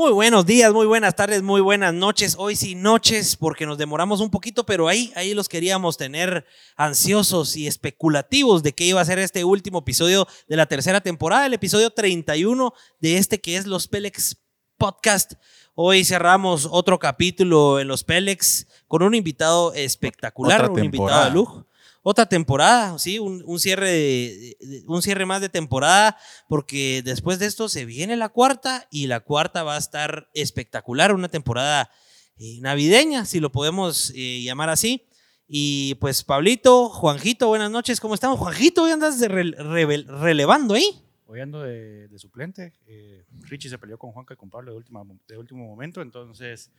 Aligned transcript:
Muy 0.00 0.12
buenos 0.12 0.46
días, 0.46 0.72
muy 0.72 0.86
buenas 0.86 1.14
tardes, 1.14 1.42
muy 1.42 1.60
buenas 1.60 1.92
noches. 1.92 2.34
Hoy 2.38 2.56
sí 2.56 2.74
noches 2.74 3.36
porque 3.36 3.66
nos 3.66 3.76
demoramos 3.76 4.20
un 4.20 4.30
poquito, 4.30 4.64
pero 4.64 4.88
ahí, 4.88 5.12
ahí 5.14 5.34
los 5.34 5.46
queríamos 5.46 5.98
tener 5.98 6.46
ansiosos 6.74 7.54
y 7.54 7.66
especulativos 7.66 8.62
de 8.62 8.72
qué 8.72 8.84
iba 8.84 9.02
a 9.02 9.04
ser 9.04 9.18
este 9.18 9.44
último 9.44 9.80
episodio 9.80 10.26
de 10.48 10.56
la 10.56 10.64
tercera 10.64 11.02
temporada, 11.02 11.44
el 11.44 11.52
episodio 11.52 11.90
31 11.90 12.72
de 12.98 13.18
este 13.18 13.42
que 13.42 13.56
es 13.56 13.66
Los 13.66 13.88
Pelex 13.88 14.38
Podcast. 14.78 15.34
Hoy 15.74 16.02
cerramos 16.06 16.66
otro 16.70 16.98
capítulo 16.98 17.78
en 17.78 17.86
Los 17.86 18.02
Pelex 18.02 18.68
con 18.88 19.02
un 19.02 19.14
invitado 19.14 19.74
espectacular, 19.74 20.70
un 20.70 20.82
invitado 20.82 21.26
de 21.26 21.30
lujo 21.30 21.66
otra 22.02 22.26
temporada, 22.26 22.98
¿sí? 22.98 23.18
Un, 23.18 23.58
cierre 23.58 24.56
un 24.86 25.02
cierre 25.02 25.26
más 25.26 25.40
de 25.40 25.48
temporada, 25.48 26.16
porque 26.48 27.02
después 27.04 27.38
de 27.38 27.46
esto 27.46 27.68
se 27.68 27.84
viene 27.84 28.16
la 28.16 28.30
cuarta 28.30 28.86
y 28.90 29.06
la 29.06 29.20
cuarta 29.20 29.62
va 29.62 29.74
a 29.74 29.78
estar 29.78 30.30
espectacular, 30.34 31.14
una 31.14 31.28
temporada 31.28 31.90
eh, 32.38 32.58
navideña, 32.60 33.26
si 33.26 33.40
lo 33.40 33.52
podemos 33.52 34.12
eh, 34.14 34.42
llamar 34.42 34.70
así. 34.70 35.06
Y 35.46 35.96
pues 35.96 36.22
Pablito, 36.22 36.88
Juanjito, 36.88 37.48
buenas 37.48 37.70
noches, 37.70 38.00
¿cómo 38.00 38.14
estamos? 38.14 38.38
Juanjito, 38.38 38.84
hoy 38.84 38.92
andas 38.92 39.18
de 39.18 39.28
relevando 39.28 40.74
ahí. 40.74 41.04
Hoy 41.26 41.40
ando 41.40 41.62
de, 41.62 42.08
suplente. 42.16 42.72
Eh, 42.86 43.24
Richie 43.42 43.68
se 43.68 43.78
peleó 43.78 43.98
con 43.98 44.12
Juanca 44.12 44.34
y 44.34 44.36
con 44.36 44.48
Pablo 44.48 44.70
de, 44.70 44.76
última, 44.76 45.02
de 45.28 45.36
último 45.36 45.66
momento, 45.66 46.02
entonces 46.02 46.70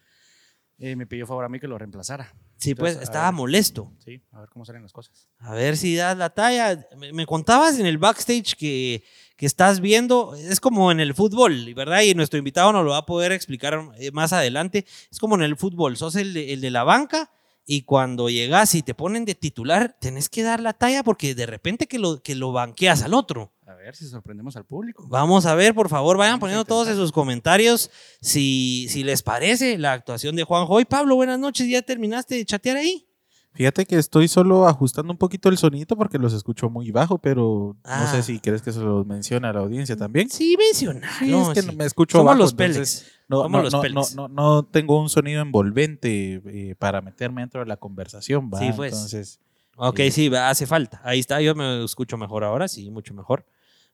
eh, 0.77 0.95
me 0.95 1.05
pidió 1.05 1.27
favor 1.27 1.45
a 1.45 1.49
mí 1.49 1.59
que 1.59 1.67
lo 1.67 1.77
reemplazara. 1.77 2.33
Sí, 2.57 2.75
pues 2.75 2.97
estaba 2.97 3.31
molesto. 3.31 3.91
Sí, 3.99 4.21
a 4.31 4.41
ver 4.41 4.49
cómo 4.49 4.65
salen 4.65 4.83
las 4.83 4.93
cosas. 4.93 5.29
A 5.39 5.53
ver 5.53 5.77
si 5.77 5.95
das 5.95 6.17
la 6.17 6.29
talla. 6.29 6.87
Me, 6.95 7.25
contabas 7.25 7.79
en 7.79 7.85
el 7.85 7.97
backstage 7.97 8.55
que, 8.55 9.03
que, 9.35 9.45
estás 9.45 9.79
viendo, 9.79 10.35
es 10.35 10.59
como 10.59 10.91
en 10.91 10.99
el 10.99 11.15
fútbol, 11.15 11.73
¿verdad? 11.73 12.01
Y 12.01 12.13
nuestro 12.13 12.37
invitado 12.37 12.71
nos 12.71 12.85
lo 12.85 12.91
va 12.91 12.97
a 12.97 13.05
poder 13.05 13.31
explicar 13.31 13.91
eh, 13.97 14.11
más 14.11 14.33
adelante. 14.33 14.85
Es 15.11 15.19
como 15.19 15.35
en 15.35 15.41
el 15.41 15.57
fútbol, 15.57 15.97
sos 15.97 16.15
el 16.15 16.35
el 16.37 16.61
de 16.61 16.71
la 16.71 16.83
banca 16.83 17.31
y 17.65 17.83
cuando 17.83 18.29
llegas 18.29 18.75
y 18.75 18.81
te 18.81 18.93
ponen 18.93 19.25
de 19.25 19.35
titular, 19.35 19.95
tenés 19.99 20.29
que 20.29 20.43
dar 20.43 20.59
la 20.59 20.73
talla 20.73 21.03
porque 21.03 21.35
de 21.35 21.45
repente 21.45 21.87
que 21.87 21.99
lo, 21.99 22.21
que 22.21 22.35
lo 22.35 22.51
banqueas 22.51 23.03
al 23.03 23.13
otro. 23.13 23.53
A 23.81 23.85
ver 23.85 23.95
si 23.95 24.07
sorprendemos 24.07 24.55
al 24.55 24.63
público. 24.63 25.07
Vamos 25.09 25.47
a 25.47 25.55
ver, 25.55 25.73
por 25.73 25.89
favor, 25.89 26.15
vayan 26.15 26.39
poniendo 26.39 26.63
todos 26.65 26.87
esos 26.87 27.11
comentarios 27.11 27.89
si, 28.21 28.85
si 28.89 29.03
les 29.03 29.23
parece 29.23 29.79
la 29.79 29.93
actuación 29.93 30.35
de 30.35 30.43
Juanjo. 30.43 30.79
Y 30.79 30.85
Pablo, 30.85 31.15
buenas 31.15 31.39
noches, 31.39 31.67
¿ya 31.67 31.81
terminaste 31.81 32.35
de 32.35 32.45
chatear 32.45 32.77
ahí? 32.77 33.07
Fíjate 33.53 33.87
que 33.87 33.97
estoy 33.97 34.27
solo 34.27 34.67
ajustando 34.67 35.11
un 35.11 35.17
poquito 35.17 35.49
el 35.49 35.57
sonido 35.57 35.97
porque 35.97 36.19
los 36.19 36.31
escucho 36.31 36.69
muy 36.69 36.91
bajo, 36.91 37.17
pero 37.17 37.75
no 37.83 38.07
sé 38.07 38.17
ah. 38.17 38.21
si 38.21 38.39
crees 38.39 38.61
que 38.61 38.71
se 38.71 38.81
los 38.81 39.03
menciona 39.07 39.49
a 39.49 39.53
la 39.53 39.61
audiencia 39.61 39.97
también. 39.97 40.29
Sí, 40.29 40.55
menciona. 40.59 41.09
Sí, 41.17 41.33
es 41.33 41.49
que 41.49 41.71
me 41.71 41.85
escucho 41.85 42.19
Somos 42.19 42.37
los 42.37 42.53
peles. 42.53 43.11
No, 43.27 43.49
no, 43.49 43.63
no, 43.63 44.27
no, 44.27 44.63
tengo 44.63 45.01
un 45.01 45.09
sonido 45.09 45.41
envolvente 45.41 46.39
eh, 46.45 46.75
para 46.77 47.01
meterme 47.01 47.41
dentro 47.41 47.61
de 47.61 47.65
la 47.65 47.77
conversación, 47.77 48.51
¿va? 48.53 48.59
Sí, 48.59 48.69
pues. 48.75 48.93
Entonces, 48.93 49.39
ok, 49.75 49.99
eh, 50.01 50.11
sí, 50.11 50.31
hace 50.35 50.67
falta. 50.67 51.01
Ahí 51.03 51.19
está, 51.19 51.41
yo 51.41 51.55
me 51.55 51.83
escucho 51.83 52.15
mejor 52.15 52.43
ahora, 52.43 52.67
sí, 52.67 52.91
mucho 52.91 53.15
mejor. 53.15 53.43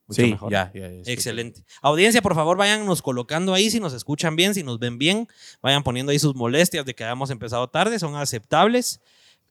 Mucho 0.08 0.22
sí, 0.22 0.32
mejor. 0.32 0.52
ya, 0.52 0.72
ya. 0.74 0.88
Excelente. 1.06 1.64
Audiencia, 1.82 2.22
por 2.22 2.34
favor, 2.34 2.58
váyannos 2.58 3.02
colocando 3.02 3.54
ahí 3.54 3.70
si 3.70 3.80
nos 3.80 3.94
escuchan 3.94 4.36
bien, 4.36 4.54
si 4.54 4.64
nos 4.64 4.80
ven 4.80 4.98
bien. 4.98 5.28
Vayan 5.62 5.84
poniendo 5.84 6.12
ahí 6.12 6.20
sus 6.20 6.34
molestias 6.34 6.86
de 6.86 6.96
que 6.96 7.04
hayamos 7.04 7.30
empezado 7.30 7.68
tarde, 7.70 8.00
son 8.00 8.16
aceptables. 8.16 9.02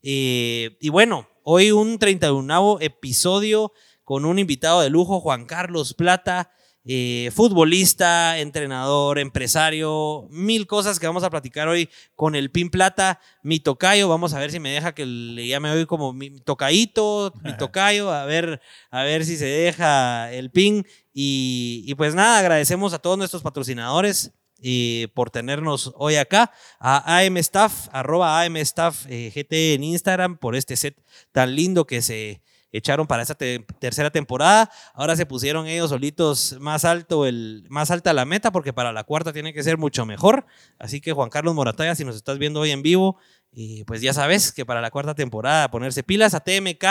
Eh, 0.03 0.77
y 0.81 0.89
bueno, 0.89 1.29
hoy 1.43 1.73
un 1.73 1.99
31 1.99 2.79
episodio 2.81 3.73
con 4.05 4.25
un 4.25 4.39
invitado 4.39 4.81
de 4.81 4.89
lujo, 4.89 5.21
Juan 5.21 5.47
Carlos 5.47 5.93
Plata, 5.93 6.51
eh, 6.89 7.31
futbolista, 7.34 8.39
entrenador, 8.39 9.19
empresario, 9.19 10.29
mil 10.31 10.67
cosas 10.67 11.01
que 11.01 11.06
vamos 11.06 11.25
a 11.25 11.31
platicar 11.31 11.67
hoy 11.67 11.89
con 12.15 12.37
el 12.37 12.51
Pin 12.51 12.70
Plata, 12.70 13.20
mi 13.43 13.59
tocayo. 13.59 14.09
Vamos 14.09 14.33
a 14.34 14.39
ver 14.39 14.53
si 14.53 14.61
me 14.61 14.70
deja 14.70 14.95
que 14.95 15.05
le 15.05 15.48
llame 15.48 15.70
hoy 15.70 15.87
como 15.87 16.12
mi 16.12 16.31
tocayito, 16.41 17.33
mi 17.43 17.56
tocayo, 17.59 18.12
a 18.12 18.25
ver, 18.25 18.60
a 18.91 19.03
ver 19.03 19.25
si 19.25 19.37
se 19.37 19.47
deja 19.47 20.33
el 20.33 20.50
Pin. 20.50 20.87
Y, 21.12 21.83
y 21.87 21.94
pues 21.97 22.15
nada, 22.15 22.38
agradecemos 22.38 22.93
a 22.93 23.00
todos 23.00 23.19
nuestros 23.19 23.43
patrocinadores 23.43 24.33
y 24.60 25.09
por 25.09 25.31
tenernos 25.31 25.93
hoy 25.97 26.16
acá, 26.16 26.53
a 26.78 27.19
AM 27.19 27.37
Staff, 27.39 27.89
arroba 27.93 28.41
AM 28.41 28.56
Staff 28.59 29.06
eh, 29.09 29.31
GT 29.34 29.75
en 29.75 29.84
Instagram, 29.84 30.39
por 30.39 30.56
este 30.56 30.77
set 30.77 30.97
tan 31.33 31.55
lindo 31.55 31.87
que 31.87 32.00
se 32.00 32.41
echaron 32.72 33.06
para 33.06 33.22
esta 33.22 33.34
tercera 33.34 34.10
temporada. 34.10 34.71
Ahora 34.94 35.16
se 35.16 35.27
pusieron 35.27 35.66
ellos 35.66 35.91
solitos 35.91 36.56
más 36.60 36.84
alto, 36.84 37.27
el, 37.27 37.66
más 37.69 37.91
alta 37.91 38.12
la 38.12 38.25
meta, 38.25 38.53
porque 38.53 38.72
para 38.72 38.93
la 38.93 39.04
cuarta 39.04 39.32
tiene 39.32 39.53
que 39.53 39.62
ser 39.62 39.78
mucho 39.78 40.06
mejor. 40.06 40.47
Así 40.78 41.00
que 41.00 41.12
Juan 41.12 41.31
Carlos 41.31 41.54
Morataya, 41.54 41.94
si 41.94 42.04
nos 42.04 42.16
estás 42.16 42.38
viendo 42.38 42.60
hoy 42.60 42.71
en 42.71 42.82
vivo, 42.82 43.19
y 43.53 43.84
pues 43.84 44.03
ya 44.03 44.12
sabes 44.12 44.53
que 44.53 44.66
para 44.66 44.82
la 44.82 44.91
cuarta 44.91 45.15
temporada 45.15 45.71
ponerse 45.71 46.03
pilas 46.03 46.34
a 46.34 46.41
TMK. 46.41 46.84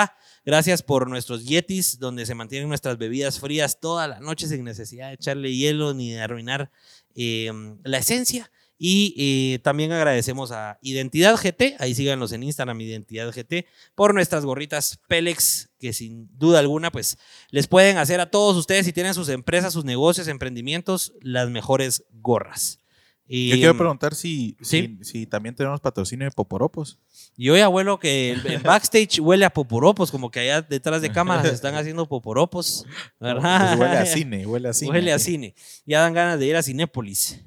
Gracias 0.46 0.82
por 0.82 1.08
nuestros 1.08 1.46
Yetis, 1.46 2.00
donde 2.00 2.26
se 2.26 2.34
mantienen 2.34 2.70
nuestras 2.70 2.98
bebidas 2.98 3.40
frías 3.40 3.80
toda 3.80 4.08
la 4.08 4.20
noche 4.20 4.48
sin 4.48 4.64
necesidad 4.64 5.10
de 5.10 5.14
echarle 5.14 5.54
hielo 5.54 5.94
ni 5.94 6.14
de 6.14 6.22
arruinar 6.22 6.72
Em, 7.16 7.78
la 7.84 7.98
esencia. 7.98 8.52
Y 8.78 9.16
eh, 9.18 9.60
también 9.60 9.94
agradecemos 9.94 10.52
a 10.52 10.78
Identidad 10.82 11.38
GT, 11.38 11.76
ahí 11.80 11.96
síganos 11.96 12.34
en 12.34 12.44
Instagram, 12.44 12.80
Identidad 12.82 13.32
GT, 13.32 13.66
por 13.96 14.14
nuestras 14.14 14.44
gorritas 14.44 15.00
Pelex, 15.08 15.70
que 15.80 15.94
sin 15.94 16.30
duda 16.38 16.60
alguna, 16.60 16.92
pues 16.92 17.18
les 17.52 17.68
pueden 17.68 17.98
hacer 17.98 18.20
a 18.20 18.30
todos 18.30 18.58
ustedes, 18.58 18.86
si 18.86 18.92
tienen 18.92 19.14
sus 19.14 19.30
empresas, 19.30 19.72
sus 19.72 19.86
negocios, 19.86 20.28
emprendimientos, 20.28 21.14
las 21.22 21.50
mejores 21.50 22.04
gorras. 22.12 22.80
Yo 23.28 23.56
quiero 23.56 23.76
preguntar 23.76 24.14
si, 24.14 24.56
si, 24.62 25.26
también 25.26 25.56
tenemos 25.56 25.82
patrocinio 25.82 26.26
de 26.26 26.32
Poporopos. 26.32 27.00
Yo 27.36 27.58
ya 27.58 27.66
abuelo 27.66 28.00
que 28.00 28.32
el, 28.34 28.60
backstage 28.60 29.20
huele 29.20 29.46
a 29.46 29.50
Poporopos, 29.50 30.12
como 30.12 30.30
que 30.30 30.42
allá 30.42 30.62
detrás 30.62 31.02
de 31.02 31.12
cámaras 31.12 31.46
están 31.52 31.74
haciendo 31.74 32.08
Poporopos. 32.08 32.86
¿verdad? 33.20 33.78
Pues 33.78 33.80
huele 33.80 33.98
a 33.98 34.06
cine, 34.06 34.46
huele 34.46 34.70
a 34.70 34.74
cine. 34.74 34.92
Huele 34.96 35.12
a 35.12 35.18
cine. 35.18 35.56
Ya 35.88 36.02
dan 36.02 36.14
ganas 36.14 36.40
de 36.40 36.46
ir 36.46 36.56
a 36.56 36.62
Cinépolis 36.62 37.44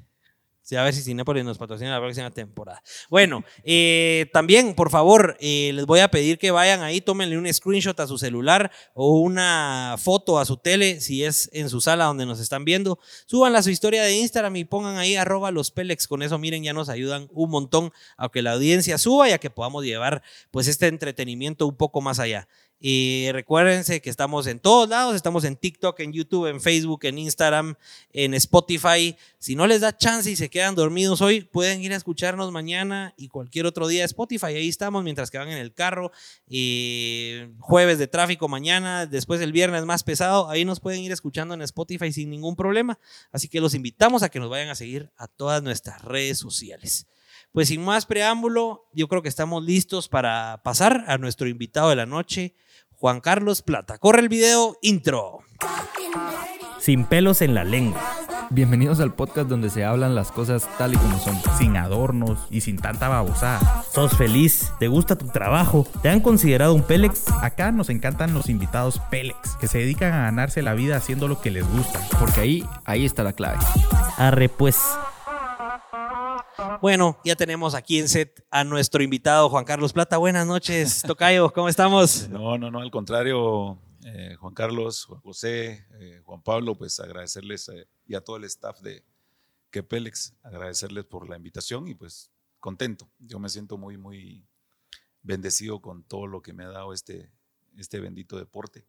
a 0.75 0.83
ver 0.83 0.93
si 0.93 1.01
Cinepolis 1.01 1.43
nos 1.43 1.57
patrocina 1.57 1.91
la 1.91 1.99
próxima 1.99 2.31
temporada. 2.31 2.81
Bueno, 3.09 3.43
eh, 3.63 4.29
también, 4.33 4.75
por 4.75 4.89
favor, 4.89 5.37
eh, 5.39 5.71
les 5.73 5.85
voy 5.85 5.99
a 5.99 6.09
pedir 6.09 6.37
que 6.37 6.51
vayan 6.51 6.81
ahí, 6.81 7.01
tómenle 7.01 7.37
un 7.37 7.51
screenshot 7.51 7.99
a 7.99 8.07
su 8.07 8.17
celular 8.17 8.71
o 8.93 9.19
una 9.19 9.95
foto 9.97 10.39
a 10.39 10.45
su 10.45 10.57
tele, 10.57 11.01
si 11.01 11.23
es 11.23 11.49
en 11.53 11.69
su 11.69 11.81
sala 11.81 12.05
donde 12.05 12.25
nos 12.25 12.39
están 12.39 12.65
viendo. 12.65 12.99
Súbanla 13.25 13.59
a 13.59 13.63
su 13.63 13.69
historia 13.69 14.03
de 14.03 14.15
Instagram 14.17 14.55
y 14.57 14.65
pongan 14.65 14.97
ahí 14.97 15.15
arroba 15.15 15.51
los 15.51 15.71
Pelex. 15.71 16.07
Con 16.07 16.21
eso, 16.21 16.37
miren, 16.37 16.63
ya 16.63 16.73
nos 16.73 16.89
ayudan 16.89 17.27
un 17.31 17.49
montón 17.49 17.91
a 18.17 18.29
que 18.29 18.41
la 18.41 18.53
audiencia 18.53 18.97
suba 18.97 19.29
y 19.29 19.31
a 19.31 19.37
que 19.37 19.49
podamos 19.49 19.83
llevar 19.83 20.21
pues 20.51 20.67
este 20.67 20.87
entretenimiento 20.87 21.67
un 21.67 21.75
poco 21.75 22.01
más 22.01 22.19
allá. 22.19 22.47
Y 22.81 23.27
recuérdense 23.33 24.01
que 24.01 24.09
estamos 24.09 24.47
en 24.47 24.59
todos 24.59 24.87
lados, 24.87 25.13
estamos 25.13 25.43
en 25.43 25.57
TikTok, 25.57 25.99
en 25.99 26.13
YouTube, 26.13 26.47
en 26.47 26.61
Facebook, 26.61 27.01
en 27.03 27.17
Instagram, 27.17 27.75
en 28.13 28.33
Spotify. 28.35 29.17
Si 29.37 29.55
no 29.55 29.67
les 29.67 29.81
da 29.81 29.97
chance 29.97 30.31
y 30.31 30.37
se 30.37 30.49
quedan 30.49 30.75
dormidos 30.75 31.19
hoy, 31.19 31.41
pueden 31.41 31.81
ir 31.81 31.91
a 31.91 31.97
escucharnos 31.97 32.53
mañana 32.53 33.13
y 33.17 33.27
cualquier 33.27 33.65
otro 33.65 33.87
día 33.87 34.05
Spotify. 34.05 34.47
Ahí 34.47 34.69
estamos 34.69 35.03
mientras 35.03 35.29
que 35.29 35.37
van 35.37 35.49
en 35.49 35.57
el 35.57 35.73
carro. 35.73 36.13
jueves 37.59 37.99
de 37.99 38.07
tráfico 38.07 38.47
mañana, 38.47 39.05
después 39.05 39.41
el 39.41 39.51
viernes 39.51 39.83
más 39.83 40.03
pesado, 40.03 40.49
ahí 40.49 40.63
nos 40.63 40.79
pueden 40.79 41.01
ir 41.01 41.11
escuchando 41.11 41.53
en 41.53 41.61
Spotify 41.63 42.13
sin 42.13 42.29
ningún 42.29 42.55
problema. 42.55 42.97
Así 43.33 43.49
que 43.49 43.59
los 43.59 43.73
invitamos 43.73 44.23
a 44.23 44.29
que 44.29 44.39
nos 44.39 44.49
vayan 44.49 44.69
a 44.69 44.75
seguir 44.75 45.11
a 45.17 45.27
todas 45.27 45.61
nuestras 45.61 46.01
redes 46.01 46.37
sociales. 46.37 47.07
Pues 47.51 47.69
sin 47.69 47.83
más 47.83 48.05
preámbulo, 48.05 48.87
yo 48.93 49.07
creo 49.07 49.21
que 49.23 49.29
estamos 49.29 49.63
listos 49.63 50.07
para 50.07 50.61
pasar 50.63 51.03
a 51.07 51.17
nuestro 51.17 51.47
invitado 51.47 51.89
de 51.89 51.95
la 51.95 52.05
noche. 52.05 52.53
Juan 52.99 53.21
Carlos 53.21 53.61
Plata. 53.61 53.97
Corre 53.97 54.19
el 54.19 54.27
video 54.27 54.77
intro. 54.81 55.39
Sin 56.79 57.05
pelos 57.05 57.41
en 57.41 57.55
la 57.55 57.63
lengua. 57.63 58.01
Bienvenidos 58.49 58.99
al 58.99 59.13
podcast 59.13 59.47
donde 59.47 59.69
se 59.69 59.85
hablan 59.85 60.15
las 60.15 60.33
cosas 60.33 60.67
tal 60.77 60.95
y 60.95 60.97
como 60.97 61.17
son, 61.17 61.39
sin 61.57 61.77
adornos 61.77 62.45
y 62.49 62.59
sin 62.59 62.77
tanta 62.77 63.07
babosada. 63.07 63.85
¿Sos 63.93 64.17
feliz? 64.17 64.73
¿Te 64.79 64.89
gusta 64.89 65.17
tu 65.17 65.27
trabajo? 65.27 65.87
¿Te 66.01 66.09
han 66.09 66.19
considerado 66.19 66.73
un 66.73 66.83
Pélex? 66.83 67.31
Acá 67.41 67.71
nos 67.71 67.89
encantan 67.89 68.33
los 68.33 68.49
invitados 68.49 68.99
Pélex, 69.09 69.55
que 69.61 69.67
se 69.67 69.77
dedican 69.77 70.11
a 70.11 70.23
ganarse 70.23 70.61
la 70.61 70.73
vida 70.73 70.97
haciendo 70.97 71.29
lo 71.29 71.39
que 71.39 71.51
les 71.51 71.65
gusta, 71.71 72.01
porque 72.19 72.41
ahí, 72.41 72.65
ahí 72.83 73.05
está 73.05 73.23
la 73.23 73.31
clave. 73.31 73.59
Arre 74.17 74.49
pues. 74.49 74.77
Bueno, 76.81 77.19
ya 77.23 77.35
tenemos 77.35 77.75
aquí 77.75 77.99
en 77.99 78.07
set 78.07 78.45
a 78.51 78.63
nuestro 78.63 79.03
invitado 79.03 79.49
Juan 79.49 79.65
Carlos 79.65 79.93
Plata. 79.93 80.17
Buenas 80.17 80.47
noches, 80.47 81.01
Tocayo, 81.07 81.51
¿cómo 81.51 81.69
estamos? 81.69 82.29
No, 82.29 82.57
no, 82.57 82.71
no, 82.71 82.79
al 82.79 82.91
contrario, 82.91 83.77
eh, 84.05 84.35
Juan 84.35 84.53
Carlos, 84.53 85.05
Juan 85.05 85.21
José, 85.21 85.85
eh, 85.99 86.21
Juan 86.25 86.41
Pablo, 86.41 86.75
pues 86.75 86.99
agradecerles 86.99 87.69
eh, 87.69 87.87
y 88.07 88.15
a 88.15 88.21
todo 88.21 88.37
el 88.37 88.45
staff 88.45 88.79
de 88.81 89.03
Quepelex, 89.71 90.35
agradecerles 90.43 91.05
por 91.05 91.29
la 91.29 91.37
invitación 91.37 91.87
y 91.87 91.95
pues 91.95 92.31
contento. 92.59 93.09
Yo 93.19 93.39
me 93.39 93.49
siento 93.49 93.77
muy, 93.77 93.97
muy 93.97 94.45
bendecido 95.21 95.81
con 95.81 96.03
todo 96.03 96.27
lo 96.27 96.41
que 96.41 96.53
me 96.53 96.63
ha 96.63 96.69
dado 96.69 96.93
este, 96.93 97.31
este 97.77 97.99
bendito 97.99 98.37
deporte 98.37 98.85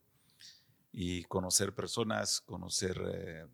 y 0.93 1.25
conocer 1.25 1.75
personas, 1.75 2.41
conocer 2.41 3.49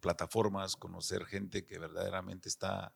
plataformas, 0.00 0.76
conocer 0.76 1.24
gente 1.26 1.64
que 1.64 1.78
verdaderamente 1.78 2.48
está 2.48 2.92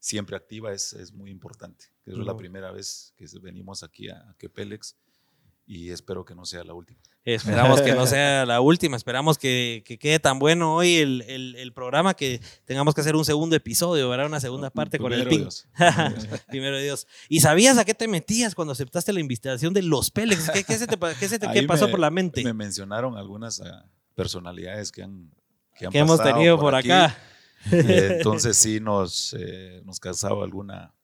siempre 0.00 0.34
activa 0.36 0.72
es, 0.72 0.92
es 0.94 1.12
muy 1.12 1.30
importante. 1.30 1.84
Es 2.06 2.14
la 2.16 2.32
Ujú. 2.32 2.38
primera 2.38 2.72
vez 2.72 3.12
que 3.16 3.26
venimos 3.40 3.82
aquí 3.84 4.08
a, 4.08 4.16
a 4.30 4.34
Quepelex 4.38 4.96
y 5.66 5.90
espero 5.90 6.24
que 6.24 6.34
no 6.34 6.44
sea 6.44 6.64
la 6.64 6.74
última. 6.74 6.98
Esperamos 7.22 7.82
que 7.82 7.94
no 7.94 8.06
sea 8.06 8.46
la 8.46 8.60
última, 8.62 8.96
esperamos 8.96 9.36
que, 9.36 9.84
que 9.86 9.98
quede 9.98 10.18
tan 10.18 10.38
bueno 10.38 10.74
hoy 10.74 10.96
el, 10.96 11.22
el- 11.28 11.54
el 11.54 11.72
programa 11.74 12.14
que 12.14 12.40
tengamos 12.64 12.94
que 12.94 13.02
hacer 13.02 13.14
un 13.14 13.26
segundo 13.26 13.54
episodio, 13.54 14.08
¿verdad? 14.08 14.26
Una 14.26 14.40
segunda 14.40 14.70
parte 14.70 14.98
con 14.98 15.12
el. 15.12 15.28
Dios. 15.28 15.68
Primero 16.48 16.78
Dios. 16.78 17.06
¿Y 17.28 17.40
sabías 17.40 17.76
a 17.76 17.84
qué 17.84 17.94
te 17.94 18.08
metías 18.08 18.54
cuando 18.54 18.72
aceptaste 18.72 19.12
la 19.12 19.20
invitación 19.20 19.74
de 19.74 19.82
los 19.82 20.10
Pélex? 20.10 20.50
¿Qué, 20.50 20.64
qué 20.64 20.78
se 20.78 20.86
te, 20.86 20.96
qué 21.18 21.28
se 21.28 21.38
te- 21.38 21.46
qué 21.52 21.62
pasó 21.64 21.84
me- 21.86 21.90
por 21.90 22.00
la 22.00 22.10
mente? 22.10 22.42
Me 22.42 22.54
mencionaron 22.54 23.16
algunas 23.18 23.60
ah, 23.60 23.84
personalidades 24.14 24.90
que 24.90 25.02
han, 25.02 25.30
que 25.76 25.86
han 25.86 25.92
que 25.92 25.98
hemos 25.98 26.22
tenido 26.22 26.58
por, 26.58 26.74
aquí. 26.74 26.90
acá. 26.90 27.14
Eh, 27.14 27.29
entonces 27.70 28.56
sí 28.56 28.80
nos, 28.80 29.34
eh, 29.38 29.82
nos 29.84 30.00
causaba 30.00 30.44
alguna, 30.44 30.94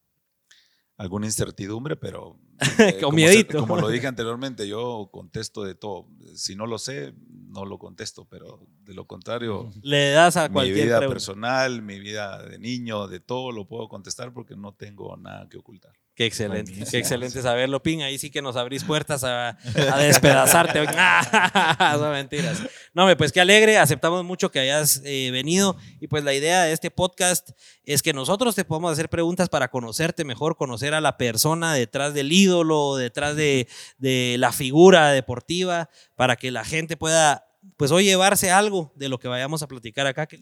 alguna 0.97 1.27
incertidumbre, 1.27 1.97
pero 1.97 2.39
eh, 2.79 2.99
Con 3.01 3.11
como, 3.11 3.19
se- 3.19 3.47
como 3.47 3.77
lo 3.77 3.89
dije 3.89 4.07
anteriormente, 4.07 4.67
yo 4.67 5.11
contesto 5.13 5.63
de 5.65 5.75
todo. 5.75 6.09
Si 6.35 6.57
no 6.57 6.67
lo 6.67 6.79
sé, 6.79 7.15
no 7.49 7.65
lo 7.67 7.79
contesto, 7.79 8.27
pero 8.29 8.67
de 8.83 8.95
lo 8.95 9.07
contrario, 9.07 9.71
Le 9.83 10.11
das 10.11 10.37
a 10.39 10.49
mi 10.49 10.71
vida 10.73 10.99
pregunta. 10.99 11.09
personal, 11.09 11.83
mi 11.83 11.99
vida 12.01 12.43
de 12.43 12.59
niño, 12.59 13.07
de 13.09 13.21
todo 13.21 13.53
lo 13.53 13.67
puedo 13.69 13.89
contestar 13.89 14.33
porque 14.33 14.57
no 14.57 14.73
tengo 14.75 15.17
nada 15.17 15.49
que 15.49 15.59
ocultar. 15.59 15.93
Qué 16.17 16.25
excelente, 16.25 16.71
Buenísimo. 16.71 16.91
qué 16.91 16.97
excelente 16.97 17.43
saberlo, 17.43 17.83
Pin. 17.83 18.01
Ahí 18.01 18.17
sí 18.17 18.31
que 18.31 18.41
nos 18.41 18.57
abrís 18.57 18.85
puertas 18.85 19.23
a, 19.23 19.51
a 19.51 19.99
despedazarte. 19.99 20.87
Son 21.99 22.11
mentiras. 22.11 22.63
No, 22.95 23.15
pues 23.19 23.33
qué 23.33 23.43
alegre. 23.43 23.77
Aceptamos 23.77 24.25
mucho 24.25 24.51
que 24.51 24.59
hayas 24.61 25.03
eh, 25.05 25.29
venido. 25.31 25.77
Y 26.01 26.07
pues 26.07 26.25
la 26.25 26.33
idea 26.33 26.63
de 26.63 26.73
este 26.73 26.91
podcast 26.91 27.51
es 27.85 28.01
que 28.03 28.15
nosotros 28.15 28.55
te 28.55 28.65
podamos 28.65 28.93
hacer 28.93 29.11
preguntas 29.11 29.51
para 29.51 29.69
conocerte 29.69 30.25
mejor, 30.25 30.57
conocer 30.57 30.95
a 30.95 31.03
la 31.03 31.19
persona 31.19 31.75
detrás 31.75 32.15
del 32.15 32.33
ídolo, 32.33 32.97
detrás 32.97 33.37
de, 33.37 33.69
de 33.99 34.37
la 34.39 34.53
figura 34.53 35.13
deportiva, 35.13 35.91
para 36.15 36.37
que 36.37 36.51
la 36.51 36.65
gente 36.65 36.97
pueda, 36.97 37.45
pues 37.77 37.91
hoy 37.91 38.05
llevarse 38.05 38.51
algo 38.51 38.91
de 38.97 39.11
lo 39.11 39.19
que 39.19 39.29
vayamos 39.29 39.63
a 39.63 39.69
platicar 39.69 40.07
acá, 40.07 40.27
que, 40.27 40.41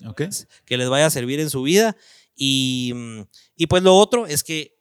que 0.64 0.76
les 0.76 0.88
vaya 0.88 1.06
a 1.06 1.10
servir 1.10 1.40
en 1.40 1.50
su 1.50 1.62
vida. 1.62 1.96
Y, 2.36 2.94
y 3.56 3.66
pues 3.66 3.82
lo 3.82 3.96
otro 3.96 4.28
es 4.28 4.44
que 4.44 4.73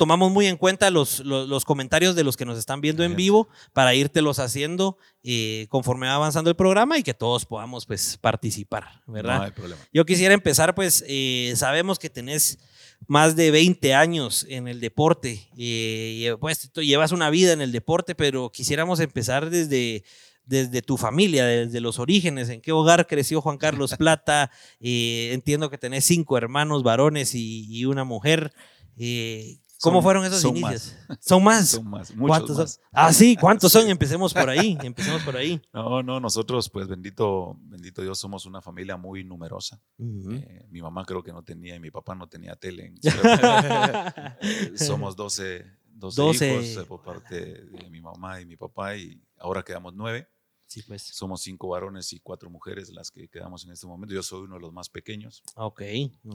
tomamos 0.00 0.32
muy 0.32 0.46
en 0.46 0.56
cuenta 0.56 0.88
los, 0.88 1.20
los, 1.20 1.46
los 1.46 1.66
comentarios 1.66 2.14
de 2.16 2.24
los 2.24 2.38
que 2.38 2.46
nos 2.46 2.56
están 2.56 2.80
viendo 2.80 3.04
en 3.04 3.16
vivo 3.16 3.50
para 3.74 3.94
írtelos 3.94 4.38
haciendo 4.38 4.96
eh, 5.22 5.66
conforme 5.68 6.06
va 6.06 6.14
avanzando 6.14 6.48
el 6.48 6.56
programa 6.56 6.96
y 6.96 7.02
que 7.02 7.12
todos 7.12 7.44
podamos 7.44 7.84
pues 7.84 8.16
participar, 8.16 9.02
¿verdad? 9.06 9.36
No 9.36 9.42
hay 9.42 9.50
problema. 9.50 9.82
Yo 9.92 10.06
quisiera 10.06 10.32
empezar, 10.32 10.74
pues, 10.74 11.04
eh, 11.06 11.52
sabemos 11.54 11.98
que 11.98 12.08
tenés 12.08 12.60
más 13.08 13.36
de 13.36 13.50
20 13.50 13.92
años 13.92 14.46
en 14.48 14.68
el 14.68 14.80
deporte, 14.80 15.50
eh, 15.58 16.30
y, 16.32 16.36
pues 16.38 16.70
tú 16.72 16.80
llevas 16.82 17.12
una 17.12 17.28
vida 17.28 17.52
en 17.52 17.60
el 17.60 17.70
deporte, 17.70 18.14
pero 18.14 18.50
quisiéramos 18.50 19.00
empezar 19.00 19.50
desde, 19.50 20.02
desde 20.46 20.80
tu 20.80 20.96
familia, 20.96 21.44
desde 21.44 21.82
los 21.82 21.98
orígenes, 21.98 22.48
en 22.48 22.62
qué 22.62 22.72
hogar 22.72 23.06
creció 23.06 23.42
Juan 23.42 23.58
Carlos 23.58 23.96
Plata, 23.98 24.50
Eh, 24.80 25.32
entiendo 25.34 25.68
que 25.68 25.76
tenés 25.76 26.06
cinco 26.06 26.38
hermanos 26.38 26.82
varones 26.82 27.34
y, 27.34 27.66
y 27.68 27.84
una 27.84 28.04
mujer. 28.04 28.50
Eh, 28.96 29.58
¿Cómo 29.80 29.96
Son- 29.96 30.02
fueron 30.02 30.24
esos 30.26 30.40
son 30.40 30.56
inicios? 30.56 30.94
Son 31.20 31.42
más. 31.42 31.68
Son 31.70 31.88
más, 31.88 32.10
muchos 32.14 32.28
¿Cuántos 32.28 32.58
más. 32.58 32.72
son? 32.74 32.84
Ah, 32.92 33.12
sí, 33.12 33.36
¿cuántos 33.40 33.72
son? 33.72 33.88
Empecemos 33.88 34.34
por 34.34 34.48
ahí, 34.50 34.76
empecemos 34.82 35.22
por 35.22 35.36
ahí. 35.36 35.60
No, 35.72 36.02
no, 36.02 36.20
nosotros, 36.20 36.68
pues 36.68 36.86
bendito, 36.88 37.56
bendito 37.62 38.02
Dios, 38.02 38.18
somos 38.18 38.44
una 38.46 38.60
familia 38.60 38.96
muy 38.96 39.24
numerosa. 39.24 39.80
Ujú. 39.98 40.32
Eh, 40.32 40.66
mi 40.70 40.82
mamá 40.82 41.04
creo 41.04 41.22
que 41.22 41.32
no 41.32 41.42
tenía 41.42 41.74
y 41.76 41.80
mi 41.80 41.90
papá 41.90 42.14
no 42.14 42.28
tenía 42.28 42.56
tele. 42.56 42.92
somos 44.76 45.16
12, 45.16 45.64
12, 45.94 46.22
12. 46.22 46.52
hijos 46.52 46.82
eh, 46.84 46.86
por 46.86 47.02
parte 47.02 47.40
de 47.64 47.90
mi 47.90 48.00
mamá 48.00 48.40
y 48.40 48.46
mi 48.46 48.56
papá 48.56 48.96
y 48.96 49.22
ahora 49.38 49.62
quedamos 49.62 49.94
nueve. 49.94 50.28
Sí, 50.66 50.82
pues. 50.82 51.02
Somos 51.02 51.42
cinco 51.42 51.68
varones 51.68 52.12
y 52.12 52.20
cuatro 52.20 52.48
mujeres 52.48 52.90
las 52.92 53.10
que 53.10 53.28
quedamos 53.28 53.64
en 53.64 53.72
este 53.72 53.88
momento. 53.88 54.14
Yo 54.14 54.22
soy 54.22 54.42
uno 54.42 54.54
de 54.54 54.60
los 54.60 54.72
más 54.72 54.88
pequeños. 54.88 55.42
Ok. 55.56 55.82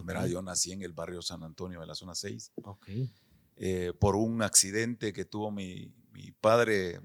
¿verdad? 0.04 0.28
Yo 0.28 0.42
nací 0.42 0.74
en 0.74 0.82
el 0.82 0.92
barrio 0.92 1.22
San 1.22 1.42
Antonio 1.44 1.80
de 1.80 1.86
la 1.88 1.96
zona 1.96 2.16
6. 2.16 2.52
Ok. 2.64 2.88
Eh, 3.58 3.94
por 4.00 4.16
un 4.16 4.42
accidente 4.42 5.14
que 5.14 5.26
tuvo 5.26 5.52
mi, 5.52 5.94
mi 6.12 6.32
padre, 6.32 7.02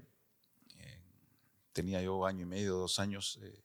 eh, 0.77 1.03
tenía 1.73 2.01
yo 2.01 2.25
año 2.25 2.43
y 2.43 2.45
medio, 2.45 2.75
dos 2.75 2.99
años, 2.99 3.39
eh, 3.41 3.63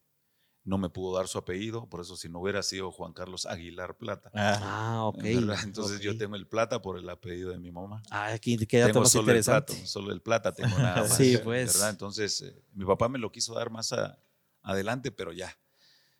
no 0.63 0.77
me 0.77 0.89
pudo 0.89 1.15
dar 1.15 1.27
su 1.29 1.37
apellido, 1.37 1.87
por 1.89 2.01
eso 2.01 2.17
si 2.17 2.27
no 2.27 2.39
hubiera 2.41 2.61
sido 2.61 2.91
Juan 2.91 3.13
Carlos 3.13 3.45
Aguilar 3.45 3.97
Plata. 3.97 4.29
Ah, 4.33 4.59
Ah, 4.61 5.05
ok. 5.05 5.23
¿verdad? 5.23 5.59
Entonces 5.63 6.01
yo 6.01 6.17
tengo 6.17 6.35
el 6.35 6.45
Plata 6.47 6.81
por 6.81 6.97
el 6.97 7.09
apellido 7.09 7.51
de 7.51 7.57
mi 7.57 7.71
mamá. 7.71 8.03
Ah, 8.11 8.27
aquí 8.33 8.57
queda 8.67 8.87
tengo 8.87 9.01
más 9.01 9.11
solo 9.11 9.31
el, 9.31 9.43
plata, 9.43 9.73
solo 9.85 10.11
el 10.11 10.21
Plata, 10.21 10.53
tengo 10.53 10.75
nada 10.77 10.95
más. 11.07 11.15
Sí, 11.15 11.37
pues. 11.43 11.73
¿verdad? 11.73 11.89
Entonces 11.91 12.41
eh, 12.41 12.61
mi 12.73 12.83
papá 12.85 13.07
me 13.07 13.17
lo 13.17 13.31
quiso 13.31 13.53
dar 13.53 13.69
más 13.69 13.93
a- 13.93 14.19
adelante, 14.61 15.11
pero 15.11 15.31
ya. 15.31 15.57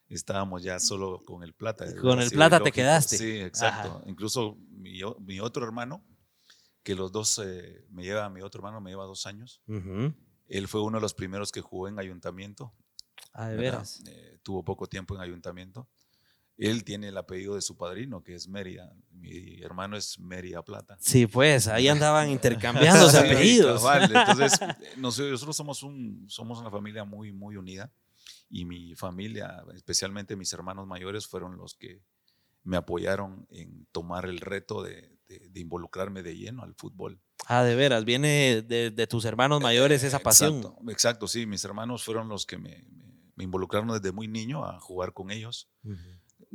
Estábamos 0.07 0.63
ya 0.63 0.79
solo 0.79 1.19
con 1.25 1.43
el 1.43 1.53
plata. 1.53 1.93
Con 1.97 2.21
el 2.21 2.31
plata 2.31 2.61
te 2.61 2.71
quedaste. 2.71 3.17
Sí, 3.17 3.41
exacto. 3.41 4.01
Incluso 4.05 4.55
mi 4.69 5.39
otro 5.41 5.65
hermano, 5.65 6.01
que 6.87 6.95
los 6.95 7.11
dos 7.11 7.41
eh, 7.43 7.85
me 7.89 8.01
lleva, 8.01 8.29
mi 8.29 8.39
otro 8.39 8.59
hermano 8.59 8.79
me 8.79 8.89
lleva 8.91 9.03
dos 9.03 9.25
años. 9.25 9.61
Ujú. 9.67 10.13
Él 10.47 10.69
fue 10.69 10.81
uno 10.81 10.99
de 10.99 11.01
los 11.01 11.13
primeros 11.13 11.51
que 11.51 11.59
jugó 11.59 11.89
en 11.89 11.99
ayuntamiento. 11.99 12.71
Ah, 13.33 13.49
de 13.49 13.57
veras. 13.57 14.01
Eh, 14.07 14.39
tuvo 14.41 14.63
poco 14.63 14.87
tiempo 14.87 15.13
en 15.13 15.19
ayuntamiento. 15.19 15.89
Él 16.55 16.85
tiene 16.85 17.09
el 17.09 17.17
apellido 17.17 17.55
de 17.55 17.61
su 17.61 17.75
padrino, 17.75 18.23
que 18.23 18.35
es 18.35 18.47
Mérida. 18.47 18.95
Mi 19.11 19.59
hermano 19.61 19.97
es 19.97 20.17
Mérida 20.17 20.63
Plata. 20.63 20.95
Sí, 21.01 21.27
pues 21.27 21.67
ahí 21.67 21.87
andaban 21.89 22.29
intercambiándose 22.29 23.19
Sí, 23.19 23.25
apellidos. 23.33 23.81
cabal. 23.81 24.03
Entonces, 24.15 24.57
nosotros 24.95 25.31
nosotros 25.31 25.57
somos, 25.57 25.83
un, 25.83 26.23
somos 26.29 26.57
una 26.59 26.71
familia 26.71 27.03
muy, 27.03 27.33
muy 27.33 27.57
unida. 27.57 27.91
Y 28.49 28.63
mi 28.63 28.95
familia, 28.95 29.61
especialmente 29.75 30.37
mis 30.37 30.53
hermanos 30.53 30.87
mayores, 30.87 31.27
fueron 31.27 31.57
los 31.57 31.75
que 31.75 32.01
me 32.63 32.77
apoyaron 32.77 33.45
en 33.49 33.85
tomar 33.91 34.23
el 34.23 34.39
reto 34.39 34.83
de, 34.83 35.16
de- 35.27 35.49
de 35.49 35.59
involucrarme 35.59 36.23
de 36.23 36.35
lleno 36.37 36.63
al 36.63 36.73
fútbol. 36.75 37.19
Ah, 37.47 37.63
de 37.63 37.75
veras, 37.75 38.03
viene 38.05 38.61
de, 38.61 38.91
de 38.91 39.07
tus 39.07 39.25
hermanos 39.25 39.61
mayores 39.61 40.03
esa 40.03 40.19
pasión. 40.19 40.57
Exacto, 40.57 40.81
exacto, 40.91 41.27
sí. 41.27 41.45
Mis 41.45 41.63
hermanos 41.65 42.03
fueron 42.03 42.27
los 42.29 42.45
que 42.45 42.57
me, 42.57 42.85
involucraron 43.37 43.89
desde 43.89 44.11
muy 44.11 44.27
niño 44.27 44.65
a 44.65 44.79
jugar 44.79 45.13
con 45.13 45.29
ellos. 45.31 45.69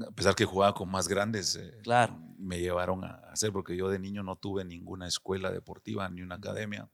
A 0.06 0.10
pesar 0.12 0.34
que 0.34 0.44
jugaba 0.44 0.74
con 0.74 0.90
más 0.90 1.06
grandes, 1.06 1.54
eh, 1.56 1.78
Claro. 1.82 2.18
me 2.38 2.58
llevaron 2.60 3.04
a 3.04 3.20
hacer, 3.30 3.52
porque 3.52 3.76
yo 3.76 3.88
de 3.88 3.98
niño 3.98 4.22
no 4.22 4.36
tuve 4.36 4.64
ninguna 4.64 5.06
escuela 5.06 5.50
deportiva 5.52 6.08
ni 6.08 6.22
una 6.22 6.36
academia. 6.36 6.88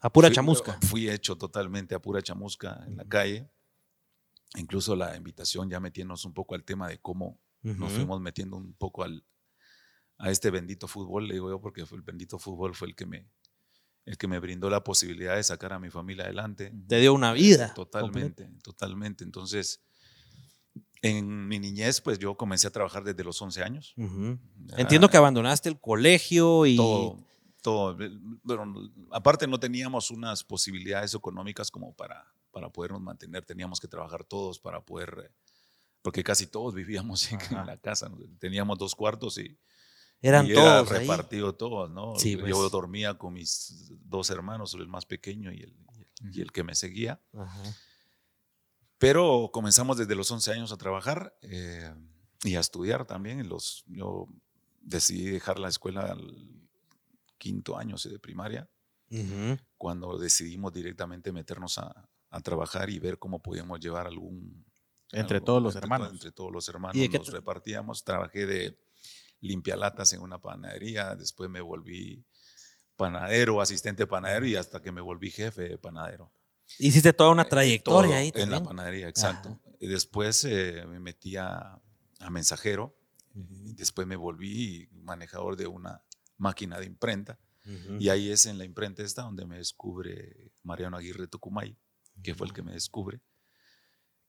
A 0.00 0.10
pura 0.10 0.28
Fui- 0.28 0.34
chamusca. 0.36 0.78
Fui 0.96 1.08
hecho 1.10 1.36
totalmente 1.36 1.94
a 1.94 1.98
pura 2.00 2.22
chamusca 2.22 2.82
en 2.86 2.96
la 2.96 3.04
calle. 3.04 3.48
Incluso 4.56 4.96
la 4.96 5.16
invitación 5.16 5.70
ya 5.70 5.78
metiéndonos 5.80 6.24
un 6.24 6.32
poco 6.34 6.54
al 6.54 6.64
tema 6.64 6.88
de 6.88 6.98
cómo 6.98 7.38
nos 7.62 7.92
fuimos 7.92 8.20
metiendo 8.20 8.56
un 8.56 8.72
poco 8.72 9.02
al, 9.04 9.22
a 10.20 10.30
este 10.30 10.50
bendito 10.50 10.86
fútbol, 10.86 11.26
le 11.26 11.34
digo 11.34 11.50
yo, 11.50 11.60
porque 11.60 11.80
el 11.80 12.02
bendito 12.02 12.38
fútbol 12.38 12.74
fue 12.74 12.88
el 12.88 12.94
que 12.94 13.06
me, 13.06 13.26
el 14.04 14.18
que 14.18 14.28
me 14.28 14.38
brindó 14.38 14.68
la 14.68 14.84
posibilidad 14.84 15.34
de 15.34 15.42
sacar 15.42 15.72
a 15.72 15.78
mi 15.78 15.88
familia 15.90 16.24
adelante. 16.24 16.72
Te 16.86 17.00
dio 17.00 17.14
una 17.14 17.32
vida. 17.32 17.72
Totalmente, 17.72 18.50
totalmente. 18.62 19.24
Entonces, 19.24 19.80
en 21.00 21.48
mi 21.48 21.58
niñez, 21.58 22.02
pues 22.02 22.18
yo 22.18 22.36
comencé 22.36 22.66
a 22.66 22.70
trabajar 22.70 23.02
desde 23.02 23.24
los 23.24 23.40
11 23.40 23.62
años. 23.62 23.94
Entiendo 24.76 25.08
que 25.08 25.16
abandonaste 25.16 25.70
el 25.70 25.80
colegio 25.80 26.66
y. 26.66 26.76
todo, 26.76 27.18
todo. 27.62 27.96
Bueno, 28.42 28.74
aparte 29.10 29.46
no 29.46 29.58
teníamos 29.58 30.10
unas 30.10 30.44
posibilidades 30.44 31.14
económicas 31.14 31.70
como 31.70 31.94
para, 31.94 32.26
para 32.50 32.68
podernos 32.68 33.00
mantener, 33.00 33.46
teníamos 33.46 33.80
que 33.80 33.88
trabajar 33.88 34.24
todos 34.24 34.58
para 34.58 34.84
poder, 34.84 35.24
eh, 35.24 35.30
porque 36.02 36.22
casi 36.22 36.46
todos 36.46 36.74
vivíamos 36.74 37.32
en, 37.32 37.40
en 37.40 37.66
la 37.66 37.78
casa, 37.78 38.10
teníamos 38.38 38.78
dos 38.78 38.94
cuartos 38.94 39.38
y, 39.38 39.58
Eran 40.22 40.46
y 40.46 40.50
era 40.52 40.82
todos 40.82 40.92
ahí. 40.92 40.98
repartido 41.00 41.54
todos, 41.54 41.90
¿no? 41.90 42.14
Sí, 42.18 42.36
Yo 42.36 42.40
pues. 42.60 42.70
dormía 42.72 43.14
con 43.16 43.32
mis 43.34 43.90
dos 44.04 44.28
hermanos, 44.30 44.74
el 44.74 44.86
más 44.88 45.06
pequeño 45.06 45.50
y 45.52 45.62
el, 45.62 45.70
y 45.94 46.00
el- 46.00 46.36
y 46.36 46.40
el 46.42 46.52
que 46.52 46.62
me 46.62 46.74
seguía. 46.74 47.20
Ajá. 47.32 47.62
Pero 48.98 49.50
comenzamos 49.52 49.96
desde 49.96 50.14
los 50.14 50.30
11 50.30 50.52
años 50.52 50.72
a 50.72 50.76
trabajar 50.76 51.34
eh, 51.42 51.94
y 52.44 52.56
a 52.56 52.60
estudiar 52.60 53.06
también. 53.06 53.48
Los, 53.48 53.82
yo 53.86 54.26
decidí 54.82 55.24
dejar 55.30 55.58
la 55.58 55.68
escuela 55.68 56.02
al 56.12 56.36
quinto 57.38 57.78
año 57.78 57.96
de 57.96 58.18
primaria, 58.18 58.68
Ujú. 59.10 59.56
cuando 59.78 60.18
decidimos 60.18 60.72
directamente 60.74 61.32
meternos 61.32 61.78
a, 61.78 62.08
a 62.28 62.40
trabajar 62.42 62.90
y 62.90 62.98
ver 62.98 63.18
cómo 63.18 63.40
podíamos 63.40 63.80
llevar 63.80 64.06
algún... 64.06 64.66
Entre 65.12 65.38
algo- 65.38 65.46
todos 65.46 65.62
los 65.62 65.74
entre 65.74 65.88
to- 65.88 65.94
hermanos. 65.94 66.12
Entre 66.12 66.32
todos 66.32 66.52
los 66.52 66.68
hermanos 66.68 66.96
¿Y 66.96 67.08
nos 67.08 67.28
repartíamos. 67.28 68.04
Trabajé 68.04 68.44
de 68.44 68.78
limpialatas 69.40 70.12
en 70.12 70.20
una 70.22 70.38
panadería, 70.38 71.14
después 71.16 71.48
me 71.50 71.60
volví 71.60 72.24
panadero, 72.96 73.60
asistente 73.60 74.06
panadero 74.06 74.46
y 74.46 74.56
hasta 74.56 74.80
que 74.82 74.92
me 74.92 75.00
volví 75.00 75.30
jefe 75.30 75.62
de 75.62 75.78
panadero. 75.78 76.32
Hiciste 76.78 77.12
toda 77.12 77.30
una 77.30 77.44
trayectoria 77.46 78.10
Todo 78.10 78.18
ahí 78.18 78.28
En 78.34 78.50
la 78.50 78.56
también. 78.58 78.64
panadería, 78.64 79.08
exacto. 79.08 79.58
Y 79.80 79.86
después 79.88 80.44
eh, 80.44 80.84
me 80.86 81.00
metí 81.00 81.36
a, 81.36 81.80
a 82.20 82.30
mensajero. 82.30 82.96
y 83.34 83.72
Después 83.74 84.06
me 84.06 84.16
volví 84.16 84.88
manejador 84.92 85.56
de 85.56 85.66
una 85.66 86.02
máquina 86.36 86.78
de 86.78 86.86
imprenta. 86.86 87.38
Y 87.98 88.08
ahí 88.08 88.30
es 88.30 88.46
en 88.46 88.58
la 88.58 88.64
imprenta 88.64 89.02
esta 89.02 89.22
donde 89.22 89.46
me 89.46 89.58
descubre 89.58 90.52
Mariano 90.64 90.96
Aguirre 90.96 91.28
Tucumay, 91.28 91.76
que 92.22 92.34
fue 92.34 92.46
el 92.48 92.52
que 92.52 92.62
me 92.62 92.72
descubre. 92.72 93.20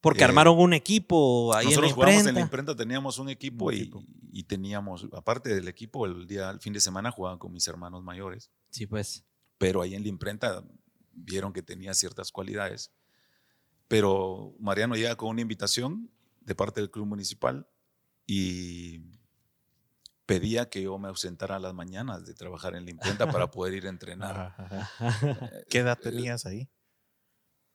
Porque 0.02 0.22
Eh, 0.22 0.26
armaron 0.26 0.58
un 0.60 0.74
equipo 0.74 1.54
ahí 1.56 1.66
Nosotros 1.66 1.86
en 1.86 1.90
la 1.92 1.96
jugábamos 1.96 2.28
en 2.28 2.34
la 2.36 2.42
imprenta. 2.42 2.76
teníamos 2.76 3.20
un 3.20 3.30
equipo, 3.30 3.66
Un 3.66 3.74
y, 3.74 3.78
equipo. 3.82 4.04
y 4.32 4.44
teníamos, 4.44 5.08
aparte 5.14 5.54
del 5.54 5.68
equipo, 5.68 6.06
el 6.08 6.26
día, 6.28 6.50
el 6.50 6.60
fin 6.60 6.74
de 6.74 6.80
semana 6.80 7.12
jugaban 7.12 7.38
con 7.38 7.52
mis 7.52 7.68
hermanos 7.68 8.04
mayores, 8.04 8.50
Sí, 8.72 8.88
pues. 8.88 9.24
pero 9.60 9.82
ahí 9.84 9.94
en 9.94 10.02
la 10.02 10.10
imprenta 10.10 10.64
vieron 11.14 11.54
que 11.54 11.62
tenía 11.62 11.94
ciertas 11.94 12.32
cualidades. 12.32 12.92
Pero 13.88 14.56
Mariano 14.60 14.96
llega 14.96 15.16
con 15.18 15.30
una 15.30 15.42
invitación 15.42 16.10
de 16.40 16.56
parte 16.56 16.82
del 16.82 16.90
club 16.90 17.06
municipal 17.06 17.68
y 18.26 19.02
pedía 20.26 20.70
que 20.70 20.82
yo 20.82 20.98
me 20.98 21.10
ausentara 21.10 21.58
a 21.58 21.60
las 21.60 21.74
mañanas 21.74 22.26
de 22.26 22.34
trabajar 22.34 22.76
en 22.76 22.86
la 22.86 22.92
imprenta 22.92 23.30
para 23.32 23.52
poder 23.52 23.74
ir 23.74 23.86
a 23.86 23.90
entrenar. 23.90 24.56
¿Qué 25.70 25.80
edad 25.80 26.00
tenías 26.00 26.46
ahí? 26.46 26.70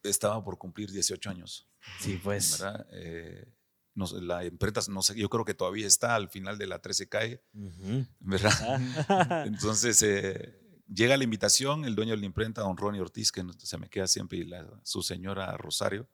Estaba 0.08 0.42
por 0.44 0.58
cumplir 0.58 0.90
18 0.90 1.30
años. 1.30 1.68
Sí, 2.00 2.18
pues. 2.22 2.58
¿verdad? 2.60 2.86
Eh, 2.92 3.52
no 3.94 4.04
la 4.20 4.44
imprenta, 4.44 4.80
no 4.90 5.00
sé, 5.02 5.14
yo 5.18 5.28
creo 5.30 5.44
que 5.46 5.54
todavía 5.54 5.86
está 5.86 6.14
al 6.16 6.28
final 6.28 6.58
de 6.58 6.66
la 6.66 6.80
13 6.80 7.08
calle, 7.08 7.42
Ujú. 7.54 8.06
¿verdad? 8.20 8.50
Entonces 9.46 10.02
eh, 10.02 10.60
llega 10.86 11.16
la 11.16 11.24
invitación, 11.24 11.84
el 11.86 11.94
dueño 11.94 12.12
de 12.12 12.18
la 12.20 12.26
imprenta, 12.26 12.60
don 12.60 12.76
Ronnie 12.76 13.00
Ortiz, 13.00 13.32
que 13.32 13.42
se 13.58 13.78
me 13.78 13.88
queda 13.88 14.06
siempre, 14.06 14.38
y 14.38 14.44
la- 14.44 14.80
su 14.84 15.02
señora 15.02 15.56
Rosario, 15.56 16.08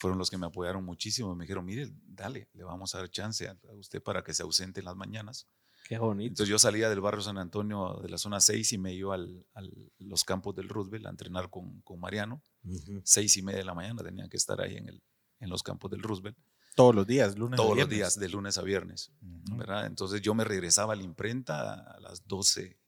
fueron 0.00 0.18
los 0.18 0.30
que 0.30 0.36
me 0.38 0.46
apoyaron 0.46 0.84
muchísimo. 0.84 1.32
Me 1.36 1.44
dijeron, 1.44 1.64
mire, 1.64 1.88
dale, 2.04 2.48
le 2.54 2.64
vamos 2.64 2.92
a 2.94 2.98
dar 2.98 3.08
chance 3.08 3.46
a 3.46 3.52
a 3.68 3.72
usted 3.74 4.02
para 4.02 4.24
que 4.24 4.34
se 4.34 4.42
ausente 4.42 4.80
en 4.80 4.86
las 4.86 4.96
mañanas. 4.96 5.46
Qué 5.84 5.98
bonito. 5.98 6.28
Entonces 6.32 6.48
yo 6.48 6.58
salía 6.58 6.88
del 6.88 7.00
barrio 7.00 7.20
San 7.22 7.38
Antonio 7.38 7.98
de 8.02 8.08
la 8.08 8.18
zona 8.18 8.40
6 8.40 8.72
y 8.72 8.78
me 8.78 8.92
iba 8.94 9.14
al- 9.14 9.44
a 9.54 9.62
los 9.98 10.24
campos 10.24 10.54
del 10.54 10.68
Roosevelt 10.68 11.06
a 11.06 11.10
entrenar 11.10 11.50
con, 11.50 11.80
con 11.82 12.00
Mariano. 12.00 12.42
Seis 13.04 13.36
y 13.36 13.42
media 13.42 13.58
de 13.58 13.64
la 13.64 13.74
mañana 13.74 14.02
tenía 14.02 14.28
que 14.28 14.36
estar 14.36 14.60
ahí 14.60 14.76
en, 14.76 14.88
el, 14.88 15.02
en 15.40 15.50
los 15.50 15.62
campos 15.62 15.90
del 15.90 16.02
Roosevelt. 16.02 16.36
Todos 16.74 16.94
los 16.94 17.06
días, 17.06 17.36
lunes 17.36 17.54
a 17.54 17.62
Todos 17.62 17.70
los 17.76 17.88
viernes. 17.88 17.96
días, 17.96 18.18
de 18.18 18.28
lunes 18.30 18.56
a 18.58 18.62
viernes. 18.62 19.10
¿verdad? 19.20 19.84
Entonces 19.86 20.22
yo 20.22 20.34
me 20.34 20.44
regresaba 20.44 20.94
a 20.94 20.96
la 20.96 21.02
imprenta 21.02 21.74
a 21.74 22.00
las 22.00 22.26
12, 22.26 22.78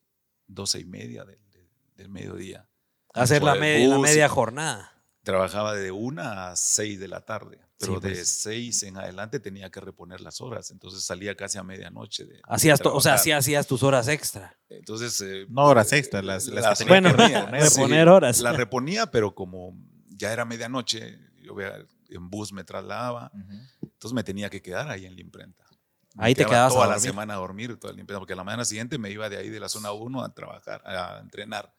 12 0.46 0.80
y 0.80 0.84
media 0.86 1.24
del, 1.24 1.38
del- 1.50 1.68
del 1.96 2.08
mediodía. 2.08 2.68
Hacer 3.12 3.42
la, 3.42 3.54
me- 3.56 3.86
la 3.86 3.98
media 3.98 4.28
jornada. 4.28 4.92
Trabajaba 5.22 5.74
de 5.74 5.90
1 5.90 6.22
a 6.22 6.56
6 6.56 6.98
de 7.00 7.08
la 7.08 7.24
tarde, 7.24 7.60
pero 7.78 7.94
Sí, 7.94 8.00
de 8.08 8.14
pues. 8.14 8.28
6 8.28 8.82
en 8.84 8.96
adelante 8.96 9.40
tenía 9.40 9.70
que 9.70 9.80
reponer 9.80 10.20
las 10.20 10.40
horas, 10.40 10.70
entonces 10.70 11.02
salía 11.04 11.34
casi 11.36 11.58
a 11.58 11.62
medianoche. 11.64 12.24
de- 12.24 12.34
de 12.34 12.40
Hacías 12.44 12.80
to- 12.80 12.94
o 12.94 13.00
sea, 13.00 13.18
sí 13.18 13.32
hacías 13.32 13.66
tus 13.66 13.82
horas 13.82 14.08
extra. 14.08 14.56
Entonces... 14.68 15.20
eh, 15.20 15.46
No 15.48 15.64
horas 15.64 15.92
extras, 15.92 16.24
las, 16.24 16.46
las 16.46 16.64
las 16.64 16.78
que 16.78 16.84
tenía 16.84 17.00
Bueno, 17.00 17.16
que 17.16 17.40
reponer. 17.60 18.06
sí, 18.06 18.10
horas. 18.10 18.40
La 18.40 18.52
reponía, 18.52 19.06
pero 19.06 19.34
como 19.34 19.76
ya 20.08 20.32
era 20.32 20.44
medianoche, 20.44 21.18
yo 21.42 21.54
vea, 21.54 21.76
en 22.08 22.30
bus 22.30 22.52
me 22.52 22.62
trasladaba, 22.64 23.30
Ujú. 23.34 23.58
entonces 23.82 24.12
me 24.14 24.22
tenía 24.24 24.48
que 24.50 24.62
quedar 24.62 24.88
ahí 24.90 25.04
en 25.06 25.14
la 25.16 25.20
imprenta. 25.20 25.64
Me 26.14 26.26
Ahí 26.26 26.34
te 26.34 26.42
quedaba 26.44 26.50
quedabas 26.68 26.72
a 26.72 26.74
toda 26.76 26.86
la 26.86 26.94
dormir. 26.94 27.10
semana 27.10 27.34
a 27.34 27.36
dormir 27.38 27.76
toda 27.76 27.92
la 27.92 28.00
imprenta, 28.00 28.20
porque 28.20 28.34
a 28.34 28.36
la 28.36 28.44
mañana 28.44 28.64
siguiente 28.64 28.98
me 28.98 29.10
iba 29.10 29.28
de 29.28 29.36
ahí 29.36 29.48
de 29.48 29.58
la 29.58 29.68
zona 29.68 29.90
1 29.90 30.22
a 30.22 30.32
trabajar, 30.32 30.80
a 30.86 31.18
entrenar. 31.18 31.74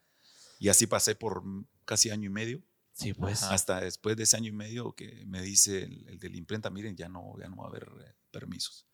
Y 0.59 0.67
así 0.67 0.87
pasé 0.87 1.15
por 1.15 1.41
casi 1.85 2.09
año 2.09 2.25
y 2.25 2.29
medio, 2.29 2.61
Sí, 2.97 3.13
pues. 3.13 3.43
hasta 3.43 3.81
después 3.81 4.15
de 4.15 4.23
ese 4.23 4.37
año 4.37 4.47
y 4.47 4.51
medio 4.53 4.93
que 4.95 5.25
me 5.27 5.41
dice 5.41 5.83
el, 5.83 6.07
el 6.07 6.17
de 6.17 6.29
la 6.29 6.37
imprenta, 6.37 6.69
miren, 6.69 6.95
ya 6.95 7.09
no, 7.09 7.33
ya 7.39 7.49
no 7.49 7.57
va 7.57 7.65
a 7.65 7.67
haber 7.67 7.89
eh, 8.05 8.13
permisos. 8.31 8.87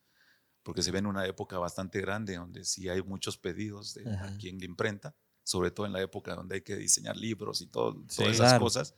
Porque 0.64 0.82
se 0.82 0.90
ve 0.90 0.98
en 0.98 1.06
una 1.06 1.24
época 1.26 1.56
bastante 1.58 2.00
grande 2.00 2.36
donde 2.36 2.64
sí 2.64 2.88
hay 2.88 3.00
muchos 3.02 3.38
pedidos 3.38 3.94
de 3.94 4.12
Ajá. 4.12 4.26
aquí 4.26 4.48
en 4.48 4.58
la 4.58 4.64
imprenta, 4.64 5.14
sobre 5.44 5.70
todo 5.70 5.86
en 5.86 5.92
la 5.92 6.02
época 6.02 6.34
donde 6.34 6.56
hay 6.56 6.60
que 6.62 6.76
diseñar 6.76 7.16
libros 7.16 7.60
y 7.60 7.66
todo, 7.68 7.94
Sí, 8.08 8.16
todas 8.16 8.32
esas 8.34 8.48
claro. 8.50 8.64
cosas. 8.64 8.94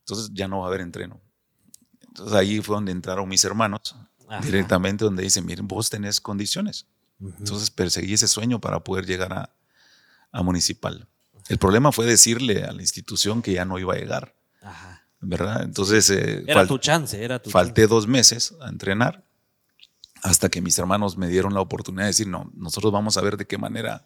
Entonces 0.00 0.30
ya 0.32 0.46
no 0.48 0.60
va 0.60 0.66
a 0.66 0.68
haber 0.68 0.80
entreno. 0.80 1.20
Entonces 2.06 2.34
ahí 2.34 2.60
fue 2.60 2.76
donde 2.76 2.92
entraron 2.92 3.28
mis 3.28 3.44
hermanos 3.44 3.96
Ajá. 4.28 4.44
directamente, 4.44 5.04
donde 5.04 5.24
dicen, 5.24 5.44
miren, 5.44 5.66
vos 5.66 5.90
tenés 5.90 6.20
condiciones. 6.20 6.86
Entonces 7.20 7.68
perseguí 7.70 8.14
ese 8.14 8.28
sueño 8.28 8.60
para 8.60 8.82
poder 8.82 9.04
llegar 9.06 9.32
a, 9.32 9.54
a 10.32 10.42
municipal. 10.44 11.08
El 11.50 11.58
problema 11.58 11.90
fue 11.92 12.06
decirle 12.06 12.64
a 12.64 12.72
la 12.72 12.80
institución 12.80 13.42
que 13.42 13.52
ya 13.52 13.64
no 13.64 13.78
iba 13.78 13.94
a 13.94 13.96
llegar, 13.98 14.34
Ajá. 14.62 15.02
¿verdad? 15.20 15.62
Entonces 15.64 16.08
eh, 16.10 16.44
Era 16.46 16.62
fal- 16.62 16.68
tu 16.68 16.78
chance, 16.78 17.22
era 17.22 17.42
tu 17.42 17.50
falté 17.50 17.86
dos 17.86 18.06
meses 18.06 18.54
a 18.62 18.68
entrenar 18.68 19.22
hasta 20.22 20.48
que 20.48 20.60
mis 20.62 20.78
hermanos 20.78 21.16
me 21.18 21.28
dieron 21.28 21.52
la 21.52 21.60
oportunidad 21.60 22.04
de 22.04 22.08
decir, 22.08 22.28
no, 22.28 22.50
nosotros 22.54 22.92
vamos 22.92 23.16
a 23.16 23.20
ver 23.20 23.36
de 23.36 23.46
qué 23.46 23.58
manera 23.58 24.04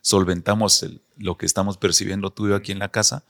solventamos 0.00 0.82
el- 0.82 1.00
lo 1.16 1.36
que 1.36 1.46
estamos 1.46 1.76
percibiendo 1.76 2.30
tú 2.30 2.46
y 2.46 2.50
yo 2.50 2.56
aquí 2.56 2.72
en 2.72 2.78
la 2.78 2.88
casa. 2.90 3.24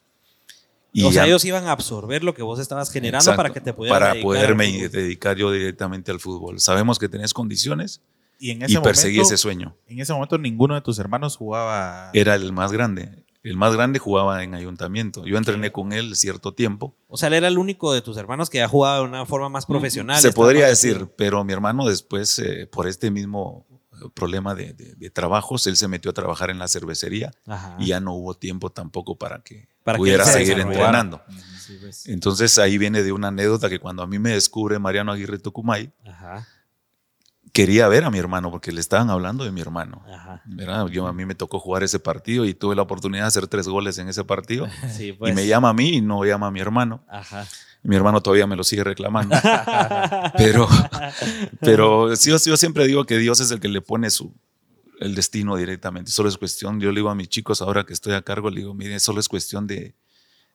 Y 0.93 1.05
o 1.05 1.13
sea, 1.13 1.23
ya- 1.23 1.27
ellos 1.29 1.45
iban 1.45 1.67
a 1.67 1.73
absorber 1.73 2.25
lo 2.25 2.35
que 2.35 2.43
vos 2.43 2.59
estabas 2.59 2.91
generando 2.91 3.23
Exacto, 3.23 3.37
para 3.37 3.53
que 3.53 3.61
te 3.61 3.73
pudieras 3.73 3.99
para 3.99 4.13
dedicar 4.13 4.25
poderme 4.27 4.89
dedicar 4.89 5.37
yo 5.37 5.51
directamente 5.53 6.11
al 6.11 6.21
fútbol. 6.21 6.61
Sabemos 6.61 6.99
que 6.99 7.09
tenés 7.09 7.33
condiciones 7.35 8.01
Y 8.39 8.51
en 8.51 8.63
ese 8.63 8.75
y 8.75 8.79
perseguí 8.79 9.17
momento, 9.17 9.35
ese 9.35 9.41
sueño. 9.43 9.77
En 9.87 10.01
ese 10.01 10.13
momento 10.13 10.39
ninguno 10.39 10.75
de 10.75 10.81
tus 10.81 10.99
hermanos 10.99 11.37
jugaba. 11.37 12.11
Era 12.15 12.35
el 12.35 12.53
más 12.53 12.73
grande. 12.73 13.25
El 13.43 13.57
más 13.57 13.73
grande 13.75 13.99
jugaba 13.99 14.43
en 14.43 14.55
ayuntamiento. 14.55 15.25
Yo 15.25 15.39
entrené 15.39 15.71
con 15.73 15.93
él 15.93 16.17
cierto 16.17 16.55
tiempo. 16.55 16.97
O 17.07 17.17
sea, 17.17 17.29
él 17.29 17.35
era 17.35 17.49
el 17.49 17.57
único 17.59 17.93
de 17.93 18.03
tus 18.03 18.17
hermanos 18.17 18.51
que 18.51 18.63
ha 18.63 18.69
jugado 18.69 19.03
de 19.03 19.09
una 19.09 19.25
forma 19.27 19.49
más 19.49 19.65
profesional. 19.65 20.21
Se 20.21 20.33
podría 20.33 20.67
decir, 20.67 21.09
pero 21.17 21.45
mi 21.45 21.53
hermano 21.53 21.87
después, 21.87 22.39
eh, 22.41 22.67
por 22.71 22.89
este 22.89 23.11
mismo 23.11 23.65
eh, 23.71 24.09
problema 24.13 24.55
de, 24.55 24.73
de- 24.75 24.95
de 24.97 25.11
trabajos, 25.11 25.67
él 25.69 25.77
se 25.77 25.87
metió 25.89 26.11
a 26.11 26.15
trabajar 26.15 26.51
en 26.51 26.59
la 26.59 26.67
cervecería 26.69 27.31
Ajá. 27.47 27.77
y 27.79 27.87
ya 27.87 28.01
no 28.01 28.13
hubo 28.15 28.35
tiempo 28.35 28.71
tampoco 28.71 29.17
para 29.17 29.41
que 29.43 29.69
Para 29.85 29.99
pudiera 29.99 30.25
seguir 30.25 30.59
entrenando. 30.59 31.23
Sí, 31.65 31.79
pues. 31.81 32.07
Entonces 32.07 32.59
ahí 32.59 32.77
viene 32.77 33.03
de 33.03 33.13
una 33.13 33.29
anécdota 33.29 33.69
que 33.69 33.79
cuando 33.79 34.03
a 34.03 34.07
mí 34.07 34.19
me 34.19 34.31
descubre 34.31 34.79
Mariano 34.79 35.13
Aguirre 35.13 35.39
Tucumay, 35.39 35.93
Ajá. 36.07 36.47
Quería 37.59 37.89
ver 37.89 38.05
a 38.05 38.11
mi 38.13 38.19
hermano 38.19 38.53
porque 38.53 38.71
le 38.71 38.81
estaban 38.81 39.11
hablando 39.11 39.43
de 39.43 39.51
mi 39.51 39.61
hermano. 39.61 40.05
Yo 40.93 41.09
a 41.09 41.13
mí 41.13 41.27
me 41.27 41.35
tocó 41.35 41.59
jugar 41.59 41.83
ese 41.83 41.99
partido 41.99 42.45
y 42.45 42.55
tuve 42.55 42.77
la 42.77 42.83
oportunidad 42.83 43.25
de 43.25 43.27
hacer 43.27 43.49
tres 43.49 43.67
goles 43.67 43.99
en 43.99 44.09
ese 44.09 44.23
partido. 44.23 44.69
Sí, 44.97 45.13
pues. 45.13 45.33
Y 45.33 45.35
me 45.35 45.45
llama 45.47 45.71
a 45.71 45.73
mí 45.75 45.97
y 45.97 46.01
no 46.01 46.25
llama 46.25 46.47
a 46.47 46.51
mi 46.53 46.61
hermano. 46.61 47.05
Ajá. 47.09 47.47
Mi 47.83 47.97
hermano 47.97 48.21
todavía 48.21 48.47
me 48.47 48.55
lo 48.55 48.63
sigue 48.63 48.85
reclamando. 48.85 49.37
pero 50.37 50.69
pero 51.61 52.15
yo, 52.15 52.37
yo 52.37 52.57
siempre 52.57 52.87
digo 52.87 53.05
que 53.05 53.19
Dios 53.19 53.41
es 53.41 53.51
el 53.51 53.59
que 53.59 53.69
le 53.69 53.81
pone 53.81 54.09
su, 54.11 54.33
el 55.01 55.17
destino 55.17 55.57
directamente. 55.57 56.13
Solo 56.13 56.29
es 56.29 56.39
cuestión, 56.39 56.81
yo 56.81 56.93
le 56.93 57.01
digo 57.01 57.11
a 57.11 57.17
mis 57.17 57.29
chicos 57.29 57.61
ahora 57.61 57.85
que 57.85 57.93
estoy 57.93 58.15
a 58.15 58.23
cargo, 58.23 58.51
le 58.51 58.61
digo, 58.61 58.73
mire, 58.73 59.01
solo 59.01 59.19
es 59.19 59.29
cuestión 59.29 59.67
de, 59.67 59.97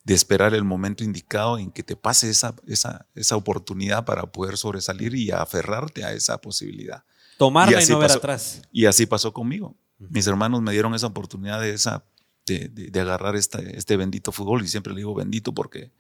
de 0.03 0.13
esperar 0.13 0.53
el 0.53 0.63
momento 0.63 1.03
indicado 1.03 1.57
en 1.57 1.72
que 1.72 1.83
te 1.83 1.95
pase 1.95 2.29
esa, 2.29 2.55
esa, 2.67 3.07
esa 3.15 3.36
oportunidad 3.38 4.03
para 4.05 4.24
poder 4.24 4.57
sobresalir 4.57 5.15
y 5.15 5.31
aferrarte 5.31 6.03
a 6.03 6.12
esa 6.13 6.39
posibilidad. 6.39 7.03
Tomarla 7.38 7.81
Y 7.81 7.86
y, 7.86 7.88
no 7.88 8.00
ver 8.00 8.07
pasó. 8.10 8.17
atrás. 8.19 8.62
Y 8.72 8.86
así 8.86 9.05
pasó 9.05 9.31
conmigo. 9.33 9.77
Mis 10.00 10.27
hermanos 10.27 10.62
me 10.62 10.72
dieron 10.74 10.93
esa 10.93 11.07
oportunidad 11.07 11.62
de, 11.62 11.74
esa, 11.74 12.03
de, 12.45 12.67
de- 12.67 12.89
de 12.91 13.00
agarrar 13.00 13.36
esta, 13.38 13.60
este 13.60 13.95
bendito 13.95 14.31
fútbol 14.33 14.63
y 14.63 14.67
siempre 14.67 14.91
le 14.93 14.98
digo 15.00 15.15
bendito 15.15 15.53
porque 15.53 15.93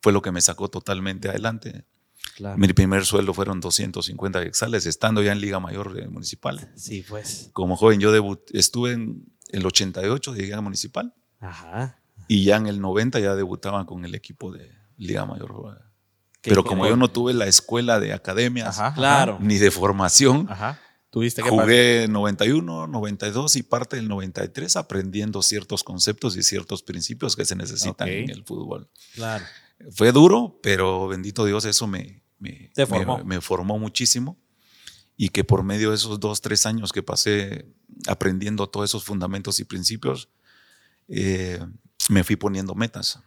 fue 0.00 0.12
lo 0.12 0.22
que 0.22 0.30
me 0.30 0.40
sacó 0.40 0.68
totalmente 0.70 1.28
adelante. 1.28 1.84
Claro. 2.36 2.56
Mi 2.56 2.68
primer 2.72 3.04
sueldo 3.04 3.34
fueron 3.34 3.60
250 3.60 4.42
exales 4.42 4.86
estando 4.86 5.22
ya 5.22 5.32
en 5.32 5.40
Liga 5.40 5.58
Mayor 5.58 5.98
eh, 5.98 6.06
Municipal. 6.08 6.70
Sí, 6.76 7.04
pues. 7.08 7.50
Como 7.52 7.76
joven 7.76 7.98
yo 7.98 8.12
estuve 8.52 8.92
en 8.92 9.24
el 9.50 9.66
88, 9.66 10.34
llegué 10.36 10.54
a 10.54 10.60
Municipal 10.60 11.12
Ajá. 11.40 11.99
Y 12.32 12.44
ya 12.44 12.56
en 12.58 12.66
el 12.68 12.80
90 12.80 13.18
ya 13.18 13.34
debutaba 13.34 13.84
con 13.86 14.04
el 14.04 14.14
equipo 14.14 14.52
de 14.52 14.70
Liga 14.96 15.26
Mayor. 15.26 15.82
Pero 16.42 16.62
como 16.64 16.86
yo 16.86 16.94
no 16.96 17.08
tuve 17.10 17.34
la 17.34 17.46
escuela 17.48 17.98
de 17.98 18.12
academias 18.12 18.78
Ajá, 18.78 18.94
Claro. 18.94 19.38
ni 19.40 19.58
de 19.58 19.70
formación, 19.72 20.46
Ajá. 20.48 20.78
Tuviste 21.10 21.42
que 21.42 21.50
Jugué 21.50 22.06
91, 22.08 22.86
92 22.86 23.56
y 23.56 23.64
parte 23.64 23.96
del 23.96 24.06
93 24.06 24.76
aprendiendo 24.76 25.42
ciertos 25.42 25.82
conceptos 25.82 26.36
y 26.36 26.44
ciertos 26.44 26.84
principios 26.84 27.34
que 27.34 27.44
se 27.44 27.56
necesitan 27.56 28.06
Ok. 28.08 28.14
en 28.14 28.30
el 28.30 28.44
fútbol. 28.44 28.88
Claro. 29.16 29.44
Fue 29.90 30.12
duro, 30.12 30.60
pero 30.62 31.08
bendito 31.08 31.44
Dios, 31.44 31.64
eso 31.64 31.88
me, 31.88 32.22
me, 32.38 32.70
Te 32.76 32.82
me- 32.82 32.86
formó. 32.86 33.24
me 33.24 33.40
formó 33.40 33.76
muchísimo. 33.80 34.38
Y 35.16 35.30
que 35.30 35.42
por 35.42 35.64
medio 35.64 35.88
de 35.90 35.96
esos 35.96 36.20
dos, 36.20 36.40
tres 36.42 36.64
años 36.64 36.92
que 36.92 37.02
pasé 37.02 37.66
aprendiendo 38.06 38.68
todos 38.68 38.88
esos 38.88 39.02
fundamentos 39.02 39.58
y 39.58 39.64
principios, 39.64 40.28
eh, 41.08 41.58
me 42.10 42.24
fui 42.24 42.36
poniendo 42.36 42.74
metas. 42.74 43.20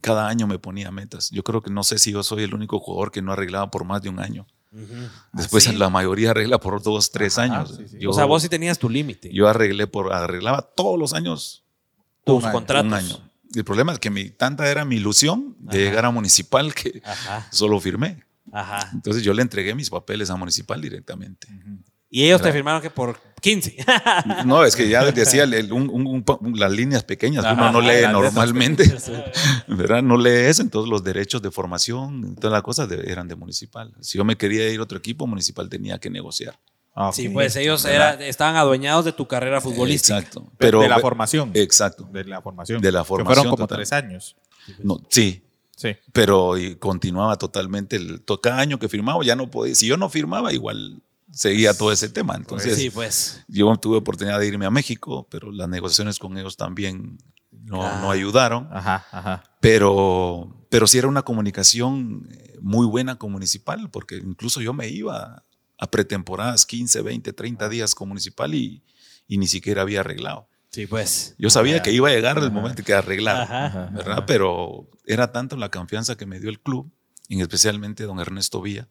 Cada 0.00 0.26
año 0.28 0.46
me 0.46 0.58
ponía 0.58 0.90
metas. 0.90 1.30
Yo 1.30 1.44
creo 1.44 1.62
que 1.62 1.70
no 1.70 1.84
sé 1.84 1.98
si 1.98 2.10
yo 2.12 2.22
soy 2.22 2.42
el 2.42 2.54
único 2.54 2.80
jugador 2.80 3.12
que 3.12 3.22
no 3.22 3.32
arreglaba 3.32 3.70
por 3.70 3.84
más 3.84 4.02
de 4.02 4.08
un 4.08 4.18
año. 4.18 4.46
Después 5.32 5.68
¿Ah, 5.68 5.70
sí? 5.70 5.76
la 5.76 5.88
mayoría 5.88 6.30
arregla 6.32 6.58
por 6.58 6.82
dos, 6.82 7.12
tres 7.12 7.38
Ajá, 7.38 7.58
años. 7.60 7.76
sí, 7.76 7.84
sí. 7.88 7.98
Yo- 8.00 8.10
o 8.10 8.12
sea, 8.12 8.24
vos 8.24 8.42
sí 8.42 8.48
tenías 8.48 8.78
tu 8.78 8.88
límite. 8.90 9.30
yo 9.32 9.48
arreglé 9.48 9.86
por, 9.86 10.12
arreglaba 10.12 10.62
todos 10.62 10.98
los 10.98 11.12
años 11.14 11.62
tus 12.24 12.38
un 12.38 12.44
año, 12.46 12.52
contratos. 12.52 12.86
un 12.86 12.94
año. 12.94 13.30
El 13.54 13.64
problema 13.64 13.92
es 13.92 14.00
que 14.00 14.10
mi, 14.10 14.30
tanta 14.30 14.68
era 14.68 14.84
mi 14.84 14.96
ilusión 14.96 15.54
de 15.60 15.78
Ajá. 15.78 15.78
llegar 15.90 16.04
a 16.06 16.10
municipal 16.10 16.74
que 16.74 17.00
Ajá. 17.04 17.46
solo 17.52 17.78
firmé. 17.80 18.24
Ajá. 18.52 18.90
Entonces 18.92 19.22
yo 19.22 19.32
le 19.32 19.42
entregué 19.42 19.74
mis 19.76 19.90
papeles 19.90 20.30
a 20.30 20.36
Municipal 20.36 20.80
directamente. 20.80 21.46
Y 22.16 22.26
ellos 22.26 22.40
te 22.40 22.52
firmaron 22.52 22.80
que 22.80 22.90
por 22.90 23.18
15. 23.40 23.76
No, 24.46 24.64
es 24.64 24.76
que 24.76 24.88
ya 24.88 25.04
decía 25.10 25.42
el- 25.42 25.72
un- 25.72 25.90
un- 25.90 26.06
un 26.06 26.22
pa- 26.22 26.38
las 26.54 26.70
líneas 26.70 27.02
pequeñas 27.02 27.44
que 27.44 27.52
uno 27.52 27.72
no 27.72 27.80
lee 27.80 28.02
normalmente, 28.10 28.84
sí. 29.00 29.10
¿verdad? 29.66 30.00
No 30.00 30.16
lee 30.16 30.30
eso, 30.46 30.62
entonces 30.62 30.88
los 30.88 31.02
derechos 31.02 31.42
de 31.42 31.50
formación, 31.50 32.36
todas 32.36 32.52
las 32.52 32.62
cosas 32.62 32.88
de- 32.88 33.10
eran 33.10 33.26
de 33.26 33.34
Municipal. 33.34 33.92
Si 34.00 34.16
yo 34.16 34.24
me 34.24 34.36
quería 34.36 34.70
ir 34.70 34.78
a 34.78 34.84
otro 34.84 34.96
equipo, 34.96 35.26
Municipal 35.26 35.68
tenía 35.68 35.98
que 35.98 36.08
negociar. 36.08 36.56
Ah. 36.94 37.10
Sí, 37.12 37.28
pues 37.28 37.56
ellos 37.56 37.84
era- 37.84 38.12
estaban 38.24 38.54
adueñados 38.54 39.04
de 39.04 39.12
tu 39.12 39.26
carrera 39.26 39.60
futbolística. 39.60 40.16
Exacto. 40.18 40.52
Pero 40.56 40.80
de 40.82 40.88
la 40.88 41.00
formación. 41.00 41.50
Exacto. 41.54 42.08
De 42.12 42.22
la 42.22 42.40
formación. 42.42 42.80
De 42.80 42.92
la 42.92 43.00
Que 43.00 43.06
formación 43.06 43.34
fueron 43.34 43.50
como 43.50 43.66
total. 43.66 43.78
tres 43.78 43.92
años. 43.92 44.36
No, 44.84 45.00
sí, 45.10 45.42
Sí. 45.76 45.96
pero 46.12 46.56
y 46.56 46.76
continuaba 46.76 47.36
totalmente 47.38 47.96
el 47.96 48.22
cada 48.40 48.60
año 48.60 48.78
que 48.78 48.88
firmaba 48.88 49.24
ya 49.24 49.34
no 49.34 49.50
podía 49.50 49.74
si 49.74 49.88
yo 49.88 49.96
no 49.96 50.08
firmaba 50.08 50.52
igual 50.52 51.02
seguía 51.34 51.74
todo 51.76 51.90
ese 51.92 52.08
tema 52.08 52.34
entonces 52.36 52.76
sí, 52.76 52.90
pues. 52.90 53.42
yo 53.48 53.74
tuve 53.76 53.96
oportunidad 53.98 54.38
de 54.38 54.46
irme 54.46 54.66
a 54.66 54.70
México 54.70 55.26
pero 55.30 55.50
las 55.50 55.68
negociaciones 55.68 56.18
con 56.18 56.36
ellos 56.38 56.56
también 56.56 57.18
no, 57.50 57.82
Ah. 57.82 57.98
no 58.02 58.10
ayudaron 58.10 58.68
Ajá, 58.72 59.04
ajá. 59.10 59.42
pero 59.60 60.66
pero 60.70 60.86
sí 60.86 60.98
era 60.98 61.08
una 61.08 61.22
comunicación 61.22 62.28
eh, 62.30 62.58
muy 62.60 62.86
buena 62.86 63.16
con 63.16 63.32
municipal 63.32 63.90
porque 63.90 64.16
incluso 64.16 64.60
yo 64.60 64.72
me 64.72 64.88
iba 64.88 65.44
a 65.78 65.90
pretemporadas 65.90 66.66
15 66.66 67.02
20 67.02 67.32
30 67.32 67.68
días 67.68 67.94
con 67.94 68.08
municipal 68.08 68.54
y, 68.54 68.82
y 69.26 69.38
ni 69.38 69.46
siquiera 69.46 69.82
había 69.82 70.00
arreglado 70.00 70.48
Sí, 70.70 70.86
pues. 70.88 71.36
yo 71.38 71.50
sabía 71.50 71.82
que 71.82 71.92
iba 71.92 72.08
a 72.08 72.12
llegar 72.12 72.38
el 72.38 72.50
momento 72.50 72.82
que 72.82 72.94
arreglar 72.94 73.42
Ajá. 73.42 73.90
¿verdad? 73.94 74.24
Pero 74.26 74.90
era 75.06 75.30
tanto 75.30 75.56
la 75.56 75.70
confianza 75.70 76.16
que 76.16 76.26
me 76.26 76.40
dio 76.40 76.50
el 76.50 76.58
club, 76.60 76.90
y 77.28 77.40
especialmente 77.40 78.02
don 78.04 78.18
Ernesto 78.18 78.60
Villa, 78.60 78.88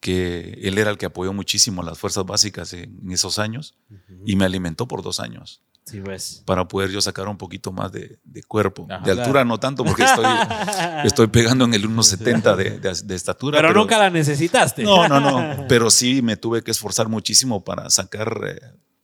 que 0.00 0.58
él 0.62 0.78
era 0.78 0.90
el 0.90 0.98
que 0.98 1.06
apoyó 1.06 1.32
muchísimo 1.32 1.82
las 1.82 1.98
fuerzas 1.98 2.24
básicas 2.24 2.72
en 2.72 3.10
esos 3.12 3.38
años 3.38 3.76
y 4.24 4.34
me 4.36 4.44
alimentó 4.46 4.88
por 4.88 5.02
dos 5.02 5.20
años 5.20 5.62
Sí, 5.84 6.00
pues. 6.00 6.42
para 6.46 6.68
poder 6.68 6.90
yo 6.90 7.00
sacar 7.00 7.26
un 7.26 7.36
poquito 7.36 7.72
más 7.72 7.90
de, 7.90 8.18
de 8.22 8.42
cuerpo. 8.44 8.86
Ajá. 8.88 9.04
de 9.04 9.10
altura 9.12 9.44
no 9.44 9.58
tanto 9.58 9.84
porque 9.84 10.04
estoy, 10.04 10.24
estoy 11.04 11.26
pegando 11.26 11.64
en 11.64 11.74
el 11.74 11.88
1,70 11.88 12.54
de, 12.54 12.78
de, 12.78 13.02
de 13.04 13.14
estatura. 13.14 13.60
Pero, 13.60 13.72
nunca 13.74 13.98
la 13.98 14.08
necesitaste. 14.08 14.84
No, 14.84 15.08
no, 15.08 15.18
no. 15.20 15.64
Pero 15.68 15.90
sí 15.90 16.22
me 16.22 16.36
tuve 16.36 16.62
que 16.62 16.70
esforzar 16.70 17.08
muchísimo 17.08 17.64
para 17.64 17.90
sacar. 17.90 18.40
eh, 18.46 18.60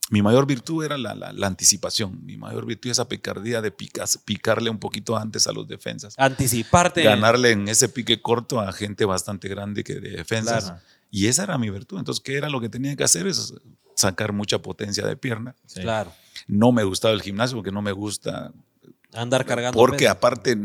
mi 0.09 0.21
mayor 0.21 0.45
virtud 0.45 0.85
era 0.85 0.97
la, 0.97 1.13
la- 1.15 1.33
la 1.33 1.47
anticipación. 1.47 2.25
Mi 2.25 2.37
mayor 2.37 2.65
virtud 2.65 2.89
es 2.89 2.97
esa 2.97 3.09
picardía 3.09 3.61
de 3.61 3.71
picas- 3.75 4.17
picarle 4.23 4.69
un 4.69 4.79
poquito 4.79 5.17
antes 5.17 5.47
a 5.47 5.51
los 5.51 5.67
defensas. 5.67 6.13
Anticiparte. 6.17 7.03
Ganarle 7.03 7.51
en 7.51 7.67
ese 7.67 7.89
pique 7.89 8.21
corto 8.21 8.61
a 8.61 8.71
gente 8.71 9.03
bastante 9.05 9.47
grande 9.49 9.83
que 9.83 9.95
de 9.95 10.11
defensas. 10.11 10.65
Claro. 10.65 10.79
Y 11.11 11.27
esa 11.27 11.43
era 11.43 11.57
mi 11.57 11.69
virtud. 11.69 11.99
Entonces, 11.99 12.21
¿qué 12.23 12.37
era 12.37 12.49
lo 12.49 12.61
que 12.61 12.69
tenía 12.69 12.95
que 12.95 13.03
hacer? 13.03 13.27
Es 13.27 13.53
sacar 13.95 14.31
mucha 14.33 14.59
potencia 14.61 15.05
de 15.05 15.17
pierna. 15.17 15.55
Sí. 15.65 15.81
Claro. 15.81 16.11
No 16.47 16.71
me 16.71 16.83
gustaba 16.83 17.13
el 17.13 17.21
gimnasio 17.21 17.57
porque 17.57 17.71
no 17.71 17.81
me 17.81 17.91
gusta. 17.91 18.51
Andar 19.13 19.45
cargando. 19.45 19.77
Porque 19.77 19.99
peso. 20.05 20.11
aparte 20.11 20.57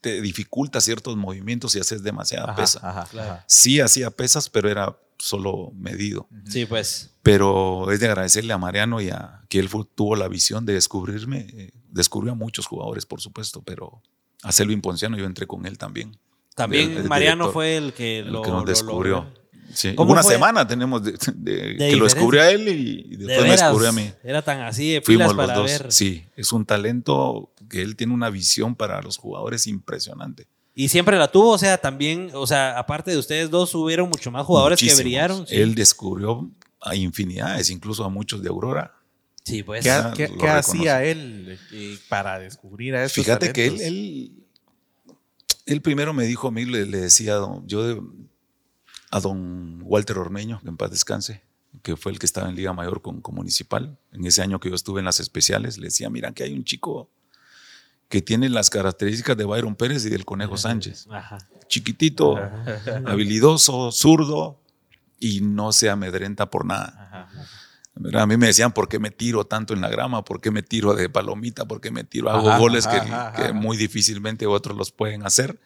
te 0.00 0.20
dificulta 0.20 0.80
ciertos 0.80 1.16
movimientos 1.16 1.74
y 1.76 1.80
haces 1.80 2.02
demasiada 2.02 2.44
Ajá, 2.52 2.56
pesa. 2.56 2.80
ajá, 2.88 3.06
Claro. 3.10 3.42
Sí 3.46 3.80
hacía 3.80 4.10
pesas, 4.10 4.48
pero 4.50 4.68
era 4.68 4.96
solo 5.22 5.70
medido. 5.76 6.26
Sí, 6.48 6.66
pues. 6.66 7.14
Pero 7.22 7.90
es 7.92 8.00
de 8.00 8.06
agradecerle 8.08 8.52
a 8.52 8.58
Mariano 8.58 9.00
y 9.00 9.10
a 9.10 9.42
que 9.48 9.60
él 9.60 9.68
tuvo 9.94 10.16
la 10.16 10.26
visión 10.28 10.66
de 10.66 10.72
descubrirme. 10.74 11.46
eh, 11.52 11.70
descubrió 11.90 12.32
a 12.32 12.34
muchos 12.34 12.66
jugadores, 12.66 13.06
por 13.06 13.20
supuesto, 13.20 13.62
pero 13.62 14.02
a 14.42 14.50
Selvin 14.50 14.80
Ponciano 14.80 15.16
yo 15.16 15.26
entré 15.26 15.46
con 15.46 15.66
él 15.66 15.78
también. 15.78 16.16
También 16.56 16.90
El- 16.90 16.96
el 16.98 17.08
Mariano 17.08 17.44
director, 17.44 17.52
fue 17.52 17.76
el 17.76 17.92
que 17.92 18.18
El 18.20 18.32
lo 18.32 18.42
que 18.42 18.50
nos 18.50 18.60
lo 18.62 18.66
descubrió. 18.66 19.26
Sí, 19.72 19.94
¿Cómo 19.94 20.12
Una 20.12 20.22
fue? 20.22 20.34
semana 20.34 20.66
tenemos 20.66 21.02
de, 21.02 21.12
de- 21.34 21.76
que 21.78 21.96
lo 21.96 22.04
descubrió 22.04 22.42
a 22.42 22.50
él 22.50 22.68
y, 22.68 23.14
y 23.14 23.16
De 23.16 23.26
después 23.26 23.42
me 23.44 23.50
descubrió 23.52 23.88
a 23.88 23.92
mí. 23.92 24.10
Era 24.24 24.42
tan 24.42 24.60
así 24.62 24.92
de 24.92 25.00
pilas 25.00 25.28
Fuimos 25.28 25.46
los 25.48 25.56
dos. 25.56 25.70
ver. 25.70 25.92
Sí, 25.92 26.24
es 26.36 26.52
un 26.52 26.66
talento 26.66 27.52
que 27.70 27.80
él 27.82 27.94
tiene 27.96 28.12
una 28.12 28.28
visión 28.30 28.74
para 28.74 29.00
los 29.00 29.16
jugadores 29.16 29.66
impresionante. 29.66 30.46
Y 30.74 30.88
siempre 30.88 31.18
la 31.18 31.28
tuvo, 31.30 31.50
o 31.50 31.58
sea, 31.58 31.76
también, 31.78 32.30
o 32.34 32.46
sea, 32.46 32.78
aparte 32.78 33.10
de 33.10 33.18
ustedes 33.18 33.50
dos, 33.50 33.74
hubieron 33.74 34.08
mucho 34.08 34.30
más 34.30 34.46
jugadores 34.46 34.78
que 34.80 34.86
Muchísimos. 34.86 35.04
brillaron. 35.04 35.46
Sí, 35.46 35.56
Él 35.56 35.74
descubrió 35.74 36.50
a 36.80 36.96
infinidades, 36.96 37.68
incluso 37.70 38.04
a 38.04 38.08
muchos 38.08 38.42
de 38.42 38.48
Aurora. 38.48 38.94
Sí, 39.44 39.62
pues. 39.62 39.84
¿Qué, 40.16 40.30
hacía 40.48 41.04
él 41.04 41.58
eh, 41.72 41.98
para 42.08 42.38
descubrir 42.38 42.94
a 42.94 43.04
estos 43.04 43.24
Fíjate 43.24 43.52
que 43.52 43.66
él, 43.66 43.80
él, 43.82 44.32
él 45.66 45.82
primero 45.82 46.12
me 46.12 46.24
dijo 46.24 46.48
a 46.48 46.50
mí, 46.50 46.64
le, 46.64 46.86
le 46.86 46.98
decía 47.00 47.34
don- 47.34 47.66
yo 47.66 47.86
de- 47.86 48.00
a 49.10 49.20
don 49.20 49.80
Walter 49.84 50.16
Ormeño, 50.18 50.60
que 50.62 50.68
en 50.70 50.76
paz 50.78 50.90
descanse, 50.90 51.42
que 51.82 51.96
fue 51.96 52.12
el 52.12 52.18
que 52.18 52.24
estaba 52.26 52.48
en 52.48 52.56
Liga 52.56 52.72
Mayor 52.72 53.02
con, 53.02 53.20
con 53.20 53.34
Municipal. 53.34 53.98
En 54.12 54.24
ese 54.24 54.40
año 54.42 54.58
que 54.58 54.70
yo 54.70 54.74
estuve 54.74 55.00
en 55.00 55.04
las 55.04 55.20
especiales, 55.20 55.76
le 55.76 55.86
decía, 55.88 56.08
mira 56.08 56.32
que 56.32 56.44
hay 56.44 56.54
un 56.54 56.64
chico 56.64 57.10
que 58.12 58.20
tiene 58.20 58.50
las 58.50 58.68
características 58.68 59.38
de 59.38 59.46
Byron 59.46 59.74
Pérez 59.74 60.04
y 60.04 60.10
del 60.10 60.26
Conejo 60.26 60.58
Sánchez. 60.58 61.06
Ajá. 61.10 61.38
Chiquitito, 61.66 62.38
habilidoso, 63.06 63.90
zurdo 63.90 64.60
y 65.18 65.40
no 65.40 65.72
se 65.72 65.88
amedrenta 65.88 66.50
por 66.50 66.66
nada. 66.66 67.26
Ajá. 68.04 68.20
A 68.20 68.26
mí 68.26 68.36
me 68.36 68.48
decían, 68.48 68.72
¿por 68.72 68.90
qué 68.90 68.98
me 68.98 69.10
tiro 69.10 69.46
tanto 69.46 69.72
en 69.72 69.80
la 69.80 69.88
grama? 69.88 70.26
¿Por 70.26 70.42
qué 70.42 70.50
me 70.50 70.62
tiro 70.62 70.94
de 70.94 71.08
palomita? 71.08 71.64
¿Por 71.64 71.80
qué 71.80 71.90
me 71.90 72.04
tiro? 72.04 72.28
Hago 72.28 72.50
Ajá, 72.50 72.58
goles 72.58 72.86
ajá, 72.86 73.00
que, 73.00 73.10
ajá, 73.10 73.32
que 73.32 73.52
muy 73.54 73.78
difícilmente 73.78 74.46
otros 74.46 74.76
los 74.76 74.92
pueden 74.92 75.24
hacer. 75.24 75.58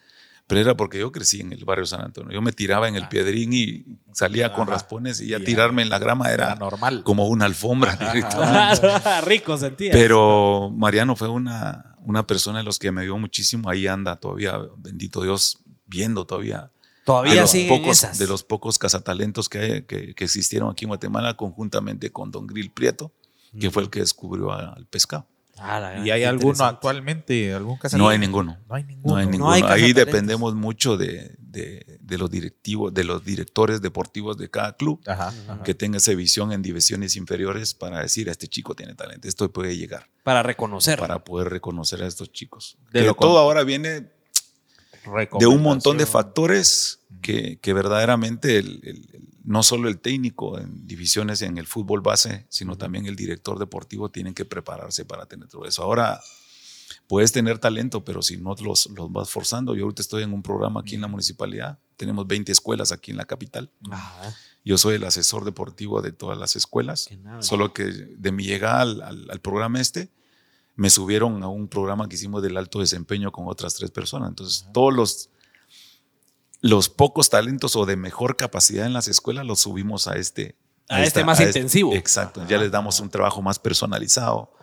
Pero 0.47 0.61
era 0.61 0.77
porque 0.77 0.99
yo 0.99 1.11
crecí 1.11 1.41
en 1.41 1.51
el 1.51 1.65
barrio 1.65 1.85
San 1.85 1.99
Antonio. 1.99 2.31
Yo 2.31 2.41
me 2.41 2.53
tiraba 2.53 2.87
en 2.87 2.95
el 2.95 3.09
piedrín 3.09 3.51
y 3.51 3.99
salía 4.13 4.53
con 4.53 4.67
raspones 4.67 5.19
y 5.19 5.27
ya 5.27 5.41
tirarme 5.41 5.81
en 5.81 5.89
la 5.89 5.99
grama 5.99 6.31
Era 6.31 6.55
normal. 6.55 7.03
como 7.03 7.27
una 7.27 7.43
alfombra. 7.43 7.97
Rico 9.25 9.57
sentía. 9.57 9.91
Pero 9.91 10.71
Mariano 10.73 11.17
fue 11.17 11.27
una, 11.27 11.96
una 12.07 12.25
persona 12.25 12.59
de 12.59 12.63
los 12.63 12.79
que 12.79 12.91
me 12.91 13.01
ayudó 13.01 13.17
muchísimo. 13.17 13.69
Ahí 13.69 13.85
anda 13.87 14.15
todavía, 14.15 14.57
bendito 14.77 15.21
Dios, 15.21 15.59
viendo 15.85 16.25
todavía 16.25 16.71
Todavía 17.05 17.35
de 17.35 17.41
los, 17.41 17.51
siguen 17.51 17.69
pocos, 17.81 17.97
esas. 17.97 18.17
de 18.17 18.27
los 18.27 18.43
pocos 18.43 18.77
cazatalentos 18.79 19.47
que, 19.49 19.59
hay- 19.59 19.81
que, 19.83 20.13
que 20.13 20.23
existieron 20.25 20.69
aquí 20.69 20.85
en 20.85 20.89
Guatemala, 20.89 21.35
conjuntamente 21.35 22.11
con 22.11 22.31
Don 22.31 22.47
Grill 22.47 22.71
Prieto, 22.71 23.11
que 23.59 23.71
fue 23.71 23.83
el 23.83 23.89
que 23.89 23.99
descubrió 24.01 24.51
al 24.51 24.85
pescado. 24.87 25.25
Ah, 25.59 25.79
la 25.79 26.05
¿Y 26.05 26.11
hay 26.11 26.23
alguno 26.23 26.63
actualmente? 26.65 27.53
¿Algún 27.53 27.77
caso? 27.77 27.97
No 27.97 28.09
hay 28.09 28.19
ninguno. 28.19 28.57
No 28.67 28.75
hay 28.75 28.83
ninguno. 28.83 29.13
No 29.15 29.19
hay 29.19 29.27
ninguno. 29.27 29.51
hay 29.51 29.61
Ahí 29.63 29.93
dependemos 29.93 30.53
mucho 30.55 30.97
de, 30.97 31.35
de- 31.39 31.97
de 31.99 32.17
los 32.17 32.29
directivos, 32.29 32.93
de 32.93 33.03
los 33.03 33.23
directores 33.25 33.81
deportivos 33.81 34.37
de 34.37 34.49
cada 34.49 34.77
club, 34.77 35.01
Ajá, 35.07 35.27
ajá. 35.47 35.63
que 35.63 35.73
tenga 35.73 35.97
esa 35.97 36.13
visión 36.13 36.51
en 36.51 36.61
divisiones 36.61 37.15
inferiores 37.15 37.73
para 37.73 38.01
decir, 38.01 38.29
a 38.29 38.31
este 38.31 38.47
chico 38.47 38.75
tiene 38.75 38.93
talento, 38.95 39.27
esto 39.27 39.51
puede 39.51 39.75
llegar, 39.75 40.07
Para 40.23 40.43
reconocer. 40.43 40.99
para 40.99 41.23
poder 41.23 41.49
reconocer 41.49 42.01
a 42.03 42.07
estos 42.07 42.31
chicos. 42.31 42.77
De 42.91 43.01
Que 43.01 43.05
lo 43.07 43.13
todo 43.15 43.39
ahora 43.39 43.63
viene 43.63 44.07
de 45.39 45.47
un 45.47 45.61
montón 45.61 45.97
de 45.97 46.05
factores 46.05 46.99
que, 47.21 47.59
que 47.59 47.73
verdaderamente 47.73 48.57
el- 48.57 48.79
el- 48.83 49.09
el- 49.13 49.26
no 49.47 49.63
solo 49.63 49.87
el 49.87 49.99
técnico 49.99 50.59
en 50.59 50.85
divisiones 50.85 51.41
en 51.41 51.57
el 51.57 51.65
fútbol 51.67 52.01
base, 52.01 52.45
sino 52.49 52.77
también 52.77 53.05
el 53.05 53.15
director 53.15 53.57
deportivo 53.57 54.09
tienen 54.11 54.33
que 54.33 54.43
prepararse 54.43 55.05
para 55.05 55.25
tener 55.25 55.47
todo 55.47 55.65
eso. 55.65 55.83
Ahora 55.83 56.19
puedes 57.07 57.31
tener 57.31 57.57
talento, 57.57 58.03
pero 58.03 58.21
si 58.21 58.35
no 58.35 58.55
los, 58.61 58.87
los 58.87 59.09
vas 59.11 59.29
forzando, 59.29 59.73
yo 59.73 59.83
ahorita 59.85 60.01
estoy 60.01 60.23
en 60.23 60.33
un 60.33 60.43
programa 60.43 60.81
aquí 60.81 60.95
en 60.95 61.01
la 61.01 61.07
municipalidad, 61.07 61.79
tenemos 61.95 62.27
20 62.27 62.51
escuelas 62.51 62.91
aquí 62.91 63.11
en 63.11 63.17
la 63.17 63.23
capital, 63.25 63.71
Ajá. 63.89 64.35
yo 64.65 64.77
soy 64.77 64.95
el 64.95 65.05
asesor 65.05 65.45
deportivo 65.45 66.01
de 66.01 66.11
todas 66.11 66.37
las 66.37 66.57
escuelas, 66.57 67.07
solo 67.39 67.73
que 67.73 67.85
de 67.85 68.31
mi 68.33 68.43
llegada 68.43 68.81
al, 68.81 69.01
al- 69.01 69.27
al 69.31 69.39
programa 69.39 69.79
este, 69.79 70.09
me 70.75 70.89
subieron 70.89 71.41
a 71.43 71.47
un 71.47 71.69
programa 71.69 72.09
que 72.09 72.15
hicimos 72.15 72.43
del 72.43 72.57
alto 72.57 72.79
desempeño 72.81 73.31
con 73.31 73.47
otras 73.47 73.75
tres 73.75 73.91
personas. 73.91 74.27
Entonces, 74.29 74.65
todos 74.73 74.93
los, 74.93 75.29
los 76.61 76.89
pocos 76.89 77.29
talentos 77.29 77.75
o 77.75 77.85
de 77.85 77.95
mejor 77.95 78.35
capacidad 78.35 78.85
en 78.85 78.93
las 78.93 79.07
escuelas 79.07 79.45
los 79.45 79.59
subimos 79.59 80.07
a 80.07 80.15
este. 80.17 80.55
A 80.89 81.03
este 81.03 81.25
más 81.25 81.41
intensivo. 81.41 81.93
Exacto. 81.93 82.45
Ya 82.47 82.57
les 82.57 82.71
damos 82.71 83.01
un 83.01 83.09
trabajo 83.09 83.41
más 83.41 83.59
personalizado, 83.59 84.53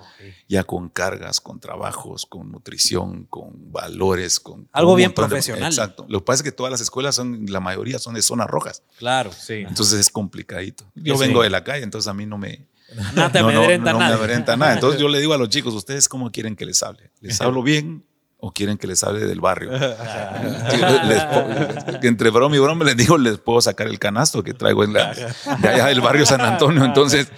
ya 0.48 0.64
con 0.64 0.88
cargas, 0.88 1.38
con 1.38 1.61
trabajos, 1.61 2.24
con 2.24 2.50
nutrición, 2.50 3.24
con 3.26 3.70
valores, 3.70 4.40
con. 4.40 4.66
Algo 4.72 4.94
bien 4.94 5.11
de- 5.11 5.14
profesional. 5.16 5.70
exacto. 5.70 6.07
Lo 6.09 6.20
que 6.20 6.24
pasa 6.24 6.37
es 6.37 6.42
que 6.44 6.52
todas 6.52 6.70
las 6.70 6.80
escuelas 6.80 7.14
son, 7.14 7.44
la 7.50 7.61
mayoría 7.61 7.98
son 7.98 8.14
de 8.14 8.22
zonas 8.22 8.46
rojas. 8.48 8.83
Claro. 8.98 9.33
Sí. 9.33 9.64
Entonces 9.68 10.00
es 10.00 10.09
complicadito. 10.09 10.85
Yo 10.94 11.14
Sí. 11.16 11.20
vengo 11.26 11.42
de 11.42 11.50
la 11.50 11.62
calle, 11.62 11.85
entonces 11.85 12.09
a 12.09 12.14
mí 12.14 12.24
no 12.24 12.38
me, 12.38 12.66
Nada 13.14 13.30
te 13.30 13.40
no, 13.42 13.50
no, 13.52 13.61
no 13.61 13.68
me 13.68 13.78
nada. 13.78 14.14
amedrenta 14.14 14.57
nada. 14.57 14.72
Entonces 14.74 14.98
yo 15.00 15.09
le 15.09 15.18
digo 15.20 15.35
a 15.35 15.38
los 15.38 15.50
chicos, 15.50 15.74
¿ustedes 15.74 16.09
cómo 16.09 16.30
quieren 16.30 16.57
que 16.57 16.64
les 16.64 16.83
hable? 16.83 17.11
¿Les 17.20 17.38
hablo 17.42 17.62
bien 17.62 18.07
o 18.46 18.52
quieren 18.52 18.76
que 18.76 18.87
les 18.87 19.02
hable 19.02 19.20
del 19.26 19.40
barrio? 19.40 19.70
Les 21.09 21.24
po- 21.24 21.98
entre 22.07 22.30
broma 22.30 22.57
y 22.57 22.59
broma 22.59 22.85
les 22.85 22.96
digo, 22.96 23.16
les 23.16 23.38
puedo 23.38 23.61
sacar 23.61 23.87
el 23.87 23.98
canasto 23.98 24.42
que 24.42 24.52
traigo 24.54 24.85
en 24.85 24.92
la, 24.92 25.14
de 25.14 25.68
allá 25.68 25.87
del 25.87 26.00
barrio 26.00 26.26
San 26.26 26.40
Antonio. 26.42 26.85
Entonces, 26.85 27.28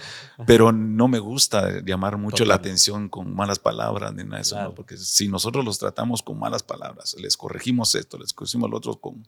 pero 0.45 0.71
no 0.71 1.07
me 1.07 1.19
gusta 1.19 1.81
llamar 1.85 2.17
mucho 2.17 2.43
la 2.45 2.55
atención 2.55 3.09
con 3.09 3.33
malas 3.33 3.59
palabras 3.59 4.13
ni 4.13 4.23
nada 4.23 4.35
de 4.37 4.41
eso, 4.41 4.55
¿no? 4.55 4.61
Claro. 4.61 4.75
porque 4.75 4.97
si 4.97 5.27
nosotros 5.27 5.63
los 5.63 5.79
tratamos 5.79 6.21
con 6.21 6.37
malas 6.39 6.63
palabras, 6.63 7.15
les 7.19 7.37
corregimos 7.37 7.95
esto, 7.95 8.17
les 8.17 8.33
corregimos 8.33 8.69
lo 8.69 8.77
otro 8.77 8.95
con, 8.99 9.25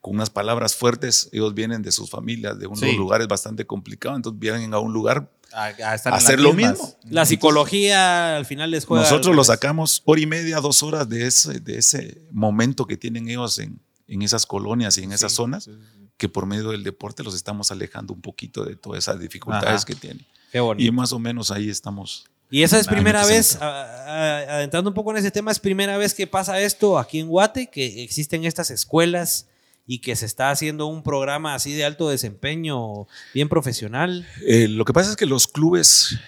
con 0.00 0.14
unas 0.14 0.30
palabras 0.30 0.74
fuertes. 0.76 1.28
Ellos 1.32 1.52
vienen 1.54 1.82
de 1.82 1.90
sus 1.92 2.08
familias, 2.10 2.58
de 2.58 2.66
unos 2.66 2.80
Sí. 2.80 2.96
lugares 2.96 3.26
bastante 3.28 3.66
complicados, 3.66 4.16
entonces 4.18 4.38
vienen 4.38 4.72
a 4.72 4.78
un 4.78 4.92
lugar 4.92 5.30
A, 5.58 5.64
a 5.66 5.94
estar 5.94 6.12
a 6.12 6.16
en 6.16 6.22
las 6.22 6.24
hacer 6.24 6.40
lo 6.40 6.52
mismo. 6.52 6.96
La 7.04 7.24
psicología 7.26 8.36
al 8.36 8.46
final 8.46 8.70
les 8.70 8.84
juega. 8.84 9.02
Nosotros 9.04 9.34
lo 9.34 9.42
sacamos 9.44 10.02
hora 10.04 10.20
y 10.20 10.26
media, 10.26 10.60
dos 10.60 10.82
horas 10.82 11.08
de 11.08 11.26
ese, 11.26 11.60
de 11.60 11.78
ese 11.78 12.22
momento 12.30 12.86
que 12.86 12.96
tienen 12.96 13.28
ellos 13.28 13.58
en, 13.58 13.80
en 14.06 14.22
esas 14.22 14.46
colonias 14.46 14.96
y 14.98 15.02
en 15.02 15.12
esas 15.12 15.32
zonas, 15.32 15.68
que 16.16 16.28
por 16.28 16.46
medio 16.46 16.70
del 16.70 16.84
deporte 16.84 17.22
los 17.22 17.34
estamos 17.34 17.70
alejando 17.70 18.12
un 18.14 18.20
poquito 18.20 18.64
de 18.64 18.76
todas 18.76 18.98
esas 19.04 19.18
dificultades 19.20 19.68
Ajá. 19.82 19.84
que 19.84 19.94
tienen. 19.94 20.24
Qué. 20.52 20.60
Y 20.78 20.90
más 20.90 21.12
o 21.12 21.18
menos 21.18 21.50
ahí 21.50 21.68
estamos. 21.68 22.24
Y 22.50 22.62
esa 22.62 22.78
es 22.78 22.86
primera 22.86 23.26
vez, 23.26 23.48
siento. 23.48 23.66
a- 23.66 23.82
a- 23.82 24.38
adentrando 24.56 24.88
un 24.88 24.94
poco 24.94 25.10
en 25.10 25.18
ese 25.18 25.30
tema, 25.30 25.50
es 25.50 25.58
primera 25.58 25.98
vez 25.98 26.14
que 26.14 26.26
pasa 26.26 26.58
esto 26.60 26.98
aquí 26.98 27.18
en 27.18 27.26
Guate, 27.28 27.68
que 27.68 28.02
existen 28.02 28.46
estas 28.46 28.70
escuelas 28.70 29.47
y 29.90 30.00
que 30.00 30.14
se 30.14 30.26
está 30.26 30.50
haciendo 30.50 30.86
un 30.86 31.02
programa 31.02 31.54
así 31.54 31.72
de 31.72 31.86
alto 31.86 32.10
desempeño, 32.10 33.06
bien 33.32 33.48
profesional. 33.48 34.28
Eh, 34.46 34.68
lo 34.68 34.84
que 34.84 34.92
pasa 34.92 35.10
es 35.10 35.16
que 35.16 35.24
los 35.24 35.48
clubes 35.48 36.20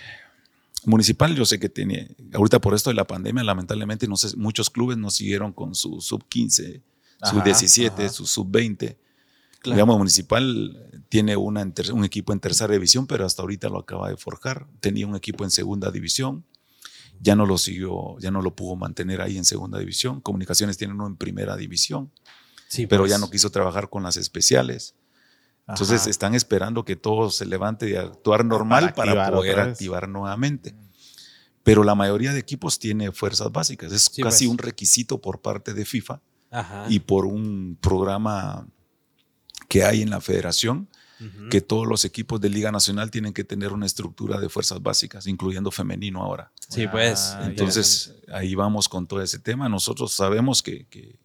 municipales, 0.87 1.37
yo 1.37 1.45
sé 1.45 1.61
que 1.61 1.69
tiene, 1.69 2.17
ahorita 2.33 2.59
por 2.59 2.75
esto 2.75 2.89
de 2.89 2.95
la 2.95 3.07
pandemia, 3.07 3.45
lamentablemente, 3.45 4.09
no 4.09 4.17
sé, 4.17 4.35
muchos 4.39 4.71
clubes 4.71 4.97
no 4.97 5.11
siguieron 5.11 5.53
con 5.53 5.75
su 5.75 6.01
sub 6.01 6.27
15, 6.27 6.83
Ajá, 7.21 7.35
sub 7.35 7.45
17, 7.45 8.03
ajá. 8.03 8.13
su 8.13 8.27
sub 8.27 8.51
20. 8.51 8.99
Claro. 9.61 9.77
Digamos, 9.77 9.99
municipal 9.99 11.05
tiene 11.11 11.37
una 11.37 11.71
un 11.93 12.05
equipo 12.07 12.33
en 12.33 12.41
tercera 12.41 12.73
división, 12.73 13.07
pero 13.07 13.27
hasta 13.27 13.43
ahorita 13.43 13.69
lo 13.69 13.81
acaba 13.81 14.09
de 14.09 14.17
forjar. 14.17 14.67
Tenía 14.81 15.07
un 15.07 15.17
equipo 15.17 15.45
en 15.45 15.51
segunda 15.51 15.91
división, 15.91 16.47
ya 17.21 17.37
no 17.37 17.45
lo 17.45 17.59
siguió, 17.59 18.17
ya 18.21 18.31
no 18.31 18.41
lo 18.41 18.57
pudo 18.57 18.75
mantener 18.77 19.21
ahí 19.21 19.37
en 19.37 19.45
segunda 19.45 19.79
división. 19.79 20.23
Comunicaciones 20.23 20.79
tiene 20.79 20.95
uno 20.95 21.07
en 21.07 21.17
primera 21.17 21.59
división, 21.59 22.11
Sí, 22.71 22.87
pero 22.87 23.03
pues. 23.03 23.11
ya 23.11 23.19
no 23.19 23.29
quiso 23.29 23.51
trabajar 23.51 23.91
con 23.91 24.05
las 24.05 24.17
especiales. 24.17 24.95
Entonces 25.69 26.03
Ajá. 26.03 26.11
están 26.11 26.35
esperando 26.35 26.85
que 26.85 26.97
todo 26.97 27.31
se 27.31 27.45
levante 27.47 27.91
y 27.91 27.97
actuar 27.97 28.45
normal 28.45 28.95
para, 28.95 29.11
activar 29.13 29.33
poder 29.33 29.61
activar 29.61 30.09
nuevamente. 30.09 30.75
Pero 31.63 31.85
la 31.85 31.95
mayoría 31.95 32.33
de 32.33 32.39
equipos 32.41 32.79
tiene 32.79 33.13
fuerzas 33.13 33.53
básicas. 33.53 33.93
Es 33.93 34.05
Sí, 34.05 34.23
casi 34.23 34.47
pues. 34.47 34.53
un 34.53 34.59
requisito 34.59 35.21
por 35.21 35.41
parte 35.41 35.75
de 35.75 35.85
FIFA 35.85 36.21
Ajá. 36.51 36.87
y 36.89 37.01
por 37.01 37.27
un 37.27 37.77
programa 37.81 38.67
que 39.69 39.85
hay 39.85 40.03
en 40.03 40.11
la 40.11 40.21
federación 40.21 40.89
que 41.51 41.61
todos 41.61 41.87
los 41.87 42.07
equipos 42.07 42.41
de 42.41 42.49
Liga 42.49 42.73
Nacional 42.73 43.11
tienen 43.11 43.35
que 43.35 43.45
tener 43.45 43.75
una 43.75 43.85
estructura 43.85 44.41
de 44.41 44.49
fuerzas 44.49 44.83
básicas, 44.83 45.27
incluyendo 45.27 45.71
femenino 45.71 46.23
ahora. 46.23 46.51
Sí, 46.67 46.87
pues. 46.87 47.35
Ah. 47.37 47.43
Entonces, 47.45 48.15
ahí 48.33 48.55
vamos 48.55 48.89
con 48.89 49.07
todo 49.07 49.21
ese 49.21 49.39
tema. 49.39 49.69
Nosotros 49.69 50.15
sabemos 50.15 50.63
que, 50.63 50.87
que, 50.87 51.19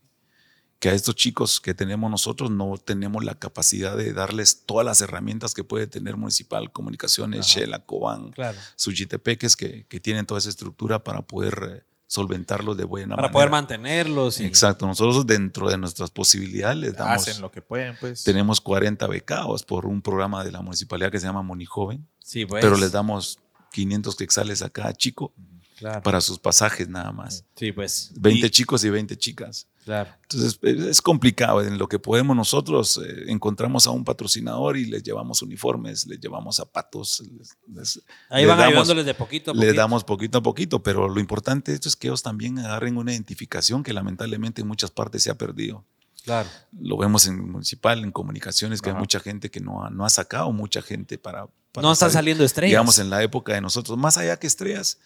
que 0.80 0.90
a 0.90 0.94
estos 0.94 1.16
chicos 1.16 1.60
que 1.62 1.74
tenemos 1.74 2.12
nosotros 2.12 2.52
no 2.52 2.78
tenemos 2.78 3.24
la 3.24 3.36
capacidad 3.36 3.96
de 3.98 4.14
darles 4.14 4.64
todas 4.66 4.86
las 4.86 5.02
herramientas 5.02 5.54
que 5.54 5.64
puede 5.64 5.88
tener 5.88 6.18
Municipal, 6.18 6.72
Comunicaciones, 6.72 7.46
Shela, 7.48 7.80
Cobán, 7.80 8.32
Claro. 8.32 8.58
Suchitepeques, 8.76 9.56
que, 9.56 9.86
que 9.88 10.00
tienen 10.00 10.26
toda 10.26 10.40
esa 10.40 10.50
estructura 10.50 11.04
para 11.04 11.22
poder 11.24 11.70
eh, 11.78 11.84
solventarlos 12.08 12.78
de 12.78 12.84
buena 12.84 13.16
Para 13.16 13.28
manera. 13.30 13.34
poder 13.34 13.50
mantenerlos. 13.50 14.40
y- 14.40 14.46
Exacto. 14.46 14.86
Nosotros 14.86 15.26
dentro 15.26 15.70
de 15.70 15.78
nuestras 15.78 16.12
posibilidades 16.12 16.78
les 16.78 16.94
damos, 16.96 17.28
Hacen 17.28 17.42
lo 17.42 17.50
que 17.52 17.62
pueden, 17.62 17.96
pues. 18.00 18.24
tenemos 18.24 18.62
40 18.62 19.08
becados 19.08 19.64
por 19.64 19.86
un 19.86 20.02
programa 20.02 20.44
de 20.44 20.52
la 20.52 20.62
municipalidad 20.62 21.12
que 21.12 21.20
se 21.20 21.26
llama 21.26 21.42
Monijoven, 21.42 22.08
Sí, 22.20 22.46
pues. 22.46 22.62
pero 22.64 22.78
les 22.78 22.92
damos 22.92 23.40
500 23.72 24.16
quexales 24.16 24.62
a 24.62 24.70
cada 24.70 24.94
chico 24.94 25.34
Claro. 25.78 26.02
para 26.04 26.22
sus 26.22 26.40
pasajes 26.40 26.88
nada 26.88 27.12
más. 27.12 27.44
Sí, 27.56 27.72
pues. 27.72 28.12
20 28.16 28.48
Y- 28.48 28.50
chicos 28.50 28.84
y 28.86 28.90
20 28.90 29.18
chicas. 29.18 29.68
Claro. 29.86 30.10
Entonces 30.24 30.60
es 30.64 30.80
es 30.88 31.02
complicado. 31.02 31.62
En 31.62 31.78
lo 31.78 31.88
que 31.88 32.00
podemos 32.00 32.36
nosotros 32.36 33.00
eh, 33.06 33.26
encontramos 33.28 33.86
a 33.86 33.92
un 33.92 34.04
patrocinador 34.04 34.78
y 34.78 34.86
les 34.86 35.04
llevamos 35.04 35.42
uniformes, 35.44 36.08
les 36.08 36.20
llevamos 36.20 36.56
zapatos, 36.56 37.22
les, 37.38 37.56
les- 37.72 38.02
Ahí 38.30 38.42
les 38.42 38.48
van 38.50 38.58
damos- 38.58 38.72
ayudándoles 38.72 39.06
de 39.06 39.14
poquito 39.14 39.52
a 39.52 39.54
poquito. 39.54 39.66
les 39.68 39.76
damos 39.76 40.04
poquito 40.04 40.38
a 40.40 40.42
poquito, 40.44 40.82
pero 40.84 41.08
lo 41.08 41.20
importante 41.20 41.72
de 41.72 41.76
esto 41.76 41.88
es 41.88 41.96
que 41.96 42.08
ellos 42.08 42.24
también 42.24 42.58
agarren 42.60 42.98
una 42.98 43.12
identificación 43.14 43.84
que 43.84 43.94
lamentablemente 43.94 44.62
en 44.62 44.68
muchas 44.68 44.90
partes 44.90 45.22
se 45.22 45.30
ha 45.30 45.36
perdido. 45.38 45.86
Claro. 46.24 46.50
Lo 46.80 46.98
vemos 46.98 47.28
en 47.28 47.52
municipal, 47.52 48.04
en 48.04 48.12
comunicaciones, 48.12 48.82
que 48.82 48.90
Ajá. 48.90 48.98
hay 48.98 49.02
mucha 49.04 49.20
gente 49.20 49.52
que 49.52 49.60
no 49.60 49.86
ha, 49.86 49.92
no 49.92 50.04
ha 50.04 50.10
sacado 50.10 50.52
mucha 50.52 50.82
gente 50.82 51.20
para... 51.20 51.46
para 51.72 51.86
No 51.86 51.94
están 51.94 52.10
saliendo 52.10 52.44
estrellas. 52.44 52.72
Digamos, 52.72 52.98
en 52.98 53.12
la 53.12 53.22
época 53.22 53.54
de 53.54 53.62
nosotros, 53.62 53.96
más 54.00 54.18
allá 54.18 54.36
que 54.40 54.48
estrellas, 54.48 54.98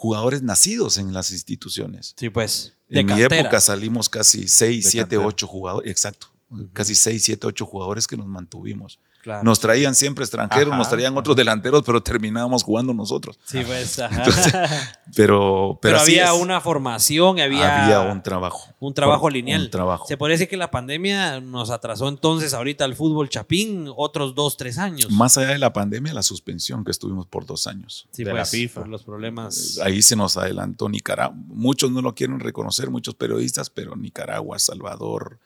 jugadores 0.00 0.40
nacidos 0.42 0.96
en 0.96 1.12
las 1.12 1.30
instituciones. 1.30 2.14
Sí, 2.16 2.30
pues. 2.30 2.72
De 2.88 3.00
En 3.00 3.06
mi 3.06 3.12
cantera. 3.12 3.40
época 3.42 3.60
salimos 3.60 4.08
casi 4.08 4.48
6, 4.48 4.84
De 4.84 4.90
7, 4.90 5.02
cantera. 5.02 5.26
8 5.26 5.46
jugadores, 5.46 5.90
exacto. 5.90 6.28
Casi 6.72 6.94
6, 6.94 7.22
7, 7.22 7.46
8 7.46 7.66
jugadores 7.66 8.06
que 8.06 8.16
nos 8.16 8.26
mantuvimos. 8.26 8.98
Claro. 9.22 9.44
Nos 9.44 9.60
traían 9.60 9.94
siempre 9.94 10.24
extranjeros, 10.24 10.68
Ajá. 10.68 10.78
nos 10.78 10.88
traían 10.88 11.16
otros 11.16 11.36
delanteros, 11.36 11.82
pero 11.84 12.02
terminábamos 12.02 12.62
jugando 12.62 12.94
nosotros. 12.94 13.38
Sí, 13.44 13.60
pues. 13.66 13.98
ajá. 13.98 14.16
Entonces, 14.16 14.52
Pero, 15.16 15.78
pero, 15.78 15.78
Pero, 15.82 15.96
así 15.98 16.18
había 16.18 16.32
es. 16.34 16.40
una 16.40 16.60
formación, 16.60 17.38
había, 17.40 17.84
Había 17.84 18.00
un 18.12 18.22
trabajo. 18.22 18.72
un 18.78 18.94
trabajo 18.94 19.22
Por- 19.22 19.32
lineal. 19.32 19.62
Un 19.64 19.70
trabajo. 19.70 20.06
Se 20.06 20.16
podría 20.16 20.34
decir 20.34 20.48
que 20.48 20.56
la 20.56 20.70
pandemia 20.70 21.40
nos 21.40 21.70
atrasó 21.70 22.08
entonces 22.08 22.54
ahorita 22.54 22.84
al 22.84 22.94
fútbol 22.94 23.28
chapín 23.28 23.90
otros 23.96 24.34
dos, 24.34 24.56
tres 24.56 24.78
años. 24.78 25.10
Más 25.10 25.36
allá 25.36 25.48
de 25.48 25.58
la 25.58 25.72
pandemia, 25.72 26.14
la 26.14 26.22
suspensión 26.22 26.84
que 26.84 26.92
estuvimos 26.92 27.26
por 27.26 27.44
dos 27.44 27.66
años. 27.66 28.06
Sí, 28.12 28.22
de 28.24 28.32
la 28.32 28.40
pues, 28.42 28.50
FIFA. 28.50 28.80
por 28.82 28.88
los 28.88 29.02
problemas. 29.02 29.78
Ahí 29.82 30.00
se 30.00 30.14
nos 30.16 30.36
adelantó 30.36 30.88
Nicaragua. 30.88 31.36
Muchos 31.48 31.90
no 31.90 32.00
lo 32.02 32.14
quieren 32.14 32.38
reconocer, 32.40 32.88
muchos 32.90 33.14
periodistas, 33.16 33.68
pero 33.68 33.96
Nicaragua, 33.96 34.58
Salvador, 34.58 35.40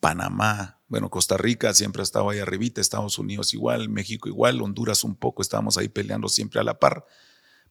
Panamá, 0.00 0.78
bueno, 0.88 1.10
Costa 1.10 1.36
Rica 1.36 1.74
siempre 1.74 2.02
ha 2.02 2.04
estado 2.04 2.30
ahí 2.30 2.38
arribita, 2.38 2.80
Estados 2.80 3.18
Unidos 3.18 3.54
igual, 3.54 3.88
México 3.88 4.28
igual, 4.28 4.62
Honduras 4.62 5.04
un 5.04 5.16
poco, 5.16 5.42
estábamos 5.42 5.78
ahí 5.78 5.88
peleando 5.88 6.28
siempre 6.28 6.60
a 6.60 6.62
la 6.64 6.78
par. 6.78 7.06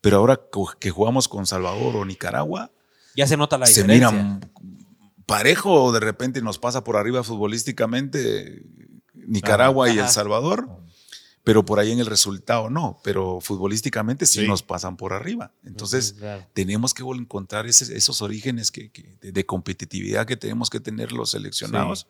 Pero 0.02 0.18
ahora 0.18 0.40
que 0.80 0.90
jugamos 0.90 1.28
con 1.28 1.46
Salvador 1.46 1.96
o 1.96 2.06
Nicaragua, 2.06 2.72
Ya 3.16 3.26
se 3.28 3.38
nota 3.38 3.58
la 3.58 3.66
se 3.66 3.82
diferencia. 3.84 4.12
miran 4.12 4.52
parejo, 5.26 5.92
de 5.92 6.00
repente 6.00 6.42
nos 6.42 6.60
pasa 6.60 6.84
por 6.84 6.98
arriba 6.98 7.24
futbolísticamente 7.24 8.64
Nicaragua 9.14 9.90
y. 9.90 9.98
El 9.98 10.10
Salvador, 10.10 10.70
pero 11.46 11.64
por 11.64 11.80
ahí 11.80 11.92
en 11.92 12.00
el 12.00 12.08
resultado 12.08 12.70
no, 12.70 13.00
pero 13.04 13.40
futbolísticamente 13.40 14.26
sí, 14.26 14.42
Sí. 14.42 14.48
nos 14.48 14.64
pasan 14.64 14.98
por 14.98 15.14
arriba. 15.14 15.54
Entonces 15.64 16.14
claro. 16.18 16.46
tenemos 16.54 16.94
que 16.94 17.04
encontrar 17.04 17.66
ese- 17.68 17.96
esos 17.96 18.22
orígenes 18.22 18.72
que, 18.72 18.90
que- 18.92 19.16
de, 19.22 19.32
de 19.32 19.46
competitividad 19.46 20.26
que 20.28 20.36
tenemos 20.36 20.70
que 20.70 20.80
tener 20.82 21.14
los 21.14 21.32
seleccionados, 21.32 22.08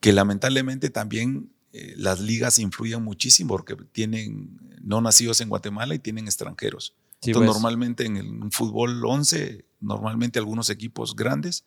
que 0.00 0.12
lamentablemente 0.12 0.90
también 0.90 1.52
eh, 1.72 1.94
las 1.96 2.18
ligas 2.18 2.58
influyen 2.58 3.04
muchísimo 3.04 3.50
porque 3.50 3.76
tienen 3.92 4.58
no 4.82 5.00
nacidos 5.00 5.40
en 5.40 5.48
Guatemala 5.50 5.94
y 5.94 5.98
tienen 6.00 6.24
extranjeros. 6.26 6.94
Sí, 7.22 7.30
Entonces, 7.30 7.48
pues. 7.50 7.56
normalmente 7.62 8.06
en 8.06 8.16
el 8.16 8.50
fútbol 8.50 9.04
11, 9.04 9.66
normalmente 9.80 10.38
algunos 10.40 10.68
equipos 10.70 11.14
grandes 11.14 11.64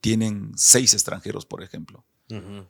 tienen 0.00 0.52
seis 0.56 0.92
extranjeros, 0.92 1.46
por 1.46 1.62
ejemplo, 1.62 2.04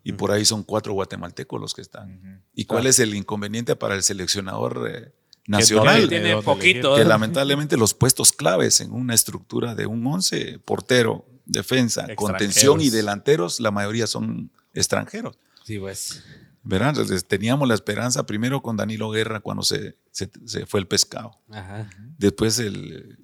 Y 0.05 0.13
por 0.13 0.31
ahí 0.31 0.45
son 0.45 0.63
cuatro 0.63 0.93
guatemaltecos 0.93 1.61
los 1.61 1.75
que 1.75 1.83
están. 1.83 2.43
¿Y 2.55 2.65
cuál 2.67 2.87
es 2.87 2.99
el 3.01 3.15
inconveniente 3.15 3.75
para 3.77 3.95
el 3.97 4.03
seleccionador 4.03 4.89
eh, 4.91 5.13
Que 5.45 5.51
nacional? 5.51 6.03
de 6.03 6.21
tiene 6.21 6.43
poquito. 6.43 6.95
que 6.97 7.03
¿eh? 7.03 7.05
lamentablemente 7.05 7.77
los 7.77 7.95
puestos 7.95 8.33
claves 8.33 8.81
en 8.81 8.93
una 8.93 9.15
estructura 9.15 9.75
de 9.75 9.87
un 9.87 10.07
11, 10.07 10.61
portero, 10.61 11.27
defensa, 11.45 12.07
contención 12.15 12.81
y 12.81 12.91
delanteros, 12.91 13.59
la 13.59 13.71
mayoría 13.71 14.07
son 14.07 14.51
extranjeros. 14.75 15.37
Sí, 15.65 15.79
pues. 15.79 16.23
Entonces, 16.71 17.27
teníamos 17.27 17.67
la 17.67 17.75
esperanza 17.75 18.27
primero 18.27 18.61
con 18.63 18.77
Danilo 18.77 19.11
Guerra 19.11 19.41
cuando 19.41 19.63
se, 19.63 19.97
se- 20.11 20.31
se 20.45 20.67
fue 20.67 20.81
el 20.81 20.87
pescado. 20.87 21.33
Ajá. 21.51 21.89
Después 22.19 22.59
el, 22.59 23.19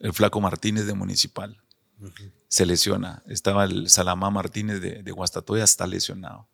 el 0.00 0.12
flaco 0.12 0.40
Martínez 0.40 0.86
de 0.86 0.94
Municipal 0.94 1.60
se 2.48 2.66
lesiona. 2.66 3.22
Estaba 3.26 3.64
el 3.64 3.88
Salamá 3.88 4.30
Martínez 4.30 4.80
de, 4.80 5.02
de 5.02 5.12
Guastatoya, 5.12 5.64
está 5.64 5.86
lesionado. 5.86 6.48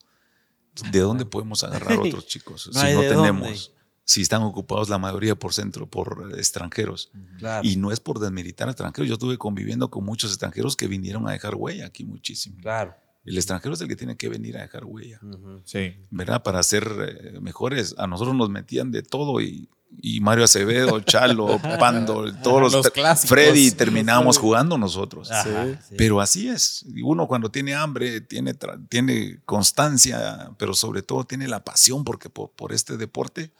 ¿De 0.90 0.98
dónde 1.00 1.24
podemos 1.24 1.62
agarrar 1.64 1.98
otros 2.00 2.26
chicos? 2.26 2.70
No 2.72 2.80
si 2.80 2.92
no 2.92 3.00
tenemos, 3.00 3.42
dónde. 3.42 3.60
si 4.04 4.22
están 4.22 4.42
ocupados 4.42 4.88
la 4.88 4.98
mayoría 4.98 5.34
por 5.34 5.52
centro, 5.52 5.88
por 5.88 6.32
extranjeros. 6.36 7.10
Claro. 7.38 7.66
Y 7.66 7.76
no 7.76 7.92
es 7.92 8.00
por 8.00 8.18
desmilitar 8.18 8.68
a 8.68 8.72
extranjeros. 8.72 9.08
Yo 9.08 9.14
estuve 9.14 9.38
conviviendo 9.38 9.90
con 9.90 10.04
muchos 10.04 10.30
extranjeros 10.30 10.76
que 10.76 10.88
vinieron 10.88 11.28
a 11.28 11.32
dejar 11.32 11.54
huella 11.54 11.86
aquí 11.86 12.04
muchísimo. 12.04 12.56
Claro. 12.60 12.94
El 13.24 13.36
extranjero 13.36 13.74
es 13.74 13.80
el 13.80 13.88
que 13.88 13.96
tiene 13.96 14.16
que 14.16 14.28
venir 14.28 14.56
a 14.58 14.62
dejar 14.62 14.84
huella. 14.84 15.18
Ujú. 15.22 15.60
Sí. 15.64 15.94
¿verdad? 16.10 16.42
Para 16.42 16.62
ser 16.62 16.86
eh, 17.34 17.40
mejores. 17.40 17.94
A 17.98 18.06
nosotros 18.06 18.34
nos 18.36 18.50
metían 18.50 18.90
de 18.90 19.02
todo 19.02 19.40
y, 19.40 19.68
y 20.02 20.20
Mario 20.20 20.44
Acevedo, 20.44 21.00
Chalo, 21.06 21.58
Pando, 21.78 22.32
todos 22.42 22.60
los, 22.60 22.72
Los 22.72 22.90
clásicos. 22.90 23.30
Freddy, 23.30 23.70
terminábamos 23.70 24.36
jugando 24.38 24.76
nosotros. 24.76 25.30
Ajá, 25.30 25.66
sí. 25.88 25.94
Pero 25.96 26.20
así 26.20 26.48
es. 26.48 26.84
Y 26.94 27.00
Uno 27.02 27.26
cuando 27.26 27.50
tiene 27.50 27.74
hambre, 27.74 28.20
tiene, 28.20 28.54
tiene 28.90 29.40
constancia, 29.46 30.50
pero 30.58 30.74
sobre 30.74 31.02
todo 31.02 31.24
tiene 31.24 31.48
la 31.48 31.64
pasión 31.64 32.04
porque 32.04 32.28
por, 32.28 32.50
por 32.50 32.72
este 32.72 32.96
deporte 32.96 33.50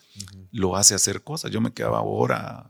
lo 0.53 0.77
hace 0.77 0.95
hacer 0.95 1.23
cosas. 1.23 1.51
Yo 1.51 1.61
me 1.61 1.73
quedaba 1.73 2.03
hora, 2.03 2.67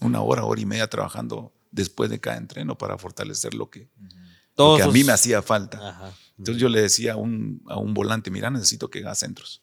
una 0.00 0.20
hora, 0.20 0.44
hora 0.44 0.60
y 0.60 0.66
media 0.66 0.88
trabajando 0.88 1.52
después 1.70 2.10
de 2.10 2.20
cada 2.20 2.36
entreno 2.36 2.76
para 2.76 2.98
fortalecer 2.98 3.54
lo 3.54 3.68
que, 3.70 3.88
lo 3.98 4.08
Todos 4.54 4.76
que 4.76 4.82
a 4.82 4.86
sus- 4.86 4.94
mí 4.94 5.02
me 5.04 5.12
hacía 5.12 5.42
falta. 5.42 5.88
Ajá. 5.88 6.12
Entonces 6.38 6.60
yo 6.60 6.68
le 6.68 6.80
decía 6.80 7.12
a 7.14 7.16
un, 7.16 7.62
a 7.68 7.78
un 7.78 7.94
volante, 7.94 8.30
mira, 8.30 8.50
necesito 8.50 8.90
que 8.90 9.00
haga 9.00 9.14
centros. 9.14 9.62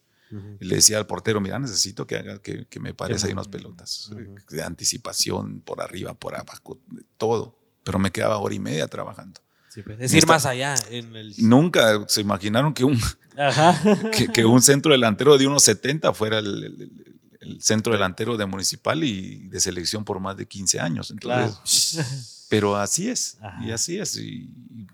Y 0.62 0.65
le 0.65 0.75
decía 0.75 0.97
al 0.97 1.07
portero, 1.07 1.41
mira, 1.41 1.60
necesito 1.60 2.07
que 2.07 2.15
haga 2.15 2.41
que, 2.41 2.65
que 2.67 2.79
me 2.79 2.93
pares 2.93 3.21
ahí 3.25 3.34
unas 3.34 3.49
pelotas. 3.49 4.10
De 4.49 4.63
anticipación, 4.63 5.60
por 5.60 5.81
arriba, 5.81 6.13
por 6.13 6.36
abajo, 6.36 6.79
todo. 7.17 7.57
Pero 7.84 7.99
me 7.99 8.12
quedaba 8.12 8.38
hora 8.38 8.55
y 8.55 8.60
media 8.60 8.88
trabajando. 8.88 9.41
Sí, 9.67 9.81
pues, 9.84 9.97
es 9.99 10.13
ir 10.13 10.25
más 10.27 10.45
allá 10.45 10.75
en 10.89 11.15
el... 11.17 11.34
Nunca 11.39 12.05
se 12.07 12.21
imaginaron 12.21 12.73
que 12.73 12.84
un, 12.86 12.97
que, 14.17 14.27
que 14.29 14.45
un 14.45 14.62
centro 14.62 14.91
delantero 14.93 15.38
de 15.38 15.47
unos 15.47 15.63
70 15.63 16.13
fuera 16.13 16.39
el, 16.39 16.63
el- 16.63 16.81
el- 17.41 17.62
centro 17.62 17.91
delantero 17.93 18.38
de 18.38 18.45
Municipal 18.45 19.03
y 19.03 19.47
de 19.49 19.60
selección 19.60 20.05
por 20.05 20.19
más 20.19 20.38
de 20.38 20.45
15 20.47 20.79
años. 20.79 21.12
Entonces, 21.12 22.45
Pero 22.49 22.75
así 22.77 23.10
es, 23.10 23.38
Ajá. 23.41 23.65
y 23.65 23.71
así 23.71 23.97
es. 23.99 24.15
Y, 24.17 24.21
y 24.69 24.88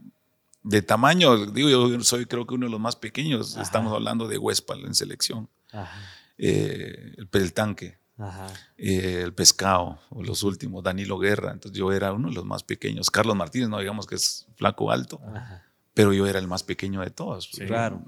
de 0.69 0.81
tamaño, 0.81 1.45
digo, 1.51 1.69
yo 1.69 1.99
soy 2.03 2.25
creo 2.25 2.45
que 2.45 2.55
uno 2.55 2.65
de 2.65 2.71
los 2.71 2.79
más 2.79 2.95
pequeños. 2.95 3.53
Ajá. 3.53 3.63
Estamos 3.63 3.93
hablando 3.93 4.27
de 4.27 4.37
Huespal 4.37 4.85
en 4.85 4.95
selección. 4.95 5.49
Ajá. 5.71 5.91
Eh, 6.37 7.13
el, 7.17 7.29
el 7.31 7.53
tanque, 7.53 7.97
Ajá. 8.17 8.47
eh, 8.77 9.21
el 9.23 9.33
pescado, 9.33 9.99
o 10.09 10.23
los 10.23 10.43
últimos, 10.43 10.83
Danilo 10.83 11.17
Guerra. 11.17 11.51
Entonces 11.51 11.77
yo 11.77 11.91
era 11.91 12.13
uno 12.13 12.29
de 12.29 12.35
los 12.35 12.45
más 12.45 12.63
pequeños. 12.63 13.09
Carlos 13.09 13.35
Martínez, 13.35 13.69
no 13.69 13.79
digamos 13.79 14.05
que 14.07 14.15
es 14.15 14.47
flaco 14.55 14.91
alto, 14.91 15.19
Ajá. 15.33 15.63
pero 15.93 16.13
yo 16.13 16.27
era 16.27 16.39
el 16.39 16.47
más 16.47 16.63
pequeño 16.63 17.01
de 17.01 17.09
todos. 17.09 17.49
Claro. 17.67 18.03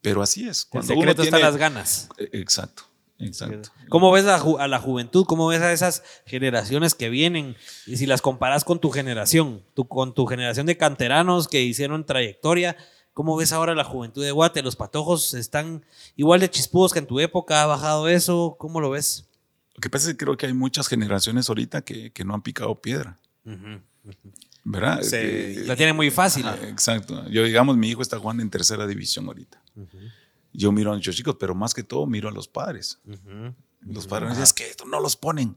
Pero 0.00 0.20
así 0.22 0.48
es. 0.48 0.64
Cuando 0.64 0.92
uno 0.94 1.00
secreto 1.02 1.22
en 1.22 1.28
tiene- 1.30 1.44
las 1.44 1.56
ganas. 1.56 2.08
Eh, 2.18 2.28
Exacto, 2.34 2.82
exacto. 3.22 3.70
¿Cómo 3.88 4.10
ves 4.12 4.24
a, 4.26 4.68
la 4.68 4.78
juventud? 4.78 5.24
¿Cómo 5.26 5.46
ves 5.48 5.60
a 5.62 5.72
esas 5.72 6.02
generaciones 6.26 6.94
que 6.94 7.08
vienen? 7.10 7.56
Y 7.86 7.96
si 7.96 8.06
las 8.06 8.22
comparas 8.22 8.64
con 8.64 8.78
tu 8.80 8.90
generación, 8.90 9.62
tu- 9.74 9.86
con 9.88 10.14
tu 10.14 10.26
generación 10.26 10.66
de 10.66 10.76
canteranos 10.76 11.48
que 11.48 11.62
hicieron 11.62 12.04
trayectoria, 12.06 12.76
¿cómo 13.14 13.36
ves 13.36 13.52
ahora 13.52 13.74
la 13.74 13.84
juventud 13.84 14.22
de 14.24 14.30
Guate? 14.32 14.62
¿Los 14.62 14.76
patojos 14.76 15.34
están 15.34 15.84
igual 16.16 16.40
de 16.40 16.50
chispudos 16.50 16.92
que 16.92 16.98
en 17.00 17.06
tu 17.06 17.20
época? 17.20 17.62
¿Ha 17.62 17.66
bajado 17.66 18.08
eso? 18.08 18.56
¿Cómo 18.58 18.80
lo 18.80 18.90
ves? 18.90 19.26
Lo 19.74 19.80
que 19.80 19.88
pasa 19.90 20.08
es 20.08 20.14
que 20.14 20.24
creo 20.24 20.36
que 20.36 20.46
hay 20.46 20.52
muchas 20.54 20.86
generaciones 20.88 21.48
ahorita 21.48 21.82
que, 21.82 22.10
que 22.12 22.24
no 22.24 22.34
han 22.34 22.42
picado 22.42 22.74
piedra, 22.80 23.18
¿verdad? 24.64 25.00
Que- 25.00 25.62
La 25.66 25.76
tienen 25.76 25.96
muy 25.96 26.10
fácil. 26.10 26.46
Ajá, 26.46 26.68
exacto. 26.68 27.26
Yo, 27.30 27.42
digamos, 27.44 27.76
mi 27.76 27.88
hijo 27.88 28.02
está 28.02 28.18
jugando 28.18 28.42
en 28.42 28.50
tercera 28.50 28.86
división 28.86 29.26
ahorita. 29.26 29.60
Yo 30.52 30.70
miro 30.72 30.90
a 30.90 30.94
nuestros 30.94 31.16
chicos, 31.16 31.36
pero 31.38 31.54
más 31.54 31.72
que 31.74 31.82
todo 31.82 32.06
miro 32.06 32.28
a 32.28 32.32
los 32.32 32.48
padres. 32.48 32.98
Los 33.80 34.06
padres 34.06 34.28
me 34.28 34.36
dicen, 34.36 34.42
es 34.44 34.52
que 34.52 34.64
no 34.86 35.00
los 35.00 35.16
ponen. 35.16 35.56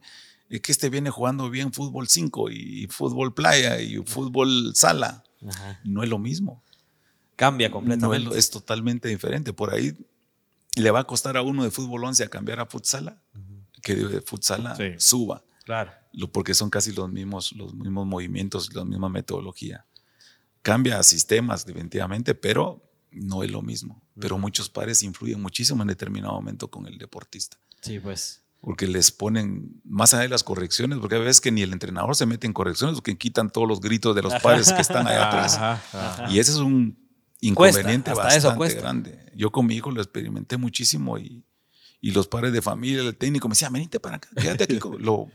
Es 0.49 0.62
que 0.62 0.71
este 0.71 0.89
viene 0.89 1.10
jugando 1.10 1.49
bien 1.49 1.73
fútbol 1.73 2.08
5 2.08 2.49
y 2.51 2.88
fútbol 2.88 3.34
playa 3.34 3.81
y 3.81 3.97
fútbol 4.05 4.71
sala. 4.75 5.23
Ajá. 5.47 5.79
No 5.84 6.03
es 6.03 6.10
lo 6.10 6.17
mismo. 6.19 6.63
Cambia 7.36 7.67
No 7.69 7.75
es, 7.75 7.81
completamente. 7.81 8.38
es 8.38 8.49
totalmente 8.49 9.10
diferente. 9.10 9.53
Por 9.53 9.73
ahí 9.73 9.93
le 10.75 10.91
va 10.91 10.99
a 11.01 11.03
costar 11.03 11.36
a 11.38 11.41
uno 11.41 11.63
de 11.63 11.71
fútbol 11.71 12.03
11 12.05 12.23
a 12.23 12.27
cambiar 12.29 12.60
a 12.60 12.65
futsala 12.65 13.17
que 13.81 13.95
de 13.95 14.21
futsala 14.21 14.75
Sí. 14.75 14.93
suba. 14.97 15.43
claro. 15.63 15.91
Lo- 16.13 16.31
porque 16.31 16.53
son 16.53 16.69
casi 16.69 16.91
los 16.93 17.12
mismos, 17.12 17.51
los 17.53 17.73
mismos 17.73 18.05
movimientos, 18.08 18.73
la 18.73 18.86
misma 18.86 19.10
metodología. 19.10 19.86
Cambia 20.62 21.01
sistemas, 21.03 21.65
definitivamente, 21.65 22.34
pero 22.36 22.81
no 23.12 23.43
es 23.43 23.51
lo 23.51 23.62
mismo. 23.62 24.01
Pero 24.19 24.38
muchos 24.38 24.69
padres 24.69 25.04
influyen 25.04 25.41
muchísimo 25.41 25.82
en 25.82 25.89
determinado 25.89 26.34
momento 26.34 26.69
con 26.69 26.88
el 26.88 26.97
deportista. 26.97 27.58
Sí, 27.82 27.99
pues. 27.99 28.41
Porque 28.62 28.88
les 28.88 29.12
ponen 29.12 29.82
más 29.84 30.13
allá 30.13 30.23
de 30.23 30.30
las 30.30 30.43
correcciones, 30.43 30.99
porque 30.99 31.15
a 31.15 31.19
veces 31.19 31.41
que 31.41 31.51
ni 31.51 31.62
el 31.62 31.73
entrenador 31.73 32.15
se 32.15 32.25
mete 32.25 32.47
en 32.47 32.54
correcciones, 32.54 32.95
porque 32.95 33.17
quitan 33.17 33.49
todos 33.49 33.67
los 33.67 33.80
gritos 33.80 34.15
de 34.15 34.21
los 34.21 34.34
padres 34.41 34.71
que 34.71 34.82
están 34.82 35.08
allá 35.08 35.28
atrás. 35.28 35.56
Ajá, 35.56 35.82
ajá. 35.93 36.32
Y 36.32 36.39
ese 36.39 36.51
es 36.51 36.58
un 36.58 36.97
inconveniente 37.41 38.13
bastante 38.13 38.38
eso 38.38 38.82
grande. 38.82 39.32
Yo 39.36 39.51
con 39.51 39.65
mi 39.67 39.75
hijo 39.75 39.91
lo 39.91 40.01
experimenté 40.01 40.58
muchísimo 40.58 41.17
y, 41.17 41.43
y 42.01 42.12
los 42.12 42.28
padres 42.28 42.54
de 42.54 42.62
familia, 42.62 43.01
el 43.01 43.15
técnico 43.15 43.47
me 43.47 43.54
decía, 43.54 43.69
venite 43.69 43.99
para 43.99 44.15
acá, 44.17 44.30
quédate 44.36 44.63
aquí. 44.63 44.80
Lo 44.99 45.30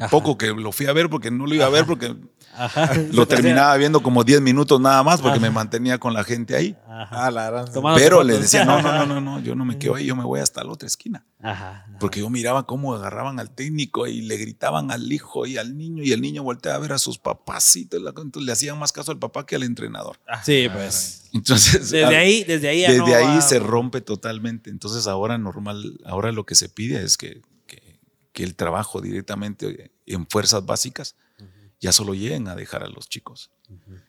Ajá. 0.00 0.08
poco 0.08 0.38
que 0.38 0.46
lo 0.48 0.72
fui 0.72 0.86
a 0.86 0.92
ver 0.94 1.10
porque 1.10 1.30
no 1.30 1.46
lo 1.46 1.54
iba 1.54 1.66
a 1.66 1.68
ver 1.68 1.84
porque 1.84 2.16
Ajá. 2.54 2.90
lo 3.12 3.26
terminaba 3.26 3.76
viendo 3.76 4.02
como 4.02 4.24
10 4.24 4.40
minutos 4.40 4.80
nada 4.80 5.02
más 5.02 5.20
porque 5.20 5.38
me 5.38 5.50
mantenía 5.50 5.98
con 5.98 6.14
la 6.14 6.24
gente 6.24 6.56
ahí. 6.56 6.76
Ajá. 6.88 7.26
Ah, 7.26 7.30
la 7.30 7.64
Pero 7.96 8.22
le 8.22 8.38
decía, 8.38 8.64
no, 8.64 8.80
no, 8.80 8.92
no, 8.92 9.06
no, 9.06 9.20
no, 9.20 9.40
yo 9.40 9.54
no 9.54 9.64
me 9.64 9.78
quedo 9.78 9.94
ahí, 9.96 10.06
yo 10.06 10.16
me 10.16 10.24
voy 10.24 10.40
hasta 10.40 10.64
la 10.64 10.72
otra 10.72 10.86
esquina. 10.86 11.24
Ajá. 11.42 11.86
Porque 12.00 12.20
yo 12.20 12.30
miraba 12.30 12.66
cómo 12.66 12.94
agarraban 12.94 13.38
al 13.38 13.50
técnico 13.50 14.06
y 14.06 14.22
le 14.22 14.36
gritaban 14.36 14.90
al 14.90 15.12
hijo 15.12 15.46
y 15.46 15.58
al 15.58 15.76
niño 15.76 16.02
y 16.02 16.12
el 16.12 16.20
niño 16.22 16.42
volteaba 16.42 16.76
a 16.76 16.80
ver 16.80 16.92
a 16.92 16.98
sus 16.98 17.18
papás 17.18 17.76
y 17.76 17.82
entonces 17.92 18.42
le 18.42 18.52
hacían 18.52 18.78
más 18.78 18.92
caso 18.92 19.12
al 19.12 19.18
papá 19.18 19.44
que 19.46 19.56
al 19.56 19.62
entrenador. 19.62 20.18
Sí, 20.44 20.68
pues. 20.72 21.28
Entonces, 21.34 21.90
Desde 21.90 22.04
ahí, 22.16 22.44
desde 22.44 22.68
ahí 22.68 22.80
ya 22.82 22.88
desde 22.92 22.98
no 23.00 23.06
ahí 23.06 23.36
va- 23.36 23.40
se 23.40 23.58
rompe 23.58 24.00
totalmente. 24.00 24.70
Entonces 24.70 25.06
ahora 25.06 25.38
normal, 25.38 25.98
ahora 26.04 26.32
lo 26.32 26.44
que 26.44 26.54
se 26.54 26.68
pide 26.68 27.02
es 27.02 27.16
que, 27.16 27.40
que- 28.32 28.44
el 28.44 28.54
trabajo 28.54 29.00
directamente 29.00 29.92
en 30.06 30.26
fuerzas 30.26 30.64
básicas 30.66 31.16
ya 31.80 31.90
solo 31.92 32.14
lleguen 32.14 32.46
a 32.48 32.54
dejar 32.54 32.84
a 32.84 32.88
los 32.88 33.08
chicos 33.08 33.50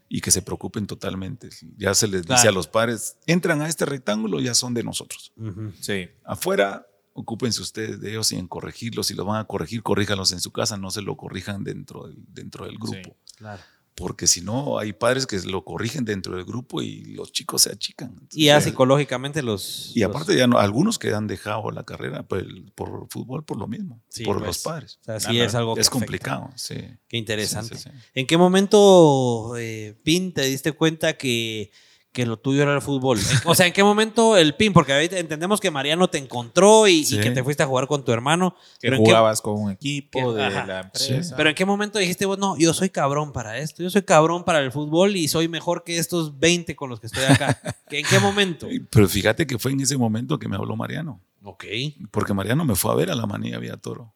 y 0.09 0.21
que 0.21 0.29
se 0.31 0.41
preocupen 0.43 0.85
totalmente. 0.87 1.49
Ya 1.77 1.93
se 1.95 2.07
les 2.07 2.21
dice 2.23 2.47
a 2.47 2.51
los 2.51 2.67
padres, 2.67 3.17
entran 3.25 3.61
a 3.61 3.67
este 3.67 3.85
rectángulo, 3.85 4.39
ya 4.39 4.53
son 4.53 4.73
de 4.73 4.83
nosotros. 4.83 5.31
Sí. 5.79 6.07
Afuera, 6.23 6.85
ocúpense 7.13 7.61
ustedes 7.61 7.99
de 7.99 8.11
ellos 8.11 8.31
y 8.31 8.35
en 8.37 8.47
corregirlos. 8.47 9.07
Si 9.07 9.13
los 9.15 9.25
van 9.25 9.39
a 9.39 9.45
corregir, 9.45 9.81
corríjanlos 9.83 10.31
en 10.33 10.39
su 10.41 10.51
casa, 10.51 10.77
no 10.77 10.91
se 10.91 11.01
lo 11.01 11.15
corrijan 11.17 11.63
dentro 11.63 12.07
del, 12.07 12.17
dentro 12.27 12.65
del 12.65 12.77
grupo. 12.77 13.15
Claro. 13.37 13.61
Porque 13.95 14.25
si 14.25 14.41
no, 14.41 14.79
hay 14.79 14.91
padres 14.91 15.27
que 15.27 15.39
lo 15.41 15.63
corrigen 15.63 16.03
dentro 16.03 16.35
del 16.35 16.45
grupo 16.45 16.81
y 16.81 17.03
los 17.13 17.31
chicos 17.31 17.61
se 17.61 17.71
achican. 17.71 18.27
Y 18.31 18.45
ya 18.45 18.59
psicológicamente 18.59 19.43
los. 19.43 19.91
y 19.95 19.99
los- 19.99 20.09
aparte, 20.09 20.35
ya 20.35 20.47
no, 20.47 20.57
algunos 20.57 20.97
que 20.97 21.13
han 21.13 21.27
dejado 21.27 21.69
la 21.69 21.83
carrera 21.83 22.23
por, 22.23 22.39
el- 22.39 22.71
por 22.73 23.07
fútbol 23.09 23.45
por 23.45 23.57
lo 23.59 23.67
mismo, 23.67 24.01
Sí, 24.09 24.23
por 24.23 24.37
pues. 24.37 24.47
los 24.47 24.57
padres. 24.59 24.97
O 25.01 25.03
sea, 25.05 25.19
sí 25.19 25.39
es 25.39 25.53
algo 25.53 25.75
que 25.75 25.81
es 25.81 25.87
afecta. 25.87 25.99
complicado, 25.99 26.49
sí. 26.55 26.75
Qué 27.07 27.17
interesante. 27.17 27.77
Sí. 27.77 27.89
¿En 28.15 28.25
qué 28.25 28.35
momento, 28.37 29.53
eh, 29.57 29.95
Pin, 30.03 30.33
te 30.33 30.41
diste 30.45 30.71
cuenta 30.71 31.13
que, 31.17 31.71
que 32.13 32.25
lo 32.25 32.37
tuyo 32.37 32.61
era 32.61 32.73
el 32.73 32.81
fútbol? 32.81 33.19
O 33.45 33.55
sea, 33.55 33.65
¿en 33.67 33.73
qué 33.73 33.83
momento 33.83 34.37
el 34.37 34.55
Pin? 34.55 34.71
Porque 34.71 34.93
entendemos 35.03 35.59
que 35.59 35.71
Mariano 35.71 36.07
te 36.09 36.19
encontró 36.19 36.87
y, 36.87 37.03
que 37.05 37.31
te 37.31 37.43
fuiste 37.43 37.63
a 37.63 37.65
jugar 37.65 37.87
con 37.87 38.05
tu 38.05 38.11
hermano. 38.13 38.55
Que 38.79 38.87
pero, 38.87 38.97
¿en 38.97 39.03
qué, 39.03 39.09
jugabas 39.11 39.41
con 39.41 39.59
un 39.61 39.71
equipo 39.71 40.19
que- 40.33 40.37
de 40.39 40.45
ajá. 40.45 40.65
la 40.65 40.79
empresa. 40.81 41.35
pero 41.35 41.49
¿en 41.49 41.55
qué 41.55 41.65
momento 41.65 41.99
dijiste, 41.99 42.25
vos, 42.25 42.37
no, 42.37 42.55
yo 42.57 42.73
soy 42.73 42.89
cabrón 42.89 43.33
para 43.33 43.57
esto, 43.57 43.83
yo 43.83 43.89
soy 43.89 44.03
cabrón 44.03 44.45
para 44.45 44.59
el 44.59 44.71
fútbol 44.71 45.15
y 45.15 45.27
soy 45.27 45.47
mejor 45.47 45.83
que 45.83 45.97
estos 45.97 46.39
20 46.39 46.75
con 46.75 46.89
los 46.89 46.99
que 46.99 47.07
estoy 47.07 47.23
acá? 47.25 47.59
¿Que 47.89 47.99
¿En 47.99 48.05
qué 48.05 48.19
momento? 48.19 48.67
Pero 48.89 49.09
fíjate 49.09 49.45
que 49.45 49.57
fue 49.59 49.71
en 49.71 49.81
ese 49.81 49.97
momento 49.97 50.39
que 50.39 50.47
me 50.47 50.55
habló 50.55 50.75
Mariano, 50.75 51.19
Ok. 51.43 51.65
porque 52.11 52.33
Mariano 52.33 52.63
me 52.63 52.75
fue 52.75 52.91
a 52.91 52.95
ver 52.95 53.11
a 53.11 53.15
la 53.15 53.25
manía 53.25 53.57
Vía 53.57 53.75
Toro. 53.77 54.13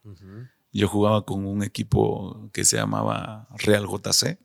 Yo 0.72 0.88
jugaba 0.88 1.26
con 1.26 1.46
un 1.46 1.64
equipo 1.64 2.50
que 2.54 2.64
se 2.64 2.78
llamaba 2.78 3.48
Real 3.58 3.88
JC 3.88 4.38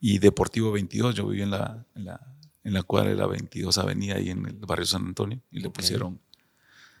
y 0.00 0.18
Deportivo 0.18 0.72
22. 0.72 1.14
Yo 1.14 1.26
vivía 1.26 1.44
en 1.44 1.50
la, 1.50 1.86
en 1.94 2.04
la, 2.06 2.33
en 2.64 2.72
la 2.74 2.82
cuadra 2.82 3.10
de 3.10 3.16
la 3.16 3.26
22 3.26 3.76
Avenida, 3.78 4.16
ahí 4.16 4.30
en 4.30 4.46
el 4.46 4.54
barrio 4.54 4.86
San 4.86 5.06
Antonio, 5.06 5.40
y 5.50 5.60
le 5.60 5.70
pusieron 5.70 6.18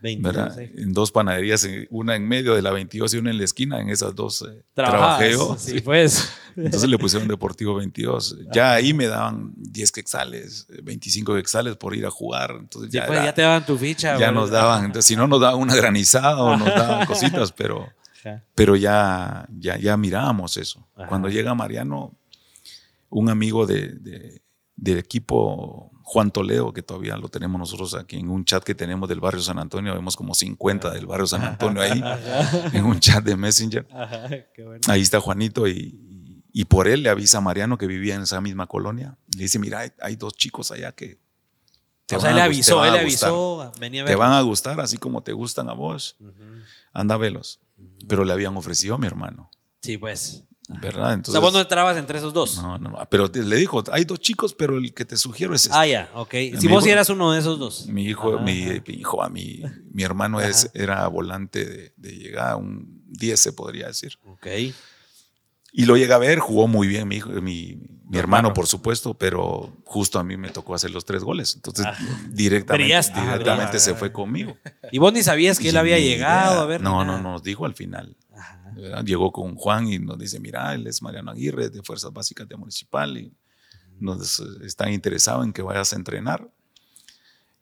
20. 0.02 0.22
¿verdad? 0.28 0.54
sí. 0.54 0.70
En 0.76 0.92
dos 0.92 1.10
panaderías, 1.10 1.64
eh, 1.64 1.88
una 1.90 2.14
en 2.14 2.28
medio 2.28 2.54
de 2.54 2.60
la 2.60 2.70
22 2.72 3.14
y 3.14 3.16
una 3.18 3.30
en 3.30 3.38
la 3.38 3.44
esquina, 3.44 3.80
en 3.80 3.88
esas 3.88 4.14
dos 4.14 4.42
eh, 4.42 4.62
Trabajabas, 4.74 5.18
trabajé 5.18 5.32
yo. 5.32 5.56
Sí, 5.58 5.70
sí. 5.72 5.80
pues. 5.80 6.28
Entonces 6.56 6.88
le 6.90 6.98
pusieron 6.98 7.26
Deportivo 7.26 7.74
22. 7.76 8.36
Ya 8.52 8.74
ahí 8.74 8.92
me 8.92 9.06
daban 9.06 9.54
10 9.56 9.90
quexales, 9.92 10.66
eh, 10.70 10.80
25 10.82 11.34
quexales 11.36 11.76
por 11.76 11.96
ir 11.96 12.04
a 12.04 12.10
jugar. 12.10 12.54
Entonces 12.60 12.90
Sí, 12.92 12.98
ya, 12.98 13.06
pues, 13.06 13.16
era- 13.18 13.24
ya 13.26 13.34
te 13.34 13.42
daban 13.42 13.64
tu 13.64 13.78
ficha. 13.78 14.18
ya 14.18 14.30
nos 14.30 14.50
daban, 14.50 14.84
entonces, 14.84 15.06
si 15.06 15.16
no 15.16 15.26
nos 15.26 15.40
daban 15.40 15.58
una 15.58 15.74
granizada 15.74 16.36
o 16.42 16.54
nos 16.58 16.68
daban 16.68 17.06
cositas, 17.06 17.50
pero, 17.52 17.88
Ajá. 18.20 18.44
pero 18.54 18.76
ya, 18.76 19.48
ya, 19.58 19.78
ya 19.78 19.96
mirábamos 19.96 20.58
eso. 20.58 20.86
Ajá. 20.96 21.08
Cuando 21.08 21.30
llega 21.30 21.54
Mariano, 21.54 22.14
un 23.08 23.30
amigo 23.30 23.64
de, 23.66 23.88
de- 23.88 24.42
del 24.76 24.98
equipo, 24.98 25.90
Juan 26.02 26.30
Toledo, 26.30 26.72
que 26.72 26.82
todavía 26.82 27.16
lo 27.16 27.28
tenemos 27.28 27.58
nosotros 27.58 27.94
aquí 27.94 28.16
en 28.16 28.28
un 28.28 28.44
chat 28.44 28.62
que 28.64 28.74
tenemos 28.74 29.08
del 29.08 29.20
barrio 29.20 29.40
San 29.40 29.58
Antonio, 29.58 29.94
vemos 29.94 30.16
como 30.16 30.34
50 30.34 30.90
del 30.90 31.06
barrio 31.06 31.26
San 31.26 31.42
Antonio 31.42 31.80
ahí, 31.82 32.02
en 32.72 32.84
un 32.84 32.98
chat 33.00 33.24
de 33.24 33.36
Messenger. 33.36 33.86
Ajá, 33.92 34.28
qué 34.54 34.64
bueno. 34.64 34.80
Ahí 34.88 35.00
está 35.02 35.20
Juanito 35.20 35.66
y, 35.68 36.42
y 36.52 36.64
por 36.66 36.88
él 36.88 37.02
le 37.02 37.08
avisa 37.08 37.38
a 37.38 37.40
Mariano 37.40 37.78
que 37.78 37.86
vivía 37.86 38.14
en 38.16 38.22
esa 38.22 38.40
misma 38.40 38.66
colonia. 38.66 39.16
Le 39.36 39.44
dice, 39.44 39.58
mira, 39.58 39.80
hay, 39.80 39.90
hay 40.00 40.16
dos 40.16 40.34
chicos 40.34 40.70
allá 40.72 40.92
que... 40.92 41.18
te 42.06 42.16
o 42.16 42.20
sea, 42.20 42.30
van 42.30 42.38
él 42.38 42.42
te 42.42 42.46
avisó, 42.46 42.84
él 42.84 42.94
avisó, 42.96 43.72
venía 43.80 44.02
a 44.02 44.04
Te 44.06 44.10
ver. 44.12 44.18
van 44.18 44.32
a 44.32 44.40
gustar 44.42 44.80
así 44.80 44.98
como 44.98 45.22
te 45.22 45.32
gustan 45.32 45.68
a 45.68 45.72
vos. 45.72 46.16
Anda 46.92 47.16
velos. 47.16 47.60
Pero 48.08 48.24
le 48.24 48.32
habían 48.32 48.56
ofrecido 48.56 48.94
a 48.96 48.98
mi 48.98 49.06
hermano, 49.06 49.50
Sí, 49.82 49.98
pues. 49.98 50.44
¿Verdad? 50.68 51.10
o 51.10 51.12
Entonces, 51.12 51.32
sea, 51.32 51.40
vos 51.40 51.52
no 51.52 51.60
entrabas 51.60 51.96
entre 51.96 52.18
esos 52.18 52.32
dos. 52.32 52.56
no, 52.62 52.78
no, 52.78 52.90
no. 52.90 53.08
pero 53.10 53.30
te- 53.30 53.42
le 53.42 53.56
dijo, 53.56 53.82
hay 53.92 54.04
dos 54.04 54.18
chicos, 54.20 54.54
pero 54.54 54.78
el 54.78 54.94
que 54.94 55.04
te 55.04 55.16
sugiero 55.16 55.54
es 55.54 55.66
este. 55.66 55.76
Ah, 55.76 55.86
ya, 55.86 56.10
ok. 56.14 56.32
Si 56.58 56.68
vos 56.68 56.84
hijo- 56.84 56.92
eras 56.92 57.08
uno 57.10 57.32
de 57.32 57.40
esos 57.40 57.58
dos. 57.58 57.86
Mi 57.86 58.04
hijo, 58.06 58.34
Ajá, 58.36 58.44
mi, 58.44 58.62
ajá. 58.70 58.82
mi 58.86 58.94
hijo, 58.94 59.22
a 59.22 59.28
mi, 59.28 59.62
mi 59.92 60.02
hermano 60.02 60.40
es, 60.40 60.70
era 60.74 61.06
volante 61.08 61.64
de, 61.64 61.92
de 61.96 62.10
llegada, 62.16 62.56
un 62.56 63.02
10 63.08 63.38
se 63.38 63.52
podría 63.52 63.88
decir. 63.88 64.18
Ok. 64.24 64.46
Y 65.76 65.86
lo 65.86 65.96
llegué 65.96 66.12
a 66.12 66.18
ver, 66.18 66.38
jugó 66.38 66.68
muy 66.68 66.86
bien 66.86 67.08
mi, 67.08 67.20
mi, 67.42 67.76
mi 68.08 68.16
hermano, 68.18 68.54
por 68.54 68.68
supuesto, 68.68 69.14
pero 69.14 69.76
justo 69.84 70.20
a 70.20 70.24
mí 70.24 70.36
me 70.36 70.50
tocó 70.50 70.72
hacer 70.76 70.92
los 70.92 71.04
tres 71.04 71.24
goles. 71.24 71.56
Entonces, 71.56 71.84
directamente, 72.30 72.84
Brillaste. 72.84 73.18
Ah, 73.18 73.22
directamente 73.22 73.70
brillaste. 73.70 73.78
se 73.80 73.94
fue 73.94 74.12
conmigo. 74.12 74.56
Y 74.92 74.98
vos 74.98 75.12
ni 75.12 75.24
sabías 75.24 75.58
que 75.58 75.70
él 75.70 75.74
Y 75.74 75.78
había 75.78 75.96
ni 75.96 76.02
llegado 76.04 76.52
idea. 76.54 76.62
a 76.62 76.66
ver. 76.66 76.80
No, 76.80 77.04
no, 77.04 77.04
nada. 77.04 77.22
no, 77.22 77.32
nos 77.32 77.42
dijo 77.42 77.66
al 77.66 77.74
final. 77.74 78.16
¿verdad? 78.76 79.04
Llegó 79.04 79.32
con 79.32 79.56
Juan 79.56 79.88
y 79.88 79.98
nos 79.98 80.16
dice, 80.16 80.38
mira, 80.38 80.72
él 80.74 80.86
es 80.86 81.02
Mariano 81.02 81.32
Aguirre 81.32 81.70
de 81.70 81.82
Fuerzas 81.82 82.12
Básicas 82.12 82.48
de 82.48 82.56
Municipal 82.56 83.18
y 83.18 83.32
nos 83.98 84.40
están 84.64 84.92
interesados 84.92 85.44
en 85.44 85.52
que 85.52 85.62
vayas 85.62 85.92
a 85.92 85.96
entrenar. 85.96 86.48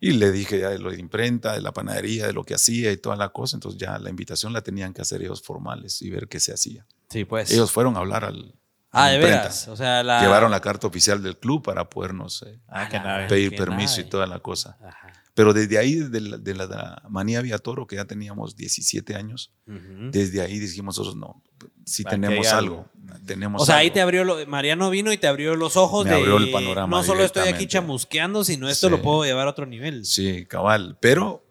Y 0.00 0.12
le 0.12 0.32
dije 0.32 0.58
ya 0.58 0.68
de 0.68 0.78
lo 0.78 0.90
de 0.90 0.98
imprenta, 0.98 1.54
de 1.54 1.62
la 1.62 1.72
panadería, 1.72 2.26
de 2.26 2.32
lo 2.34 2.44
que 2.44 2.54
hacía 2.54 2.92
y 2.92 2.96
toda 2.98 3.16
la 3.16 3.30
cosa. 3.30 3.56
Entonces 3.56 3.80
ya 3.80 3.98
la 3.98 4.10
invitación 4.10 4.52
la 4.52 4.60
tenían 4.60 4.92
que 4.92 5.00
hacer 5.00 5.22
ellos 5.22 5.40
formales 5.42 6.02
y 6.02 6.10
ver 6.10 6.28
qué 6.28 6.40
se 6.40 6.52
hacía. 6.52 6.86
Sí, 7.12 7.24
pues. 7.24 7.50
Ellos 7.50 7.70
fueron 7.70 7.96
a 7.96 8.00
hablar 8.00 8.24
al... 8.24 8.54
ah, 8.90 9.08
de 9.08 9.18
veras. 9.18 9.68
O 9.68 9.76
sea, 9.76 10.02
la. 10.02 10.20
Llevaron 10.22 10.50
la 10.50 10.60
carta 10.60 10.86
oficial 10.86 11.22
del 11.22 11.38
club 11.38 11.62
para 11.62 11.88
podernos 11.88 12.42
eh, 12.46 12.58
Ah, 12.68 12.88
nave. 12.90 13.26
pedir 13.28 13.50
qué 13.50 13.56
permiso 13.58 13.96
nave. 13.98 14.06
y 14.06 14.10
toda 14.10 14.26
la 14.26 14.38
cosa. 14.40 14.76
Ajá. 14.82 15.08
Pero 15.34 15.54
desde 15.54 15.78
ahí, 15.78 15.94
desde 15.94 16.20
la, 16.20 16.36
de 16.36 16.54
la, 16.54 16.66
de 16.66 16.74
la 16.76 17.02
manía 17.08 17.40
Vía 17.40 17.56
Toro, 17.56 17.86
que 17.86 17.96
ya 17.96 18.04
teníamos 18.04 18.54
17 18.54 19.14
años, 19.14 19.50
Ujú. 19.66 20.10
desde 20.10 20.42
ahí 20.42 20.58
dijimos 20.58 20.98
nosotros, 20.98 21.16
no, 21.16 21.42
si 21.86 22.04
tenemos 22.04 22.46
hay 22.48 22.52
algo, 22.58 22.84
tenemos 23.24 23.62
O 23.62 23.64
sea, 23.64 23.76
ahí 23.76 23.86
algo. 23.86 23.94
te 23.94 24.00
abrió, 24.02 24.24
lo, 24.24 24.46
Mariano 24.46 24.90
vino 24.90 25.10
y 25.10 25.16
te 25.16 25.26
abrió 25.28 25.56
los 25.56 25.78
ojos 25.78 26.04
Me 26.04 26.10
de. 26.10 26.16
abrió 26.18 26.36
el 26.36 26.50
panorama 26.50 26.98
No 26.98 27.02
solo 27.02 27.24
estoy 27.24 27.48
aquí 27.48 27.66
chamusqueando, 27.66 28.44
sino 28.44 28.68
esto 28.68 28.88
Sí. 28.88 28.90
lo 28.90 29.00
puedo 29.00 29.24
llevar 29.24 29.46
a 29.46 29.50
otro 29.52 29.64
nivel. 29.64 30.04
Sí, 30.04 30.44
cabal. 30.44 30.98
Pero 31.00 31.42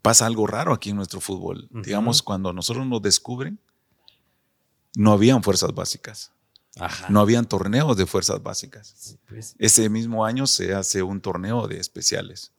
pasa 0.00 0.24
algo 0.24 0.46
raro 0.46 0.72
aquí 0.72 0.88
en 0.88 0.96
nuestro 0.96 1.20
fútbol. 1.20 1.68
Ujú. 1.70 1.82
Digamos, 1.82 2.22
cuando 2.22 2.54
nosotros 2.54 2.86
nos 2.86 3.02
descubren, 3.02 3.60
no 4.98 5.12
habían 5.12 5.42
fuerzas 5.44 5.72
básicas, 5.72 6.32
Ajá. 6.76 7.06
no 7.08 7.20
habían 7.20 7.46
torneos 7.46 7.96
de 7.96 8.04
fuerzas 8.04 8.42
básicas. 8.42 9.16
Pues, 9.28 9.54
Ese 9.58 9.88
mismo 9.88 10.24
año 10.24 10.46
se 10.48 10.74
hace 10.74 11.02
un 11.02 11.20
torneo 11.20 11.68
de 11.68 11.78
especiales. 11.78 12.52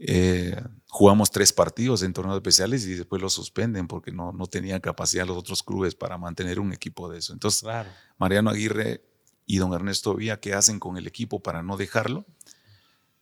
Eh, 0.00 0.56
jugamos 0.88 1.30
tres 1.30 1.52
partidos 1.52 2.02
en 2.02 2.12
torneos 2.12 2.36
especiales 2.36 2.86
y 2.86 2.94
después 2.94 3.20
los 3.20 3.32
suspenden 3.32 3.88
porque 3.88 4.12
no, 4.12 4.32
no 4.32 4.46
tenían 4.46 4.80
capacidad 4.80 5.26
los 5.26 5.36
otros 5.36 5.62
clubes 5.62 5.94
para 5.94 6.16
mantener 6.16 6.60
un 6.60 6.72
equipo 6.72 7.10
de 7.10 7.18
eso. 7.18 7.32
Entonces, 7.32 7.62
Claro. 7.62 7.90
Mariano 8.16 8.50
Aguirre 8.50 9.02
y 9.44 9.58
don 9.58 9.72
Ernesto 9.74 10.14
Vía, 10.14 10.38
¿qué 10.40 10.54
hacen 10.54 10.78
con 10.78 10.96
el 10.98 11.06
equipo 11.06 11.40
para 11.42 11.62
no 11.62 11.76
dejarlo? 11.76 12.24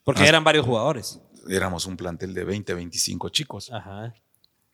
Porque 0.05 0.23
Ah. 0.23 0.29
eran 0.29 0.45
varios 0.45 0.67
jugadores. 0.67 1.19
Éramos 1.49 1.87
un 1.87 1.97
plantel 1.97 2.35
de 2.35 2.45
20, 2.45 2.75
25 2.75 3.29
chicos. 3.31 3.73
Ajá. 3.73 4.15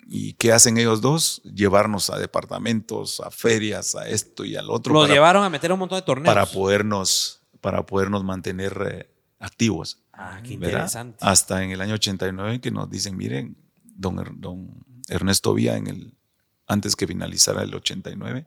¿Y 0.06 0.34
qué 0.34 0.52
hacen 0.52 0.76
ellos 0.78 1.00
dos? 1.00 1.40
Llevarnos 1.44 2.10
a 2.10 2.18
departamentos, 2.18 3.20
a 3.20 3.30
ferias, 3.30 3.94
a 3.94 4.08
esto 4.08 4.44
y 4.44 4.56
al 4.56 4.68
otro 4.70 4.92
Los 4.92 5.04
para, 5.04 5.14
llevaron 5.14 5.44
a 5.44 5.48
meter 5.50 5.72
un 5.72 5.78
montón 5.78 5.98
de 5.98 6.02
torneos. 6.02 6.26
para 6.34 6.46
podernos, 6.46 7.40
para 7.60 7.86
podernos 7.86 8.24
mantener 8.24 8.86
eh, 8.90 9.10
activos. 9.38 9.98
Ah, 10.12 10.40
qué 10.42 10.56
¿verdad? 10.56 10.68
interesante. 10.80 11.18
Hasta 11.20 11.62
en 11.62 11.70
el 11.70 11.80
año 11.80 11.94
89 11.94 12.60
que 12.60 12.70
nos 12.70 12.90
dicen, 12.90 13.16
miren, 13.16 13.56
don, 13.84 14.18
Er- 14.18 14.32
don 14.34 14.84
Ernesto 15.08 15.54
Vía, 15.54 15.76
en 15.76 15.86
el, 15.86 16.14
antes 16.66 16.94
que 16.96 17.06
finalizara 17.06 17.62
el 17.62 17.74
89, 17.74 18.46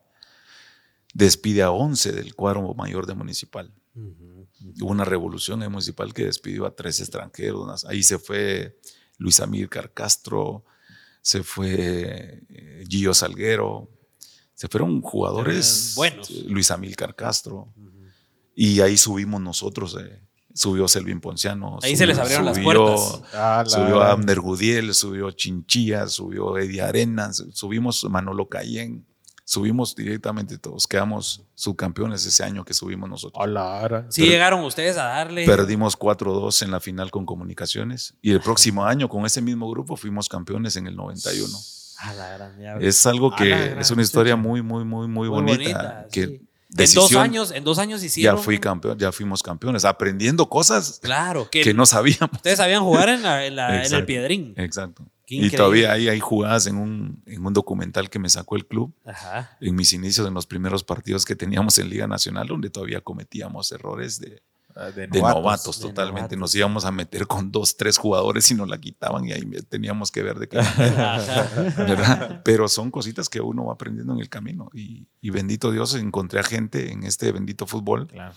despide 1.14 1.64
a 1.64 1.72
11 1.72 2.12
del 2.12 2.36
cuadro 2.36 2.74
mayor 2.74 3.06
de 3.06 3.16
Municipal. 3.16 3.72
Ujú. 3.96 4.48
Hubo 4.82 4.90
una 4.92 5.06
revolución 5.06 5.64
en 5.64 5.72
Municipal 5.72 6.14
que 6.14 6.26
despidió 6.26 6.66
a 6.66 6.76
tres 6.76 7.00
extranjeros. 7.00 7.86
Ahí 7.86 8.04
se 8.04 8.20
fue 8.20 8.80
Luis 9.18 9.40
Amílcar 9.40 9.94
Castro, 9.94 10.66
se 11.26 11.42
fue 11.42 12.44
eh, 12.50 12.84
Gillo 12.88 13.12
Salguero, 13.12 13.90
se 14.54 14.68
fueron 14.68 15.02
jugadores 15.02 15.90
Eh, 15.90 15.94
buenos. 15.96 16.30
eh, 16.30 16.44
Luis 16.48 16.70
Amílcar 16.70 17.16
Castro. 17.16 17.74
Y 18.54 18.80
ahí 18.80 18.96
subimos 18.96 19.42
nosotros, 19.42 19.98
eh, 20.00 20.22
subió 20.54 20.88
Selvin 20.88 21.20
Ponciano. 21.20 21.80
Ahí 21.82 21.96
se 21.96 22.06
les 22.06 22.20
abrieron 22.20 22.46
las 22.46 22.60
puertas. 22.60 23.22
Ah, 23.34 23.64
la 23.66 23.70
Subió 23.70 24.02
Abner 24.04 24.40
Gudiel, 24.40 24.94
subió 24.94 25.32
Chinchilla, 25.32 26.08
subió 26.08 26.60
Eddie 26.60 26.82
Arenas, 26.84 27.44
subimos 27.54 28.04
Manolo 28.08 28.48
Cayén, 28.48 29.04
subimos 29.46 29.96
directamente 29.96 30.58
todos. 30.58 30.88
Quedamos 30.88 31.44
subcampeones 31.54 32.26
ese 32.26 32.44
año 32.44 32.66
que 32.66 32.74
subimos 32.74 33.10
nosotros. 33.10 33.42
A 33.42 33.48
la 33.48 33.80
ara. 33.80 34.06
Sí 34.10 34.24
llegaron 34.28 34.64
ustedes 34.66 34.98
a 34.98 35.04
darle. 35.04 35.46
Perdimos 35.46 35.98
4-2 35.98 36.64
en 36.64 36.72
la 36.72 36.80
final 36.80 37.12
con 37.12 37.26
Comunicaciones 37.26 38.16
y 38.22 38.32
el 38.32 38.42
próximo 38.42 38.86
año 38.86 39.08
con 39.08 39.26
ese 39.26 39.42
mismo 39.42 39.70
grupo 39.70 39.96
fuimos 39.96 40.28
campeones 40.28 40.76
en 40.76 40.88
el 40.88 40.96
91. 40.96 41.58
A 42.00 42.14
la 42.14 42.30
gran 42.32 42.60
ya. 42.60 42.76
Es 42.78 43.06
algo 43.06 43.34
A 43.34 43.38
que 43.38 43.46
la 43.46 43.58
gran 43.58 43.80
es 43.80 43.90
una 43.92 44.02
historia 44.02 44.36
muy, 44.36 44.62
muy, 44.62 44.84
muy, 44.84 45.08
muy, 45.08 45.30
Muy 45.30 45.30
bonita. 45.30 45.54
bonita, 45.54 46.08
que 46.12 46.26
sí. 46.28 46.34
en 46.34 46.40
dos 46.70 46.78
decisión- 46.78 47.22
años, 47.24 47.52
en 47.52 47.64
dos 47.64 47.78
años 47.80 48.04
hicieron. 48.04 48.36
ya 48.38 48.44
fui 48.44 48.60
campeón, 48.60 48.98
ya 49.00 49.12
fuimos 49.14 49.42
campeones, 49.42 49.86
aprendiendo 49.86 50.50
cosas 50.50 51.00
Claro, 51.02 51.48
que, 51.50 51.62
que 51.62 51.74
no 51.74 51.86
sabíamos. 51.86 52.32
ustedes 52.34 52.58
sabían 52.58 52.84
jugar 52.84 53.08
en, 53.10 53.22
la- 53.24 53.46
en 53.46 53.56
la- 53.56 53.86
en 53.86 53.94
el 53.94 54.06
piedrín. 54.06 54.54
Exacto. 54.58 55.06
Y 55.28 55.50
todavía 55.52 55.92
ahí 55.92 56.08
hay 56.08 56.20
jugadas 56.20 56.68
en 56.68 56.78
un, 56.78 57.22
en 57.26 57.46
un 57.46 57.54
documental 57.54 58.10
que 58.10 58.20
me 58.20 58.30
sacó 58.30 58.56
el 58.56 58.66
club 58.66 58.94
Ajá. 59.06 59.58
en 59.60 59.76
mis 59.76 59.92
inicios, 59.94 60.28
en 60.28 60.34
los 60.34 60.46
primeros 60.46 60.84
partidos 60.84 61.26
que 61.26 61.36
teníamos 61.36 61.78
en 61.80 61.90
Liga 61.90 62.08
Nacional, 62.08 62.48
donde 62.48 62.70
todavía 62.70 63.02
cometíamos 63.02 63.72
errores 63.72 64.20
de, 64.20 64.42
Ah, 64.78 64.92
De 64.92 65.08
de 65.08 65.20
novatos. 65.22 65.36
novatos, 65.42 65.78
De 65.80 65.88
totalmente. 65.88 66.20
novatos. 66.36 66.38
Nos 66.38 66.56
íbamos 66.56 66.84
a 66.84 66.92
meter 66.92 67.28
con 67.28 67.50
dos, 67.50 67.78
tres 67.78 67.98
jugadores 67.98 68.52
y 68.52 68.56
nos 68.56 68.68
la 68.68 68.78
quitaban 68.78 69.24
y 69.24 69.32
ahí 69.32 69.50
teníamos 69.70 70.12
que 70.12 70.22
ver 70.22 70.38
de 70.38 70.50
qué. 70.50 70.60
Pero 72.44 72.68
son 72.68 72.92
cositas 72.92 73.30
que 73.30 73.40
uno 73.42 73.66
va 73.68 73.74
aprendiendo 73.74 74.14
en 74.14 74.20
el 74.20 74.28
camino. 74.30 74.70
Y, 74.74 75.08
y 75.22 75.30
bendito 75.30 75.72
Dios, 75.72 75.96
encontré 75.96 76.40
a 76.40 76.44
gente 76.44 76.92
en 76.92 77.04
este 77.04 77.32
bendito 77.32 77.66
fútbol 77.66 78.08
Claro. 78.08 78.34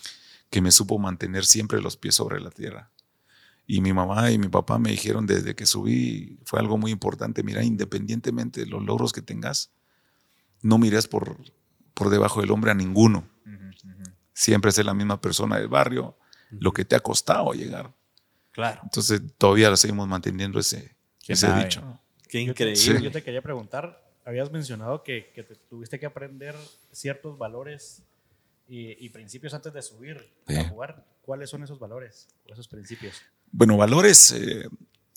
que 0.50 0.60
me 0.60 0.70
supo 0.70 0.98
mantener 0.98 1.44
siempre 1.44 1.80
los 1.82 1.96
pies 1.96 2.14
sobre 2.14 2.40
la 2.40 2.50
tierra. 2.50 2.90
Y 3.70 3.82
mi 3.82 3.92
mamá 3.92 4.30
y 4.32 4.38
mi 4.38 4.48
papá 4.48 4.78
me 4.78 4.90
dijeron 4.90 5.26
desde 5.26 5.54
que 5.54 5.66
subí, 5.66 6.38
fue 6.46 6.58
algo 6.58 6.78
muy 6.78 6.90
importante, 6.90 7.42
mira, 7.42 7.62
independientemente 7.62 8.60
de 8.60 8.66
los 8.66 8.82
logros 8.82 9.12
que 9.12 9.20
tengas, 9.20 9.70
no 10.62 10.78
mires 10.78 11.06
por, 11.06 11.36
por 11.92 12.08
debajo 12.08 12.40
del 12.40 12.50
hombre 12.50 12.70
a 12.70 12.74
ninguno. 12.74 13.28
Siempre 14.32 14.72
ser 14.72 14.86
la 14.86 14.94
misma 14.94 15.20
persona 15.20 15.58
del 15.58 15.68
barrio, 15.68 16.16
lo 16.50 16.72
que 16.72 16.84
te 16.86 16.96
ha 16.96 17.00
costado 17.00 17.52
llegar. 17.52 17.92
Claro. 18.52 18.80
Entonces 18.84 19.20
todavía 19.36 19.76
seguimos 19.76 20.08
manteniendo 20.08 20.58
ese, 20.60 20.96
Qué 21.24 21.34
ese 21.34 21.52
dicho. 21.54 22.00
Qué 22.28 22.44
Yo 22.46 22.54
te- 22.54 22.70
increíble. 22.70 23.02
Yo 23.02 23.10
te 23.10 23.22
quería 23.22 23.42
preguntar, 23.42 24.02
habías 24.24 24.50
mencionado 24.50 25.02
que, 25.02 25.30
que 25.34 25.42
te 25.42 25.56
tuviste 25.56 25.98
que 25.98 26.06
aprender 26.06 26.54
ciertos 26.92 27.36
valores 27.36 28.02
y, 28.68 29.04
y 29.04 29.08
principios 29.10 29.52
antes 29.54 29.72
de 29.74 29.82
subir 29.82 30.32
Sí. 30.46 30.56
a 30.56 30.68
jugar. 30.68 31.04
¿Cuáles 31.22 31.50
son 31.50 31.62
esos 31.64 31.78
valores 31.78 32.28
o 32.48 32.52
esos 32.54 32.66
principios? 32.68 33.20
Bueno, 33.52 33.76
valores, 33.76 34.32
eh, 34.32 34.68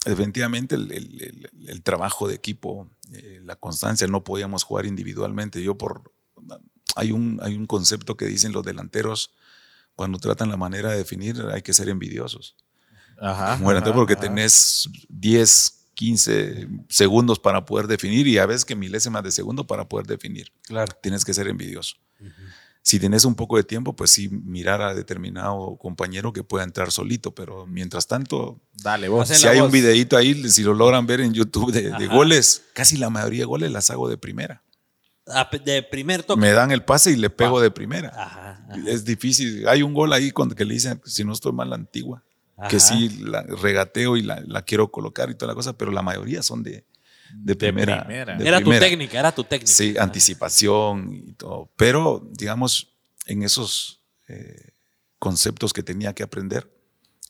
definitivamente 0.06 0.76
el, 0.76 0.92
el- 0.92 1.22
el- 1.22 1.70
el 1.70 1.82
trabajo 1.84 2.28
de 2.28 2.36
equipo, 2.36 2.90
eh, 3.14 3.40
la 3.44 3.56
constancia, 3.56 4.08
no 4.08 4.24
podíamos 4.24 4.64
jugar 4.64 4.86
individualmente. 4.86 5.62
Yo 5.62 5.78
por 5.78 6.12
hay 6.96 7.12
un, 7.12 7.40
hay 7.42 7.56
un 7.56 7.68
concepto 7.68 8.18
que 8.18 8.26
dicen 8.26 8.52
los 8.52 8.64
delanteros 8.66 9.34
cuando 9.96 10.18
tratan 10.20 10.50
la 10.50 10.58
manera 10.58 10.92
de 10.92 10.98
definir, 10.98 11.42
hay 11.54 11.62
que 11.62 11.74
ser 11.74 11.88
envidiosos. 11.90 12.56
Ajá. 13.20 13.58
Ajá, 13.92 13.96
porque 13.96 14.14
ajá. 14.14 14.22
tenés 14.24 14.90
10, 15.10 15.86
15 15.94 16.68
segundos 16.90 17.38
para 17.40 17.66
poder 17.66 17.86
definir 17.88 18.26
y 18.28 18.38
a 18.40 18.46
veces 18.46 18.66
que 18.66 18.76
milésimas 18.76 19.24
de 19.24 19.32
segundo 19.32 19.68
para 19.68 19.88
poder 19.88 20.08
definir. 20.08 20.52
Claro. 20.64 20.92
Tienes 21.04 21.24
que 21.24 21.34
ser 21.34 21.48
envidioso. 21.48 21.96
Si 22.84 23.00
tienes 23.00 23.26
un 23.26 23.36
poco 23.36 23.58
de 23.58 23.64
tiempo, 23.64 23.96
pues 23.96 24.10
sí, 24.10 24.28
mirar 24.30 24.82
a 24.82 24.96
determinado 24.96 25.78
compañero 25.78 26.34
que 26.34 26.44
pueda 26.44 26.64
entrar 26.64 26.92
solito, 26.92 27.34
pero 27.36 27.68
mientras 27.68 28.08
tanto, 28.08 28.60
Dale, 28.74 29.08
vos. 29.08 29.30
Si 29.30 29.48
hay 29.48 29.60
un 29.60 29.70
videito 29.70 30.18
ahí, 30.18 30.50
si 30.50 30.64
lo 30.64 30.74
logran 30.74 31.06
ver 31.06 31.22
en 31.22 31.34
YouTube 31.34 31.72
de, 31.72 32.08
goles, 32.08 32.64
casi 32.74 32.98
la 32.98 33.10
mayoría 33.10 33.42
de 33.42 33.46
goles 33.46 33.72
las 33.72 33.92
hago 33.92 34.10
de 34.10 34.18
primera. 34.18 34.64
Ah, 35.28 35.48
De 35.64 35.84
primer 35.84 36.24
toque. 36.24 36.42
Me 36.42 36.52
dan 36.52 36.72
el 36.72 36.84
pase 36.84 37.12
y 37.12 37.16
le 37.16 37.30
pego 37.30 37.62
de 37.62 37.70
primera. 37.70 38.10
Ajá. 38.10 38.66
ajá, 38.68 38.76
Es 38.88 39.06
difícil. 39.06 39.68
Hay 39.68 39.84
un 39.84 39.94
gol 39.94 40.12
ahí 40.12 40.32
con 40.32 40.50
que 40.50 40.66
le 40.66 40.74
dicen, 40.74 41.00
si 41.06 41.24
no 41.24 41.34
estoy 41.34 41.54
mal, 41.54 41.70
la 41.70 41.76
antigua, 41.76 42.24
que 42.68 42.80
sí 42.80 43.10
la 43.20 43.44
regateo 43.44 44.18
y 44.18 44.24
la, 44.24 44.42
la 44.46 44.64
quiero 44.64 44.92
colocar 44.92 45.30
y 45.30 45.36
toda 45.36 45.52
la 45.52 45.56
cosa, 45.56 45.78
pero 45.78 45.92
la 45.92 46.02
mayoría 46.02 46.42
son 46.42 46.64
de, 46.64 46.86
de 47.34 47.56
primera. 47.56 48.04
primera. 48.06 48.36
de 48.38 48.48
Era 48.48 48.62
tu 48.62 48.70
técnica, 48.72 49.20
era 49.20 49.32
tu 49.32 49.44
técnica. 49.44 49.72
Sí, 49.72 49.96
anticipación 49.98 51.14
y 51.14 51.34
todo. 51.34 51.72
Pero, 51.76 52.28
digamos, 52.32 52.94
en 53.26 53.44
esos 53.44 54.02
eh, 54.28 54.72
conceptos 55.20 55.74
que 55.74 55.84
tenía 55.84 56.14
que 56.14 56.24
aprender, 56.24 56.70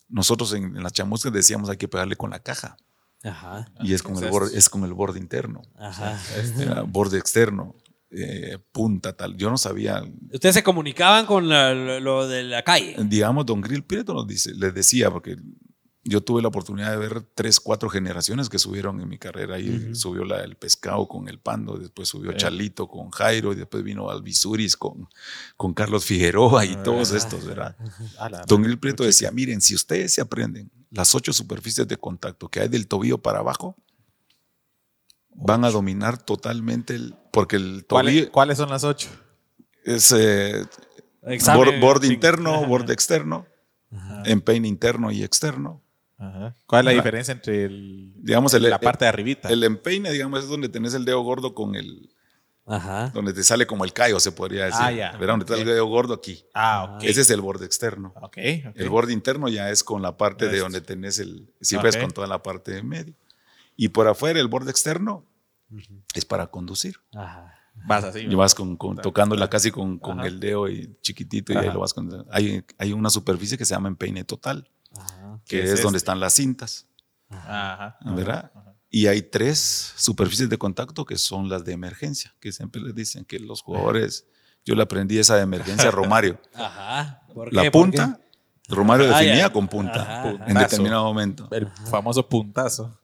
nosotros 0.09 0.53
en, 0.53 0.75
en 0.75 0.83
las 0.83 0.93
chamuscas 0.93 1.31
decíamos 1.31 1.69
hay 1.69 1.77
que 1.77 1.87
pegarle 1.87 2.15
con 2.15 2.31
la 2.31 2.39
caja. 2.39 2.77
Ajá. 3.23 3.71
Y 3.81 3.93
es 3.93 4.01
con, 4.01 4.21
el 4.23 4.29
borde, 4.31 4.57
es 4.57 4.67
con 4.69 4.83
el 4.83 4.93
borde 4.93 5.19
interno, 5.19 5.61
Ajá. 5.77 6.19
era 6.59 6.81
borde 6.81 7.19
externo, 7.19 7.75
eh, 8.09 8.57
punta, 8.71 9.13
tal. 9.15 9.37
Yo 9.37 9.49
no 9.51 9.57
sabía. 9.57 10.03
Ustedes 10.33 10.55
se 10.55 10.63
comunicaban 10.63 11.25
con 11.27 11.47
la- 11.47 11.73
lo, 11.75 11.99
lo 11.99 12.27
de 12.27 12.43
la 12.43 12.63
calle. 12.63 12.95
Digamos, 12.97 13.45
don 13.45 13.61
Grill 13.61 13.83
Prieto 13.83 14.13
nos 14.15 14.25
dice, 14.27 14.53
les 14.55 14.73
decía, 14.73 15.11
porque 15.11 15.37
yo 16.03 16.21
tuve 16.21 16.41
la 16.41 16.47
oportunidad 16.47 16.91
de 16.91 16.97
ver 16.97 17.21
tres, 17.21 17.59
cuatro 17.59 17.89
generaciones 17.89 18.49
que 18.49 18.57
subieron 18.57 18.99
en 19.01 19.07
mi 19.07 19.17
carrera. 19.17 19.57
Ujú. 19.57 19.93
subió 19.95 20.25
la, 20.25 20.43
el 20.43 20.55
pescado 20.55 21.07
con 21.07 21.27
el 21.27 21.39
Pando, 21.39 21.77
después 21.77 22.09
subió. 22.09 22.33
Chalito 22.33 22.87
con 22.87 23.11
Jairo, 23.11 23.53
y 23.53 23.55
después 23.55 23.83
vino 23.83 24.09
Alvisuris 24.09 24.75
con, 24.75 25.07
con 25.57 25.73
Carlos 25.73 26.05
Figueroa 26.05 26.65
y 26.65 26.75
todos 26.77 27.11
estos, 27.11 27.45
¿verdad? 27.45 27.75
Don 28.47 28.63
Gil 28.63 28.79
Prieto 28.79 29.03
decía, 29.03 29.31
miren, 29.31 29.61
si 29.61 29.75
ustedes 29.75 30.13
se 30.13 30.21
aprenden 30.21 30.71
las 30.89 31.13
ocho 31.13 31.33
superficies 31.33 31.87
de 31.87 31.97
contacto 31.97 32.49
que 32.49 32.61
hay 32.61 32.67
del 32.67 32.87
tobillo 32.87 33.19
para 33.19 33.39
abajo, 33.39 33.75
van 35.33 35.63
a 35.63 35.71
dominar 35.71 36.21
totalmente 36.21 36.95
el... 36.95 37.15
Porque 37.31 37.55
el 37.55 37.85
¿Cuáles, 37.87 38.13
tobillo 38.13 38.31
cuáles 38.31 38.57
son 38.57 38.69
las 38.69 38.83
ocho? 38.83 39.09
es 39.83 40.13
eh, 40.15 40.65
borde 41.79 42.07
interno, 42.07 42.65
borde 42.65 42.93
externo, 42.93 43.45
empeine 44.25 44.67
interno 44.67 45.11
y 45.11 45.23
externo. 45.23 45.81
Ajá. 46.21 46.55
¿Cuál 46.67 46.81
es 46.81 46.85
la 46.85 46.91
La- 46.91 46.95
diferencia 46.97 47.31
entre 47.31 47.65
el, 47.65 48.13
Digamos, 48.17 48.53
el, 48.53 48.63
la 48.69 48.79
parte 48.79 49.05
de 49.05 49.09
arribita? 49.09 49.49
el 49.49 49.63
empeine, 49.63 50.11
digamos, 50.11 50.43
es 50.43 50.49
donde 50.49 50.69
tenés 50.69 50.93
el 50.93 51.03
dedo 51.05 51.21
gordo 51.21 51.53
con 51.55 51.75
el... 51.75 52.13
Ajá. 52.67 53.09
Donde 53.09 53.33
te 53.33 53.43
sale 53.43 53.65
como 53.65 53.83
el 53.85 53.91
callo, 53.91 54.19
se 54.19 54.31
podría 54.31 54.65
decir. 54.65 54.79
Ah, 54.81 54.91
ya. 54.91 55.11
¿verdad? 55.13 55.29
Donde 55.33 55.45
está 55.45 55.57
el 55.57 55.65
dedo 55.65 55.85
gordo 55.87 56.13
aquí. 56.13 56.45
ah, 56.53 56.93
ok. 56.95 57.03
Ese 57.03 57.21
es 57.21 57.29
el 57.31 57.41
borde 57.41 57.65
externo. 57.65 58.13
Ok, 58.17 58.37
ok. 58.69 58.75
El 58.75 58.89
borde 58.89 59.13
interno 59.13 59.49
ya 59.49 59.69
es 59.71 59.83
con 59.83 60.01
la 60.03 60.15
parte 60.15 60.45
de 60.45 60.51
Esto. 60.57 60.65
donde 60.65 60.79
tenés 60.81 61.17
el, 61.19 61.51
siempre 61.59 61.89
es 61.89 61.97
con 61.97 62.11
toda 62.11 62.27
la 62.27 62.41
parte 62.43 62.71
de 62.71 62.83
medio. 62.83 63.15
Y 63.75 63.89
por 63.89 64.07
afuera 64.07 64.39
el 64.39 64.47
borde 64.47 64.69
externo 64.69 65.25
es 66.13 66.23
para 66.23 66.47
conducir. 66.47 66.97
Ajá. 67.15 67.55
Vas 67.87 68.03
así. 68.03 68.19
Y 68.19 68.35
vas 68.35 68.53
con, 68.53 68.77
con- 68.77 68.97
tocándola 68.97 69.49
casi 69.49 69.71
con, 69.71 69.97
con 69.97 70.19
el 70.21 70.39
dedo 70.39 70.69
y 70.69 70.95
chiquitito 71.01 71.53
y 71.53 71.57
ahí 71.57 71.71
lo 71.73 71.79
vas 71.79 71.93
con... 71.95 72.25
Hay, 72.29 72.63
hay 72.77 72.93
una 72.93 73.09
superficie 73.09 73.57
que 73.57 73.65
se 73.65 73.73
llama 73.73 73.87
empeine 73.89 74.23
total, 74.23 74.69
Ajá. 74.97 75.41
que 75.45 75.57
¿Qué 75.57 75.63
es, 75.63 75.71
es 75.71 75.81
donde 75.83 75.97
este? 75.97 76.05
están 76.05 76.19
las 76.19 76.33
cintas, 76.33 76.87
Ajá. 77.29 77.97
¿verdad? 78.05 78.51
Y 78.89 79.07
hay 79.07 79.21
tres 79.21 79.93
superficies 79.95 80.49
de 80.49 80.57
contacto 80.57 81.05
que 81.05 81.17
son 81.17 81.47
las 81.49 81.63
de 81.63 81.71
emergencia, 81.73 82.35
que 82.39 82.51
siempre 82.51 82.81
les 82.81 82.93
dicen 82.95 83.23
que 83.25 83.39
los 83.39 83.61
jugadores... 83.61 84.25
Yo 84.63 84.75
le 84.75 84.83
aprendí 84.83 85.17
esa 85.17 85.35
de 85.37 85.41
emergencia 85.41 85.87
a 85.87 85.91
Romario. 85.91 86.39
Ajá. 86.53 87.23
¿Por 87.33 87.49
qué? 87.49 87.55
La 87.55 87.63
¿Por 87.63 87.71
punta, 87.71 88.19
Romario 88.67 89.05
Ah, 89.07 89.17
definía 89.17 89.47
ya. 89.47 89.49
con 89.53 89.67
punta 89.67 90.01
Ajá, 90.03 90.29
en 90.47 90.55
ajá. 90.57 90.59
determinado 90.67 91.03
momento. 91.05 91.47
El 91.51 91.67
famoso 91.89 92.29
puntazo. 92.29 92.99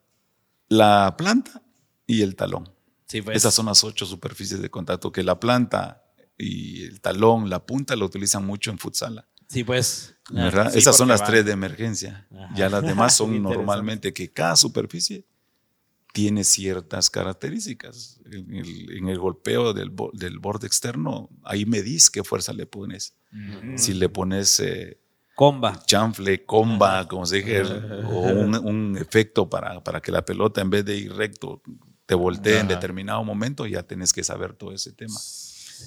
La 0.67 1.15
planta 1.17 1.63
y 2.05 2.21
el 2.21 2.35
talón. 2.35 2.71
Sí, 3.07 3.21
pues. 3.23 3.37
Esas 3.37 3.53
son 3.55 3.65
las 3.67 3.83
ocho 3.83 4.05
superficies 4.05 4.61
de 4.61 4.69
contacto 4.69 5.11
que 5.11 5.23
la 5.23 5.39
planta 5.39 6.03
y 6.37 6.83
el 6.83 7.01
talón, 7.01 7.49
la 7.49 7.65
punta 7.65 7.95
lo 7.95 8.05
utilizan 8.05 8.45
mucho 8.45 8.69
en 8.69 8.77
futsal. 8.77 9.25
Sí, 9.49 9.63
pues. 9.63 10.15
¿Verdad? 10.31 10.71
sí, 10.71 10.79
Esas 10.79 10.97
son 10.97 11.07
las 11.07 11.21
va- 11.21 11.25
tres 11.27 11.45
de 11.45 11.51
emergencia. 11.51 12.27
Ajá. 12.31 12.49
Ya 12.55 12.69
las 12.69 12.83
demás 12.85 13.15
son 13.15 13.41
normalmente 13.43 14.13
que 14.13 14.31
cada 14.31 14.55
superficie 14.55 15.25
tiene 16.13 16.43
ciertas 16.43 17.09
características. 17.09 18.19
En 18.25 18.53
el, 18.55 18.91
en 18.97 19.07
el 19.09 19.19
golpeo 19.19 19.73
del, 19.73 19.91
del 20.13 20.39
borde 20.39 20.65
externo, 20.67 21.29
ahí 21.43 21.65
medís 21.65 22.09
qué 22.09 22.23
fuerza 22.23 22.53
le 22.53 22.65
pones. 22.65 23.13
Si 23.75 23.93
le 23.93 24.09
pones 24.09 24.59
eh, 24.59 24.99
Comba. 25.35 25.83
chanfle, 25.85 26.43
comba, 26.45 27.07
como 27.07 27.25
se 27.27 27.37
dije, 27.37 27.61
o 27.61 28.31
un, 28.31 28.55
un 28.55 28.97
efecto 28.97 29.47
para, 29.47 29.83
para 29.83 30.01
que 30.01 30.11
la 30.11 30.25
pelota 30.25 30.61
en 30.61 30.71
vez 30.71 30.83
de 30.85 30.97
ir 30.97 31.13
recto 31.13 31.61
te 32.07 32.15
voltee 32.15 32.59
en 32.59 32.67
determinado 32.67 33.23
momento, 33.23 33.67
ya 33.67 33.83
tenés 33.83 34.11
que 34.13 34.23
saber 34.23 34.53
todo 34.53 34.71
ese 34.71 34.93
tema. 34.93 35.19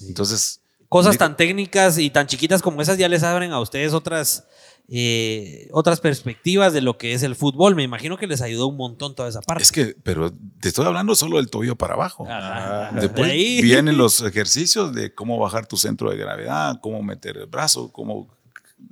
Entonces, 0.07 0.60
Cosas 0.91 1.17
tan 1.17 1.37
técnicas 1.37 1.97
y 1.97 2.09
tan 2.09 2.27
chiquitas 2.27 2.61
como 2.61 2.81
esas 2.81 2.97
ya 2.97 3.07
les 3.07 3.23
abren 3.23 3.53
a 3.53 3.61
ustedes 3.61 3.93
otras, 3.93 4.45
eh, 4.89 5.69
otras 5.71 6.01
perspectivas 6.01 6.73
de 6.73 6.81
lo 6.81 6.97
que 6.97 7.13
es 7.13 7.23
el 7.23 7.35
fútbol. 7.35 7.75
Me 7.75 7.83
imagino 7.83 8.17
que 8.17 8.27
les 8.27 8.41
ayudó 8.41 8.67
un 8.67 8.75
montón 8.75 9.15
toda 9.15 9.29
esa 9.29 9.41
parte. 9.41 9.63
es 9.63 9.71
que, 9.71 9.95
pero 10.03 10.33
te 10.59 10.67
estoy 10.67 10.85
hablando 10.85 11.15
solo 11.15 11.37
del 11.37 11.49
tobillo 11.49 11.77
para 11.77 11.93
abajo. 11.93 12.25
Ah, 12.29 12.91
Después 12.93 13.27
De 13.27 13.31
ahí- 13.31 13.61
vienen 13.61 13.97
los 13.97 14.19
ejercicios 14.21 14.93
de 14.93 15.13
cómo 15.15 15.39
bajar 15.39 15.65
tu 15.65 15.77
centro 15.77 16.09
de 16.11 16.17
gravedad, 16.17 16.79
cómo 16.81 17.01
meter 17.01 17.37
el 17.37 17.45
brazo, 17.45 17.89
cómo 17.93 18.27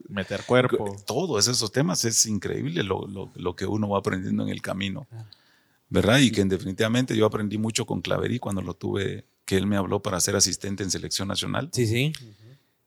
Meter 0.07 0.43
cuerpo. 0.45 0.95
todos 1.05 1.49
esos 1.49 1.69
temas 1.71 2.05
es 2.05 2.25
increíble 2.27 2.81
lo, 2.81 3.05
lo- 3.07 3.29
lo 3.35 3.55
que 3.57 3.65
uno 3.65 3.89
va 3.89 3.99
aprendiendo 3.99 4.43
en 4.43 4.49
el 4.49 4.61
camino, 4.61 5.05
¿verdad? 5.89 6.19
Y 6.19 6.31
que 6.31 6.45
definitivamente 6.45 7.13
yo 7.17 7.25
aprendí 7.25 7.57
mucho 7.57 7.85
con 7.85 7.99
Claverí 8.01 8.39
cuando 8.39 8.61
lo 8.61 8.73
tuve, 8.73 9.25
que 9.49 9.57
él 9.57 9.65
me 9.65 9.77
habló 9.77 9.99
para 10.03 10.19
ser 10.19 10.35
asistente 10.35 10.83
en 10.83 10.91
selección 10.91 11.27
nacional, 11.27 11.71
Sí, 11.73 11.87
sí. 11.87 12.13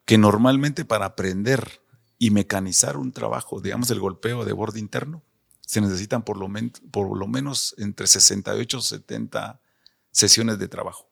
que 0.05 0.17
normalmente 0.17 0.85
para 0.85 1.07
aprender 1.07 1.81
y 2.21 2.31
mecanizar 2.31 2.97
un 2.99 3.11
trabajo, 3.11 3.61
digamos 3.61 3.91
el 3.91 3.99
golpeo 3.99 4.45
de 4.45 4.53
borde 4.53 4.79
interno, 4.79 5.25
se 5.67 5.81
necesitan 5.81 6.23
por 6.23 6.37
lo, 6.37 6.47
men- 6.47 6.71
por 6.93 7.19
lo 7.19 7.27
menos 7.27 7.75
entre 7.79 8.07
68 8.07 8.79
y 8.79 8.83
70 8.83 9.61
sesiones 10.13 10.61
de 10.61 10.69
trabajo. 10.69 11.09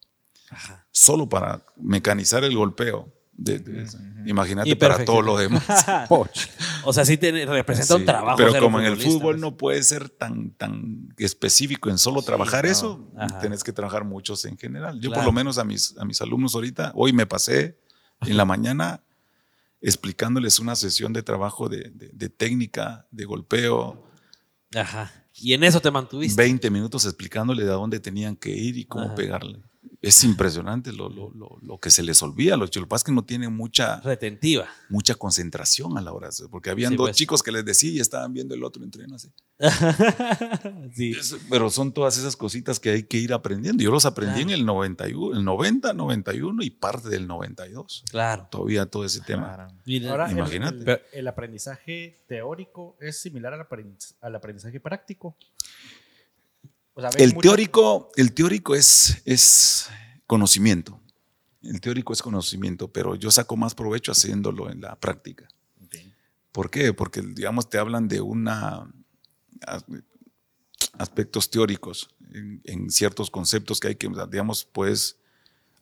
Solo 0.92 1.28
para 1.28 1.66
mecanizar 1.76 2.44
el 2.44 2.54
golpeo. 2.56 3.12
De- 3.42 3.58
de- 3.58 3.86
Imagínate 4.26 4.68
Y 4.68 4.74
para 4.74 5.02
todo 5.04 5.22
lo 5.22 5.36
demás. 5.38 5.62
O 6.84 6.92
sea, 6.92 7.04
sí 7.04 7.16
te- 7.16 7.44
representa 7.46 7.96
un 7.96 8.04
trabajo. 8.04 8.36
Pero 8.38 8.58
como 8.60 8.78
en 8.80 8.86
el 8.86 8.96
fútbol 8.96 9.34
pues. 9.34 9.40
no 9.40 9.56
puede 9.56 9.82
ser 9.82 10.08
tan, 10.10 10.50
tan 10.52 11.08
específico 11.18 11.90
en 11.90 11.98
solo 11.98 12.22
trabajar 12.22 12.64
no. 12.64 12.70
eso, 12.70 13.10
Ajá. 13.16 13.38
tenés 13.40 13.62
que 13.64 13.72
trabajar 13.72 14.04
muchos 14.04 14.44
en 14.44 14.56
general. 14.58 14.94
Yo 15.00 15.08
Claro. 15.10 15.14
por 15.22 15.24
lo 15.26 15.32
menos 15.32 15.58
a 15.58 15.64
mis, 15.64 15.96
a 15.98 16.04
mis 16.04 16.20
alumnos 16.20 16.54
ahorita, 16.54 16.92
hoy 16.94 17.12
me 17.12 17.26
pasé 17.26 17.78
en 18.22 18.36
la 18.36 18.44
mañana 18.44 19.02
explicándoles 19.80 20.58
una 20.58 20.76
sesión 20.76 21.12
de 21.12 21.22
trabajo 21.22 21.68
de, 21.68 21.90
de- 21.94 22.10
de 22.12 22.28
técnica, 22.28 23.06
de 23.10 23.24
golpeo, 23.24 24.06
Ajá. 24.74 25.10
Y 25.34 25.52
en 25.54 25.64
eso 25.64 25.80
te 25.80 25.90
mantuviste. 25.90 26.40
20 26.40 26.70
minutos 26.70 27.04
explicándoles 27.06 27.66
a 27.68 27.72
dónde 27.72 27.98
tenían 27.98 28.36
que 28.36 28.50
ir 28.50 28.76
y 28.76 28.84
cómo 28.84 29.06
Ajá. 29.06 29.14
pegarle. 29.16 29.58
Es 30.02 30.24
impresionante 30.24 30.92
lo, 30.92 31.08
lo- 31.08 31.30
lo- 31.34 31.58
lo 31.62 31.78
que 31.78 31.90
se 31.90 32.02
les 32.02 32.22
olvida. 32.22 32.56
Los 32.56 32.70
chilpas 32.70 33.02
que 33.04 33.12
no 33.12 33.24
tienen 33.24 33.54
mucha, 33.54 34.00
Retentiva. 34.00 34.66
mucha 34.88 35.14
concentración 35.14 35.96
a 35.98 36.00
la 36.00 36.12
hora 36.12 36.28
porque 36.50 36.70
habían 36.70 36.90
Sí, 36.92 36.96
dos 36.96 37.08
pues. 37.08 37.16
chicos 37.16 37.42
que 37.42 37.50
les 37.52 37.64
decía 37.64 37.90
y 37.90 38.00
estaban 38.00 38.32
viendo 38.32 38.54
el 38.54 38.62
otro 38.64 38.82
entreno 38.84 39.16
así. 39.16 39.30
sí. 40.94 41.12
Es- 41.12 41.36
pero 41.50 41.70
son 41.70 41.92
todas 41.92 42.16
esas 42.18 42.36
cositas 42.36 42.78
que 42.80 42.90
hay 42.90 43.02
que 43.04 43.18
ir 43.18 43.32
aprendiendo. 43.32 43.82
Yo 43.82 43.90
los 43.90 44.04
aprendí 44.06 44.36
Claro. 44.42 44.48
en 44.50 44.54
el 44.60 44.66
91, 44.66 45.36
el 45.38 45.44
90, 45.44 45.92
91 45.92 46.62
y 46.62 46.70
parte 46.70 47.08
del 47.08 47.26
92. 47.26 48.04
Claro. 48.10 48.48
Todavía 48.50 48.86
todo 48.86 49.04
ese 49.04 49.20
tema. 49.20 49.54
Claro. 49.54 49.72
Mira, 49.86 50.10
Ahora, 50.10 50.30
el- 50.30 50.38
Imagínate. 50.38 50.92
El, 50.92 51.00
el 51.12 51.28
aprendizaje 51.28 52.22
teórico 52.26 52.96
es 53.00 53.20
similar 53.20 53.52
al, 53.54 53.60
aprendiz- 53.60 54.14
al 54.20 54.34
aprendizaje 54.34 54.80
práctico. 54.80 55.36
O 56.94 57.00
sea, 57.00 57.10
ves 57.10 57.22
El 57.22 57.34
teórico, 57.38 58.10
el 58.16 58.32
teórico 58.32 58.74
es, 58.74 59.22
es 59.24 59.88
conocimiento. 60.26 61.00
El 61.62 61.80
teórico 61.80 62.12
es 62.12 62.22
conocimiento, 62.22 62.88
pero 62.88 63.14
yo 63.14 63.30
saco 63.30 63.56
más 63.56 63.74
provecho 63.74 64.12
haciéndolo 64.12 64.70
en 64.70 64.80
la 64.80 64.96
práctica. 64.96 65.46
¿Por 66.52 66.70
qué? 66.70 66.92
Porque, 66.92 67.22
digamos, 67.22 67.68
te 67.70 67.78
hablan 67.78 68.08
de 68.08 68.20
una 68.20 68.90
as- 69.66 69.84
aspectos 70.98 71.50
teóricos 71.50 72.10
en, 72.32 72.60
en 72.64 72.90
ciertos 72.90 73.30
conceptos 73.30 73.78
que 73.80 73.88
hay 73.88 73.94
que, 73.96 74.08
digamos, 74.30 74.64
pues, 74.64 75.16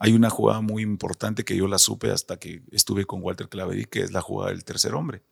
hay 0.00 0.12
una 0.12 0.30
jugada 0.30 0.60
muy 0.60 0.82
importante 0.82 1.44
que 1.44 1.56
yo 1.56 1.66
la 1.66 1.78
supe 1.78 2.10
hasta 2.12 2.38
que 2.38 2.62
estuve 2.70 3.04
con 3.04 3.22
Walter 3.22 3.48
Claverí, 3.48 3.84
que 3.86 4.00
es 4.02 4.12
la 4.12 4.20
jugada 4.20 4.50
del 4.52 4.64
tercer 4.64 4.94
hombre. 4.94 5.22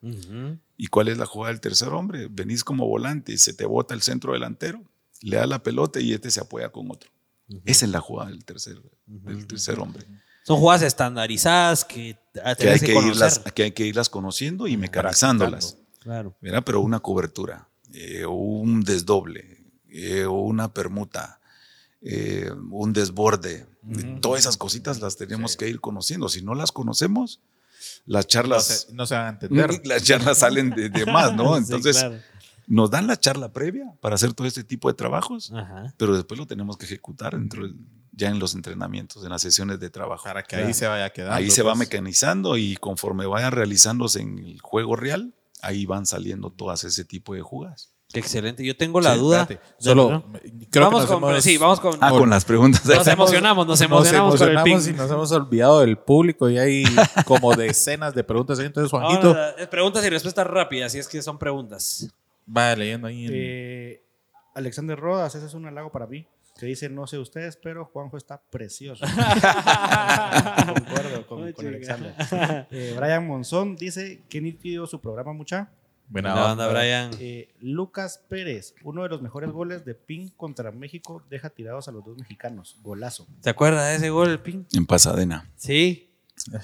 ¿Y 0.76 0.86
cuál 0.88 1.08
es 1.08 1.18
la 1.18 1.26
jugada 1.26 1.52
del 1.52 1.60
tercer 1.60 1.88
hombre? 1.88 2.28
Venís 2.30 2.64
como 2.64 2.86
volante 2.86 3.32
y 3.32 3.38
se 3.38 3.52
te 3.52 3.64
bota 3.66 3.94
el 3.94 4.02
centro 4.02 4.32
delantero, 4.32 4.82
le 5.22 5.36
da 5.36 5.46
la 5.46 5.62
pelota 5.62 6.00
y 6.00 6.12
este 6.12 6.30
se 6.30 6.40
apoya 6.40 6.70
con 6.70 6.90
otro. 6.90 7.10
Esa 7.64 7.84
es 7.84 7.92
la 7.92 8.00
jugada 8.00 8.30
del 8.30 8.44
tercer, 8.44 8.82
del 9.06 9.46
tercer 9.46 9.78
hombre. 9.78 10.04
Son 10.44 10.58
jugadas 10.58 10.82
estandarizadas 10.82 11.84
que 11.84 12.18
Que 12.58 12.70
hay 12.70 12.80
que, 12.80 12.94
irlas, 12.94 13.40
que 13.54 13.62
hay 13.64 13.72
que 13.72 13.86
irlas 13.86 14.08
conociendo 14.08 14.66
y 14.66 14.76
mecanizándolas. 14.76 15.76
Claro. 16.00 16.36
Pero 16.40 16.80
una 16.80 17.00
cobertura, 17.00 17.68
eh, 17.92 18.26
un 18.26 18.82
desdoble, 18.82 19.64
eh, 19.88 20.26
una 20.26 20.72
permuta, 20.72 21.40
eh, 22.00 22.50
un 22.70 22.92
desborde. 22.92 23.66
Todas 24.20 24.40
esas 24.40 24.56
cositas 24.56 25.00
las 25.00 25.16
tenemos 25.16 25.56
que 25.56 25.68
ir 25.68 25.80
conociendo. 25.80 26.28
Si 26.28 26.42
no 26.42 26.54
las 26.54 26.70
conocemos, 26.72 27.40
las 28.04 28.24
No 28.24 28.28
charlas, 28.28 28.66
se, 28.66 28.94
no 28.94 29.06
se 29.06 29.14
van 29.14 29.26
a 29.26 29.28
entender. 29.30 29.80
las 29.84 30.02
charlas 30.02 30.38
salen 30.38 30.70
de, 30.70 30.88
de 30.90 31.06
más, 31.06 31.34
¿no? 31.34 31.54
Sí, 31.56 31.62
Entonces, 31.64 31.98
claro. 31.98 32.18
Nos 32.66 32.90
dan 32.90 33.06
la 33.06 33.18
charla 33.18 33.52
previa 33.52 33.92
para 34.00 34.14
hacer 34.16 34.32
todo 34.34 34.46
este 34.46 34.64
tipo 34.64 34.88
de 34.88 34.94
trabajos, 34.94 35.52
Ajá. 35.54 35.92
pero 35.96 36.14
después 36.14 36.38
lo 36.38 36.46
tenemos 36.46 36.76
que 36.76 36.86
ejecutar 36.86 37.34
dentro 37.36 37.62
del- 37.62 37.76
ya 38.12 38.28
en 38.28 38.38
los 38.38 38.54
entrenamientos, 38.54 39.22
en 39.24 39.30
las 39.30 39.42
sesiones 39.42 39.78
de 39.78 39.90
trabajo. 39.90 40.24
Para 40.24 40.42
que 40.42 40.56
ahí 40.56 40.72
se 40.72 40.86
vaya 40.86 41.10
quedando. 41.10 41.34
Ahí 41.34 41.50
se 41.50 41.62
va 41.62 41.72
pues. 41.72 41.80
mecanizando 41.80 42.56
y 42.56 42.76
conforme 42.76 43.26
vayan 43.26 43.52
realizándose 43.52 44.20
en 44.22 44.38
el 44.38 44.60
juego 44.60 44.96
real, 44.96 45.34
ahí 45.60 45.84
van 45.84 46.06
saliendo 46.06 46.50
todas 46.50 46.82
ese 46.84 47.04
tipo 47.04 47.34
de 47.34 47.42
jugadas. 47.42 47.92
Qué 48.12 48.20
excelente. 48.20 48.64
Yo 48.64 48.74
tengo 48.76 49.00
la 49.02 49.14
Sí, 49.14 49.20
duda. 49.20 49.42
espérate. 49.42 49.66
Solo, 49.78 50.10
¿no? 50.10 50.32
creo 50.70 50.84
vamos 50.86 51.04
que 51.04 51.10
nos 51.10 51.20
con, 51.20 51.30
hemos- 51.30 51.44
sí, 51.44 51.58
vamos 51.58 51.80
con. 51.80 51.98
Ah, 52.00 52.10
con 52.10 52.30
las 52.30 52.44
preguntas. 52.46 52.86
Nos 52.86 53.06
emocionamos, 53.06 53.66
nos 53.66 53.80
emocionamos 53.82 54.36
con 54.38 54.48
el 54.48 54.58
y 54.88 54.92
nos 54.94 55.10
hemos 55.10 55.32
olvidado 55.32 55.80
del 55.80 55.98
público 55.98 56.48
y 56.48 56.56
hay 56.56 56.84
como 57.26 57.54
decenas 57.54 58.14
de 58.14 58.24
preguntas. 58.24 58.58
ahí. 58.60 58.66
Entonces, 58.66 58.90
Juanito, 58.90 59.36
eh, 59.58 59.66
preguntas 59.66 60.02
y 60.06 60.08
respuestas 60.08 60.46
rápidas, 60.46 60.92
si 60.92 60.98
es 61.00 61.08
que 61.08 61.20
son 61.20 61.36
preguntas. 61.36 62.08
Va 62.54 62.74
leyendo 62.76 63.06
ahí. 63.08 63.26
en- 63.26 63.32
Eh, 63.34 64.02
Alexander 64.54 64.98
Rodas, 64.98 65.34
ese 65.34 65.46
es 65.46 65.54
un 65.54 65.66
halago 65.66 65.90
para 65.92 66.06
mí. 66.06 66.26
Que 66.58 66.64
dice, 66.64 66.88
no 66.88 67.06
sé 67.06 67.18
ustedes, 67.18 67.56
pero 67.58 67.84
Juanjo 67.84 68.16
está 68.16 68.40
precioso. 68.40 69.04
Concuerdo 70.66 71.26
con. 71.26 71.42
Alexander. 71.42 72.14
Eh, 72.70 72.94
Brian 72.96 73.26
Monzón 73.26 73.76
dice, 73.76 74.22
qué 74.28 74.40
nítido 74.40 74.86
su 74.86 75.00
programa, 75.00 75.32
mucha. 75.32 75.70
Buena 76.08 76.34
banda 76.34 76.68
onda. 76.68 76.68
Brian. 76.80 77.10
Eh, 77.18 77.52
Lucas 77.60 78.24
Pérez, 78.28 78.74
uno 78.84 79.02
de 79.02 79.08
los 79.08 79.20
mejores 79.22 79.50
goles 79.50 79.84
de 79.84 79.94
Pin 79.94 80.30
contra 80.36 80.70
México, 80.70 81.22
deja 81.28 81.50
tirados 81.50 81.88
a 81.88 81.92
los 81.92 82.04
dos 82.04 82.16
mexicanos. 82.16 82.78
Golazo. 82.82 83.26
¿Te 83.42 83.50
acuerdas 83.50 83.88
de 83.90 83.96
ese 83.96 84.10
gol, 84.10 84.30
el 84.30 84.38
pin? 84.38 84.66
En 84.72 84.86
Pasadena. 84.86 85.50
Sí. 85.56 86.14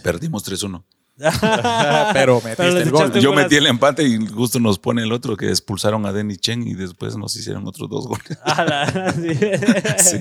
Perdimos 0.03 0.45
3-1. 0.49 0.85
Pero 2.13 2.41
metiste 2.41 2.83
el 2.83 2.91
gol. 2.91 3.13
Yo 3.21 3.33
metí 3.33 3.57
el 3.57 3.67
empate 3.67 4.03
y 4.03 4.27
justo 4.27 4.59
nos 4.59 4.79
pone 4.79 5.03
el 5.03 5.13
otro 5.13 5.37
que 5.37 5.49
expulsaron 5.49 6.07
a 6.07 6.13
Denny 6.13 6.37
Chen 6.37 6.67
y 6.67 6.75
después 6.75 7.17
nos 7.17 7.37
hicieron 7.37 7.67
otros 7.67 7.89
dos 7.89 8.07
goles. 8.07 8.39
Sí. 10.03 10.19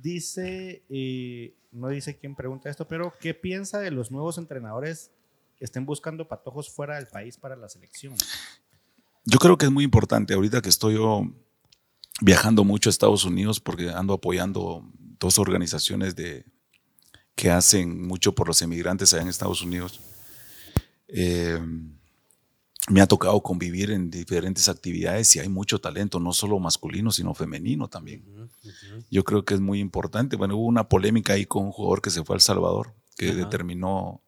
Dice, 0.00 0.84
eh, 0.88 1.54
no 1.72 1.88
dice 1.88 2.16
quién 2.16 2.34
pregunta 2.34 2.70
esto, 2.70 2.86
pero 2.86 3.14
¿qué 3.20 3.34
piensa 3.34 3.80
de 3.80 3.90
los 3.90 4.10
nuevos 4.10 4.38
entrenadores 4.38 5.10
que 5.56 5.64
estén 5.64 5.84
buscando 5.84 6.28
patojos 6.28 6.70
fuera 6.70 6.96
del 6.96 7.06
país 7.06 7.36
para 7.36 7.56
la 7.56 7.68
selección? 7.68 8.14
Yo 9.24 9.38
creo 9.38 9.58
que 9.58 9.66
es 9.66 9.72
muy 9.72 9.84
importante 9.84 10.34
ahorita 10.34 10.62
que 10.62 10.68
estoy 10.68 10.94
yo 10.94 11.24
viajando 12.20 12.64
mucho 12.64 12.88
a 12.88 12.92
Estados 12.92 13.24
Unidos 13.24 13.60
porque 13.60 13.90
ando 13.90 14.14
apoyando 14.14 14.84
dos 15.18 15.38
organizaciones 15.38 16.14
de, 16.14 16.46
que 17.36 17.50
hacen 17.50 18.04
mucho 18.08 18.34
por 18.34 18.48
los 18.48 18.60
emigrantes 18.62 19.12
allá 19.12 19.22
en 19.22 19.28
Estados 19.28 19.62
Unidos. 19.62 20.00
Eh, 21.08 21.60
me 22.88 23.00
ha 23.00 23.06
tocado 23.06 23.40
convivir 23.42 23.90
en 23.90 24.10
diferentes 24.10 24.68
actividades 24.68 25.34
y 25.36 25.40
hay 25.40 25.48
mucho 25.48 25.80
talento, 25.80 26.18
no 26.20 26.32
solo 26.32 26.58
masculino, 26.58 27.10
sino 27.10 27.34
femenino 27.34 27.88
también. 27.88 28.24
Yo 29.10 29.22
creo 29.24 29.44
que 29.44 29.54
es 29.54 29.60
muy 29.60 29.80
importante. 29.80 30.36
Bueno, 30.36 30.56
hubo 30.56 30.66
una 30.66 30.88
polémica 30.88 31.32
ahí 31.34 31.46
con 31.46 31.64
un 31.64 31.72
jugador 31.72 32.00
que 32.00 32.10
se 32.10 32.24
fue 32.24 32.34
a 32.34 32.38
El 32.38 32.40
Salvador, 32.42 32.94
que 33.16 33.26
determinó 33.34 34.22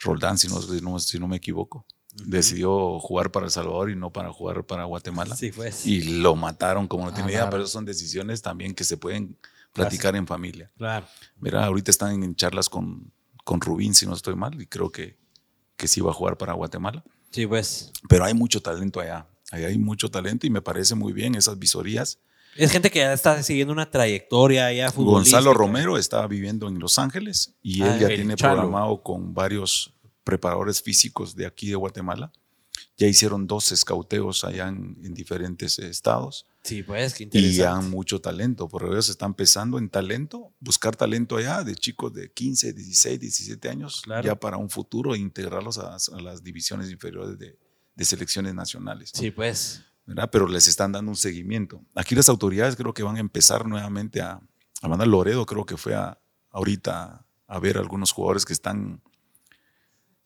Roldán, 0.00 0.38
si 0.38 0.48
no, 0.48 0.60
si 0.60 0.80
no- 0.80 0.98
si 0.98 1.18
no 1.18 1.28
me 1.28 1.36
equivoco. 1.36 1.84
Decidió 2.24 2.98
jugar 2.98 3.30
para 3.30 3.46
El 3.46 3.52
Salvador 3.52 3.90
y 3.90 3.96
no 3.96 4.10
para 4.12 4.32
jugar 4.32 4.64
para 4.64 4.84
Guatemala. 4.84 5.36
Sí, 5.36 5.52
pues. 5.52 5.86
Y 5.86 6.02
lo 6.20 6.34
mataron 6.34 6.88
como 6.88 7.04
no 7.06 7.14
tiene 7.14 7.30
idea, 7.30 7.44
pero 7.50 7.66
son 7.68 7.84
decisiones 7.84 8.42
también 8.42 8.74
que 8.74 8.82
se 8.84 8.96
pueden 8.96 9.36
platicar 9.82 10.16
en 10.16 10.26
familia. 10.26 10.70
Claro. 10.76 11.06
Mira, 11.40 11.64
ahorita 11.64 11.90
están 11.90 12.22
en 12.22 12.34
charlas 12.34 12.68
con, 12.68 13.12
con 13.44 13.60
Rubín, 13.60 13.94
si 13.94 14.06
no 14.06 14.14
estoy 14.14 14.34
mal, 14.36 14.60
y 14.60 14.66
creo 14.66 14.90
que, 14.90 15.16
que 15.76 15.88
sí 15.88 16.00
va 16.00 16.10
a 16.10 16.14
jugar 16.14 16.36
para 16.36 16.52
Guatemala. 16.54 17.02
Sí, 17.30 17.46
pues. 17.46 17.92
Pero 18.08 18.24
hay 18.24 18.34
mucho 18.34 18.60
talento 18.62 19.00
allá. 19.00 19.26
Allá 19.50 19.68
hay 19.68 19.78
mucho 19.78 20.10
talento 20.10 20.46
y 20.46 20.50
me 20.50 20.60
parece 20.62 20.94
muy 20.94 21.12
bien 21.12 21.34
esas 21.34 21.58
visorías. 21.58 22.18
Es 22.56 22.72
gente 22.72 22.90
que 22.90 22.98
ya 23.00 23.12
está 23.12 23.42
siguiendo 23.42 23.72
una 23.72 23.90
trayectoria 23.90 24.72
ya 24.72 24.90
futbolística. 24.90 25.36
Gonzalo 25.38 25.54
Romero 25.54 25.96
está 25.96 26.26
viviendo 26.26 26.66
en 26.68 26.78
Los 26.78 26.98
Ángeles 26.98 27.54
y 27.62 27.82
Ah, 27.82 27.94
él 27.94 28.00
ya 28.00 28.08
tiene 28.08 28.34
Chalo. 28.34 28.54
programado 28.62 29.02
con 29.02 29.32
varios 29.32 29.94
preparadores 30.24 30.82
físicos 30.82 31.34
de 31.36 31.46
aquí 31.46 31.68
de 31.68 31.76
Guatemala. 31.76 32.32
Ya 32.96 33.06
hicieron 33.06 33.46
dos 33.46 33.70
escauteos 33.72 34.44
allá 34.44 34.68
en, 34.68 34.98
en 35.02 35.14
diferentes 35.14 35.78
estados 35.78 36.46
Sí, 36.62 36.82
pues, 36.82 37.14
qué 37.14 37.22
y 37.22 37.26
interesante. 37.26 37.56
ya 37.56 37.72
han 37.76 37.88
mucho 37.90 38.20
talento. 38.20 38.68
Por 38.68 38.84
ellos 38.84 39.08
están 39.08 39.32
pensando 39.34 39.78
en 39.78 39.88
talento, 39.88 40.52
buscar 40.60 40.94
talento 40.96 41.36
allá 41.36 41.64
de 41.64 41.74
chicos 41.74 42.12
de 42.12 42.30
15, 42.30 42.72
16, 42.74 43.20
17 43.20 43.68
años, 43.70 44.02
Claro. 44.02 44.26
ya 44.26 44.34
para 44.34 44.56
un 44.58 44.68
futuro 44.68 45.14
e 45.14 45.18
integrarlos 45.18 45.78
a, 45.78 45.94
a 45.96 46.20
las 46.20 46.42
divisiones 46.42 46.90
inferiores 46.90 47.38
de, 47.38 47.58
de 47.94 48.04
selecciones 48.04 48.54
nacionales. 48.54 49.12
Sí, 49.14 49.30
pues. 49.30 49.82
¿verdad? 50.04 50.28
Pero 50.30 50.46
les 50.48 50.68
están 50.68 50.92
dando 50.92 51.10
un 51.10 51.16
seguimiento. 51.16 51.82
Aquí 51.94 52.14
las 52.14 52.28
autoridades 52.28 52.76
creo 52.76 52.92
que 52.94 53.02
van 53.02 53.16
a 53.16 53.20
empezar 53.20 53.66
nuevamente 53.66 54.20
a, 54.20 54.40
a 54.82 54.88
mandar 54.88 55.06
Loredo, 55.08 55.46
creo 55.46 55.64
que 55.64 55.76
fue 55.76 55.94
a, 55.94 56.18
ahorita 56.50 57.24
a 57.46 57.58
ver 57.60 57.78
algunos 57.78 58.12
jugadores 58.12 58.44
que 58.44 58.52
están, 58.52 59.00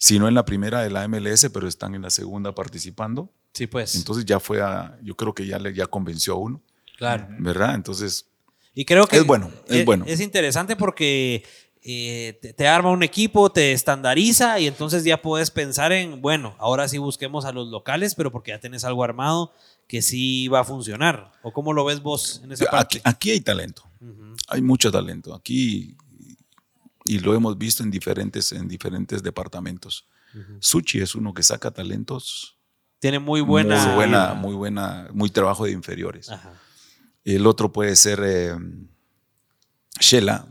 si 0.02 0.18
no 0.18 0.26
en 0.26 0.34
la 0.34 0.44
primera 0.44 0.82
de 0.82 0.90
la 0.90 1.06
MLS, 1.06 1.48
pero 1.54 1.68
están 1.68 1.94
en 1.94 2.02
la 2.02 2.10
segunda 2.10 2.52
participando. 2.52 3.30
Sí, 3.52 3.68
pues. 3.68 3.94
Entonces 3.94 4.24
ya 4.24 4.40
fue 4.40 4.60
a, 4.60 4.98
yo 5.00 5.14
creo 5.16 5.32
que 5.32 5.46
ya 5.46 5.60
le 5.60 5.72
ya 5.72 5.86
convenció 5.86 6.32
a 6.32 6.38
uno, 6.38 6.60
claro. 6.98 7.28
¿verdad? 7.38 7.76
Entonces, 7.76 8.26
Y 8.74 8.84
creo 8.84 9.06
que 9.06 9.18
Es 9.18 9.24
bueno, 9.24 9.52
es 9.68 9.84
bueno. 9.84 10.04
Es 10.08 10.18
interesante 10.18 10.74
porque 10.74 11.44
eh, 11.84 12.36
te, 12.42 12.52
te 12.52 12.66
arma 12.66 12.90
un 12.90 13.04
equipo, 13.04 13.52
te 13.52 13.70
estandariza 13.70 14.58
y 14.58 14.66
entonces 14.66 15.04
ya 15.04 15.22
puedes 15.22 15.52
pensar 15.52 15.92
en, 15.92 16.20
bueno, 16.20 16.56
ahora 16.58 16.88
sí 16.88 16.98
busquemos 16.98 17.44
a 17.44 17.52
los 17.52 17.68
locales, 17.68 18.16
pero 18.16 18.32
porque 18.32 18.50
ya 18.50 18.58
tenés 18.58 18.82
algo 18.82 19.04
armado 19.04 19.52
que 19.86 20.02
sí 20.02 20.48
va 20.48 20.60
a 20.60 20.64
funcionar. 20.64 21.30
¿O 21.42 21.52
cómo 21.52 21.72
lo 21.72 21.84
ves 21.84 22.02
vos 22.02 22.40
en 22.42 22.50
esa 22.50 22.64
aquí, 22.64 22.70
parte? 22.72 23.00
aquí 23.04 23.30
hay 23.30 23.40
talento, 23.40 23.84
hay 24.48 24.62
mucho 24.62 24.90
talento. 24.90 25.32
Aquí, 25.32 25.96
y 27.04 27.18
lo 27.18 27.34
hemos 27.34 27.58
visto 27.58 27.82
en 27.82 27.90
diferentes, 27.90 28.52
en 28.52 28.68
diferentes 28.68 29.22
departamentos. 29.22 30.06
Suchi 30.60 31.00
es 31.00 31.14
uno 31.14 31.34
que 31.34 31.42
saca 31.42 31.70
talentos 31.70 32.56
Tiene 32.98 33.18
muy 33.18 33.42
buena. 33.42 33.84
muy 33.84 33.94
buena, 33.94 34.34
muy 34.34 34.54
buena, 34.54 35.08
muy 35.12 35.28
trabajo 35.28 35.66
de 35.66 35.72
inferiores. 35.72 36.30
Ajá. 36.30 36.54
El 37.24 37.46
otro 37.46 37.70
puede 37.70 37.94
ser 37.96 38.20
eh, 38.24 38.56
Shela, 40.00 40.46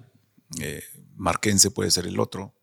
eh, 0.59 0.83
Marquense 1.15 1.71
puede 1.71 1.91
ser 1.91 2.07
el 2.07 2.19
otro. 2.19 2.53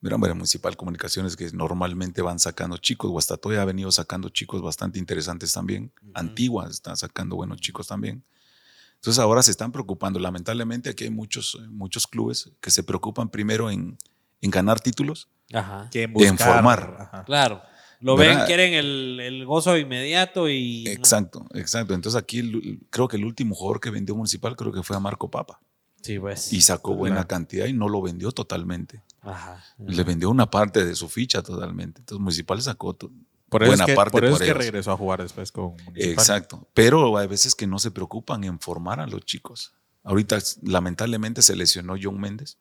Mira, 0.00 0.16
bueno, 0.16 0.34
Municipal 0.34 0.76
Comunicaciones 0.76 1.34
que 1.34 1.50
normalmente 1.52 2.20
van 2.20 2.38
sacando 2.38 2.76
chicos, 2.76 3.10
Guastatoya 3.10 3.62
ha 3.62 3.64
venido 3.64 3.90
sacando 3.90 4.28
chicos 4.28 4.60
bastante 4.60 4.98
interesantes 4.98 5.52
también. 5.52 5.92
Antigua 6.12 6.68
está 6.68 6.94
sacando 6.94 7.36
buenos 7.36 7.60
chicos 7.60 7.86
también. 7.86 8.22
Entonces 9.04 9.18
ahora 9.18 9.42
se 9.42 9.50
están 9.50 9.70
preocupando. 9.70 10.18
Lamentablemente 10.18 10.88
aquí 10.88 11.04
hay 11.04 11.10
muchos, 11.10 11.58
eh, 11.60 11.66
muchos 11.68 12.06
clubes 12.06 12.50
que 12.62 12.70
se 12.70 12.82
preocupan 12.82 13.28
primero 13.28 13.70
en, 13.70 13.98
en 14.40 14.50
ganar 14.50 14.80
títulos. 14.80 15.28
Ajá. 15.52 15.90
Que 15.90 16.04
En 16.04 16.38
formar. 16.38 16.96
Ajá. 17.12 17.24
Claro. 17.24 17.60
Lo 18.00 18.16
¿Verdad? 18.16 18.38
ven, 18.38 18.46
quieren 18.46 18.72
el, 18.72 19.20
el 19.20 19.44
gozo 19.44 19.76
inmediato 19.76 20.48
y. 20.48 20.88
Exacto, 20.88 21.46
exacto. 21.52 21.92
Entonces 21.92 22.18
aquí 22.18 22.38
el- 22.38 22.80
creo 22.88 23.06
que 23.06 23.18
el 23.18 23.26
último 23.26 23.54
jugador 23.54 23.78
que 23.78 23.90
vendió 23.90 24.14
Municipal 24.16 24.56
creo 24.56 24.72
que 24.72 24.82
fue 24.82 24.96
a 24.96 25.00
Marco 25.00 25.30
Papa. 25.30 25.60
Sí, 26.00 26.18
pues. 26.18 26.50
y 26.54 26.62
sacó 26.62 26.94
buena 26.94 27.16
Claro. 27.16 27.28
cantidad 27.28 27.66
y 27.66 27.74
no 27.74 27.88
lo 27.90 28.00
vendió 28.00 28.32
totalmente. 28.32 29.02
Ajá. 29.20 29.62
Le 29.78 30.02
vendió 30.02 30.30
una 30.30 30.50
parte 30.50 30.82
de 30.84 30.94
su 30.94 31.10
ficha 31.10 31.42
totalmente. 31.42 32.00
Entonces 32.00 32.20
Municipal 32.22 32.60
sacó 32.62 32.94
to- 32.94 33.10
Por 33.54 33.62
eso, 33.62 33.70
buena 33.70 33.84
es 33.84 33.86
que, 33.90 33.94
parte 33.94 34.10
por 34.10 34.24
eso 34.24 34.32
por 34.34 34.42
es 34.42 34.46
que 34.46 34.50
ellos. 34.52 34.64
regresó 34.64 34.90
a 34.92 34.96
jugar 34.96 35.22
después 35.22 35.52
con 35.52 35.64
Municipal. 35.84 36.12
Exacto. 36.12 36.68
Pero 36.74 37.16
hay 37.18 37.26
veces 37.28 37.54
que 37.54 37.66
no 37.68 37.78
se 37.78 37.90
preocupan 37.92 38.42
en 38.42 38.58
formar 38.58 38.98
a 38.98 39.06
los 39.06 39.24
chicos. 39.24 39.72
Ahorita 40.02 40.38
lamentablemente 40.62 41.40
se 41.40 41.54
lesionó 41.54 41.94
John 42.02 42.20
Méndez 42.20 42.58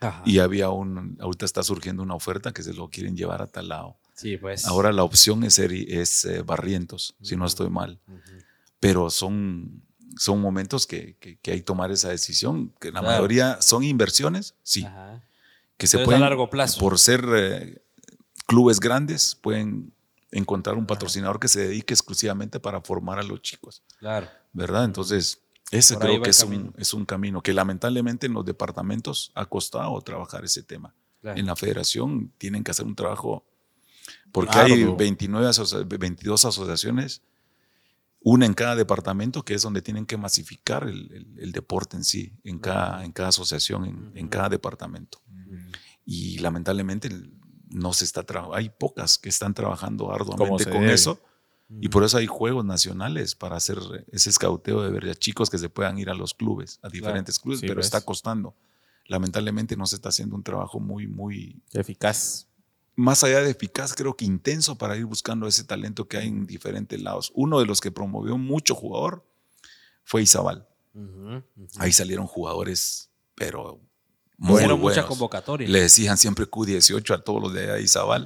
Ajá. 0.00 0.22
y 0.24 0.38
había 0.38 0.70
un, 0.70 1.18
ahorita 1.20 1.44
está 1.44 1.62
surgiendo 1.62 2.02
una 2.02 2.14
oferta 2.14 2.52
que 2.52 2.62
se 2.62 2.72
lo 2.72 2.88
quieren 2.88 3.16
llevar 3.16 3.42
a 3.42 3.46
tal 3.48 3.68
lado. 3.68 3.96
Sí, 4.14 4.38
pues. 4.38 4.64
Ahora 4.66 4.92
la 4.92 5.04
opción 5.04 5.44
es, 5.44 5.58
es 5.58 6.24
eh, 6.24 6.42
Barrientos, 6.42 7.14
si 7.22 7.36
no 7.36 7.44
estoy 7.46 7.68
mal. 7.70 7.98
Pero 8.80 9.10
son, 9.10 9.82
son 10.16 10.40
momentos 10.40 10.86
que, 10.86 11.16
que- 11.20 11.36
que 11.38 11.52
hay 11.52 11.58
que 11.58 11.64
tomar 11.64 11.90
esa 11.90 12.08
decisión, 12.08 12.72
que 12.80 12.90
la 12.92 13.00
Claro. 13.00 13.16
mayoría 13.16 13.60
son 13.60 13.84
inversiones, 13.84 14.54
sí, 14.62 14.84
Ajá. 14.84 15.22
que 15.76 15.86
se 15.86 15.98
es 15.98 16.02
a 16.02 16.04
pueden, 16.06 16.22
largo 16.22 16.48
plazo. 16.50 16.80
por 16.80 16.98
ser 16.98 17.24
eh, 17.34 17.82
clubes 18.46 18.80
grandes, 18.80 19.34
pueden 19.40 19.92
encontrar 20.32 20.76
un 20.76 20.86
patrocinador 20.86 21.40
que 21.40 21.48
se 21.48 21.60
dedique 21.68 21.92
exclusivamente 21.94 22.60
para 22.60 22.80
formar 22.80 23.18
a 23.18 23.22
los 23.22 23.42
chicos, 23.42 23.82
Claro. 23.98 24.28
¿verdad? 24.52 24.84
Entonces, 24.84 25.40
ese 25.70 25.94
Por 25.94 26.02
creo 26.04 26.22
que 26.22 26.30
es 26.30 26.42
un, 26.42 26.72
es 26.78 26.94
un 26.94 27.04
camino 27.04 27.42
que 27.42 27.52
lamentablemente 27.54 28.26
en 28.26 28.32
los 28.34 28.44
departamentos 28.44 29.30
ha 29.34 29.46
costado 29.46 30.00
trabajar 30.02 30.44
ese 30.44 30.62
tema. 30.62 30.94
Claro. 31.20 31.38
En 31.38 31.46
la 31.46 31.54
federación 31.56 32.32
tienen 32.38 32.64
que 32.64 32.70
hacer 32.70 32.86
un 32.86 32.94
trabajo, 32.94 33.44
porque 34.32 34.56
hay 34.58 34.72
Arduo. 34.82 34.96
29 34.96 35.46
asocia- 35.48 35.84
22 35.86 36.44
asociaciones, 36.44 37.22
una 38.22 38.46
en 38.46 38.54
cada 38.54 38.76
departamento, 38.76 39.44
que 39.44 39.54
es 39.54 39.62
donde 39.62 39.80
tienen 39.82 40.06
que 40.06 40.16
masificar 40.16 40.84
el, 40.84 41.12
el- 41.12 41.38
el 41.38 41.52
deporte 41.52 41.96
en 41.96 42.04
sí, 42.04 42.32
en 42.44 42.58
cada, 42.58 43.04
en 43.04 43.12
cada 43.12 43.28
asociación, 43.30 43.84
en, 43.86 44.12
en 44.14 44.28
cada 44.28 44.48
departamento. 44.48 45.20
Y 46.04 46.38
lamentablemente 46.38 47.08
no 47.70 47.92
se 47.92 48.04
está 48.04 48.22
trabajando, 48.24 48.56
hay 48.56 48.68
pocas 48.68 49.18
que 49.18 49.28
están 49.28 49.54
trabajando 49.54 50.12
arduamente 50.12 50.64
con 50.64 50.82
debe. 50.82 50.92
eso. 50.92 51.20
Y 51.80 51.88
por 51.88 52.02
eso 52.02 52.18
hay 52.18 52.26
juegos 52.26 52.64
nacionales 52.64 53.36
para 53.36 53.56
hacer 53.56 53.78
ese 54.10 54.28
escauteo 54.30 54.82
de 54.82 54.90
ver 54.90 55.08
a 55.08 55.14
chicos 55.14 55.48
que 55.48 55.56
se 55.56 55.68
puedan 55.68 55.98
ir 55.98 56.10
a 56.10 56.14
los 56.14 56.34
clubes, 56.34 56.80
a 56.82 56.88
diferentes 56.88 57.38
clubes, 57.38 57.60
Sí, 57.60 57.68
pero 57.68 57.80
está 57.80 58.00
costando. 58.00 58.56
Lamentablemente 59.06 59.76
no 59.76 59.86
se 59.86 59.94
está 59.96 60.08
haciendo 60.08 60.34
un 60.34 60.42
trabajo 60.42 60.80
muy, 60.80 61.06
muy, 61.06 61.62
Eficaz. 61.72 62.48
más 62.96 63.22
allá 63.22 63.40
de 63.40 63.50
eficaz, 63.50 63.94
creo 63.94 64.16
que 64.16 64.24
intenso 64.24 64.76
para 64.78 64.96
ir 64.96 65.04
buscando 65.06 65.46
ese 65.46 65.62
talento 65.62 66.08
que 66.08 66.16
hay 66.16 66.26
en 66.28 66.44
diferentes 66.46 67.00
lados. 67.00 67.30
Uno 67.36 67.60
de 67.60 67.66
los 67.66 67.80
que 67.80 67.92
promovió 67.92 68.36
mucho 68.36 68.74
jugador 68.74 69.24
fue 70.02 70.22
Izabal. 70.22 70.66
Ahí 71.78 71.92
salieron 71.92 72.26
jugadores, 72.26 73.10
pero 73.36 73.80
Muy 74.42 74.54
Hicieron 74.54 74.80
buenos. 74.80 75.04
convocatoria. 75.04 75.68
Le 75.68 75.82
decían 75.82 76.16
siempre 76.16 76.46
Q18 76.50 77.14
a 77.14 77.18
todos 77.22 77.42
los 77.42 77.52
de 77.52 77.82
Izabal. 77.82 78.24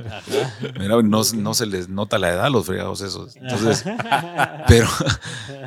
Mira, 0.78 1.02
no, 1.02 1.22
no 1.34 1.54
se 1.54 1.66
les 1.66 1.88
nota 1.88 2.18
la 2.18 2.28
edad 2.30 2.44
a 2.46 2.50
los 2.50 2.64
fregados 2.64 3.00
esos. 3.00 3.34
Entonces, 3.34 3.84
pero, 4.68 4.86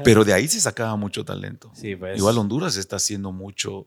pero 0.05 0.23
de 0.23 0.33
ahí 0.33 0.47
se 0.47 0.61
sacaba 0.61 0.95
mucho 0.95 1.25
talento. 1.25 1.69
Sí, 1.75 1.97
pues. 1.97 2.17
Igual 2.17 2.37
Honduras 2.37 2.77
está 2.77 2.95
haciendo 2.95 3.33
mucho 3.33 3.85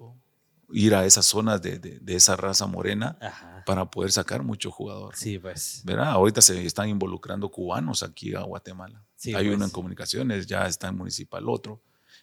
ir 0.73 0.95
a 0.95 1.07
esas 1.07 1.25
zonas 1.27 1.63
de, 1.63 1.79
de- 1.79 1.99
de 1.99 2.15
esa 2.15 2.37
raza 2.37 2.67
morena 2.67 3.17
Ajá. 3.23 3.63
para 3.67 3.91
poder 3.91 4.13
sacar 4.13 4.43
mucho 4.43 4.71
jugador. 4.71 5.17
Sí, 5.17 5.39
pues. 5.39 5.81
¿Verdad? 5.85 6.11
Ahorita 6.11 6.43
se 6.43 6.65
están 6.67 6.91
involucrando 6.91 7.51
cubanos 7.51 8.03
aquí 8.03 8.35
a 8.35 8.41
Guatemala. 8.43 9.03
Sí, 9.17 9.35
Hay 9.35 9.47
pues. 9.47 9.57
uno 9.57 9.65
en 9.65 9.71
comunicaciones, 9.71 10.47
ya 10.47 10.67
está 10.67 10.89
en 10.89 10.97
municipal 10.99 11.49
otro, 11.49 11.81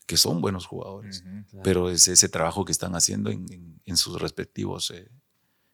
que 0.08 0.18
son 0.18 0.42
buenos 0.42 0.66
jugadores. 0.66 1.22
Claro. 1.22 1.64
Pero 1.64 1.90
es 1.92 2.08
ese 2.08 2.28
trabajo 2.30 2.66
que 2.66 2.72
están 2.72 2.96
haciendo 2.96 3.30
en, 3.30 3.46
en- 3.54 3.80
en 3.86 3.98
sus 3.98 4.20
respectivos 4.20 4.90
eh, 4.92 5.08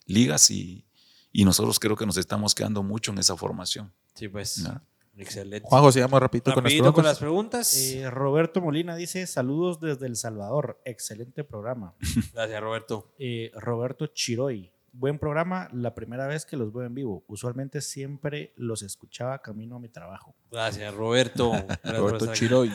ligas 0.05 0.51
y, 0.51 0.85
y 1.31 1.45
nosotros 1.45 1.79
creo 1.79 1.95
que 1.95 2.05
nos 2.05 2.17
estamos 2.17 2.53
quedando 2.53 2.83
mucho 2.83 3.11
en 3.11 3.19
esa 3.19 3.37
formación. 3.37 3.93
Sí, 4.15 4.27
pues. 4.27 4.57
¿no? 4.59 4.81
Excelente. 5.15 5.67
Juanjo, 5.69 5.91
sigamos 5.91 6.19
rapidito 6.19 6.51
con 6.53 6.63
las 6.63 6.71
Rapidito 6.73 6.93
con 6.93 7.05
las 7.05 7.19
preguntas. 7.19 7.75
Eh, 7.77 8.09
Roberto 8.09 8.59
Molina 8.61 8.95
dice: 8.95 9.27
Saludos 9.27 9.79
desde 9.79 10.07
El 10.07 10.15
Salvador. 10.15 10.81
Excelente 10.85 11.43
programa. 11.43 11.93
Gracias, 12.33 12.59
Roberto. 12.61 13.13
Eh, 13.19 13.51
Roberto 13.55 14.07
Chiroy. 14.07 14.71
Buen 14.91 15.17
programa, 15.19 15.69
la 15.71 15.93
primera 15.95 16.27
vez 16.27 16.45
que 16.45 16.55
los 16.57 16.71
veo 16.73 16.83
en 16.85 16.93
vivo. 16.95 17.23
Usualmente 17.27 17.81
siempre 17.81 18.53
los 18.57 18.81
escuchaba 18.83 19.39
camino 19.41 19.75
a 19.75 19.79
mi 19.79 19.89
trabajo. 19.89 20.35
Gracias, 20.51 20.93
Roberto. 20.93 21.51
Gracias 21.83 21.97
Roberto. 21.99 22.33
Chiroy. 22.33 22.71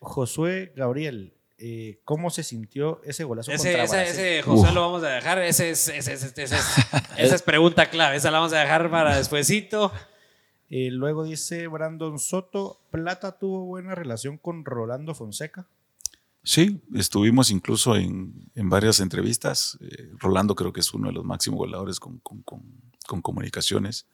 Josué 0.00 0.72
Gabriel, 0.76 1.34
eh, 1.58 2.00
¿cómo 2.04 2.30
se 2.30 2.42
sintió 2.42 3.00
ese 3.04 3.24
golazo 3.24 3.50
Ese, 3.50 3.68
contra 3.68 3.84
ese, 3.84 3.96
Brasil? 3.96 4.12
ese 4.20 4.42
José 4.42 4.72
lo 4.72 4.80
vamos 4.82 5.02
a 5.02 5.08
dejar. 5.08 5.38
Ese 5.42 5.70
es, 5.70 5.88
ese 5.88 6.12
es- 6.12 6.22
ese 6.24 6.42
es- 6.44 6.52
esa 7.18 7.34
es 7.34 7.42
pregunta 7.42 7.88
clave. 7.90 8.16
Esa 8.16 8.30
la 8.30 8.38
vamos 8.38 8.52
a 8.52 8.60
dejar 8.60 8.90
para 8.90 9.16
despuesito. 9.16 9.92
Eh, 10.68 10.90
luego 10.90 11.24
dice 11.24 11.66
Brandon 11.68 12.18
Soto, 12.18 12.80
Plata 12.90 13.38
tuvo 13.38 13.64
buena 13.64 13.94
relación 13.94 14.36
con 14.36 14.64
Rolando 14.64 15.14
Fonseca. 15.14 15.66
Sí, 16.42 16.80
estuvimos 16.94 17.50
incluso 17.50 17.96
en, 17.96 18.50
en 18.54 18.68
varias 18.68 19.00
entrevistas. 19.00 19.78
Eh, 19.80 20.10
Rolando 20.18 20.54
creo 20.54 20.72
que 20.72 20.80
es 20.80 20.92
uno 20.94 21.08
de 21.08 21.14
los 21.14 21.24
máximos 21.24 21.58
goleadores 21.58 21.98
con, 22.00 22.18
con- 22.18 22.42
con- 22.42 22.62
con 23.06 23.22
comunicaciones. 23.22 24.06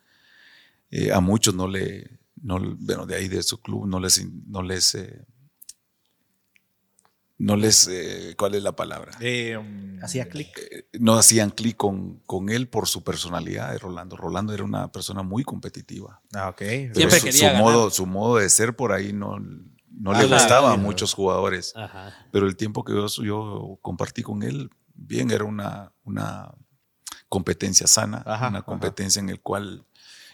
Eh, 0.91 1.11
a 1.13 1.21
muchos 1.21 1.55
no 1.55 1.67
le, 1.69 2.19
no, 2.43 2.59
bueno, 2.79 3.07
de 3.07 3.17
ahí 3.17 3.29
de 3.29 3.43
su 3.43 3.59
club 3.61 3.87
no 3.87 3.99
les, 3.99 4.23
no 4.47 4.63
les, 4.63 4.95
eh, 4.95 5.25
no 7.43 7.57
les, 7.57 7.89
eh, 7.89 8.35
¿cuál 8.39 8.55
es 8.55 8.63
la 8.63 8.71
palabra? 8.77 9.13
Eh, 9.21 9.57
um, 9.57 9.99
Hacía 10.03 10.29
clic. 10.29 10.57
Eh, 10.71 10.87
no 11.01 11.15
hacían 11.15 11.51
clic 11.51 11.77
con, 11.77 12.21
con 12.27 12.49
él 12.51 12.69
por 12.69 12.87
su 12.87 13.03
personalidad 13.03 13.73
de 13.73 13.79
Rolando. 13.79 14.17
Rolando 14.17 14.55
era 14.55 14.63
una 14.63 14.93
persona 14.93 15.23
muy 15.25 15.43
competitiva. 15.43 16.21
ah, 16.35 16.51
ok. 16.51 16.59
Pero 16.59 16.95
Siempre 16.95 17.19
su, 17.19 17.25
quería 17.27 17.39
su 17.41 17.45
ganar. 17.47 17.63
modo, 17.63 17.91
su 17.91 18.07
modo 18.07 18.37
de 18.37 18.49
ser 18.49 18.77
por 18.77 18.93
ahí 18.93 19.13
no, 19.13 19.39
no 19.41 20.13
Ah, 20.13 20.21
le 20.23 20.27
claro, 20.29 20.43
gustaba 20.43 20.73
a 20.73 20.77
muchos 20.77 21.15
jugadores. 21.15 21.73
Ajá. 21.75 22.15
Pero 22.31 22.47
el 22.47 22.55
tiempo 22.57 22.85
que 22.85 22.93
yo, 22.93 23.07
yo 23.25 23.79
compartí 23.83 24.23
con 24.23 24.43
él, 24.45 24.71
bien, 24.95 25.31
era 25.33 25.45
una, 25.45 25.93
una 26.05 26.53
competencia 27.29 27.87
sana, 27.89 28.23
Ajá, 28.27 28.49
una 28.49 28.59
ajá. 28.59 28.67
competencia 28.67 29.21
en 29.21 29.31
el 29.31 29.41
cual, 29.41 29.85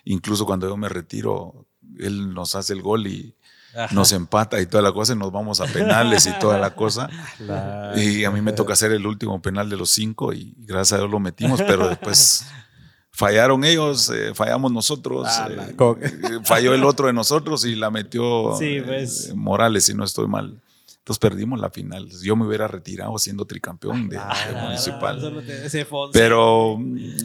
incluso 0.04 0.44
cuando 0.44 0.68
yo 0.68 0.76
me 0.76 0.88
retiro, 0.90 1.66
él 1.98 2.34
nos 2.34 2.54
hace 2.54 2.74
el 2.74 2.82
gol 2.82 3.06
y 3.06 3.34
Ajá. 3.78 3.94
nos 3.94 4.12
empata 4.12 4.60
y 4.60 4.66
toda 4.66 4.82
la 4.82 4.92
cosa, 4.92 5.12
y 5.12 5.16
nos 5.16 5.30
vamos 5.30 5.60
a 5.60 5.66
penales 5.66 6.26
y 6.26 6.32
toda 6.40 6.58
la 6.58 6.74
cosa. 6.74 7.08
Y 7.96 8.24
a 8.24 8.30
mí 8.30 8.40
me 8.40 8.52
toca 8.52 8.72
hacer 8.72 8.92
el 8.92 9.06
último 9.06 9.40
penal 9.40 9.70
de 9.70 9.76
los 9.76 9.90
cinco 9.90 10.32
y 10.32 10.54
gracias 10.58 10.94
a 10.94 10.98
Dios 10.98 11.10
lo 11.10 11.20
metimos, 11.20 11.62
pero 11.62 11.88
después 11.88 12.44
fallaron 13.10 13.64
ellos, 13.64 14.10
eh, 14.10 14.32
fallamos 14.34 14.70
nosotros, 14.72 15.26
Ah, 15.28 15.48
eh, 15.50 15.76
eh, 15.78 16.38
falló 16.44 16.74
el 16.74 16.84
otro 16.84 17.06
de 17.06 17.12
nosotros 17.12 17.64
y 17.64 17.74
la 17.74 17.90
metió 17.90 18.56
Sí, 18.58 18.76
eh, 18.76 18.82
pues. 18.86 19.34
Morales, 19.34 19.84
si 19.86 19.94
no 19.94 20.04
estoy 20.04 20.26
mal. 20.28 20.60
Entonces 21.08 21.20
perdimos 21.20 21.58
la 21.58 21.70
final. 21.70 22.06
Yo 22.22 22.36
me 22.36 22.46
hubiera 22.46 22.68
retirado 22.68 23.16
siendo 23.16 23.46
tricampeón 23.46 24.10
de, 24.10 24.16
de 24.16 24.22
Ah, 24.22 24.34
municipal. 24.64 25.18
solo 25.18 25.40
te- 25.42 25.64
ese 25.64 25.86
Fonseca. 25.86 26.22
Pero, 26.22 26.78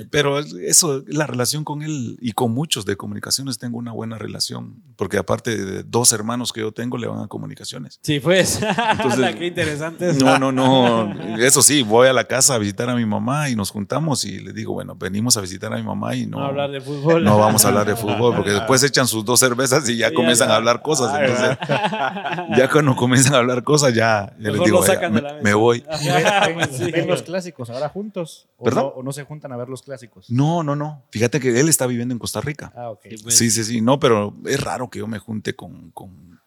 pero 0.09 0.39
eso, 0.39 1.03
la 1.05 1.27
relación 1.27 1.65
con 1.65 1.81
él 1.81 2.17
y 2.21 2.31
con 2.31 2.53
muchos 2.53 2.86
de 2.86 2.95
comunicaciones 2.95 3.57
tengo 3.57 3.77
una 3.77 3.91
buena 3.91 4.17
relación, 4.17 4.81
porque 4.95 5.17
aparte 5.17 5.57
de 5.57 5.84
dos 5.84 6.13
hermanos 6.13 6.53
que 6.53 6.61
yo 6.61 6.71
tengo 6.71 6.97
le 6.97 7.07
van 7.07 7.23
a 7.23 7.27
comunicaciones. 7.27 7.99
Sí, 8.03 8.21
pues. 8.21 8.61
Entonces- 8.91 9.19
La, 9.19 9.34
qué 9.36 9.47
interesante 9.47 10.11
es. 10.11 10.23
No, 10.23 10.39
no, 10.39 10.53
no. 10.53 11.38
Eso 11.39 11.61
sí, 11.61 11.84
voy 11.84 12.07
a 12.07 12.13
la 12.13 12.23
casa 12.23 12.55
a 12.55 12.59
visitar 12.59 12.89
a 12.89 12.95
mi 12.95 13.05
mamá 13.05 13.49
y 13.49 13.57
nos 13.57 13.69
juntamos 13.69 14.23
y 14.23 14.39
le 14.39 14.53
digo, 14.53 14.71
bueno, 14.71 14.95
venimos 14.95 15.36
a 15.36 15.41
visitar 15.41 15.73
a 15.73 15.75
mi 15.75 15.84
mamá 15.84 16.15
y 16.15 16.25
no, 16.25 16.39
No 16.39 16.45
hablar 16.45 16.71
de 16.71 16.79
fútbol. 16.79 17.21
no 17.25 17.38
vamos 17.38 17.65
a 17.65 17.67
hablar 17.67 17.86
de 17.86 17.97
fútbol, 17.97 18.34
porque 18.34 18.51
después 18.51 18.81
echan 18.84 19.07
sus 19.07 19.25
dos 19.25 19.41
cervezas 19.41 19.89
y 19.89 19.97
ya 19.97 20.07
Ya 20.07 20.13
comienzan 20.15 20.45
está. 20.45 20.53
a 20.53 20.57
hablar 20.57 20.81
cosas. 20.81 21.11
Ah, 21.13 21.19
Entonces, 21.21 22.57
ya 22.57 22.69
cuando 22.69 22.95
comienzan 22.95 23.34
a 23.34 23.39
hablar 23.39 23.61
cosas, 23.61 23.72
ya, 23.82 23.93
ya 23.93 24.34
les 24.38 24.51
Mejor 24.53 24.65
digo, 24.65 24.78
lo 24.78 24.82
"Vaya, 24.82 24.93
sacan 24.93 25.13
de 25.13 25.21
me, 25.21 25.28
la 25.28 25.34
mesa". 25.34 25.43
me 25.43 25.53
voy. 25.53 25.86
¿Y 26.01 26.07
ven, 26.07 26.57
ven- 26.57 26.74
sí. 26.74 26.91
ven 26.91 27.07
los 27.07 27.24
clásicos 27.24 27.69
ahora 27.69 27.89
juntos? 27.89 28.47
¿O 28.57 28.63
¿Perdón? 28.65 28.84
no, 28.84 28.89
¿O 28.89 29.03
no 29.03 29.11
se 29.13 29.24
juntan 29.24 29.51
a 29.51 29.57
ver 29.57 29.69
los 29.69 29.82
clásicos? 29.82 30.30
No, 30.30 30.63
no, 30.63 30.76
no. 30.76 31.03
Fíjate 31.11 31.39
que 31.39 31.59
él 31.59 31.67
está 31.69 31.86
viviendo 31.88 32.13
en 32.13 32.19
Costa 32.19 32.41
Rica. 32.41 32.71
Ah, 32.76 32.89
ok. 32.91 33.01
Sí, 33.09 33.15
pues. 33.24 33.38
Sí, 33.38 33.49
sí. 33.51 33.82
No, 33.82 33.99
pero 33.99 34.34
es 34.45 34.59
raro 34.61 34.89
que 34.89 34.99
yo 34.99 35.07
me 35.07 35.19
junte 35.19 35.55
con, 35.55 35.91
con- 35.91 36.39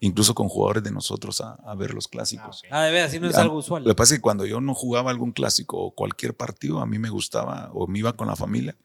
incluso 0.00 0.34
con 0.34 0.48
jugadores 0.48 0.82
de 0.82 0.90
nosotros 0.90 1.40
a, 1.40 1.54
a 1.64 1.74
ver 1.74 1.94
los 1.94 2.08
clásicos. 2.08 2.62
Ah, 2.70 2.82
de 2.84 2.92
verdad, 2.92 3.06
así 3.08 3.18
no 3.20 3.28
es 3.28 3.36
Ah, 3.36 3.42
algo 3.42 3.56
usual. 3.56 3.82
Lo 3.84 3.90
que 3.90 3.94
pasa 3.94 4.14
es 4.14 4.18
que 4.18 4.22
cuando 4.22 4.44
yo 4.44 4.60
no 4.60 4.74
jugaba 4.74 5.10
algún 5.10 5.32
clásico 5.32 5.78
o 5.78 5.90
cualquier 5.94 6.34
partido, 6.36 6.80
a 6.80 6.86
mí 6.86 6.98
me 6.98 7.08
gustaba, 7.10 7.70
o 7.72 7.86
me 7.86 8.00
iba 8.00 8.12
con 8.14 8.26
la 8.28 8.36
familia, 8.36 8.76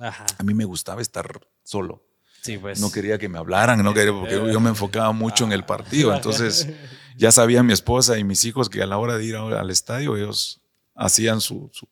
Ajá. 0.00 0.24
a 0.38 0.42
mí 0.42 0.54
me 0.54 0.64
gustaba 0.64 1.02
estar 1.02 1.40
solo. 1.64 2.02
Sí, 2.40 2.58
pues. 2.58 2.80
No 2.80 2.90
quería 2.90 3.18
que 3.18 3.28
me 3.28 3.38
hablaran, 3.38 3.82
no 3.84 3.94
quería, 3.94 4.12
porque 4.12 4.34
yo 4.52 4.58
me 4.60 4.70
enfocaba 4.70 5.12
mucho 5.12 5.44
en 5.44 5.52
el 5.52 5.64
partido. 5.64 6.12
Entonces, 6.14 6.66
ya 7.16 7.30
sabía 7.32 7.62
mi 7.62 7.72
esposa 7.72 8.18
y 8.18 8.24
mis 8.24 8.44
hijos 8.44 8.68
que 8.68 8.82
a 8.82 8.86
la 8.86 8.98
hora 8.98 9.16
de 9.18 9.24
ir 9.24 9.36
al 9.36 9.70
estadio, 9.70 10.16
ellos 10.16 10.60
hacían 10.94 11.40
su. 11.40 11.70
su- 11.72 11.88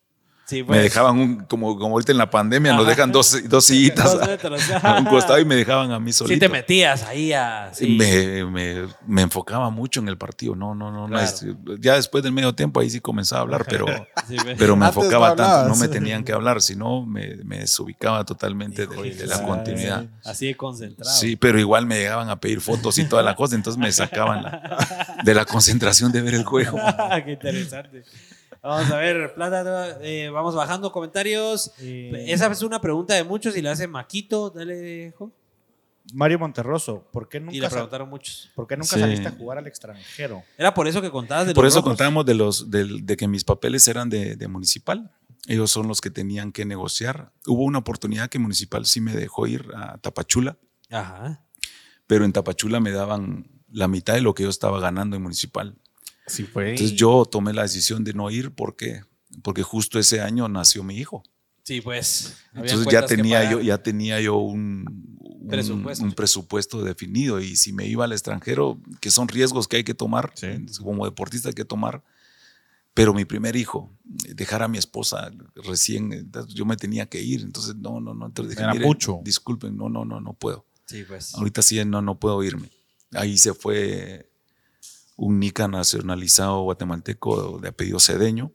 Sí, 0.51 0.63
pues. 0.63 0.75
me 0.77 0.83
dejaban 0.83 1.17
un, 1.17 1.45
como, 1.45 1.77
como 1.79 1.93
ahorita 1.95 2.11
en 2.11 2.17
la 2.17 2.29
pandemia, 2.29 2.73
nos 2.73 2.85
dejan 2.85 3.09
dos, 3.09 3.37
dos 3.47 3.63
sillitas 3.63 4.11
Dos 4.19 4.27
metros. 4.27 4.61
a 4.83 4.97
un 4.99 5.05
costado 5.05 5.39
y 5.39 5.45
me 5.45 5.55
dejaban 5.55 5.91
a 5.93 5.99
mí 5.99 6.11
solito. 6.11 6.33
Sí 6.33 6.39
te 6.41 6.49
metías 6.49 7.03
ahí 7.03 7.31
a... 7.31 7.69
Sí. 7.73 7.95
Me, 7.97 8.43
me- 8.45 8.87
me 9.07 9.21
enfocaba 9.21 9.69
mucho 9.69 10.01
en 10.01 10.09
el 10.09 10.17
partido. 10.17 10.53
No, 10.55 10.75
no, 10.75 10.91
no. 10.91 11.07
Claro. 11.07 11.29
ya 11.79 11.95
después 11.95 12.21
del 12.21 12.33
medio 12.33 12.53
tiempo 12.53 12.81
ahí 12.81 12.89
sí 12.89 12.99
comenzaba 12.99 13.39
a 13.39 13.43
hablar, 13.43 13.65
pero, 13.69 13.85
Sí, 14.27 14.35
pues. 14.43 14.57
pero 14.59 14.75
me 14.75 14.85
Antes 14.85 14.97
no 14.97 15.03
enfocaba 15.03 15.35
tanto. 15.37 15.69
No 15.69 15.75
me 15.77 15.87
tenían 15.87 16.25
que 16.25 16.33
hablar, 16.33 16.61
sino 16.61 17.05
me, 17.05 17.37
me 17.45 17.59
desubicaba 17.59 18.25
totalmente 18.25 18.87
de, 18.87 19.13
de 19.15 19.27
la 19.27 19.41
continuidad. 19.43 20.05
Así 20.25 20.47
de 20.47 20.57
concentrado. 20.57 21.09
Sí, 21.15 21.37
pero 21.37 21.59
igual 21.61 21.85
me 21.85 21.95
llegaban 21.97 22.29
a 22.29 22.41
pedir 22.41 22.59
fotos 22.59 22.97
y 22.97 23.05
toda 23.05 23.23
la 23.23 23.37
cosa, 23.37 23.55
entonces 23.55 23.79
me 23.79 23.89
sacaban 23.93 24.43
la- 24.43 25.17
de 25.23 25.33
la 25.33 25.45
concentración 25.45 26.11
de 26.11 26.21
ver 26.21 26.33
el 26.33 26.43
juego. 26.43 26.77
Qué 27.25 27.31
interesante. 27.31 28.03
Vamos 28.63 28.91
a 28.91 28.97
ver, 28.97 29.33
Plata, 29.33 29.97
eh, 30.01 30.29
vamos 30.29 30.53
bajando 30.55 30.91
comentarios. 30.91 31.71
Eh, 31.79 32.25
Esa 32.27 32.47
es 32.51 32.61
una 32.61 32.79
pregunta 32.79 33.15
de 33.15 33.23
muchos 33.23 33.57
y 33.57 33.61
la 33.61 33.71
hace 33.71 33.87
Maquito. 33.87 34.51
Dale, 34.51 35.13
Jo. 35.17 35.31
Mario 36.13 36.39
Monterroso, 36.39 37.07
¿por 37.11 37.29
qué 37.29 37.37
Y 37.37 37.41
le 37.41 37.45
nunca, 37.45 37.61
sal- 37.69 37.71
preguntaron 37.77 38.09
muchos. 38.09 38.51
¿por 38.55 38.67
qué 38.67 38.75
nunca 38.75 38.95
Sí. 38.95 38.99
saliste 38.99 39.27
a 39.27 39.31
jugar 39.31 39.57
al 39.57 39.67
extranjero? 39.67 40.43
Era 40.57 40.73
por 40.73 40.87
eso 40.87 41.01
que 41.01 41.09
contabas 41.09 41.47
de 41.47 41.53
Por 41.53 41.63
los 41.63 41.73
eso 41.73 41.79
rojos? 41.79 41.91
contábamos 41.91 42.25
de, 42.25 42.33
los, 42.35 42.69
de 42.69 43.17
que 43.17 43.27
mis 43.27 43.43
papeles 43.43 43.87
eran 43.87 44.09
de, 44.09 44.35
de 44.35 44.47
municipal. 44.47 45.11
Ellos 45.47 45.71
son 45.71 45.87
los 45.87 46.01
que 46.01 46.09
tenían 46.11 46.51
que 46.51 46.65
negociar. 46.65 47.31
Hubo 47.47 47.63
una 47.63 47.79
oportunidad 47.79 48.29
que 48.29 48.37
municipal 48.39 48.85
sí 48.85 48.99
me 49.01 49.13
dejó 49.15 49.47
ir 49.47 49.65
a 49.75 49.97
Tapachula, 49.99 50.57
Ajá. 50.91 51.43
pero 52.07 52.25
en 52.25 52.33
Tapachula 52.33 52.79
me 52.79 52.91
daban 52.91 53.47
la 53.71 53.87
mitad 53.87 54.13
de 54.13 54.21
lo 54.21 54.33
que 54.35 54.43
yo 54.43 54.49
estaba 54.49 54.79
ganando 54.79 55.15
en 55.15 55.21
municipal. 55.23 55.75
Sí, 56.27 56.43
fue. 56.43 56.71
Entonces 56.71 56.95
yo 56.95 57.25
tomé 57.25 57.53
la 57.53 57.63
decisión 57.63 58.03
de 58.03 58.13
no 58.13 58.29
ir 58.31 58.51
porque, 58.51 59.01
porque 59.43 59.63
justo 59.63 59.99
ese 59.99 60.21
año 60.21 60.47
nació 60.47 60.83
mi 60.83 60.97
hijo. 60.97 61.23
Sí, 61.63 61.81
pues. 61.81 62.35
Entonces 62.53 62.87
ya 62.91 63.05
tenía, 63.05 63.49
yo, 63.51 63.61
ya 63.61 63.77
tenía 63.81 64.19
yo 64.21 64.37
un, 64.37 64.85
un- 65.19 65.47
Presupuesto. 65.49 66.03
un 66.05 66.11
presupuesto 66.13 66.83
definido 66.83 67.39
y 67.39 67.55
si 67.55 67.73
me 67.73 67.85
iba 67.85 68.05
al 68.05 68.13
extranjero, 68.13 68.79
que 68.99 69.11
son 69.11 69.27
riesgos 69.27 69.67
que 69.67 69.77
hay 69.77 69.83
que 69.83 69.93
tomar, 69.93 70.31
Sí. 70.35 70.47
como 70.81 71.05
deportista 71.05 71.49
hay 71.49 71.53
que 71.55 71.65
tomar, 71.65 72.03
pero 72.93 73.13
mi 73.13 73.25
primer 73.25 73.55
hijo, 73.55 73.91
dejar 74.03 74.63
a 74.63 74.67
mi 74.67 74.77
esposa 74.77 75.31
recién, 75.55 76.31
yo 76.49 76.65
me 76.65 76.77
tenía 76.77 77.05
que 77.07 77.21
ir, 77.21 77.41
entonces 77.41 77.75
no, 77.75 77.99
no, 77.99 78.13
no, 78.13 78.25
entonces 78.27 78.51
dije, 78.51 78.63
Era 78.63 78.73
"Miren, 78.73 78.87
mucho". 78.87 79.19
disculpen, 79.23 79.75
no, 79.77 79.89
no, 79.89 80.03
no, 80.05 80.19
no 80.21 80.33
puedo. 80.33 80.65
Sí, 80.85 81.03
pues. 81.07 81.35
Ahorita 81.35 81.61
sí, 81.61 81.83
no, 81.85 82.01
no 82.01 82.19
puedo 82.19 82.41
irme. 82.43 82.69
Ahí 83.13 83.37
se 83.37 83.53
fue 83.53 84.30
un 85.23 85.39
Nica 85.39 85.67
nacionalizado 85.67 86.63
guatemalteco 86.63 87.59
de 87.59 87.69
apellido 87.69 87.99
Cedeño 87.99 88.51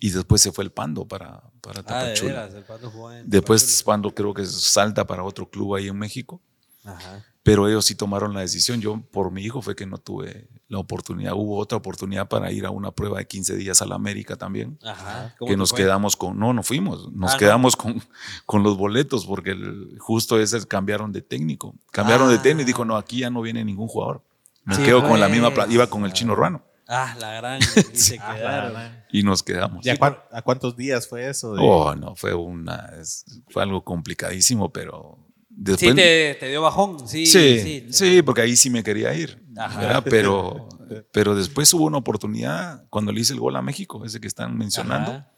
y 0.00 0.10
después 0.10 0.40
se 0.40 0.50
fue 0.50 0.64
el 0.64 0.72
Pando 0.72 1.06
para, 1.06 1.42
para 1.60 1.80
Ah, 1.86 2.02
de 2.04 2.14
Tapachula. 2.14 2.30
veras, 2.32 2.54
el 2.54 2.64
Pando 2.64 2.90
jugó 2.90 3.12
en 3.12 3.30
Después 3.30 3.62
Tapachula. 3.62 3.84
Pando 3.86 4.14
creo 4.14 4.34
que 4.34 4.44
salta 4.46 5.06
para 5.06 5.22
otro 5.22 5.48
club 5.48 5.76
ahí 5.76 5.86
en 5.88 5.96
México 5.96 6.40
Ajá. 6.84 7.22
pero 7.44 7.68
ellos 7.68 7.84
sí 7.84 7.94
tomaron 7.94 8.34
la 8.34 8.40
decisión. 8.40 8.80
Yo, 8.80 9.00
por 9.12 9.30
mi 9.30 9.42
hijo, 9.42 9.62
fue 9.62 9.76
que 9.76 9.86
no 9.86 9.98
tuve 9.98 10.48
la 10.68 10.78
oportunidad. 10.78 11.34
Hubo 11.34 11.58
otra 11.58 11.78
oportunidad 11.78 12.28
para 12.28 12.50
ir 12.50 12.64
a 12.66 12.70
una 12.70 12.90
prueba 12.90 13.18
de 13.18 13.26
15 13.26 13.54
días 13.56 13.80
a 13.82 13.86
la 13.86 13.94
América 13.94 14.34
también. 14.36 14.78
Ajá. 14.82 15.34
¿Cómo 15.38 15.50
Que 15.50 15.56
nos 15.56 15.70
fue? 15.70 15.78
quedamos 15.80 16.16
con, 16.16 16.38
no, 16.38 16.52
no 16.52 16.62
fuimos, 16.62 17.12
nos 17.12 17.30
Ah, 17.30 17.34
no. 17.34 17.38
quedamos 17.38 17.76
con, 17.76 18.02
con 18.46 18.62
los 18.64 18.76
boletos 18.76 19.26
porque 19.26 19.50
el- 19.52 19.96
justo 20.00 20.40
ese 20.40 20.66
cambiaron 20.66 21.12
de 21.12 21.22
técnico. 21.22 21.74
Cambiaron 21.92 22.30
de 22.30 22.36
Ah. 22.36 22.42
técnico 22.42 22.62
y 22.62 22.66
dijo, 22.72 22.84
no, 22.84 22.96
aquí 22.96 23.18
ya 23.20 23.30
no 23.30 23.42
viene 23.42 23.64
ningún 23.64 23.86
jugador. 23.86 24.24
Me 24.64 24.74
Sí, 24.76 24.82
quedo 24.82 25.02
con 25.06 25.18
la 25.20 25.28
misma, 25.28 25.52
pues. 25.54 25.66
pla- 25.66 25.74
iba 25.74 25.86
con 25.88 26.04
el 26.04 26.12
chino 26.12 26.34
ruano 26.34 26.64
Ah, 26.86 27.14
la 27.20 27.32
gran. 27.34 27.60
Y 27.94 27.96
se 27.96 28.18
Ah, 28.20 28.34
quedaron. 28.36 28.72
la- 28.74 29.06
y 29.12 29.22
nos 29.22 29.42
quedamos. 29.42 29.84
¿Y 29.86 29.90
a, 29.90 29.96
cuán- 29.96 30.18
a 30.32 30.42
cuántos 30.42 30.76
días 30.76 31.06
fue 31.08 31.28
eso? 31.28 31.54
de- 31.54 31.62
Oh, 31.62 31.94
no, 31.94 32.16
fue 32.16 32.34
una, 32.34 32.90
es- 33.00 33.24
fue 33.48 33.62
algo 33.62 33.84
complicadísimo, 33.84 34.72
pero 34.72 35.18
después... 35.48 35.90
Sí, 35.90 35.96
te, 35.96 36.34
te 36.40 36.48
dio 36.48 36.62
bajón. 36.62 37.08
Sí, 37.08 37.26
Sí, 37.26 37.60
sí. 37.60 37.86
sí, 37.92 38.22
porque 38.22 38.42
ahí 38.42 38.56
sí 38.56 38.70
me 38.70 38.82
quería 38.82 39.14
ir. 39.14 39.40
Ajá. 39.56 39.80
¿verdad? 39.80 40.04
Pero, 40.08 40.68
pero 41.12 41.34
después 41.36 41.72
hubo 41.74 41.84
una 41.84 41.98
oportunidad 41.98 42.84
cuando 42.90 43.12
le 43.12 43.20
hice 43.20 43.32
el 43.34 43.40
gol 43.40 43.54
a 43.56 43.62
México, 43.62 44.04
ese 44.04 44.20
que 44.20 44.26
están 44.28 44.56
mencionando, 44.58 45.10
Ajá. 45.12 45.32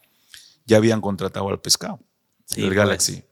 ya 0.65 0.79
habían 0.79 1.01
contratado 1.03 1.49
al 1.51 1.61
pescado, 1.61 2.01
Sí, 2.47 2.61
el 2.63 2.69
pues. 2.69 2.77
Galaxy. 2.79 3.25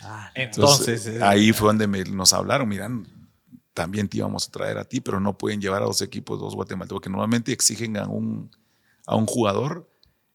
Ah, 0.00 0.30
Entonces, 0.34 0.88
Entonces, 1.06 1.20
eh, 1.20 1.24
ahí 1.24 1.52
fue 1.52 1.66
donde 1.68 1.86
me- 1.86 2.04
nos 2.04 2.32
hablaron, 2.32 2.68
miran, 2.68 3.06
también 3.78 4.08
te 4.08 4.16
íbamos 4.16 4.48
a 4.48 4.50
traer 4.50 4.76
a 4.76 4.84
ti, 4.84 5.00
pero 5.00 5.20
no 5.20 5.38
pueden 5.38 5.60
llevar 5.60 5.82
a 5.82 5.84
dos 5.86 6.02
equipos, 6.02 6.40
dos 6.40 6.56
guatemaltecos, 6.56 6.96
porque 6.96 7.10
normalmente 7.10 7.52
exigen 7.52 7.96
a 7.96 8.08
un, 8.08 8.50
a 9.06 9.14
un 9.14 9.24
jugador 9.26 9.88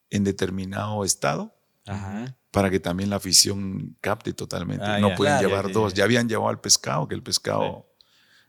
en 0.09 0.23
determinado 0.23 1.03
estado 1.03 1.53
Ajá. 1.85 2.37
para 2.51 2.69
que 2.69 2.79
también 2.79 3.09
la 3.09 3.17
afición 3.17 3.97
capte 3.99 4.31
totalmente. 4.31 4.85
Ah, 4.85 4.97
no 4.99 5.09
ya. 5.09 5.15
pueden 5.15 5.39
llevar 5.41 5.67
ya, 5.67 5.73
dos. 5.73 5.91
ya. 5.93 5.97
Ya 5.97 6.03
habían 6.05 6.29
llevado 6.29 6.47
al 6.47 6.61
pescado, 6.61 7.05
que 7.09 7.15
el 7.15 7.21
pescado 7.21 7.85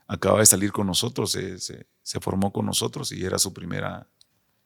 acaba 0.07 0.39
de 0.39 0.45
salir 0.45 0.71
con 0.71 0.87
nosotros, 0.87 1.31
se, 1.31 1.59
se- 1.59 1.87
se 2.01 2.19
formó 2.21 2.53
con 2.53 2.65
nosotros 2.65 3.11
y 3.11 3.25
era 3.25 3.37
su 3.37 3.51
primera 3.51 4.07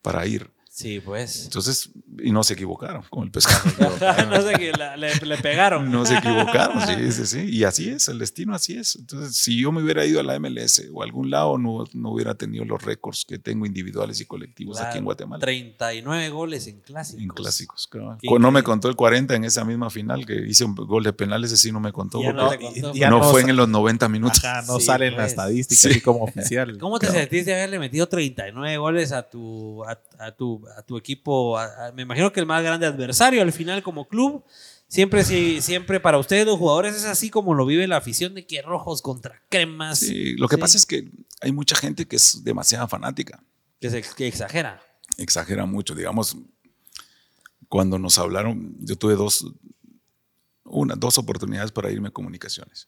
para 0.04 0.28
ir. 0.28 0.52
Sí, 0.80 1.02
pues. 1.02 1.44
Entonces, 1.44 1.90
y 2.24 2.32
no 2.32 2.42
se 2.42 2.54
equivocaron 2.54 3.04
con 3.10 3.26
el 3.26 3.32
pescado. 3.32 3.64
no 4.30 4.42
sé 4.42 4.54
qué, 4.58 4.72
la- 4.72 4.96
le, 4.96 5.14
le 5.14 5.38
pegaron. 5.38 5.92
No 5.92 6.06
se 6.06 6.16
equivocaron, 6.18 6.80
sí, 6.88 7.12
sí, 7.12 7.26
sí. 7.26 7.40
Y 7.50 7.66
así 7.66 7.90
es, 7.90 8.08
el 8.08 8.18
destino 8.18 8.56
así 8.56 8.78
es. 8.78 8.96
Entonces, 8.96 9.36
si 9.36 9.60
yo 9.60 9.74
me 9.74 9.84
hubiera 9.84 10.06
ido 10.06 10.22
a 10.22 10.24
la 10.24 10.40
MLS 10.40 10.84
o 10.94 11.02
a 11.02 11.06
algún 11.06 11.30
lado, 11.30 11.58
no, 11.58 11.84
no 11.94 12.12
hubiera 12.12 12.36
tenido 12.36 12.64
los 12.64 12.82
récords 12.82 13.26
que 13.28 13.38
tengo 13.40 13.66
individuales 13.66 14.22
y 14.22 14.26
colectivos 14.26 14.80
aquí 14.80 15.00
en 15.00 15.04
Guatemala. 15.04 15.42
39 15.42 16.30
goles 16.30 16.66
en 16.68 16.80
clásicos. 16.80 17.22
En 17.22 17.28
clásicos, 17.30 17.88
claro. 17.88 18.18
No 18.40 18.52
me 18.52 18.64
contó 18.64 18.88
el 18.88 18.96
40 18.96 19.36
en 19.36 19.44
esa 19.44 19.66
misma 19.66 19.90
final 19.90 20.26
que 20.26 20.36
hice 20.48 20.64
un 20.64 20.76
gol 20.76 21.04
de 21.04 21.12
penales, 21.12 21.52
ese 21.52 21.62
sí 21.64 21.72
no 21.74 21.82
me 21.82 21.92
contó. 21.92 22.22
Ya 22.22 22.28
porque 22.32 22.38
no 22.38 22.44
no, 22.46 22.50
te 22.52 22.60
contó. 22.60 22.92
y- 22.96 23.00
ya 23.00 23.10
no, 23.10 23.20
no 23.20 23.30
fue 23.32 23.42
en 23.42 23.54
los 23.58 23.68
90 23.68 24.08
minutos. 24.08 24.44
Ajá, 24.46 24.62
no 24.62 24.80
Sí, 24.80 24.86
sale 24.86 25.08
en 25.08 25.14
la 25.14 25.24
pues. 25.24 25.32
estadística 25.32 25.82
Sí. 25.82 25.90
así 25.90 26.02
como 26.02 26.24
oficial. 26.24 26.78
¿Cómo 26.80 27.00
te 27.00 27.08
Claro. 27.08 27.20
sentiste 27.20 27.52
de 27.52 27.58
haberle 27.58 27.80
metido 27.80 28.08
39 28.08 28.78
goles 28.78 29.12
a 29.12 29.24
tu, 29.30 29.84
a, 29.84 30.00
a 30.20 30.32
tu, 30.32 30.62
a 30.78 30.82
tu 30.84 30.98
equipo? 30.98 31.58
A- 31.58 31.88
a- 31.88 31.92
me 31.92 32.02
imagino 32.04 32.32
que 32.32 32.40
el 32.40 32.46
más 32.46 32.64
grande 32.64 32.86
adversario 32.86 33.42
al 33.42 33.52
final 33.52 33.84
como 33.84 34.08
club. 34.08 34.44
Siempre, 34.88 35.24
sí, 35.24 35.62
siempre 35.62 36.00
para 36.00 36.18
ustedes 36.18 36.48
los 36.48 36.58
jugadores 36.58 36.96
es 36.96 37.06
así 37.06 37.30
como 37.30 37.54
lo 37.54 37.66
vive 37.68 37.86
la 37.88 37.98
afición 37.98 38.34
de 38.34 38.48
que 38.48 38.62
rojos 38.64 39.04
contra 39.04 39.40
cremas. 39.50 40.00
Sí, 40.00 40.34
lo 40.36 40.48
que 40.48 40.56
Sí. 40.56 40.62
pasa 40.62 40.78
es 40.78 40.86
que 40.88 41.12
hay 41.42 41.52
mucha 41.52 41.76
gente 41.76 42.08
que 42.08 42.16
es 42.16 42.44
demasiado 42.44 42.88
fanática. 42.88 43.44
Que, 43.80 43.90
se, 43.92 44.02
que 44.02 44.28
exagera. 44.28 44.82
Exagera 45.18 45.66
mucho. 45.68 45.94
Digamos, 45.94 46.36
cuando 47.68 48.00
nos 48.00 48.18
hablaron, 48.18 48.76
yo 48.80 48.96
tuve 48.96 49.14
dos, 49.16 49.46
una, 50.64 50.96
dos 50.96 51.20
oportunidades 51.20 51.72
para 51.72 51.92
irme 51.92 52.08
a 52.08 52.12
comunicaciones. 52.12 52.88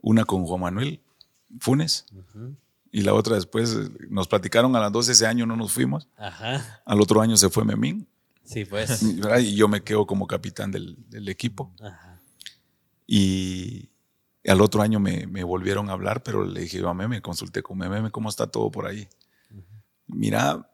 Una 0.00 0.24
con 0.24 0.44
Juan 0.44 0.60
Manuel 0.60 1.00
Funes. 1.58 2.06
Y 2.98 3.02
la 3.02 3.12
otra 3.12 3.34
después 3.36 3.74
eh, 3.74 3.90
nos 4.08 4.26
platicaron 4.26 4.74
a 4.74 4.80
las 4.80 4.90
12 4.90 5.12
ese 5.12 5.26
año, 5.26 5.44
no 5.44 5.54
nos 5.54 5.70
fuimos. 5.72 6.08
Ajá. 6.16 6.80
Al 6.86 7.00
otro 7.00 7.20
año 7.20 7.36
se 7.36 7.50
fue 7.50 7.62
Memín 7.64 8.08
Sí, 8.42 8.64
pues. 8.64 9.16
¿verdad? 9.20 9.38
y 9.40 9.54
yo 9.54 9.68
me 9.68 9.82
quedo 9.82 10.06
como 10.06 10.26
capitán 10.26 10.70
del, 10.70 10.96
del 11.10 11.28
equipo. 11.28 11.74
Ajá. 11.82 12.20
Y 13.06 13.90
al 14.48 14.60
otro 14.62 14.80
año 14.80 14.98
me, 14.98 15.26
me 15.26 15.44
volvieron 15.44 15.90
a 15.90 15.92
hablar, 15.92 16.22
pero 16.22 16.44
le 16.44 16.60
dije 16.62 16.78
yo 16.78 16.88
a 16.88 16.94
Meme, 16.94 17.20
consulté 17.20 17.62
con 17.62 17.76
Meme, 17.76 18.10
¿cómo 18.10 18.28
está 18.30 18.46
todo 18.46 18.70
por 18.70 18.86
ahí? 18.86 19.08
Mira, 20.06 20.70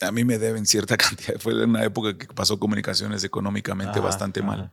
a 0.00 0.12
mí 0.12 0.24
me 0.24 0.38
deben 0.38 0.66
cierta 0.66 0.96
cantidad. 0.98 1.38
Fue 1.38 1.64
una 1.64 1.82
época 1.84 2.18
que 2.18 2.26
pasó 2.26 2.58
comunicaciones 2.58 3.24
económicamente 3.24 3.98
Ajá, 3.98 4.06
bastante 4.08 4.40
ajá. 4.40 4.46
mal. 4.48 4.72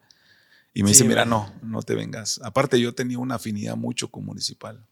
Y 0.74 0.84
me 0.84 0.90
Sí, 0.90 0.94
dice, 0.96 1.06
mira, 1.08 1.24
no, 1.26 1.52
no 1.62 1.82
te 1.84 1.96
vengas. 1.96 2.40
Aparte, 2.44 2.80
yo 2.82 2.94
tenía 2.94 3.20
una 3.20 3.36
afinidad 3.36 3.76
mucho 3.78 4.10
con 4.10 4.26
municipal. 4.26 4.86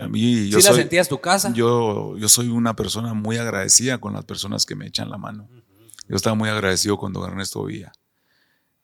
A 0.00 0.08
mí, 0.08 0.48
yo 0.48 0.58
¿Sí 0.58 0.64
la 0.64 0.70
soy, 0.72 0.80
sentías 0.80 1.08
tu 1.08 1.20
casa? 1.20 1.52
yo, 1.52 2.16
yo 2.16 2.28
soy 2.28 2.48
una 2.48 2.74
persona 2.74 3.12
muy 3.14 3.36
agradecida 3.36 3.98
con 3.98 4.14
las 4.14 4.24
personas 4.24 4.64
que 4.64 4.74
me 4.74 4.86
echan 4.86 5.10
la 5.10 5.18
mano. 5.18 5.48
Yo 6.08 6.16
estaba 6.16 6.34
muy 6.34 6.48
agradecido 6.48 6.96
con 6.98 7.12
don 7.12 7.28
Ernesto 7.28 7.64
Villa. 7.64 7.92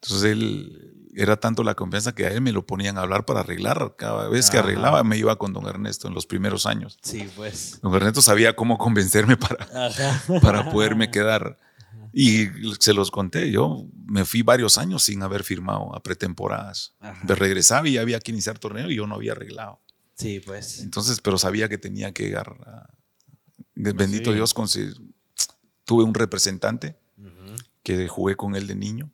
Entonces 0.01 0.31
él 0.31 0.95
era 1.15 1.37
tanto 1.37 1.63
la 1.63 1.73
confianza 1.75 2.13
que 2.13 2.25
a 2.25 2.31
él 2.31 2.41
me 2.41 2.51
lo 2.51 2.65
ponían 2.65 2.97
a 2.97 3.01
hablar 3.01 3.25
para 3.25 3.41
arreglar. 3.41 3.95
Cada 3.97 4.29
vez 4.29 4.49
que 4.49 4.57
Ajá. 4.57 4.67
arreglaba 4.67 5.03
me 5.03 5.17
iba 5.17 5.35
con 5.37 5.51
don 5.51 5.65
Ernesto 5.67 6.07
en 6.07 6.13
los 6.13 6.25
primeros 6.25 6.65
años. 6.65 6.97
Sí, 7.01 7.27
pues. 7.35 7.79
Don 7.81 7.93
Ernesto 7.93 8.21
sabía 8.21 8.55
cómo 8.55 8.77
convencerme 8.77 9.35
para, 9.35 9.87
Ajá. 9.87 10.21
para 10.41 10.69
poderme 10.71 11.09
quedar. 11.11 11.57
Y 12.13 12.47
se 12.79 12.93
los 12.93 13.11
conté, 13.11 13.51
yo 13.51 13.85
me 14.07 14.25
fui 14.25 14.41
varios 14.41 14.77
años 14.79 15.03
sin 15.03 15.21
haber 15.21 15.43
firmado 15.43 15.93
a 15.95 16.01
pretemporadas. 16.01 16.95
Me 17.27 17.35
regresaba 17.35 17.87
y 17.87 17.93
ya 17.93 18.01
había 18.01 18.19
que 18.19 18.31
iniciar 18.31 18.57
torneo 18.57 18.89
y 18.89 18.95
yo 18.95 19.05
no 19.05 19.15
había 19.15 19.33
arreglado. 19.33 19.79
Sí, 20.19 20.41
pues. 20.45 20.81
Entonces, 20.81 21.21
pero 21.21 21.37
sabía 21.37 21.69
que 21.69 21.77
tenía 21.77 22.11
que 22.11 22.23
llegar. 22.23 22.57
a- 22.67 22.89
Bendito 23.73 24.31
Sí. 24.31 24.35
Dios, 24.35 24.53
tuve 25.85 26.03
un 26.03 26.13
representante 26.13 26.97
que 27.81 28.07
jugué 28.09 28.35
con 28.35 28.55
él 28.55 28.67
de 28.67 28.75
niño 28.75 29.09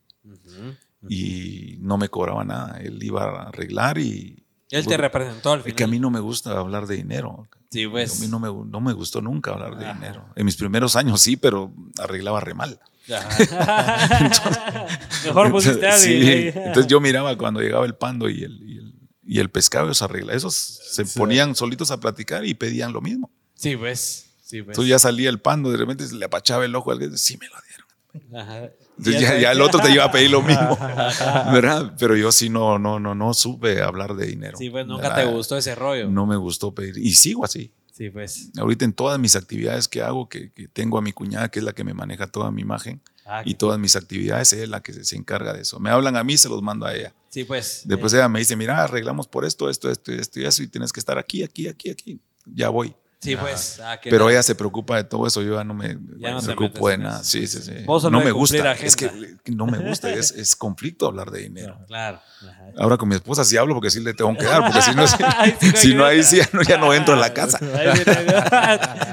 y 1.07 1.77
no 1.79 1.99
me 1.99 2.09
cobraba 2.09 2.43
nada. 2.43 2.79
Él 2.81 3.01
iba 3.03 3.23
a 3.23 3.49
arreglar 3.49 3.99
y... 3.99 4.43
Él 4.71 4.87
te 4.87 4.97
representó 4.97 5.51
al 5.53 5.59
Es 5.59 5.65
final. 5.65 5.75
que 5.77 5.83
a 5.83 5.87
mí 5.87 5.99
no 5.99 6.09
me 6.09 6.19
gusta 6.19 6.57
hablar 6.57 6.87
de 6.87 6.95
dinero. 6.95 7.47
Sí, 7.69 7.85
pues. 7.87 8.17
A 8.19 8.23
mí 8.23 8.27
no 8.27 8.39
me, 8.39 8.47
no 8.47 8.81
me 8.81 8.93
gustó 8.93 9.21
nunca 9.21 9.51
hablar 9.51 9.77
de 9.77 9.85
Ajá. 9.85 9.93
dinero. 9.93 10.25
En 10.35 10.43
mis 10.45 10.55
primeros 10.57 10.95
años 10.95 11.21
sí, 11.21 11.37
pero 11.37 11.71
arreglaba 11.99 12.39
re 12.39 12.55
mal. 12.55 12.79
Mejor 15.25 15.51
pusiste 15.51 15.87
a 15.87 15.97
Sí. 15.97 16.49
Entonces 16.55 16.87
yo 16.87 16.99
miraba 16.99 17.37
cuando 17.37 17.61
llegaba 17.61 17.85
el 17.85 17.93
pando 17.95 18.27
y 18.29 18.43
el, 18.43 18.61
y 18.67 18.77
el, 18.79 18.94
y 19.25 19.39
el 19.39 19.49
pescado, 19.49 19.85
ellos 19.85 20.01
arreglaban. 20.01 20.37
Esos 20.37 20.53
se 20.55 21.05
ponían 21.05 21.55
solitos 21.55 21.91
a 21.91 21.99
platicar 21.99 22.45
y 22.45 22.53
pedían 22.53 22.93
lo 22.93 23.01
mismo. 23.01 23.31
Sí, 23.55 23.75
pues. 23.75 24.27
Sí, 24.43 24.61
pues. 24.61 24.75
Entonces 24.75 24.89
ya 24.89 24.99
salía 24.99 25.29
el 25.29 25.39
pando, 25.39 25.71
de 25.71 25.77
repente 25.77 26.07
se 26.07 26.15
le 26.15 26.25
apachaba 26.25 26.65
el 26.65 26.75
ojo 26.75 26.91
a 26.91 26.93
alguien, 26.93 27.17
sí 27.17 27.37
me 27.37 27.47
lo 27.47 27.55
dieron. 27.67 28.41
Ajá. 28.41 28.69
Entonces 28.97 29.13
Ya 29.15 29.19
ya, 29.21 29.27
sabes 29.27 29.41
ya 29.41 29.51
el 29.51 29.61
otro 29.61 29.79
te 29.81 29.91
iba 29.91 30.05
a 30.05 30.11
pedir 30.11 30.29
lo 30.31 30.41
mismo, 30.41 30.77
¿verdad? 31.51 31.93
Pero 31.99 32.15
yo 32.15 32.31
sí 32.31 32.49
no, 32.49 32.79
no, 32.79 32.99
no, 32.99 33.15
no 33.15 33.33
supe 33.33 33.81
hablar 33.81 34.15
de 34.15 34.27
dinero. 34.27 34.57
Sí, 34.57 34.69
pues 34.69 34.85
nunca 34.85 35.09
¿verdad? 35.09 35.25
te 35.25 35.31
gustó 35.31 35.57
ese 35.57 35.75
rollo. 35.75 36.09
No 36.09 36.25
me 36.25 36.37
gustó 36.37 36.73
pedir. 36.73 36.97
Y 36.97 37.15
sigo 37.15 37.43
así. 37.43 37.71
Sí, 37.91 38.09
pues. 38.09 38.51
Ahorita 38.57 38.85
en 38.85 38.93
todas 38.93 39.19
mis 39.19 39.35
actividades 39.35 39.87
que 39.87 40.01
hago, 40.01 40.29
que, 40.29 40.51
que 40.51 40.67
tengo 40.67 40.97
a 40.97 41.01
mi 41.01 41.11
cuñada, 41.11 41.49
que 41.49 41.59
es 41.59 41.65
la 41.65 41.73
que 41.73 41.83
me 41.83 41.93
maneja 41.93 42.27
toda 42.27 42.51
mi 42.51 42.61
imagen, 42.61 43.01
Ah, 43.27 43.41
y 43.43 43.55
todas 43.55 43.79
mis 43.79 43.95
actividades, 43.95 44.53
ella 44.53 44.63
es 44.63 44.69
la 44.69 44.81
que 44.81 44.93
se, 44.93 45.03
se 45.03 45.15
encarga 45.15 45.51
de 45.51 45.63
eso. 45.63 45.79
Me 45.79 45.89
hablan 45.89 46.15
a 46.15 46.23
mí, 46.23 46.37
se 46.37 46.47
los 46.47 46.61
mando 46.61 46.85
a 46.85 46.93
ella. 46.93 47.11
Sí, 47.35 47.43
pues. 47.43 47.81
Después 47.83 48.13
ella 48.13 48.29
me 48.29 48.39
dice, 48.39 48.55
mira, 48.55 48.81
arreglamos 48.81 49.27
por 49.27 49.43
esto, 49.43 49.69
esto, 49.69 49.91
esto, 49.91 50.13
esto 50.13 50.39
y 50.39 50.45
eso, 50.45 50.63
y 50.63 50.67
tienes 50.67 50.93
que 50.93 51.01
estar 51.01 51.17
aquí, 51.17 51.43
aquí, 51.43 51.67
aquí, 51.67 51.89
aquí. 51.89 52.21
Ya 52.45 52.69
voy. 52.69 52.95
Sí, 53.25 53.35
pues. 53.35 53.79
Ah, 53.83 53.99
que 53.99 54.09
Pero 54.09 54.25
no. 54.25 54.29
ella 54.29 54.43
se 54.43 54.55
preocupa 54.55 54.97
de 54.97 55.03
todo 55.03 55.25
eso, 55.25 55.41
yo 55.41 55.55
ya 55.55 55.63
no 55.63 55.73
me, 55.73 55.97
Ya 56.17 56.31
no 56.31 56.41
me 56.41 56.55
preocupo 56.55 56.89
de 56.89 56.95
en 56.95 57.03
nada. 57.03 57.23
Sí, 57.23 57.47
sí, 57.47 57.59
sí. 57.61 57.71
No 57.85 58.21
me 58.21 58.31
gusta, 58.31 58.73
es 58.73 58.95
que 58.95 59.09
no 59.47 59.65
me 59.65 59.79
gusta, 59.79 60.11
es, 60.11 60.31
es 60.37 60.55
conflicto 60.55 61.07
hablar 61.07 61.31
de 61.31 61.41
dinero. 61.41 61.79
Claro. 61.87 62.19
Ajá. 62.41 62.65
Ahora 62.77 62.97
con 62.97 63.09
mi 63.09 63.15
esposa 63.15 63.43
sí 63.43 63.57
hablo 63.57 63.73
porque 63.73 63.89
sí 63.89 63.99
le 64.01 64.13
tengo 64.13 64.35
que 64.37 64.43
dar, 64.45 64.61
porque 64.65 64.81
si 64.81 64.93
no, 64.93 65.05
hay 65.37 65.55
si 65.75 65.93
no 65.95 66.05
ahí 66.05 66.23
sí 66.23 66.37
ya 66.37 66.49
no, 66.53 66.61
ya 66.61 66.77
no 66.77 66.93
entro 66.93 67.15
a 67.15 67.17
la 67.17 67.33
casa. 67.33 67.57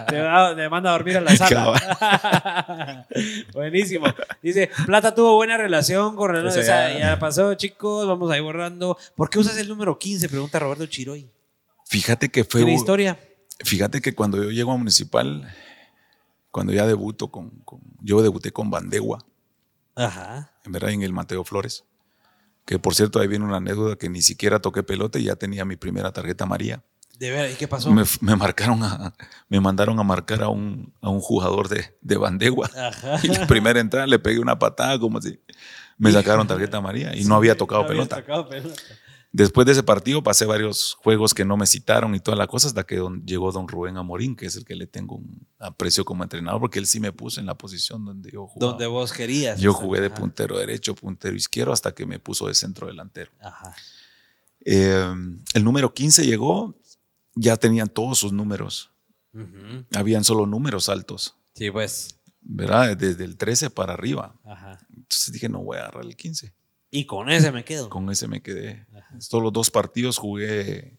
Te, 0.07 0.69
manda 0.69 0.91
a 0.91 0.93
dormir 0.93 1.17
a 1.17 1.21
la 1.21 1.37
sala. 1.37 3.07
Buenísimo. 3.53 4.07
Dice, 4.43 4.71
Plata 4.87 5.15
tuvo 5.15 5.37
buena 5.37 5.57
relación 5.57 6.17
con 6.17 6.31
Renato. 6.31 6.59
O 6.59 6.63
sea, 6.63 6.99
ya- 6.99 7.19
pasó, 7.19 7.55
chicos, 7.55 8.07
vamos 8.07 8.31
ahí 8.31 8.41
borrando. 8.41 8.99
¿Por 9.15 9.31
qué 9.31 9.39
usas 9.39 9.57
el 9.59 9.69
número 9.69 9.99
15? 9.99 10.29
Pregunta 10.29 10.59
Roberto 10.59 10.87
Chiroy. 10.87 11.29
Fíjate 11.87 12.29
que 12.31 12.45
fue. 12.45 12.61
¿Tiene 12.63 12.75
historia? 12.75 13.19
Fíjate 13.65 14.01
que 14.01 14.15
cuando 14.15 14.43
yo 14.43 14.51
llego 14.51 14.73
a 14.73 14.77
Municipal, 14.77 15.49
cuando 16.51 16.73
ya 16.73 16.87
debuto 16.87 17.29
con, 17.31 17.51
con- 17.65 17.81
yo 18.01 18.23
debuté 18.23 18.53
con 18.53 18.71
Bandegua, 18.71 19.25
Ajá. 19.95 20.53
en 20.65 20.73
verdad, 20.73 20.91
en 20.91 21.03
el 21.03 21.13
Mateo 21.13 21.45
Flores. 21.45 21.85
Que 22.65 22.79
por 22.79 22.95
cierto, 22.95 23.19
ahí 23.21 23.27
viene 23.27 23.45
una 23.45 23.57
anécdota 23.57 23.97
que 23.97 24.09
ni 24.09 24.23
siquiera 24.23 24.61
toqué 24.61 24.83
pelota 24.83 25.19
y 25.19 25.25
ya 25.25 25.37
tenía 25.37 25.65
mi 25.65 25.77
primera 25.77 26.13
tarjeta 26.13 26.47
María. 26.47 26.83
De 27.19 27.31
ver, 27.31 27.51
¿y 27.51 27.55
qué 27.55 27.69
pasó? 27.69 27.91
Me, 27.93 28.05
me 28.21 28.37
marcaron 28.37 28.83
a, 28.83 29.15
me 29.49 29.61
mandaron 29.61 29.99
a 29.99 30.03
marcar 30.03 30.43
a 30.43 30.49
un, 30.49 30.93
a 31.01 31.09
un 31.11 31.21
jugador 31.21 31.69
de, 31.69 31.97
de 32.01 32.17
Bandegua. 32.17 32.71
Ajá. 32.77 33.19
Y 33.23 33.29
la 33.29 33.47
primera 33.47 33.81
entrada 33.81 34.07
le 34.07 34.19
pegué 34.19 34.39
una 34.41 34.59
patada 34.59 34.99
como 34.99 35.21
si 35.21 35.39
me 35.99 36.11
sacaron 36.13 36.47
tarjeta 36.47 36.81
María 36.81 37.15
y 37.17 37.25
no 37.25 37.35
había 37.37 37.57
tocado 37.57 37.83
No 37.83 37.89
había 37.89 37.99
pelota. 38.03 38.17
tocado 38.23 38.49
pelota. 38.49 38.81
Después 39.35 39.65
de 39.65 39.73
ese 39.73 39.83
partido 39.83 40.23
pasé 40.23 40.45
varios 40.45 40.93
juegos 41.01 41.33
que 41.33 41.47
no 41.47 41.57
me 41.57 41.67
citaron 41.67 42.15
y 42.15 42.21
toda 42.21 42.37
la 42.37 42.47
cosa 42.47 42.69
hasta 42.69 42.85
que 42.85 42.97
don- 42.97 43.25
llegó 43.25 43.51
don 43.51 43.67
Rubén 43.67 43.97
Amorín, 43.97 44.37
que 44.37 44.45
es 44.45 44.57
el 44.57 44.65
que 44.67 44.75
le 44.75 44.87
tengo 44.87 45.17
un 45.17 45.47
aprecio 45.59 46.05
como 46.05 46.23
entrenador, 46.23 46.61
porque 46.61 46.79
él 46.79 46.87
sí 46.87 47.01
me 47.01 47.13
puso 47.13 47.41
en 47.41 47.47
la 47.47 47.55
posición 47.57 48.05
donde 48.05 48.31
yo 48.31 48.47
jugaba. 48.47 48.73
Donde 48.73 48.87
vos 48.87 49.11
querías. 49.13 49.59
yo 49.59 49.73
jugué 49.73 50.03
de 50.03 50.11
puntero 50.11 50.59
derecho, 50.59 50.95
puntero 50.95 51.35
izquierdo, 51.35 51.73
hasta 51.73 51.95
que 51.95 52.05
me 52.05 52.19
puso 52.19 52.47
de 52.47 52.55
centro 52.55 52.87
delantero. 52.89 53.31
Ajá. 53.41 53.75
Eh, 54.65 55.15
el 55.55 55.65
número 55.65 55.93
15 55.95 56.27
llegó, 56.27 56.75
ya 57.35 57.57
tenían 57.57 57.89
todos 57.89 58.19
sus 58.19 58.33
números, 58.35 58.91
habían 59.95 60.25
solo 60.25 60.45
números 60.47 60.89
altos, 60.91 61.37
Sí, 61.55 61.71
pues. 61.71 62.17
¿verdad? 62.43 62.97
Desde 62.97 63.25
el 63.25 63.37
13 63.39 63.71
para 63.71 63.95
arriba. 63.95 64.35
Ajá. 64.45 64.79
Entonces 64.95 65.33
dije, 65.33 65.49
no 65.49 65.61
voy 65.63 65.79
a 65.79 65.81
agarrar 65.83 66.05
el 66.05 66.17
15. 66.17 66.53
Y 66.95 67.07
con 67.07 67.31
ese 67.31 67.51
me 67.51 67.65
quedo. 67.65 67.89
Con 67.89 68.09
ese 68.11 68.29
me 68.29 68.43
quedé. 68.43 68.87
Ajá. 68.95 69.19
Solo 69.21 69.51
dos 69.51 69.71
partidos 69.71 70.19
jugué, 70.19 70.99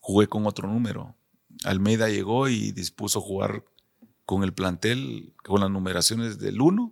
jugué 0.00 0.26
con 0.28 0.46
otro 0.46 0.66
número. 0.66 1.14
Almeida 1.64 2.08
llegó 2.08 2.48
y 2.48 2.72
dispuso 2.72 3.20
jugar 3.20 3.62
con 4.24 4.42
el 4.42 4.52
plantel, 4.54 5.34
con 5.44 5.60
las 5.60 5.70
numeraciones 5.70 6.38
del 6.38 6.60
1 6.60 6.90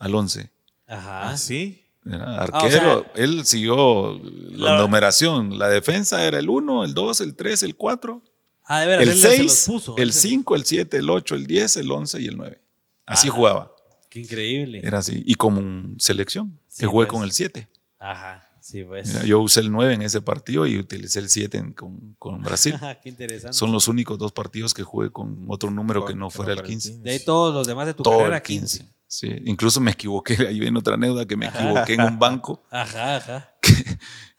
al 0.00 0.14
11. 0.14 0.50
Ajá. 0.88 1.30
¿Ah, 1.30 1.36
sí? 1.38 1.84
¿verdad? 2.02 2.26
Ah, 2.28 2.48
o 2.52 2.56
Arquero, 2.56 3.02
sea, 3.04 3.12
él 3.22 3.44
siguió 3.46 4.18
la, 4.22 4.72
la- 4.74 4.80
numeración. 4.80 5.56
La 5.58 5.68
defensa 5.68 6.24
era 6.24 6.38
el 6.40 6.48
1, 6.48 6.84
el 6.84 6.94
2, 6.94 7.20
el 7.20 7.36
3, 7.36 7.62
el 7.62 7.76
4, 7.76 8.22
Ah, 8.64 8.80
de 8.80 8.86
veras, 8.86 9.02
el 9.04 9.08
él 9.12 9.16
se 9.18 9.28
los 9.28 9.52
6, 9.52 9.64
puso, 9.68 9.96
el 9.96 10.02
él 10.02 10.12
se- 10.12 10.28
5, 10.28 10.56
el 10.56 10.64
7, 10.64 10.96
el 10.98 11.10
8, 11.10 11.34
el 11.36 11.46
10, 11.46 11.76
el 11.78 11.90
11 11.92 12.20
y 12.20 12.26
el 12.26 12.36
9. 12.36 12.60
Así 13.06 13.28
Ah. 13.28 13.30
jugaba. 13.30 13.72
Qué 14.08 14.20
increíble. 14.20 14.80
Era 14.82 14.98
así. 14.98 15.22
Y 15.26 15.34
como 15.34 15.60
un 15.60 15.96
selección, 15.98 16.58
Sí, 16.68 16.80
que 16.80 16.86
jugué 16.86 17.06
pues. 17.06 17.14
con 17.18 17.24
el 17.24 17.32
7. 17.32 17.68
Ajá. 17.98 18.44
Sí, 18.60 18.84
pues. 18.84 19.08
Mira, 19.08 19.24
Yo 19.24 19.40
usé 19.40 19.60
el 19.60 19.70
9 19.72 19.94
en 19.94 20.02
ese 20.02 20.20
partido 20.20 20.66
y 20.66 20.78
utilicé 20.78 21.20
el 21.20 21.28
7 21.30 21.58
en- 21.58 21.72
con, 21.72 22.14
con 22.18 22.42
Brasil. 22.42 22.74
Qué 23.02 23.08
interesante. 23.08 23.56
Son 23.56 23.72
los 23.72 23.88
únicos 23.88 24.18
dos 24.18 24.32
partidos 24.32 24.74
que 24.74 24.82
jugué 24.82 25.10
con 25.10 25.44
otro 25.48 25.70
número 25.70 26.04
que 26.04 26.14
no 26.14 26.28
que 26.28 26.34
fuera 26.36 26.52
el 26.52 26.58
fuera 26.58 26.68
el 26.68 26.74
15. 26.80 26.98
De 26.98 27.10
ahí 27.10 27.20
todos 27.24 27.54
los 27.54 27.66
demás 27.66 27.86
de 27.86 27.94
tu 27.94 28.02
Todo 28.02 28.18
carrera, 28.18 28.36
el 28.36 28.42
15. 28.42 28.78
15. 28.80 28.94
Sí, 29.10 29.28
incluso 29.46 29.80
me 29.80 29.92
equivoqué, 29.92 30.34
ahí 30.46 30.60
viene 30.60 30.78
otra 30.78 30.94
anécdota, 30.94 31.24
que 31.26 31.34
me 31.36 31.46
equivoqué 31.46 31.94
en 31.94 32.02
un 32.02 32.18
banco 32.18 32.62
Ajá, 32.70 33.16
ajá. 33.16 33.54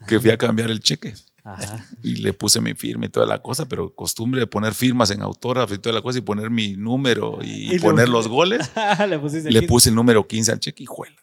que 0.08 0.20
fui 0.20 0.30
a 0.30 0.38
cambiar 0.38 0.70
el 0.70 0.80
cheque 0.80 1.16
Ajá. 1.44 1.86
y 2.04 2.16
le 2.18 2.34
puse 2.34 2.60
mi 2.62 2.74
firma 2.74 3.06
y 3.06 3.10
toda 3.10 3.26
la 3.26 3.40
cosa, 3.42 3.66
pero 3.68 3.94
costumbre 3.96 4.42
de 4.42 4.48
poner 4.48 4.74
firmas 4.74 5.10
en 5.12 5.22
autógrafo 5.22 5.74
y 5.74 5.80
toda 5.80 5.96
la 5.96 6.02
cosa 6.02 6.20
y 6.20 6.22
poner 6.22 6.50
mi 6.50 6.76
número 6.76 7.40
y, 7.42 7.74
Y 7.74 7.78
lo- 7.78 7.84
poner 7.84 8.10
los 8.10 8.28
goles, 8.28 8.70
Le 9.08 9.18
pusiste 9.20 9.48
el 9.48 9.54
le 9.54 9.60
15. 9.62 9.68
puse 9.68 9.90
el 9.90 9.96
número 9.96 10.28
15 10.28 10.52
al 10.52 10.60
cheque 10.60 10.84
y 10.84 10.86
juela. 10.86 11.16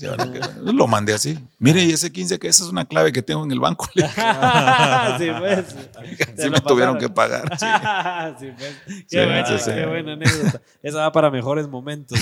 Lo 0.62 0.86
mandé 0.86 1.12
así. 1.12 1.36
Mire, 1.58 1.82
y 1.84 1.90
ese 1.90 2.12
15 2.12 2.38
que 2.38 2.46
esa 2.48 2.62
es 2.62 2.70
una 2.70 2.84
clave 2.84 3.12
que 3.12 3.22
tengo 3.22 3.42
en 3.44 3.50
el 3.50 3.58
banco. 3.58 3.88
Sí, 3.94 5.26
pues. 5.38 5.64
Sí 6.38 6.48
me 6.48 6.60
tuvieron 6.60 6.96
que 6.98 7.08
pagar. 7.08 7.58
sí. 7.58 7.66
sí, 8.38 8.52
pues. 8.56 8.74
Qué, 8.86 9.04
Sí, 9.08 9.16
buena, 9.16 9.46
sí, 9.46 9.54
sí. 9.58 9.70
qué 9.74 9.86
buena 9.86 10.12
anécdota. 10.12 10.62
Esa 10.82 10.98
va 10.98 11.12
para 11.12 11.30
mejores 11.30 11.66
momentos. 11.68 12.18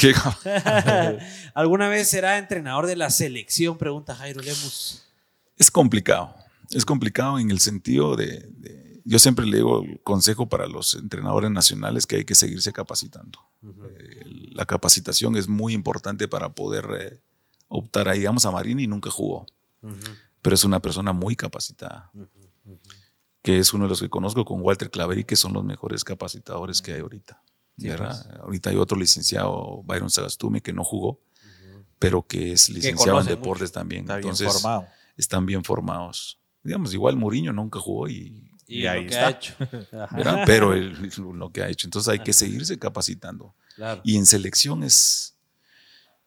¿Alguna 1.55 1.89
vez 1.89 2.09
será 2.09 2.39
entrenador 2.39 2.87
de 2.87 2.97
la 2.97 3.11
selección? 3.11 3.77
Pregunta 3.79 4.15
Jairo 4.15 4.41
Lemus. 4.41 5.05
Es 5.59 5.71
complicado. 5.71 6.35
Es 6.71 6.85
complicado 6.85 7.39
en 7.39 7.51
el 7.51 7.61
sentido 7.61 8.16
de, 8.16 8.47
de- 8.51 9.01
yo 9.05 9.19
siempre 9.19 9.47
le 9.47 9.57
digo 9.59 9.83
el 9.83 10.01
consejo 10.03 10.49
para 10.51 10.66
los 10.66 10.95
entrenadores 10.95 11.51
nacionales 11.51 12.07
que 12.07 12.16
hay 12.16 12.25
que 12.25 12.35
seguirse 12.35 12.73
capacitando. 12.73 13.39
Eh, 13.62 14.23
la 14.53 14.66
capacitación 14.66 15.37
es 15.37 15.49
muy 15.49 15.73
importante 15.73 16.29
para 16.29 16.51
poder 16.55 16.87
eh, 17.01 17.21
optar 17.69 18.09
ahí. 18.09 18.19
Digamos 18.19 18.45
a 18.45 18.51
Marini 18.51 18.87
nunca 18.87 19.11
jugó, 19.11 19.47
pero 20.43 20.55
es 20.55 20.64
una 20.64 20.81
persona 20.81 21.12
muy 21.14 21.37
capacitada. 21.37 22.11
Que 23.41 23.59
es 23.59 23.73
uno 23.73 23.85
de 23.85 23.91
los 23.91 24.01
que 24.01 24.11
conozco 24.11 24.45
con 24.45 24.61
Walter 24.61 24.91
Claveri, 24.91 25.25
que 25.25 25.37
son 25.37 25.55
los 25.55 25.64
mejores 25.64 26.05
capacitadores 26.05 26.83
que 26.83 26.93
hay 26.93 27.01
ahorita. 27.01 27.43
Sí, 27.79 27.89
¿verdad? 27.89 28.41
Ahorita 28.43 28.71
hay 28.71 28.77
otro 28.77 28.99
licenciado, 28.99 29.83
Byron 29.85 30.11
Sagastume, 30.11 30.61
que 30.61 30.73
no 30.75 30.85
jugó, 30.85 31.21
pero 31.99 32.27
que 32.27 32.53
es 32.53 32.69
licenciado 32.69 33.21
en 33.21 33.27
deportes 33.37 33.73
también. 33.73 34.03
Está 34.03 34.16
bien 34.16 34.35
formado. 34.53 34.87
están 35.16 35.47
bien 35.47 35.64
formados. 35.64 36.39
Digamos, 36.63 36.93
igual 36.95 37.17
Mourinho 37.17 37.53
nunca 37.53 37.79
jugó 37.79 38.09
y, 38.09 38.45
Y, 38.67 38.81
Y 38.83 38.87
ahí 38.87 39.05
lo 39.05 39.09
que 39.11 39.15
está. 39.15 39.27
ha 39.27 39.31
hecho. 39.31 39.55
Pero 40.47 40.75
lo 40.75 41.51
que 41.53 41.63
ha 41.63 41.69
hecho. 41.69 41.87
Entonces 41.87 42.09
hay 42.09 42.19
que 42.21 42.33
seguirse 42.33 42.79
capacitando. 42.79 43.55
claro. 43.77 44.01
Y 44.05 44.17
en 44.17 44.27
selección 44.27 44.83
es, 44.83 45.37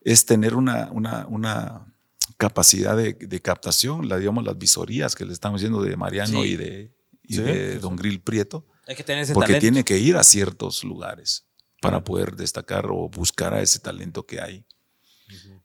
es 0.01 0.25
tener 0.25 0.55
una, 0.55 0.89
una, 0.91 1.27
una 1.27 1.93
capacidad 2.37 2.97
de, 2.97 3.13
de 3.13 3.41
captación, 3.41 4.09
la, 4.09 4.17
digamos, 4.17 4.43
las 4.43 4.57
visorías 4.57 5.13
que 5.15 5.25
le 5.25 5.33
estamos 5.33 5.61
diciendo 5.61 5.83
de 5.83 5.95
Mariano 5.95 6.41
Sí. 6.41 6.49
y 6.49 6.55
de, 6.55 6.91
y 7.23 7.35
Sí, 7.35 7.41
de 7.41 7.73
sí, 7.73 7.77
Don 7.79 7.95
Grill 7.95 8.19
Prieto, 8.21 8.65
Hay 8.87 8.95
que 8.95 9.03
tener 9.03 9.23
ese 9.23 9.33
porque 9.33 9.53
talento. 9.53 9.61
tiene 9.61 9.83
que 9.83 9.99
ir 9.99 10.17
a 10.17 10.23
ciertos 10.23 10.83
lugares 10.83 11.45
para 11.81 12.03
poder 12.03 12.35
destacar 12.35 12.87
o 12.87 13.07
buscar 13.09 13.53
a 13.53 13.61
ese 13.61 13.79
talento 13.79 14.25
que 14.25 14.41
hay. 14.41 14.65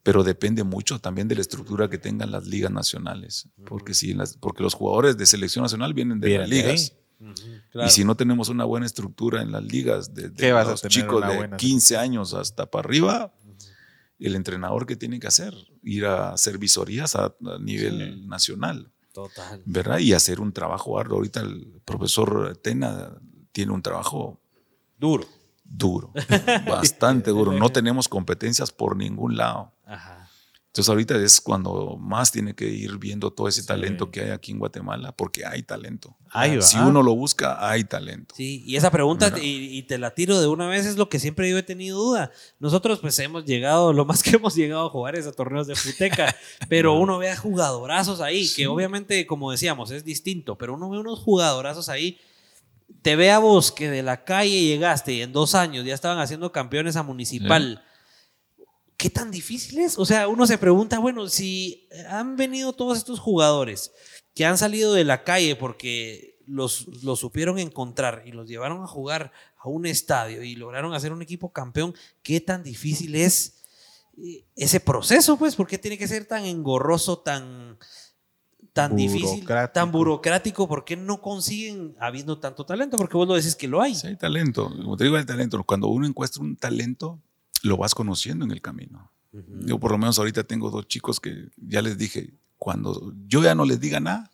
Pero 0.03 0.23
depende 0.23 0.63
mucho 0.63 0.99
también 0.99 1.27
de 1.27 1.35
la 1.35 1.41
estructura 1.41 1.89
que 1.89 1.97
tengan 1.97 2.31
las 2.31 2.47
ligas 2.47 2.71
nacionales, 2.71 3.49
porque, 3.65 3.93
si 3.93 4.13
las, 4.13 4.37
porque 4.37 4.63
los 4.63 4.73
jugadores 4.73 5.17
de 5.17 5.25
selección 5.25 5.63
nacional 5.63 5.93
vienen 5.93 6.19
de 6.19 6.27
Vienen 6.27 6.49
las 6.49 6.49
de 6.49 6.55
ligas. 6.55 6.93
Claro. 7.71 7.87
Y 7.87 7.91
si 7.91 8.03
no 8.03 8.15
tenemos 8.15 8.49
una 8.49 8.63
buena 8.63 8.85
estructura 8.85 9.41
en 9.41 9.51
las 9.51 9.63
ligas, 9.63 10.13
desde 10.13 10.33
¿Qué 10.33 10.51
vas 10.51 10.67
a 10.67 10.71
los 10.71 10.81
chicos 10.83 11.27
de 11.27 11.35
buena 11.35 11.57
15 11.57 11.97
años 11.97 12.33
hasta 12.33 12.69
para 12.69 12.87
arriba, 12.87 13.33
el 14.19 14.35
entrenador 14.35 14.85
que 14.85 14.95
tiene 14.95 15.19
que 15.19 15.27
hacer, 15.27 15.53
ir 15.83 16.05
a 16.05 16.31
hacer 16.31 16.57
visorías 16.57 17.15
a, 17.15 17.25
a 17.25 17.59
nivel 17.59 18.27
nacional, 18.27 18.91
Total. 19.13 19.61
¿verdad? 19.65 19.99
Y 19.99 20.13
hacer 20.13 20.39
un 20.39 20.53
trabajo 20.53 20.99
arduo. 20.99 21.17
Ahorita 21.17 21.41
el 21.41 21.81
profesor 21.83 22.55
Tena 22.57 23.19
tiene 23.51 23.71
un 23.71 23.81
trabajo 23.81 24.39
Duro. 24.97 25.27
Duro, 25.69 26.13
bastante 26.67 27.31
duro. 27.31 27.51
No 27.51 27.69
tenemos 27.71 28.07
competencias 28.07 28.71
por 28.71 28.95
ningún 28.95 29.37
lado. 29.37 29.73
Ajá. 29.85 30.27
Entonces 30.77 30.89
ahorita 30.89 31.15
es 31.15 31.41
cuando 31.41 31.97
más 31.97 32.31
tiene 32.31 32.53
que 32.53 32.65
ir 32.65 32.99
viendo 32.99 33.31
todo 33.31 33.47
ese 33.47 33.63
talento 33.63 34.11
que 34.11 34.21
hay 34.21 34.29
aquí 34.29 34.51
en 34.51 34.59
Guatemala, 34.59 35.11
porque 35.11 35.43
hay 35.43 35.63
talento. 35.63 36.15
Si 36.61 36.77
uno 36.77 37.01
lo 37.01 37.15
busca, 37.15 37.67
hay 37.67 37.83
talento. 37.83 38.35
Sí, 38.37 38.63
y 38.63 38.75
esa 38.75 38.91
pregunta, 38.91 39.33
y 39.41 39.81
te 39.83 39.97
la 39.97 40.13
tiro 40.13 40.39
de 40.39 40.45
una 40.45 40.67
vez, 40.67 40.85
es 40.85 40.95
lo 40.95 41.09
que 41.09 41.17
siempre 41.17 41.49
yo 41.49 41.57
he 41.57 41.63
tenido 41.63 41.97
duda. 41.97 42.31
Nosotros 42.59 42.99
pues 42.99 43.17
hemos 43.17 43.43
llegado, 43.45 43.91
lo 43.91 44.05
más 44.05 44.21
que 44.21 44.35
hemos 44.35 44.53
llegado 44.53 44.85
a 44.85 44.89
jugar 44.91 45.15
es 45.15 45.25
a 45.25 45.31
torneos 45.31 45.65
de 45.65 45.73
futeca, 45.73 46.35
pero 46.69 46.93
uno 46.93 47.17
ve 47.17 47.31
a 47.31 47.37
jugadorazos 47.37 48.21
ahí, 48.21 48.47
que 48.47 48.67
obviamente, 48.67 49.25
como 49.25 49.49
decíamos, 49.49 49.89
es 49.89 50.03
distinto, 50.03 50.59
pero 50.59 50.75
uno 50.75 50.91
ve 50.91 50.99
unos 50.99 51.17
jugadorazos 51.17 51.89
ahí. 51.89 52.19
Te 53.01 53.15
ve 53.15 53.31
a 53.31 53.39
vos 53.39 53.71
que 53.71 53.89
de 53.89 54.03
la 54.03 54.23
calle 54.23 54.61
llegaste 54.61 55.13
y 55.13 55.21
en 55.21 55.31
dos 55.31 55.55
años 55.55 55.85
ya 55.85 55.93
estaban 55.93 56.19
haciendo 56.19 56.51
campeones 56.51 56.95
a 56.95 57.03
municipal. 57.03 57.83
¿Qué 58.97 59.09
tan 59.09 59.29
difícil 59.29 59.79
es? 59.79 59.97
O 59.97 60.05
sea, 60.05 60.27
uno 60.27 60.47
se 60.47 60.57
pregunta, 60.57 60.99
bueno, 60.99 61.29
si 61.29 61.87
han 62.09 62.35
venido 62.35 62.73
todos 62.73 62.97
estos 62.97 63.19
jugadores 63.19 63.91
que 64.33 64.45
han 64.45 64.57
salido 64.57 64.93
de 64.93 65.03
la 65.03 65.23
calle 65.23 65.55
porque 65.55 66.37
los, 66.47 66.87
los 67.03 67.19
supieron 67.19 67.59
encontrar 67.59 68.23
y 68.25 68.31
los 68.31 68.47
llevaron 68.47 68.81
a 68.81 68.87
jugar 68.87 69.31
a 69.57 69.69
un 69.69 69.85
estadio 69.85 70.43
y 70.43 70.55
lograron 70.55 70.93
hacer 70.93 71.11
un 71.11 71.21
equipo 71.21 71.51
campeón, 71.51 71.93
¿qué 72.23 72.41
tan 72.41 72.63
difícil 72.63 73.15
es 73.15 73.63
eh, 74.17 74.45
ese 74.55 74.79
proceso? 74.79 75.37
Pues, 75.37 75.55
¿por 75.55 75.67
qué 75.67 75.77
tiene 75.77 75.97
que 75.97 76.07
ser 76.07 76.25
tan 76.25 76.45
engorroso, 76.45 77.19
tan, 77.19 77.77
tan 78.77 78.95
difícil, 78.95 79.45
tan 79.73 79.91
burocrático? 79.91 80.67
¿Por 80.67 80.85
qué 80.85 80.95
no 80.95 81.19
consiguen 81.19 81.95
habiendo 81.99 82.37
tanto 82.39 82.65
talento? 82.65 82.95
Porque 82.95 83.17
vos 83.17 83.27
lo 83.27 83.33
decís 83.33 83.55
que 83.55 83.67
lo 83.67 83.81
hay. 83.81 83.95
Sí, 83.95 84.07
hay 84.07 84.15
talento. 84.15 84.69
Como 84.69 84.95
te 84.95 85.05
digo, 85.05 85.17
hay 85.17 85.25
talento. 85.25 85.61
Cuando 85.63 85.87
uno 85.87 86.05
encuentra 86.05 86.43
un 86.43 86.55
talento, 86.55 87.19
lo 87.63 87.77
vas 87.77 87.95
conociendo 87.95 88.45
en 88.45 88.51
el 88.51 88.61
camino. 88.61 89.11
Yo 89.65 89.79
por 89.79 89.91
lo 89.91 89.97
menos 89.97 90.17
ahorita 90.19 90.43
tengo 90.43 90.69
dos 90.69 90.87
chicos 90.87 91.19
que 91.19 91.49
ya 91.57 91.81
les 91.81 91.97
dije, 91.97 92.33
cuando 92.57 93.13
yo 93.27 93.43
ya 93.43 93.55
no 93.55 93.65
les 93.65 93.79
diga 93.79 93.99
nada, 93.99 94.31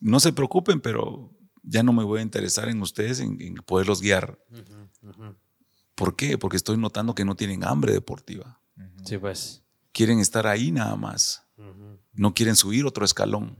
no 0.00 0.20
se 0.20 0.32
preocupen, 0.32 0.80
pero 0.80 1.32
ya 1.62 1.82
no 1.82 1.92
me 1.92 2.04
voy 2.04 2.20
a 2.20 2.22
interesar 2.22 2.68
en 2.68 2.82
ustedes, 2.82 3.20
en, 3.20 3.40
en 3.40 3.54
poderlos 3.56 4.00
guiar. 4.00 4.38
¿Por 5.94 6.14
qué? 6.16 6.38
Porque 6.38 6.56
estoy 6.56 6.76
notando 6.76 7.14
que 7.14 7.24
no 7.24 7.34
tienen 7.34 7.64
hambre 7.64 7.92
deportiva. 7.92 8.60
Sí, 9.04 9.16
pues. 9.16 9.62
Quieren 9.92 10.20
estar 10.20 10.46
ahí 10.46 10.70
nada 10.70 10.94
más. 10.96 11.45
No 12.16 12.34
quieren 12.34 12.56
subir 12.56 12.84
otro 12.86 13.04
escalón. 13.04 13.56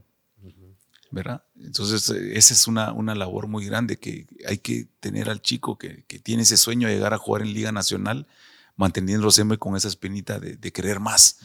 ¿Verdad? 1.13 1.45
Entonces, 1.61 2.11
eh, 2.11 2.37
esa 2.37 2.53
es 2.53 2.67
una, 2.67 2.93
una 2.93 3.15
labor 3.15 3.47
muy 3.47 3.65
grande 3.65 3.97
que 3.97 4.27
hay 4.47 4.59
que 4.59 4.89
tener 4.99 5.31
al 5.31 5.41
chico 5.41 5.79
que, 5.79 6.05
que 6.05 6.19
tiene 6.19 6.43
ese 6.43 6.57
sueño 6.57 6.89
de 6.89 6.95
llegar 6.95 7.15
a 7.15 7.19
jugar 7.19 7.43
en 7.43 7.55
Liga 7.55 7.71
Nacional, 7.71 8.27
manteniéndolo 8.75 9.31
siempre 9.31 9.57
con 9.57 9.77
esa 9.77 9.87
espinita 9.89 10.41
de, 10.41 10.57
de 10.57 10.73
querer 10.73 10.99
más. 10.99 11.39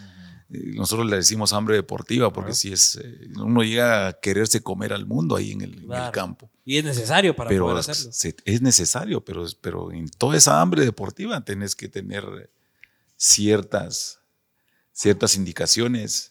Eh, 0.50 0.74
Nosotros 0.76 1.08
le 1.08 1.16
decimos 1.18 1.54
hambre 1.54 1.76
deportiva 1.76 2.34
porque 2.34 2.54
si 2.54 2.74
es, 2.74 2.96
eh, 3.02 3.30
uno 3.38 3.64
llega 3.64 4.08
a 4.08 4.14
quererse 4.14 4.62
comer 4.64 4.94
al 4.94 5.06
mundo 5.06 5.36
ahí 5.36 5.52
en 5.52 5.62
el, 5.62 5.74
en 5.76 5.80
el 5.82 5.86
Claro. 5.86 6.12
campo. 6.12 6.50
Y 6.66 6.78
es 6.78 6.84
necesario 6.84 7.36
para 7.36 7.48
pero 7.50 7.66
poder 7.66 7.78
hacerlo. 7.80 8.12
se- 8.12 8.36
es 8.44 8.62
necesario, 8.64 9.24
pero, 9.24 9.46
pero 9.62 9.92
en 9.92 10.10
toda 10.10 10.36
esa 10.38 10.60
hambre 10.60 10.84
deportiva 10.84 11.40
tenés 11.46 11.76
que 11.76 11.88
tener 11.88 12.52
ciertas, 13.16 14.20
ciertas 14.94 15.36
indicaciones 15.36 16.30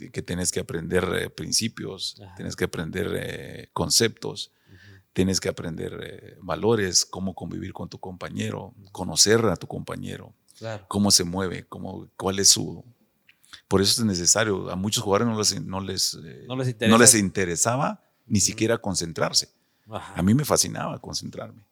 eh, 0.00 0.10
que, 0.10 0.22
tienes 0.22 0.50
que 0.52 0.60
aprender 0.60 1.04
eh, 1.14 1.30
principios, 1.30 2.20
Ajá. 2.24 2.34
tienes 2.36 2.56
que 2.56 2.64
aprender 2.64 3.12
eh, 3.14 3.68
conceptos, 3.72 4.52
tienes 5.12 5.40
que 5.40 5.48
aprender 5.48 6.36
valores, 6.40 7.04
cómo 7.04 7.34
convivir 7.34 7.72
con 7.72 7.88
tu 7.88 7.98
compañero, 7.98 8.74
conocer 8.92 9.44
a 9.46 9.56
tu 9.56 9.66
compañero, 9.66 10.32
Claro. 10.58 10.84
cómo 10.88 11.10
se 11.10 11.24
mueve, 11.24 11.64
cómo, 11.68 12.08
cuál 12.16 12.38
es 12.38 12.48
su... 12.50 12.84
Por 13.66 13.80
eso 13.80 14.02
es 14.02 14.06
necesario, 14.06 14.70
a 14.70 14.76
muchos 14.76 15.02
jugadores 15.02 15.26
no 15.28 15.38
les, 15.38 15.60
no 15.62 15.80
les, 15.80 16.14
No 16.46 16.56
les 16.56 16.66
no 16.66 16.70
interesa. 16.70 16.98
les 16.98 17.14
interesaba 17.14 18.02
ni 18.26 18.40
siquiera 18.40 18.78
concentrarse. 18.78 19.48
A 19.88 20.22
mí 20.22 20.34
me 20.34 20.44
fascinaba 20.44 21.00
concentrarme. 21.00 21.64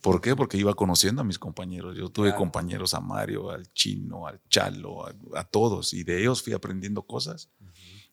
¿Por 0.00 0.20
qué? 0.20 0.36
Porque 0.36 0.56
iba 0.56 0.74
conociendo 0.74 1.22
a 1.22 1.24
mis 1.24 1.38
compañeros. 1.38 1.96
Yo 1.96 2.08
tuve 2.08 2.28
Claro. 2.28 2.38
compañeros 2.38 2.94
a 2.94 3.00
Mario, 3.00 3.50
al 3.50 3.72
Chino, 3.72 4.26
al 4.26 4.40
Chalo, 4.48 5.06
a, 5.06 5.14
a 5.34 5.44
todos. 5.44 5.92
Y 5.92 6.04
de 6.04 6.20
ellos 6.20 6.42
fui 6.42 6.52
aprendiendo 6.52 7.02
cosas. 7.02 7.48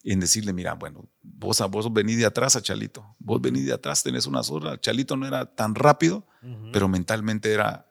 En 0.03 0.19
decirle, 0.19 0.53
mira, 0.53 0.73
bueno, 0.73 1.09
vos, 1.21 1.61
vos 1.69 1.91
venís 1.91 2.17
de 2.17 2.25
atrás 2.25 2.55
a 2.55 2.61
Chalito. 2.61 3.15
Vos 3.19 3.41
venís 3.41 3.65
de 3.65 3.73
atrás, 3.73 4.03
tenés 4.03 4.25
una 4.25 4.41
zurda. 4.43 4.79
Chalito 4.79 5.17
no 5.17 5.27
era 5.27 5.45
tan 5.53 5.75
rápido, 5.75 6.25
pero 6.71 6.87
mentalmente 6.87 7.51
era... 7.53 7.83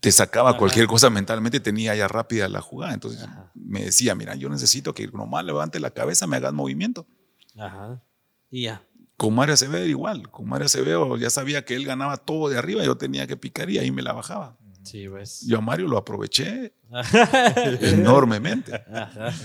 Te 0.00 0.10
sacaba 0.10 0.50
Ajá. 0.50 0.58
cualquier 0.58 0.86
cosa 0.88 1.08
mentalmente, 1.08 1.60
tenía 1.60 1.94
ya 1.94 2.08
rápida 2.08 2.48
la 2.48 2.60
jugada. 2.60 2.94
Entonces 2.94 3.22
Ajá. 3.22 3.50
me 3.54 3.84
decía, 3.84 4.14
mira, 4.16 4.34
yo 4.34 4.48
necesito 4.48 4.92
que 4.92 5.06
nomás 5.08 5.44
levante 5.44 5.78
la 5.80 5.90
cabeza, 5.92 6.26
me 6.26 6.36
hagas 6.36 6.52
movimiento. 6.52 7.06
Ajá. 7.56 8.02
Y 8.50 8.62
ya. 8.64 8.84
Con 9.18 9.34
Mario 9.34 9.54
Acevedo 9.54 9.84
igual. 9.84 10.30
Con 10.30 10.48
Mario 10.48 10.66
Acevedo 10.66 11.16
ya 11.16 11.28
sabía 11.28 11.64
que 11.64 11.74
él 11.74 11.84
ganaba 11.84 12.16
todo 12.18 12.48
de 12.48 12.56
arriba, 12.56 12.84
yo 12.84 12.96
tenía 12.96 13.26
que 13.26 13.36
picar 13.36 13.68
y 13.68 13.78
ahí 13.78 13.90
me 13.90 14.00
la 14.00 14.12
bajaba. 14.12 14.56
Sí, 14.84 15.08
pues. 15.08 15.44
Yo 15.44 15.58
a 15.58 15.60
Mario 15.60 15.88
lo 15.88 15.98
aproveché 15.98 16.72
enormemente. 17.82 18.70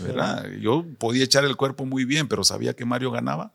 ¿verdad? 0.04 0.48
Yo 0.62 0.86
podía 1.00 1.24
echar 1.24 1.44
el 1.44 1.56
cuerpo 1.56 1.86
muy 1.86 2.06
bien, 2.06 2.28
pero 2.28 2.44
sabía 2.44 2.76
que 2.76 2.86
Mario 2.86 3.10
ganaba. 3.10 3.52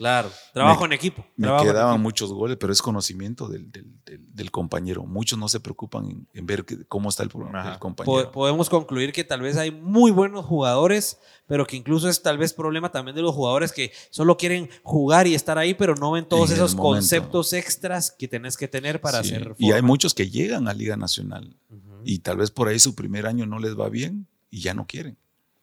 Claro. 0.00 0.30
Trabajo 0.54 0.80
Me- 0.80 0.86
en 0.86 0.92
equipo. 0.94 1.26
Me 1.36 1.46
quedaban 1.46 1.90
equipo. 1.96 1.98
muchos 1.98 2.32
goles, 2.32 2.56
pero 2.58 2.72
es 2.72 2.80
conocimiento 2.80 3.48
del, 3.48 3.70
del- 3.70 4.02
del- 4.06 4.34
del 4.34 4.50
compañero. 4.50 5.04
Muchos 5.04 5.38
no 5.38 5.46
se 5.46 5.60
preocupan 5.60 6.06
en, 6.10 6.26
en 6.32 6.46
ver 6.46 6.64
que- 6.64 6.86
cómo 6.86 7.10
está 7.10 7.22
el, 7.22 7.26
el 7.28 7.32
Po- 7.32 7.78
compañero. 7.78 8.32
podemos 8.32 8.70
concluir 8.70 9.12
que 9.12 9.24
tal 9.24 9.42
vez 9.42 9.58
hay 9.58 9.70
muy 9.70 10.10
buenos 10.10 10.46
jugadores, 10.46 11.18
pero 11.46 11.66
que 11.66 11.76
incluso 11.76 12.08
es 12.08 12.22
tal 12.22 12.38
vez 12.38 12.54
problema 12.54 12.90
también 12.90 13.14
de 13.14 13.20
los 13.20 13.34
jugadores 13.34 13.72
que 13.72 13.92
solo 14.08 14.38
quieren 14.38 14.70
jugar 14.82 15.26
y 15.26 15.34
estar 15.34 15.58
ahí, 15.58 15.74
pero 15.74 15.94
no 15.94 16.12
ven 16.12 16.24
todos 16.26 16.48
En 16.48 16.56
esos 16.56 16.74
momento. 16.74 16.94
conceptos 16.94 17.52
extras 17.52 18.10
que 18.10 18.26
tenés 18.26 18.56
que 18.56 18.68
tener 18.68 19.02
para 19.02 19.22
Sí. 19.22 19.34
hacer. 19.34 19.54
Y 19.58 19.72
hay 19.72 19.82
muchos 19.82 20.14
que 20.14 20.30
llegan 20.30 20.66
a 20.66 20.72
Liga 20.72 20.96
Nacional 20.96 21.58
y 22.04 22.20
tal 22.20 22.38
vez 22.38 22.50
por 22.50 22.68
ahí 22.68 22.78
su 22.78 22.94
primer 22.94 23.26
año 23.26 23.44
no 23.44 23.58
les 23.58 23.78
va 23.78 23.90
bien 23.90 24.26
y 24.48 24.62
ya 24.62 24.72
no 24.72 24.86
quieren. 24.86 25.18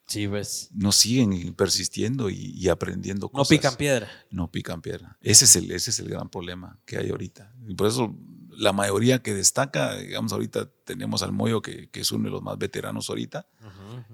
Sí, 0.08 0.26
pues. 0.26 0.70
No 0.74 0.90
siguen 0.90 1.54
persistiendo 1.54 2.30
y, 2.30 2.52
y 2.56 2.68
aprendiendo 2.68 3.26
No 3.26 3.30
cosas. 3.40 3.48
pican 3.48 3.76
piedra. 3.76 4.08
no 4.30 4.50
pican 4.50 4.80
piedra. 4.82 5.16
Ese 5.20 5.44
es 5.44 5.54
el, 5.56 5.70
ese 5.70 5.90
es 5.90 5.98
el 6.00 6.08
gran 6.08 6.28
problema 6.30 6.78
que 6.86 6.96
hay 6.96 7.10
ahorita. 7.10 7.54
Y 7.66 7.74
por 7.74 7.86
eso 7.88 8.16
la 8.50 8.72
mayoría 8.72 9.22
que 9.22 9.34
destaca, 9.34 9.96
digamos, 9.96 10.32
ahorita 10.32 10.68
tenemos 10.84 11.22
al 11.22 11.32
Moyo, 11.32 11.60
que, 11.62 11.90
que 11.90 12.00
es 12.00 12.10
uno 12.10 12.24
de 12.24 12.30
los 12.30 12.42
más 12.42 12.58
veteranos 12.58 13.08
ahorita, 13.10 13.46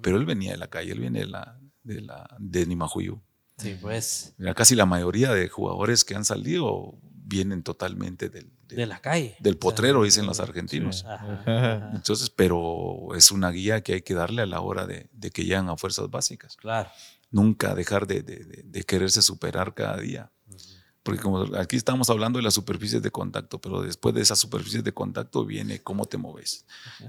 pero 0.02 0.18
él 0.18 0.26
venía 0.26 0.50
de 0.52 0.58
la 0.58 0.68
calle, 0.68 0.92
él 0.92 1.00
viene 1.00 1.20
de 1.20 1.26
la 1.26 1.58
de, 1.84 2.00
la, 2.00 2.36
de 2.38 2.66
Nimajuyu. 2.66 3.20
Sí, 3.58 3.76
pues. 3.80 4.34
Mira, 4.36 4.52
casi 4.54 4.74
la 4.74 4.84
mayoría 4.86 5.32
de 5.32 5.48
jugadores 5.48 6.04
que 6.04 6.14
han 6.16 6.24
salido 6.24 6.98
vienen 7.26 7.62
totalmente 7.62 8.28
del, 8.28 8.50
del- 8.68 8.76
De 8.78 8.86
la 8.86 9.00
calle. 9.00 9.36
del 9.40 9.54
O 9.54 9.56
sea, 9.56 9.60
potrero, 9.60 10.02
dicen 10.04 10.26
los 10.26 10.40
argentinos. 10.40 11.04
Ajá, 11.06 11.42
ajá. 11.46 11.90
Entonces, 11.94 12.30
pero 12.30 13.08
es 13.16 13.30
una 13.30 13.50
guía 13.50 13.80
que 13.82 13.94
hay 13.94 14.02
que 14.02 14.14
darle 14.14 14.42
a 14.42 14.46
la 14.46 14.60
hora 14.60 14.86
de, 14.86 15.08
de 15.12 15.30
que 15.30 15.44
llegan 15.44 15.68
a 15.70 15.76
fuerzas 15.76 16.10
básicas. 16.10 16.56
Claro. 16.56 16.90
Nunca 17.30 17.74
dejar 17.74 18.06
de, 18.06 18.22
de- 18.22 18.44
de- 18.44 18.62
de 18.64 18.82
quererse 18.84 19.22
superar 19.22 19.74
cada 19.74 19.96
día. 19.96 20.30
Porque 21.02 21.20
como 21.20 21.42
aquí 21.58 21.76
estamos 21.76 22.08
hablando 22.08 22.38
de 22.38 22.42
las 22.42 22.54
superficies 22.54 23.02
de 23.02 23.10
contacto, 23.10 23.60
pero 23.60 23.82
después 23.82 24.14
de 24.14 24.22
esas 24.22 24.38
superficies 24.38 24.82
de 24.84 24.92
contacto 24.92 25.44
viene 25.44 25.80
cómo 25.82 26.06
te 26.06 26.16
moves, 26.16 26.64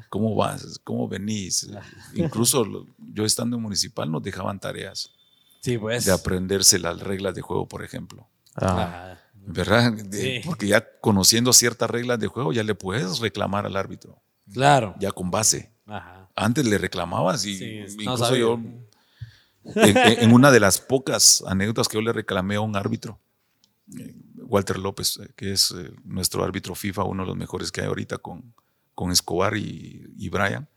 cómo 0.09 0.35
vas, 0.35 0.79
cómo 0.83 1.07
venís. 1.07 1.69
Incluso 2.13 2.65
yo 2.97 3.23
estando 3.23 3.55
en 3.55 3.63
municipal 3.63 4.11
nos 4.11 4.21
dejaban 4.21 4.59
tareas 4.59 5.11
Sí, 5.61 5.77
pues. 5.77 6.03
de 6.05 6.11
aprenderse 6.11 6.77
las 6.77 6.99
reglas 6.99 7.35
de 7.35 7.41
juego, 7.41 7.67
por 7.69 7.83
ejemplo. 7.85 8.27
Ah, 8.55 8.65
Ajá. 9.13 9.21
¿Verdad? 9.47 9.91
De- 9.93 10.41
Sí. 10.41 10.47
Porque 10.47 10.67
ya 10.67 10.85
conociendo 11.01 11.53
ciertas 11.53 11.89
reglas 11.89 12.19
de 12.19 12.27
juego 12.27 12.51
ya 12.53 12.63
le 12.63 12.75
puedes 12.75 13.19
reclamar 13.19 13.65
al 13.65 13.75
árbitro, 13.75 14.21
Claro. 14.51 14.95
ya 14.99 15.11
con 15.11 15.29
base. 15.31 15.71
Ajá. 15.85 16.29
Antes 16.35 16.65
le 16.65 16.77
reclamabas 16.77 17.45
y 17.45 17.57
Sí, 17.57 17.79
no 17.79 18.01
incluso 18.03 18.25
sabía. 18.25 18.39
yo, 18.39 18.53
en, 18.55 19.97
en- 19.97 20.33
una 20.33 20.51
de 20.51 20.59
las 20.59 20.79
pocas 20.81 21.43
anécdotas 21.47 21.87
que 21.87 21.95
yo 21.97 22.01
le 22.01 22.11
reclamé 22.13 22.55
a 22.55 22.61
un 22.61 22.75
árbitro, 22.75 23.19
eh, 23.97 24.15
Walter 24.47 24.77
López, 24.79 25.19
eh, 25.23 25.29
que 25.35 25.51
es 25.53 25.71
eh, 25.77 25.91
nuestro 26.03 26.43
árbitro 26.43 26.73
FIFA, 26.75 27.03
uno 27.03 27.23
de 27.23 27.27
los 27.27 27.37
mejores 27.37 27.71
que 27.71 27.81
hay 27.81 27.87
ahorita 27.87 28.17
con, 28.17 28.53
con 28.93 29.11
Escobar 29.11 29.55
y, 29.57 30.05
y 30.17 30.29
Brian. 30.29 30.67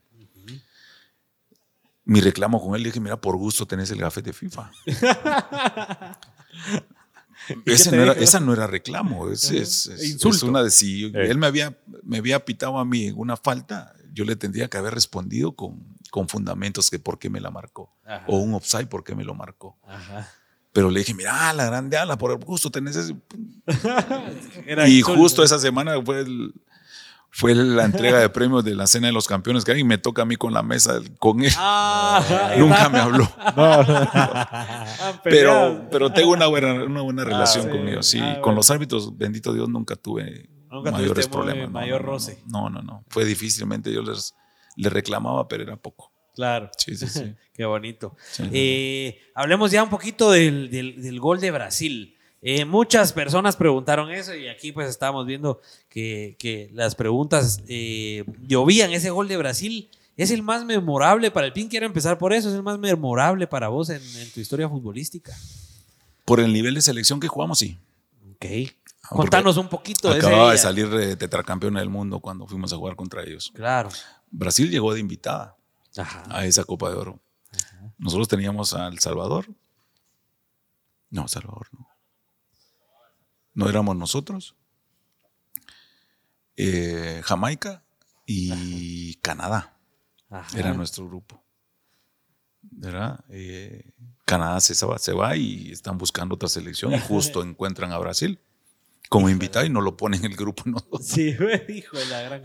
Mi 2.04 2.20
reclamo 2.22 2.62
con 2.62 2.74
él, 2.74 2.82
le 2.82 2.88
dije, 2.88 3.00
mira, 3.00 3.20
por 3.20 3.36
gusto 3.36 3.66
tenés 3.66 3.90
el 3.90 3.98
gafete 3.98 4.32
FIFA. 4.32 4.70
Ese 7.66 7.94
no 7.96 8.03
era, 8.03 8.12
esa 8.12 8.40
no 8.40 8.53
era 8.53 8.66
reclamo, 8.66 9.30
es, 9.30 9.51
es- 9.51 9.86
es- 9.86 10.01
es 10.01 10.11
Insulto. 10.11 10.46
una 10.46 10.62
de 10.62 10.70
si 10.70 11.07
Eh. 11.07 11.12
él 11.14 11.38
me 11.38 11.46
había, 11.46 11.78
me 12.03 12.18
había 12.18 12.44
pitado 12.44 12.78
a 12.78 12.84
mí 12.84 13.11
una 13.14 13.36
falta, 13.36 13.94
yo 14.12 14.24
le 14.24 14.36
tendría 14.36 14.68
que 14.68 14.76
haber 14.78 14.94
respondido 14.94 15.53
con, 15.53 15.96
con 16.11 16.28
fundamentos 16.28 16.90
que 16.90 16.99
por 16.99 17.18
qué 17.18 17.30
me 17.30 17.40
la 17.40 17.51
marcó, 17.51 17.94
Ajá. 18.05 18.24
o 18.28 18.38
un 18.38 18.55
offside 18.55 18.86
por 18.88 19.05
qué 19.05 19.14
me 19.14 19.24
lo 19.24 19.34
marcó. 19.34 19.78
Ajá. 19.86 20.28
Pero 20.72 20.90
le 20.90 21.01
dije, 21.01 21.14
mira, 21.14 21.53
la 21.55 21.64
grande 21.66 21.96
ala, 21.96 22.18
por 22.18 22.30
el 22.30 22.38
gusto 22.38 22.70
tenés 22.70 22.94
ese. 22.96 23.16
Era 24.66 24.88
y 24.88 24.99
insulto. 24.99 25.20
justo 25.20 25.42
esa 25.42 25.59
semana 25.59 26.01
fue, 26.05 26.20
el- 26.20 26.53
fue 27.30 27.54
la 27.54 27.84
entrega 27.84 28.18
de 28.18 28.28
premios 28.30 28.64
de 28.64 28.74
la 28.74 28.86
Cena 28.86 29.06
de 29.08 29.12
los 29.12 29.26
Campeones 29.26 29.64
que 29.64 29.72
hay 29.72 29.80
y 29.80 29.84
me 29.84 29.98
toca 29.98 30.22
a 30.22 30.24
mí 30.24 30.36
con 30.36 30.52
la 30.54 30.62
mesa 30.62 31.00
con 31.18 31.42
él. 31.42 31.52
Ah, 31.56 32.52
Nunca 32.58 32.88
me 32.88 32.98
habló. 32.98 33.30
Ah, 33.38 35.18
Pero, 35.24 35.86
pero 35.90 36.12
tengo 36.12 36.32
una 36.32 36.46
buena, 36.46 36.72
una 36.84 37.00
buena 37.02 37.24
relación 37.24 37.64
sí. 37.64 37.70
con 37.70 37.88
ellos. 37.88 38.06
Sí, 38.06 38.18
Ah, 38.20 38.34
con 38.34 38.42
bueno. 38.42 38.56
los 38.56 38.70
árbitros, 38.70 39.16
bendito 39.16 39.52
Dios, 39.52 39.68
nunca 39.68 39.96
tuve 39.96 40.48
Nunca 40.70 40.90
mayores 40.90 41.28
problemas. 41.28 41.66
no, 41.68 41.70
mayor 41.70 42.00
no, 42.00 42.06
no, 42.06 42.12
roce. 42.12 42.38
No, 42.46 42.70
no, 42.70 42.82
no. 42.82 43.04
Fue 43.08 43.24
difícilmente. 43.24 43.92
Yo 43.92 44.02
les, 44.02 44.34
les 44.76 44.92
reclamaba, 44.92 45.48
pero 45.48 45.62
era 45.62 45.76
poco. 45.76 46.12
Claro. 46.34 46.70
Sí, 46.76 46.94
sí, 46.96 47.06
sí. 47.08 47.34
Qué 47.54 47.64
bonito. 47.64 48.16
Sí. 48.30 48.44
Eh, 48.52 49.20
hablemos 49.34 49.70
ya 49.70 49.82
un 49.82 49.90
poquito 49.90 50.30
del, 50.30 50.70
del- 50.70 51.02
del 51.02 51.18
gol 51.20 51.40
de 51.40 51.50
Brasil. 51.50 52.16
Eh, 52.41 52.64
muchas 52.64 53.12
personas 53.12 53.57
preguntaron 53.57 54.11
eso 54.11 54.34
y 54.34 54.49
aquí 54.49 54.70
pues 54.72 54.89
estábamos 54.89 55.26
viendo 55.26 55.61
que, 55.89 56.36
que 56.39 56.70
las 56.72 56.95
preguntas 56.95 57.61
eh, 57.68 58.24
llovían. 58.47 58.93
Ese 58.93 59.11
gol 59.11 59.26
de 59.28 59.36
Brasil 59.36 59.91
es 60.16 60.30
el 60.30 60.43
más 60.43 60.64
memorable 60.64 61.30
para 61.30 61.47
el 61.47 61.53
PIN. 61.53 61.68
Quiero 61.68 61.86
empezar 61.86 62.18
por 62.18 62.32
eso. 62.32 62.49
Es 62.49 62.55
el 62.55 62.62
más 62.62 62.78
memorable 62.78 63.47
para 63.47 63.68
vos 63.68 63.91
en, 63.91 64.03
en 64.16 64.30
tu 64.30 64.41
historia 64.41 64.68
futbolística. 64.68 65.36
Por 66.24 66.41
el 66.41 66.53
nivel 66.53 66.74
de 66.74 66.82
selección 66.82 67.18
que 67.20 67.28
jugamos, 67.28 67.59
sí. 67.59 67.78
Ok. 68.32 68.45
Ah, 69.03 69.09
Contanos 69.16 69.57
un 69.57 69.68
poquito 69.68 70.11
de 70.11 70.18
ese 70.18 70.26
Acababa 70.26 70.53
de 70.53 70.59
salir 70.59 70.89
de 70.91 71.16
tetracampeón 71.16 71.74
del 71.74 71.89
mundo 71.89 72.20
cuando 72.20 72.47
fuimos 72.47 72.72
a 72.72 72.76
jugar 72.76 72.95
contra 72.95 73.22
ellos. 73.22 73.51
Claro. 73.55 73.89
Brasil 74.30 74.70
llegó 74.70 74.93
de 74.93 75.01
invitada 75.01 75.57
Ajá. 75.97 76.24
a 76.30 76.45
esa 76.45 76.64
Copa 76.64 76.91
de 76.91 76.97
Oro. 76.97 77.20
Nosotros 77.97 78.28
teníamos 78.28 78.74
a 78.74 78.86
El 78.89 78.99
Salvador. 79.01 79.47
No, 81.11 81.26
Salvador 81.26 81.68
no. 81.72 81.88
No 83.59 83.68
éramos 83.68 83.96
nosotros. 83.96 84.54
Eh, 86.56 87.22
Jamaica 87.24 87.82
y 88.24 89.14
Canadá 89.16 89.76
Ajá. 90.30 90.59
era 90.59 90.74
nuestro 90.74 91.09
grupo. 91.09 91.42
¿Verdad? 92.62 93.24
Eh, 93.30 93.92
Canadá 94.24 94.61
se 94.61 94.86
va, 94.86 94.98
se 94.98 95.12
va 95.12 95.36
y 95.36 95.72
están 95.72 95.98
buscando 95.98 96.36
otra 96.36 96.48
selección 96.48 96.92
y 96.92 97.00
justo 97.00 97.42
encuentran 97.42 97.90
a 97.92 97.98
Brasil 97.98 98.40
como 99.09 99.28
invitado 99.28 99.64
y 99.66 99.70
no 99.70 99.80
lo 99.80 99.96
ponen 99.96 100.24
en 100.24 100.30
el 100.32 100.36
grupo. 100.36 100.62
nosotros. 100.66 101.06
Sí, 101.06 101.32
de 101.32 101.84
la 102.11 102.22
gran. 102.22 102.42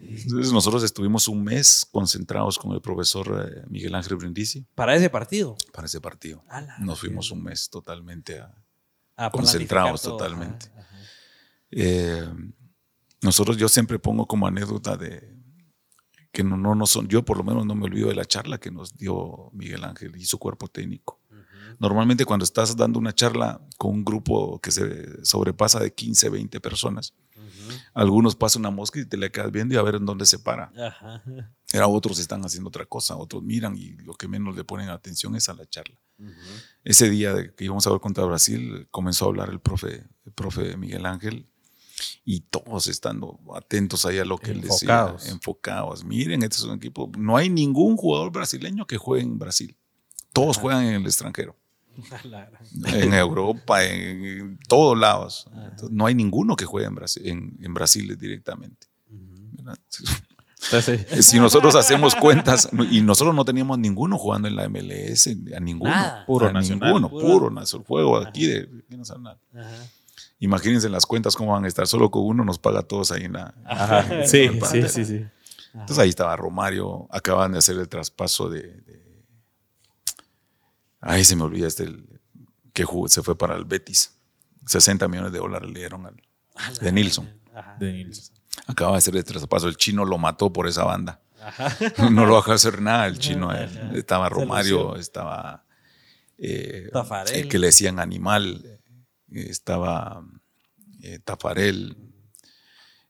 Entonces 0.00 0.52
nosotros 0.52 0.82
estuvimos 0.82 1.28
un 1.28 1.44
mes 1.44 1.86
concentrados 1.88 2.58
con 2.58 2.72
el 2.72 2.80
profesor 2.80 3.48
eh, 3.48 3.64
Miguel 3.68 3.94
Ángel 3.94 4.16
Brindisi 4.16 4.66
Para 4.74 4.96
ese 4.96 5.08
partido. 5.08 5.56
para 5.72 5.86
ese 5.86 6.00
partido. 6.00 6.42
Nos 6.80 6.98
fuimos 6.98 7.30
un 7.30 7.44
mes 7.44 7.68
totalmente 7.70 8.40
a... 8.40 8.52
Concentrados 9.30 10.02
totalmente. 10.02 10.66
Ajá, 10.76 10.80
ajá. 10.80 10.96
eh, 11.70 12.28
nosotros 13.22 13.56
yo 13.56 13.68
siempre 13.68 13.98
pongo 13.98 14.26
como 14.26 14.46
anécdota 14.46 14.96
de 14.96 15.32
que 16.32 16.42
no, 16.42 16.56
no, 16.56 16.74
no 16.74 16.86
son, 16.86 17.08
yo 17.08 17.24
por 17.24 17.36
lo 17.36 17.44
menos 17.44 17.66
no 17.66 17.74
me 17.74 17.84
olvido 17.84 18.08
de 18.08 18.14
la 18.14 18.24
charla 18.24 18.58
que 18.58 18.70
nos 18.70 18.96
dio 18.96 19.50
Miguel 19.52 19.84
Ángel 19.84 20.16
y 20.16 20.24
su 20.24 20.38
cuerpo 20.38 20.66
técnico. 20.66 21.20
Normalmente 21.78 22.24
cuando 22.24 22.44
estás 22.44 22.76
dando 22.76 22.98
una 22.98 23.14
charla 23.14 23.60
con 23.78 23.92
un 23.92 24.04
grupo 24.04 24.58
que 24.60 24.70
se 24.70 25.24
sobrepasa 25.24 25.80
de 25.80 25.92
15, 25.92 26.28
20 26.30 26.60
personas, 26.60 27.14
algunos 27.94 28.34
pasan 28.34 28.60
una 28.60 28.70
mosca 28.70 29.00
y 29.00 29.04
te 29.04 29.16
le 29.16 29.30
quedas 29.30 29.50
viendo 29.50 29.74
y 29.74 29.78
a 29.78 29.82
ver 29.82 29.96
en 29.96 30.06
dónde 30.06 30.24
se 30.26 30.38
para. 30.38 30.72
Ajá. 30.76 31.22
Era 31.72 31.88
otros 31.88 32.18
están 32.18 32.44
haciendo 32.44 32.68
otra 32.68 32.84
cosa, 32.86 33.16
otros 33.16 33.42
miran 33.42 33.76
y 33.76 33.92
lo 33.98 34.14
que 34.14 34.28
menos 34.28 34.54
le 34.54 34.64
ponen 34.64 34.90
atención 34.90 35.34
es 35.36 35.48
a 35.48 35.54
la 35.54 35.66
charla. 35.66 35.96
Ese 36.84 37.10
día 37.10 37.34
que 37.54 37.64
íbamos 37.64 37.86
a 37.86 37.90
ver 37.90 38.00
contra 38.00 38.24
Brasil, 38.24 38.86
comenzó 38.90 39.24
a 39.24 39.28
hablar 39.28 39.48
el 39.50 39.60
profe, 39.60 40.04
el 40.24 40.32
profe 40.32 40.76
Miguel 40.76 41.06
Ángel 41.06 41.48
y 42.24 42.40
todos 42.40 42.88
estando 42.88 43.40
atentos 43.54 44.04
ahí 44.06 44.18
a 44.18 44.24
lo 44.24 44.38
que 44.38 44.50
él 44.50 44.60
decía, 44.60 45.16
enfocados. 45.26 46.04
Miren, 46.04 46.42
este 46.42 46.56
es 46.56 46.62
un 46.64 46.76
equipo, 46.76 47.10
no 47.16 47.36
hay 47.36 47.48
ningún 47.48 47.96
jugador 47.96 48.30
brasileño 48.30 48.86
que 48.86 48.98
juegue 48.98 49.24
en 49.24 49.38
Brasil. 49.38 49.76
Todos 50.32 50.58
juegan 50.58 50.84
en 50.84 50.94
el 50.94 51.06
extranjero, 51.06 51.56
en 52.86 53.12
Europa, 53.14 53.84
en, 53.84 54.24
en 54.24 54.58
todos 54.68 54.98
lados. 54.98 55.46
Entonces, 55.52 55.90
no 55.90 56.06
hay 56.06 56.14
ninguno 56.14 56.56
que 56.56 56.64
juegue 56.64 56.86
en 56.86 56.94
Brasil, 56.94 57.22
en, 57.26 57.58
en 57.60 57.74
Brasil 57.74 58.16
directamente. 58.18 58.88
¿verdad? 59.08 59.78
Entonces, 60.64 61.26
Si 61.26 61.38
nosotros 61.38 61.74
hacemos 61.74 62.14
cuentas, 62.14 62.68
y 62.90 63.00
nosotros 63.00 63.34
no 63.34 63.44
teníamos 63.44 63.78
ninguno 63.78 64.16
jugando 64.18 64.46
en 64.48 64.56
la 64.56 64.68
MLS, 64.68 65.26
a 65.56 65.60
ninguno. 65.60 65.90
Nada. 65.90 66.24
Puro 66.26 66.46
a 66.48 66.52
nacional. 66.52 66.88
Ninguno, 66.88 67.10
Puro- 67.10 67.26
puro, 67.26 67.50
nacional. 67.50 67.86
Juego 67.86 68.16
aquí 68.18 68.46
de 68.46 68.68
aquí 68.86 68.96
nacional. 68.96 69.38
Ajá. 69.54 69.70
Imagínense 70.38 70.88
las 70.88 71.06
cuentas 71.06 71.36
cómo 71.36 71.52
van 71.52 71.64
a 71.64 71.68
estar. 71.68 71.86
Solo 71.86 72.10
con 72.10 72.24
uno 72.24 72.44
nos 72.44 72.58
paga 72.58 72.80
a 72.80 72.82
todos 72.82 73.12
ahí 73.12 73.24
en 73.24 73.32
la. 73.34 73.54
ajá, 73.64 74.24
sí, 74.26 74.38
en 74.42 74.60
la 74.60 74.66
sí, 74.66 74.82
sí, 74.88 75.04
sí. 75.04 75.24
Entonces 75.72 75.98
ahí 75.98 76.08
estaba 76.10 76.36
Romario. 76.36 77.06
Acaban 77.10 77.52
de 77.52 77.58
hacer 77.58 77.76
el 77.78 77.88
traspaso 77.88 78.48
de. 78.48 78.62
de- 78.62 79.02
Ay, 81.00 81.24
se 81.24 81.36
me 81.36 81.42
olvida 81.44 81.66
este. 81.66 81.84
el- 81.84 82.06
que 82.72 82.84
jugó- 82.84 83.08
se 83.08 83.22
fue 83.22 83.36
para 83.36 83.54
el 83.56 83.64
Betis. 83.64 84.12
60 84.66 85.06
millones 85.08 85.32
de 85.32 85.38
dólares 85.38 85.68
le 85.70 85.78
dieron 85.80 86.06
al. 86.06 86.14
De 86.80 86.92
Nilsson. 86.92 87.28
Ajá. 87.54 87.76
De 87.78 87.92
Nilsson. 87.92 88.34
Acaba 88.66 88.92
de 88.92 88.98
hacer 88.98 89.16
el 89.16 89.24
traspaso. 89.24 89.68
El 89.68 89.76
chino 89.76 90.04
lo 90.04 90.18
mató 90.18 90.52
por 90.52 90.66
esa 90.68 90.84
banda. 90.84 91.20
No 92.10 92.24
lo 92.26 92.36
dejó 92.36 92.52
hacer 92.52 92.80
nada 92.80 93.06
el 93.06 93.18
chino. 93.18 93.52
él. 93.52 93.68
Estaba 93.94 94.28
Romario, 94.28 94.96
estaba 94.96 95.64
eh, 96.38 96.88
Tafarel. 96.92 97.34
el 97.34 97.48
que 97.48 97.58
le 97.58 97.66
decían 97.68 97.98
animal, 97.98 98.62
eh, 99.32 99.46
estaba 99.50 100.24
eh, 101.02 101.18
Tafarel. 101.18 101.96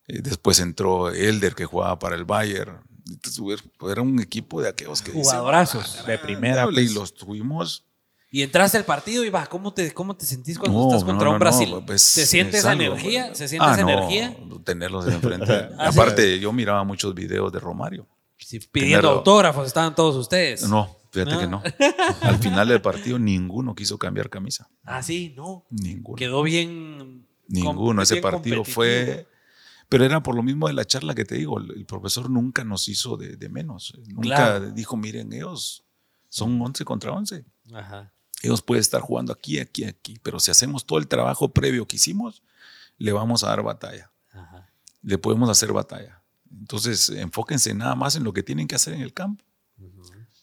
Eh, 0.09 0.20
después 0.22 0.59
entró 0.61 1.11
Elder 1.11 1.55
que 1.55 1.64
jugaba 1.66 1.99
para 1.99 2.16
el 2.16 2.24
Bayern. 2.24 2.80
Entonces, 3.11 3.62
era 3.90 4.01
un 4.03 4.18
equipo 4.20 4.62
de 4.62 4.68
aquellos 4.70 5.03
que 5.03 5.12
Jugadorazos. 5.12 5.99
"Ah, 6.01 6.07
De 6.07 6.18
primera, 6.18 6.62
diable", 6.62 6.82
y 6.82 6.86
pues. 6.86 6.95
los 6.95 7.14
tuvimos. 7.14 7.84
Y 8.35 8.41
entraste 8.43 8.78
al 8.78 8.85
partido 8.87 9.24
y 9.24 9.28
va, 9.30 9.45
¿cómo 9.47 9.74
te, 9.74 9.93
cómo 9.93 10.16
te 10.16 10.24
sentís 10.24 10.59
cuando 10.59 10.78
No, 10.78 10.87
estás 10.89 11.05
contra 11.05 11.26
no, 11.28 11.35
un 11.35 11.39
Brasil? 11.39 11.70
pues, 11.87 12.01
¿Se 12.01 12.24
siente 12.24 12.57
es 12.57 12.61
esa 12.64 12.72
energía? 12.72 13.35
¿Se 13.35 13.47
siente 13.47 13.66
Ah, 13.68 13.74
esa 13.74 13.83
no, 13.83 13.91
energía? 13.91 14.35
Tenerlos 14.64 15.07
enfrente. 15.07 15.53
Ah. 15.78 15.89
Aparte, 15.89 16.41
yo 16.41 16.51
miraba 16.53 16.83
muchos 16.83 17.14
videos 17.14 17.53
de 17.53 17.61
Romario. 17.61 18.09
Sí, 18.39 18.59
pidiendo 18.59 18.97
Tenerlo. 19.01 19.11
autógrafos 19.18 19.66
estaban 19.66 19.95
todos 19.95 20.16
ustedes. 20.16 20.66
No, 20.66 20.97
fíjate 21.11 21.33
No. 21.33 21.41
que 21.41 21.47
no. 21.47 21.62
Al 22.22 22.39
final 22.39 22.68
del 22.68 22.80
partido 22.80 23.18
ninguno 23.18 23.74
quiso 23.74 23.99
cambiar 23.99 24.30
camisa. 24.30 24.66
Ah, 24.83 25.03
sí, 25.03 25.35
no. 25.37 25.66
Ninguno. 25.70 26.16
Quedó 26.16 26.43
bien. 26.43 27.26
Ninguno. 27.49 28.01
Ese 28.01 28.16
partido 28.16 28.64
fue. 28.64 29.28
Pero 29.91 30.07
era 30.07 30.22
por 30.22 30.35
lo 30.35 30.43
mismo 30.43 30.68
de 30.68 30.72
la 30.72 30.87
charla 30.87 31.14
que 31.14 31.26
te 31.26 31.35
digo. 31.35 31.59
El, 31.59 31.70
el 31.72 31.85
profesor 31.85 32.30
nunca 32.30 32.64
nos 32.64 32.89
hizo 32.89 33.18
de, 33.18 33.37
de 33.37 33.49
menos. 33.51 33.93
Nunca 34.09 34.22
Claro. 34.37 34.70
dijo, 34.70 34.97
miren, 34.97 35.30
ellos 35.35 35.85
son 36.30 36.59
11 36.62 36.83
contra 36.87 37.12
11. 37.12 37.45
Ajá. 37.74 38.11
Ellos 38.43 38.62
pueden 38.62 38.80
estar 38.80 39.01
jugando 39.01 39.32
aquí, 39.32 39.59
aquí, 39.59 39.84
aquí. 39.84 40.18
Pero 40.22 40.40
si 40.40 40.51
hacemos 40.51 40.84
todo 40.84 40.99
el 40.99 41.07
trabajo 41.07 41.49
previo 41.53 41.86
que 41.86 41.97
hicimos, 41.97 42.43
le 42.99 43.12
vamos 43.12 43.45
a 43.45 43.49
dar 43.49 43.62
batalla. 43.62 44.11
Ajá. 44.32 44.68
Le 45.03 45.18
podemos 45.18 45.49
hacer 45.49 45.72
batalla. 45.72 46.22
Entonces, 46.51 47.09
enfóquense 47.11 47.72
nada 47.74 47.95
más 47.95 48.16
en 48.16 48.24
lo 48.24 48.32
que 48.32 48.43
tienen 48.43 48.66
que 48.66 48.74
hacer 48.74 48.95
en 48.95 49.01
el 49.01 49.14
campo. 49.14 49.45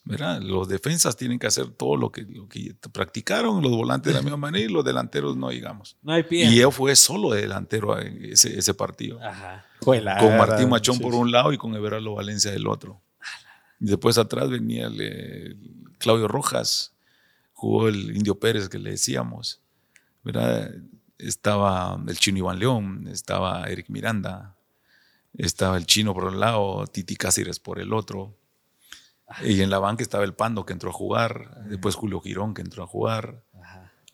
¿verdad? 0.09 0.41
Los 0.41 0.67
defensas 0.67 1.15
tienen 1.15 1.37
que 1.37 1.45
hacer 1.45 1.69
todo 1.69 1.95
lo 1.95 2.11
que, 2.11 2.23
lo 2.23 2.49
que 2.49 2.75
practicaron, 2.91 3.61
los 3.61 3.71
volantes 3.71 4.11
de 4.11 4.17
la 4.17 4.23
misma 4.23 4.37
manera 4.37 4.65
y 4.65 4.67
los 4.67 4.83
delanteros 4.83 5.37
no, 5.37 5.49
digamos. 5.49 5.97
No 6.01 6.13
hay 6.13 6.23
pie. 6.23 6.45
Y 6.45 6.59
él 6.61 6.71
fue 6.71 6.95
solo 6.95 7.29
de 7.29 7.41
delantero 7.41 7.99
en 7.99 8.25
ese, 8.25 8.57
ese 8.57 8.73
partido. 8.73 9.23
Ajá. 9.23 9.67
Juela, 9.81 10.17
Con 10.17 10.35
Martín 10.35 10.67
Machón 10.67 10.95
sí. 10.97 11.03
por 11.03 11.13
un 11.13 11.31
lado 11.31 11.53
y 11.53 11.59
con 11.59 11.75
Everardo 11.75 12.15
Valencia 12.15 12.49
del 12.49 12.65
otro. 12.65 13.03
Y 13.79 13.85
después 13.85 14.17
atrás 14.17 14.49
venía 14.49 14.87
el, 14.87 14.97
eh, 14.99 15.55
Claudio 15.99 16.27
Rojas, 16.27 16.95
jugó 17.59 17.89
el 17.89 18.15
Indio 18.15 18.39
Pérez 18.39 18.69
que 18.69 18.79
le 18.79 18.91
decíamos. 18.91 19.61
¿verdad? 20.23 20.71
Estaba 21.17 21.99
el 22.07 22.17
chino 22.17 22.39
Iván 22.39 22.59
León, 22.59 23.07
estaba 23.11 23.65
Eric 23.65 23.89
Miranda, 23.89 24.55
estaba 25.33 25.77
el 25.77 25.85
chino 25.85 26.13
por 26.13 26.25
un 26.25 26.39
lado, 26.39 26.87
Titi 26.87 27.15
Cáceres 27.15 27.59
por 27.59 27.79
el 27.79 27.93
otro. 27.93 28.37
Y 29.43 29.61
en 29.61 29.69
la 29.69 29.79
banca 29.79 30.01
estaba 30.01 30.23
el 30.23 30.33
Pando 30.33 30.65
que 30.65 30.73
entró 30.73 30.89
a 30.89 30.93
jugar, 30.93 31.65
después 31.65 31.95
Julio 31.95 32.19
Girón 32.21 32.53
que 32.53 32.61
entró 32.61 32.83
a 32.83 32.87
jugar, 32.87 33.43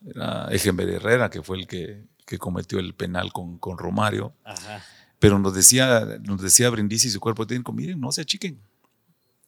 era 0.05 0.47
Ejember 0.51 0.89
Herrera 0.89 1.29
que 1.29 1.41
fue 1.41 1.57
el 1.57 1.67
que, 1.67 2.03
que 2.25 2.37
cometió 2.37 2.79
el 2.79 2.93
penal 2.95 3.31
con, 3.31 3.57
con 3.59 3.77
Romario. 3.77 4.33
Ajá. 4.43 4.83
Pero 5.19 5.39
nos 5.39 5.53
decía, 5.53 6.19
nos 6.23 6.41
decía 6.41 6.69
Brindisi 6.69 7.07
y 7.07 7.11
su 7.11 7.19
cuerpo 7.19 7.47
técnico, 7.47 7.71
miren, 7.71 7.99
no 7.99 8.11
se 8.11 8.21
achiquen. 8.21 8.59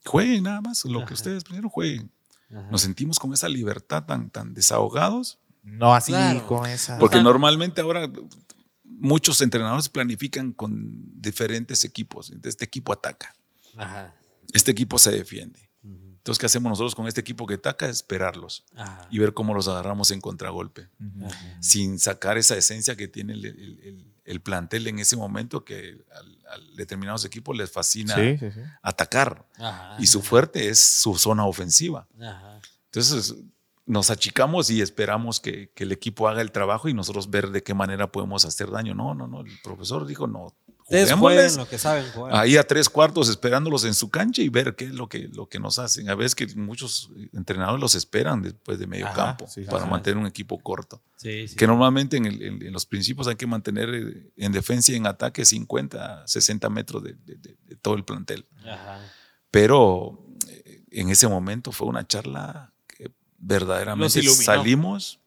Jueguen 0.06 0.44
nada 0.44 0.62
más, 0.62 0.86
lo 0.86 1.06
que 1.06 1.14
ustedes 1.14 1.44
primero 1.44 1.70
jueguen. 1.70 2.10
Ajá. 2.50 2.68
Nos 2.72 2.82
sentimos 2.82 3.20
con 3.20 3.34
esa 3.34 3.50
libertad 3.50 4.06
tan, 4.06 4.30
tan 4.30 4.54
desahogados. 4.54 5.40
No 5.64 5.94
así 5.94 6.12
Claro. 6.14 6.48
con 6.48 6.66
esa. 6.66 6.98
Porque 6.98 7.18
Ajá. 7.18 7.24
normalmente 7.24 7.82
ahora 7.82 8.10
muchos 8.84 9.42
entrenadores 9.42 9.90
planifican 9.90 10.54
con 10.54 11.02
diferentes 11.22 11.84
equipos. 11.84 12.32
Este 12.44 12.66
equipo 12.66 12.94
ataca, 12.94 13.36
Ajá. 13.76 14.16
este 14.54 14.72
equipo 14.72 14.98
se 14.98 15.12
defiende. 15.12 15.68
Entonces, 15.84 16.40
¿qué 16.42 16.46
hacemos 16.48 16.70
nosotros 16.70 16.94
con 16.94 17.08
este 17.08 17.22
equipo 17.22 17.46
que 17.48 17.54
ataca? 17.54 17.88
Esperarlos 17.88 18.66
Ajá. 18.76 19.08
y 19.10 19.20
ver 19.20 19.34
cómo 19.34 19.54
los 19.54 19.68
agarramos 19.70 20.12
en 20.12 20.20
contragolpe. 20.20 20.90
Sin 21.62 22.00
sacar 22.00 22.38
esa 22.38 22.58
esencia 22.58 22.96
que 22.98 23.08
tiene 23.08 23.34
el, 23.34 23.46
el- 23.46 23.80
el- 23.84 24.14
el 24.28 24.42
plantel 24.42 24.86
en 24.88 25.00
ese 25.00 25.16
momento 25.16 25.66
que 25.66 26.06
a 26.14 26.76
determinados 26.76 27.26
equipos 27.26 27.58
les 27.58 27.72
fascina 27.72 28.14
Sí, 28.16 28.38
sí, 28.38 28.52
sí. 28.52 28.60
atacar 28.82 29.48
Ajá. 29.58 29.96
y 30.00 30.06
su 30.08 30.22
fuerte 30.22 30.70
es 30.70 30.80
su 30.80 31.16
zona 31.18 31.46
ofensiva. 31.46 32.08
Ajá. 32.22 32.60
Entonces 32.86 33.36
nos 33.86 34.10
achicamos 34.10 34.70
y 34.70 34.82
esperamos 34.82 35.40
que, 35.40 35.72
que 35.74 35.86
el 35.86 35.92
equipo 35.94 36.28
haga 36.28 36.42
el 36.42 36.52
trabajo 36.52 36.90
y 36.90 36.94
nosotros 36.94 37.30
ver 37.30 37.52
de 37.52 37.64
qué 37.64 37.74
manera 37.74 38.12
podemos 38.12 38.44
hacer 38.46 38.70
daño. 38.70 38.94
No, 38.94 39.16
no, 39.16 39.28
no. 39.28 39.42
El 39.42 39.58
profesor 39.64 40.06
dijo, 40.06 40.28
no, 40.28 40.54
Ustedes 40.90 41.12
jueguen 41.14 41.58
lo 41.58 41.68
que 41.68 41.78
saben 41.78 42.10
jugar. 42.14 42.34
ahí 42.36 42.56
a 42.56 42.66
tres 42.66 42.88
cuartos 42.90 43.28
esperándolos 43.28 43.84
en 43.84 43.94
su 43.94 44.10
cancha 44.10 44.42
y 44.42 44.48
ver 44.48 44.76
qué 44.76 44.86
es 44.86 44.94
lo 44.94 45.10
que, 45.10 45.28
lo 45.28 45.48
que 45.50 45.60
nos 45.60 45.80
hacen. 45.80 46.10
A 46.10 46.16
veces 46.16 46.34
que 46.34 46.48
muchos 46.56 47.10
entrenadores 47.34 47.82
los 47.82 47.94
esperan 47.96 48.42
después 48.42 48.80
de 48.80 48.88
medio 48.88 49.06
Ajá, 49.08 49.16
campo 49.16 49.48
sí, 49.50 49.64
para 49.66 49.84
sí. 49.84 49.90
mantener 49.90 50.18
un 50.18 50.28
equipo 50.28 50.58
corto. 50.60 51.04
Sí, 51.18 51.48
sí. 51.50 51.56
Que 51.58 51.68
normalmente 51.68 52.16
en, 52.16 52.26
el- 52.26 52.42
en- 52.42 52.72
los 52.72 52.86
principios 52.86 53.28
hay 53.28 53.36
que 53.36 53.46
mantener 53.48 53.90
eh, 53.94 54.32
en 54.38 54.52
defensa 54.54 54.94
y 54.94 54.96
en 54.96 55.08
ataque 55.08 55.44
50, 55.44 56.26
60 56.26 56.70
metros 56.70 57.04
de, 57.04 57.14
de- 57.26 57.36
de- 57.36 57.58
de 57.66 57.76
todo 57.76 57.96
el 57.96 58.06
plantel. 58.06 58.46
Ajá. 58.66 59.02
Pero 59.52 60.26
eh, 60.48 60.84
en 60.92 61.10
ese 61.10 61.28
momento 61.28 61.72
fue 61.72 61.88
una 61.88 62.08
charla 62.08 62.74
que 62.88 63.12
verdaderamente 63.38 64.22
salimos 64.24 65.20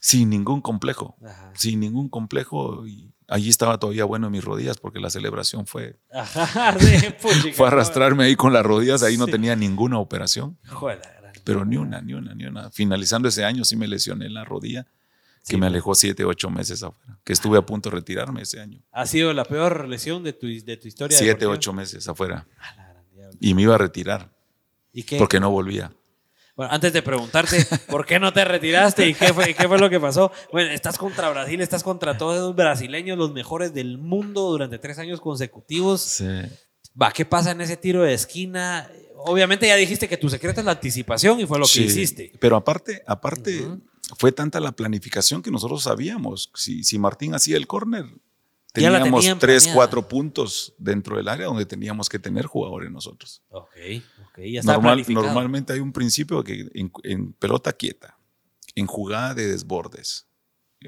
sin 0.00 0.28
ningún 0.30 0.60
complejo, 0.60 1.16
Ajá. 1.24 1.52
sin 1.56 1.80
ningún 1.80 2.08
complejo. 2.08 2.86
Y 2.86 3.10
allí 3.28 3.48
estaba 3.48 3.78
todavía 3.78 4.04
bueno 4.04 4.26
en 4.26 4.32
mis 4.32 4.44
rodillas 4.44 4.78
porque 4.78 5.00
la 5.00 5.10
celebración 5.10 5.66
fue, 5.66 5.96
Ajá. 6.12 6.76
Sí, 6.78 7.08
puchica. 7.22 7.56
fue 7.56 7.68
arrastrarme 7.68 8.24
ahí 8.24 8.36
con 8.36 8.52
las 8.52 8.64
rodillas. 8.64 9.02
Ahí 9.02 9.16
no 9.16 9.26
tenía 9.26 9.56
ninguna 9.56 9.98
operación, 9.98 10.58
Joder, 10.68 11.00
pero 11.44 11.64
ni 11.64 11.76
una, 11.76 12.00
ni 12.00 12.14
una, 12.14 12.34
ni 12.34 12.46
una. 12.46 12.70
Finalizando 12.70 13.28
ese 13.28 13.44
año 13.44 13.64
sí 13.64 13.76
me 13.76 13.86
lesioné 13.88 14.28
la 14.30 14.44
rodilla. 14.44 14.86
Que 15.46 15.56
me 15.56 15.62
pues. 15.66 15.72
alejó 15.72 15.94
siete, 15.94 16.24
ocho 16.24 16.48
meses 16.48 16.82
afuera. 16.82 17.18
Que 17.22 17.34
estuve 17.34 17.58
a 17.58 17.62
punto 17.66 17.90
de 17.90 17.96
retirarme 17.96 18.40
ese 18.40 18.60
año. 18.62 18.80
Ha 18.92 19.04
sido 19.04 19.30
la 19.34 19.44
peor 19.44 19.86
lesión 19.88 20.22
de 20.22 20.32
tu, 20.32 20.46
de 20.46 20.76
tu 20.78 20.88
historia. 20.88 21.18
Siete, 21.18 21.40
deportiva? 21.40 21.52
ocho 21.52 21.72
meses 21.74 22.08
afuera. 22.08 22.46
Ah. 22.58 22.94
Y 23.40 23.52
me 23.52 23.60
iba 23.62 23.74
a 23.74 23.78
retirar 23.78 24.30
¿Y 24.90 25.02
qué? 25.02 25.18
porque 25.18 25.40
no 25.40 25.50
volvía. 25.50 25.92
Bueno, 26.56 26.72
antes 26.72 26.92
de 26.92 27.02
preguntarte 27.02 27.66
por 27.88 28.06
qué 28.06 28.20
no 28.20 28.32
te 28.32 28.44
retiraste 28.44 29.08
y 29.08 29.14
qué 29.14 29.32
fue, 29.34 29.54
qué 29.54 29.66
fue 29.66 29.78
lo 29.78 29.90
que 29.90 29.98
pasó. 29.98 30.30
Bueno, 30.52 30.70
estás 30.70 30.96
contra 30.98 31.28
Brasil, 31.30 31.60
estás 31.60 31.82
contra 31.82 32.16
todos 32.16 32.36
esos 32.36 32.54
brasileños, 32.54 33.18
los 33.18 33.32
mejores 33.32 33.74
del 33.74 33.98
mundo 33.98 34.42
durante 34.50 34.78
tres 34.78 34.98
años 34.98 35.20
consecutivos. 35.20 36.22
Va, 37.00 37.10
¿qué 37.12 37.24
pasa 37.24 37.50
en 37.50 37.60
ese 37.60 37.76
tiro 37.76 38.02
de 38.04 38.14
esquina? 38.14 38.88
Obviamente 39.26 39.66
ya 39.66 39.74
dijiste 39.74 40.06
que 40.06 40.16
tu 40.16 40.28
secreto 40.28 40.60
es 40.60 40.66
la 40.66 40.72
anticipación 40.72 41.40
y 41.40 41.46
fue 41.46 41.58
lo 41.58 41.64
que 41.64 41.70
Sí, 41.72 41.82
hiciste. 41.84 42.32
Pero 42.38 42.56
aparte, 42.56 43.02
aparte 43.06 43.62
Ujú. 43.62 43.82
fue 44.16 44.30
tanta 44.30 44.60
la 44.60 44.72
planificación 44.72 45.42
que 45.42 45.50
nosotros 45.50 45.82
sabíamos. 45.82 46.50
Si, 46.54 46.84
si 46.84 46.98
Martín 46.98 47.34
hacía 47.34 47.56
el 47.56 47.66
córner, 47.66 48.04
teníamos 48.74 49.20
tenían 49.22 49.38
tres, 49.38 49.62
planeada. 49.64 49.76
cuatro 49.76 50.08
puntos 50.08 50.74
dentro 50.78 51.16
del 51.16 51.28
área 51.28 51.46
donde 51.46 51.64
teníamos 51.66 52.08
que 52.08 52.18
tener 52.18 52.46
jugadores 52.46 52.90
nosotros. 52.90 53.42
Ok, 53.48 53.68
ok, 54.28 54.38
ya 54.52 54.60
está 54.60 54.72
Normal- 54.72 54.98
normalmente 55.08 55.72
hay 55.72 55.80
un 55.80 55.92
principio 55.92 56.42
que 56.42 56.68
en, 56.74 56.92
en 57.04 57.32
pelota 57.34 57.72
quieta, 57.72 58.18
en 58.74 58.86
jugada 58.86 59.34
de 59.34 59.46
desbordes 59.48 60.26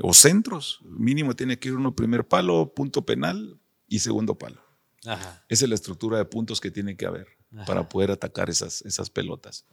o 0.03 0.13
centros, 0.13 0.81
mínimo 0.83 1.35
tiene 1.35 1.59
que 1.59 1.69
ir 1.69 1.75
uno 1.77 1.95
primer 1.95 2.27
palo, 2.27 2.73
punto 2.75 3.07
penal 3.07 3.59
y 3.89 4.01
segundo 4.01 4.37
palo. 4.37 4.61
Ajá, 5.07 5.45
Esa 5.49 5.65
es 5.65 5.69
la 5.69 5.75
estructura 5.77 6.19
de 6.19 6.25
puntos 6.25 6.61
que 6.61 6.71
tiene 6.71 6.97
que 6.97 7.07
haber. 7.07 7.29
para 7.65 7.89
poder 7.89 8.11
atacar 8.11 8.51
esas, 8.51 8.83
esas 8.83 9.09
pelotas. 9.09 9.65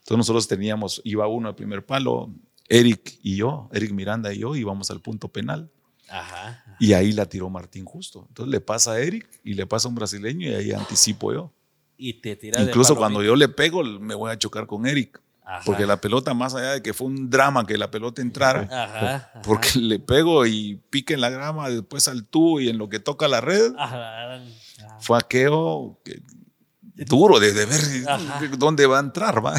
Entonces 0.00 0.18
nosotros 0.18 0.46
teníamos, 0.46 1.00
iba 1.04 1.26
uno 1.26 1.48
al 1.48 1.54
primer 1.56 1.84
palo, 1.84 2.32
Eric 2.68 3.18
y 3.22 3.36
yo, 3.36 3.68
Eric 3.72 3.92
Miranda 3.92 4.32
y 4.32 4.38
yo 4.40 4.54
íbamos 4.54 4.90
al 4.90 5.00
punto 5.00 5.28
penal. 5.32 5.72
Ajá. 6.10 6.64
Y 6.80 6.92
ahí 6.92 7.12
la 7.12 7.26
tiró 7.26 7.48
Martín 7.50 7.84
justo. 7.84 8.24
Entonces 8.28 8.50
le 8.50 8.60
pasa 8.60 8.92
a 8.92 9.00
Eric 9.00 9.28
y 9.44 9.54
le 9.54 9.66
pasa 9.66 9.88
a 9.88 9.90
un 9.90 9.94
brasileño 9.94 10.48
y 10.50 10.54
ahí 10.54 10.72
anticipo 10.72 11.32
yo. 11.32 11.52
Y 11.96 12.14
te 12.14 12.36
tiras 12.36 12.62
de 12.64 12.70
Incluso 12.70 12.94
cuando 12.96 13.22
yo 13.22 13.34
le 13.36 13.48
pego, 13.48 13.82
me 13.82 14.14
voy 14.14 14.30
a 14.30 14.38
chocar 14.38 14.66
con 14.66 14.86
Eric. 14.86 15.20
Ajá. 15.44 15.62
Porque 15.64 15.86
la 15.86 15.98
pelota, 15.98 16.34
más 16.34 16.54
allá 16.54 16.72
de 16.74 16.82
que 16.82 16.92
fue 16.92 17.06
un 17.06 17.30
drama 17.30 17.66
que 17.66 17.78
la 17.78 17.90
pelota 17.90 18.20
entrara, 18.20 18.68
porque 19.42 19.78
le 19.78 19.98
pego 19.98 20.44
y 20.46 20.80
pique 20.90 21.14
en 21.14 21.22
la 21.22 21.30
grama, 21.30 21.70
después 21.70 22.06
al 22.06 22.26
tubo 22.26 22.60
y 22.60 22.68
en 22.68 22.76
lo 22.76 22.88
que 22.90 23.00
toca 23.00 23.26
la 23.28 23.40
red, 23.40 23.72
fue 25.00 25.18
aquello 25.18 25.98
que- 26.04 26.20
duro 27.06 27.38
de, 27.38 27.52
de 27.52 27.66
ver 27.66 27.80
Ajá. 28.08 28.40
dónde 28.58 28.86
va 28.86 28.96
a 28.98 29.00
entrar. 29.00 29.44
¿va? 29.44 29.54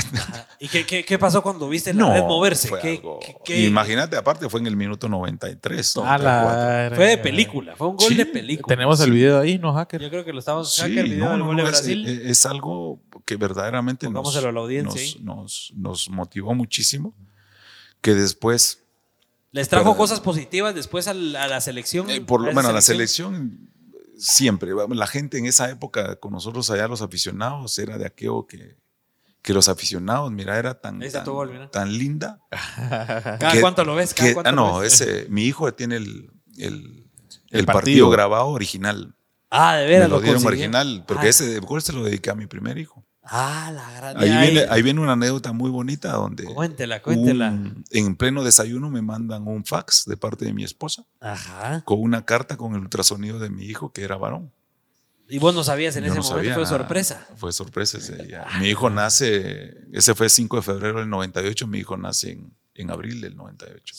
¿Y 0.60 0.68
qué, 0.68 0.86
qué, 0.86 1.06
qué 1.06 1.18
pasó 1.18 1.42
cuando 1.42 1.70
viste 1.70 1.94
la 1.94 2.14
red 2.14 2.22
moverse? 2.24 2.70
¿Qué, 2.82 2.98
algo- 2.98 3.20
qué- 3.20 3.36
qué- 3.46 3.66
Imagínate, 3.66 4.18
aparte 4.18 4.50
fue 4.50 4.60
en 4.60 4.68
el 4.68 4.76
minuto 4.76 5.08
93. 5.08 5.98
A 5.98 6.18
94. 6.18 6.24
la 6.90 6.96
Fue 6.96 7.06
de 7.08 7.18
película, 7.18 7.76
fue 7.76 7.88
un 7.88 7.96
gol 7.98 8.08
Sí, 8.10 8.16
de 8.16 8.26
película. 8.26 8.76
Tenemos 8.76 9.00
el 9.00 9.12
video 9.12 9.40
ahí, 9.40 9.58
¿no, 9.58 9.74
hacker? 9.74 10.02
Yo 10.02 10.10
creo 10.10 10.26
que 10.26 10.34
lo 10.34 10.40
estamos 10.40 10.74
Sí, 10.74 10.82
saca 10.82 11.00
el 11.00 11.10
video 11.10 11.26
no, 11.26 11.30
del 11.32 11.40
no, 11.40 11.46
gol 11.46 11.56
no, 11.58 11.64
de 11.64 11.70
es, 11.70 11.76
Brasil. 11.78 12.06
es- 12.08 12.20
es 12.32 12.46
algo 12.46 13.00
que 13.26 13.36
verdaderamente 13.38 14.06
nos, 14.08 14.14
Pongámoselo 14.16 14.50
a 14.50 14.52
la 14.52 14.60
audiencia 14.60 15.02
nos, 15.02 15.16
ahí. 15.16 15.22
nos- 15.24 15.74
nos 15.76 16.10
motivó 16.10 16.54
muchísimo. 16.54 17.14
Que 18.02 18.14
después, 18.16 18.80
Les 19.52 19.68
trajo 19.68 19.86
pero- 19.92 19.98
cosas 19.98 20.20
positivas 20.20 20.76
después 20.76 21.08
a 21.08 21.14
la 21.14 21.60
selección. 21.62 22.10
eh, 22.10 22.22
por, 22.22 22.42
a 22.42 22.44
lo- 22.44 22.50
esa 22.52 22.54
bueno, 22.56 22.72
la 22.74 22.82
selección 22.82 23.70
siempre, 24.20 24.72
la 24.94 25.08
gente 25.08 25.38
en 25.38 25.46
esa 25.46 25.70
época 25.70 26.18
con 26.18 26.32
nosotros 26.34 26.70
allá, 26.70 26.88
los 26.88 27.02
aficionados, 27.02 27.78
era 27.80 27.98
de 27.98 28.06
aquello 28.06 28.46
que, 28.48 28.78
que 29.42 29.54
los 29.54 29.70
aficionados, 29.70 30.32
mira, 30.32 30.60
era 30.60 30.80
tan, 30.80 31.00
tan, 31.00 31.24
tu 31.24 31.32
gol, 31.34 31.52
mira. 31.52 31.72
tan 31.72 31.92
linda. 31.98 32.40
¿Cada 32.76 33.52
que- 33.54 33.62
cuánto 33.62 33.84
lo 33.86 33.96
ves? 33.96 34.14
¿Cada 34.14 34.28
que- 34.30 34.34
cuánto 34.34 34.50
ah, 34.50 34.54
no, 34.54 34.80
ves? 34.80 35.02
ese, 35.02 35.28
mi 35.30 35.46
hijo 35.46 35.74
tiene 35.74 35.96
el, 35.98 36.32
el, 36.58 37.06
El 37.50 37.60
el 37.60 37.66
partido. 37.66 37.74
partido. 37.74 38.10
grabado 38.10 38.48
original. 38.50 39.16
Ah, 39.50 39.78
de 39.78 39.86
Me 39.86 39.92
veras. 39.92 40.10
lo 40.10 40.22
dieron 40.22 40.46
original, 40.46 41.04
porque 41.08 41.28
Ah. 41.28 41.30
ese 41.30 41.60
gol 41.60 41.82
se 41.82 41.94
lo 41.94 42.04
dediqué 42.04 42.30
a 42.30 42.36
mi 42.36 42.46
primer 42.48 42.78
hijo. 42.78 43.04
Ah, 43.32 43.72
la 43.74 43.92
gran. 43.94 44.18
Ahí 44.18 44.52
viene, 44.52 44.66
ahí 44.70 44.82
viene 44.82 45.00
una 45.02 45.14
anécdota 45.14 45.52
muy 45.54 45.70
bonita 45.70 46.12
donde 46.14 46.46
Cuéntela, 46.46 47.02
cuéntela. 47.02 47.50
un- 47.50 47.84
en 47.92 48.16
pleno 48.16 48.44
desayuno 48.44 48.90
me 48.90 49.02
mandan 49.02 49.48
un 49.48 49.64
fax 49.66 50.06
de 50.06 50.18
parte 50.18 50.46
de 50.46 50.54
mi 50.54 50.64
esposa 50.64 51.06
Ajá. 51.20 51.82
con 51.86 52.02
una 52.02 52.26
carta 52.26 52.58
con 52.58 52.74
el 52.76 52.82
ultrasonido 52.82 53.38
de 53.40 53.50
mi 53.50 53.66
hijo 53.66 53.92
que 53.92 54.04
era 54.04 54.18
varón. 54.18 54.52
Y 55.32 55.38
vos 55.38 55.54
no 55.54 55.64
sabías 55.64 55.96
en 55.96 56.06
Yo 56.06 56.12
ese 56.12 56.18
no 56.18 56.24
momento, 56.24 56.38
sabía 56.40 56.56
fue 56.56 56.66
sorpresa. 56.66 57.28
Fue 57.36 57.54
sorpresa 57.54 58.00
ese 58.00 58.16
día. 58.24 58.48
Mi 58.60 58.70
hijo 58.70 58.90
nace, 58.90 59.78
ese 59.94 60.16
fue 60.16 60.28
5 60.28 60.56
de 60.58 60.64
febrero 60.64 61.00
del 61.02 61.10
98, 61.10 61.68
mi 61.68 61.78
hijo 61.78 61.98
nace 61.98 62.32
en, 62.32 62.52
en 62.74 62.90
abril 62.90 63.22
del 63.22 63.36
98. 63.36 63.94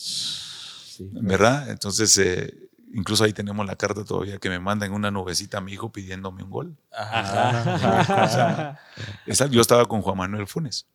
¿Verdad? 1.21 1.69
Entonces, 1.71 2.17
eh, 2.17 2.60
incluso 2.93 3.23
ahí 3.23 3.33
tenemos 3.33 3.65
la 3.65 3.75
carta 3.75 4.03
todavía 4.03 4.37
que 4.37 4.49
me 4.49 4.59
manda 4.59 4.85
en 4.85 4.93
una 4.93 5.11
nubecita 5.11 5.57
a 5.59 5.61
mi 5.61 5.73
hijo 5.73 5.91
pidiéndome 5.91 6.43
un 6.43 6.49
gol. 6.49 6.75
Ajá. 6.91 8.79
Esa- 9.25 9.47
yo 9.47 9.61
estaba 9.61 9.85
con 9.85 10.01
Juan 10.01 10.17
Manuel 10.17 10.47
Funes. 10.47 10.85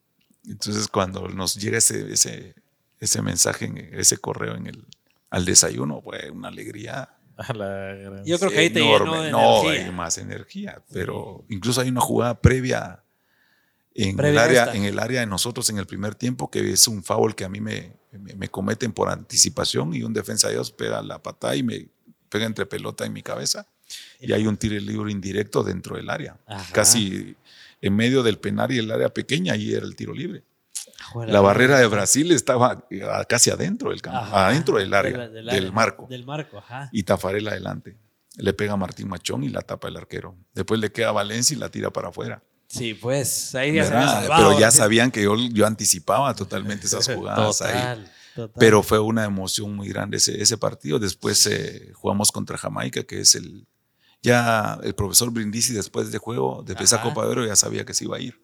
Entonces, 0.49 0.89
cuando 0.89 1.29
nos 1.29 1.55
llega 1.57 1.79
ese, 1.79 2.13
ese, 2.13 2.55
ese 3.01 3.23
mensaje, 3.23 3.67
en- 3.67 3.79
ese 3.99 4.19
correo 4.19 4.55
en 4.55 4.67
el, 4.69 4.85
al 5.31 5.45
desayuno, 5.45 6.01
fue 6.03 6.31
una 6.31 6.49
alegría 6.49 7.09
A 7.37 7.53
la 7.53 7.67
gran- 7.95 8.25
Yo 8.25 8.39
creo 8.39 8.51
que 8.51 8.59
ahí 8.59 8.71
te 8.71 8.81
enorme. 8.81 9.11
llenó 9.11 9.23
de 9.25 9.31
no, 9.33 9.61
energía. 9.63 9.87
hay 9.87 9.93
más 9.93 10.19
energía. 10.19 10.83
Pero 10.93 11.45
incluso 11.49 11.81
hay 11.81 11.89
una 11.89 12.01
jugada 12.01 12.41
previa 12.41 13.03
en, 13.97 14.11
el 14.11 14.17
Previa 14.17 14.43
área, 14.45 14.75
en 14.75 14.85
el 14.85 14.99
área 14.99 15.21
de 15.21 15.27
nosotros 15.27 15.69
en 15.71 15.79
el 15.79 15.87
primer 15.87 16.15
tiempo, 16.15 16.51
que 16.51 16.71
es 16.73 16.87
un 16.89 17.03
foul 17.03 17.35
que 17.35 17.45
a 17.45 17.49
mí 17.49 17.61
me, 17.61 17.93
me, 18.13 18.35
me 18.35 18.49
cometen 18.49 18.93
por 18.93 19.09
anticipación 19.09 19.95
y 19.95 20.03
un 20.03 20.13
defensa 20.13 20.49
de 20.49 20.55
Dios 20.55 20.71
pega 20.71 21.03
la 21.03 21.23
patada 21.23 21.57
y 21.57 21.63
me 21.63 21.89
pega 22.29 22.45
entre 22.47 22.67
pelota 22.67 23.07
y 23.07 23.11
mi 23.11 23.23
cabeza. 23.23 23.67
Y 24.21 24.33
hay 24.33 24.47
un 24.47 24.57
tiro 24.57 24.79
libre 24.81 25.13
indirecto 25.13 25.63
dentro 25.63 25.97
del 25.97 26.11
área. 26.11 26.37
Ajá. 26.47 26.73
Casi 26.73 27.37
en 27.81 27.95
medio 27.95 28.23
del 28.23 28.39
penal 28.39 28.73
y 28.73 28.79
el 28.79 28.91
área 28.91 29.09
pequeña, 29.11 29.53
ahí 29.53 29.73
era 29.73 29.87
el 29.87 29.95
tiro 29.95 30.13
libre. 30.13 30.43
Joder, 31.13 31.31
La 31.31 31.41
barrera 31.41 31.79
de 31.79 31.87
Brasil 31.87 32.33
estaba 32.33 32.85
eh, 32.91 33.03
casi 33.29 33.51
adentro 33.51 33.91
del 33.91 34.03
campo, 34.03 34.19
Ajá. 34.19 34.49
adentro 34.49 34.79
del 34.79 34.93
área, 34.93 35.29
Del- 35.29 35.47
del 35.47 35.73
marco. 35.73 36.07
Del 36.09 36.25
marco, 36.25 36.59
ajá. 36.59 36.89
Y 36.93 37.03
Tafarel 37.05 37.47
adelante. 37.47 37.97
Le 38.39 38.53
pega 38.55 38.73
a 38.73 38.77
Martín 38.77 39.09
Machón 39.09 39.45
y 39.45 39.49
la 39.51 39.63
tapa 39.63 39.89
el 39.89 39.97
arquero. 39.97 40.37
Después 40.55 40.81
le 40.81 40.91
queda 40.91 41.11
a 41.11 41.13
Valencia 41.13 41.57
y 41.57 41.61
la 41.61 41.69
tira 41.71 41.91
para 41.91 42.09
afuera. 42.09 42.43
Sí, 42.77 42.95
pues 42.95 43.55
ahí 43.55 43.75
ya. 43.75 44.25
Pero 44.29 44.59
ya 44.59 44.71
sabían 44.71 45.11
que 45.11 45.23
yo, 45.23 45.37
yo 45.37 45.67
anticipaba 45.67 46.35
totalmente 46.35 46.87
esas 46.87 47.07
jugadas 47.15 47.63
ahí. 47.63 48.07
Total. 48.35 48.53
Pero 48.59 48.83
fue 48.83 48.99
una 48.99 49.25
emoción 49.25 49.75
muy 49.75 49.89
grande 49.89 50.19
ese, 50.19 50.41
ese 50.43 50.59
partido. 50.59 50.99
Después 50.99 51.47
eh, 51.47 51.91
jugamos 51.95 52.31
contra 52.31 52.59
Jamaica, 52.59 53.03
que 53.05 53.21
es 53.21 53.35
el. 53.35 53.67
Ya 54.23 54.79
el 54.83 54.95
profesor 54.95 55.31
Brindisi, 55.31 55.73
después 55.73 56.11
de 56.11 56.19
juego, 56.19 56.63
de 56.67 56.75
esa. 56.81 57.01
Copa 57.01 57.25
de 57.25 57.31
Oro, 57.31 57.47
ya 57.47 57.57
sabía 57.57 57.85
que 57.85 57.95
se 57.95 58.05
iba 58.05 58.17
a 58.17 58.21
ir. 58.21 58.39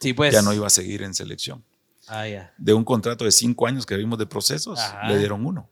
sí, 0.00 0.12
pues. 0.12 0.32
Ya 0.32 0.42
no 0.42 0.52
iba 0.52 0.66
a 0.66 0.70
seguir 0.70 1.02
en 1.02 1.14
selección. 1.14 1.62
Ah, 2.08 2.26
ya. 2.26 2.52
De 2.58 2.72
un 2.74 2.84
contrato 2.84 3.24
de 3.24 3.30
cinco 3.32 3.66
años 3.66 3.84
que 3.86 3.96
vimos 3.96 4.18
de 4.18 4.26
procesos, 4.26 4.78
Ajá. 4.78 5.08
le 5.08 5.18
dieron 5.18 5.44
uno. 5.44 5.68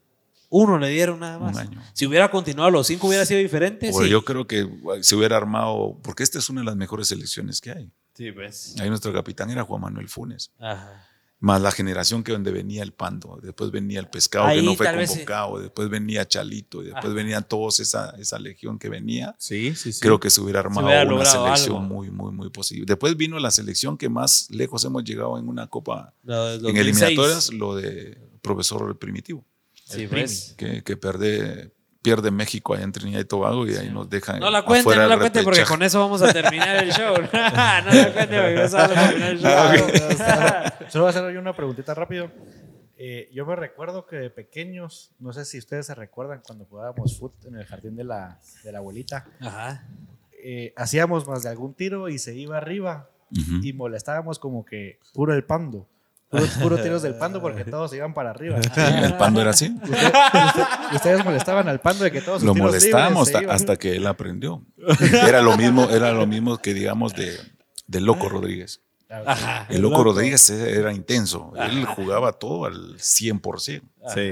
Uno 0.51 0.78
le 0.78 0.89
dieron 0.89 1.19
nada 1.20 1.39
Un 1.39 1.45
más. 1.47 1.57
año. 1.57 1.81
Si 1.95 2.07
hubiera 2.07 2.31
continuado 2.31 2.70
los 2.70 2.86
cinco, 2.86 3.09
hubiera 3.09 3.24
sido 3.24 3.41
diferente. 3.41 3.91
Pues 3.91 4.05
sí. 4.07 4.11
yo 4.11 4.24
creo 4.24 4.47
que 4.47 4.69
se 5.01 5.16
hubiera 5.16 5.36
armado, 5.36 5.99
porque 6.03 6.23
esta 6.23 6.39
es 6.39 6.49
una 6.49 6.61
de 6.61 6.66
las 6.66 6.77
mejores 6.77 7.09
selecciones 7.09 7.61
que 7.61 7.73
hay. 7.73 7.91
Sí, 8.15 8.32
pues. 8.32 8.77
Ahí 8.81 8.89
nuestro 8.89 9.12
capitán 9.12 9.51
era 9.51 9.62
Juan 9.65 9.81
Manuel 9.82 10.09
Funes. 10.09 10.53
Ajá. 10.59 11.09
Más 11.41 11.61
la 11.61 11.73
generación 11.73 12.23
que 12.24 12.32
donde 12.32 12.51
venía 12.53 12.82
el 12.82 12.93
Pando, 12.93 13.39
después 13.43 13.70
venía 13.70 14.01
el 14.01 14.09
Pescado 14.09 14.47
Ahí 14.47 14.61
que 14.61 14.65
no 14.65 14.74
fue 14.77 14.91
vez 14.97 15.11
convocado, 15.11 15.59
después 15.61 15.91
venía 15.91 16.27
Chalito, 16.27 16.81
y 16.81 16.86
después 16.86 17.05
Ajá. 17.05 17.12
venían 17.12 17.47
todos 17.47 17.81
esa, 17.81 18.11
esa 18.19 18.39
legión 18.39 18.78
que 18.78 18.89
venía. 18.89 19.35
Sí, 19.39 19.74
sí, 19.74 19.93
sí. 19.93 20.01
Creo 20.01 20.19
que 20.19 20.31
se 20.31 20.41
hubiera 20.41 20.61
armado 20.61 20.86
hubiera 20.86 21.05
una 21.15 21.24
selección 21.27 21.77
algo. 21.77 21.81
muy, 21.86 22.11
muy, 22.11 22.32
muy 22.32 22.49
posible. 22.49 22.86
Después 22.86 23.15
vino 23.19 23.39
la 23.39 23.51
selección 23.51 23.99
que 23.99 24.09
más 24.09 24.49
lejos 24.51 24.82
hemos 24.86 25.05
llegado 25.05 25.36
en 25.39 25.47
una 25.47 25.66
copa, 25.66 26.15
en 26.23 26.28
2006. 26.62 26.77
eliminatorias, 26.78 27.53
lo 27.53 27.77
de 27.77 28.16
profesor 28.41 28.99
primitivo, 28.99 29.45
Sí, 29.85 30.07
pues. 30.07 30.55
que, 30.57 30.82
que 30.82 30.97
pierde, 30.97 31.73
pierde 32.05 32.31
México 32.31 32.74
allá 32.74 32.85
en 32.85 32.93
Trinidad 32.93 33.20
y 33.20 33.24
Tobago 33.24 33.66
y 33.66 33.74
ahí 33.74 33.90
nos 33.90 34.10
dejan 34.10 34.39
No 34.39 34.51
la 34.51 34.62
cuente, 34.62 34.94
no 34.94 35.06
la 35.06 35.18
cuente 35.18 35.43
porque 35.44 35.64
con 35.64 35.82
eso 35.82 35.98
vamos 36.01 36.20
a 36.20 36.31
terminar 36.35 36.76
el 36.85 36.93
show. 36.93 37.14
no 37.16 37.28
la 37.32 38.12
cuente 38.12 38.40
porque 38.43 38.64
eso 38.64 38.76
vamos 38.76 38.97
a 38.98 39.09
terminar 39.09 39.31
el 39.31 39.39
show. 39.40 39.51
Ah, 40.20 40.74
Solo 40.90 41.05
voy 41.05 41.14
a 41.14 41.16
hacer 41.18 41.32
yo 41.32 41.40
una 41.40 41.56
preguntita 41.56 41.94
rápido. 41.94 42.31
Eh, 42.98 43.31
yo 43.32 43.47
me 43.47 43.56
recuerdo 43.56 44.06
que 44.06 44.16
de 44.16 44.28
pequeños, 44.31 45.12
no 45.18 45.32
sé 45.32 45.47
si 45.47 45.59
ustedes 45.59 45.86
se 45.86 45.94
recuerdan 45.94 46.43
cuando 46.47 46.66
jugábamos 46.66 47.18
fútbol 47.18 47.39
en 47.48 47.56
el 47.56 47.64
jardín 47.66 47.97
de 47.97 48.05
la, 48.05 48.39
de 48.62 48.70
la 48.70 48.78
abuelita, 48.78 49.26
Ajá. 49.40 49.89
eh, 50.44 50.74
hacíamos 50.76 51.26
más 51.26 51.43
de 51.43 51.48
algún 51.48 51.72
tiro 51.74 52.10
y 52.10 52.18
se 52.18 52.36
iba 52.36 52.59
arriba 52.59 53.09
y 53.62 53.72
molestábamos 53.72 54.39
como 54.39 54.64
que 54.64 55.01
puro 55.12 55.35
el 55.35 55.43
pando. 55.43 55.89
Puro, 56.39 56.47
puro 56.62 56.82
tiros 56.82 57.02
del 57.02 57.15
pando 57.15 57.40
porque 57.40 57.65
todos 57.65 57.90
se 57.90 57.97
iban 57.97 58.12
para 58.15 58.31
arriba. 58.31 58.59
El 58.77 59.16
Pando 59.16 59.40
era 59.40 59.51
así. 59.51 59.74
Usted- 59.82 59.90
usted- 59.90 60.94
ustedes 60.94 61.24
molestaban 61.24 61.69
al 61.69 61.81
pando 61.81 62.05
de 62.05 62.11
que 62.11 62.20
todos 62.20 62.43
Lo 62.43 62.55
molestábamos 62.55 63.31
hasta, 63.48 63.77
que 63.77 63.97
él 63.97 64.06
aprendió. 64.06 64.62
Era 65.27 65.43
lo 65.43 65.56
mismo, 65.56 65.89
era 65.90 66.12
lo 66.12 66.27
mismo 66.27 66.59
que 66.59 66.74
digamos 66.74 67.15
de, 67.15 67.39
de 67.86 68.01
Loco 68.01 68.28
Rodríguez. 68.28 68.81
Ajá. 69.09 69.66
El 69.69 69.82
Loco 69.82 70.02
Rodríguez 70.02 70.51
era 70.51 70.93
intenso. 70.93 71.52
Él 71.56 71.85
jugaba 71.85 72.32
todo 72.32 72.65
al 72.65 72.97
100%. 72.98 73.62
Sí. 73.62 73.81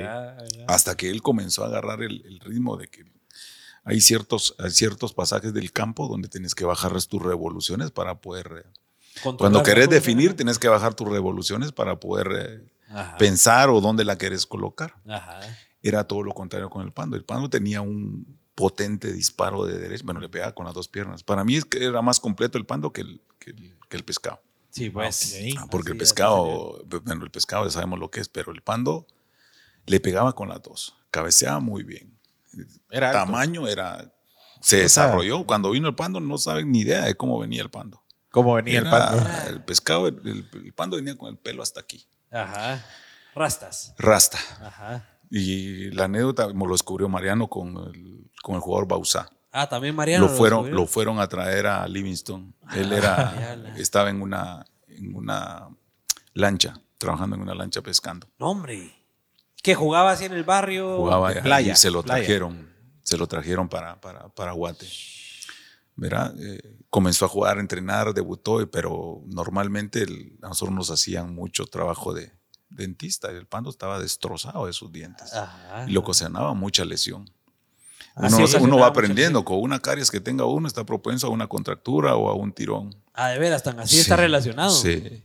Ajá, 0.01 0.31
ajá. 0.33 0.39
Hasta 0.67 0.97
que 0.97 1.09
él 1.09 1.23
comenzó 1.23 1.63
a 1.63 1.69
agarrar 1.69 2.03
el, 2.03 2.25
el 2.27 2.41
ritmo 2.41 2.77
de 2.77 2.89
que 2.89 3.05
hay 3.85 4.01
ciertos, 4.01 4.55
hay 4.59 4.71
ciertos 4.71 5.13
pasajes 5.13 5.53
del 5.55 5.73
campo 5.73 6.09
donde 6.09 6.29
tienes 6.29 6.55
que 6.55 6.65
bajar 6.65 6.93
tus 7.05 7.23
revoluciones 7.23 7.91
para 7.91 8.17
poder... 8.21 8.67
Cuando 9.39 9.63
querés 9.63 9.89
definir, 9.89 10.35
tienes 10.35 10.59
que 10.59 10.69
bajar 10.69 10.95
tus 10.95 11.09
revoluciones 11.09 11.73
para 11.73 12.01
poder 12.01 12.29
eh, 12.33 12.73
Ajá. 12.89 13.17
pensar 13.19 13.69
o 13.71 13.81
dónde 13.81 14.05
la 14.05 14.17
querés 14.17 14.47
colocar. 14.47 14.95
Ajá. 15.07 15.41
Era 15.83 16.05
todo 16.05 16.23
lo 16.23 16.33
contrario 16.33 16.71
con 16.71 16.83
el 16.83 16.93
Pando. 16.93 17.17
El 17.17 17.25
Pando 17.25 17.51
tenía 17.51 17.81
un 17.81 18.39
potente 18.55 19.13
disparo 19.13 19.65
de 19.65 19.79
derecha. 19.79 20.05
Bueno, 20.05 20.21
le 20.21 20.29
pegaba 20.29 20.55
con 20.55 20.65
las 20.65 20.75
dos 20.75 20.89
piernas. 20.89 21.23
Para 21.23 21.45
mí 21.45 21.57
es 21.57 21.65
que 21.65 21.85
era 21.85 22.03
más 22.03 22.21
completo 22.21 22.59
el 22.59 22.67
Pando 22.67 22.93
que 22.93 23.01
el, 23.03 23.21
que 23.39 23.51
el, 23.51 23.77
que 23.89 23.97
el 23.97 24.05
pescado. 24.05 24.41
Sí, 24.71 24.89
pues. 24.89 25.37
Ah, 25.59 25.67
porque 25.71 25.93
el 25.93 25.99
pescado, 25.99 26.83
bueno, 27.05 27.25
el 27.25 27.31
pescado 27.31 27.65
ya 27.65 27.71
sabemos 27.71 27.99
lo 27.99 28.11
que 28.11 28.21
es, 28.21 28.29
pero 28.29 28.53
el 28.53 28.63
Pando 28.63 29.07
le 29.87 30.01
pegaba 30.01 30.35
con 30.35 30.49
las 30.49 30.63
dos. 30.63 30.97
Cabeceaba 31.11 31.61
muy 31.61 31.83
bien. 31.83 32.17
Era 32.91 33.09
alto. 33.11 33.19
Tamaño 33.21 33.69
era. 33.69 34.13
Se 34.61 34.79
desarrolló. 34.79 35.45
Cuando 35.45 35.71
vino 35.71 35.89
el 35.89 35.95
Pando, 35.95 36.21
no 36.21 36.39
saben 36.39 36.71
ni 36.71 36.81
idea 36.81 37.05
de 37.05 37.15
cómo 37.17 37.39
venía 37.39 37.63
el 37.63 37.71
Pando. 37.71 38.03
Como 38.33 38.55
venía 38.55 38.81
el 38.81 38.91
pando. 38.91 39.25
el 39.49 39.63
pescado, 39.63 40.09
el, 40.09 40.17
el- 40.25 40.49
el 40.65 40.73
Pando 40.73 40.97
venía 40.97 41.17
con 41.17 41.29
el 41.31 41.37
pelo 41.39 41.63
hasta 41.63 41.81
aquí. 41.81 42.05
Ajá. 42.33 42.85
Rastas. 43.35 43.95
Rasta. 43.99 44.39
Ajá. 44.61 45.07
Y 45.31 45.91
la 45.93 46.05
anécdota 46.05 46.49
me 46.49 46.67
lo 46.67 46.73
descubrió 46.73 47.09
Mariano 47.09 47.47
con 47.49 47.69
el, 47.77 48.31
con 48.43 48.57
el 48.57 48.61
jugador 48.61 48.89
Bausá. 48.89 49.31
Ah, 49.53 49.69
también 49.69 49.95
Mariano. 49.95 50.27
lo 50.27 50.33
fueron, 50.33 50.71
lo 50.71 50.87
fueron 50.87 51.21
a 51.21 51.29
traer 51.29 51.67
a 51.67 51.87
Livingston. 51.87 52.55
Él 52.75 52.91
Ah, 52.93 52.97
era, 52.97 53.75
estaba 53.77 54.09
en 54.11 54.21
una, 54.23 54.65
en 54.89 55.15
una 55.15 55.69
lancha, 56.35 56.81
trabajando 56.99 57.37
en 57.37 57.43
una 57.43 57.55
lancha 57.55 57.81
pescando. 57.83 58.27
No, 58.39 58.51
hombre. 58.51 58.95
Que 59.63 59.75
jugaba 59.75 60.11
así 60.13 60.25
en 60.25 60.33
el 60.33 60.45
barrio. 60.45 60.97
Jugaba 60.97 61.33
de 61.33 61.43
playa, 61.43 61.73
y 61.73 61.77
se 61.77 61.91
lo 61.91 62.03
playa. 62.03 62.19
trajeron, 62.25 62.73
se 63.03 63.17
lo 63.19 63.27
trajeron 63.27 63.69
para, 63.69 64.01
para, 64.01 64.29
para 64.31 64.53
Guate. 64.53 64.87
¿Verdad? 65.97 66.35
Eh, 66.41 66.79
comenzó 66.93 67.25
a 67.25 67.29
jugar, 67.29 67.57
a 67.57 67.61
entrenar, 67.61 68.13
debutó, 68.13 68.69
pero 68.71 69.23
normalmente 69.27 70.03
el- 70.03 70.37
a 70.43 70.49
nosotros 70.49 70.77
nos 70.77 70.91
hacían 70.91 71.35
mucho 71.35 71.65
trabajo 71.65 72.13
de 72.13 72.33
dentista. 72.69 73.31
El 73.31 73.47
pando 73.47 73.71
estaba 73.71 73.99
destrozado 73.99 74.67
de 74.67 74.75
sus 74.75 74.93
dientes 74.93 75.33
Ajá. 75.33 75.87
y 75.89 75.93
le 75.93 75.99
ocasionaba 75.99 76.53
mucha 76.53 76.85
lesión. 76.85 77.31
Ah, 78.15 78.27
Uno, 78.27 78.29
sí, 78.29 78.35
uno 78.37 78.43
ocasionaba 78.45 78.81
va 78.83 78.87
aprendiendo, 78.89 79.43
con 79.43 79.59
una 79.63 79.79
caries 79.79 80.11
que 80.11 80.21
tenga 80.21 80.45
uno 80.45 80.69
está 80.69 80.85
propenso 80.85 81.29
a 81.29 81.31
una 81.31 81.47
contractura 81.47 82.15
o 82.15 82.29
a 82.29 82.35
un 82.35 82.53
tirón. 82.53 82.95
Ah, 83.15 83.29
de 83.31 83.39
veras, 83.39 83.63
tan 83.63 83.81
así 83.81 83.95
Sí, 83.97 84.03
está 84.03 84.17
relacionado. 84.17 84.71
Sí. 84.71 85.23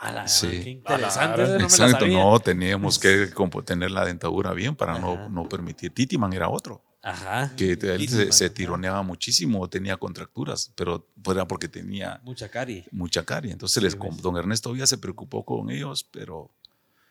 A 0.00 0.12
la- 0.12 0.28
Sí. 0.28 0.46
Qué 0.62 0.70
interesante. 0.70 1.40
no 1.42 1.48
me 1.48 1.58
la 1.58 1.64
Exacto, 1.64 2.00
sabía. 2.00 2.18
no, 2.22 2.38
teníamos 2.38 2.98
que 2.98 3.32
tener 3.64 3.90
la 3.92 4.04
dentadura 4.04 4.52
bien 4.52 4.76
para 4.76 4.98
no, 4.98 5.30
no 5.30 5.48
permitir. 5.48 5.92
Titiman 5.94 6.34
era 6.34 6.50
otro, 6.50 6.82
Ajá. 7.02 7.52
que 7.56 7.72
él 7.72 8.08
se, 8.08 8.32
se 8.32 8.50
tironeaba 8.50 9.02
muchísimo, 9.02 9.68
tenía 9.68 9.96
contracturas, 9.96 10.72
pero 10.74 11.06
era 11.30 11.46
porque 11.46 11.68
tenía 11.68 12.20
Mucha 12.24 12.48
cari. 12.50 12.84
mucha 12.90 13.24
carie. 13.24 13.52
Entonces, 13.52 13.82
les, 13.82 13.92
Sí, 13.92 13.98
don 14.20 14.36
Ernesto 14.36 14.74
ya 14.74 14.86
se 14.86 14.98
preocupó 14.98 15.44
con 15.44 15.70
ellos, 15.70 16.04
pero 16.10 16.50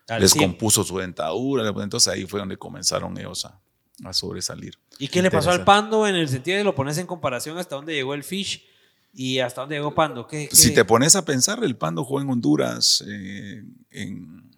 Al 0.10 0.22
les 0.22 0.32
100. 0.32 0.44
compuso 0.52 0.84
su 0.84 0.98
dentadura. 0.98 1.68
Entonces, 1.82 2.08
ahí 2.14 2.26
fue 2.26 2.40
donde 2.40 2.58
comenzaron 2.58 3.18
ellos 3.18 3.46
a, 3.46 3.60
a 4.04 4.14
sobresalir. 4.14 4.78
¿Y 5.00 5.08
qué 5.08 5.22
le 5.22 5.32
pasó 5.32 5.52
al. 5.52 5.64
Pando 5.64 6.06
en 6.06 6.16
el 6.16 6.28
sentido 6.28 6.58
de 6.58 6.64
lo 6.64 6.76
pones 6.76 6.98
en 6.98 7.08
comparación 7.08 7.58
hasta 7.58 7.76
dónde 7.76 7.94
llegó 7.94 8.14
el 8.14 8.24
Fish 8.24 8.66
y 9.14 9.40
hasta 9.40 9.62
dónde 9.62 9.76
llegó 9.78 9.96
Pando? 9.96 10.28
¿Qué, 10.28 10.50
Si 10.52 10.70
qué- 10.70 10.76
te 10.76 10.86
pones 10.86 11.16
a 11.16 11.24
pensar, 11.26 11.64
el 11.64 11.76
Pando 11.78 12.04
jugó 12.04 12.22
en 12.22 12.30
Honduras, 12.30 13.04
eh, 13.08 13.64
en, 13.92 14.52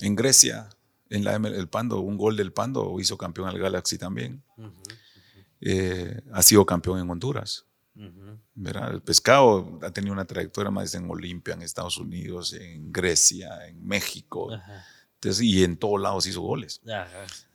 en 0.00 0.14
Grecia, 0.14 0.68
en 1.10 1.24
la, 1.24 1.38
ML 1.38 1.54
el 1.54 1.68
Pando, 1.68 2.00
un 2.00 2.16
gol 2.16 2.36
del 2.36 2.52
Pando, 2.52 2.98
hizo 3.00 3.16
campeón 3.16 3.48
al 3.48 3.58
Galaxy 3.58 3.98
también. 3.98 4.42
Eh, 5.60 6.20
ha 6.32 6.42
sido 6.42 6.64
campeón 6.64 7.00
en 7.00 7.10
Honduras. 7.10 7.64
¿verdad? 8.54 8.92
El 8.92 9.02
pescado 9.02 9.78
ha 9.82 9.90
tenido 9.90 10.12
una 10.12 10.24
trayectoria 10.24 10.70
más 10.70 10.94
en 10.94 11.08
Olimpia, 11.10 11.54
en 11.54 11.62
Estados 11.62 11.98
Unidos, 11.98 12.52
en 12.52 12.92
Grecia, 12.92 13.66
en 13.66 13.84
México. 13.86 14.50
Entonces, 15.14 15.42
y 15.42 15.64
en 15.64 15.76
todos 15.76 16.00
lados 16.00 16.26
hizo 16.28 16.40
goles. 16.40 16.80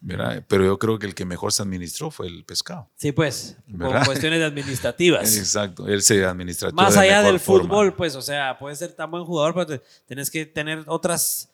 ¿verdad? 0.01 0.43
Pero 0.49 0.65
yo 0.65 0.77
creo 0.77 0.99
que 0.99 1.05
el 1.05 1.15
que 1.15 1.23
mejor 1.23 1.53
se 1.53 1.61
administró 1.61 2.11
fue 2.11 2.27
el 2.27 2.43
pescado. 2.43 2.89
Sí, 2.97 3.13
pues, 3.13 3.55
por 3.79 4.03
cuestiones 4.05 4.43
administrativas. 4.43 5.37
Exacto, 5.37 5.87
él 5.87 6.01
se 6.01 6.25
administró 6.25 6.71
Más 6.73 6.95
de 6.95 6.99
allá 6.99 7.21
del 7.21 7.39
forma. 7.39 7.69
fútbol, 7.69 7.95
pues, 7.95 8.15
o 8.15 8.21
sea, 8.21 8.57
puedes 8.59 8.79
ser 8.79 8.91
tan 8.91 9.09
buen 9.09 9.23
jugador, 9.23 9.53
pero 9.53 9.81
tenés 10.05 10.29
que 10.29 10.45
tener 10.45 10.83
otras 10.87 11.52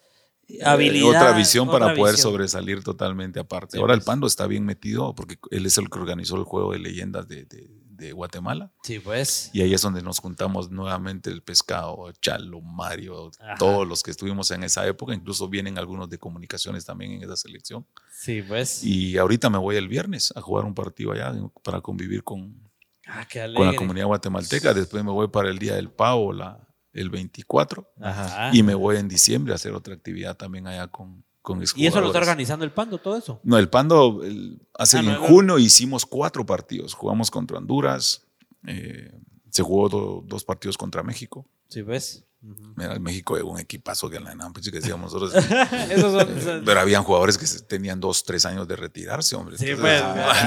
Eh, 0.50 0.60
habilidades. 0.66 1.16
otra 1.16 1.32
visión 1.34 1.70
para 1.70 1.94
poder 1.94 2.18
sobresalir 2.18 2.84
totalmente 2.84 3.40
aparte. 3.40 3.74
Sí, 3.78 3.80
Ahora 3.80 3.94
el 3.94 4.00
pues. 4.00 4.06
Pando 4.08 4.26
está 4.28 4.48
bien 4.48 4.66
metido 4.66 5.14
porque 5.16 5.38
él 5.52 5.66
es 5.66 5.78
el 5.78 5.90
que 5.90 6.00
organizó 6.00 6.36
el 6.38 6.44
juego 6.44 6.72
de 6.74 6.80
leyendas 6.80 7.28
de, 7.28 7.46
de- 7.46 7.70
de 8.00 8.14
Guatemala. 8.14 8.72
Sí, 8.82 8.98
pues. 9.00 9.50
Y 9.52 9.62
ahí 9.62 9.74
es 9.74 9.82
donde 9.82 10.02
nos 10.02 10.20
juntamos 10.20 10.72
nuevamente 10.72 11.30
el 11.30 11.42
pescado, 11.44 12.10
Chalo, 12.22 12.62
Mario, 12.62 13.30
Ajá. 13.42 13.56
todos 13.60 13.86
los 13.86 14.04
que 14.04 14.12
estuvimos 14.12 14.52
en 14.52 14.64
esa 14.64 14.88
época. 14.88 15.14
Incluso 15.14 15.50
vienen 15.50 15.78
algunos 15.78 16.10
de 16.10 16.18
comunicaciones 16.18 16.86
también 16.86 17.12
en 17.12 17.24
esa 17.24 17.36
selección. 17.36 17.86
Sí, 18.10 18.42
pues. 18.42 18.86
Y 18.86 19.18
ahorita 19.18 19.50
me 19.50 19.58
voy 19.58 19.76
el 19.76 19.90
viernes 19.90 20.32
a 20.38 20.40
jugar 20.40 20.64
un 20.64 20.74
partido 20.74 21.12
allá 21.12 21.34
para 21.62 21.82
convivir 21.82 22.24
con, 22.24 22.70
Ah, 23.06 23.28
con 23.56 23.66
la 23.66 23.76
comunidad 23.76 24.06
guatemalteca. 24.06 24.74
Después 24.74 25.04
me 25.04 25.12
voy 25.12 25.28
para 25.28 25.50
el 25.50 25.60
Día 25.60 25.76
del 25.76 25.90
Pavo, 25.92 26.32
la, 26.32 26.58
el 26.94 27.10
24. 27.10 27.92
Ajá. 28.02 28.50
Y 28.54 28.64
me 28.64 28.74
voy 28.76 28.98
en 28.98 29.08
diciembre 29.08 29.54
a 29.54 29.56
hacer 29.56 29.74
otra 29.74 29.94
actividad 29.94 30.36
también 30.38 30.68
allá 30.68 30.88
con, 30.88 31.24
con 31.42 31.62
¿Y 31.76 31.86
eso 31.88 32.02
lo 32.02 32.08
está 32.08 32.20
organizando 32.20 32.66
el 32.66 32.72
Pando, 32.72 32.98
todo 32.98 33.18
eso? 33.18 33.40
No, 33.44 33.58
el 33.58 33.70
Pando, 33.70 34.22
el- 34.24 34.62
hace 34.78 34.98
Ah, 35.00 35.02
no, 35.02 35.10
en 35.16 35.22
no. 35.22 35.28
junio 35.28 35.60
hicimos 35.60 36.06
cuatro 36.06 36.46
partidos. 36.46 36.94
Jugamos 36.94 37.30
contra 37.32 37.58
Honduras, 37.58 38.26
eh, 38.68 39.12
se 39.50 39.64
jugó 39.64 39.90
do- 39.90 40.24
dos 40.26 40.44
partidos 40.44 40.78
contra 40.78 41.02
México. 41.04 41.48
Sí, 41.70 41.82
pues. 41.84 42.26
Mira, 42.42 42.94
el 42.94 43.02
México 43.02 43.36
es 43.36 43.44
un 43.44 43.60
equipazo 43.60 44.10
que 44.10 44.18
la 44.20 44.34
NAM, 44.34 44.54
pues, 44.54 44.70
que 44.72 44.80
decíamos 44.80 45.14
nosotros. 45.14 45.44
Son- 46.00 46.64
Pero 46.66 46.80
habían 46.80 47.04
jugadores 47.04 47.38
que 47.38 47.46
tenían 47.68 48.00
dos, 48.00 48.24
tres 48.24 48.46
años 48.46 48.66
de 48.68 48.78
retirarse, 48.78 49.36
hombre. 49.36 49.58
Sí, 49.58 49.72
Entonces, 49.72 50.02
pues. 50.02 50.40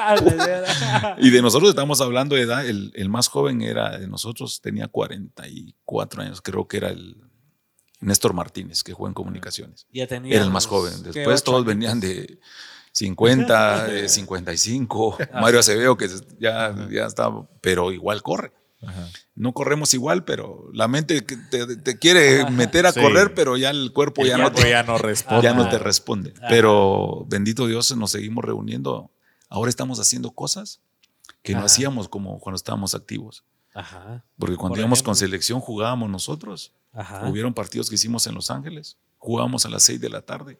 no. 0.00 1.16
y 1.18 1.30
de 1.30 1.42
nosotros 1.42 1.70
estamos 1.70 2.00
hablando 2.00 2.34
de 2.34 2.42
edad, 2.42 2.66
el, 2.66 2.90
el 2.94 3.08
más 3.08 3.28
joven 3.28 3.62
era 3.62 3.98
de 3.98 4.08
nosotros, 4.08 4.60
tenía 4.60 4.88
44 4.88 6.22
años, 6.22 6.40
creo 6.42 6.66
que 6.66 6.78
era 6.78 6.88
el 6.88 7.16
Néstor 8.00 8.32
Martínez, 8.34 8.82
que 8.82 8.92
jugó 8.92 9.08
en 9.08 9.14
comunicaciones. 9.14 9.86
Ya 9.92 10.06
tenía 10.06 10.34
Era 10.34 10.44
el 10.44 10.50
más 10.50 10.66
joven. 10.66 11.02
Después 11.02 11.44
todos 11.44 11.64
venían 11.64 12.00
de 12.00 12.40
50, 12.92 13.84
de 13.88 14.08
55. 14.08 15.18
Ah, 15.32 15.40
Mario 15.40 15.60
Acevedo, 15.60 15.96
que 15.96 16.08
ya, 16.38 16.74
ya 16.90 17.06
está, 17.06 17.30
pero 17.60 17.92
igual 17.92 18.22
corre. 18.22 18.52
Ajá. 18.86 19.08
No 19.34 19.52
corremos 19.52 19.92
igual, 19.94 20.24
pero 20.24 20.70
la 20.72 20.88
mente 20.88 21.20
te, 21.22 21.76
te 21.76 21.98
quiere 21.98 22.50
meter 22.50 22.86
a 22.86 22.92
Sí. 22.92 23.00
correr, 23.00 23.34
pero 23.34 23.56
ya 23.56 23.70
el 23.70 23.92
cuerpo 23.92 24.24
ya, 24.24 24.38
no 24.38 24.50
te, 24.52 24.70
ya 24.70 24.82
no 24.82 24.96
responde. 24.98 25.42
ya 25.42 25.54
no 25.54 25.68
te 25.68 25.78
responde. 25.78 26.34
Pero 26.48 27.24
bendito 27.28 27.66
Dios, 27.66 27.94
nos 27.96 28.10
seguimos 28.12 28.44
reuniendo. 28.44 29.10
Ahora 29.48 29.68
estamos 29.68 29.98
haciendo 30.00 30.30
cosas 30.30 30.80
que 31.42 31.54
no 31.54 31.60
hacíamos 31.64 32.08
como 32.08 32.38
cuando 32.38 32.56
estábamos 32.56 32.94
activos. 32.94 33.44
Ajá. 33.74 34.24
Porque 34.38 34.56
cuando 34.56 34.74
Por 34.74 34.78
íbamos 34.80 35.02
con 35.02 35.14
selección 35.16 35.60
jugábamos 35.60 36.08
nosotros. 36.10 36.72
Ajá. 36.92 37.28
Hubieron 37.28 37.54
partidos 37.54 37.88
que 37.88 37.94
hicimos 37.94 38.26
en 38.26 38.34
Los 38.34 38.50
Ángeles. 38.50 38.96
Jugábamos 39.18 39.64
a 39.66 39.68
las 39.68 39.82
6 39.84 40.00
de 40.00 40.08
la 40.08 40.22
tarde. 40.22 40.58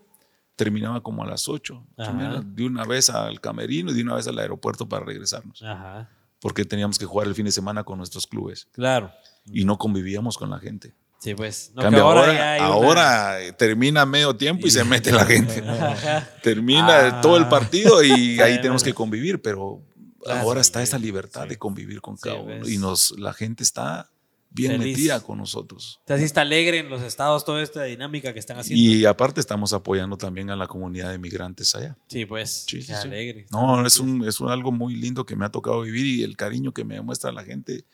Terminaba 0.57 1.03
como 1.03 1.25
a 1.25 1.27
las 1.27 1.49
8. 1.49 1.87
Ajá. 1.97 2.43
De 2.45 2.65
una 2.67 2.85
vez 2.85 3.09
al 3.11 3.41
camerino 3.41 3.91
y 3.91 3.95
de 3.95 4.03
una 4.03 4.15
vez 4.15 4.29
al 4.29 4.39
aeropuerto 4.39 4.89
para 4.89 5.05
regresarnos. 5.07 5.63
Ajá. 5.63 6.09
Porque 6.41 6.65
teníamos 6.65 6.99
que 6.99 7.05
jugar 7.07 7.27
el 7.27 7.35
fin 7.35 7.45
de 7.47 7.53
semana 7.53 7.85
con 7.85 7.99
nuestros 7.99 8.27
clubes. 8.27 8.67
Claro. 8.73 9.13
Y 9.53 9.65
no 9.65 9.77
convivíamos 9.79 10.39
con 10.39 10.51
la 10.51 10.59
gente. 10.59 10.95
Sí, 11.19 11.35
pues. 11.35 11.73
No, 11.75 11.83
Cambio, 11.83 12.01
que 12.01 12.07
ahora, 12.07 12.33
ya 12.33 12.65
una- 12.67 12.75
ahora 12.75 13.41
eh, 13.43 13.53
termina 13.53 14.07
medio 14.07 14.35
tiempo 14.37 14.67
y 14.67 14.71
se 14.71 14.85
mete 14.85 15.13
la 15.13 15.27
gente. 15.27 15.63
Termina 16.43 17.19
Ah. 17.19 17.21
todo 17.21 17.37
el 17.37 17.47
partido 17.49 18.03
y 18.03 18.41
ahí 18.41 18.57
tenemos 18.61 18.83
que 18.83 18.95
convivir, 18.95 19.43
pero 19.43 19.83
Claro. 20.23 20.41
ahora 20.41 20.61
está 20.61 20.83
esa 20.83 20.99
libertad 20.99 21.43
sí. 21.45 21.49
de 21.51 21.59
convivir 21.59 22.01
con 22.01 22.17
cada 22.17 22.37
Sí, 22.37 22.43
uno. 22.43 22.55
ves. 22.61 22.69
Y 22.71 22.79
nos, 22.79 23.19
la 23.19 23.33
gente 23.35 23.63
está 23.63 24.11
bien 24.51 24.73
Feliz. 24.73 24.97
metida 24.97 25.21
con 25.21 25.39
nosotros. 25.39 26.01
O 26.05 26.07
sea, 26.09 26.19
sí 26.19 26.25
está 26.25 26.41
alegre 26.41 26.79
en 26.79 26.89
los 26.91 27.03
estados 27.03 27.45
toda 27.45 27.63
esta 27.63 27.85
dinámica 27.85 28.33
que 28.33 28.39
están 28.41 28.59
haciendo. 28.59 28.83
Y 28.83 29.05
aparte 29.07 29.41
estamos 29.41 29.73
apoyando 29.73 30.17
también 30.17 30.51
a 30.51 30.57
la 30.57 30.67
comunidad 30.67 31.11
de 31.11 31.19
migrantes 31.19 31.75
allá. 31.75 31.97
sí, 32.09 32.25
pues. 32.27 32.65
Sí, 32.67 32.83
sí, 32.83 32.93
alegre. 32.93 33.47
No, 33.51 33.87
es, 33.87 33.99
un, 34.01 34.27
es 34.27 34.41
un- 34.41 34.51
algo 34.51 34.73
muy 34.73 34.97
lindo 34.97 35.25
que 35.25 35.37
me 35.37 35.45
ha 35.45 35.51
tocado 35.51 35.81
vivir 35.83 36.05
y 36.07 36.23
el 36.25 36.37
cariño 36.37 36.73
que 36.73 36.85
me 36.85 36.95
demuestra 36.97 37.31
la 37.33 37.45
gente. 37.45 37.85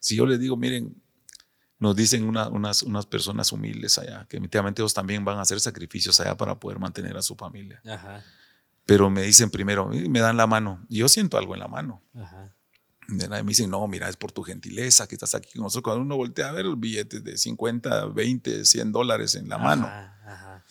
Si 0.00 0.16
yo 0.16 0.26
les 0.26 0.40
digo, 0.40 0.56
miren, 0.56 0.94
nos 1.78 1.94
dicen 1.96 2.24
una- 2.24 2.48
unas, 2.48 2.82
unas 2.82 3.06
personas 3.06 3.50
humildes 3.52 3.98
allá, 3.98 4.26
que 4.28 4.36
definitivamente 4.36 4.82
ellos 4.82 4.94
también 4.94 5.24
van 5.24 5.38
a 5.38 5.42
hacer 5.42 5.60
sacrificios 5.60 6.18
allá 6.20 6.36
para 6.36 6.58
poder 6.58 6.78
mantener 6.78 7.16
a 7.16 7.22
su 7.22 7.34
familia. 7.36 7.80
Ajá. 7.84 8.24
Pero 8.86 9.08
me 9.10 9.22
dicen 9.22 9.50
primero, 9.50 9.88
me 9.88 10.18
dan 10.20 10.36
la 10.36 10.46
mano. 10.48 10.84
Yo 10.88 11.08
siento 11.08 11.38
algo 11.38 11.54
en 11.54 11.60
la 11.60 11.68
mano. 11.68 12.02
Ajá. 12.14 12.52
Y 13.20 13.28
me 13.28 13.42
dicen, 13.44 13.70
no, 13.70 13.86
mira, 13.88 14.08
es 14.08 14.16
por 14.16 14.32
tu 14.32 14.42
gentileza 14.42 15.06
que 15.06 15.14
estás 15.14 15.34
aquí 15.34 15.52
con 15.54 15.62
nosotros. 15.62 15.82
Cuando 15.84 16.02
uno 16.02 16.16
voltea 16.16 16.48
a 16.48 16.52
ver 16.52 16.64
los 16.66 16.78
billetes 16.78 17.22
de 17.22 17.36
50, 17.36 18.06
20, 18.06 18.64
100 18.64 18.92
dólares 18.92 19.34
en 19.34 19.48
la 19.48 19.58
mano. 19.58 19.86
Ajá, 19.86 20.18
ajá. 20.26 20.64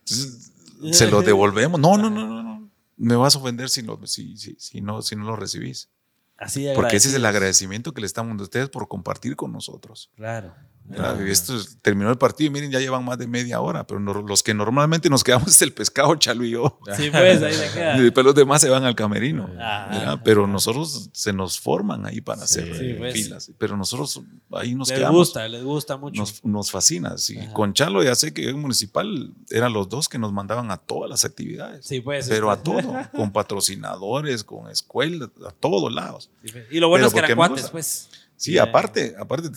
Entonces, 0.00 0.52
se 0.92 1.10
los 1.10 1.24
devolvemos. 1.24 1.80
No, 1.80 1.96
no, 1.96 2.08
no, 2.10 2.26
no, 2.26 2.42
no. 2.42 2.70
Me 2.96 3.14
vas 3.16 3.36
a 3.36 3.38
ofender 3.38 3.68
si, 3.68 3.82
no- 3.82 3.98
si, 4.06 4.36
si, 4.36 4.56
si 4.58 4.80
no, 4.80 5.02
si 5.02 5.16
no 5.16 5.24
lo 5.24 5.36
recibís. 5.36 5.88
Así 6.36 6.68
Porque 6.74 6.96
ese 6.96 7.08
es 7.08 7.14
el 7.14 7.26
agradecimiento 7.26 7.92
que 7.92 8.00
le 8.00 8.06
estamos 8.06 8.30
dando 8.30 8.44
a 8.44 8.46
ustedes 8.46 8.68
por 8.68 8.86
compartir 8.86 9.34
con 9.34 9.52
nosotros. 9.52 10.10
Claro. 10.14 10.54
¿Verdad? 10.88 11.18
Y 11.26 11.30
esto 11.30 11.56
es- 11.56 11.78
terminó 11.82 12.10
el 12.10 12.18
partido 12.18 12.48
y 12.48 12.52
miren, 12.52 12.70
ya 12.70 12.78
llevan 12.80 13.04
más 13.04 13.18
de 13.18 13.26
media 13.26 13.60
hora, 13.60 13.86
pero 13.86 14.00
no- 14.00 14.14
los 14.22 14.42
que 14.42 14.54
normalmente 14.54 15.08
nos 15.10 15.22
quedamos 15.22 15.48
es 15.48 15.62
el 15.62 15.72
pescado, 15.72 16.14
Chalo 16.16 16.44
y 16.44 16.50
yo. 16.50 16.78
Sí, 16.96 17.10
pues, 17.10 17.42
ahí 17.42 17.54
se 17.54 17.70
queda. 17.74 17.96
Y 17.96 18.02
después 18.02 18.24
los 18.26 18.34
demás 18.34 18.60
se 18.60 18.68
van 18.70 18.84
al 18.84 18.94
camerino. 18.94 19.50
Ajá. 19.60 19.88
¿verdad? 19.90 20.20
Pero 20.24 20.46
nosotros 20.46 21.10
se 21.12 21.32
nos 21.32 21.60
forman 21.60 22.06
ahí 22.06 22.20
para 22.20 22.42
hacer 22.42 22.74
Sí, 22.76 22.84
eh, 22.90 22.94
pues. 22.98 23.12
filas. 23.14 23.52
Pero 23.58 23.76
nosotros 23.76 24.20
ahí 24.52 24.74
nos 24.74 24.88
les 24.88 24.98
quedamos. 24.98 25.18
gusta, 25.18 25.46
les 25.48 25.62
gusta 25.62 25.96
mucho. 25.96 26.20
Nos, 26.20 26.44
nos 26.44 26.70
fascina. 26.70 27.18
sí. 27.18 27.38
Con 27.52 27.72
Chalo 27.74 28.02
ya 28.02 28.14
sé 28.14 28.32
que 28.32 28.48
en 28.48 28.58
municipal 28.60 29.32
eran 29.50 29.72
los 29.72 29.88
dos 29.88 30.08
que 30.08 30.18
nos 30.18 30.32
mandaban 30.32 30.70
a 30.70 30.76
todas 30.78 31.10
las 31.10 31.24
actividades. 31.24 31.84
sí, 31.86 32.00
pues. 32.00 32.28
Pero 32.28 32.50
a 32.50 32.62
todo, 32.62 32.82
con 33.14 33.30
patrocinadores, 33.32 34.44
con 34.44 34.70
escuelas, 34.70 35.28
a 35.46 35.50
todos 35.52 35.92
lados. 35.92 36.30
Sí, 36.44 36.52
pues. 36.52 36.64
Y 36.70 36.80
lo 36.80 36.88
bueno 36.88 37.06
Pero 37.08 37.08
es 37.08 37.12
que 37.26 37.32
eran 37.32 37.36
cuates, 37.36 37.70
pues. 37.70 38.08
Sí, 38.36 38.56
aparte, 38.56 39.16
aparte, 39.18 39.50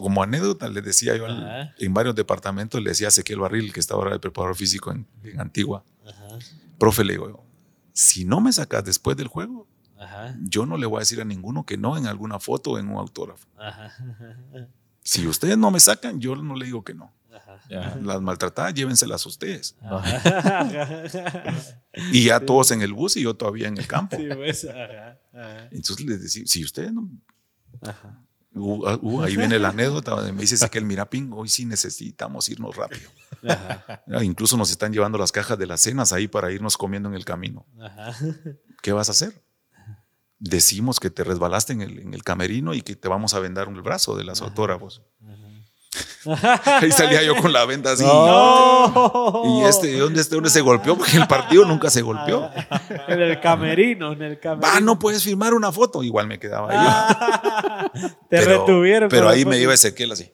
como 0.00 0.22
anécdota, 0.22 0.68
les 0.68 0.84
decía 0.84 1.16
yo 1.16 1.26
al- 1.26 1.74
en 1.78 1.94
varios 1.94 2.14
departamentos, 2.14 2.82
le 2.82 2.90
decía 2.90 3.06
a 3.06 3.08
Ezequiel 3.08 3.40
Barril, 3.40 3.72
que 3.72 3.80
está 3.80 3.94
ahora 3.94 4.12
de 4.12 4.18
preparador 4.20 4.56
físico 4.56 4.90
en, 4.92 5.06
en 5.24 5.40
Antigua, 5.40 5.84
Ajá. 6.06 6.28
profe, 6.78 7.04
le 7.04 7.14
digo, 7.14 7.44
si 7.92 8.24
no 8.24 8.40
me 8.40 8.52
sacas 8.52 8.84
después 8.84 9.16
del 9.16 9.28
juego, 9.28 9.66
Ajá. 10.00 10.36
Yo 10.42 10.64
no 10.64 10.76
le 10.76 10.86
voy 10.86 10.98
a 10.98 11.00
decir 11.00 11.20
a 11.20 11.24
ninguno 11.24 11.66
que 11.66 11.76
no 11.76 11.96
en 11.96 12.06
alguna 12.06 12.38
foto 12.38 12.70
o 12.70 12.78
en 12.78 12.88
un 12.88 12.98
autógrafo. 12.98 13.48
Ajá. 13.58 13.92
Si 15.02 15.26
ustedes 15.26 15.58
no 15.58 15.72
me 15.72 15.80
sacan, 15.80 16.20
yo 16.20 16.36
no 16.36 16.54
le 16.54 16.66
digo 16.66 16.84
que 16.84 16.94
no. 16.94 17.12
Ajá. 17.32 17.96
Las 18.00 18.20
maltratadas, 18.22 18.74
llévenselas 18.74 19.26
ustedes. 19.26 19.74
Ajá. 19.82 21.02
Y 22.12 22.24
ya 22.26 22.38
todos 22.38 22.70
en 22.70 22.82
el 22.82 22.92
bus 22.92 23.16
y 23.16 23.22
yo 23.22 23.34
todavía 23.34 23.66
en 23.68 23.76
el 23.78 23.88
campo. 23.88 24.16
Sí, 24.16 24.28
pues, 24.34 24.64
ajá, 24.66 25.18
ajá, 25.34 25.68
Entonces 25.72 26.06
les 26.06 26.22
decía, 26.22 26.42
si 26.46 26.62
ustedes 26.64 26.92
no... 26.92 27.10
ajá. 27.82 28.22
Uh, 28.58 28.88
uh, 28.90 28.98
uh, 29.02 29.22
ahí 29.22 29.36
viene 29.36 29.58
la 29.58 29.68
anécdota 29.70 30.12
donde 30.12 30.32
me 30.32 30.40
dice 30.42 30.54
Ezequiel 30.56 30.84
Mirapín, 30.84 31.30
hoy 31.32 31.48
sí 31.48 31.64
necesitamos 31.64 32.48
irnos 32.48 32.74
rápido. 32.76 33.08
Ajá, 33.48 34.02
Ah, 34.12 34.24
Incluso 34.24 34.56
nos 34.56 34.70
están 34.70 34.92
llevando 34.92 35.16
las 35.18 35.32
cajas 35.32 35.58
de 35.58 35.66
las 35.66 35.80
cenas 35.80 36.12
ahí 36.12 36.28
para 36.28 36.50
irnos 36.52 36.76
comiendo 36.76 37.08
en 37.08 37.14
el 37.14 37.24
camino. 37.24 37.66
ajá. 37.80 38.14
¿Qué 38.82 38.92
vas 38.92 39.08
a 39.08 39.12
hacer? 39.12 39.42
Decimos 40.40 41.00
que 41.00 41.10
te 41.10 41.24
resbalaste 41.24 41.72
en 41.72 41.80
el, 41.82 41.98
en 41.98 42.14
el 42.14 42.22
camerino 42.22 42.72
y 42.74 42.82
que 42.82 42.94
te 42.94 43.08
vamos 43.08 43.34
a 43.34 43.40
vendar 43.40 43.66
un 43.68 43.82
brazo 43.82 44.16
de 44.16 44.24
las 44.24 44.40
autógrafos. 44.40 45.02
Ahí 46.80 46.90
salía 46.92 47.22
yo 47.22 47.36
con 47.36 47.52
la 47.52 47.64
venda 47.64 47.92
así. 47.92 48.04
No. 48.04 49.42
Y 49.44 49.64
este, 49.64 49.96
¿dónde, 49.98 50.20
este- 50.20 50.34
¿dónde 50.34 50.50
se 50.50 50.60
golpeó? 50.60 50.96
Porque 50.96 51.16
el 51.16 51.26
partido 51.26 51.64
nunca 51.64 51.90
se 51.90 52.02
golpeó. 52.02 52.50
En 53.08 53.20
el 53.20 53.40
camerino, 53.40 54.12
en 54.12 54.22
el 54.22 54.38
camerino. 54.40 54.72
Va, 54.74 54.80
no 54.80 54.98
puedes 54.98 55.22
firmar 55.24 55.54
una 55.54 55.72
foto. 55.72 56.02
Igual 56.02 56.26
me 56.26 56.38
quedaba 56.38 56.72
yo. 56.72 57.98
Te 58.28 58.38
Pero- 58.38 58.60
retuvieron. 58.60 59.08
Pero 59.08 59.28
ahí 59.28 59.44
me 59.44 59.58
iba 59.58 59.72
Ezequiel 59.74 60.12
así. 60.12 60.30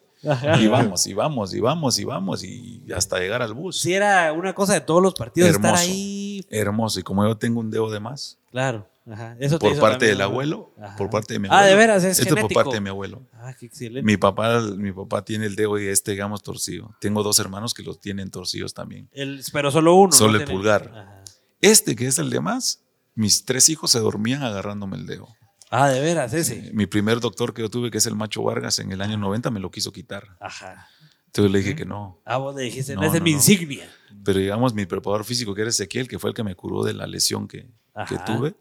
Y 0.59 0.67
vamos, 0.67 1.05
y 1.05 1.13
vamos, 1.13 1.53
y 1.53 1.59
vamos, 1.59 1.99
y 1.99 2.03
vamos, 2.03 2.43
y 2.43 2.83
hasta 2.95 3.19
llegar 3.19 3.43
al 3.43 3.53
bus. 3.53 3.79
Sí, 3.79 3.93
era 3.93 4.33
una 4.33 4.53
cosa 4.53 4.73
de 4.73 4.81
todos 4.81 4.99
los 5.01 5.13
partidos 5.13 5.51
estar 5.51 5.65
Hermoso. 5.65 5.83
ahí. 5.83 6.43
Hermoso. 6.49 6.99
Y 6.99 7.03
como 7.03 7.27
yo 7.27 7.37
tengo 7.37 7.59
un 7.59 7.69
dedo 7.69 7.91
de 7.91 7.99
más, 7.99 8.39
Claro. 8.51 8.87
Ajá. 9.07 9.35
Eso 9.39 9.59
te 9.59 9.67
por 9.69 9.79
parte 9.79 9.93
también, 9.97 10.11
del 10.11 10.21
abuelo, 10.21 10.73
Ajá. 10.81 10.95
por 10.95 11.09
parte 11.09 11.33
de 11.33 11.39
mi 11.39 11.47
Ah, 11.49 11.59
abuelo. 11.59 11.69
de 11.69 11.75
veras, 11.75 12.03
es 12.03 12.19
Esto 12.19 12.29
por 12.29 12.37
genético. 12.37 12.59
parte 12.59 12.75
de 12.75 12.81
mi 12.81 12.89
abuelo. 12.89 13.27
Ah, 13.33 13.53
qué 13.59 13.67
excelente. 13.67 14.03
Mi 14.05 14.17
papá, 14.17 14.61
mi 14.75 14.91
papá 14.91 15.23
tiene 15.23 15.45
el 15.45 15.55
dedo 15.55 15.79
y 15.79 15.87
este, 15.87 16.11
digamos, 16.11 16.41
torcido. 16.41 16.95
Tengo 16.99 17.21
dos 17.23 17.37
hermanos 17.39 17.73
que 17.73 17.83
los 17.83 17.99
tienen 17.99 18.31
torcidos 18.31 18.73
también. 18.73 19.07
El- 19.11 19.43
pero 19.53 19.69
solo 19.71 19.93
uno. 19.95 20.11
Solo 20.11 20.33
¿no? 20.33 20.39
el 20.39 20.45
pulgar. 20.45 20.91
Ajá. 20.93 21.23
Este, 21.61 21.95
que 21.95 22.07
es 22.07 22.17
el 22.19 22.29
de 22.29 22.39
más, 22.41 22.81
mis 23.13 23.45
tres 23.45 23.69
hijos 23.69 23.91
se 23.91 23.99
dormían 23.99 24.43
agarrándome 24.43 24.97
el 24.97 25.05
dedo. 25.05 25.27
Ah, 25.71 25.87
de 25.89 25.99
veras, 25.99 26.33
ese. 26.33 26.67
Eh, 26.67 26.71
Mi 26.73 26.85
primer 26.85 27.19
doctor 27.19 27.53
que 27.53 27.61
yo 27.61 27.69
tuve, 27.69 27.91
que 27.91 27.97
es 27.99 28.05
el 28.07 28.15
Macho 28.15 28.43
Vargas, 28.43 28.79
en 28.79 28.91
el 28.91 29.01
año 29.01 29.17
90 29.17 29.49
me 29.51 29.59
lo 29.59 29.71
quiso 29.71 29.91
quitar. 29.91 30.37
Ajá. 30.39 30.87
Entonces 31.27 31.51
le 31.51 31.59
dije 31.59 31.75
que 31.75 31.85
no. 31.85 32.21
Ah, 32.23 32.37
vos 32.37 32.55
le 32.55 32.63
dijiste, 32.63 32.95
no, 32.95 33.01
No, 33.01 33.07
es 33.07 33.13
no, 33.13 33.19
mi 33.21 33.31
insignia. 33.31 33.89
Pero 34.23 34.39
digamos, 34.39 34.73
mi 34.73 34.85
preparador 34.85 35.25
físico, 35.25 35.53
que 35.53 35.61
era 35.61 35.69
Ezequiel, 35.69 36.07
que 36.07 36.17
fue 36.17 36.29
el 36.29 36.33
que 36.35 36.43
me 36.43 36.55
curó 36.55 36.83
de 36.83 36.93
la 36.93 37.05
lesión 37.07 37.47
que, 37.47 37.69
que 38.07 38.17
tuve, 38.25 38.55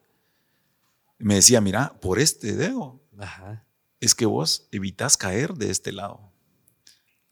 me 1.19 1.37
decía, 1.37 1.61
mira, 1.61 1.95
por 2.01 2.19
este 2.19 2.55
dedo 2.55 3.01
Ajá. 3.19 3.65
es 4.01 4.15
que 4.15 4.27
vos 4.27 4.69
evitas 4.73 5.17
caer 5.17 5.55
de 5.55 5.71
este 5.71 5.93
lado. 5.93 6.33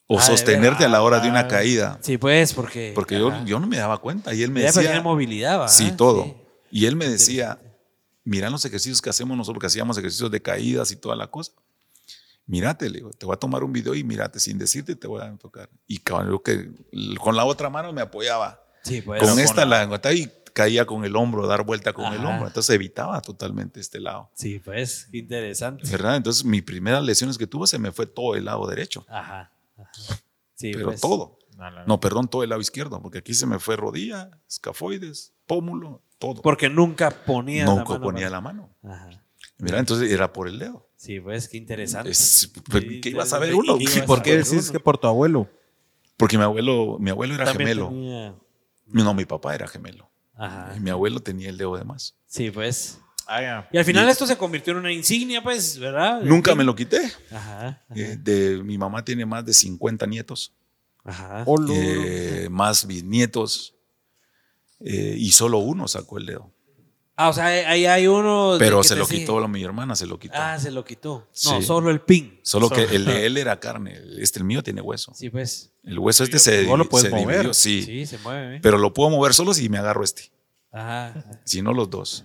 O 0.06 0.18
Ah, 0.18 0.22
sostenerte 0.22 0.84
a 0.84 0.88
la 0.88 1.02
hora 1.02 1.20
de 1.20 1.28
una 1.30 1.40
Ah. 1.40 1.48
caída. 1.48 1.98
Sí, 2.02 2.18
pues, 2.18 2.52
porque. 2.52 2.92
Porque 2.94 3.18
yo, 3.18 3.32
yo 3.46 3.58
no 3.60 3.66
me 3.66 3.78
daba 3.78 3.98
cuenta. 3.98 4.34
Y 4.34 4.42
él 4.42 4.50
me 4.50 4.60
Ya, 4.60 4.66
decía... 4.72 5.00
movilidad, 5.00 5.60
¿va? 5.60 5.68
Sí, 5.68 5.92
todo. 5.92 6.24
Sí. 6.24 6.34
Y 6.70 6.86
él 6.86 6.96
me 6.96 7.08
decía, 7.08 7.58
mira 8.24 8.50
los 8.50 8.64
ejercicios 8.64 9.00
que 9.00 9.08
hacemos 9.10 9.36
nosotros, 9.36 9.60
que 9.60 9.66
hacíamos 9.68 9.96
ejercicios 9.98 10.30
de 10.30 10.42
caídas 10.42 10.90
y 10.92 10.96
toda 10.96 11.16
la 11.16 11.28
cosa. 11.28 11.52
Mírate, 12.46 12.90
le 12.90 12.98
digo, 12.98 13.10
te 13.10 13.24
voy 13.24 13.34
a 13.34 13.38
tomar 13.38 13.62
un 13.64 13.72
video 13.72 13.94
y 13.94 14.02
mírate, 14.04 14.40
sin 14.40 14.58
decirte 14.58 14.96
te 14.96 15.06
voy 15.06 15.22
a 15.22 15.32
tocar. 15.36 15.70
Y 15.86 15.98
cabrón, 15.98 16.40
que 16.44 16.70
con 17.18 17.36
la 17.36 17.44
otra 17.44 17.70
mano 17.70 17.92
me 17.92 18.02
apoyaba. 18.02 18.60
Sí, 18.82 19.00
pues. 19.00 19.22
con 19.22 19.38
esta 19.38 19.64
la 19.64 19.82
aguantaba 19.82 20.12
y 20.14 20.30
caía 20.52 20.86
con 20.86 21.04
el 21.04 21.16
hombro, 21.16 21.46
dar 21.46 21.64
vuelta 21.64 21.92
con 21.92 22.12
el 22.12 22.24
hombro. 22.24 22.46
Entonces 22.48 22.74
evitaba 22.74 23.20
totalmente 23.22 23.80
este 23.80 24.00
lado. 24.00 24.30
Sí, 24.34 24.58
pues, 24.58 25.08
qué 25.10 25.18
interesante. 25.18 25.88
¿Verdad? 25.90 26.16
Entonces, 26.16 26.44
mis 26.44 26.62
primeras 26.62 27.02
lesiones 27.02 27.38
que 27.38 27.46
tuve 27.46 27.66
se 27.66 27.78
me 27.78 27.92
fue 27.92 28.06
todo 28.06 28.34
el 28.36 28.44
lado 28.44 28.66
derecho. 28.66 29.04
Ajá. 29.08 29.52
ajá. 29.76 29.90
Sí, 30.54 30.72
pero 30.72 30.86
pues. 30.86 31.00
todo. 31.00 31.38
No, 31.56 31.70
no, 31.70 31.80
no. 31.80 31.86
No, 31.86 32.00
perdón, 32.00 32.28
todo 32.28 32.42
el 32.42 32.48
lado 32.50 32.60
izquierdo, 32.60 33.00
porque 33.02 33.18
aquí 33.18 33.34
se 33.34 33.46
me 33.46 33.58
fue 33.58 33.76
rodilla, 33.76 34.30
escafoides, 34.48 35.32
pómulo, 35.46 36.02
todo. 36.18 36.40
Porque 36.42 36.68
nunca 36.68 37.10
ponía 37.10 37.64
la 37.66 37.70
Nunca 37.74 37.92
mano. 37.94 38.02
ponía 38.04 38.20
para- 38.26 38.30
la 38.30 38.40
mano. 38.40 38.70
Ajá. 38.82 39.10
Mira, 39.58 39.78
entonces 39.78 40.10
era 40.10 40.32
por 40.32 40.48
el 40.48 40.58
dedo. 40.58 40.88
Sí, 40.96 41.20
pues, 41.20 41.48
qué 41.48 41.56
interesante. 41.56 42.10
Es- 42.10 42.50
pues, 42.70 42.84
Sí, 42.84 43.00
¿Qué 43.00 43.10
iba 43.10 43.22
a 43.22 43.26
sí, 43.26 43.30
saber 43.30 43.50
sí, 43.50 43.54
uno? 43.56 43.76
¿qué 43.76 43.84
ibas 43.84 43.96
¿Y 43.96 44.00
por 44.02 44.22
qué 44.22 44.36
decís 44.38 44.52
uno? 44.64 44.72
que 44.72 44.80
por 44.80 44.98
tu 44.98 45.06
abuelo? 45.06 45.48
Porque 46.16 46.38
mi 46.38 46.44
abuelo, 46.44 46.96
mi 47.00 47.10
abuelo 47.10 47.34
era 47.34 47.44
También 47.44 47.68
gemelo. 47.68 47.88
tenía- 47.88 48.34
No, 48.86 49.14
mi 49.14 49.24
papá 49.24 49.54
era 49.54 49.66
gemelo. 49.68 50.08
Ajá. 50.44 50.74
Y 50.76 50.80
mi 50.80 50.90
abuelo 50.90 51.20
tenía 51.20 51.48
el 51.50 51.56
dedo 51.58 51.76
de 51.76 51.84
más. 51.84 52.14
Sí, 52.26 52.50
pues. 52.50 52.98
Ah. 53.26 53.68
Y 53.72 53.78
al 53.78 53.84
final 53.84 54.08
esto 54.08 54.26
se 54.26 54.36
convirtió 54.36 54.72
en 54.72 54.80
una 54.80 54.92
insignia, 54.92 55.42
pues, 55.42 55.78
¿verdad? 55.78 56.20
Nunca 56.22 56.54
me 56.54 56.64
lo 56.64 56.74
quité. 56.74 57.00
Ajá. 57.30 57.68
ajá, 57.68 57.84
Eh, 57.94 58.16
de, 58.18 58.62
mi 58.62 58.76
mamá 58.76 59.04
tiene 59.04 59.24
más 59.24 59.44
de 59.46 59.54
50 59.54 60.06
nietos, 60.06 60.52
Ajá. 61.04 61.44
Olo. 61.46 61.72
eh, 61.74 62.48
más 62.50 62.86
bisnietos, 62.86 63.74
eh, 64.80 65.14
y 65.16 65.30
solo 65.32 65.58
uno 65.58 65.86
sacó 65.88 66.18
el 66.18 66.26
dedo. 66.26 66.52
Ah, 67.14 67.28
o 67.28 67.32
sea, 67.32 67.46
ahí 67.46 67.86
hay 67.86 68.06
uno. 68.08 68.56
Pero 68.58 68.82
se 68.82 68.96
lo 68.96 69.04
sigue. 69.04 69.20
quitó 69.20 69.38
la- 69.38 69.46
mi 69.46 69.62
hermana, 69.62 69.94
se 69.94 70.06
lo 70.06 70.18
quitó. 70.18 70.34
Ah, 70.36 70.58
se 70.58 70.70
lo 70.70 70.82
quitó. 70.84 71.28
No, 71.44 71.60
Sí. 71.60 71.62
solo 71.62 71.90
el 71.90 72.00
pin. 72.00 72.40
Solo 72.42 72.68
que 72.70 72.82
el 72.84 73.04
de 73.04 73.26
él 73.26 73.36
era 73.36 73.60
carne, 73.60 74.00
este 74.18 74.38
el 74.40 74.44
mío 74.46 74.62
tiene 74.62 74.80
hueso. 74.80 75.12
Sí, 75.14 75.30
pues. 75.30 75.70
El 75.84 75.98
hueso 75.98 76.24
este 76.24 76.38
se, 76.38 76.64
vos 76.64 76.78
lo 76.78 76.88
puedes 76.88 77.10
se 77.10 77.14
mover. 77.14 77.36
dividió, 77.36 77.54
sí, 77.54 77.82
Sí, 77.82 78.06
se 78.06 78.18
mueve. 78.18 78.56
¿eh? 78.56 78.60
pero 78.62 78.78
lo 78.78 78.92
puedo 78.94 79.10
mover 79.10 79.34
solo 79.34 79.52
si 79.54 79.68
me 79.68 79.78
agarro 79.78 80.02
este, 80.02 80.31
Ajá. 80.72 81.14
si 81.44 81.62
no 81.62 81.72
los 81.72 81.88
dos. 81.90 82.24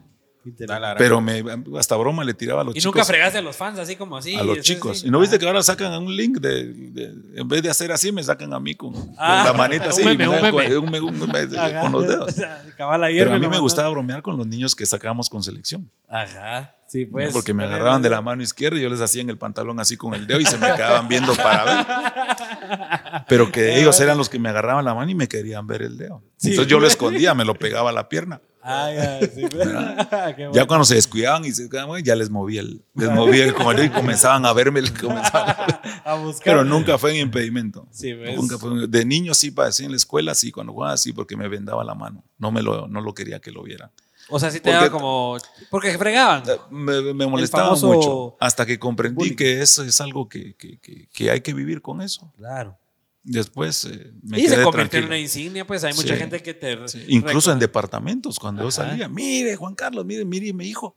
Pero 0.97 1.19
me, 1.19 1.43
hasta 1.77 1.97
broma 1.97 2.23
le 2.23 2.33
tiraba 2.33 2.61
a 2.61 2.63
los 2.63 2.73
Y 2.73 2.79
chicos. 2.79 2.95
nunca 2.95 3.03
fregaste 3.03 3.39
a 3.39 3.41
los 3.41 3.53
fans 3.53 3.79
así 3.79 3.97
como 3.97 4.15
así. 4.15 4.33
a 4.33 4.43
los 4.45 4.61
chicos. 4.61 5.03
¿Y 5.03 5.09
no 5.09 5.19
viste 5.19 5.37
que 5.37 5.45
ahora 5.45 5.61
sacan 5.61 5.91
un 6.01 6.15
link 6.15 6.37
de, 6.39 6.71
de- 6.71 7.13
en 7.41 7.47
vez 7.49 7.61
de 7.61 7.69
hacer 7.69 7.91
así, 7.91 8.13
me 8.13 8.23
sacan 8.23 8.53
a 8.53 8.59
mí 8.61 8.73
con, 8.73 8.93
con 8.93 9.13
Ah, 9.17 9.43
la 9.47 9.51
manita 9.51 9.89
así, 9.89 10.03
un 10.03 10.13
y 10.13 10.17
meme, 10.17 10.23
me 10.23 10.27
un 10.29 10.35
dan 10.41 10.55
meme. 10.55 10.69
con- 10.69 10.77
un 10.85 10.89
Ajá. 11.59 11.89
los 11.89 12.03
O 12.05 12.07
dedos. 12.07 12.31
sea, 12.33 12.63
Pero 12.77 13.33
a 13.33 13.39
mí 13.39 13.47
me 13.49 13.59
gustaba 13.59 13.89
bromear 13.89 14.21
con 14.21 14.37
los 14.37 14.47
niños 14.47 14.73
que 14.73 14.85
sacábamos 14.85 15.29
con 15.29 15.43
selección. 15.43 15.91
Ajá. 16.07 16.73
Sí, 16.87 17.05
pues. 17.05 17.33
porque 17.33 17.53
me 17.53 17.65
agarraban 17.65 18.01
de 18.01 18.09
la 18.09 18.21
mano 18.21 18.41
izquierda 18.41 18.77
y 18.79 18.81
yo 18.81 18.89
les 18.89 19.01
hacía 19.01 19.21
en 19.21 19.29
el 19.29 19.37
pantalón 19.37 19.79
así 19.79 19.97
con 19.97 20.13
el 20.13 20.25
dedo 20.25 20.39
y 20.39 20.45
se 20.45 20.57
me 20.57 20.67
quedaban 20.73 21.07
viendo 21.07 21.33
para 21.35 21.63
ver. 21.65 21.85
Pero 23.27 23.51
que 23.51 23.77
ellos 23.79 23.99
eran 23.99 24.17
los 24.17 24.29
que 24.29 24.39
me 24.39 24.49
agarraban 24.49 24.85
la 24.85 24.93
mano 24.93 25.11
y 25.11 25.15
me 25.15 25.27
querían 25.27 25.67
ver 25.67 25.81
el 25.81 25.97
dedo. 25.97 26.23
Sí. 26.37 26.49
Entonces 26.51 26.69
yo 26.71 26.79
lo 26.79 26.87
escondía, 26.87 27.33
me 27.33 27.45
lo 27.45 27.55
pegaba 27.55 27.89
a 27.89 27.93
la 27.93 28.07
pierna. 28.09 28.41
Ah, 28.69 28.91
ya, 28.93 29.19
sí, 29.21 29.45
pues. 29.49 29.67
Ya 30.53 30.65
cuando 30.65 30.83
se 30.83 30.95
descuidaban 30.95 31.45
y 31.45 31.51
se 31.51 31.69
quedaban, 31.69 32.03
ya 32.03 32.15
les 32.15 32.29
movía 32.29 32.59
el, 32.61 32.83
les 32.95 33.09
movía 33.09 33.45
el 33.45 33.53
como 33.53 33.71
y 33.71 33.89
comenzaban 33.89 34.45
a 34.45 34.51
verme. 34.51 34.81
comenzaban 34.99 35.49
a 35.61 35.65
ver. 35.65 35.77
A 36.05 36.15
buscar. 36.15 36.43
Pero 36.45 36.63
nunca 36.65 36.97
fue 36.97 37.11
un 37.11 37.17
impedimento. 37.17 37.87
Sí, 37.91 38.13
ves. 38.13 38.35
Nunca 38.37 38.57
fue 38.57 38.71
un- 38.71 38.89
de 38.91 39.05
niño 39.05 39.33
sí 39.33 39.51
padecí 39.51 39.83
en 39.85 39.91
la 39.91 39.97
escuela, 39.97 40.33
sí, 40.35 40.51
cuando 40.51 40.73
jugaba 40.73 40.95
sí, 40.97 41.11
porque 41.13 41.35
me 41.37 41.47
vendaba 41.49 41.83
la 41.83 41.95
mano. 41.95 42.23
No 42.37 42.51
me 42.51 42.61
lo, 42.61 42.87
no 42.87 43.01
lo 43.01 43.13
quería 43.13 43.39
que 43.39 43.51
lo 43.51 43.63
vieran. 43.63 43.89
O 44.29 44.39
sea, 44.39 44.51
sí 44.51 44.59
te 44.59 44.69
Porque- 44.71 44.75
daba 44.75 44.89
como. 44.91 45.37
Porque 45.69 45.97
fregaban. 45.97 46.43
Eh, 46.49 46.57
Me, 46.69 47.13
me 47.13 47.27
molestaba 47.27 47.75
mucho 47.75 48.35
hasta 48.39 48.65
que 48.65 48.77
comprendí 48.77 49.15
bullying. 49.15 49.35
que 49.35 49.61
eso 49.61 49.83
es 49.83 49.99
algo 50.01 50.27
que, 50.27 50.53
que- 50.55 50.77
que- 50.79 51.07
que 51.07 51.31
hay 51.31 51.41
que 51.41 51.53
vivir 51.53 51.81
con 51.81 52.01
eso. 52.01 52.31
Claro. 52.37 52.77
Después 53.23 53.83
eh, 53.85 54.13
me 54.23 54.39
y 54.39 54.47
se 54.47 54.55
quedé 54.55 54.63
convirtió 54.63 54.99
en 54.99 55.05
una 55.05 55.17
insignia, 55.17 55.67
pues 55.67 55.83
hay 55.83 55.93
mucha 55.93 56.13
Sí. 56.13 56.19
gente 56.19 56.41
que 56.41 56.53
te. 56.53 56.87
Sí, 56.87 57.03
Incluso 57.09 57.51
en 57.51 57.59
departamentos, 57.59 58.39
cuando 58.39 58.61
yo 58.63 58.67
Ajá. 58.69 58.89
salía, 58.89 59.09
mire, 59.09 59.55
Juan 59.57 59.75
Carlos, 59.75 60.05
mire, 60.05 60.23
mire, 60.23 60.53
mi 60.53 60.65
hijo. 60.65 60.95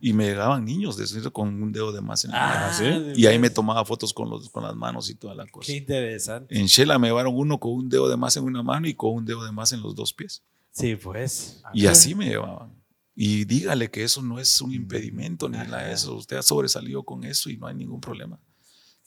Y 0.00 0.12
me 0.12 0.26
llegaban 0.26 0.64
niños 0.66 0.96
de 0.98 1.30
con 1.30 1.62
un 1.62 1.72
dedo 1.72 1.90
de 1.90 2.02
más 2.02 2.24
en 2.26 2.32
la 2.32 2.68
Ah. 2.68 2.72
¿sí? 2.74 2.84
Y 3.16 3.26
ahí 3.26 3.38
me 3.38 3.48
tomaba 3.48 3.84
fotos 3.86 4.12
con, 4.12 4.28
los, 4.28 4.50
con 4.50 4.62
las 4.62 4.76
manos 4.76 5.08
y 5.08 5.14
toda 5.14 5.34
la 5.34 5.46
cosa. 5.46 5.66
Qué 5.66 5.76
interesante. 5.78 6.58
En 6.58 6.66
Shela 6.66 6.98
me 6.98 7.08
llevaron 7.08 7.34
uno 7.34 7.58
con 7.58 7.72
un 7.72 7.88
dedo 7.88 8.06
de 8.08 8.16
más 8.18 8.36
en 8.36 8.44
una 8.44 8.62
mano 8.62 8.86
y 8.86 8.92
con 8.94 9.14
un 9.14 9.24
dedo 9.24 9.42
de 9.44 9.52
más 9.52 9.72
en 9.72 9.80
los 9.80 9.94
dos 9.94 10.12
pies. 10.12 10.42
Sí, 10.76 10.96
pues. 10.96 11.62
Y 11.72 11.86
así 11.86 12.14
me 12.14 12.26
llevaban. 12.26 12.70
Y 13.14 13.46
dígale 13.46 13.90
que 13.90 14.04
eso 14.04 14.20
no 14.20 14.38
es 14.38 14.60
un 14.60 14.74
impedimento 14.74 15.48
ni 15.48 15.56
nada 15.56 15.84
de 15.84 15.94
eso. 15.94 16.14
Usted 16.16 16.36
ha 16.36 16.42
sobresalido 16.42 17.02
con 17.02 17.24
eso 17.24 17.48
y 17.48 17.56
no 17.56 17.66
hay 17.66 17.74
ningún 17.74 18.00
problema. 18.00 18.38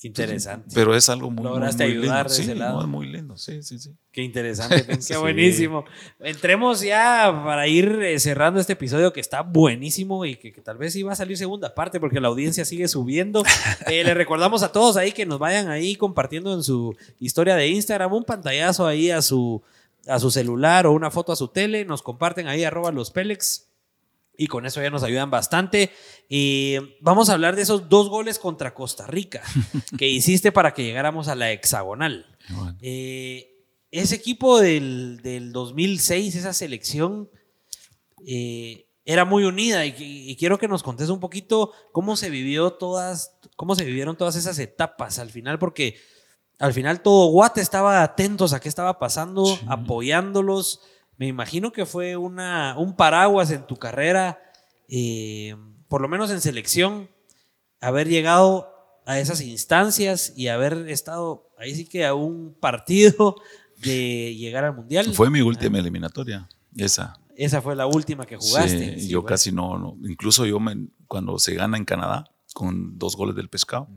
Qué 0.01 0.07
interesante. 0.07 0.69
Pero 0.73 0.95
es 0.95 1.09
algo 1.09 1.29
muy, 1.29 1.43
muy, 1.43 1.51
Lograste 1.51 1.83
muy 1.83 1.91
ayudar 1.91 2.25
lindo. 2.25 2.29
de 2.29 2.35
sí, 2.35 2.41
ese 2.43 2.55
lado. 2.55 2.77
no, 2.77 2.81
es 2.83 2.87
muy 2.87 3.05
lindo. 3.07 3.37
Sí, 3.37 3.61
sí, 3.61 3.77
sí. 3.77 3.91
Qué 4.11 4.23
interesante, 4.23 4.83
qué 4.87 5.01
Sí. 5.01 5.13
buenísimo. 5.15 5.83
Entremos 6.21 6.81
ya 6.81 7.29
para 7.45 7.67
ir 7.67 7.87
eh, 8.01 8.17
cerrando 8.19 8.59
este 8.61 8.73
episodio 8.73 9.11
que 9.13 9.19
está 9.19 9.41
buenísimo 9.41 10.25
y 10.25 10.37
que, 10.37 10.53
que 10.53 10.61
tal 10.61 10.77
vez 10.77 10.95
iba 10.95 11.11
a 11.11 11.15
salir 11.15 11.37
segunda 11.37 11.75
parte 11.75 11.99
porque 11.99 12.19
la 12.21 12.29
audiencia 12.29 12.65
sigue 12.65 12.87
subiendo. 12.87 13.43
Eh, 13.91 14.03
le 14.03 14.13
recordamos 14.13 14.63
a 14.63 14.71
todos 14.71 14.95
ahí 14.97 15.11
que 15.11 15.25
nos 15.25 15.37
vayan 15.37 15.67
ahí 15.69 15.95
compartiendo 15.95 16.53
en 16.53 16.63
su 16.63 16.95
historia 17.19 17.55
de 17.55 17.67
Instagram 17.67 18.13
un 18.13 18.23
pantallazo 18.23 18.87
ahí 18.87 19.11
a 19.11 19.21
su, 19.21 19.61
a 20.09 20.19
su 20.19 20.31
celular 20.31 20.87
o 20.87 20.91
una 20.91 21.11
foto 21.11 21.31
a 21.31 21.35
su 21.35 21.49
tele. 21.49 21.85
Nos 21.85 22.01
comparten 22.01 22.47
ahí 22.47 22.63
arroba 22.63 22.91
los 22.91 23.11
Pélex. 23.11 23.67
Y 24.37 24.47
con 24.47 24.65
eso 24.65 24.81
ya 24.81 24.89
nos 24.89 25.03
ayudan 25.03 25.29
bastante. 25.29 25.91
Y 26.29 26.77
vamos 27.01 27.29
a 27.29 27.33
hablar 27.33 27.55
de 27.55 27.61
esos 27.61 27.89
dos 27.89 28.09
goles 28.09 28.39
contra 28.39 28.73
Costa 28.73 29.05
Rica 29.05 29.43
que 29.97 30.07
hiciste 30.07 30.51
para 30.51 30.73
que 30.73 30.83
llegáramos 30.83 31.27
a 31.27 31.35
la 31.35 31.51
hexagonal. 31.51 32.25
Bueno. 32.49 32.77
Eh, 32.81 33.65
ese 33.91 34.15
equipo 34.15 34.59
del, 34.59 35.19
del 35.23 35.51
2006, 35.51 36.35
esa 36.35 36.53
selección, 36.53 37.29
eh, 38.25 38.85
era 39.03 39.25
muy 39.25 39.43
unida 39.43 39.85
y, 39.85 39.95
y 39.97 40.35
quiero 40.35 40.59
que 40.59 40.67
nos 40.67 40.83
contes 40.83 41.09
un 41.09 41.19
poquito 41.19 41.71
cómo 41.91 42.15
se 42.15 42.29
vivió 42.29 42.73
todas, 42.73 43.39
cómo 43.55 43.75
se 43.75 43.83
vivieron 43.83 44.15
todas 44.15 44.35
esas 44.35 44.59
etapas 44.59 45.17
al 45.17 45.31
final, 45.31 45.57
porque 45.57 45.95
al 46.59 46.73
final 46.73 47.01
todo 47.01 47.31
Guate 47.31 47.61
estaba 47.61 48.03
atentos 48.03 48.53
a 48.53 48.59
qué 48.59 48.67
estaba 48.67 48.99
pasando, 48.99 49.57
apoyándolos. 49.67 50.81
Me 51.17 51.27
imagino 51.27 51.71
que 51.71 51.85
fue 51.85 52.17
una, 52.17 52.77
un 52.77 52.95
paraguas 52.95 53.49
en 53.51 53.65
tu 53.65 53.77
carrera, 53.77 54.39
eh, 54.89 55.55
por 55.87 56.01
lo 56.01 56.09
menos 56.09 56.31
en 56.31 56.41
selección, 56.41 57.09
haber 57.79 58.09
llegado 58.09 58.69
a 59.05 59.19
esas 59.19 59.41
instancias 59.41 60.33
y 60.35 60.49
haber 60.49 60.89
estado 60.89 61.49
ahí 61.57 61.73
sí 61.73 61.85
que 61.85 62.05
a 62.05 62.13
un 62.13 62.53
partido 62.59 63.35
de 63.77 64.35
llegar 64.35 64.65
al 64.65 64.75
mundial. 64.75 65.13
Fue 65.13 65.29
mi 65.29 65.41
última 65.41 65.79
eliminatoria, 65.79 66.47
esa. 66.75 67.19
Esa 67.35 67.61
fue 67.61 67.73
la 67.73 67.87
última 67.87 68.25
que 68.25 68.35
jugaste. 68.35 68.99
Sí, 68.99 69.07
yo 69.07 69.23
casi 69.23 69.53
no, 69.53 69.77
no, 69.77 69.97
incluso 70.03 70.45
yo 70.45 70.59
me, 70.59 70.89
cuando 71.07 71.39
se 71.39 71.55
gana 71.55 71.77
en 71.77 71.85
Canadá 71.85 72.29
con 72.53 72.97
dos 72.97 73.15
goles 73.15 73.33
del 73.35 73.47
pescado, 73.47 73.87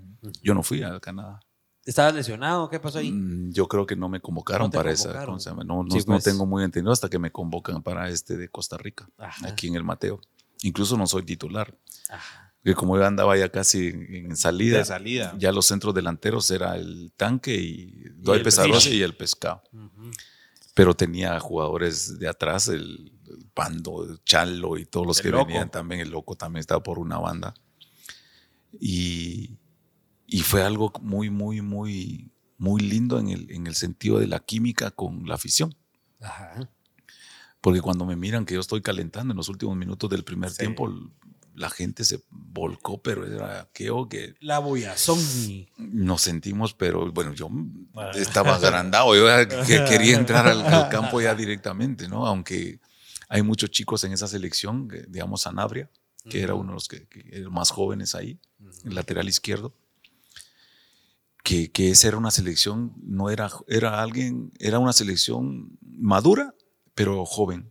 yo 0.43 0.55
no 0.55 0.63
fui 0.63 0.85
a 0.85 1.01
Canadá. 1.01 1.41
¿Estabas 1.85 2.15
lesionado? 2.15 2.69
¿Qué 2.71 2.79
pasó 2.79 2.99
ahí? 2.99 3.11
Mm, 3.11 3.53
Yo 3.53 3.67
creo 3.67 3.87
que 3.87 3.97
no 3.97 4.09
me 4.09 4.21
convocaron 4.21 4.67
No 4.69 4.71
para 4.71 4.91
convocaron. 4.95 5.17
esa. 5.19 5.27
¿cómo 5.27 5.39
se 5.41 5.51
llama? 5.51 5.65
No, 5.65 5.83
no, 5.83 5.91
Sí, 5.91 5.99
no 6.01 6.05
pues. 6.15 6.25
tengo 6.25 6.47
muy 6.47 6.63
entendido 6.65 6.93
hasta 6.93 7.09
que 7.09 7.19
me 7.19 7.33
convocan 7.33 7.83
para 7.83 8.09
este 8.09 8.37
de 8.37 8.49
Costa 8.49 8.77
Rica, 8.79 9.09
Ajá. 9.19 9.49
aquí 9.49 9.67
en 9.69 9.75
el 9.75 9.83
Mateo. 9.85 10.21
Incluso 10.63 10.97
no 10.97 11.07
soy 11.07 11.25
titular. 11.25 11.77
Ajá. 12.09 12.55
Que 12.65 12.77
como 12.77 12.97
yo 12.97 13.05
andaba 13.05 13.37
ya 13.37 13.49
casi 13.49 13.89
en 13.89 14.37
salida, 14.37 14.79
De 14.79 14.85
salida. 14.85 15.35
ya 15.37 15.51
los 15.51 15.67
centros 15.67 15.93
delanteros 15.95 16.49
era 16.53 16.77
el 16.77 17.13
tanque 17.17 17.57
y 17.57 18.03
el 18.07 18.23
Doy 18.23 18.45
Pesarosa 18.45 18.89
y 18.91 19.03
el 19.03 19.17
pescado. 19.17 19.65
Pero 20.75 20.95
tenía 20.95 21.41
jugadores 21.41 22.21
de 22.21 22.29
atrás, 22.29 22.69
el, 22.69 23.13
el 23.27 23.47
Pando, 23.53 24.05
el 24.05 24.23
Chalo 24.25 24.79
y 24.79 24.87
todos 24.87 25.05
los 25.09 25.17
El 25.19 25.23
que 25.25 25.31
Loco. 25.31 25.47
venían 25.47 25.71
también. 25.73 26.01
El 26.03 26.11
Loco 26.11 26.37
también 26.37 26.61
estaba 26.61 26.81
por 26.81 27.01
una 27.01 27.19
banda. 27.19 27.53
Y, 28.81 29.57
y 30.33 30.41
fue 30.41 30.63
algo 30.63 30.93
muy, 31.01 31.31
muy, 31.31 31.61
muy, 31.61 32.31
muy 32.59 32.81
lindo 32.81 33.19
en 33.19 33.29
el, 33.29 33.51
en 33.51 33.67
el 33.67 33.75
sentido 33.75 34.19
de 34.19 34.27
la 34.27 34.41
química 34.41 34.91
con 34.91 35.27
la 35.29 35.35
afición. 35.35 35.75
Ajá. 36.21 36.69
Porque 37.61 37.81
cuando 37.81 38.05
me 38.07 38.17
miran 38.17 38.45
que 38.45 38.55
yo 38.55 38.61
estoy 38.61 38.83
calentando 38.83 39.33
en 39.33 39.37
los 39.37 39.49
últimos 39.49 39.77
minutos 39.77 40.11
del 40.11 40.25
primer 40.25 40.51
Sí. 40.51 40.59
tiempo, 40.59 40.93
la 41.55 41.69
gente 41.71 42.03
se 42.05 42.25
volcó, 42.31 43.01
pero 43.03 43.27
era 43.27 43.69
que 43.75 44.35
La 44.41 44.59
bullazón. 44.59 45.19
y- 45.21 45.69
nos 45.79 46.23
sentimos, 46.23 46.73
pero 46.75 47.13
bueno, 47.13 47.35
yo 47.35 47.49
Ah. 47.95 48.11
estaba 48.15 48.57
agrandado, 48.57 49.15
yo 49.15 49.27
que 49.67 49.85
quería 49.89 50.17
entrar 50.17 50.47
al, 50.49 50.63
al 50.63 50.89
campo 50.89 51.21
ya 51.21 51.35
directamente, 51.35 52.09
¿no? 52.09 52.27
Aunque 52.27 52.81
hay 53.29 53.43
muchos 53.43 53.71
chicos 53.71 54.03
en 54.05 54.13
esa 54.13 54.27
selección, 54.29 54.89
digamos 55.09 55.43
Sanabria, 55.43 55.91
que 56.29 56.41
era 56.43 56.55
uno 56.55 56.69
de 56.71 56.75
los 56.75 56.89
que, 56.89 57.07
que 57.07 57.25
eran 57.33 57.53
más 57.53 57.71
jóvenes 57.71 58.15
ahí, 58.15 58.39
el 58.85 58.95
lateral 58.95 59.29
izquierdo, 59.29 59.75
que, 61.43 61.71
que 61.73 61.91
esa 61.91 62.09
era 62.09 62.17
una 62.19 62.31
selección, 62.31 62.93
no 63.03 63.31
era, 63.31 63.51
era 63.67 64.03
alguien, 64.03 64.53
era 64.59 64.79
una 64.79 64.93
selección 64.93 65.77
madura, 65.81 66.55
pero 66.95 67.25
joven. 67.25 67.69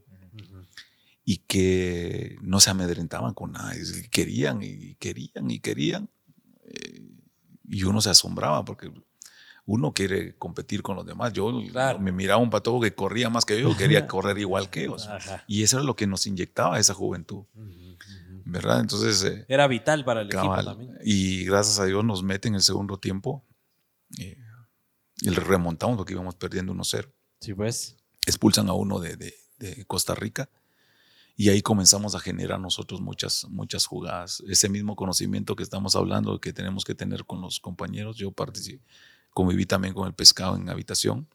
Y 1.24 1.38
que 1.38 2.36
no 2.42 2.60
se 2.60 2.72
amedrentaban 2.72 3.34
con 3.34 3.52
nada, 3.54 3.74
y 3.76 4.08
querían 4.10 4.62
y 4.64 4.96
querían 4.96 5.50
y 5.52 5.60
querían. 5.60 6.10
eh, 6.66 7.08
y 7.70 7.84
uno 7.84 8.02
se 8.02 8.10
asombraba 8.10 8.66
porque 8.66 8.92
uno 9.66 9.94
quiere 9.94 10.36
competir 10.38 10.82
con 10.82 10.98
los 10.98 11.06
demás. 11.06 11.32
Yo 11.32 11.50
Claro. 11.72 12.00
me 12.00 12.12
miraba 12.12 12.42
un 12.42 12.50
patojo 12.50 12.82
que 12.82 12.94
corría 12.94 13.30
más 13.30 13.46
que 13.46 13.62
yo, 13.62 13.78
quería 13.78 14.08
correr 14.08 14.38
igual 14.40 14.70
que 14.70 14.84
ellos. 14.86 15.08
Ajá. 15.08 15.44
Y 15.48 15.64
eso 15.64 15.78
era 15.78 15.86
lo 15.86 15.96
que 15.96 16.08
nos 16.08 16.28
inyectaba 16.28 16.80
esa 16.80 16.94
juventud, 16.94 17.46
¿verdad? 18.44 18.82
Entonces, 18.82 19.24
eh, 19.24 19.46
Era 19.48 19.68
vital 19.68 20.04
para 20.04 20.22
el 20.22 20.28
cabal, 20.28 20.60
equipo 20.60 20.72
también. 20.72 20.98
y 21.06 21.46
gracias 21.46 21.80
a 21.80 21.86
Dios 21.86 22.04
nos 22.04 22.24
meten 22.24 22.56
el 22.56 22.62
segundo 22.62 22.98
tiempo 22.98 23.46
eh, 24.20 24.38
y 25.22 25.30
le 25.30 25.40
remontamos 25.40 25.98
porque 25.98 26.14
íbamos 26.14 26.36
perdiendo 26.36 26.74
1-0. 26.74 27.12
Sí, 27.40 27.54
pues. 27.54 27.98
Expulsan 28.26 28.70
a 28.70 28.74
uno 28.74 29.00
de, 29.00 29.16
de- 29.18 29.34
de 29.60 29.86
Costa 29.86 30.16
Rica 30.16 30.50
y 31.36 31.50
ahí 31.50 31.62
comenzamos 31.62 32.14
a 32.16 32.20
generar 32.20 32.60
nosotros 32.60 33.00
muchas, 33.02 33.46
muchas 33.50 33.86
jugadas. 33.86 34.44
Ese 34.48 34.70
mismo 34.70 34.96
conocimiento 34.96 35.56
que 35.56 35.64
estamos 35.64 35.96
hablando, 35.96 36.40
que 36.42 36.52
tenemos 36.54 36.84
que 36.84 36.94
tener 36.96 37.26
con 37.26 37.42
los 37.42 37.60
compañeros, 37.60 38.18
yo 38.18 38.32
participé, 38.32 38.84
conviví 39.32 39.66
también 39.66 39.94
con 39.94 40.08
el 40.08 40.14
pescado 40.14 40.56
en 40.56 40.70
habitación. 40.70 41.28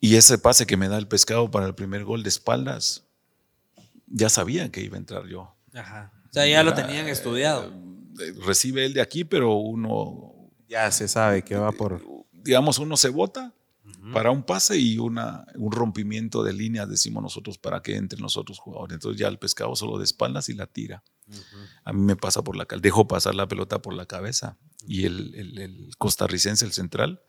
Y 0.00 0.16
ese 0.16 0.38
pase 0.38 0.66
que 0.66 0.76
me 0.76 0.88
da 0.88 0.98
el 0.98 1.08
pescado 1.08 1.50
para 1.50 1.66
el 1.66 1.74
primer 1.74 2.04
gol 2.04 2.22
de 2.22 2.28
espaldas, 2.28 3.04
ya 4.06 4.28
sabía 4.28 4.70
que 4.70 4.82
iba 4.82 4.96
a 4.96 4.98
entrar 4.98 5.26
yo. 5.26 5.56
Ajá. 5.74 6.12
O 6.28 6.32
sea, 6.32 6.46
ya 6.46 6.62
lo 6.62 6.70
¿verdad? 6.72 6.86
tenían 6.86 7.08
estudiado. 7.08 7.72
Eh, 8.20 8.34
Recibe 8.44 8.84
él 8.84 8.92
de 8.92 9.00
aquí, 9.00 9.24
pero 9.24 9.54
uno, 9.56 10.34
Ya 10.68 10.90
se 10.90 11.08
sabe 11.08 11.42
que 11.42 11.56
va 11.56 11.72
por. 11.72 12.02
digamos, 12.32 12.78
uno 12.78 12.96
se 12.96 13.08
bota 13.08 13.52
para 14.12 14.30
un 14.30 14.42
pase 14.42 14.78
y 14.78 14.98
una, 14.98 15.46
un 15.56 15.72
rompimiento 15.72 16.42
de 16.42 16.52
líneas, 16.52 16.88
decimos 16.88 17.22
nosotros, 17.22 17.58
para 17.58 17.82
que 17.82 17.96
entren 17.96 18.20
los 18.22 18.36
otros 18.36 18.58
jugadores. 18.58 18.94
Entonces 18.94 19.18
ya 19.20 19.28
el 19.28 19.38
pescado 19.38 19.74
solo 19.76 19.98
de 19.98 20.04
espaldas 20.04 20.48
y 20.48 20.54
la 20.54 20.66
tira. 20.66 21.02
A 21.84 21.92
mí 21.92 22.00
me 22.02 22.14
pasa 22.16 22.42
por 22.42 22.56
la 22.56 22.66
dejo 22.80 23.06
pasar 23.08 23.34
la 23.34 23.48
pelota 23.48 23.80
por 23.82 23.94
la 23.94 24.06
cabeza 24.06 24.56
y 24.86 25.04
el, 25.06 25.34
el- 25.34 25.58
el 25.58 25.90
costarricense, 25.98 26.64
el 26.64 26.72
central, 26.72 27.20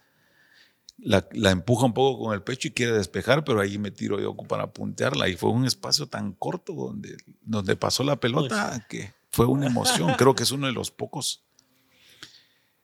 la, 0.99 1.27
la 1.31 1.51
empuja 1.51 1.85
un 1.85 1.93
poco 1.93 2.23
con 2.25 2.33
el 2.33 2.41
pecho 2.43 2.67
y 2.67 2.71
quiere 2.71 2.91
despejar, 2.93 3.43
pero 3.43 3.59
ahí 3.61 3.77
me 3.77 3.91
tiro 3.91 4.19
yo 4.19 4.35
para 4.35 4.71
puntearla 4.73 5.29
y 5.29 5.35
fue 5.35 5.49
un 5.51 5.65
espacio 5.65 6.07
tan 6.07 6.33
corto 6.33 6.73
donde, 6.73 7.17
donde 7.41 7.75
pasó 7.75 8.03
la 8.03 8.19
pelota 8.19 8.85
que 8.89 9.13
fue 9.31 9.45
una 9.45 9.67
emoción. 9.67 10.13
Creo 10.17 10.33
que 10.35 10.43
es 10.43 10.51
uno 10.51 10.65
de 10.67 10.73
los 10.73 10.89
pocos 10.91 11.43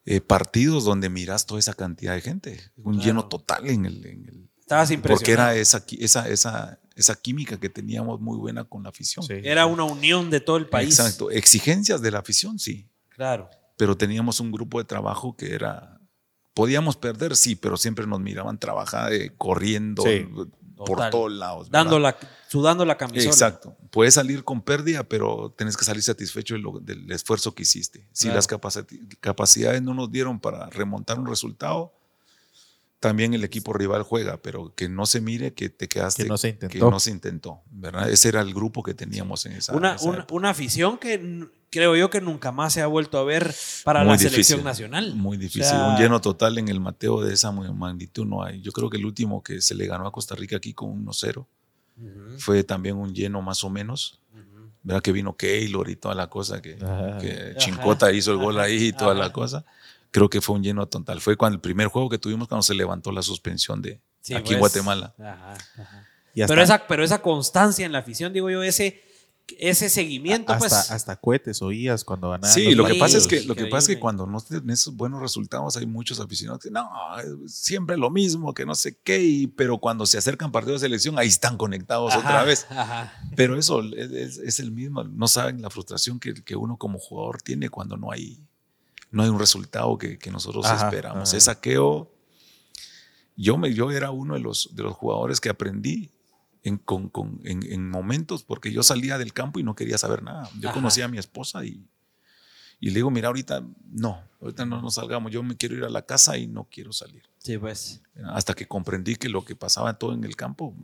eh, 0.05 0.21
partidos 0.21 0.83
donde 0.85 1.09
miras 1.09 1.45
toda 1.45 1.59
esa 1.59 1.73
cantidad 1.73 2.13
de 2.13 2.21
gente, 2.21 2.59
un 2.77 2.93
Claro. 2.95 3.05
lleno 3.07 3.25
total 3.29 3.67
en 3.69 3.85
el, 3.85 4.05
en 4.05 4.25
el- 4.27 4.49
Estabas 4.59 4.91
impresionado. 4.91 5.19
porque 5.19 5.31
era 5.31 5.55
esa, 5.55 5.83
esa, 5.99 6.27
esa, 6.29 6.79
esa 6.95 7.15
química 7.15 7.59
que 7.59 7.69
teníamos 7.69 8.19
muy 8.21 8.37
buena 8.37 8.63
con 8.63 8.83
la 8.83 8.89
afición. 8.89 9.25
Sí. 9.25 9.33
Era 9.43 9.65
una 9.65 9.83
unión 9.83 10.29
de 10.29 10.39
todo 10.39 10.57
el 10.57 10.67
país. 10.69 10.97
Exacto. 10.99 11.29
Exigencias 11.31 12.01
de 12.01 12.11
la 12.11 12.19
afición, 12.19 12.59
sí. 12.59 12.89
Claro. 13.09 13.49
Pero 13.77 13.97
teníamos 13.97 14.39
un 14.39 14.51
grupo 14.51 14.77
de 14.79 14.85
trabajo 14.85 15.35
que 15.35 15.53
era. 15.53 15.99
Podíamos 16.53 16.95
perder, 16.97 17.35
sí, 17.35 17.55
pero 17.55 17.77
siempre 17.77 18.05
nos 18.07 18.19
miraban 18.19 18.57
trabajar, 18.59 19.11
eh, 19.11 19.33
corriendo 19.37 20.03
Sí. 20.03 20.25
Por 20.85 21.09
todos 21.09 21.31
lados. 21.31 21.69
¿verdad? 21.69 21.83
Dando 21.85 21.99
la, 21.99 22.15
sudando 22.47 22.85
la 22.85 22.97
camisola. 22.97 23.29
Exacto. 23.31 23.75
Puedes 23.91 24.13
salir 24.15 24.43
con 24.43 24.61
pérdida, 24.61 25.03
pero 25.03 25.53
tienes 25.57 25.75
que 25.77 25.85
salir 25.85 26.03
satisfecho 26.03 26.53
de 26.55 26.59
lo- 26.61 26.79
del 26.79 27.11
esfuerzo 27.11 27.53
que 27.53 27.63
hiciste. 27.63 28.07
Si 28.11 28.25
Claro. 28.25 28.35
las 28.37 28.49
capaci- 28.49 29.17
capacidades 29.19 29.81
no 29.81 29.93
nos 29.93 30.11
dieron 30.11 30.39
para 30.39 30.67
remontar 30.69 31.19
un 31.19 31.27
resultado, 31.27 31.93
también 33.03 33.33
el 33.33 33.43
equipo 33.43 33.73
rival 33.73 34.03
juega, 34.03 34.37
pero 34.41 34.73
que 34.75 34.87
no 34.87 35.05
se 35.05 35.19
mire 35.19 35.53
que 35.53 35.67
te 35.69 35.89
quedaste. 35.89 36.23
Que 36.23 36.29
no 36.29 36.37
se 36.37 36.57
que 36.57 36.65
intentó. 36.67 36.89
no 36.89 36.99
se 37.01 37.11
intentó, 37.11 37.61
¿verdad? 37.69 38.09
Ese 38.09 38.29
era 38.29 38.39
el 38.39 38.53
grupo 38.53 38.81
que 38.81 38.93
teníamos 38.93 39.45
en 39.45 39.51
esa, 39.51 39.75
Una, 39.75 39.95
esa 39.95 40.05
una, 40.07 40.19
época. 40.19 40.33
una 40.35 40.49
afición 40.51 40.97
que 40.97 41.49
creo 41.69 41.95
yo 41.97 42.09
que 42.09 42.21
nunca 42.21 42.53
más 42.53 42.71
se 42.71 42.81
ha 42.81 42.87
vuelto 42.87 43.17
a 43.17 43.23
ver 43.25 43.53
para 43.83 43.99
Muy 43.99 44.07
la 44.07 44.13
difícil, 44.13 44.31
selección 44.31 44.63
nacional. 44.63 45.15
Muy 45.15 45.35
difícil. 45.35 45.65
sea- 45.65 45.89
un 45.89 45.97
lleno 45.97 46.21
total 46.21 46.57
en 46.59 46.69
el 46.69 46.79
Mateo 46.79 47.21
de 47.21 47.33
esa 47.33 47.51
magnitud 47.51 48.25
no 48.25 48.41
hay. 48.41 48.61
Yo 48.61 48.71
creo 48.71 48.89
que 48.89 48.95
el 48.97 49.05
último 49.05 49.43
que 49.43 49.59
se 49.61 49.75
le 49.75 49.85
ganó 49.85 50.07
a 50.07 50.11
Costa 50.13 50.33
Rica 50.35 50.55
aquí 50.55 50.73
con 50.73 50.89
1-0 51.05 51.45
Ujú, 51.97 52.39
fue 52.39 52.63
también 52.63 52.95
un 52.95 53.13
lleno 53.13 53.41
más 53.41 53.63
o 53.65 53.69
menos. 53.69 54.19
¿Verdad? 54.85 55.01
Que 55.01 55.13
vino 55.13 55.37
Keylor 55.37 55.89
y 55.89 55.95
toda 55.95 56.13
la 56.13 56.27
cosa, 56.29 56.61
que, 56.61 56.75
que 57.21 57.53
Chincota 57.57 58.11
hizo 58.11 58.31
el 58.33 58.37
gol 58.37 58.59
ahí 58.59 58.87
y 58.87 58.91
toda 58.93 59.11
Ajá. 59.11 59.19
la 59.19 59.31
cosa. 59.31 59.63
Creo 60.13 60.29
que 60.29 60.39
fue 60.39 60.55
un 60.55 60.63
lleno 60.63 60.87
total. 60.87 61.19
Fue 61.19 61.35
cuando 61.35 61.55
el 61.55 61.61
primer 61.61 61.87
juego 61.87 62.07
que 62.09 62.17
tuvimos 62.19 62.47
cuando 62.47 62.63
se 62.63 62.73
levantó 62.73 63.11
la 63.11 63.21
suspensión 63.21 63.81
de 63.81 63.99
Sí, 64.21 64.33
aquí 64.33 64.53
en 64.53 64.59
pues. 64.59 64.71
Guatemala. 64.71 65.13
Ajá, 65.19 65.53
ajá. 65.77 66.07
Y 66.33 66.41
hasta, 66.41 66.53
Pero, 66.53 66.63
esa, 66.63 66.87
pero 66.87 67.03
esa 67.03 67.21
constancia 67.21 67.85
en 67.85 67.91
la 67.91 67.99
afición, 67.99 68.31
digo 68.31 68.49
yo, 68.49 68.63
ese, 68.63 69.03
ese 69.59 69.89
seguimiento, 69.89 70.53
hasta, 70.53 70.59
pues. 70.69 70.91
hasta 70.91 71.15
cohetes 71.17 71.61
oías 71.61 72.03
cuando 72.05 72.29
ganaban. 72.29 72.53
Sí, 72.53 72.73
lo 72.73 72.85
que 72.85 72.95
pasa 72.95 73.17
es 73.17 73.27
que 73.27 73.41
lo 73.43 73.55
que 73.55 73.65
pasa 73.65 73.91
es 73.91 73.95
que 73.95 73.99
cuando 73.99 74.25
no 74.25 74.39
tienen 74.39 74.69
esos 74.69 74.95
buenos 74.95 75.19
resultados 75.21 75.75
hay 75.77 75.85
muchos 75.85 76.19
aficionados 76.21 76.63
que 76.63 76.71
no, 76.71 76.87
es 77.45 77.53
siempre 77.53 77.97
lo 77.97 78.09
mismo, 78.09 78.53
que 78.53 78.65
no 78.65 78.73
sé 78.75 78.97
qué, 79.03 79.21
y- 79.21 79.47
pero 79.47 79.79
cuando 79.79 80.05
se 80.05 80.17
acercan 80.17 80.51
partidos 80.51 80.79
de 80.81 80.87
selección 80.87 81.19
ahí 81.19 81.27
están 81.27 81.57
conectados 81.57 82.13
Ajá, 82.13 82.19
otra 82.19 82.43
vez. 82.45 82.65
ajá. 82.69 83.13
Pero 83.35 83.57
eso 83.57 83.81
es, 83.95 84.11
es- 84.11 84.37
es 84.37 84.59
el 84.59 84.71
mismo, 84.71 85.03
no 85.03 85.27
saben 85.27 85.61
la 85.61 85.69
frustración 85.69 86.19
que, 86.19 86.33
que 86.35 86.55
uno 86.55 86.77
como 86.77 86.97
jugador 86.97 87.41
tiene 87.41 87.67
cuando 87.69 87.97
no 87.97 88.11
hay, 88.11 88.39
no 89.13 89.23
hay 89.23 89.29
un 89.29 89.39
resultado 89.39 89.97
que, 89.97 90.17
que 90.17 90.29
nosotros 90.31 90.65
Ajá, 90.65 90.87
esperamos. 90.87 91.29
ajá. 91.29 91.37
Es 91.37 91.43
saqueo. 91.45 92.11
Yo, 93.35 93.57
me, 93.57 93.73
yo 93.73 93.89
era 93.91 94.11
uno 94.11 94.33
de 94.33 94.39
los, 94.41 94.75
de 94.75 94.83
los 94.83 94.93
jugadores 94.93 95.39
que 95.39 95.49
aprendí 95.49 96.11
en, 96.63 96.77
con- 96.77 97.09
con- 97.09 97.39
en, 97.45 97.63
en 97.71 97.89
momentos, 97.89 98.43
porque 98.43 98.71
yo 98.71 98.83
salía 98.83 99.17
del 99.17 99.33
campo 99.33 99.59
y 99.59 99.63
no 99.63 99.75
quería 99.75 99.97
saber 99.97 100.21
nada. 100.23 100.49
Yo 100.59 100.69
Ajá. 100.69 100.75
conocía 100.75 101.05
a 101.05 101.07
mi 101.07 101.17
esposa 101.17 101.63
y, 101.65 101.87
y 102.79 102.89
le 102.89 102.95
digo, 102.95 103.09
mira, 103.11 103.27
ahorita 103.29 103.63
no, 103.91 104.21
ahorita 104.41 104.65
no 104.65 104.81
nos 104.81 104.95
salgamos, 104.95 105.31
yo 105.31 105.41
me 105.43 105.55
quiero 105.57 105.75
ir 105.75 105.83
a 105.83 105.89
la 105.89 106.05
casa 106.05 106.37
y 106.37 106.47
no 106.47 106.67
quiero 106.69 106.91
salir. 106.93 107.23
Sí, 107.37 107.57
pues. 107.57 108.01
Hasta 108.25 108.53
que 108.53 108.67
comprendí 108.67 109.15
que 109.15 109.29
lo 109.29 109.43
que 109.45 109.55
pasaba 109.55 109.97
todo 109.97 110.13
en 110.13 110.23
el 110.23 110.35
campo 110.35 110.75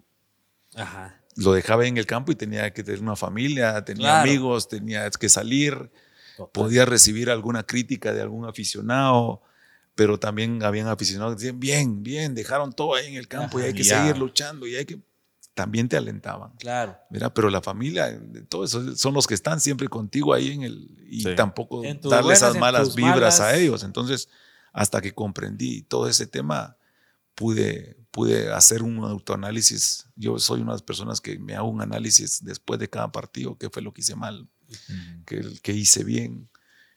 Ajá. 0.75 1.19
lo 1.35 1.53
dejaba 1.53 1.85
en 1.85 1.97
el 1.97 2.05
campo 2.05 2.31
y 2.31 2.35
tenía 2.35 2.71
que 2.73 2.83
tener 2.83 3.01
una 3.01 3.15
familia, 3.15 3.83
tenía 3.85 4.07
Claro. 4.07 4.29
amigos, 4.29 4.67
tenía 4.67 5.09
que 5.11 5.29
salir, 5.29 5.91
podía 6.47 6.85
recibir 6.85 7.29
alguna 7.29 7.63
crítica 7.63 8.13
de 8.13 8.21
algún 8.21 8.45
aficionado, 8.45 9.41
pero 9.95 10.19
también 10.19 10.63
habían 10.63 10.87
aficionados 10.87 11.35
que 11.35 11.41
decían, 11.43 11.59
bien, 11.59 12.03
bien, 12.03 12.33
dejaron 12.35 12.71
todo 12.73 12.95
ahí 12.95 13.07
en 13.07 13.15
el 13.15 13.27
campo 13.27 13.59
y 13.59 13.63
hay 13.63 13.73
que 13.73 13.83
ya. 13.83 13.99
seguir 14.01 14.17
luchando 14.17 14.65
y 14.67 14.75
hay 14.75 14.85
que... 14.85 14.99
También 15.53 15.89
te 15.89 15.97
alentaban. 15.97 16.51
Claro. 16.57 16.95
¿verdad? 17.09 17.33
Pero 17.35 17.49
la 17.49 17.61
familia, 17.61 18.17
todo 18.47 18.63
eso, 18.63 18.95
son 18.95 19.13
los 19.13 19.27
que 19.27 19.33
están 19.33 19.59
siempre 19.59 19.89
contigo 19.89 20.33
ahí 20.33 20.51
en 20.51 20.63
el... 20.63 20.89
Y 21.09 21.23
Sí. 21.23 21.35
tampoco 21.35 21.81
darle 21.81 22.07
buenas, 22.21 22.37
esas 22.37 22.57
malas 22.57 22.95
vibras 22.95 23.39
a 23.41 23.43
malas. 23.45 23.57
ellos. 23.59 23.83
Entonces, 23.83 24.29
hasta 24.71 25.01
que 25.01 25.11
comprendí 25.13 25.81
todo 25.81 26.07
ese 26.07 26.27
tema, 26.27 26.77
pude, 27.35 27.97
pude 28.11 28.53
hacer 28.53 28.83
un 28.83 29.03
autoanálisis. 29.03 30.05
Yo 30.15 30.39
soy 30.39 30.61
una 30.61 30.71
de 30.71 30.75
las 30.75 30.83
personas 30.83 31.19
que 31.19 31.37
me 31.39 31.55
hago 31.55 31.67
un 31.67 31.81
análisis 31.81 32.41
después 32.43 32.79
de 32.79 32.89
cada 32.89 33.11
partido, 33.11 33.57
qué 33.57 33.69
fue 33.69 33.81
lo 33.81 33.91
que 33.91 33.99
hice 34.01 34.15
mal, 34.15 34.47
qué, 35.25 35.41
qué 35.61 35.73
hice 35.73 36.03
bien. 36.03 36.49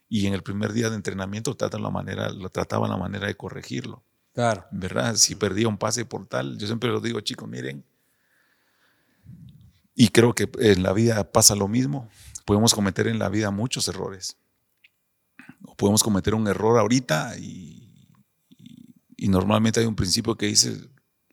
Y 0.09 0.27
en 0.27 0.35
el 0.35 0.43
primer 0.43 0.73
día 0.73 0.90
de 0.90 0.97
entrenamiento 0.97 1.55
tratan 1.57 1.82
la 1.82 1.90
manera, 1.90 2.31
lo 2.31 2.49
trataba 2.51 2.86
la 2.89 2.97
manera 2.97 3.27
de 3.27 3.35
corregirlo. 3.36 4.03
Claro. 4.35 4.65
¿verdad? 4.70 5.15
Si 5.16 5.35
perdía 5.35 5.69
un 5.69 5.77
pase 5.78 6.05
por 6.05 6.27
tal, 6.27 6.57
yo 6.59 6.66
siempre 6.66 6.90
los 6.90 7.03
digo, 7.03 7.20
chicos, 7.20 7.49
miren, 7.49 7.85
y 9.94 10.09
creo 10.09 10.35
que 10.35 10.51
en 10.59 10.82
la 10.82 10.93
vida 10.93 11.31
pasa 11.32 11.55
lo 11.55 11.69
mismo, 11.69 12.09
podemos 12.44 12.74
cometer 12.74 13.07
en 13.09 13.19
la 13.19 13.28
vida 13.28 13.51
muchos 13.51 13.89
errores. 13.89 14.36
O 15.66 15.74
podemos 15.77 16.03
cometer 16.03 16.35
un 16.35 16.49
error 16.49 16.78
ahorita 16.78 17.36
y, 17.39 18.07
y- 18.59 18.94
y 19.16 19.28
normalmente 19.28 19.81
hay 19.81 19.86
un 19.86 19.94
principio 19.97 20.36
que 20.36 20.47
dice, 20.47 20.77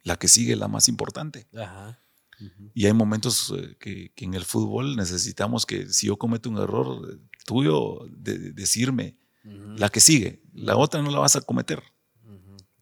la 0.04 0.18
que 0.18 0.28
sigue 0.28 0.54
es 0.54 0.60
la 0.60 0.68
más 0.68 0.88
importante. 0.90 1.48
Ajá. 1.58 2.00
Y 2.74 2.86
hay 2.86 2.94
momentos 2.94 3.54
eh, 3.58 3.76
que, 3.80 4.12
que 4.16 4.26
en 4.26 4.34
el 4.34 4.46
fútbol 4.46 4.96
necesitamos 4.96 5.66
que 5.66 5.90
si 5.90 6.08
yo 6.08 6.18
cometo 6.18 6.50
un 6.50 6.58
error 6.58 7.10
eh, 7.12 7.18
tuyo, 7.46 8.06
de, 8.10 8.38
de 8.38 8.52
decirme, 8.52 9.18
la 9.44 9.90
que 9.90 10.00
sigue, 10.00 10.42
la 10.54 10.78
otra 10.78 11.02
no 11.02 11.12
la 11.12 11.20
vas 11.20 11.36
a 11.36 11.42
cometer. 11.42 11.82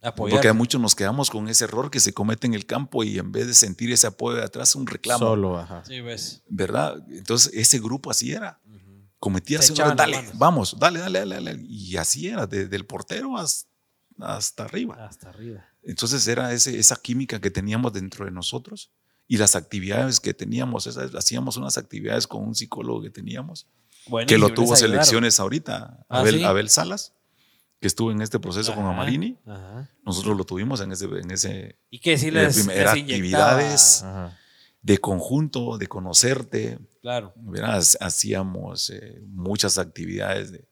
Apoyar. 0.01 0.35
Porque 0.35 0.47
a 0.47 0.53
muchos 0.53 0.79
nos 0.79 0.95
quedamos 0.95 1.29
con 1.29 1.47
ese 1.49 1.63
error 1.63 1.89
que 1.89 1.99
se 1.99 2.13
comete 2.13 2.45
en 2.45 2.53
el 2.53 2.65
campo 2.65 3.03
y 3.03 3.17
en 3.17 3.31
vez 3.31 3.47
de 3.47 3.53
sentir 3.53 3.91
ese 3.91 4.07
apoyo 4.07 4.37
de 4.37 4.43
atrás, 4.43 4.75
un 4.75 4.85
reclamo. 4.85 5.19
Solo, 5.19 5.57
ajá. 5.57 5.83
Sí, 5.85 6.01
ves. 6.01 6.43
¿Verdad? 6.47 7.03
Entonces, 7.09 7.51
ese 7.53 7.79
grupo 7.79 8.11
así 8.11 8.31
era. 8.31 8.61
Cometía 9.19 9.57
Te 9.57 9.65
ese 9.65 9.73
echaban 9.73 9.97
error, 9.97 10.11
dale, 10.11 10.29
vamos, 10.35 10.77
dale, 10.79 10.99
dale, 10.99 11.19
dale, 11.19 11.35
dale. 11.35 11.65
Y 11.67 11.97
así 11.97 12.27
era, 12.27 12.45
desde 12.45 12.75
el 12.75 12.85
portero 12.85 13.37
hasta, 13.37 13.67
hasta 14.19 14.65
arriba. 14.65 15.03
Hasta 15.03 15.29
arriba. 15.29 15.65
Entonces, 15.81 16.27
era 16.27 16.53
ese, 16.53 16.77
esa 16.77 16.97
química 16.97 17.41
que 17.41 17.49
teníamos 17.49 17.93
dentro 17.93 18.25
de 18.25 18.31
nosotros 18.31 18.91
y 19.27 19.37
las 19.37 19.55
actividades 19.55 20.19
que 20.19 20.33
teníamos. 20.33 20.87
esas- 20.87 21.13
hacíamos 21.15 21.57
unas 21.57 21.77
actividades 21.77 22.27
con 22.27 22.43
un 22.43 22.55
psicólogo 22.55 23.01
que 23.01 23.09
teníamos, 23.09 23.67
Bueno, 24.07 24.27
que 24.27 24.37
lo 24.37 24.53
tuvo 24.53 24.75
selecciones 24.75 25.39
ahorita, 25.39 26.05
Ah, 26.09 26.19
Abel, 26.19 26.35
¿sí? 26.37 26.43
Abel 26.43 26.69
Salas, 26.69 27.13
que 27.79 27.87
estuvo 27.87 28.11
en 28.11 28.21
este 28.21 28.39
proceso 28.39 28.73
con 28.73 28.85
Amarini. 28.85 29.37
ajá. 29.45 29.89
Nosotros 30.05 30.37
lo 30.37 30.43
tuvimos 30.45 30.79
en 30.81 30.91
ese, 30.93 31.05
en 31.05 31.29
ese 31.31 31.77
Y 31.91 31.99
sí 32.17 32.31
De 32.31 32.31
les, 32.31 32.67
actividades. 32.87 34.03
Ajá. 34.03 34.37
de 34.81 34.97
conjunto, 34.99 35.77
de 35.77 35.87
conocerte. 35.87 36.79
Claro. 37.01 37.33
Verás, 37.35 37.97
hacíamos 37.99 38.89
eh, 38.91 39.21
muchas 39.27 39.77
actividades 39.77 40.51
de- 40.53 40.65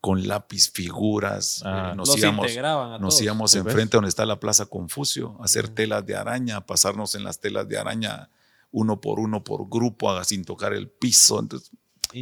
con 0.00 0.26
lápiz, 0.26 0.70
figuras. 0.70 1.62
Ah. 1.64 1.90
eh, 1.92 1.96
nos 1.96 2.08
Los 2.08 2.18
íbamos, 2.18 2.46
integraban 2.46 2.92
a 2.92 2.98
nos 2.98 3.14
todos. 3.14 3.22
íbamos 3.22 3.50
¿Sí 3.50 3.58
ves? 3.58 3.66
enfrente 3.66 3.96
donde 3.96 4.08
está 4.08 4.26
la 4.26 4.40
Plaza 4.40 4.66
Confucio, 4.66 5.36
a 5.40 5.44
hacer 5.44 5.68
telas 5.68 6.04
de 6.06 6.16
araña, 6.16 6.66
pasarnos 6.66 7.14
en 7.14 7.24
las 7.24 7.40
telas 7.40 7.68
de 7.68 7.78
araña 7.78 8.30
uno 8.70 9.00
por 9.00 9.18
uno, 9.18 9.42
por 9.44 9.68
grupo, 9.68 10.22
sin 10.24 10.44
tocar 10.44 10.74
el 10.74 10.88
piso. 10.88 11.40
Entonces, 11.40 11.70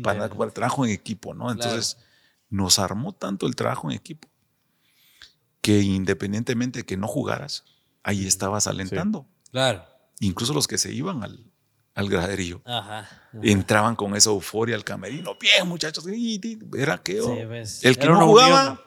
para, 0.02 0.28
para 0.28 0.50
trabajo 0.50 0.84
en 0.84 0.92
equipo, 0.92 1.34
¿no? 1.34 1.50
Entonces, 1.50 1.98
nos 2.48 2.78
armó 2.78 3.12
tanto 3.12 3.46
el 3.46 3.56
trabajo 3.56 3.90
en 3.90 3.96
equipo 3.96 4.28
que 5.60 5.80
independientemente 5.82 6.78
de 6.80 6.84
que 6.86 6.96
no 6.96 7.08
jugaras, 7.08 7.64
ahí 8.04 8.24
estabas 8.24 8.68
alentando. 8.68 9.26
Claro. 9.50 9.84
Incluso 10.20 10.54
los 10.54 10.68
que 10.68 10.78
se 10.78 10.92
iban 10.92 11.24
al, 11.24 11.50
al 11.96 12.08
graderío 12.08 12.62
Ajá. 12.64 13.00
ajá. 13.00 13.22
entraban 13.42 13.96
con 13.96 14.14
esa 14.14 14.30
euforia 14.30 14.76
al 14.76 14.84
camerino. 14.84 15.36
Bien, 15.40 15.66
muchachos, 15.66 16.06
y- 16.08 16.36
y- 16.42 16.58
era 16.78 16.94
aquello. 16.94 17.34
Sí, 17.34 17.44
ves. 17.46 17.84
El 17.84 17.96
que 17.98 18.04
Era 18.04 18.14
no 18.14 18.26
jugaba, 18.26 18.60
unión. 18.62 18.80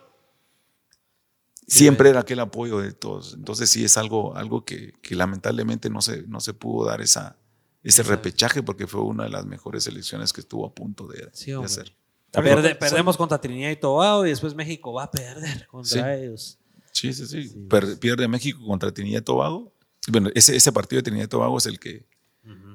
siempre 1.68 2.10
era 2.10 2.22
aquel 2.22 2.40
apoyo 2.40 2.80
de 2.80 2.94
todos. 2.94 3.34
Entonces 3.34 3.69
sí 3.69 3.84
es 3.84 3.98
algo, 3.98 4.36
algo 4.36 4.64
que, 4.65 4.94
que 5.02 5.15
lamentablemente 5.15 5.90
no 5.90 6.02
se, 6.02 6.23
no 6.23 6.40
se 6.40 6.53
pudo 6.53 6.86
dar 6.88 7.02
esa, 7.02 7.38
ese 7.84 8.03
repechaje 8.03 8.64
porque 8.64 8.88
fue 8.88 9.02
una 9.02 9.23
de 9.26 9.30
las 9.30 9.45
mejores 9.45 9.84
selecciones 9.84 10.34
que 10.34 10.41
estuvo 10.41 10.65
a 10.65 10.73
punto 10.73 11.07
de, 11.07 11.30
Sí, 11.34 11.48
de 11.52 11.57
hombre. 11.57 11.72
hacer. 11.72 11.95
Perde- 12.31 12.76
perdemos 12.76 13.18
contra 13.18 13.41
Trinidad 13.41 13.72
y 13.72 13.76
Tobago 13.76 14.26
y 14.26 14.30
después 14.30 14.53
México 14.53 14.94
va 14.94 15.03
a 15.06 15.11
perder 15.11 15.65
contra 15.68 16.15
Sí. 16.15 16.22
ellos. 16.23 16.60
Sí, 16.91 17.14
sí, 17.14 17.26
sí. 17.26 17.49
Per- 17.69 17.86
pues. 17.86 17.98
pierde 17.98 18.27
México 18.27 18.60
contra 18.65 18.91
Trinidad 18.91 19.22
y 19.22 19.23
Tobago. 19.23 19.73
Bueno, 20.11 20.30
ese, 20.36 20.56
ese 20.56 20.72
partido 20.72 20.99
de 20.99 21.03
Trinidad 21.03 21.26
y 21.26 21.30
Tobago 21.30 21.57
es 21.57 21.65
el 21.65 21.80
que, 21.80 22.06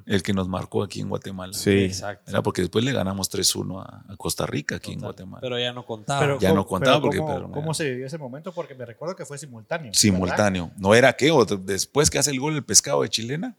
el 0.06 0.22
que 0.22 0.32
nos 0.34 0.48
marcó 0.48 0.82
aquí 0.82 1.00
en 1.00 1.08
Guatemala. 1.08 1.52
Sí. 1.54 1.70
Exacto. 1.84 2.30
Era 2.30 2.42
porque 2.42 2.62
después 2.62 2.84
le 2.84 2.92
ganamos 2.92 3.30
3-1 3.30 3.80
a, 3.82 4.12
a 4.12 4.16
Costa 4.16 4.46
Rica 4.46 4.76
aquí 4.76 4.92
en. 4.92 5.00
Guatemala. 5.00 5.40
Pero 5.40 5.58
ya 5.58 5.72
no 5.72 5.84
contaba. 5.86 6.20
Pero 6.20 6.38
Ya 6.40 6.50
¿cómo- 6.50 6.60
no 6.60 6.66
contaba 6.66 6.96
pero 7.10 7.24
porque- 7.26 7.52
¿cómo, 7.52 7.74
se 7.74 7.90
vivió 7.90 8.06
ese 8.06 8.18
momento? 8.18 8.52
Porque 8.52 8.74
me 8.74 8.84
recuerdo 8.84 9.16
que 9.16 9.24
fue 9.24 9.38
simultáneo. 9.38 9.86
¿verdad? 9.86 9.98
Simultáneo. 9.98 10.70
No 10.76 10.94
era 10.94 11.12
que 11.14 11.30
o 11.30 11.44
después 11.44 12.10
que 12.10 12.18
hace 12.18 12.30
el 12.30 12.40
gol 12.40 12.54
el 12.54 12.64
pescado 12.64 13.02
de 13.02 13.08
chilena. 13.08 13.56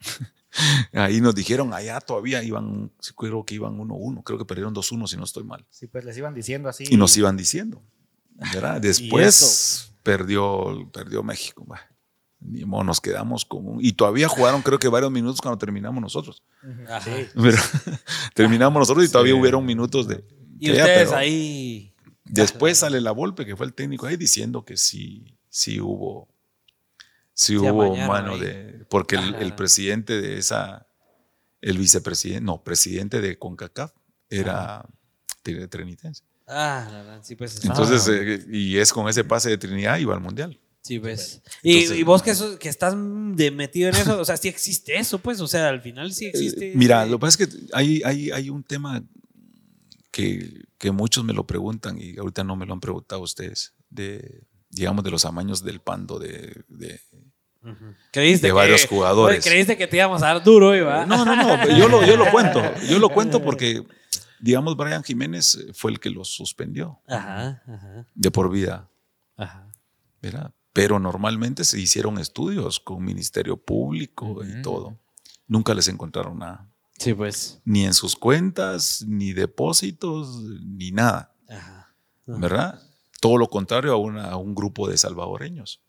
Ahí 0.92 1.20
nos 1.20 1.34
dijeron, 1.34 1.74
allá 1.74 2.00
todavía 2.00 2.42
iban, 2.42 2.90
sí, 2.98 3.12
creo 3.14 3.44
que 3.44 3.56
iban 3.56 3.76
1-1, 3.78 4.22
creo 4.24 4.38
que 4.38 4.46
perdieron 4.46 4.74
2-1 4.74 5.06
si 5.06 5.16
no 5.18 5.24
estoy 5.24 5.44
mal. 5.44 5.66
Sí, 5.70 5.86
pues 5.86 6.02
les 6.04 6.16
iban 6.16 6.32
diciendo 6.34 6.68
así. 6.70 6.84
Y 6.88 6.96
nos 6.96 7.14
iban 7.16 7.36
diciendo. 7.36 7.82
¿verdad? 8.54 8.80
Después 8.80 9.92
perdió, 10.02 10.88
perdió 10.92 11.22
México. 11.22 11.64
bah. 11.66 11.80
Ni 12.40 12.64
modo, 12.64 12.84
nos 12.84 13.00
quedamos 13.00 13.44
con 13.44 13.66
un- 13.66 13.84
Y 13.84 13.92
todavía 13.92 14.28
jugaron 14.28 14.62
creo 14.62 14.78
que 14.78 14.88
varios 14.88 15.10
minutos 15.10 15.40
cuando 15.40 15.58
terminamos 15.58 16.00
nosotros. 16.02 16.42
Ajá. 16.86 17.00
sí. 17.00 17.26
Pero 17.34 17.56
terminamos 18.34 18.78
nosotros 18.80 19.06
y 19.06 19.08
todavía 19.10 19.34
hubieron 19.34 19.64
minutos 19.64 20.06
de... 20.06 20.24
y 20.58 20.70
ustedes 20.70 21.08
pero 21.08 21.16
ahí. 21.16 21.92
Después 22.24 22.78
sale 22.78 23.00
la 23.00 23.12
Volpe, 23.12 23.46
que 23.46 23.56
fue 23.56 23.66
el 23.66 23.72
técnico 23.72 24.06
ahí, 24.06 24.16
diciendo 24.16 24.64
que 24.64 24.76
sí, 24.76 25.36
sí 25.48 25.80
hubo, 25.80 26.28
sí 27.32 27.56
hubo 27.56 27.94
mano 27.96 28.32
ahí. 28.34 28.40
de... 28.40 28.86
Porque 28.90 29.16
el, 29.16 29.54
presidente 29.54 30.20
de 30.20 30.38
esa, 30.38 30.86
el 31.60 31.78
vicepresidente, 31.78 32.44
no, 32.44 32.62
presidente 32.62 33.20
de 33.20 33.38
CONCACAF 33.38 33.92
era 34.28 34.84
tri- 35.44 35.68
trinitense. 35.68 36.22
Ah, 36.48 36.86
la 36.90 36.98
verdad, 37.02 37.20
sí, 37.24 37.34
pues. 37.34 37.64
Entonces, 37.64 38.08
ah, 38.08 38.12
eh, 38.12 38.44
y 38.50 38.76
es 38.78 38.92
con 38.92 39.08
ese 39.08 39.24
pase 39.24 39.50
de 39.50 39.58
Trinidad 39.58 39.98
iba 39.98 40.14
al 40.14 40.20
Mundial. 40.20 40.60
Sí, 40.86 40.98
ves. 40.98 41.42
Y, 41.62 41.74
Entonces- 41.78 41.98
y 41.98 42.02
vos 42.02 42.22
que, 42.22 42.68
estás 42.68 42.94
de 42.96 43.50
metido 43.50 43.88
en 43.90 43.96
eso, 43.96 44.20
o 44.20 44.24
sea, 44.24 44.36
sí 44.36 44.48
existe 44.48 44.96
eso, 44.98 45.18
pues. 45.18 45.40
O 45.40 45.46
sea, 45.48 45.68
al 45.68 45.80
final 45.82 46.12
sí 46.12 46.26
existe. 46.26 46.70
Eh, 46.70 46.74
Mira, 46.76 47.02
ese- 47.02 47.10
lo 47.10 47.18
que 47.18 47.20
pasa 47.22 47.42
es 47.42 47.48
que 47.48 47.56
hay, 47.72 48.02
hay, 48.04 48.30
hay 48.30 48.50
un 48.50 48.62
tema 48.62 49.02
que, 50.10 50.62
que 50.78 50.90
muchos 50.90 51.24
me 51.24 51.32
lo 51.32 51.46
preguntan 51.46 51.98
y 52.00 52.16
ahorita 52.18 52.44
no 52.44 52.56
me 52.56 52.66
lo 52.66 52.72
han 52.74 52.80
preguntado 52.80 53.20
ustedes, 53.22 53.74
de, 53.90 54.44
digamos, 54.70 55.04
de 55.04 55.10
los 55.10 55.24
amaños 55.24 55.62
del 55.64 55.80
pando, 55.80 56.18
de. 56.18 56.64
Creíste 58.12 58.46
de 58.46 58.50
que- 58.50 58.52
varios 58.52 58.86
jugadores. 58.86 59.40
Oye, 59.44 59.50
Creíste 59.50 59.76
que 59.76 59.86
te 59.88 59.96
íbamos 59.96 60.22
a 60.22 60.26
dar 60.26 60.42
duro, 60.44 60.68
¿va? 60.86 61.04
No, 61.04 61.24
no, 61.24 61.34
no, 61.36 61.76
yo 61.76 61.88
lo, 61.88 62.04
yo 62.06 62.16
lo 62.16 62.24
cuento, 62.30 62.62
yo 62.88 62.98
lo 63.00 63.08
cuento 63.08 63.42
porque, 63.42 63.82
digamos, 64.40 64.76
Brian 64.76 65.02
Jiménez 65.02 65.66
fue 65.74 65.90
el 65.90 65.98
que 65.98 66.08
lo 66.10 66.24
suspendió 66.24 67.00
Ajá, 67.08 67.62
ajá, 67.66 68.06
de 68.14 68.30
por 68.30 68.50
vida, 68.52 68.88
ajá. 69.36 69.68
¿verdad? 70.22 70.52
Pero 70.76 70.98
normalmente 71.00 71.64
se 71.64 71.80
hicieron 71.80 72.18
estudios 72.18 72.78
con 72.78 73.02
Ministerio 73.04 73.56
Público 73.56 74.44
y 74.44 74.52
Ujú. 74.52 74.62
todo. 74.62 74.98
Nunca 75.48 75.74
les 75.74 75.88
encontraron 75.88 76.38
nada, 76.38 76.68
Sí, 76.98 77.14
pues. 77.14 77.60
ni 77.64 77.84
en 77.84 77.94
sus 77.94 78.14
cuentas, 78.14 79.04
ni 79.06 79.32
depósitos, 79.32 80.42
ni 80.64 80.92
nada, 80.92 81.34
Ajá. 81.48 81.94
¿verdad? 82.26 82.82
Todo 83.20 83.38
lo 83.38 83.48
contrario 83.48 83.92
a, 83.92 83.96
una- 83.96 84.30
a 84.30 84.36
un 84.36 84.54
grupo 84.54 84.88
de 84.88 84.96
salvadoreños. 84.98 85.80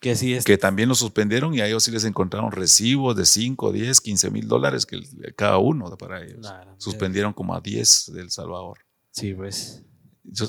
Que 0.00 0.14
sí 0.14 0.32
es. 0.32 0.44
que 0.44 0.56
también 0.56 0.88
lo 0.88 0.94
suspendieron 0.94 1.52
y 1.54 1.60
a 1.60 1.66
ellos 1.66 1.82
sí 1.82 1.90
les 1.90 2.04
encontraron 2.04 2.52
recibos 2.52 3.16
de 3.16 3.26
5, 3.26 3.72
10, 3.72 4.00
15 4.00 4.30
mil 4.30 4.46
dólares 4.46 4.86
que 4.86 5.00
cada 5.34 5.58
uno 5.58 5.90
para 5.96 6.22
ellos. 6.22 6.38
Claro. 6.42 6.72
Suspendieron 6.78 7.32
como 7.32 7.52
a 7.52 7.60
10 7.60 8.12
del 8.14 8.30
Salvador. 8.30 8.78
Sí, 9.10 9.34
pues. 9.34 9.82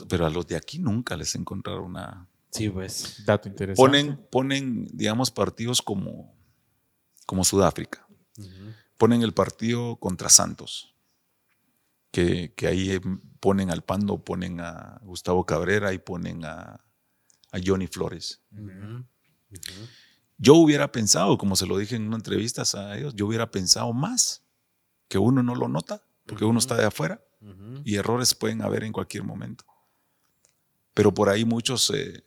Pero 0.07 0.27
a 0.27 0.29
los 0.29 0.45
de 0.45 0.55
aquí 0.55 0.77
nunca 0.77 1.17
les 1.17 1.33
encontraron 1.33 1.93
nada. 1.93 2.27
Sí, 2.51 2.69
pues. 2.69 3.23
Dato 3.25 3.47
interesante. 3.47 3.81
Ponen, 3.81 4.27
ponen, 4.31 4.87
digamos, 4.91 5.31
partidos 5.31 5.81
como, 5.81 6.35
como 7.25 7.43
Sudáfrica. 7.43 8.07
Ponen 8.97 9.21
el 9.21 9.33
partido 9.33 9.97
contra 9.97 10.29
Santos. 10.29 10.95
Que, 12.11 12.53
que 12.55 12.67
ahí 12.67 12.91
eh, 12.91 13.01
ponen 13.39 13.69
al 13.69 13.83
Pando, 13.83 14.23
ponen 14.23 14.59
a 14.61 14.99
Gustavo 15.03 15.45
Cabrera 15.45 15.93
y 15.93 15.99
ponen 15.99 16.43
a, 16.43 16.83
a 17.51 17.59
Johnny 17.63 17.87
Flores. 17.87 18.41
Yo 20.37 20.55
hubiera 20.55 20.91
pensado, 20.91 21.37
como 21.37 21.55
se 21.55 21.67
lo 21.67 21.77
dije 21.77 21.95
en 21.95 22.07
una 22.07 22.15
entrevista 22.15 22.63
a 22.73 22.97
ellos, 22.97 23.13
yo 23.15 23.27
hubiera 23.27 23.51
pensado 23.51 23.93
más 23.93 24.43
que 25.07 25.17
uno 25.17 25.43
no 25.43 25.55
lo 25.55 25.67
nota, 25.67 26.01
porque 26.25 26.45
uno 26.45 26.59
está 26.59 26.75
de 26.75 26.85
afuera 26.85 27.21
y 27.83 27.95
errores 27.95 28.35
pueden 28.35 28.61
haber 28.61 28.83
en 28.83 28.91
cualquier 28.91 29.23
momento. 29.23 29.65
Pero 30.93 31.13
por 31.13 31.29
ahí 31.29 31.45
muchos 31.45 31.91
eh, 31.91 32.23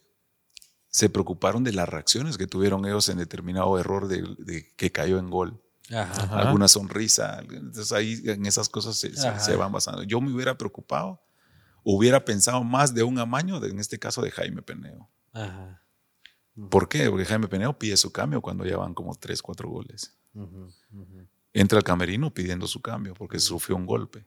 se 0.92 1.08
preocuparon 1.08 1.64
de 1.64 1.72
las 1.72 1.88
reacciones 1.88 2.36
que 2.38 2.46
tuvieron 2.46 2.84
ellos 2.84 3.08
en 3.08 3.18
determinado 3.18 3.78
error 3.78 4.06
de, 4.08 4.22
de 4.38 4.72
que 4.76 4.92
cayó 4.92 5.18
en 5.18 5.30
gol. 5.30 5.60
Ajá. 5.90 6.38
Alguna 6.38 6.68
sonrisa. 6.68 7.40
Entonces 7.40 7.90
ahí 7.92 8.20
en 8.26 8.46
esas 8.46 8.68
cosas 8.68 8.96
se, 8.96 9.12
se- 9.16 9.56
van 9.56 9.72
basando. 9.72 10.02
Yo 10.04 10.20
me 10.20 10.32
hubiera 10.32 10.56
preocupado, 10.56 11.20
hubiera 11.82 12.24
pensado 12.24 12.62
más 12.62 12.94
de 12.94 13.02
un 13.02 13.18
amaño, 13.18 13.58
de- 13.58 13.70
en 13.70 13.78
este 13.80 13.98
caso 13.98 14.22
de 14.22 14.30
Jaime 14.30 14.62
Peneo. 14.62 15.10
Ajá. 15.32 15.82
¿Por 16.70 16.88
qué? 16.88 17.08
Porque 17.08 17.24
Jaime 17.24 17.48
Peneo 17.48 17.78
pide 17.78 17.96
su 17.96 18.12
cambio 18.12 18.42
cuando 18.42 18.64
ya 18.66 18.76
van 18.76 18.92
como 18.94 19.14
tres, 19.14 19.40
cuatro 19.40 19.70
goles. 19.70 20.14
Ujú, 20.34 20.68
ujú, 20.92 21.26
Entra 21.54 21.78
al 21.78 21.84
camerino 21.84 22.32
pidiendo 22.32 22.66
su 22.66 22.80
cambio 22.82 23.14
porque 23.14 23.38
sufrió 23.38 23.76
un 23.76 23.86
golpe. 23.86 24.26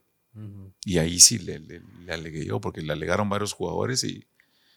Y 0.84 0.98
ahí 0.98 1.18
sí 1.20 1.38
le, 1.38 1.60
le- 1.60 1.80
le 2.04 2.12
alegué 2.12 2.44
yo, 2.44 2.60
porque 2.60 2.82
le 2.82 2.92
alegaron 2.92 3.28
varios 3.28 3.52
jugadores 3.54 4.02
y, 4.04 4.26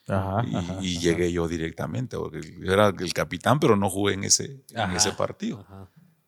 Ajá, 0.10 0.44
y, 0.48 0.56
ajá, 0.56 0.78
y 0.82 0.92
ajá. 0.96 1.02
llegué 1.02 1.32
yo 1.32 1.48
directamente, 1.48 2.18
porque 2.18 2.42
yo 2.60 2.74
era 2.74 2.88
el 2.90 3.14
capitán, 3.14 3.60
pero 3.60 3.76
no 3.76 3.90
jugué 3.90 4.14
en 4.16 4.24
ese, 4.24 4.64
en 4.74 4.92
ese 4.92 5.12
partido. 5.14 5.66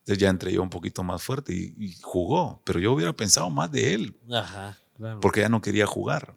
Entonces 0.00 0.18
ya 0.18 0.28
entré 0.30 0.52
yo 0.52 0.62
un 0.62 0.70
poquito 0.70 1.02
más 1.02 1.22
fuerte 1.22 1.54
y, 1.54 1.74
y 1.78 1.94
jugó, 2.02 2.60
pero 2.64 2.80
yo 2.80 2.92
hubiera 2.92 3.12
pensado 3.12 3.48
más 3.50 3.70
de 3.70 3.94
él. 3.94 4.16
Claro. 4.96 5.20
porque 5.20 5.40
ya 5.40 5.48
no 5.48 5.60
quería 5.60 5.86
jugar. 5.86 6.36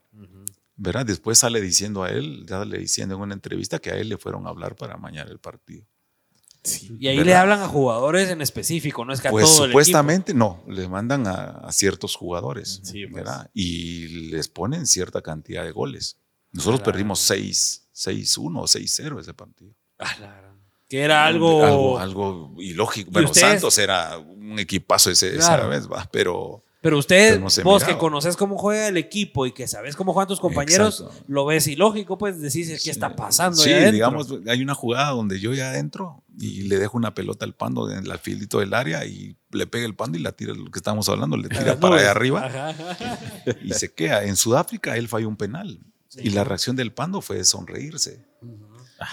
¿verdad? 0.77 1.05
Después 1.05 1.37
sale 1.37 1.61
diciendo 1.61 2.03
a 2.03 2.09
él, 2.09 2.45
sale 2.49 2.77
diciendo 2.77 3.15
en 3.15 3.21
una 3.21 3.33
entrevista 3.33 3.79
que 3.79 3.91
a 3.91 3.95
él 3.95 4.09
le 4.09 4.17
fueron 4.17 4.45
a 4.45 4.49
hablar 4.49 4.75
para 4.75 4.97
mañana 4.97 5.31
el 5.31 5.39
partido. 5.39 5.85
Y 6.99 7.07
ahí 7.07 7.17
¿verdad? 7.17 7.25
le 7.25 7.35
hablan 7.35 7.61
a 7.61 7.67
jugadores 7.67 8.29
en 8.29 8.41
específico, 8.41 9.05
no 9.05 9.13
es 9.13 9.21
que 9.21 9.27
a 9.27 9.31
Pues 9.31 9.45
todo 9.45 9.65
el 9.65 9.71
supuestamente 9.71 10.33
no, 10.33 10.63
le 10.67 10.87
mandan 10.89 11.27
a, 11.27 11.33
a 11.59 11.71
ciertos 11.71 12.15
jugadores, 12.15 12.81
Sí, 12.83 13.05
pues. 13.05 13.23
¿verdad? 13.23 13.49
Y 13.53 14.29
les 14.31 14.47
ponen 14.47 14.85
cierta 14.87 15.21
cantidad 15.21 15.63
de 15.63 15.71
goles. 15.71 16.17
Nosotros 16.55 16.79
Claro. 16.79 16.91
perdimos 16.91 17.19
6, 17.19 17.87
6-1 17.93 18.59
o 18.61 18.67
6-0 18.67 19.19
ese 19.19 19.33
partido. 19.33 19.71
Ah, 19.99 20.41
Que 20.89 21.01
era 21.01 21.25
algo. 21.25 21.63
algo, 21.63 21.99
algo 21.99 22.55
ilógico. 22.59 23.11
Bueno, 23.11 23.29
ustedes? 23.29 23.49
Santos 23.53 23.77
era 23.77 24.17
un 24.17 24.59
equipazo 24.59 25.09
ese, 25.11 25.35
esa 25.35 25.65
vez, 25.67 25.87
¿va? 25.89 26.07
pero 26.11 26.63
Pero 26.81 26.99
usted, 26.99 27.41
vos 27.63 27.83
que 27.83 27.97
conoces 27.97 28.37
cómo 28.37 28.57
juega 28.59 28.87
el 28.89 28.97
equipo 28.97 29.47
y 29.47 29.51
que 29.51 29.67
sabes 29.67 29.95
cómo 29.95 30.13
juegan 30.13 30.27
tus 30.27 30.39
compañeros, 30.39 31.01
Exacto. 31.01 31.23
lo 31.27 31.43
ves 31.45 31.65
ilógico, 31.67 32.17
pues 32.19 32.39
decís, 32.39 32.81
¿qué 32.83 32.91
está 32.91 33.15
pasando? 33.15 33.57
Sí, 33.57 33.69
ahí 33.69 33.75
adentro?" 33.85 33.93
digamos, 33.93 34.27
hay 34.47 34.61
una 34.61 34.75
jugada 34.75 35.09
donde 35.09 35.39
yo 35.39 35.53
ya 35.55 35.69
adentro 35.69 36.23
y 36.37 36.63
le 36.67 36.77
dejo 36.77 36.95
una 36.97 37.15
pelota 37.15 37.43
al 37.45 37.55
pando 37.55 37.89
en 37.89 38.05
el 38.05 38.19
fildito 38.19 38.59
del 38.59 38.73
área 38.75 39.03
y 39.05 39.35
le 39.51 39.65
pega 39.65 39.85
el 39.87 39.95
pando 39.95 40.17
y 40.19 40.21
la 40.21 40.33
tira, 40.33 40.53
lo 40.53 40.69
que 40.69 40.77
estábamos 40.77 41.09
hablando, 41.09 41.35
le 41.37 41.49
tira 41.49 41.79
para 41.79 41.95
allá 41.95 42.11
arriba 42.11 42.45
Ajá, 42.45 42.69
ajá. 42.69 43.19
y 43.63 43.73
se 43.73 43.91
queda. 43.91 44.23
En 44.23 44.35
Sudáfrica 44.35 44.95
él 44.95 45.07
falló 45.07 45.27
un 45.27 45.37
penal 45.37 45.79
Sí. 46.15 46.21
y 46.23 46.29
la 46.31 46.43
reacción 46.43 46.75
del 46.75 46.91
pando 46.93 47.21
fue 47.21 47.37
de 47.37 47.45
sonreírse. 47.45 48.25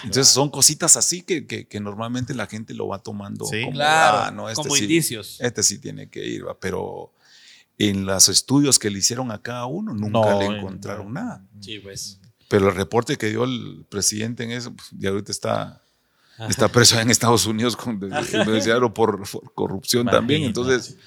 Entonces 0.05 0.29
son 0.29 0.49
cositas 0.49 0.95
así 0.95 1.21
que, 1.23 1.45
que- 1.45 1.67
que 1.67 1.79
normalmente 1.81 2.33
la 2.33 2.47
gente 2.47 2.73
lo 2.73 2.87
va 2.87 2.99
tomando 2.99 3.45
Sí. 3.45 3.61
como, 3.61 3.73
Claro, 3.73 4.17
"Ah, 4.19 4.31
no, 4.31 4.49
este 4.49 4.61
como 4.63 4.75
sí- 4.75 4.83
indicios. 4.83 5.37
Este 5.41 5.61
sí 5.63 5.79
tiene 5.79 6.09
que 6.09 6.25
ir, 6.25 6.47
va", 6.47 6.57
pero 6.59 7.11
en 7.77 8.05
los 8.05 8.29
estudios 8.29 8.79
que 8.79 8.89
le 8.89 8.99
hicieron 8.99 9.31
a 9.31 9.41
cada 9.41 9.65
uno 9.65 9.93
nunca 9.93 10.09
No, 10.31 10.39
le 10.39 10.45
eh, 10.45 10.57
encontraron 10.57 11.07
no. 11.07 11.13
nada. 11.21 11.45
Sí, 11.59 11.79
pues. 11.79 12.19
Pero 12.47 12.69
el 12.69 12.75
reporte 12.75 13.17
que 13.17 13.27
dio 13.29 13.43
el 13.43 13.85
presidente 13.89 14.43
en 14.43 14.51
eso, 14.51 14.71
pues, 14.73 14.87
ya 14.97 15.09
ahorita 15.09 15.31
está, 15.31 15.81
está 16.47 16.67
preso 16.69 16.99
en 16.99 17.09
Estados 17.09 17.45
Unidos 17.45 17.75
con, 17.75 17.99
denunciado 18.79 18.93
por, 18.93 19.29
por 19.29 19.53
corrupción 19.53 20.05
también. 20.05 20.43
Imagínate. 20.43 20.71
Entonces, 20.71 20.97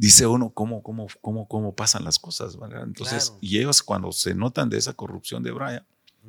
dice 0.00 0.26
uno 0.26 0.50
cómo, 0.54 0.82
cómo, 0.82 1.06
cómo, 1.20 1.46
cómo 1.46 1.74
pasan 1.76 2.04
las 2.04 2.18
cosas. 2.18 2.56
¿verdad? 2.58 2.84
Entonces, 2.84 3.26
Claro. 3.30 3.38
y 3.42 3.58
ellos 3.58 3.82
cuando 3.82 4.12
se 4.12 4.34
notan 4.34 4.70
de 4.70 4.78
esa 4.78 4.94
corrupción 4.94 5.42
de 5.42 5.50
Brian, 5.52 5.86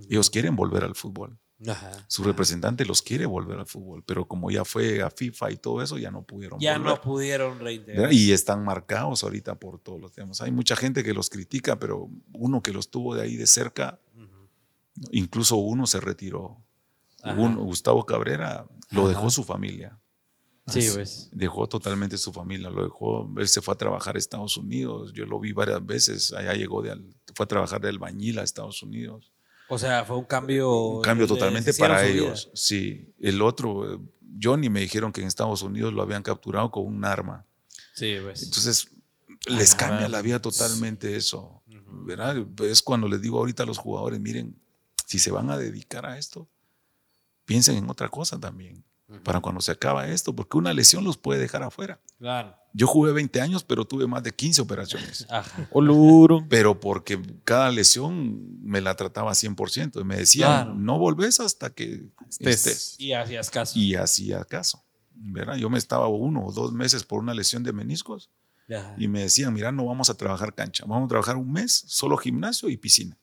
ellos 0.10 0.30
quieren 0.30 0.56
volver 0.56 0.84
al 0.84 0.96
fútbol. 0.96 1.38
Ajá. 1.68 1.92
Su 2.08 2.24
representante 2.24 2.86
los 2.86 3.04
quiere 3.04 3.28
volver 3.28 3.60
al 3.60 3.68
fútbol, 3.68 4.04
pero 4.04 4.28
como 4.28 4.50
ya 4.50 4.66
fue 4.66 5.04
a 5.04 5.12
FIFA 5.12 5.52
y 5.52 5.58
todo 5.58 5.82
eso, 5.84 5.98
ya 6.00 6.10
no 6.10 6.24
pudieron 6.24 6.60
Ya 6.60 6.78
volver. 6.78 6.94
no 6.96 7.02
pudieron 7.02 7.60
reintegrar. 7.60 8.12
Y 8.12 8.32
están 8.32 8.64
marcados 8.66 9.24
ahorita 9.24 9.54
por 9.56 9.78
todos 9.80 10.02
los 10.02 10.12
temas. 10.12 10.42
Hay 10.42 10.52
mucha 10.52 10.76
gente 10.76 11.04
que 11.04 11.14
los 11.14 11.30
critica, 11.30 11.78
pero 11.78 12.10
uno 12.34 12.64
que 12.64 12.74
los 12.74 12.90
tuvo 12.90 13.14
de 13.16 13.22
ahí 13.22 13.36
de 13.36 13.46
cerca, 13.46 14.00
incluso 15.12 15.56
uno 15.58 15.86
se 15.88 16.00
retiró. 16.00 16.58
Uno, 17.38 17.64
Gustavo 17.64 18.06
Cabrera 18.08 18.66
lo 18.90 19.08
dejó 19.08 19.30
su 19.30 19.44
familia. 19.44 20.00
Sí, 20.68 20.88
pues. 20.94 21.30
Dejó 21.32 21.68
totalmente 21.68 22.18
su 22.18 22.32
familia, 22.32 22.70
lo 22.70 22.84
dejó, 22.84 23.30
él 23.38 23.48
se 23.48 23.62
fue 23.62 23.74
a 23.74 23.78
trabajar 23.78 24.16
a 24.16 24.20
Estados 24.20 24.58
Unidos, 24.58 25.12
yo 25.14 25.26
lo 25.26 25.40
vi 25.40 25.54
varias 25.54 25.84
veces, 25.86 26.32
allá 26.34 26.54
llegó, 26.54 26.82
de, 26.82 26.96
fue 27.36 27.44
a 27.46 27.48
trabajar 27.48 27.82
de 27.82 27.90
albañil 27.90 28.40
a 28.40 28.44
Estados 28.44 28.82
Unidos. 28.84 29.32
O 29.70 29.78
sea, 29.78 30.06
fue 30.06 30.18
un 30.18 30.26
cambio. 30.26 30.72
Un 30.72 31.02
cambio 31.02 31.28
totalmente 31.28 31.74
para 31.74 32.00
su 32.06 32.14
vida. 32.14 32.24
ellos. 32.26 32.52
Sí, 32.54 33.14
el 33.20 33.42
otro, 33.42 34.02
Johnny 34.42 34.70
me 34.70 34.82
dijeron 34.82 35.12
que 35.12 35.22
en 35.22 35.28
Estados 35.28 35.62
Unidos 35.62 35.94
lo 35.94 36.02
habían 36.02 36.24
capturado 36.24 36.70
con 36.72 36.86
un 36.86 37.04
arma. 37.06 37.46
Sí, 37.94 38.18
pues. 38.22 38.44
Entonces, 38.44 38.90
les 39.48 39.74
Ah, 39.74 39.78
cambia 39.78 40.10
la 40.10 40.22
vida 40.22 40.42
totalmente 40.42 41.16
eso. 41.16 41.62
¿verdad? 41.94 42.46
Es 42.64 42.82
cuando 42.82 43.08
les 43.08 43.22
digo 43.22 43.38
ahorita 43.40 43.64
a 43.64 43.66
los 43.66 43.78
jugadores, 43.78 44.20
miren, 44.20 44.56
si 45.06 45.20
se 45.20 45.32
van 45.32 45.50
a 45.50 45.58
dedicar 45.58 46.06
a 46.06 46.18
esto, 46.18 46.48
piensen 47.46 47.76
en 47.78 47.90
otra 47.90 48.08
cosa 48.10 48.40
también, 48.40 48.84
para 49.24 49.40
cuando 49.40 49.62
se 49.62 49.72
acaba 49.72 50.08
esto, 50.08 50.34
porque 50.36 50.58
una 50.58 50.74
lesión 50.74 51.04
los 51.04 51.18
puede 51.18 51.40
dejar 51.40 51.64
afuera. 51.64 52.00
Claro. 52.20 52.56
Yo 52.74 52.88
jugué 52.88 53.12
20 53.12 53.42
años, 53.42 53.64
pero 53.64 53.84
tuve 53.86 54.08
más 54.08 54.24
de 54.24 54.32
15 54.32 54.62
operaciones. 54.62 55.26
Ajá. 55.30 55.68
Oluro. 55.72 56.46
Pero 56.50 56.80
porque 56.80 57.22
cada 57.44 57.70
lesión 57.72 58.62
me 58.64 58.80
la 58.82 58.96
trataba 58.96 59.32
100%. 59.32 60.00
Y 60.02 60.04
me 60.06 60.16
decían, 60.18 60.50
Claro. 60.66 60.74
no 60.76 60.98
volvés 60.98 61.40
hasta 61.40 61.70
que 61.72 62.06
Estés. 62.30 62.56
estés. 62.68 62.96
Y 63.00 63.14
hacías 63.14 63.50
caso. 63.50 63.78
Y 63.78 63.96
hacía 63.96 64.44
caso. 64.46 64.82
¿verdad? 65.24 65.56
Yo 65.56 65.70
me 65.70 65.78
estaba 65.78 66.08
uno 66.08 66.46
o 66.48 66.52
dos 66.52 66.72
meses 66.74 67.04
por 67.04 67.20
una 67.20 67.34
lesión 67.36 67.62
de 67.62 67.72
meniscos 67.74 68.32
Ajá. 68.70 68.96
y 68.98 69.08
me 69.08 69.22
decían, 69.22 69.54
mira, 69.54 69.72
no 69.72 69.86
vamos 69.86 70.10
a 70.10 70.16
trabajar 70.16 70.56
cancha, 70.56 70.84
vamos 70.88 71.06
a 71.06 71.10
trabajar 71.10 71.36
un 71.38 71.52
mes, 71.52 71.84
solo 71.88 72.18
gimnasio 72.18 72.70
y 72.70 72.78
piscina. 72.78 73.16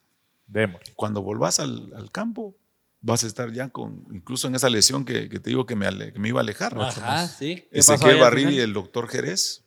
Démosle. 0.47 0.93
Cuando 0.95 1.23
volvás 1.23 1.59
al, 1.59 1.93
al 1.97 2.11
campo, 2.13 2.55
vas 3.01 3.25
a 3.25 3.27
estar 3.27 3.53
ya 3.53 3.69
con, 3.69 4.05
incluso 4.13 4.49
en 4.49 4.55
esa 4.55 4.69
lesión 4.69 5.05
que, 5.05 5.29
que 5.29 5.39
te 5.41 5.51
digo 5.51 5.67
que 5.67 5.77
me, 5.77 5.87
ale- 5.87 6.13
que 6.13 6.19
me 6.19 6.29
iba 6.29 6.41
a 6.41 6.43
alejar. 6.43 6.77
Ajá, 6.81 7.27
sí. 7.29 7.65
¿Qué 7.71 7.79
pasó 7.79 7.95
Ezequiel 7.95 8.19
Barril 8.21 8.51
y 8.51 8.59
el 8.61 8.73
doctor 8.73 9.09
Jerez, 9.09 9.65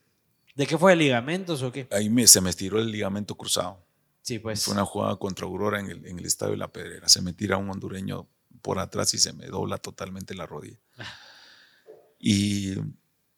¿De 0.56 0.68
qué 0.68 0.78
fue? 0.78 0.96
¿Ligamentos 0.98 1.64
o 1.64 1.72
qué? 1.72 1.88
ahí 1.92 2.10
me, 2.10 2.28
se 2.28 2.42
me 2.42 2.50
estiró 2.50 2.80
el 2.80 2.92
ligamento 2.92 3.36
cruzado. 3.36 3.84
Sí, 4.22 4.38
pues. 4.38 4.66
Fue 4.66 4.74
una 4.74 4.84
jugada 4.86 5.16
contra 5.16 5.46
Aurora 5.46 5.80
en 5.80 5.90
el, 5.90 6.06
en 6.06 6.20
el 6.20 6.26
estadio 6.26 6.52
de 6.52 6.58
La 6.58 6.68
Pedrera. 6.68 7.08
Se 7.08 7.22
me 7.22 7.32
tira 7.34 7.56
un 7.58 7.70
hondureño 7.70 8.28
por 8.62 8.78
atrás 8.80 9.14
y 9.14 9.18
se 9.18 9.32
me 9.34 9.48
dobla 9.48 9.78
totalmente 9.78 10.36
la 10.36 10.46
rodilla. 10.46 10.78
Y 12.20 12.74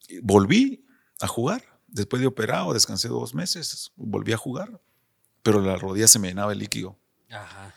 y 0.08 0.18
volví 0.22 0.84
a 1.20 1.26
jugar. 1.26 1.62
Después 1.86 2.20
de 2.20 2.26
operado, 2.26 2.74
descansé 2.74 3.06
dos 3.08 3.34
meses, 3.34 3.92
volví 3.96 4.32
a 4.32 4.36
jugar, 4.36 4.80
pero 5.44 5.60
la 5.60 5.76
rodilla 5.76 6.08
se 6.08 6.18
me 6.18 6.26
llenaba 6.28 6.52
el 6.52 6.58
líquido. 6.58 6.98
Ajá. 7.30 7.72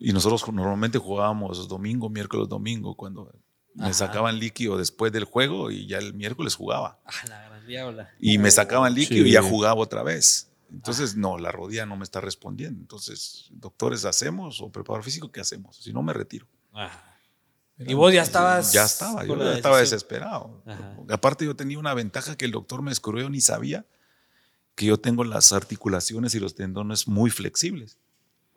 Y 0.00 0.12
nosotros 0.14 0.50
normalmente 0.50 0.98
jugábamos 0.98 1.68
domingo, 1.68 2.08
miércoles, 2.08 2.48
domingo, 2.48 2.94
cuando 2.96 3.30
me 3.74 3.92
sacaban 3.92 4.38
líquido 4.38 4.78
después 4.78 5.12
del 5.12 5.24
juego 5.24 5.70
y 5.70 5.86
ya 5.86 5.98
el 5.98 6.14
miércoles 6.14 6.54
jugaba. 6.54 6.98
Ah, 7.04 7.12
la 7.28 7.42
gran 7.48 7.66
diabla. 7.66 8.10
Y 8.18 8.38
me 8.38 8.50
sacaban 8.50 8.94
líquido 8.94 9.26
y 9.26 9.32
ya 9.32 9.42
jugaba 9.42 9.80
otra 9.80 10.02
vez. 10.02 10.50
Entonces, 10.72 11.16
no, 11.16 11.36
la 11.36 11.52
rodilla 11.52 11.84
no 11.84 11.96
me 11.96 12.04
está 12.04 12.20
respondiendo. 12.20 12.80
Entonces, 12.80 13.48
doctores, 13.50 14.06
¿hacemos? 14.06 14.62
O 14.62 14.70
preparador 14.70 15.04
físico, 15.04 15.30
¿qué 15.30 15.40
hacemos? 15.40 15.76
Si 15.76 15.92
no, 15.92 16.02
me 16.02 16.14
retiro. 16.14 16.46
Ajá. 16.72 17.18
Y 17.78 17.94
vos 17.94 18.12
ya 18.12 18.22
estabas 18.22 18.72
Ya 18.72 18.84
estaba, 18.84 19.24
yo 19.24 19.36
ya 19.36 19.54
estaba 19.54 19.78
desesperado. 19.78 20.62
Ajá. 20.66 20.96
Aparte, 21.10 21.44
yo 21.44 21.54
tenía 21.56 21.78
una 21.78 21.92
ventaja 21.92 22.36
que 22.36 22.46
el 22.46 22.52
doctor 22.52 22.82
me 22.82 22.90
descubrió, 22.90 23.28
ni 23.28 23.40
sabía 23.40 23.84
que 24.74 24.86
yo 24.86 24.98
tengo 24.98 25.24
las 25.24 25.52
articulaciones 25.52 26.34
y 26.34 26.40
los 26.40 26.54
tendones 26.54 27.06
muy 27.06 27.30
flexibles. 27.30 27.98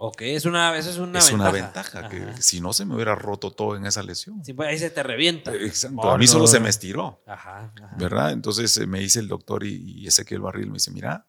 Ok, 0.05 0.21
es 0.23 0.43
una, 0.43 0.77
eso 0.77 0.89
es 0.89 0.97
una 0.97 1.19
es 1.19 1.29
ventaja. 1.29 1.49
una 1.49 1.51
ventaja, 1.51 1.99
Ajá. 1.99 2.09
que 2.09 2.41
si 2.41 2.59
no 2.59 2.73
se 2.73 2.83
me 2.83 2.93
hubiera 2.93 3.15
roto 3.15 3.51
todo 3.51 3.77
en 3.77 3.85
esa 3.85 4.03
lesión. 4.03 4.43
Sí, 4.43 4.51
pues 4.51 4.67
ahí 4.67 4.77
se 4.77 4.89
te 4.89 5.01
revienta. 5.01 5.55
Exacto. 5.55 6.01
Oh, 6.01 6.09
a 6.11 6.17
mí 6.17 6.25
no. 6.25 6.31
solo 6.31 6.45
se 6.47 6.59
me 6.59 6.67
estiró. 6.67 7.23
Ajá. 7.25 7.71
ajá. 7.73 7.95
¿verdad? 7.97 8.31
Entonces 8.33 8.75
eh, 8.77 8.85
me 8.85 8.99
dice 8.99 9.21
el 9.21 9.29
doctor 9.29 9.63
y, 9.63 10.01
y 10.01 10.05
Ezequiel 10.05 10.41
Barril 10.41 10.67
me 10.67 10.73
dice, 10.73 10.91
mira, 10.91 11.25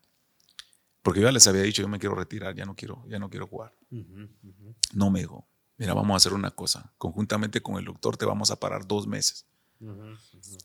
porque 1.03 1.21
yo 1.21 1.27
ya 1.29 1.33
les 1.33 1.47
había 1.47 1.63
dicho, 1.63 1.83
yo 1.83 1.89
me 1.89 2.01
quiero 2.01 2.17
retirar, 2.17 2.53
ya 2.57 2.65
no 2.65 2.75
quiero, 2.75 3.05
ya 3.07 3.21
no 3.21 3.31
quiero 3.31 3.47
jugar. 3.47 3.73
No 4.93 5.09
me 5.09 5.21
dijo, 5.21 5.47
mira, 5.77 5.95
vamos 5.95 6.15
a 6.15 6.17
hacer 6.17 6.33
una 6.33 6.51
cosa, 6.51 6.93
conjuntamente 6.99 7.61
con 7.61 7.77
el 7.77 7.85
doctor 7.85 8.17
te 8.17 8.25
vamos 8.25 8.51
a 8.51 8.59
parar 8.59 8.89
dos 8.89 9.07
meses. 9.07 9.47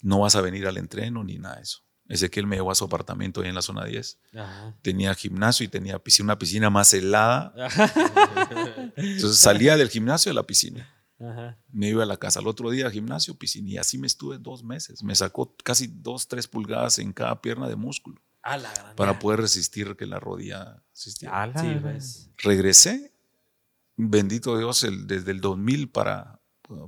No 0.01 0.19
vas 0.21 0.35
a 0.35 0.41
venir 0.41 0.65
al 0.65 0.77
entreno 0.77 1.23
ni 1.23 1.37
nada 1.37 1.57
de 1.57 1.61
eso. 1.61 1.81
Ezequiel 2.09 2.47
me 2.47 2.55
llevó 2.57 2.71
a 2.71 2.75
su 2.75 2.83
apartamento 2.85 3.41
ahí 3.41 3.49
en 3.49 3.55
la 3.55 3.61
zona 3.61 3.85
10. 3.85 4.17
Ajá. 4.35 4.75
Tenía 4.81 5.13
gimnasio 5.15 5.63
y 5.63 5.69
tenía 5.69 5.99
piscina, 5.99 6.25
una 6.25 6.39
piscina 6.39 6.69
más 6.69 6.93
helada. 6.93 7.53
Ajá. 7.57 7.93
Entonces 8.97 9.37
salía 9.37 9.77
del 9.77 9.89
gimnasio 9.89 10.31
a 10.31 10.35
la 10.35 10.43
piscina. 10.43 10.91
Ajá. 11.19 11.57
Me 11.71 11.89
iba 11.89 12.03
a 12.03 12.05
la 12.05 12.17
casa 12.17 12.39
al 12.39 12.47
otro 12.47 12.69
día 12.71 12.85
al 12.87 12.91
gimnasio, 12.91 13.35
piscina, 13.35 13.69
y 13.69 13.77
así 13.77 13.97
me 13.97 14.07
estuve 14.07 14.37
dos 14.39 14.63
meses. 14.63 15.03
Me 15.03 15.13
sacó 15.15 15.55
casi 15.63 15.87
dos, 15.87 16.27
tres 16.27 16.47
pulgadas 16.47 16.97
en 16.99 17.13
cada 17.13 17.41
pierna 17.41 17.67
de 17.67 17.75
músculo 17.75 18.21
A 18.41 18.57
la 18.57 18.73
gran. 18.73 18.95
para 18.95 19.19
poder 19.19 19.41
resistir 19.41 19.95
que 19.97 20.05
la 20.05 20.19
rodilla 20.19 20.81
existiera. 20.93 21.43
Ala, 21.43 21.61
Sí, 21.61 21.77
pues. 21.81 22.29
Regresé, 22.37 23.13
bendito 23.97 24.57
Dios, 24.57 24.83
el- 24.83 25.07
desde 25.07 25.31
el 25.31 25.41
2000 25.41 25.89
para, 25.89 26.39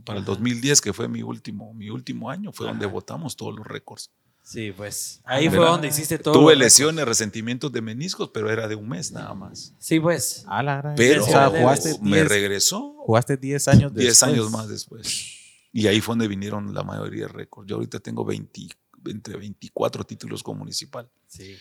para 0.05 0.19
el 0.19 0.25
2010, 0.25 0.79
que 0.81 0.93
fue 0.93 1.07
mi 1.09 1.23
último, 1.23 1.73
mi 1.73 1.89
último 1.89 2.29
año, 2.29 2.51
fue 2.53 2.67
donde 2.67 2.85
botamos 2.85 3.35
todos 3.35 3.53
los 3.55 3.67
récords. 3.67 4.11
Sí, 4.43 4.71
pues. 4.71 5.21
Ahí 5.23 5.49
fue 5.49 5.59
donde 5.59 5.87
hiciste 5.87 6.17
todo. 6.17 6.33
Tuve 6.33 6.55
lesiones, 6.55 7.05
resentimientos 7.05 7.71
de 7.71 7.81
meniscos, 7.81 8.31
pero 8.33 8.49
era 8.51 8.67
de 8.67 8.75
un 8.75 8.89
mes 8.89 9.11
nada 9.11 9.33
más. 9.33 9.73
Sí, 9.79 9.99
pues. 9.99 10.43
Ala, 10.47 10.79
ala. 10.79 10.95
Pero 10.95 11.23
o 11.23 11.27
sea, 11.27 11.49
jugaste 11.49 11.97
me 12.01 12.17
10 12.17 12.27
regresó 12.27 12.91
jugaste 13.05 13.37
10 13.37 13.67
años 13.67 13.93
10 13.93 14.07
después. 14.07 14.23
años 14.23 14.51
más 14.51 14.67
después. 14.67 15.37
Y 15.73 15.87
ahí 15.87 16.01
fue 16.01 16.13
donde 16.13 16.27
vinieron 16.27 16.73
la 16.73 16.83
mayoría 16.83 17.27
de 17.27 17.33
récords. 17.33 17.67
Yo 17.69 17.75
ahorita 17.75 17.99
tengo 17.99 18.25
20, 18.25 18.67
entre 19.05 19.37
24 19.37 20.03
títulos 20.03 20.43
con 20.43 20.57
Municipal. 20.57 21.09
Sí. 21.27 21.55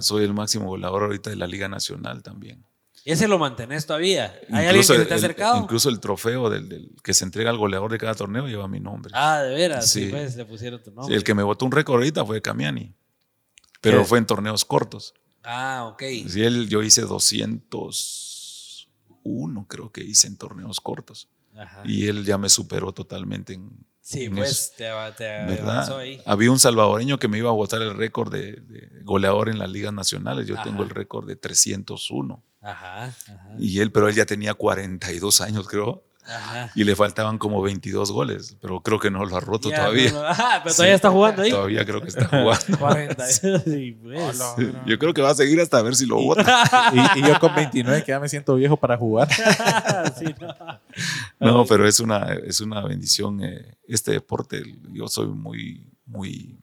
Soy 0.00 0.24
el 0.24 0.32
máximo 0.32 0.66
goleador 0.66 1.04
ahorita 1.04 1.30
de 1.30 1.36
la 1.36 1.46
Liga 1.46 1.68
Nacional 1.68 2.22
también. 2.22 2.64
Ese 3.04 3.26
lo 3.26 3.38
mantenés 3.38 3.86
todavía. 3.86 4.32
¿Hay 4.50 4.66
alguien 4.66 4.76
que 4.76 4.82
se 4.84 4.94
te 4.94 5.02
ha 5.02 5.16
el- 5.16 5.24
acercado? 5.24 5.60
incluso 5.62 5.88
el 5.88 5.98
trofeo 5.98 6.48
del, 6.50 6.68
del 6.68 6.90
que 7.02 7.14
se 7.14 7.24
entrega 7.24 7.50
al 7.50 7.58
goleador 7.58 7.90
de 7.90 7.98
cada 7.98 8.14
torneo 8.14 8.46
lleva 8.46 8.68
mi 8.68 8.78
nombre. 8.80 9.10
Ah, 9.14 9.42
de 9.42 9.54
veras. 9.54 9.90
Sí, 9.90 10.04
Sí. 10.04 10.10
pues 10.10 10.36
le 10.36 10.44
pusieron 10.44 10.80
tu 10.82 10.90
Sí, 10.90 10.96
nombre. 10.96 11.16
el 11.16 11.24
que 11.24 11.34
me 11.34 11.42
votó 11.42 11.64
un 11.64 11.72
récord 11.72 11.96
ahorita 11.96 12.24
fue 12.24 12.40
Camiani. 12.40 12.94
Pero 13.80 13.98
¿Qué? 14.00 14.04
fue 14.04 14.18
en 14.18 14.26
torneos 14.26 14.64
cortos. 14.64 15.14
Ah, 15.42 15.88
ok. 15.92 16.02
Sí, 16.28 16.44
él, 16.44 16.68
yo 16.68 16.82
hice 16.84 17.02
201, 17.02 19.66
creo 19.68 19.90
que 19.90 20.04
hice 20.04 20.28
en 20.28 20.36
torneos 20.36 20.80
cortos. 20.80 21.28
Ajá. 21.56 21.82
Y 21.84 22.06
él 22.06 22.24
ya 22.24 22.38
me 22.38 22.48
superó 22.48 22.92
totalmente 22.92 23.54
en, 23.54 23.84
Sí, 24.04 24.28
pues 24.28 24.72
te, 24.76 24.84
te 25.16 25.24
¿verdad? 25.24 25.70
avanzó 25.76 25.98
ahí. 25.98 26.20
Había 26.26 26.50
un 26.50 26.58
salvadoreño 26.58 27.18
que 27.18 27.28
me 27.28 27.38
iba 27.38 27.50
a 27.50 27.52
votar 27.52 27.80
el 27.82 27.94
récord 27.94 28.32
de, 28.32 28.54
de 28.56 29.00
goleador 29.04 29.48
en 29.48 29.58
las 29.58 29.70
ligas 29.70 29.92
nacionales. 29.92 30.46
Yo 30.46 30.54
Ajá. 30.56 30.64
tengo 30.64 30.82
el 30.82 30.90
récord 30.90 31.26
de 31.26 31.36
301. 31.36 32.42
Ajá, 32.60 33.04
ajá, 33.04 33.50
Y 33.58 33.80
él, 33.80 33.92
pero 33.92 34.08
él 34.08 34.14
ya 34.14 34.26
tenía 34.26 34.54
42 34.54 35.40
años, 35.40 35.68
creo. 35.68 36.04
Ajá. 36.24 36.70
Y 36.74 36.84
le 36.84 36.94
faltaban 36.96 37.38
como 37.38 37.60
22 37.62 38.12
goles. 38.12 38.56
Pero 38.60 38.80
creo 38.80 38.98
que 38.98 39.10
no 39.10 39.24
lo 39.24 39.36
ha 39.36 39.40
roto 39.40 39.70
Ya, 39.70 39.76
todavía. 39.76 40.12
no, 40.12 40.22
no. 40.22 40.26
Ajá, 40.28 40.60
pero 40.62 40.74
todavía 40.74 40.94
está 40.94 41.10
jugando 41.10 41.42
ahí. 41.42 41.50
Todavía 41.50 41.84
creo 41.84 42.00
que 42.00 42.08
está 42.08 42.26
jugando. 42.28 42.78
40. 42.78 43.26
Sí, 43.64 43.98
pues. 44.02 44.38
Yo 44.86 44.98
creo 44.98 45.12
que 45.14 45.22
va 45.22 45.30
a 45.30 45.34
seguir 45.34 45.60
hasta 45.60 45.80
ver 45.82 45.94
si 45.96 46.06
lo 46.06 46.16
vota. 46.16 46.42
Y, 47.16 47.20
y 47.20 47.22
yo 47.26 47.38
con 47.40 47.54
29 47.54 48.04
que 48.04 48.12
ya 48.12 48.20
me 48.20 48.28
siento 48.28 48.54
viejo 48.56 48.76
para 48.76 48.96
jugar. 48.96 49.28
Sí, 50.18 50.26
no. 50.40 50.80
No, 51.40 51.66
pero 51.66 51.86
es 51.88 51.98
una, 52.00 52.32
es 52.34 52.60
una 52.60 52.82
bendición. 52.84 53.42
eh, 53.42 53.76
Este 53.88 54.12
deporte, 54.12 54.62
yo 54.92 55.08
soy 55.08 55.26
muy, 55.28 55.84
muy... 56.06 56.58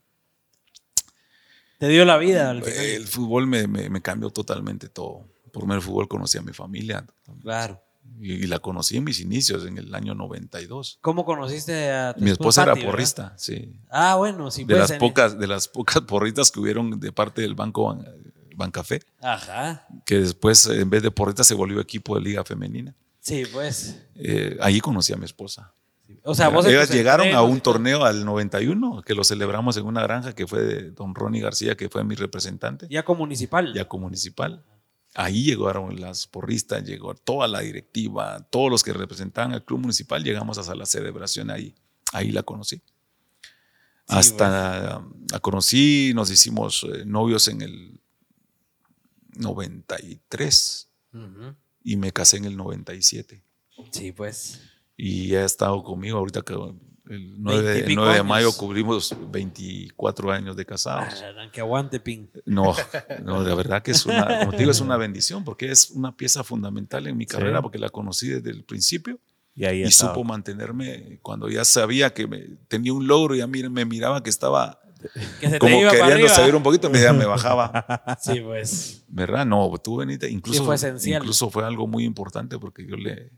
Te 1.79 1.87
dio 1.87 2.03
la 2.05 2.17
vida 2.17 2.49
al 2.49 2.61
final. 2.63 2.79
El 2.85 3.07
fútbol 3.07 3.47
me, 3.47 3.65
me, 3.67 3.89
me 3.89 4.01
cambió 4.01 4.29
totalmente 4.29 4.89
todo. 4.89 5.25
Por 5.51 5.63
medio 5.63 5.75
del 5.75 5.81
fútbol 5.81 6.07
conocí 6.07 6.37
a 6.37 6.41
mi 6.41 6.51
familia. 6.53 7.05
Claro. 7.41 7.81
Y, 8.21 8.33
y 8.33 8.47
la 8.47 8.59
conocí 8.59 8.97
en 8.97 9.03
mis 9.05 9.19
inicios, 9.19 9.65
en 9.65 9.77
el 9.77 9.93
año 9.95 10.13
92. 10.15 10.97
¿Cómo 11.01 11.23
conociste 11.25 11.91
a 11.91 12.13
tu 12.13 12.23
Mi 12.23 12.31
esposa 12.31 12.63
era 12.63 12.71
Pati, 12.71 12.81
verdad? 12.81 12.91
porrista, 12.91 13.33
sí. 13.37 13.73
Ah, 13.89 14.15
bueno, 14.15 14.51
sí, 14.51 14.61
De 14.63 14.67
pues. 14.75 14.79
las, 14.79 14.91
en- 14.91 14.99
pocas, 14.99 15.39
de 15.39 15.47
las 15.47 15.67
pocas 15.67 16.01
porristas 16.01 16.51
que 16.51 16.59
hubieron 16.59 16.99
de 16.99 17.11
parte 17.11 17.41
del 17.41 17.55
Banco 17.55 17.85
Ban- 17.85 18.05
Bancafé, 18.55 19.01
Ajá. 19.21 19.87
que 20.05 20.19
después, 20.19 20.67
en 20.67 20.89
vez 20.89 21.01
de 21.01 21.11
porristas, 21.11 21.47
se 21.47 21.53
volvió 21.53 21.79
equipo 21.79 22.15
de 22.15 22.21
Liga 22.21 22.43
Femenina. 22.43 22.93
Sí, 23.21 23.43
pues. 23.51 24.01
Eh, 24.15 24.57
ahí 24.61 24.79
conocí 24.81 25.13
a 25.13 25.17
mi 25.17 25.25
esposa. 25.25 25.71
O 26.23 26.33
sea, 26.35 26.49
vos 26.49 26.65
Ellas 26.65 26.89
llegaron 26.89 27.33
a 27.35 27.41
un 27.43 27.61
torneo 27.61 28.03
al 28.03 28.25
91, 28.25 29.01
que 29.03 29.13
lo 29.15 29.23
celebramos 29.23 29.77
en 29.77 29.85
una 29.85 30.01
granja 30.01 30.33
que 30.33 30.47
fue 30.47 30.61
de 30.63 30.91
don 30.91 31.13
Ronnie 31.15 31.41
García, 31.41 31.77
que 31.77 31.87
fue 31.87 32.03
mi 32.03 32.15
representante, 32.15 32.87
Ya 32.89 33.03
municipal. 33.07 33.73
ya 33.73 33.85
como 33.87 34.03
municipal. 34.05 34.63
Ahí 35.15 35.43
llegaron 35.43 35.99
las 35.99 36.27
porristas, 36.27 36.83
llegó 36.83 37.15
toda 37.15 37.47
la 37.47 37.61
directiva, 37.61 38.47
todos 38.51 38.69
los 38.69 38.83
que 38.83 38.93
representaban 38.93 39.53
al 39.53 39.65
club 39.65 39.79
municipal, 39.79 40.23
llegamos 40.23 40.57
hasta 40.57 40.75
la 40.75 40.85
celebración 40.85 41.49
ahí. 41.49 41.73
Ahí 42.13 42.31
la 42.31 42.43
conocí. 42.43 42.81
Hasta 44.07 45.03
la 45.31 45.39
conocí, 45.39 46.13
nos 46.15 46.31
hicimos 46.31 46.83
eh, 46.91 47.05
novios 47.05 47.47
en 47.47 47.61
el 47.61 47.99
93 49.35 50.89
Ujú. 51.13 51.55
y 51.83 51.95
me 51.97 52.11
casé 52.11 52.37
en 52.37 52.45
el 52.45 52.57
97. 52.57 53.43
Sí, 53.91 54.11
pues. 54.11 54.61
Y 54.97 55.35
ha 55.35 55.45
estado 55.45 55.83
conmigo 55.83 56.17
ahorita 56.17 56.41
que 56.41 56.55
el 57.09 57.41
9, 57.41 57.57
de- 57.61 57.67
el 57.67 57.73
Veintipico 57.73 58.01
9 58.01 58.15
de 58.17 58.23
mayo 58.23 58.51
cubrimos 58.55 59.15
24 59.31 60.31
años 60.31 60.55
de 60.55 60.65
casados. 60.65 61.23
Ah, 61.23 61.49
que 61.51 61.59
aguante, 61.61 61.99
Pin. 61.99 62.29
No, 62.45 62.73
no, 63.23 63.43
de 63.43 63.55
verdad 63.55 63.81
que 63.81 63.91
es 63.91 64.05
una, 64.05 64.39
como 64.39 64.51
te 64.51 64.57
digo, 64.59 64.71
es 64.71 64.81
una 64.81 64.97
bendición 64.97 65.43
porque 65.43 65.71
es 65.71 65.89
una 65.91 66.15
pieza 66.15 66.43
fundamental 66.43 67.07
en 67.07 67.17
mi 67.17 67.25
carrera 67.25 67.61
porque 67.61 67.79
la 67.79 67.89
conocí 67.89 68.27
desde 68.27 68.51
el 68.51 68.63
principio 68.63 69.19
Y 69.55 69.65
ahí 69.65 69.83
y 69.83 69.91
supo 69.91 70.23
mantenerme 70.23 71.19
cuando 71.21 71.49
ya 71.49 71.65
sabía 71.65 72.13
que 72.13 72.27
me- 72.27 72.47
tenía 72.67 72.93
un 72.93 73.07
logro, 73.07 73.35
ya 73.35 73.47
me 73.47 73.85
miraba 73.85 74.21
que 74.23 74.29
estaba 74.29 74.79
Que 75.39 75.49
se 75.49 75.59
como 75.59 75.79
queriendo 75.89 76.27
salir 76.29 76.55
un 76.55 76.61
poquito, 76.63 76.89
me, 76.89 76.99
me 77.13 77.25
bajaba. 77.25 78.17
Sí, 78.21 78.39
pues. 78.41 79.03
¿Verdad? 79.07 79.45
No, 79.45 79.71
tú 79.83 79.97
veniste, 79.97 80.29
incluso, 80.29 80.59
Sí, 80.59 80.65
fue 80.65 80.75
esencial. 80.75 81.21
incluso 81.21 81.49
fue 81.49 81.65
algo 81.65 81.87
muy 81.87 82.03
importante 82.03 82.59
porque 82.59 82.85
yo 82.85 82.95
le, 82.97 83.31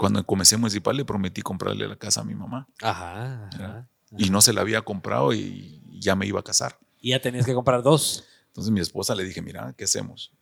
cuando 0.00 0.24
comencé 0.24 0.56
municipal 0.56 0.96
le 0.96 1.04
prometí 1.04 1.42
comprarle 1.42 1.86
la 1.86 1.94
casa 1.94 2.22
a 2.22 2.24
mi 2.24 2.34
mamá 2.34 2.66
Ajá. 2.80 3.86
y 4.16 4.30
no 4.30 4.40
se 4.40 4.54
la 4.54 4.62
había 4.62 4.80
comprado 4.80 5.34
y 5.34 5.82
ya 6.00 6.16
me 6.16 6.26
iba 6.26 6.40
a 6.40 6.42
casar. 6.42 6.78
Y 7.02 7.10
ya 7.10 7.20
tenías 7.20 7.44
que 7.44 7.52
comprar 7.52 7.82
dos. 7.82 8.24
Entonces 8.46 8.72
mi 8.72 8.80
esposa 8.80 9.14
le 9.14 9.24
dije, 9.24 9.42
mira, 9.42 9.74
¿qué 9.76 9.84
hacemos? 9.84 10.32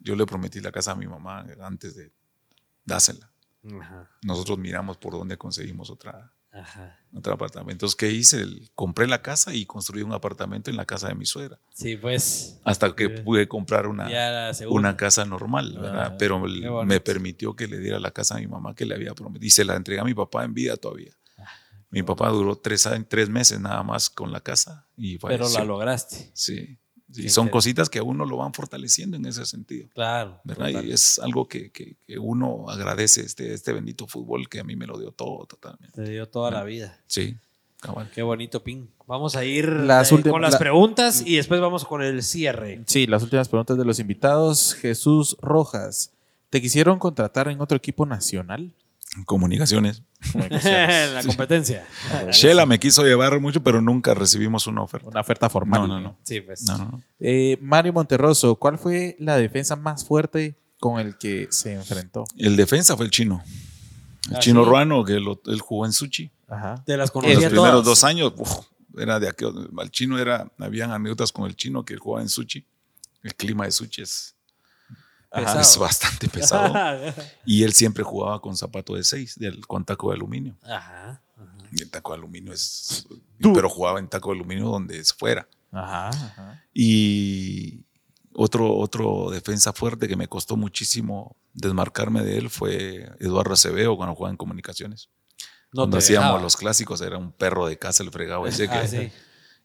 Yo 0.00 0.16
le 0.16 0.24
prometí 0.24 0.60
la 0.60 0.72
casa 0.72 0.92
a 0.92 0.94
mi 0.94 1.06
mamá 1.06 1.44
antes 1.60 1.94
de 1.94 2.10
dásela. 2.82 3.30
Ajá. 3.82 4.08
Nosotros 4.22 4.56
miramos 4.56 4.96
por 4.96 5.12
dónde 5.12 5.36
conseguimos 5.36 5.90
otra, 5.90 6.32
Ajá. 6.52 6.98
otro 7.14 7.32
apartamento. 7.32 7.72
Entonces, 7.72 7.96
¿qué 7.96 8.10
hice? 8.10 8.44
Compré 8.74 9.06
la 9.06 9.22
casa 9.22 9.54
y 9.54 9.66
construí 9.66 10.02
un 10.02 10.12
apartamento 10.12 10.70
en 10.70 10.76
la 10.76 10.84
casa 10.84 11.08
de 11.08 11.14
mi 11.14 11.24
suegra. 11.26 11.60
Sí, 11.72 11.96
pues. 11.96 12.60
Hasta 12.64 12.94
que 12.94 13.08
pude 13.08 13.46
comprar 13.46 13.86
una, 13.86 14.08
una 14.68 14.96
casa 14.96 15.24
normal, 15.24 15.78
¿verdad? 15.78 16.12
Ah, 16.12 16.16
Pero 16.18 16.40
me 16.84 17.00
permitió 17.00 17.54
que 17.54 17.68
le 17.68 17.78
diera 17.78 18.00
la 18.00 18.10
casa 18.10 18.36
a 18.36 18.38
mi 18.38 18.46
mamá 18.46 18.74
que 18.74 18.84
le 18.84 18.94
había 18.94 19.14
prometido. 19.14 19.46
Y 19.46 19.50
se 19.50 19.64
la 19.64 19.76
entregué 19.76 20.00
a 20.00 20.04
mi 20.04 20.14
papá 20.14 20.44
en 20.44 20.54
vida 20.54 20.76
todavía. 20.76 21.12
Ah, 21.38 21.46
Mi 21.90 22.02
papá 22.02 22.28
duró 22.30 22.56
tres, 22.56 22.88
tres 23.08 23.28
meses 23.28 23.60
nada 23.60 23.82
más 23.82 24.10
con 24.10 24.32
la 24.32 24.40
casa 24.40 24.88
y 24.96 25.18
Pero 25.18 25.48
la 25.48 25.64
lograste. 25.64 26.30
Sí. 26.34 26.78
Sí, 27.12 27.22
Qué 27.24 27.28
son 27.28 27.48
cositas 27.48 27.88
que 27.90 27.98
a 27.98 28.02
uno 28.02 28.24
lo 28.24 28.36
van 28.36 28.52
fortaleciendo 28.54 29.16
en 29.16 29.26
ese 29.26 29.44
sentido. 29.44 29.88
Claro. 29.94 30.40
¿verdad? 30.44 30.66
total. 30.68 30.86
Y 30.86 30.92
es 30.92 31.18
algo 31.18 31.48
que, 31.48 31.70
que- 31.70 31.96
que 32.06 32.18
uno 32.18 32.66
agradece, 32.70 33.22
este, 33.22 33.52
este 33.52 33.72
bendito 33.72 34.06
fútbol 34.06 34.48
que 34.48 34.60
a 34.60 34.64
mí 34.64 34.76
me 34.76 34.86
lo 34.86 34.98
dio 34.98 35.10
todo 35.10 35.44
totalmente. 35.46 35.90
Te 36.04 36.08
dio 36.10 36.28
toda 36.28 36.50
la 36.52 36.62
vida. 36.62 37.00
Sí, 37.08 37.36
cabal. 37.80 38.10
Qué 38.14 38.22
bonito, 38.22 38.62
Pin. 38.62 38.88
Vamos 39.08 39.34
a 39.34 39.44
ir 39.44 39.68
Las 39.68 40.12
eh, 40.12 40.14
últimas- 40.14 40.32
con 40.32 40.42
las 40.42 40.52
la- 40.52 40.58
preguntas 40.60 41.22
y 41.26 41.34
después 41.36 41.60
vamos 41.60 41.84
con 41.84 42.00
el 42.02 42.22
cierre. 42.22 42.82
Sí, 42.86 43.06
las 43.08 43.22
últimas 43.24 43.48
preguntas 43.48 43.76
de 43.76 43.84
los 43.84 43.98
invitados. 43.98 44.74
Jesús 44.74 45.36
Rojas. 45.40 46.12
¿Te 46.48 46.60
quisieron 46.60 46.98
contratar 46.98 47.48
en 47.48 47.60
otro 47.60 47.76
equipo 47.76 48.06
nacional? 48.06 48.72
Comunicaciones. 49.26 50.02
la 50.34 51.22
competencia. 51.26 51.84
Shela 52.30 52.64
me 52.66 52.78
quiso 52.78 53.02
llevar 53.04 53.38
mucho, 53.40 53.62
pero 53.62 53.80
nunca 53.82 54.14
recibimos 54.14 54.66
una 54.66 54.82
oferta. 54.82 55.08
Una 55.08 55.20
oferta 55.20 55.48
formal. 55.48 55.80
No, 55.82 55.88
no, 55.88 56.00
no. 56.00 56.18
Sí, 56.22 56.40
pues. 56.40 56.62
No, 56.62 56.78
no, 56.78 56.84
no. 56.84 57.02
Eh, 57.18 57.58
Mario 57.60 57.92
Monterroso, 57.92 58.54
¿cuál 58.56 58.78
fue 58.78 59.16
la 59.18 59.36
defensa 59.36 59.74
más 59.76 60.04
fuerte 60.04 60.56
con 60.78 61.00
el 61.00 61.18
que 61.18 61.48
se 61.50 61.72
enfrentó? 61.74 62.24
El 62.36 62.56
defensa 62.56 62.96
fue 62.96 63.04
el 63.06 63.10
chino. 63.10 63.42
El 64.30 64.36
¿Ah, 64.36 64.38
chino 64.38 64.62
sí? 64.62 64.68
ruano, 64.70 65.04
que 65.04 65.14
lo- 65.18 65.40
él 65.46 65.60
jugó 65.60 65.86
en 65.86 65.92
Suchi. 65.92 66.30
Ajá. 66.48 66.82
Te 66.86 66.96
las 66.96 67.08
En 67.08 67.12
conocía 67.12 67.34
los 67.34 67.44
primeros 67.46 67.70
todas. 67.82 67.84
dos 67.86 68.04
años, 68.04 68.32
uf, 68.36 68.50
era 68.96 69.18
de 69.18 69.28
aquel, 69.28 69.70
el 69.82 69.90
chino 69.90 70.18
era, 70.18 70.50
habían 70.58 70.90
anécdotas 70.92 71.32
con 71.32 71.46
el 71.46 71.56
chino 71.56 71.84
que 71.84 71.96
jugaba 71.96 72.22
en 72.22 72.28
Suchi. 72.28 72.64
El 73.22 73.34
clima 73.34 73.64
de 73.64 73.72
Suchi 73.72 74.02
es, 74.02 74.34
Pesado. 75.30 75.60
es 75.60 75.78
bastante 75.78 76.28
pesado. 76.28 76.74
y 77.46 77.62
él 77.62 77.72
siempre 77.72 78.02
jugaba 78.02 78.40
con 78.40 78.56
zapato 78.56 78.94
de 78.94 79.04
seis, 79.04 79.36
del, 79.38 79.66
con 79.66 79.84
taco 79.84 80.10
de 80.10 80.16
aluminio. 80.16 80.56
Ajá. 80.62 81.22
Y 81.72 81.82
el 81.82 81.90
taco 81.90 82.12
de 82.12 82.18
aluminio 82.18 82.52
es. 82.52 83.06
Tú. 83.40 83.52
Pero 83.52 83.68
jugaba 83.68 84.00
en 84.00 84.08
taco 84.08 84.30
de 84.30 84.36
aluminio 84.36 84.68
donde 84.68 85.02
fuera. 85.04 85.48
Ajá. 85.70 86.08
ajá. 86.08 86.64
Y 86.74 87.84
otro, 88.34 88.76
otro 88.76 89.30
defensa 89.30 89.72
fuerte 89.72 90.08
que 90.08 90.16
me 90.16 90.26
costó 90.26 90.56
muchísimo 90.56 91.36
desmarcarme 91.52 92.22
de 92.22 92.38
él 92.38 92.50
fue 92.50 93.10
Eduardo 93.20 93.54
Acevedo 93.54 93.96
cuando 93.96 94.14
jugaba 94.14 94.32
en 94.32 94.36
comunicaciones. 94.36 95.10
No 95.72 95.82
cuando 95.82 95.98
hacíamos 95.98 96.26
dejaba. 96.26 96.42
los 96.42 96.56
clásicos, 96.56 97.00
era 97.00 97.18
un 97.18 97.32
perro 97.32 97.66
de 97.66 97.78
casa 97.78 98.02
el 98.02 98.10
fregado 98.10 98.46
ese 98.48 98.68
que. 98.68 98.74
Ah, 98.74 98.86
sí. 98.86 99.12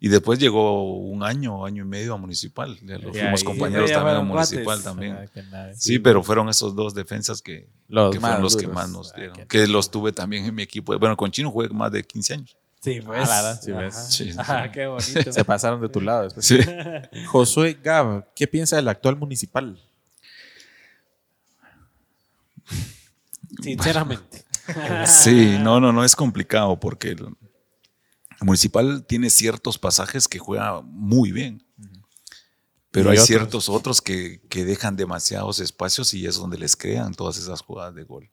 Y 0.06 0.07
después 0.07 0.38
llegó 0.38 0.94
un 0.99 1.23
año, 1.23 1.65
año 1.65 1.84
y 1.84 1.88
medio 1.88 2.14
a 2.14 2.18
Municipal. 2.18 2.77
Ya 2.84 2.99
lo 2.99 3.11
fuimos 3.11 3.40
ahí- 3.40 3.44
compañeros 3.44 3.91
también 3.91 4.18
a 4.18 4.22
Municipal 4.22 4.84
también. 4.84 5.18
Ah. 5.52 5.69
Sí, 5.73 5.98
pero 5.98 6.22
fueron 6.22 6.48
esos 6.48 6.76
dos 6.76 6.94
defensas 6.94 7.41
que, 7.41 7.68
Los 7.88 8.14
que 8.14 8.19
más 8.19 8.30
fueron 8.30 8.44
los 8.44 8.56
que 8.56 8.68
más 8.68 8.88
nos 8.91 9.11
Ah, 9.14 9.18
dieron. 9.18 9.48
Que 9.48 9.65
los 9.65 9.90
tuve 9.90 10.11
también 10.11 10.45
en 10.45 10.53
mi 10.53 10.61
equipo. 10.61 10.95
Bueno, 10.99 11.18
con 11.18 11.32
Chino 11.32 11.49
jugué 11.49 11.69
más 11.69 11.91
de 11.91 12.03
15 12.03 12.36
años. 12.36 12.56
Sí, 12.82 12.99
Ah, 13.03 13.57
sí, 13.60 13.72
Ajá. 13.72 13.82
ves. 13.82 13.95
Sí, 14.10 14.32
sí. 14.32 14.38
Ajá, 14.38 14.72
qué 14.72 14.86
bonito. 14.86 15.32
Se 15.32 15.44
pasaron 15.44 15.82
de 15.82 15.90
tu 15.90 15.99
lado 15.99 16.22
después. 16.26 16.45
Sí. 16.45 16.60
Josué 17.26 17.76
Gab, 17.84 18.27
¿qué 18.36 18.45
piensa 18.45 18.76
del 18.76 18.88
actual 18.90 19.15
municipal? 19.15 19.82
Sinceramente. 23.60 24.44
Sí, 25.07 25.57
no, 25.60 25.80
no, 25.80 25.91
no 25.91 26.03
es 26.03 26.15
complicado 26.15 26.80
porque 26.80 27.15
Municipal 28.41 29.06
tiene 29.06 29.30
ciertos 29.30 29.78
pasajes 29.78 30.28
que 30.28 30.40
juega 30.40 30.82
muy 30.82 31.32
bien. 31.32 31.66
Pero 32.91 33.10
hay 33.10 33.18
otros. 33.18 33.28
ciertos 33.28 33.70
otros 33.70 34.02
que, 34.02 34.41
que 34.49 34.64
dejan 34.64 34.95
demasiados 34.95 35.60
espacios 35.60 36.14
y 36.14 36.26
es 36.26 36.36
donde 36.38 36.57
les 36.57 36.76
crean 36.78 37.14
todas 37.14 37.38
esas 37.38 37.62
jugadas 37.62 37.94
de 37.94 38.03
gol. 38.03 38.30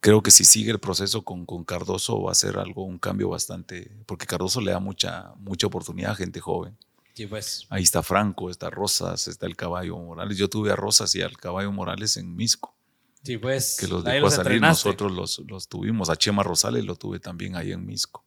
Creo 0.00 0.22
que 0.22 0.30
si 0.30 0.44
sigue 0.44 0.70
el 0.70 0.78
proceso 0.78 1.22
con, 1.22 1.46
con 1.46 1.64
Cardoso 1.64 2.22
va 2.22 2.30
a 2.30 2.34
ser 2.36 2.58
algo, 2.58 2.84
un 2.84 2.98
cambio 2.98 3.30
bastante, 3.30 3.90
porque 4.06 4.24
Cardoso 4.26 4.60
le 4.60 4.70
da 4.70 4.78
mucha, 4.78 5.32
mucha 5.38 5.66
oportunidad 5.66 6.12
a 6.12 6.14
gente 6.14 6.38
joven. 6.38 6.76
Sí, 7.14 7.26
pues. 7.26 7.66
Ahí 7.70 7.82
está 7.82 8.04
Franco, 8.04 8.50
está 8.50 8.70
Rosas, 8.70 9.26
está 9.26 9.46
el 9.46 9.56
Caballo 9.56 9.96
Morales. 9.98 10.36
Yo 10.38 10.48
tuve 10.48 10.70
a 10.70 10.76
Rosas 10.76 11.12
y 11.16 11.22
al 11.22 11.36
Caballo 11.36 11.72
Morales 11.72 12.16
en 12.18 12.36
Misco, 12.36 12.76
Sí, 13.24 13.38
pues. 13.38 13.78
que 13.80 13.88
los 13.88 14.04
dejó 14.04 14.30
salir. 14.30 14.52
entrenaste. 14.52 14.88
Nosotros 14.88 15.10
los, 15.10 15.38
los 15.48 15.66
tuvimos. 15.66 16.08
A 16.08 16.14
Chema 16.14 16.44
Rosales 16.44 16.84
lo 16.84 16.94
tuve 16.94 17.18
también 17.18 17.56
ahí 17.56 17.72
en 17.72 17.84
Misco. 17.84 18.22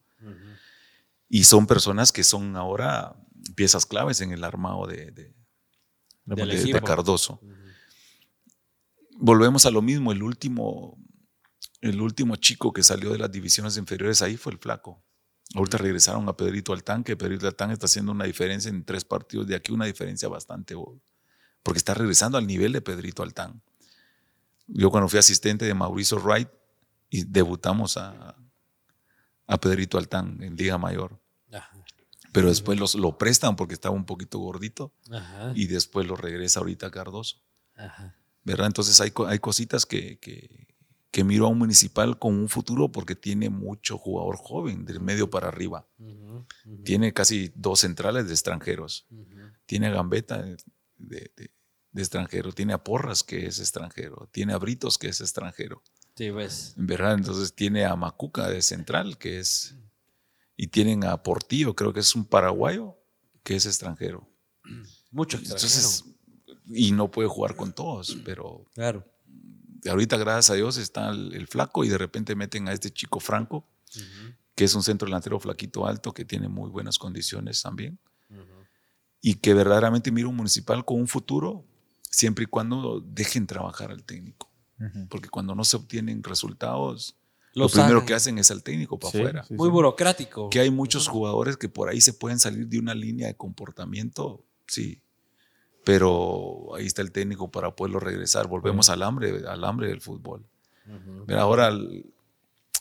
Y 1.30 1.44
son 1.44 1.66
personas 1.66 2.10
que 2.10 2.24
son 2.24 2.56
ahora 2.56 3.16
piezas 3.54 3.86
claves 3.86 4.20
en 4.20 4.32
el 4.32 4.42
armado 4.42 4.86
de, 4.86 5.12
de. 5.12 5.34
Cardoso. 6.82 7.40
Volvemos 9.16 9.64
a 9.64 9.70
lo 9.70 9.80
mismo. 9.80 10.10
El 10.10 10.24
último, 10.24 10.98
el 11.80 12.00
último 12.00 12.36
chico 12.36 12.72
que 12.72 12.82
salió 12.82 13.12
de 13.12 13.18
las 13.18 13.30
divisiones 13.30 13.76
inferiores 13.76 14.22
ahí 14.22 14.36
fue 14.36 14.52
el 14.52 14.58
Flaco. 14.58 15.04
Ahorita 15.54 15.78
regresaron 15.78 16.28
a 16.28 16.36
Pedrito 16.36 16.72
Altán, 16.72 17.04
que 17.04 17.16
Pedrito 17.16 17.46
Altán 17.46 17.70
está 17.70 17.86
haciendo 17.86 18.12
una 18.12 18.24
diferencia 18.24 18.68
en 18.68 18.84
tres 18.84 19.04
partidos 19.04 19.46
de 19.46 19.56
aquí, 19.56 19.72
una 19.72 19.84
diferencia 19.84 20.28
bastante, 20.28 20.74
porque 21.62 21.78
está 21.78 21.94
regresando 21.94 22.38
al 22.38 22.46
nivel 22.46 22.72
de 22.72 22.80
Pedrito 22.80 23.22
Altán. 23.22 23.62
Yo 24.66 24.90
cuando 24.90 25.08
fui 25.08 25.18
asistente 25.18 25.64
de 25.64 25.74
Mauricio 25.74 26.18
Wright 26.18 26.48
y 27.08 27.24
debutamos 27.24 27.96
a, 27.96 28.36
a 29.46 29.58
Pedrito 29.58 29.98
Altán 29.98 30.40
en 30.42 30.54
Liga 30.54 30.78
Mayor. 30.78 31.19
Pero 32.32 32.48
después 32.48 32.78
los, 32.78 32.94
lo 32.94 33.18
prestan 33.18 33.56
porque 33.56 33.74
estaba 33.74 33.94
un 33.94 34.06
poquito 34.06 34.38
gordito 34.38 34.92
Ajá. 35.10 35.52
y 35.54 35.66
después 35.66 36.06
lo 36.06 36.16
regresa 36.16 36.60
ahorita 36.60 36.86
a 36.86 36.90
Cardoso. 36.90 37.42
Ajá. 37.76 38.16
¿verdad? 38.44 38.66
Entonces 38.68 39.00
hay, 39.00 39.12
hay 39.26 39.38
cositas 39.38 39.84
que, 39.86 40.18
que, 40.18 40.66
que 41.10 41.24
miro 41.24 41.46
a 41.46 41.48
un 41.48 41.58
municipal 41.58 42.18
con 42.18 42.34
un 42.34 42.48
futuro 42.48 42.90
porque 42.90 43.14
tiene 43.14 43.50
mucho 43.50 43.98
jugador 43.98 44.36
joven, 44.36 44.84
del 44.86 45.00
medio 45.00 45.28
para 45.30 45.48
arriba. 45.48 45.86
Tiene 46.84 47.12
casi 47.12 47.52
dos 47.54 47.80
centrales 47.80 48.26
de 48.26 48.32
extranjeros. 48.32 49.06
Tiene 49.66 49.88
a 49.88 49.90
Gambetta 49.90 50.40
de, 50.42 50.56
de- 50.96 51.32
de- 51.36 51.50
de 51.92 52.02
extranjero. 52.02 52.52
Tiene 52.52 52.72
a 52.72 52.84
Porras, 52.84 53.24
que 53.24 53.46
es 53.46 53.58
extranjero. 53.58 54.28
Tiene 54.30 54.52
a 54.52 54.58
Britos, 54.58 54.96
que 54.96 55.08
es 55.08 55.20
extranjero. 55.20 55.82
Sí, 56.14 56.30
pues. 56.30 56.74
¿verdad? 56.76 57.14
Entonces 57.14 57.52
tiene 57.54 57.84
a 57.84 57.96
Macuca 57.96 58.48
de 58.48 58.62
central, 58.62 59.18
que 59.18 59.40
es. 59.40 59.74
Y 60.62 60.66
tienen 60.66 61.04
a 61.04 61.22
Portillo, 61.22 61.74
creo 61.74 61.94
que 61.94 62.00
es 62.00 62.14
un 62.14 62.26
paraguayo, 62.26 62.94
que 63.42 63.56
es 63.56 63.64
extranjero. 63.64 64.28
Mucho 65.10 65.38
extranjero. 65.38 65.66
Entonces, 65.66 66.04
y 66.70 66.92
no 66.92 67.10
puede 67.10 67.30
jugar 67.30 67.56
con 67.56 67.72
todos, 67.72 68.18
pero 68.26 68.66
claro. 68.74 69.06
ahorita 69.88 70.18
gracias 70.18 70.50
a 70.50 70.54
Dios 70.56 70.76
está 70.76 71.08
el, 71.08 71.34
el 71.34 71.46
flaco 71.46 71.82
y 71.82 71.88
de 71.88 71.96
repente 71.96 72.36
meten 72.36 72.68
a 72.68 72.74
este 72.74 72.90
chico 72.90 73.20
Franco, 73.20 73.66
que 74.54 74.64
es 74.64 74.74
un 74.74 74.82
centro 74.82 75.06
delantero 75.06 75.40
flaquito 75.40 75.86
alto 75.86 76.12
que 76.12 76.26
tiene 76.26 76.48
muy 76.48 76.68
buenas 76.68 76.98
condiciones 76.98 77.62
también 77.62 77.98
y 79.22 79.36
que 79.36 79.54
verdaderamente 79.54 80.12
mira 80.12 80.28
un 80.28 80.36
municipal 80.36 80.84
con 80.84 81.00
un 81.00 81.08
futuro 81.08 81.64
siempre 82.02 82.44
y 82.44 82.46
cuando 82.46 83.00
dejen 83.00 83.46
trabajar 83.46 83.90
al 83.90 84.04
técnico, 84.04 84.50
porque 85.08 85.30
cuando 85.30 85.54
no 85.54 85.64
se 85.64 85.78
obtienen 85.78 86.22
resultados, 86.22 87.16
Lo 87.54 87.64
lo, 87.64 87.68
primero 87.68 88.04
que 88.06 88.14
hacen 88.14 88.38
es 88.38 88.50
al 88.50 88.62
técnico 88.62 88.98
para 88.98 89.10
Sí, 89.12 89.18
afuera. 89.18 89.44
sí, 89.44 89.54
Muy 89.54 89.68
sí. 89.68 89.72
burocrático. 89.72 90.50
Que 90.50 90.60
hay 90.60 90.70
muchos 90.70 91.08
jugadores 91.08 91.56
que 91.56 91.68
por 91.68 91.88
ahí 91.88 92.00
se 92.00 92.12
pueden 92.12 92.38
salir 92.38 92.68
de 92.68 92.78
una 92.78 92.94
línea 92.94 93.26
de 93.26 93.36
comportamiento, 93.36 94.44
sí. 94.66 95.02
Pero 95.84 96.74
ahí 96.76 96.86
está 96.86 97.02
el 97.02 97.10
técnico 97.10 97.50
para 97.50 97.74
poderlo 97.74 98.00
regresar. 98.00 98.46
Volvemos 98.46 98.90
al 98.90 99.02
hambre, 99.02 99.42
al 99.48 99.64
hambre 99.64 99.88
del 99.88 100.00
fútbol. 100.00 100.44
Pero 101.26 101.40
ahora, 101.40 101.70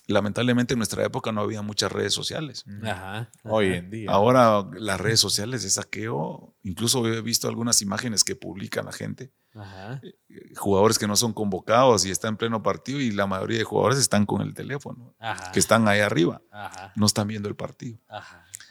lamentablemente 0.08 0.74
en 0.74 0.80
nuestra 0.80 1.04
época 1.06 1.32
no 1.32 1.42
había 1.42 1.62
muchas 1.62 1.92
redes 1.92 2.14
sociales. 2.14 2.66
Ajá. 2.84 3.30
Hoy 3.44 3.68
en 3.74 3.90
día. 3.90 4.12
Ahora 4.12 4.68
las 4.74 5.00
redes 5.00 5.20
sociales 5.20 5.64
de 5.64 5.70
saqueo, 5.70 6.54
incluso 6.64 7.08
he 7.08 7.22
visto 7.22 7.48
algunas 7.48 7.82
imágenes 7.82 8.24
que 8.24 8.36
publica 8.36 8.82
la 8.84 8.92
gente, 8.92 9.32
Ajá. 9.56 10.00
eh, 10.04 10.14
jugadores 10.56 11.00
que 11.00 11.08
no 11.08 11.16
son 11.16 11.34
convocados 11.34 12.06
y 12.06 12.12
están 12.12 12.30
en 12.32 12.38
pleno 12.38 12.62
partido 12.64 13.00
y 13.02 13.12
la 13.12 13.26
mayoría 13.28 13.58
de 13.58 13.64
jugadores 13.64 13.98
están 14.00 14.26
con 14.26 14.42
el 14.42 14.54
teléfono, 14.54 15.16
Ajá. 15.20 15.52
que 15.52 15.60
están 15.60 15.88
ahí 15.88 16.00
arriba, 16.02 16.42
Ajá. 16.52 16.94
no 16.96 17.06
están 17.06 17.28
viendo 17.28 17.50
el 17.50 17.56
partido. 17.56 17.98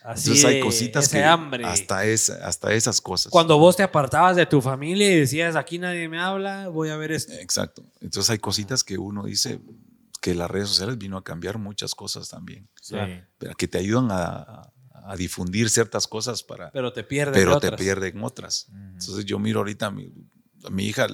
Así 0.05 0.31
Entonces 0.31 0.45
hay 0.45 0.61
cositas 0.61 1.09
que 1.09 1.25
hambre. 1.25 1.65
hasta 1.65 2.05
esa, 2.05 2.47
hasta 2.47 2.73
esas 2.73 3.01
cosas. 3.01 3.31
Cuando 3.33 3.59
vos 3.59 3.77
te 3.77 3.83
apartabas 3.83 4.37
de 4.37 4.47
tu 4.47 4.61
familia 4.63 5.11
y 5.13 5.19
decías, 5.21 5.57
aquí 5.57 5.79
nadie 5.79 6.09
me 6.09 6.21
habla, 6.21 6.69
voy 6.69 6.91
a 6.91 6.97
ver 6.97 7.11
esto. 7.13 7.33
Exacto. 7.35 7.83
Entonces 8.01 8.31
hay 8.31 8.39
cositas 8.39 8.85
que 8.85 8.97
uno 8.97 9.25
dice 9.25 9.61
que 10.21 10.35
las 10.35 10.51
redes 10.51 10.69
sociales 10.69 10.97
vino 10.99 11.17
a 11.17 11.25
cambiar 11.25 11.59
muchas 11.59 11.95
cosas 11.95 12.29
también, 12.29 12.69
Sí. 12.81 12.97
pero 13.39 13.55
que 13.55 13.69
te 13.69 13.79
ayudan 13.79 14.09
a, 14.13 14.71
difundir 15.17 15.71
ciertas 15.71 16.07
cosas 16.07 16.43
para, 16.43 16.71
Pero 16.71 16.93
te 16.93 17.03
pierdes. 17.03 17.35
pero 17.35 17.55
de 17.55 17.61
te 17.61 17.67
otras. 17.69 17.81
pierden 17.81 18.23
otras. 18.23 18.67
Entonces 18.93 19.25
yo 19.25 19.39
miro 19.39 19.61
ahorita 19.61 19.91
mi, 19.91 20.13
mi 20.71 20.87
hija 20.87 21.07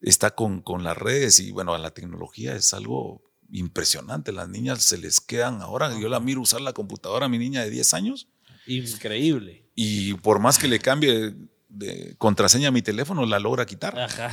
está 0.00 0.34
con, 0.34 0.62
con 0.62 0.82
las 0.84 0.96
redes 0.96 1.38
y 1.40 1.52
bueno, 1.52 1.76
la 1.78 1.92
tecnología 1.92 2.54
es 2.54 2.74
algo 2.74 3.22
impresionante. 3.50 4.32
Las 4.32 4.48
niñas 4.48 4.82
se 4.82 4.98
les 4.98 5.20
quedan 5.20 5.60
ahora. 5.62 5.96
Yo 5.98 6.08
la 6.08 6.20
miro 6.20 6.40
usar 6.40 6.60
la 6.60 6.72
computadora 6.72 7.26
a 7.26 7.28
mi 7.28 7.38
niña 7.38 7.62
de 7.62 7.70
10 7.70 7.94
años 7.94 8.28
Increíble. 8.66 9.66
y 9.74 10.14
por 10.14 10.38
más 10.40 10.58
que 10.58 10.68
le 10.68 10.78
cambie 10.78 11.34
de 11.68 12.14
contraseña 12.18 12.68
a 12.68 12.70
mi 12.72 12.82
teléfono, 12.82 13.24
la 13.26 13.38
logra 13.38 13.64
quitar. 13.64 13.98
Ajá. 13.98 14.30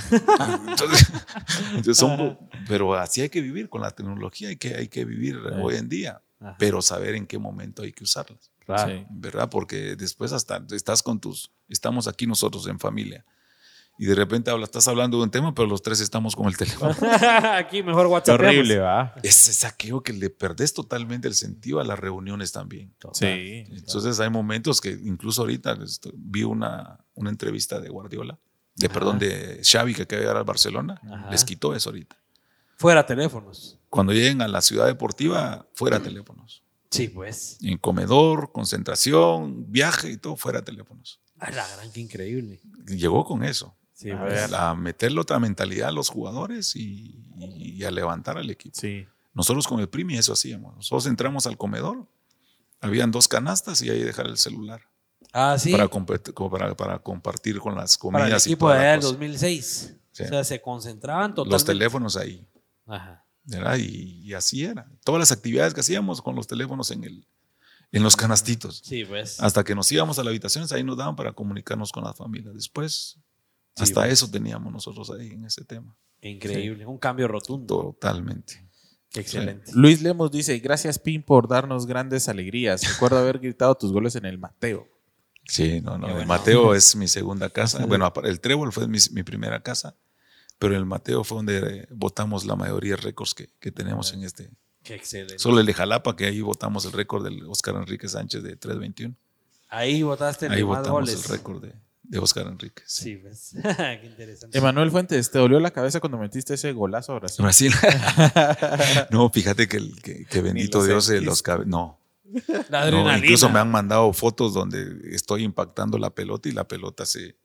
Entonces, 0.68 1.08
entonces 1.70 1.98
son- 1.98 2.38
pero 2.68 2.94
así 2.96 3.22
hay 3.22 3.30
que 3.30 3.42
vivir 3.42 3.70
con 3.70 3.82
la 3.82 3.92
tecnología, 3.92 4.50
hay 4.50 4.58
que, 4.58 4.76
hay 4.76 4.88
que 4.90 5.06
vivir 5.06 5.38
hoy 5.62 5.76
en 5.76 5.88
día, 5.88 6.22
Ajá. 6.40 6.56
pero 6.60 6.82
saber 6.82 7.16
en 7.16 7.26
qué 7.28 7.38
momento 7.38 7.84
hay 7.84 7.92
que 7.94 8.04
usarlas. 8.04 8.52
Sí. 8.86 9.04
¿verdad? 9.10 9.50
Porque 9.50 9.96
después 9.96 10.32
hasta 10.32 10.64
estás 10.72 11.02
con 11.02 11.20
tus, 11.20 11.50
estamos 11.70 12.08
aquí 12.08 12.28
nosotros 12.28 12.68
en 12.68 12.78
familia 12.80 13.26
y 14.02 14.06
de 14.06 14.16
repente 14.16 14.50
habla, 14.50 14.64
estás 14.64 14.88
hablando 14.88 15.18
de 15.18 15.24
un 15.24 15.30
tema, 15.30 15.54
pero 15.54 15.68
los 15.68 15.82
tres 15.82 16.00
estamos 16.00 16.34
con 16.34 16.48
el 16.48 16.56
teléfono. 16.56 16.96
Aquí 17.58 17.84
mejor 17.84 18.08
WhatsApp. 18.08 18.40
horrible, 18.40 18.80
va. 18.80 19.14
Ese 19.24 19.52
saqueo 19.52 20.02
que 20.02 20.14
le 20.14 20.30
perdés 20.30 20.74
totalmente 20.74 21.28
el 21.28 21.34
sentido 21.34 21.82
a 21.82 21.84
las 21.84 22.00
reuniones 22.00 22.54
también. 22.54 22.96
Sí. 23.12 23.26
Entonces 23.26 24.22
hay 24.22 24.30
momentos 24.30 24.80
que 24.80 24.92
incluso 24.92 25.42
ahorita 25.42 25.78
vi 26.16 26.44
una, 26.44 26.98
una 27.14 27.30
entrevista 27.30 27.82
de 27.82 27.90
Guardiola, 27.90 28.40
de 28.76 28.88
perdón, 28.88 29.20
de 29.20 29.60
Xavi 29.70 29.94
que 29.94 30.04
acaba 30.04 30.20
de 30.20 30.24
llegar 30.24 30.38
al 30.38 30.46
Barcelona, 30.46 31.02
Ajá. 31.04 31.30
les 31.30 31.44
quitó 31.44 31.76
eso 31.76 31.90
ahorita. 31.90 32.16
Fuera 32.78 33.06
teléfonos. 33.06 33.78
Cuando 33.90 34.14
lleguen 34.14 34.42
a 34.42 34.48
la 34.48 34.62
ciudad 34.62 34.86
deportiva, 34.86 35.68
fuera 35.74 36.00
teléfonos. 36.00 36.64
Sí, 36.90 37.10
pues. 37.10 37.58
En 37.62 37.78
comedor, 37.78 38.54
concentración, 38.54 39.70
viaje 39.70 40.10
y 40.10 40.16
todo, 40.16 40.38
fuera 40.38 40.64
teléfonos. 40.64 41.20
A 41.38 41.52
la 41.52 41.68
gran, 41.76 41.92
qué 41.92 42.00
increíble. 42.00 42.62
Llegó 42.88 43.26
con 43.26 43.44
eso. 43.44 43.76
Sí, 44.00 44.12
A 44.12 44.20
pues. 44.20 44.50
meterle 44.78 45.20
otra 45.20 45.40
mentalidad 45.40 45.90
a 45.90 45.92
los 45.92 46.08
jugadores 46.10 46.74
y, 46.78 47.22
y 47.38 47.84
a 47.84 47.92
levantar 47.92 48.38
al 48.38 48.50
equipo. 48.50 48.78
Sí. 48.80 49.06
Nosotros 49.34 49.68
con 49.68 49.82
el 49.82 49.90
Primi 49.90 50.18
eso 50.18 50.32
hacíamos. 50.32 50.74
Nosotros 50.78 51.06
entramos 51.08 51.46
al 51.48 51.58
comedor, 51.58 52.08
habían 52.80 53.12
dos 53.12 53.28
canastas 53.28 53.82
y 53.82 53.90
ahí 53.90 54.02
dejar 54.02 54.28
el 54.28 54.38
celular 54.38 54.82
Ah, 55.34 55.58
sí. 55.60 55.72
para, 55.74 55.90
para, 55.90 56.76
para 56.78 57.00
compartir 57.00 57.60
con 57.60 57.76
las 57.76 57.98
Para 57.98 58.20
comidas 58.24 58.46
el 58.46 58.52
y 58.52 58.54
equipo 58.54 58.68
toda 58.68 58.76
de 58.76 58.82
allá 58.84 58.92
del 58.94 59.00
cosa. 59.02 59.12
2006. 59.12 59.96
Sí. 60.14 60.24
O 60.24 60.28
sea, 60.28 60.44
se 60.46 60.62
concentraban 60.62 61.32
totalmente. 61.36 61.54
Los 61.56 61.66
teléfonos 61.66 62.16
ahí. 62.16 62.48
Ajá. 62.88 63.26
Y, 63.78 64.22
y 64.30 64.34
así 64.34 64.64
era. 64.64 64.90
Todas 65.04 65.20
las 65.20 65.32
actividades 65.34 65.74
que 65.74 65.82
hacíamos 65.82 66.22
con 66.22 66.36
los 66.36 66.48
teléfonos 66.48 66.90
en, 66.92 67.04
el, 67.04 67.28
en 67.92 68.02
los 68.04 68.16
canastitos. 68.16 68.82
Sí, 68.86 69.04
pues. 69.04 69.40
Hasta 69.42 69.64
que 69.66 69.76
nos 69.76 69.92
íbamos 69.92 70.18
a 70.20 70.24
las 70.24 70.30
habitaciones, 70.32 70.72
ahí 70.72 70.84
nos 70.84 70.96
daban 70.98 71.16
para 71.18 71.34
comunicarnos 71.34 71.92
con 71.92 72.04
las 72.06 72.16
familias. 72.16 72.54
Después, 72.56 73.18
Sí, 73.86 73.92
hasta 73.92 74.08
eso 74.08 74.30
teníamos 74.30 74.72
nosotros 74.72 75.10
ahí 75.12 75.32
en 75.32 75.46
ese 75.46 75.64
tema. 75.64 75.96
Increíble. 76.22 76.86
Un 76.86 76.98
cambio 76.98 77.28
rotundo. 77.28 77.76
Totalmente. 77.76 78.70
Excelente. 79.16 79.72
Luis 79.74 80.02
Lemos 80.02 80.32
dice, 80.32 80.58
gracias 80.60 81.00
Pin 81.00 81.24
por 81.24 81.48
darnos 81.48 81.88
grandes 81.88 82.30
alegrías. 82.30 82.88
Recuerdo 82.94 83.18
haber 83.18 83.40
gritado 83.40 83.76
tus 83.76 83.92
goles 83.92 84.16
en 84.16 84.26
el 84.26 84.38
Mateo. 84.38 84.88
Sí, 85.46 85.82
no, 85.82 85.98
no. 85.98 86.20
El. 86.20 86.28
Mateo 86.28 86.76
es 86.76 86.96
mi 86.96 87.08
segunda 87.08 87.50
casa. 87.50 87.86
Bueno, 87.86 88.12
el 88.24 88.40
Trébol 88.40 88.72
fue 88.72 88.88
mi, 88.88 89.00
mi 89.12 89.24
primera 89.24 89.64
casa, 89.64 89.96
pero 90.60 90.76
el 90.76 90.86
Mateo 90.86 91.24
fue 91.24 91.38
donde 91.38 91.58
eh, 91.58 91.88
votamos 91.90 92.46
la 92.46 92.56
mayoría 92.56 92.92
de 92.92 93.02
récords 93.02 93.34
que, 93.34 93.50
que 93.60 93.72
tenemos 93.72 94.14
en 94.14 94.24
este. 94.24 94.52
Qué 94.84 94.96
excelente. 94.96 95.40
Solo 95.40 95.60
el 95.60 95.66
de 95.66 95.74
Jalapa, 95.74 96.16
que 96.16 96.26
ahí 96.26 96.42
votamos 96.42 96.86
el 96.86 96.92
récord 96.92 97.24
del 97.24 97.44
Oscar 97.48 97.76
Enrique 97.76 98.08
Sánchez 98.08 98.44
de 98.44 98.56
321. 98.56 99.16
Ahí 99.70 100.04
votaste 100.04 100.46
el 100.46 100.52
Ahí 100.54 100.60
de 100.60 100.66
más 100.66 100.78
votamos 100.80 101.02
goles. 101.02 101.26
el 101.26 101.32
récord 101.32 101.62
de, 101.62 101.74
de 102.10 102.20
Oscar 102.20 102.48
Enrique. 102.48 102.82
sí. 102.86 103.04
Sí, 103.04 103.16
pues. 103.18 103.52
Qué 104.02 104.02
interesante. 104.06 104.58
Emanuel 104.58 104.92
Fuentes, 104.92 105.30
¿te 105.32 105.40
dolió 105.40 105.60
la 105.60 105.72
cabeza 105.72 106.00
cuando 106.00 106.18
metiste 106.18 106.56
ese 106.56 106.72
golazo 106.74 107.14
a 107.14 107.20
Brasil? 107.20 107.44
Brasil. 107.44 107.72
no, 109.12 109.30
fíjate 109.30 109.68
que, 109.68 109.80
que, 110.04 110.26
que 110.26 110.42
bendito 110.42 110.84
Dios, 110.84 111.06
eh, 111.06 111.14
sentiste. 111.14 111.26
los 111.30 111.44
cabe- 111.44 111.66
No, 111.66 112.00
La 112.70 112.82
no, 112.82 112.86
adrenalina. 112.86 113.18
incluso 113.26 113.50
me 113.50 113.60
han 113.60 113.72
mandado 113.72 114.12
fotos 114.14 114.54
donde 114.54 114.86
estoy 115.16 115.44
impactando 115.44 115.98
la 115.98 116.10
pelota 116.10 116.50
y 116.50 116.52
la 116.52 116.68
pelota 116.68 117.06
se, 117.06 117.36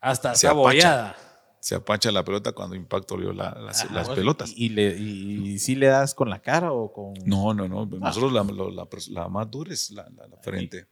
Hasta 0.00 0.34
se 0.34 0.46
apacha. 0.48 1.16
se 1.60 1.74
apacha 1.74 2.10
la 2.12 2.24
pelota 2.24 2.52
cuando 2.52 2.76
impacto 2.76 3.20
yo 3.20 3.32
la- 3.32 3.56
las, 3.60 3.84
Ajá. 3.84 3.94
las 3.94 4.08
pelotas. 4.10 4.50
¿Y, 4.56 4.66
y 4.66 4.68
le, 4.70 4.96
y, 4.96 5.48
y 5.54 5.58
sí 5.58 5.74
le 5.74 5.86
das 5.88 6.14
con 6.14 6.30
la 6.30 6.40
cara 6.40 6.72
o 6.72 6.92
con...? 6.92 7.14
No, 7.24 7.54
no, 7.54 7.68
no. 7.68 7.86
Nosotros 7.86 8.32
la, 8.32 8.44
la 9.10 9.28
más 9.28 9.50
dura 9.50 9.72
es 9.74 9.90
la, 9.90 10.08
la- 10.10 10.28
la 10.28 10.36
frente. 10.38 10.86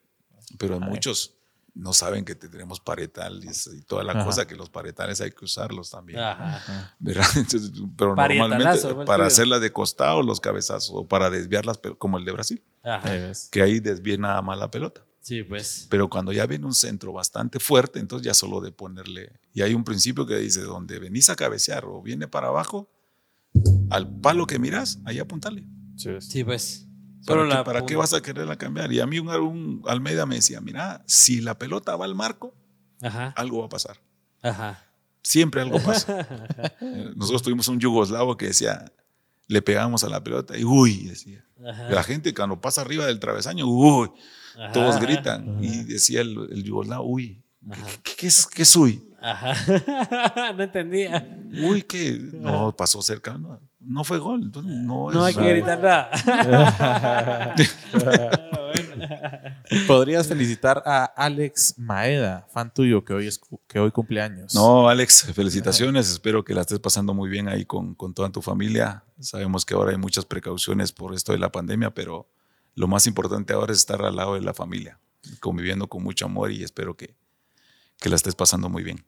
Pero 0.58 0.80
Ay. 0.82 0.88
muchos 0.90 1.36
no 1.74 1.92
saben 1.92 2.24
que 2.24 2.34
tenemos 2.34 2.80
paretales 2.80 3.68
y 3.72 3.82
toda 3.82 4.04
la 4.04 4.12
Ajá. 4.12 4.24
cosa, 4.24 4.46
que 4.46 4.56
los 4.56 4.70
paretales 4.70 5.20
hay 5.20 5.30
que 5.30 5.44
usarlos 5.44 5.90
también. 5.90 6.18
Ajá. 6.18 6.94
¿verdad? 6.98 7.26
Entonces, 7.36 7.72
pero 7.96 8.14
normalmente 8.14 9.04
para 9.06 9.26
hacerlas 9.26 9.60
de 9.60 9.72
costado, 9.72 10.22
los 10.22 10.40
cabezazos, 10.40 10.90
o 10.94 11.06
para 11.06 11.30
desviarlas, 11.30 11.78
pero 11.78 11.98
como 11.98 12.18
el 12.18 12.24
de 12.24 12.32
Brasil, 12.32 12.62
Ajá. 12.82 13.10
Que 13.50 13.62
ahí 13.62 13.80
desvía 13.80 14.16
nada 14.16 14.42
más 14.42 14.58
la 14.58 14.70
pelota. 14.70 15.04
Sí, 15.20 15.42
pues. 15.42 15.86
Pero 15.90 16.08
cuando 16.08 16.32
ya 16.32 16.46
viene 16.46 16.64
un 16.64 16.74
centro 16.74 17.12
bastante 17.12 17.60
fuerte, 17.60 17.98
entonces 17.98 18.24
ya 18.24 18.32
solo 18.34 18.60
de 18.60 18.72
ponerle. 18.72 19.38
Y 19.52 19.60
hay 19.62 19.74
un 19.74 19.84
principio 19.84 20.26
que 20.26 20.36
dice: 20.36 20.62
donde 20.62 20.98
venís 20.98 21.28
a 21.28 21.36
cabecear 21.36 21.84
o 21.84 22.00
viene 22.00 22.26
para 22.26 22.48
abajo, 22.48 22.90
al 23.90 24.08
palo 24.20 24.46
que 24.46 24.58
miras, 24.58 24.98
ahí 25.04 25.18
apuntarle. 25.18 25.64
Sí, 25.96 26.08
ves. 26.08 26.26
Sí, 26.26 26.42
pues. 26.44 26.86
¿Para, 27.26 27.48
qué, 27.48 27.64
para 27.64 27.86
qué 27.86 27.96
vas 27.96 28.14
a 28.14 28.22
quererla 28.22 28.56
cambiar? 28.56 28.92
Y 28.92 29.00
a 29.00 29.06
mí 29.06 29.18
un, 29.18 29.28
un 29.28 29.82
Almeida 29.86 30.26
me 30.26 30.36
decía, 30.36 30.60
mira, 30.60 31.02
si 31.06 31.40
la 31.40 31.58
pelota 31.58 31.94
va 31.96 32.04
al 32.06 32.14
marco, 32.14 32.54
Ajá. 33.02 33.32
algo 33.36 33.60
va 33.60 33.66
a 33.66 33.68
pasar. 33.68 34.00
Ajá. 34.42 34.84
Siempre 35.22 35.60
algo 35.60 35.80
pasa. 35.82 36.26
Eh, 36.80 37.12
Nosotros 37.14 37.42
tuvimos 37.42 37.68
un 37.68 37.78
yugoslavo 37.78 38.36
que 38.38 38.46
decía, 38.46 38.90
le 39.48 39.60
pegamos 39.60 40.02
a 40.04 40.08
la 40.08 40.22
pelota 40.24 40.56
y 40.56 40.64
uy, 40.64 41.06
decía. 41.08 41.44
Ajá. 41.66 41.90
La 41.90 42.02
gente 42.02 42.32
cuando 42.32 42.58
pasa 42.60 42.80
arriba 42.80 43.04
del 43.04 43.20
travesaño, 43.20 43.66
uy, 43.66 44.10
Ajá. 44.58 44.72
todos 44.72 44.98
gritan. 44.98 45.62
Y 45.62 45.84
decía 45.84 46.22
el, 46.22 46.48
el 46.50 46.64
yugoslavo, 46.64 47.04
uy, 47.04 47.42
¿qué, 48.02 48.14
qué 48.16 48.26
es, 48.28 48.46
¿qué 48.46 48.62
es 48.62 48.74
uy? 48.76 49.06
Ajá. 49.20 50.52
no 50.56 50.62
entendía. 50.62 51.38
Uy, 51.62 51.82
¿qué? 51.82 52.18
No, 52.32 52.74
pasó 52.74 53.02
cerca. 53.02 53.36
No, 53.36 53.60
no 53.80 54.04
fue 54.04 54.18
gol. 54.18 54.42
entonces 54.42 54.72
no, 54.72 55.10
No 55.10 55.24
hay 55.24 55.32
es- 55.32 55.38
que 55.38 55.48
gritar 55.50 55.80
nada. 55.82 57.54
Podrías 59.86 60.26
felicitar 60.26 60.82
a 60.84 61.04
Alex 61.04 61.74
Maeda, 61.78 62.46
fan 62.52 62.72
tuyo, 62.72 63.04
que 63.04 63.12
hoy, 63.14 63.26
es, 63.26 63.40
que 63.68 63.78
hoy 63.78 63.90
cumple 63.90 64.20
años. 64.20 64.54
No, 64.54 64.88
Alex, 64.88 65.32
felicitaciones. 65.34 66.10
Espero 66.10 66.44
que 66.44 66.54
la 66.54 66.62
estés 66.62 66.80
pasando 66.80 67.14
muy 67.14 67.28
bien 67.30 67.48
ahí 67.48 67.64
con, 67.64 67.94
con 67.94 68.12
toda 68.14 68.30
tu 68.30 68.42
familia. 68.42 69.04
Sabemos 69.20 69.64
que 69.64 69.74
ahora 69.74 69.92
hay 69.92 69.98
muchas 69.98 70.24
precauciones 70.24 70.92
por 70.92 71.14
esto 71.14 71.32
de 71.32 71.38
la 71.38 71.52
pandemia, 71.52 71.90
pero 71.94 72.28
lo 72.74 72.88
más 72.88 73.06
importante 73.06 73.52
ahora 73.52 73.72
es 73.72 73.78
estar 73.78 74.02
al 74.02 74.16
lado 74.16 74.34
de 74.34 74.40
la 74.40 74.54
familia, 74.54 74.98
conviviendo 75.40 75.86
con 75.88 76.02
mucho 76.02 76.24
amor 76.26 76.50
y 76.50 76.64
espero 76.64 76.96
que, 76.96 77.14
que 78.00 78.08
la 78.08 78.16
estés 78.16 78.34
pasando 78.34 78.68
muy 78.68 78.82
bien. 78.82 79.04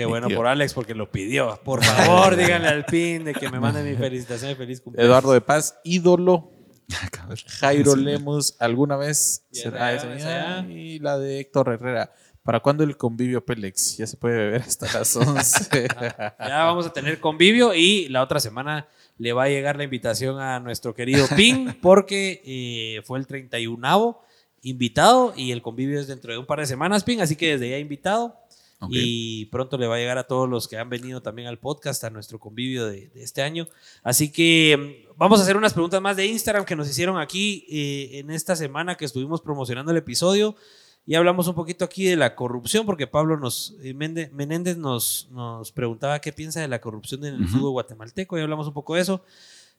Qué 0.00 0.06
bueno 0.06 0.28
por 0.30 0.46
Alex 0.46 0.72
porque 0.72 0.94
lo 0.94 1.10
pidió. 1.10 1.60
Por 1.62 1.84
favor, 1.84 2.34
díganle 2.34 2.68
al 2.68 2.86
PIN 2.86 3.24
de 3.24 3.34
que 3.34 3.50
me 3.50 3.60
mande 3.60 3.82
mi 3.82 3.94
felicitación 3.96 4.52
y 4.52 4.54
feliz 4.54 4.80
cumpleaños. 4.80 5.08
Eduardo 5.10 5.32
de 5.32 5.42
Paz, 5.42 5.78
ídolo. 5.84 6.52
A 7.22 7.26
ver. 7.26 7.38
Jairo. 7.46 7.94
Lemos, 7.96 8.56
¿alguna 8.58 8.96
vez 8.96 9.44
Ya, 9.50 9.62
será 9.62 9.94
ya, 9.94 10.14
esa? 10.14 10.62
ya. 10.62 10.66
Y 10.70 10.98
la 11.00 11.18
de 11.18 11.40
Héctor 11.40 11.68
Herrera. 11.68 12.12
¿Para 12.42 12.60
cuándo 12.60 12.82
el 12.82 12.96
convivio 12.96 13.44
Pélex? 13.44 13.98
Ya 13.98 14.06
se 14.06 14.16
puede 14.16 14.36
beber 14.38 14.62
hasta 14.62 14.86
las 14.90 15.14
11. 15.14 15.88
Ya 16.38 16.64
vamos 16.64 16.86
a 16.86 16.92
tener 16.94 17.20
convivio 17.20 17.74
y 17.74 18.08
la 18.08 18.22
otra 18.22 18.40
semana 18.40 18.88
le 19.18 19.34
va 19.34 19.44
a 19.44 19.48
llegar 19.48 19.76
la 19.76 19.84
invitación 19.84 20.40
a 20.40 20.58
nuestro 20.60 20.94
querido 20.94 21.26
PIN 21.36 21.76
porque 21.82 22.40
eh, 22.46 23.02
fue 23.04 23.18
el 23.18 23.26
31 23.26 24.22
invitado 24.62 25.34
y 25.36 25.52
el 25.52 25.60
convivio 25.62 26.00
es 26.00 26.06
dentro 26.06 26.32
de 26.32 26.38
un 26.38 26.46
par 26.46 26.60
de 26.60 26.66
semanas, 26.66 27.04
PIN, 27.04 27.20
así 27.20 27.36
que 27.36 27.52
desde 27.52 27.68
ya 27.70 27.78
invitado. 27.78 28.40
Y 28.88 29.44
pronto 29.46 29.76
le 29.76 29.86
va 29.86 29.96
a 29.96 29.98
llegar 29.98 30.16
a 30.16 30.24
todos 30.24 30.48
los 30.48 30.66
que 30.66 30.78
han 30.78 30.88
venido 30.88 31.20
también 31.20 31.48
al 31.48 31.58
podcast, 31.58 32.02
a 32.04 32.10
nuestro 32.10 32.38
convivio 32.38 32.86
de, 32.86 33.08
de 33.08 33.22
este 33.22 33.42
año. 33.42 33.68
Así 34.02 34.32
que 34.32 35.04
mm, 35.06 35.18
vamos 35.18 35.38
a 35.40 35.42
hacer 35.42 35.56
unas 35.56 35.74
preguntas 35.74 36.00
más 36.00 36.16
de 36.16 36.26
Instagram 36.26 36.64
que 36.64 36.76
nos 36.76 36.88
hicieron 36.88 37.18
aquí 37.18 37.66
eh, 37.68 38.20
en 38.20 38.30
esta 38.30 38.56
semana 38.56 38.96
que 38.96 39.04
estuvimos 39.04 39.42
promocionando 39.42 39.92
el 39.92 39.98
episodio. 39.98 40.56
Y 41.06 41.14
hablamos 41.14 41.48
un 41.48 41.54
poquito 41.54 41.84
aquí 41.84 42.04
de 42.04 42.16
la 42.16 42.36
corrupción, 42.36 42.86
porque 42.86 43.06
Pablo 43.06 43.36
nos, 43.36 43.74
eh, 43.82 43.94
Menéndez 43.94 44.76
nos, 44.76 45.28
nos 45.30 45.72
preguntaba 45.72 46.20
qué 46.20 46.32
piensa 46.32 46.60
de 46.60 46.68
la 46.68 46.80
corrupción 46.80 47.24
en 47.24 47.34
el 47.34 47.48
fútbol 47.48 47.72
guatemalteco. 47.72 48.38
Y 48.38 48.42
hablamos 48.42 48.68
un 48.68 48.74
poco 48.74 48.94
de 48.94 49.00
eso. 49.00 49.24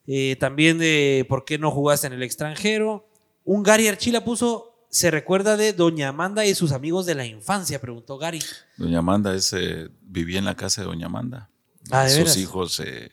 Eh, 0.07 0.35
también 0.39 0.77
de 0.77 1.25
por 1.29 1.45
qué 1.45 1.57
no 1.57 1.71
jugaste 1.71 2.07
en 2.07 2.13
el 2.13 2.23
extranjero. 2.23 3.07
Un 3.45 3.63
Gary 3.63 3.87
Archila 3.87 4.23
puso, 4.23 4.70
se 4.91 5.09
recuerda 5.09 5.57
de 5.57 5.73
Doña 5.73 6.09
Amanda 6.09 6.45
y 6.45 6.53
sus 6.53 6.71
amigos 6.73 7.05
de 7.07 7.15
la 7.15 7.25
infancia, 7.25 7.79
preguntó 7.81 8.17
Gary. 8.19 8.39
Doña 8.77 8.99
Amanda 8.99 9.33
es, 9.33 9.51
eh, 9.53 9.89
vivía 10.01 10.37
en 10.37 10.45
la 10.45 10.55
casa 10.55 10.81
de 10.81 10.87
Doña 10.87 11.07
Amanda. 11.07 11.49
Ah, 11.89 12.03
¿de 12.03 12.09
Sus 12.09 12.17
veras? 12.19 12.37
hijos, 12.37 12.79
eh, 12.81 13.11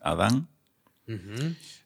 Adán, 0.00 0.48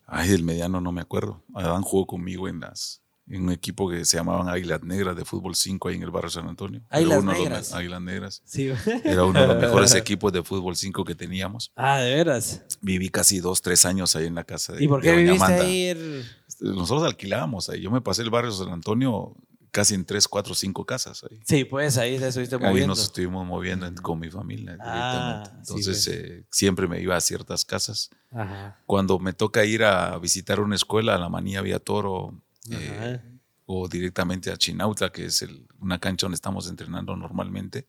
ay, 0.06 0.30
el 0.32 0.42
mediano 0.44 0.80
no 0.80 0.92
me 0.92 1.00
acuerdo. 1.00 1.42
Adán 1.54 1.82
jugó 1.82 2.06
conmigo 2.06 2.48
en 2.48 2.60
las 2.60 3.00
en 3.28 3.44
un 3.44 3.52
equipo 3.52 3.88
que 3.88 4.04
se 4.04 4.16
llamaban 4.16 4.48
Águilas 4.48 4.82
Negras 4.82 5.14
de 5.16 5.24
fútbol 5.24 5.54
5 5.54 5.88
ahí 5.88 5.94
en 5.94 6.02
el 6.02 6.10
barrio 6.10 6.30
San 6.30 6.48
Antonio. 6.48 6.82
Águilas 6.90 7.24
de 7.24 7.32
Negras. 7.32 7.72
Águilas 7.72 8.00
Negras. 8.02 8.42
Sí. 8.44 8.72
Era 9.04 9.24
uno 9.24 9.40
de 9.40 9.46
los 9.46 9.56
mejores 9.60 9.94
equipos 9.94 10.32
de 10.32 10.42
fútbol 10.42 10.74
5 10.74 11.04
que 11.04 11.14
teníamos. 11.14 11.70
ah, 11.76 11.98
de 12.00 12.12
veras. 12.12 12.62
Viví 12.80 13.08
casi 13.08 13.38
dos, 13.38 13.62
tres 13.62 13.86
años 13.86 14.16
ahí 14.16 14.26
en 14.26 14.34
la 14.34 14.42
casa 14.42 14.72
de, 14.72 14.82
¿Y 14.82 14.88
por 14.88 15.00
de 15.00 15.04
qué 15.08 15.10
Doña 15.14 15.22
viviste 15.22 15.44
Amanda. 15.44 15.64
ahí? 15.64 15.82
el- 15.84 16.24
Nosotros 16.60 17.04
alquilábamos 17.06 17.68
ahí. 17.68 17.80
Yo 17.80 17.90
me 17.90 18.00
pasé 18.00 18.22
el 18.22 18.30
barrio 18.30 18.52
San 18.52 18.68
Antonio 18.70 19.34
casi 19.70 19.94
en 19.94 20.04
tres, 20.04 20.26
cuatro, 20.26 20.52
cinco 20.54 20.84
casas 20.84 21.22
ahí. 21.30 21.40
Sí, 21.46 21.64
pues 21.64 21.96
ahí 21.96 22.18
te 22.18 22.26
estuviste 22.28 22.56
Ahí 22.56 22.62
moviendo. 22.62 22.88
nos 22.88 23.02
estuvimos 23.02 23.46
moviendo 23.46 23.86
en- 23.86 23.94
con 23.94 24.18
mi 24.18 24.28
familia 24.28 24.76
Ah, 24.80 24.92
directamente. 24.92 25.50
sí, 25.50 25.56
Entonces 25.58 26.04
pues. 26.04 26.16
eh, 26.16 26.44
siempre 26.50 26.88
me 26.88 27.00
iba 27.00 27.16
a 27.16 27.20
ciertas 27.20 27.64
casas. 27.64 28.10
Ajá. 28.32 28.78
Cuando 28.86 29.18
me 29.20 29.32
toca 29.32 29.64
ir 29.64 29.84
a 29.84 30.18
visitar 30.18 30.58
una 30.60 30.74
escuela, 30.74 31.14
a 31.14 31.18
la 31.18 31.28
Manía 31.28 31.60
Vía 31.62 31.78
Toro, 31.78 32.42
eh, 32.70 33.20
o 33.66 33.86
directamente 33.88 34.50
a 34.50 34.56
Chinauta, 34.56 35.10
que 35.12 35.26
es 35.26 35.42
el- 35.42 35.68
una 35.78 36.00
cancha 36.00 36.26
donde 36.26 36.34
estamos 36.34 36.68
entrenando 36.68 37.14
normalmente, 37.14 37.86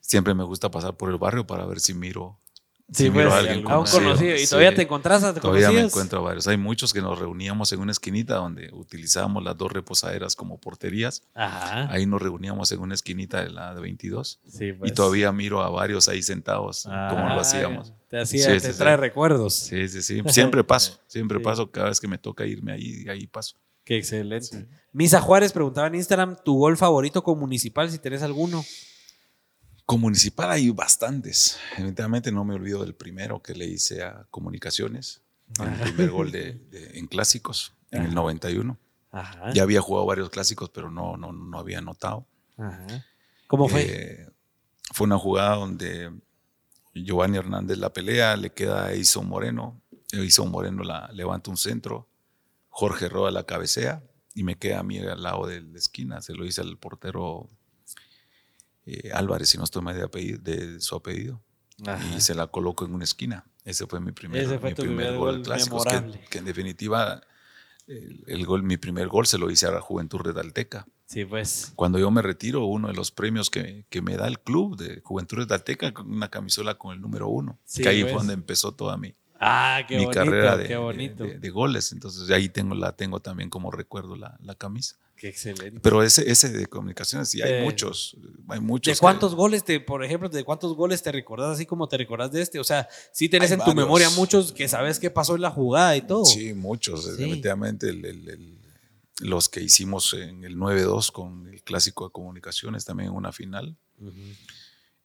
siempre 0.00 0.34
me 0.34 0.42
gusta 0.44 0.70
pasar 0.70 0.96
por 0.96 1.10
el 1.10 1.16
barrio 1.18 1.46
para 1.46 1.64
ver 1.66 1.78
si 1.78 1.94
miro, 1.94 2.40
Sí, 2.92 3.04
si 3.04 3.10
pues, 3.10 3.26
a 3.26 3.38
alguien 3.38 3.58
a 3.58 3.78
un 3.78 3.84
conocido. 3.84 4.02
conocido. 4.02 4.34
¿Y 4.34 4.38
Sí. 4.40 4.50
todavía 4.50 4.74
te 4.74 4.82
encontrás 4.82 5.22
a 5.24 5.34
Todavía 5.34 5.70
me 5.72 5.80
encuentro 5.80 6.18
a 6.18 6.22
varios. 6.22 6.46
Hay 6.48 6.56
muchos 6.58 6.92
que 6.92 7.00
nos 7.00 7.18
reuníamos 7.18 7.72
en 7.72 7.80
una 7.80 7.92
esquinita 7.92 8.34
donde 8.36 8.70
utilizábamos 8.72 9.42
las 9.42 9.56
dos 9.56 9.72
reposaderas 9.72 10.36
como 10.36 10.58
porterías. 10.58 11.22
Ajá. 11.34 11.90
Ahí 11.92 12.04
nos 12.06 12.20
reuníamos 12.20 12.70
en 12.72 12.80
una 12.80 12.94
esquinita 12.94 13.42
de 13.42 13.50
la 13.50 13.74
de 13.74 13.80
22. 13.80 14.40
Sí, 14.48 14.72
pues. 14.72 14.90
Y 14.90 14.94
todavía 14.94 15.32
miro 15.32 15.62
a 15.62 15.70
varios 15.70 16.08
ahí 16.08 16.22
sentados, 16.22 16.82
como 16.82 16.94
Ah, 16.96 17.32
lo 17.34 17.40
hacíamos. 17.40 17.92
Te 18.08 18.20
hacía, 18.20 18.58
Sí, 18.60 18.66
te 18.66 18.74
trae 18.74 18.96
recuerdos. 18.98 19.54
Sí, 19.54 19.88
sí, 19.88 20.02
sí. 20.02 20.22
Siempre 20.28 20.62
paso, 20.64 21.00
siempre 21.06 21.40
paso. 21.40 21.70
Cada 21.70 21.88
vez 21.88 21.98
que 22.00 22.08
me 22.08 22.18
toca 22.18 22.44
irme 22.44 22.72
ahí, 22.72 23.06
ahí 23.08 23.26
paso. 23.26 23.56
Qué 23.84 23.96
excelente. 23.96 24.68
Misa 24.92 25.20
Juárez 25.20 25.52
preguntaba 25.52 25.86
en 25.86 25.94
Instagram 25.94 26.36
tu 26.44 26.58
gol 26.58 26.76
favorito 26.76 27.24
con 27.24 27.38
Municipal, 27.38 27.90
si 27.90 27.98
tenés 27.98 28.22
alguno. 28.22 28.62
Con 29.92 30.00
Municipal 30.00 30.50
hay 30.50 30.70
bastantes. 30.70 31.58
Evidentemente 31.76 32.32
no 32.32 32.46
me 32.46 32.54
olvido 32.54 32.82
del 32.82 32.94
primero 32.94 33.42
que 33.42 33.54
le 33.54 33.66
hice 33.66 34.02
a 34.02 34.26
Comunicaciones. 34.30 35.20
El 35.60 35.68
primer 35.80 36.10
gol 36.10 36.32
de, 36.32 36.54
de- 36.70 36.98
en 36.98 37.06
clásicos, 37.06 37.74
en 37.90 38.04
el 38.04 38.14
91. 38.14 38.78
Ajá. 39.10 39.52
Ya 39.52 39.62
había 39.64 39.82
jugado 39.82 40.06
varios 40.06 40.30
clásicos, 40.30 40.70
pero 40.70 40.90
no, 40.90 41.18
no, 41.18 41.30
no 41.32 41.58
había 41.58 41.76
anotado. 41.80 42.26
Ajá. 42.56 42.86
¿Cómo 43.46 43.68
fue? 43.68 43.82
Eh, 43.86 44.30
fue 44.94 45.04
una 45.04 45.18
jugada 45.18 45.56
donde 45.56 46.10
Giovanni 46.94 47.36
Hernández 47.36 47.76
la 47.76 47.92
pelea, 47.92 48.34
le 48.38 48.48
queda 48.48 48.86
a 48.86 48.92
Eison 48.94 49.28
Moreno. 49.28 49.78
Eison 50.12 50.50
Moreno 50.50 50.84
la 50.84 51.10
levanta 51.12 51.50
un 51.50 51.58
centro. 51.58 52.08
Jorge 52.70 53.10
Roa 53.10 53.30
la 53.30 53.44
cabecea 53.44 54.02
y 54.34 54.42
me 54.42 54.56
queda 54.56 54.78
a 54.78 54.82
mí 54.84 54.98
al 55.00 55.22
lado 55.22 55.46
de 55.46 55.60
la 55.60 55.76
esquina. 55.78 56.22
Se 56.22 56.32
lo 56.32 56.46
hice 56.46 56.62
al 56.62 56.78
portero 56.78 57.50
eh, 58.86 59.10
Álvarez, 59.12 59.48
si 59.50 59.58
no 59.58 59.64
estoy 59.64 59.82
mal 59.82 59.94
de, 59.96 60.02
apellido- 60.04 60.40
de 60.42 60.80
su 60.80 60.94
apellido. 60.96 61.42
Ajá. 61.86 62.16
Y 62.16 62.20
se 62.20 62.34
la 62.34 62.46
coloco 62.46 62.84
en 62.84 62.94
una 62.94 63.04
esquina. 63.04 63.44
Ese 63.64 63.86
fue 63.86 64.00
mi 64.00 64.12
primer, 64.12 64.46
mi 64.46 64.54
tu 64.54 64.58
primer 64.60 64.74
primer 64.74 65.16
gol 65.16 65.34
gol 65.36 65.42
clásico. 65.42 65.82
Que, 66.30 66.38
en 66.38 66.44
definitiva, 66.44 67.22
el, 67.86 68.24
el 68.26 68.46
gol, 68.46 68.62
mi 68.62 68.76
primer 68.76 69.08
gol 69.08 69.26
se 69.26 69.38
lo 69.38 69.50
hice 69.50 69.66
a 69.66 69.70
la 69.70 69.80
Juventud 69.80 70.18
Redalteca. 70.18 70.86
Sí, 71.06 71.24
pues. 71.24 71.72
Cuando 71.76 71.98
yo 71.98 72.10
me 72.10 72.22
retiro, 72.22 72.64
uno 72.66 72.88
de 72.88 72.94
los 72.94 73.10
premios 73.10 73.50
que, 73.50 73.84
que 73.90 74.00
me 74.00 74.16
da 74.16 74.26
el 74.28 74.40
club 74.40 74.76
de 74.76 75.00
Juventud 75.02 75.38
Redalteca, 75.38 75.92
una 76.04 76.28
camisola 76.30 76.76
con 76.76 76.94
el 76.94 77.00
número 77.00 77.28
uno. 77.28 77.58
Sí, 77.64 77.82
que 77.82 77.88
ahí 77.88 78.02
pues. 78.02 78.12
fue 78.12 78.18
donde 78.20 78.34
empezó 78.34 78.72
toda 78.72 78.96
mi, 78.96 79.14
Ah, 79.44 79.80
qué 79.88 79.96
mi 79.96 80.04
bonito. 80.04 80.20
carrera 80.24 80.56
de, 80.56 80.62
qué 80.64 80.74
de- 80.74 80.76
bonito. 80.78 81.24
de- 81.24 81.38
de 81.38 81.50
goles. 81.50 81.90
Entonces 81.92 82.30
ahí 82.30 82.48
tengo, 82.48 82.74
la 82.74 82.92
tengo 82.92 83.20
también 83.20 83.50
como 83.50 83.70
recuerdo 83.70 84.14
la, 84.16 84.38
la 84.42 84.54
camisa. 84.54 84.96
qué 85.16 85.28
excelente. 85.28 85.78
Pero 85.80 86.02
ese, 86.02 86.28
ese 86.30 86.48
de 86.48 86.66
comunicaciones, 86.66 87.28
sí, 87.28 87.40
hay 87.42 87.52
Eh, 87.52 87.62
muchos. 87.62 88.16
Hay 88.48 88.58
muchos. 88.60 88.90
¿De 88.92 88.94
que- 88.96 89.00
cuántos 89.00 89.34
goles 89.36 89.62
te, 89.64 89.78
por 89.80 90.04
ejemplo, 90.04 90.28
de 90.28 90.42
cuántos 90.44 90.74
goles 90.74 91.00
te 91.02 91.12
recordás 91.12 91.54
así 91.54 91.64
como 91.66 91.88
te 91.88 91.96
recordás 91.96 92.32
de 92.32 92.42
este? 92.42 92.58
O 92.58 92.64
sea, 92.64 92.88
sí 93.12 93.28
tenés 93.28 93.50
en 93.52 93.60
tu 93.60 93.72
memoria 93.74 94.10
muchos 94.10 94.52
que 94.52 94.66
sabes 94.68 94.98
qué 94.98 95.10
pasó 95.10 95.34
en 95.36 95.42
la 95.42 95.50
jugada 95.50 95.96
y 95.96 96.02
todo. 96.02 96.24
Sí, 96.24 96.54
muchos. 96.54 97.04
Sí. 97.04 97.10
Definitivamente 97.12 97.88
el- 97.90 98.04
el- 98.04 98.28
el- 98.28 98.58
los 99.20 99.48
que 99.48 99.60
hicimos 99.62 100.12
en 100.14 100.42
el 100.44 100.56
9-2 100.56 101.12
con 101.12 101.46
el 101.46 101.62
clásico 101.62 102.06
de 102.06 102.12
comunicaciones, 102.12 102.84
también 102.84 103.10
en 103.10 103.14
una 103.16 103.30
final. 103.30 103.76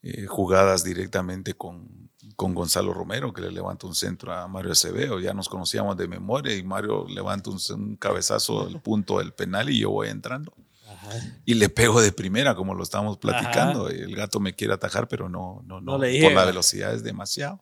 Eh, 0.04 0.26
jugadas 0.28 0.84
directamente 0.84 1.54
con, 1.54 2.10
con 2.36 2.54
Gonzalo 2.54 2.94
Romero, 2.94 3.34
que 3.34 3.42
le 3.42 3.52
levanta 3.52 3.88
un 3.88 3.96
centro 3.96 4.34
a 4.34 4.48
Mario 4.48 4.72
Acevedo. 4.72 5.20
Ya 5.20 5.34
nos 5.34 5.50
conocíamos 5.50 5.98
de 5.98 6.08
memoria 6.08 6.56
y 6.56 6.64
Mario 6.64 7.06
levanta 7.08 7.50
un, 7.50 7.60
un 7.76 7.96
cabezazo 7.96 8.68
al 8.68 8.82
punto 8.84 9.20
del 9.20 9.34
penal 9.34 9.70
y 9.70 9.80
yo 9.80 9.92
voy 9.92 10.10
entrando. 10.10 10.54
Ajá. 10.88 11.10
Y 11.46 11.56
le 11.56 11.70
pego 11.70 12.02
de 12.02 12.12
primera, 12.12 12.56
como 12.56 12.74
lo 12.74 12.84
estábamos 12.84 13.18
platicando. 13.18 13.90
El 13.90 14.16
gato 14.16 14.40
me 14.40 14.54
quiere 14.54 14.74
atajar, 14.74 15.08
pero 15.08 15.30
no, 15.30 15.64
no, 15.66 15.82
no. 15.82 15.94
No 15.94 15.98
le 15.98 16.22
por 16.22 16.34
la 16.34 16.46
velocidad 16.46 16.94
es 16.94 17.04
demasiado. 17.04 17.62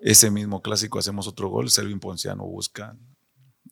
Ese 0.00 0.30
mismo 0.30 0.62
clásico 0.62 0.98
hacemos 0.98 1.26
otro 1.26 1.48
gol. 1.48 1.70
Selvin 1.70 2.00
Ponciano 2.00 2.44
busca 2.44 2.96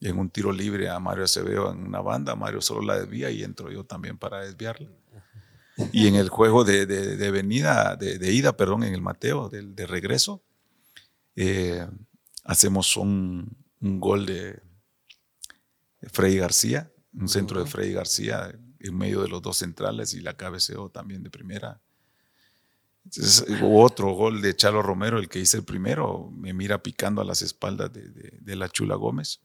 en 0.01 0.19
un 0.19 0.31
tiro 0.31 0.53
libre 0.53 0.89
a 0.89 0.99
Mario 0.99 1.25
Acevedo 1.25 1.71
en 1.71 1.87
una 1.87 2.01
banda. 2.01 2.35
Mario 2.35 2.61
solo 2.61 2.83
la 2.83 2.99
desvía 2.99 3.31
y 3.31 3.43
entro 3.43 3.71
yo 3.71 3.85
también 3.85 4.19
para 4.19 4.41
desviarla. 4.41 4.89
Y 5.93 6.07
en 6.09 6.15
el 6.15 6.29
juego 6.31 6.65
de, 6.65 6.87
de- 6.87 7.17
de 7.17 7.31
venida, 7.31 7.97
de, 7.97 8.19
de 8.19 8.33
ida, 8.33 8.57
perdón, 8.57 8.83
en 8.85 8.95
el 8.95 9.03
Mateo, 9.03 9.49
de, 9.51 9.87
regreso, 9.87 10.43
eh, 11.35 11.87
hacemos 12.45 12.97
un, 12.97 13.57
un 13.81 14.01
gol 14.01 14.25
de 14.27 14.61
Freddy 16.13 16.39
García, 16.39 16.91
un 17.15 17.29
centro 17.29 17.63
de 17.63 17.69
Freddy 17.71 17.93
García 17.93 18.59
en 18.79 18.97
medio 18.97 19.21
de 19.23 19.29
los 19.29 19.43
dos 19.43 19.59
centrales 19.59 20.15
y 20.15 20.21
la 20.21 20.35
cabeceó 20.35 20.89
también 20.91 21.23
de 21.23 21.31
primera. 21.31 21.81
Entonces, 23.05 23.45
otro 23.63 24.13
gol 24.15 24.43
de 24.43 24.57
Chalo 24.57 24.83
Romero, 24.83 25.19
el 25.19 25.29
que 25.29 25.39
hice 25.39 25.59
el 25.59 25.65
primero, 25.65 26.31
me 26.35 26.53
mira 26.53 26.83
picando 26.83 27.21
a 27.21 27.25
las 27.25 27.41
espaldas 27.43 27.91
de, 27.93 28.57
la 28.57 28.69
Chula 28.69 28.95
Gómez. 28.97 29.41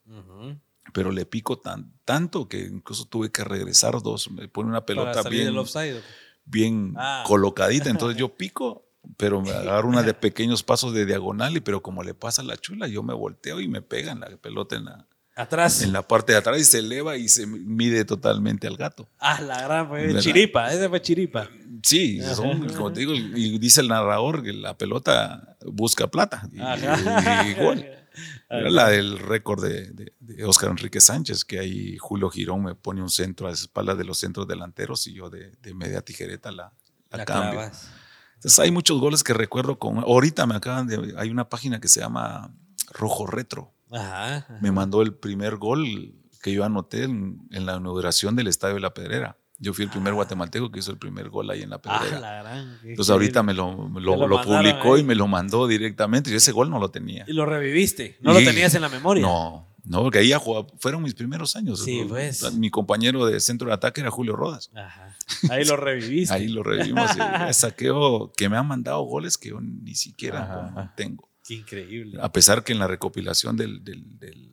Pero 0.93 1.11
le 1.11 1.25
pico 1.25 1.57
tan, 1.59 1.91
tanto 2.05 2.47
que 2.47 2.59
incluso 2.59 3.05
tuve 3.05 3.31
que 3.31 3.43
regresar 3.43 4.01
dos, 4.01 4.29
me 4.31 4.47
pone 4.47 4.69
una 4.69 4.85
pelota 4.85 5.21
bien, 5.29 5.57
offside. 5.57 6.01
bien 6.45 6.93
Ah. 6.97 7.23
colocadita, 7.25 7.89
entonces 7.89 8.17
yo 8.17 8.29
pico, 8.37 8.85
pero 9.17 9.41
me 9.41 9.51
agarro 9.51 9.87
una 9.89 10.03
de 10.03 10.13
pequeños 10.13 10.63
pasos 10.63 10.93
de 10.93 11.05
diagonal, 11.05 11.55
y 11.57 11.59
pero 11.61 11.81
como 11.81 12.03
le 12.03 12.13
pasa 12.13 12.41
a 12.41 12.45
la 12.45 12.57
Chula, 12.57 12.87
yo 12.87 13.03
me 13.03 13.13
volteo 13.13 13.59
y 13.59 13.67
me 13.67 13.81
pega 13.81 14.11
en 14.11 14.19
la 14.21 14.27
pelota 14.37 14.75
en 14.75 14.85
la, 14.85 15.07
Atrás. 15.35 15.81
en 15.81 15.93
la 15.93 16.05
parte 16.05 16.33
de 16.33 16.39
atrás 16.39 16.59
y 16.59 16.65
se 16.65 16.79
eleva 16.79 17.15
y 17.15 17.29
se 17.29 17.47
mide 17.47 18.03
totalmente 18.03 18.67
al 18.67 18.75
gato. 18.75 19.07
Ah, 19.17 19.39
la 19.41 19.61
gran 19.63 19.87
fue 19.87 20.19
chiripa. 20.19 20.71
Ese 20.73 20.89
fue 20.89 21.01
chiripa. 21.01 21.47
Sí, 21.83 22.21
son, 22.35 22.67
como 22.73 22.91
te 22.91 22.99
digo, 22.99 23.13
y 23.15 23.57
dice 23.57 23.79
el 23.81 23.87
narrador 23.87 24.43
que 24.43 24.51
la 24.51 24.77
pelota 24.77 25.57
busca 25.65 26.07
plata. 26.07 26.47
Y, 26.51 26.59
Ajá. 26.59 27.47
y 27.47 27.53
gol. 27.55 27.83
Era 28.49 28.69
la 28.69 28.87
del 28.89 29.17
récord 29.19 29.63
de, 29.63 29.91
de- 29.91 30.13
de 30.19 30.45
Oscar 30.45 30.69
Enrique 30.71 30.99
Sánchez, 31.01 31.45
que 31.45 31.59
ahí 31.59 31.97
Julio 31.97 32.29
Girón 32.29 32.63
me 32.63 32.75
pone 32.75 33.01
un 33.01 33.09
centro 33.09 33.47
a 33.47 33.51
espaldas 33.51 33.97
de 33.97 34.03
los 34.03 34.17
centros 34.17 34.47
delanteros 34.47 35.07
y 35.07 35.13
yo 35.13 35.29
de, 35.29 35.51
de 35.61 35.73
media 35.73 36.01
tijereta 36.01 36.51
la, 36.51 36.73
la 37.09 37.17
La 37.17 37.25
cambio. 37.25 37.51
clavas. 37.51 37.89
Entonces 38.35 38.59
hay 38.59 38.71
muchos 38.71 38.99
goles 38.99 39.23
que 39.23 39.33
recuerdo 39.33 39.77
con... 39.77 39.99
Ahorita 39.99 40.45
me 40.47 40.55
acaban 40.55 40.87
de... 40.87 41.13
Hay 41.17 41.29
una 41.29 41.47
página 41.49 41.79
que 41.79 41.87
se 41.87 41.99
llama 41.99 42.51
Rojo 42.91 43.27
Retro. 43.27 43.73
Ajá. 43.91 44.37
ajá. 44.37 44.57
Me 44.61 44.71
mandó 44.71 45.01
el 45.03 45.13
primer 45.13 45.57
gol 45.57 46.15
que 46.41 46.51
yo 46.53 46.63
anoté 46.63 47.03
en, 47.03 47.47
en 47.51 47.65
la 47.67 47.75
inauguración 47.75 48.35
del 48.35 48.47
Estadio 48.47 48.75
de 48.75 48.81
la 48.81 48.93
Pedrera. 48.95 49.37
Yo 49.63 49.73
fui 49.73 49.85
el 49.85 49.91
primer 49.91 50.13
guatemalteco 50.15 50.71
que 50.71 50.79
hizo 50.79 50.91
el 50.91 50.97
primer 50.97 51.29
gol 51.29 51.49
ahí 51.51 51.61
en 51.61 51.69
la 51.69 51.75
Ah, 51.85 51.99
Pedrera. 52.01 52.19
la 52.19 52.41
gran. 52.43 52.79
Entonces 52.83 53.11
ahorita 53.11 53.43
me 53.43 53.53
lo, 53.53 53.87
me 53.89 53.99
Te 53.99 54.05
lo, 54.07 54.15
lo 54.15 54.27
lo 54.27 54.37
mandaron 54.37 54.63
publicó 54.71 54.95
ahí. 54.95 55.01
y 55.01 55.03
me 55.03 55.13
lo 55.15 55.27
mandó 55.27 55.67
directamente. 55.67 56.31
Y 56.31 56.33
ese 56.35 56.51
gol 56.51 56.69
no 56.71 56.79
lo 56.79 56.89
tenía. 56.89 57.23
Y 57.27 57.33
lo 57.33 57.45
reviviste. 57.45 58.17
No 58.21 58.31
Y- 58.31 58.43
lo 58.43 58.51
tenías 58.51 58.73
en 58.73 58.81
la 58.81 58.89
memoria. 58.89 59.21
No, 59.21 59.67
no, 59.83 60.01
porque 60.01 60.17
ahí 60.17 60.29
ya 60.29 60.39
jugaba- 60.39 60.67
fueron 60.79 61.03
mis 61.03 61.13
primeros 61.13 61.55
años. 61.55 61.83
Sí, 61.83 62.03
pues. 62.09 62.51
Mi 62.55 62.71
compañero 62.71 63.25
de 63.27 63.39
centro 63.39 63.67
de 63.67 63.73
ataque 63.75 64.01
era 64.01 64.09
Julio 64.09 64.35
Rodas. 64.35 64.71
Ajá. 64.75 65.15
Ahí 65.51 65.63
lo 65.65 65.77
reviviste. 65.77 66.33
Ahí 66.33 66.47
lo 66.47 66.63
revivimos. 66.63 67.11
saqueo 67.55 68.31
que 68.35 68.49
me 68.49 68.57
han 68.57 68.67
mandado 68.67 69.01
goles 69.03 69.37
que 69.37 69.49
yo 69.49 69.61
ni 69.61 69.95
siquiera 69.95 70.43
ajá. 70.71 70.93
tengo. 70.97 71.29
Qué 71.43 71.55
increíble. 71.55 72.17
A 72.21 72.31
pesar 72.31 72.63
que 72.63 72.71
en 72.73 72.79
la 72.79 72.87
recopilación 72.87 73.57
del, 73.57 73.83
del, 73.83 74.17
del- 74.19 74.50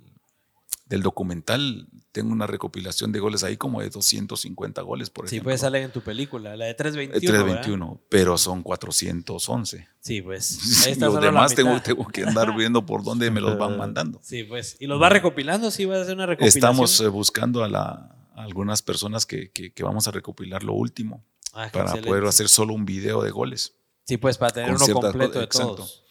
del 0.89 1.03
documental 1.03 1.89
tengo 2.13 2.33
una 2.33 2.47
recopilación 2.47 3.13
de 3.13 3.21
goles 3.21 3.45
ahí 3.45 3.57
como 3.57 3.81
de 3.83 3.91
250 3.91 4.81
goles, 4.83 5.11
por 5.11 5.29
Sí, 5.29 5.37
ejemplo. 5.37 5.51
pues 5.51 5.61
salen 5.61 5.85
en 5.85 5.91
tu 5.93 6.01
película, 6.01 6.57
la 6.57 6.65
de 6.65 6.71
Eh, 6.71 6.75
321. 6.75 7.21
321, 7.45 8.01
pero 8.09 8.39
son 8.39 8.63
411. 8.63 9.77
¿verdad? 9.77 9.93
Sí, 10.01 10.23
pues. 10.23 10.59
Ahí 10.87 10.93
está 10.93 11.07
Los 11.07 11.21
demás 11.21 11.55
tengo, 11.55 11.81
que 12.09 12.25
andar 12.25 12.57
viendo 12.57 12.87
por 12.87 13.05
dónde 13.05 13.31
me 13.31 13.41
los 13.41 13.59
van 13.59 13.77
mandando. 13.79 14.19
Sí, 14.23 14.45
pues. 14.45 14.77
¿Y 14.81 14.87
los 14.87 15.01
va 15.01 15.09
recopilando? 15.11 15.71
Sí, 15.71 15.85
va 15.85 15.97
a 15.99 16.03
hacer 16.03 16.15
una 16.15 16.27
recopilación. 16.27 16.59
Estamos 16.59 17.01
eh, 17.01 17.09
buscando 17.09 17.63
a, 17.63 17.69
la- 17.69 18.17
a 18.35 18.43
algunas 18.43 18.81
personas 18.83 19.27
que, 19.27 19.51
que- 19.53 19.73
que 19.73 19.83
vamos 19.83 20.09
a 20.09 20.11
recopilar 20.11 20.65
lo 20.65 20.73
último 20.73 21.25
Ah, 21.53 21.69
para 21.73 21.85
excelente. 21.85 22.09
poder 22.09 22.25
hacer 22.25 22.49
solo 22.49 22.73
un 22.75 22.85
video 22.85 23.23
de 23.23 23.31
goles 23.31 23.75
Sí, 24.07 24.17
pues, 24.17 24.39
para 24.39 24.53
tener 24.53 24.71
uno 24.75 24.95
completo 25.01 25.39
de 25.39 25.45
exacto. 25.45 25.75
todos. 25.77 26.05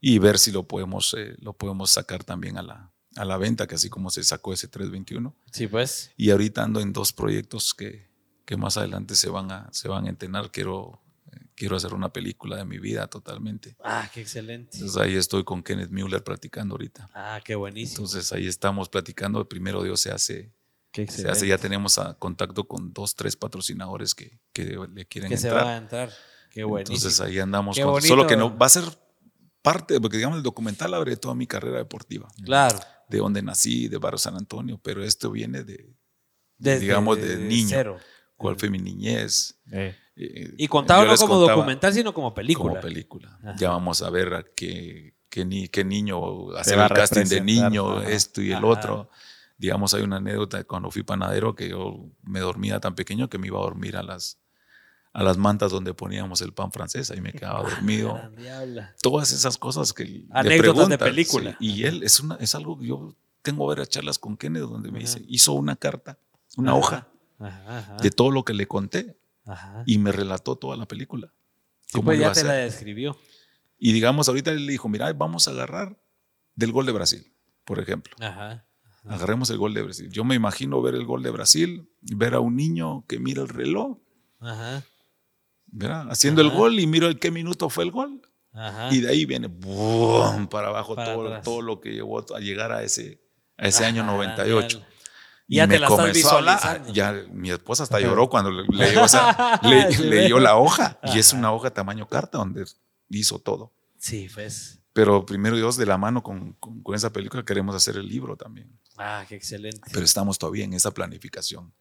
y 0.00 0.18
ver 0.18 0.38
si 0.38 0.50
lo 0.52 0.62
podemos, 0.68 1.14
eh, 1.18 1.34
lo 1.40 1.52
podemos 1.52 1.90
sacar 1.90 2.22
también 2.24 2.56
a 2.58 2.62
la, 2.62 2.90
a 3.20 3.24
la 3.24 3.36
venta, 3.36 3.66
que 3.66 3.74
así 3.74 3.88
como 3.90 4.10
se 4.10 4.22
sacó 4.24 4.52
ese 4.52 4.68
321. 4.68 5.34
Sí, 5.52 5.66
pues. 5.66 6.10
Y 6.16 6.30
ahorita 6.30 6.62
ando 6.62 6.80
en 6.80 6.92
dos 6.92 7.12
proyectos 7.12 7.74
que, 7.74 8.08
que 8.44 8.56
más 8.56 8.76
adelante 8.76 9.14
se 9.14 9.28
van 9.28 9.50
a, 9.52 9.68
se 9.72 9.88
van 9.88 10.06
a 10.06 10.08
entrenar. 10.08 10.50
Quiero, 10.50 11.00
eh, 11.32 11.36
quiero 11.54 11.76
hacer 11.76 11.92
una 11.94 12.12
película 12.12 12.56
de 12.56 12.64
mi 12.64 12.78
vida 12.78 13.06
totalmente. 13.08 13.76
Ah, 13.84 14.08
qué 14.12 14.22
excelente. 14.22 14.76
Entonces 14.78 14.96
ahí 15.00 15.16
estoy 15.16 15.44
con 15.44 15.62
Kenneth 15.62 15.90
Mueller 15.90 16.24
platicando 16.24 16.74
ahorita. 16.74 17.08
Ah, 17.14 17.40
qué 17.44 17.54
buenísimo. 17.54 18.04
Entonces 18.06 18.32
ahí 18.32 18.46
estamos 18.46 18.88
platicando. 18.88 19.46
Primero 19.48 19.82
Dios 19.82 20.00
se 20.00 20.10
hace, 20.10 20.52
Qué 20.92 21.06
se 21.06 21.28
hace 21.28 21.46
ya 21.46 21.58
tenemos 21.58 21.98
a 21.98 22.14
contacto 22.14 22.66
con 22.66 22.92
dos, 22.92 23.14
tres 23.14 23.36
patrocinadores 23.36 24.14
que, 24.14 24.40
que 24.52 24.76
le 24.92 25.06
quieren 25.06 25.30
Que 25.30 25.36
se 25.36 25.50
van 25.50 25.66
a 25.68 25.76
entrar. 25.76 26.10
Qué 26.50 26.64
buenísimo. 26.64 26.96
Entonces 26.96 27.20
ahí 27.20 27.38
andamos. 27.38 27.76
Qué 27.76 27.82
con- 27.82 27.92
bonito. 27.92 28.08
solo 28.08 28.26
que 28.26 28.36
no 28.36 28.56
va 28.58 28.66
a 28.66 28.70
ser 28.70 28.84
parte, 29.62 30.00
porque 30.00 30.16
digamos 30.16 30.38
el 30.38 30.42
documental 30.42 30.94
abre 30.94 31.16
toda 31.16 31.34
mi 31.34 31.46
carrera 31.46 31.78
deportiva. 31.78 32.28
Claro. 32.44 32.78
De 33.10 33.18
donde 33.18 33.42
nací, 33.42 33.88
de 33.88 33.98
Barrio 33.98 34.18
San 34.18 34.36
Antonio, 34.36 34.78
pero 34.82 35.02
esto 35.04 35.30
viene 35.30 35.62
de 35.64 35.92
Desde- 36.58 36.80
digamos, 36.80 37.20
de 37.20 37.36
niño. 37.36 37.66
cero. 37.68 37.98
cuál 38.36 38.56
fue 38.56 38.70
mi 38.70 38.78
niñez. 38.78 39.60
Eh, 39.70 39.94
Eh, 40.16 40.54
Y 40.58 40.66
contado 40.68 41.04
yo 41.04 41.10
no 41.12 41.16
como 41.16 41.34
contaba 41.34 41.56
documental, 41.56 41.92
sino 41.94 42.12
como 42.12 42.34
película. 42.34 42.70
Como 42.72 42.80
película. 42.82 43.38
Ajá. 43.42 43.56
Ya 43.58 43.70
vamos 43.70 44.02
a 44.02 44.10
ver 44.10 44.34
a 44.34 44.42
qué, 44.56 45.14
qué, 45.30 45.44
ni, 45.46 45.68
qué 45.68 45.82
niño 45.84 46.50
hacer 46.56 46.74
el 46.74 46.80
a 46.80 46.88
casting 46.90 47.24
de 47.26 47.40
niño, 47.40 47.98
ajá. 47.98 48.10
esto 48.10 48.42
y 48.42 48.48
el 48.50 48.56
Ajá. 48.58 48.66
otro. 48.66 49.10
Digamos, 49.58 49.92
hay 49.94 50.02
una 50.02 50.16
anécdota 50.16 50.56
de 50.58 50.64
cuando 50.64 50.90
fui 50.90 51.02
panadero 51.02 51.54
que 51.54 51.68
yo 51.70 52.10
me 52.22 52.40
dormía 52.40 52.80
tan 52.80 52.94
pequeño 52.94 53.28
que 53.30 53.38
me 53.38 53.46
iba 53.48 53.58
a 53.58 53.62
dormir 53.62 53.96
a 53.96 54.02
las, 54.02 54.39
a 55.12 55.22
las 55.22 55.36
mantas 55.38 55.72
donde 55.72 55.92
poníamos 55.94 56.40
el 56.40 56.52
pan 56.52 56.70
francés. 56.72 57.10
Ahí 57.10 57.20
me 57.20 57.32
quedaba 57.32 57.62
dormido. 57.68 58.18
Ah. 58.52 58.94
Todas 59.02 59.32
esas 59.32 59.58
cosas 59.58 59.92
que 59.92 60.26
Anécdotas 60.30 60.88
de 60.88 60.98
película. 60.98 61.56
sí. 61.60 61.66
Y 61.66 61.84
él 61.84 62.02
es, 62.02 62.20
una, 62.20 62.36
es 62.36 62.54
algo 62.54 62.78
que 62.78 62.86
yo 62.86 63.14
tengo 63.42 63.66
varias 63.66 63.88
charlas 63.88 64.18
con 64.18 64.36
Kenneth 64.36 64.62
donde 64.62 64.90
me 64.90 64.98
dice, 64.98 65.22
hizo 65.28 65.52
una 65.52 65.76
carta, 65.76 66.18
una 66.56 66.72
Ajá. 66.72 66.78
hoja 66.78 67.08
Ajá, 67.38 67.96
de 68.02 68.10
todo 68.10 68.30
lo 68.30 68.44
que 68.44 68.52
le 68.54 68.66
conté 68.66 69.16
Ajá. 69.46 69.82
y 69.86 69.98
me 69.98 70.12
relató 70.12 70.56
toda 70.56 70.76
la 70.76 70.86
película. 70.86 71.32
Sí, 71.86 72.00
pues 72.02 72.18
ya 72.18 72.30
a 72.30 72.32
te 72.32 72.44
la 72.44 72.52
describió. 72.54 73.16
Y 73.78 73.92
digamos, 73.92 74.28
ahorita 74.28 74.50
él 74.50 74.66
le 74.66 74.72
dijo, 74.72 74.88
mira, 74.88 75.10
vamos 75.14 75.48
a 75.48 75.52
agarrar 75.52 75.98
del 76.54 76.72
gol 76.72 76.86
de 76.86 76.92
Brasil, 76.92 77.32
por 77.64 77.78
ejemplo. 77.78 78.14
Ajá. 78.20 78.66
Agarremos 79.04 79.48
el 79.50 79.56
gol 79.58 79.72
de 79.72 79.82
Brasil. 79.82 80.10
Yo 80.10 80.24
me 80.24 80.34
imagino 80.34 80.82
ver 80.82 80.94
el 80.94 81.04
gol 81.06 81.22
de 81.22 81.30
Brasil, 81.30 81.88
ver 82.02 82.34
a 82.34 82.40
un 82.40 82.56
niño 82.56 83.04
que 83.08 83.18
mira 83.18 83.42
el 83.42 83.48
reloj, 83.48 83.96
Ajá. 84.40 84.82
¿Verdad? 85.72 86.06
haciendo 86.10 86.40
el 86.42 86.48
Ajá. 86.48 86.56
gol 86.56 86.78
y 86.80 86.86
miro 86.86 87.08
en 87.08 87.18
qué 87.18 87.30
minuto 87.30 87.68
fue 87.70 87.84
el 87.84 87.90
gol. 87.90 88.20
Ajá. 88.52 88.88
Y 88.92 89.00
de 89.00 89.10
ahí 89.10 89.24
viene 89.26 89.46
¡bum! 89.46 90.48
para 90.48 90.68
abajo 90.68 90.94
Para 90.96 91.14
todo, 91.14 91.40
todo 91.42 91.62
lo 91.62 91.80
que 91.80 91.90
llevó 91.92 92.24
a 92.34 92.40
llegar 92.40 92.72
a 92.72 92.82
ese, 92.82 93.20
a 93.56 93.68
ese 93.68 93.84
año 93.84 94.02
Ajá, 94.02 94.12
98. 94.12 94.78
diabla. 94.78 94.90
Y 95.46 95.56
ya 95.56 95.66
te 95.68 95.78
la 95.80 95.86
estás 95.86 95.98
comenzó 95.98 96.28
a 96.28 96.40
visualizando. 96.40 96.92
Ya 96.92 97.24
mi 97.32 97.50
esposa 97.50 97.82
hasta 97.84 97.98
lloró 98.00 98.28
cuando 98.28 98.50
le, 98.52 98.64
leyó, 98.68 99.04
esa- 99.04 99.60
le- 99.64 99.96
leyó 100.08 100.38
la 100.38 100.56
hoja. 100.56 100.98
Y 101.12 101.18
es 101.18 101.32
una 101.32 101.52
hoja 101.52 101.70
tamaño 101.70 102.06
carta 102.08 102.38
donde 102.38 102.64
hizo 103.08 103.38
todo. 103.40 103.72
Sí, 103.98 104.28
pues. 104.32 104.79
Pero 104.92 105.24
primero 105.24 105.56
Dios, 105.56 105.76
de 105.76 105.86
la 105.86 105.96
mano 105.98 106.22
con, 106.22 106.54
con- 106.54 106.82
con 106.82 106.94
esa 106.96 107.12
película, 107.12 107.44
queremos 107.44 107.76
hacer 107.76 107.96
el 107.96 108.08
libro 108.08 108.36
también. 108.36 108.76
Ah, 108.98 109.24
qué 109.28 109.36
excelente. 109.36 109.80
Pero 109.92 110.04
estamos 110.04 110.36
todavía 110.38 110.64
en 110.64 110.72
esa 110.74 110.90
planificación. 110.90 111.72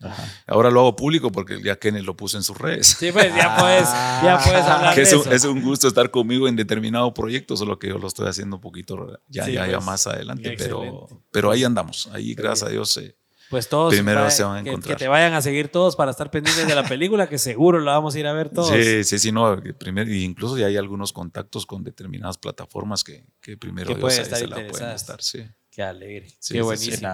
Ahora 0.48 0.70
lo 0.70 0.82
hago 0.82 0.96
público 0.96 1.32
porque 1.32 1.60
ya 1.62 1.76
Kenneth 1.78 2.04
lo 2.06 2.16
puso 2.16 2.38
en 2.38 2.44
sus 2.44 2.58
redes. 2.58 2.88
Sí, 3.00 3.12
pues 3.12 3.34
ya 3.36 3.58
puedes, 3.58 3.90
ya 3.90 4.40
puedes 4.44 4.64
hablar 4.64 4.94
que 4.94 5.02
de 5.02 5.08
es 5.08 5.14
un, 5.14 5.22
eso. 5.22 5.32
es 5.32 5.44
un 5.46 5.62
gusto 5.62 5.88
estar 5.88 6.12
conmigo 6.12 6.48
en 6.48 6.56
determinado 6.56 7.12
proyecto, 7.14 7.58
solo 7.58 7.80
que 7.80 7.90
yo 7.90 7.98
lo 7.98 8.08
estoy 8.08 8.28
haciendo 8.28 8.58
un 8.58 8.62
poquito 8.62 9.20
ya, 9.28 9.44
Sí, 9.46 9.54
ya, 9.54 9.66
ya 9.66 9.74
pues, 9.78 9.86
más 9.86 10.06
adelante. 10.08 10.56
Pero, 10.58 10.84
excelente. 10.84 11.16
pero 11.32 11.52
ahí 11.52 11.64
andamos. 11.64 12.08
Ahí, 12.14 12.36
gracias 12.36 12.70
a 12.70 12.72
Dios, 12.72 12.96
eh, 12.98 13.18
Pues 13.50 13.68
todos 13.68 13.94
Primero 13.94 14.30
se 14.30 14.44
van 14.44 14.58
a 14.60 14.64
que- 14.64 14.70
encontrar. 14.70 14.96
Que, 14.98 15.04
te 15.04 15.08
vayan 15.08 15.34
a 15.34 15.42
seguir 15.42 15.70
todos 15.70 15.96
para 15.96 16.12
estar 16.12 16.30
pendientes 16.30 16.68
de 16.68 16.76
la 16.76 16.84
película, 16.88 17.28
que 17.28 17.38
seguro 17.40 17.80
la 17.80 17.94
vamos 17.94 18.14
a 18.16 18.20
ir 18.20 18.28
a 18.28 18.34
ver 18.34 18.50
todos. 18.50 18.70
Sí, 18.70 19.04
sí, 19.04 19.18
sí, 19.18 19.32
no. 19.32 19.60
Primero, 19.80 20.12
y 20.12 20.24
incluso 20.24 20.58
ya 20.58 20.68
hay 20.68 20.78
algunos 20.78 21.12
contactos 21.14 21.66
con 21.66 21.84
determinadas 21.84 22.38
plataformas 22.38 23.04
que, 23.04 23.26
que 23.42 23.58
primero 23.58 23.88
Que 23.90 23.96
Dios 23.96 24.18
estar 24.20 24.38
se 24.38 24.48
la 24.48 24.56
pueden 24.68 24.90
estar. 24.92 25.22
Sí. 25.22 25.40
Qué 25.72 25.82
alegre, 25.82 26.28
Sí, 26.28 26.36
qué 26.36 26.44
sí, 26.44 26.54
sí. 26.58 26.62
buenísimo. 26.62 27.10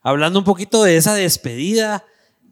Hablando 0.00 0.38
un 0.38 0.44
poquito 0.44 0.82
de 0.84 0.96
esa 0.96 1.14
despedida, 1.14 2.04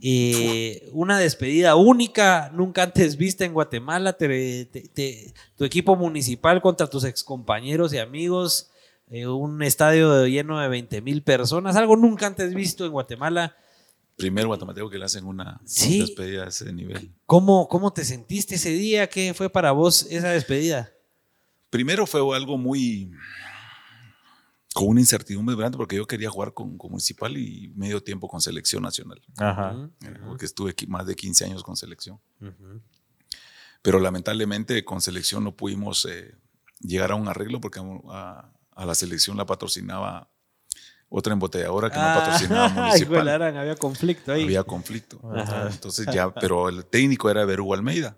eh, 0.04 0.88
una 0.92 1.18
despedida 1.18 1.76
única, 1.76 2.50
nunca 2.52 2.82
antes 2.82 3.16
vista 3.16 3.44
en 3.44 3.52
Guatemala, 3.52 4.12
te- 4.14 4.64
te- 4.66 4.88
te- 4.88 5.32
tu 5.56 5.64
equipo 5.64 5.94
municipal 5.96 6.60
contra 6.60 6.88
tus 6.88 7.04
excompañeros 7.04 7.92
y 7.94 7.98
amigos, 7.98 8.70
eh, 9.12 9.26
un 9.26 9.62
estadio 9.62 10.26
lleno 10.26 10.58
de 10.58 10.68
20 10.68 11.00
mil 11.02 11.22
personas, 11.22 11.76
algo 11.76 11.96
nunca 11.96 12.26
antes 12.26 12.54
visto 12.54 12.84
en 12.86 12.92
Guatemala. 12.92 13.54
Primer 14.16 14.46
guatemalteco 14.46 14.90
que 14.90 14.98
le 14.98 15.04
hacen 15.04 15.24
una 15.24 15.60
Sí. 15.64 16.00
despedida 16.00 16.44
a 16.44 16.48
ese 16.48 16.72
nivel. 16.72 17.12
¿Cómo, 17.26 17.68
¿Cómo 17.68 17.92
te 17.92 18.04
sentiste 18.04 18.54
ese 18.56 18.70
día? 18.70 19.08
¿Qué 19.08 19.32
fue 19.34 19.50
para 19.50 19.72
vos 19.72 20.06
esa 20.10 20.30
despedida? 20.30 20.92
Primero 21.70 22.06
fue 22.06 22.20
algo 22.36 22.56
muy. 22.58 23.10
con 24.74 24.88
una 24.88 25.00
incertidumbre 25.00 25.54
grande 25.56 25.76
porque 25.76 25.96
yo 25.96 26.06
quería 26.06 26.30
jugar 26.30 26.54
con, 26.54 26.78
con 26.78 26.90
Municipal 26.90 27.36
y 27.36 27.72
medio 27.76 28.02
tiempo 28.02 28.26
con 28.28 28.40
Selección 28.40 28.82
Nacional. 28.82 29.20
Ajá. 29.36 29.90
Porque 30.26 30.46
estuve 30.46 30.70
aquí 30.70 30.86
más 30.86 31.06
de 31.06 31.14
15 31.14 31.44
años 31.44 31.62
con 31.62 31.76
Selección. 31.76 32.18
Pero 33.82 33.98
lamentablemente 33.98 34.82
con 34.84 35.00
Selección 35.00 35.44
no 35.44 35.54
pudimos 35.56 36.06
eh, 36.06 36.34
llegar 36.80 37.12
a 37.12 37.16
un 37.16 37.28
arreglo 37.28 37.60
porque 37.60 37.80
a, 37.80 37.82
a 38.10 38.52
la 38.76 38.94
Selección 38.94 39.36
la 39.36 39.46
patrocinaba 39.46 40.28
otra 41.08 41.34
embotelladora 41.34 41.90
que 41.90 41.96
no 41.96 42.02
patrocinaba 42.02 42.64
Ah, 42.66 42.68
de 42.68 42.80
Municipal. 42.80 43.28
había 43.28 43.76
conflicto 43.76 44.32
ahí. 44.32 44.44
Había 44.44 44.64
conflicto. 44.64 45.20
Ajá. 45.34 45.68
Entonces 45.70 46.06
ya, 46.12 46.32
pero 46.32 46.68
el 46.68 46.86
técnico 46.86 47.28
era 47.30 47.44
Berú 47.44 47.74
Almeida. 47.74 48.16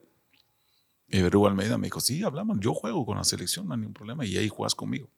Y 1.09 1.21
Berú 1.23 1.47
Almeida 1.47 1.77
me 1.77 1.89
dijo, 1.89 2.01
sí, 2.01 2.23
hablamos, 2.23 2.59
yo 2.61 2.73
juego 2.73 3.05
con 3.05 3.17
la 3.19 3.25
selección, 3.25 3.67
no 3.69 3.75
hay 3.75 3.81
ningún 3.81 3.95
problema, 3.95 4.25
y 4.25 4.37
ahí 4.37 4.49
juegas 4.49 4.75
conmigo. 4.75 5.11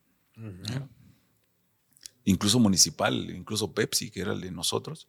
Incluso 2.25 2.59
Municipal, 2.59 3.31
incluso 3.31 3.73
Pepsi, 3.73 4.11
que 4.11 4.21
era 4.21 4.33
el 4.33 4.41
de 4.41 4.51
nosotros, 4.51 5.09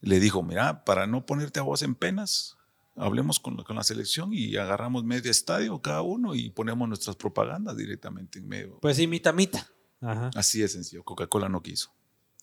le 0.00 0.20
dijo, 0.20 0.42
mira, 0.42 0.84
para 0.84 1.06
no 1.06 1.26
ponerte 1.26 1.58
a 1.60 1.64
vos 1.64 1.82
en 1.82 1.94
penas, 1.94 2.56
hablemos 2.96 3.40
con 3.40 3.56
la, 3.56 3.64
con 3.64 3.76
la 3.76 3.82
selección 3.82 4.30
y 4.32 4.56
agarramos 4.56 5.04
medio 5.04 5.30
estadio 5.30 5.80
cada 5.80 6.02
uno 6.02 6.34
y 6.34 6.50
ponemos 6.50 6.88
nuestras 6.88 7.16
propagandas 7.16 7.76
directamente 7.76 8.38
en 8.38 8.48
medio. 8.48 8.78
Pues 8.80 8.96
sí, 8.96 9.06
mitad, 9.06 9.34
mitad. 9.34 9.66
Ajá. 10.00 10.30
Así 10.34 10.60
de 10.60 10.68
sencillo, 10.68 11.02
Coca-Cola 11.02 11.48
no 11.48 11.62
quiso. 11.62 11.92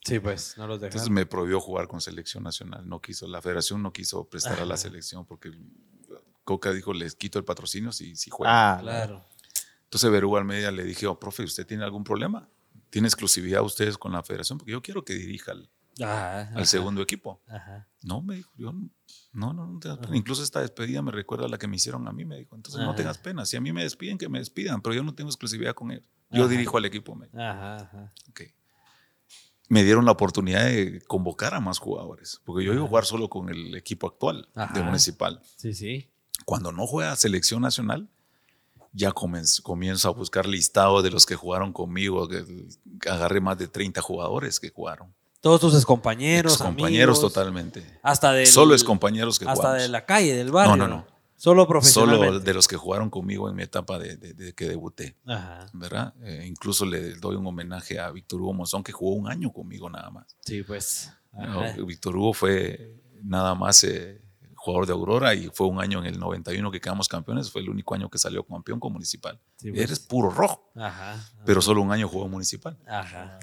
Sí, 0.04 0.20
pues, 0.20 0.58
no 0.58 0.66
los 0.66 0.78
Entonces 0.78 0.94
dejaron. 1.02 1.14
me 1.14 1.26
prohibió 1.28 1.60
jugar 1.60 1.88
con 1.88 2.02
selección 2.02 2.44
nacional. 2.44 2.88
No 2.90 3.00
quiso, 3.02 3.28
la 3.28 3.42
federación 3.42 3.84
no 3.84 3.94
quiso 3.94 4.26
prestar 4.26 4.60
a 4.60 4.66
la 4.66 4.76
selección 4.78 5.26
porque 5.26 5.52
Coca 6.44 6.74
dijo, 6.74 6.92
les 6.94 7.16
quito 7.16 7.38
el 7.38 7.46
patrocinio 7.46 7.92
si, 7.92 8.16
si 8.16 8.30
juegan. 8.30 8.56
Ah, 8.56 8.78
Claro. 8.82 9.26
Entonces 9.84 10.10
Verú 10.10 10.38
Almeida 10.38 10.72
le 10.72 10.86
dije, 10.86 11.06
oh, 11.06 11.20
profe, 11.20 11.44
¿usted 11.44 11.68
tiene 11.68 11.84
algún 11.84 12.04
problema? 12.06 12.48
¿Tiene 12.90 13.10
exclusividad 13.10 13.62
ustedes 13.62 13.98
con 13.98 14.14
la 14.14 14.24
federación? 14.24 14.58
Porque 14.58 14.72
yo 14.72 14.82
quiero 14.82 15.04
que 15.04 15.14
dirija 15.14 15.52
al, 15.52 15.70
Ajá, 16.00 16.42
al 16.42 16.48
ajá, 16.56 16.66
segundo 16.66 17.02
equipo. 17.02 17.42
Ajá. 17.48 17.88
No, 18.04 18.22
me 18.22 18.36
dijo, 18.36 18.52
yo 18.58 18.72
no, 19.34 19.54
no, 19.54 19.68
no, 19.68 19.80
tengas 19.80 20.00
pena. 20.00 20.16
Incluso 20.18 20.42
esta 20.44 20.62
despedida 20.62 21.02
me 21.02 21.12
recuerda 21.12 21.46
a 21.46 21.50
la 21.50 21.58
que 21.58 21.68
me 21.68 21.76
hicieron 21.76 22.08
a 22.08 22.12
mí, 22.14 22.26
me 22.26 22.38
dijo. 22.38 22.56
Entonces 22.56 22.82
no 22.82 22.96
tengas 22.96 23.18
pena. 23.18 23.46
Si 23.46 23.58
a 23.58 23.62
mí 23.62 23.72
me 23.74 23.84
despiden, 23.84 24.18
que 24.18 24.30
me 24.30 24.40
despidan, 24.40 24.82
pero 24.82 24.96
yo 24.96 25.04
no 25.04 25.14
tengo 25.14 25.30
exclusividad 25.30 25.74
con 25.76 25.92
él. 25.92 26.04
Yo 26.32 26.48
dirijo 26.48 26.78
al 26.78 26.86
equipo. 26.86 27.14
Me, 27.16 27.28
dijo. 27.28 27.38
Ajá, 27.40 27.76
ajá. 27.76 28.14
Ok. 28.30 28.42
Me 29.70 29.84
dieron 29.84 30.04
la 30.06 30.12
oportunidad 30.12 30.66
de 30.66 31.02
convocar 31.08 31.54
a 31.54 31.60
más 31.62 31.78
jugadores, 31.80 32.42
porque 32.44 32.66
yo 32.66 32.74
iba 32.74 32.84
a 32.84 32.88
jugar 32.88 33.06
solo 33.06 33.30
con 33.30 33.50
el 33.50 33.74
equipo 33.76 34.08
actual 34.08 34.50
de. 34.74 34.84
Municipal. 34.84 35.42
Sí, 35.56 35.74
sí. 35.74 36.10
Cuando 36.46 36.72
no 36.72 36.86
juega 36.88 37.16
selección 37.16 37.62
nacional, 37.62 38.10
ya 38.92 39.12
comenz- 39.12 39.62
comienzo 39.62 40.10
a 40.10 40.12
buscar 40.12 40.46
listado 40.46 41.02
de 41.02 41.12
los 41.12 41.26
que 41.26 41.36
jugaron 41.36 41.72
conmigo. 41.72 42.28
que 42.28 42.44
agarré 43.10 43.40
más 43.40 43.58
de 43.58 43.68
30 43.68 44.02
jugadores 44.02 44.60
que 44.60 44.70
jugaron. 44.70 45.14
Todos 45.42 45.60
tus 45.62 45.86
compañeros, 45.86 46.58
compañeros 46.58 47.18
amigos, 47.18 47.34
totalmente. 47.34 47.84
Hasta 48.04 48.32
del, 48.32 48.48
Solo 48.48 48.76
es 48.76 48.84
compañeros 48.84 49.40
que 49.40 49.46
Hasta 49.46 49.56
jugamos. 49.56 49.82
de 49.82 49.90
la 49.90 50.06
calle, 50.06 50.36
del 50.36 50.52
barrio. 50.52 50.76
No, 50.78 50.88
no, 50.88 50.96
no. 50.98 51.08
Solo 51.36 51.64
Solo 51.64 51.68
profesionalmente. 51.68 52.40
de 52.46 52.54
los 52.54 52.68
que 52.68 52.78
jugaron 52.78 53.10
conmigo 53.10 53.50
en 53.50 53.56
mi 53.56 53.64
etapa 53.64 53.98
de, 53.98 54.16
de- 54.18 54.34
de 54.36 54.54
que 54.54 54.70
debuté, 54.70 55.18
Ajá. 55.26 55.66
¿verdad? 55.74 56.14
Eh, 56.24 56.46
incluso 56.48 56.86
le 56.86 57.16
doy 57.16 57.36
un 57.36 57.48
homenaje 57.48 58.00
a 58.00 58.12
Víctor 58.12 58.40
Hugo 58.42 58.54
Monzón, 58.54 58.84
que 58.84 58.92
jugó 58.92 59.16
un 59.16 59.28
año 59.28 59.52
conmigo 59.52 59.90
nada 59.90 60.12
más. 60.12 60.28
Sí, 60.46 60.62
pues. 60.62 61.12
No. 61.34 61.86
Víctor 61.88 62.16
Hugo 62.16 62.34
fue 62.34 63.02
nada 63.24 63.56
más 63.56 63.84
eh, 63.86 64.22
jugador 64.64 64.86
de 64.86 64.94
Aurora 64.94 65.34
y 65.34 65.50
fue 65.52 65.66
un 65.68 65.80
año 65.82 65.98
en 66.00 66.06
el 66.06 66.20
91 66.20 66.70
que 66.72 66.80
quedamos 66.80 67.08
campeones. 67.08 67.50
Fue 67.50 67.62
el 67.62 67.70
único 67.70 67.96
año 67.96 68.10
que 68.12 68.20
salió 68.20 68.44
campeón 68.46 68.80
con 68.80 68.94
Municipal. 68.94 69.40
Sí, 69.58 69.72
pues. 69.72 69.82
Eres 69.82 70.00
puro 70.00 70.30
rojo, 70.30 70.72
Ajá. 70.76 71.18
pero 71.46 71.62
solo 71.64 71.82
un 71.82 71.92
año 71.92 72.08
jugó 72.08 72.28
Municipal. 72.28 72.78
Ajá. 72.88 73.40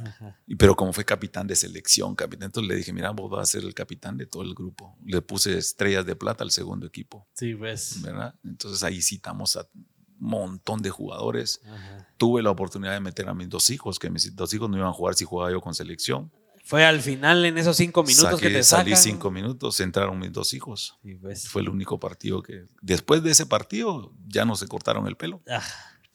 pero 0.57 0.77
como 0.77 0.93
fue 0.93 1.05
capitán 1.05 1.49
de 1.49 1.57
selección, 1.57 2.15
capitán, 2.15 2.47
entonces 2.47 2.69
le 2.69 2.77
dije, 2.77 2.93
mira, 2.93 3.11
vos 3.11 3.29
vas 3.31 3.43
a 3.43 3.47
ser 3.51 3.65
el 3.65 3.75
capitán 3.75 4.17
de 4.17 4.27
todo 4.27 4.45
el 4.45 4.55
grupo. 4.55 4.97
Le 5.05 5.21
puse 5.21 5.59
estrellas 5.59 6.07
de 6.07 6.15
plata 6.15 6.45
al 6.45 6.53
segundo 6.53 6.87
equipo, 6.87 7.27
Sí, 7.35 7.55
pues. 7.55 8.01
¿verdad? 8.01 8.35
Entonces 8.45 8.83
ahí 8.85 9.03
citamos 9.03 9.57
a 9.57 9.67
un 9.75 9.87
montón 10.31 10.83
de 10.83 10.91
jugadores. 10.91 11.61
Tuve 12.17 12.43
la 12.43 12.51
oportunidad 12.51 12.93
de 12.93 13.01
meter 13.01 13.29
a 13.29 13.35
mis 13.35 13.49
dos 13.49 13.71
hijos, 13.71 13.99
que 13.99 14.09
mis 14.11 14.35
dos 14.37 14.53
hijos 14.55 14.71
no 14.71 14.77
iban 14.77 14.89
a 14.91 14.93
jugar 14.93 15.15
si 15.15 15.25
jugaba 15.25 15.51
yo 15.51 15.61
con 15.61 15.75
selección. 15.75 16.31
Fue 16.69 16.85
al 16.85 17.01
final 17.01 17.47
en 17.47 17.57
esos 17.57 17.79
cinco 17.79 18.03
minutos 18.03 18.39
Saqué- 18.39 18.43
que 18.43 18.51
te 18.51 18.63
salí 18.63 18.95
cinco 18.95 19.31
minutos, 19.31 19.81
entraron 19.81 20.19
mis 20.19 20.31
dos 20.31 20.53
hijos. 20.53 20.99
Sí, 21.03 21.15
pues. 21.15 21.49
Fue 21.49 21.63
el 21.63 21.71
único 21.71 21.99
partido 21.99 22.43
que. 22.43 22.67
Después 22.83 23.23
de 23.23 23.31
ese 23.31 23.47
partido, 23.47 24.13
ya 24.27 24.45
no 24.45 24.55
se 24.55 24.69
cortaron 24.69 25.07
el 25.07 25.17
pelo. 25.17 25.41
Ah, 25.49 25.63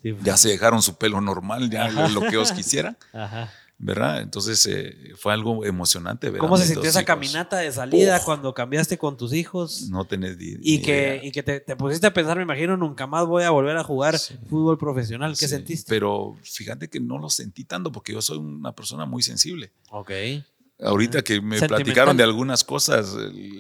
sí, 0.04 0.14
pues. 0.14 0.24
Ya 0.24 0.38
se 0.38 0.50
dejaron 0.50 0.84
su 0.84 0.96
pelo 1.00 1.22
normal, 1.22 1.72
ya 1.72 1.86
Ajá. 1.86 2.08
lo 2.10 2.22
que 2.22 2.28
ellos 2.28 2.52
quisieran, 2.52 2.96
Ajá. 3.14 3.52
¿Verdad? 3.86 4.22
Entonces 4.22 4.66
eh, 4.68 4.96
fue 5.18 5.34
algo 5.34 5.66
emocionante. 5.66 6.30
ver 6.30 6.40
a 6.40 6.40
¿Cómo 6.40 6.58
se 6.58 6.66
sintió 6.66 6.90
esa 6.90 7.04
caminata 7.04 7.58
de 7.58 7.72
salida 7.72 8.18
Uf. 8.18 8.24
cuando 8.26 8.54
cambiaste 8.54 8.98
con 8.98 9.18
tus 9.18 9.34
hijos? 9.34 9.90
No 9.90 10.06
tenés 10.06 10.38
ni, 10.38 10.46
Y 10.62 10.78
ni 10.78 10.82
que, 10.82 10.92
idea. 10.98 11.24
y 11.26 11.32
que 11.32 11.44
te, 11.44 11.60
te 11.60 11.76
pusiste 11.76 12.08
a 12.08 12.14
pensar, 12.14 12.38
me 12.38 12.44
imagino, 12.44 12.78
nunca 12.78 13.08
más 13.08 13.26
voy 13.26 13.44
a 13.44 13.50
volver 13.50 13.76
a 13.78 13.84
jugar 13.84 14.18
Sí. 14.18 14.36
fútbol 14.50 14.78
profesional. 14.78 15.32
¿Qué 15.32 15.48
Sí, 15.48 15.56
sentiste? 15.56 15.90
Pero 15.90 16.38
fíjate 16.44 16.90
que 16.90 17.00
no 17.00 17.18
lo 17.20 17.30
sentí 17.30 17.66
tanto 17.66 17.92
porque 17.92 18.14
yo 18.14 18.22
soy 18.22 18.38
una 18.38 18.74
persona 18.74 19.06
muy 19.06 19.22
sensible. 19.24 19.72
ok. 19.92 20.12
Ahorita 20.80 21.22
que 21.22 21.40
me 21.40 21.62
platicaron 21.62 22.18
de 22.18 22.24
algunas 22.24 22.64
cosas, 22.64 23.16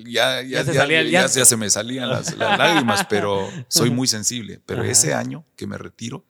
ya, 0.05 0.41
ya, 0.41 0.43
Ya 0.43 0.65
se 0.65 0.73
ya- 0.73 0.81
salía 0.81 0.99
el 0.99 1.09
ya- 1.11 1.21
llanto. 1.21 1.37
ya 1.39 1.45
se 1.45 1.55
me 1.55 1.69
salían 1.69 2.09
las, 2.09 2.35
las 2.37 2.57
lágrimas, 2.57 3.05
pero 3.09 3.47
soy 3.69 3.91
muy 3.91 4.07
sensible. 4.07 4.59
Pero 4.65 4.81
Ajá. 4.81 4.91
ese 4.91 5.13
año 5.13 5.45
que 5.55 5.65
me 5.67 5.77
retiro, 5.77 6.25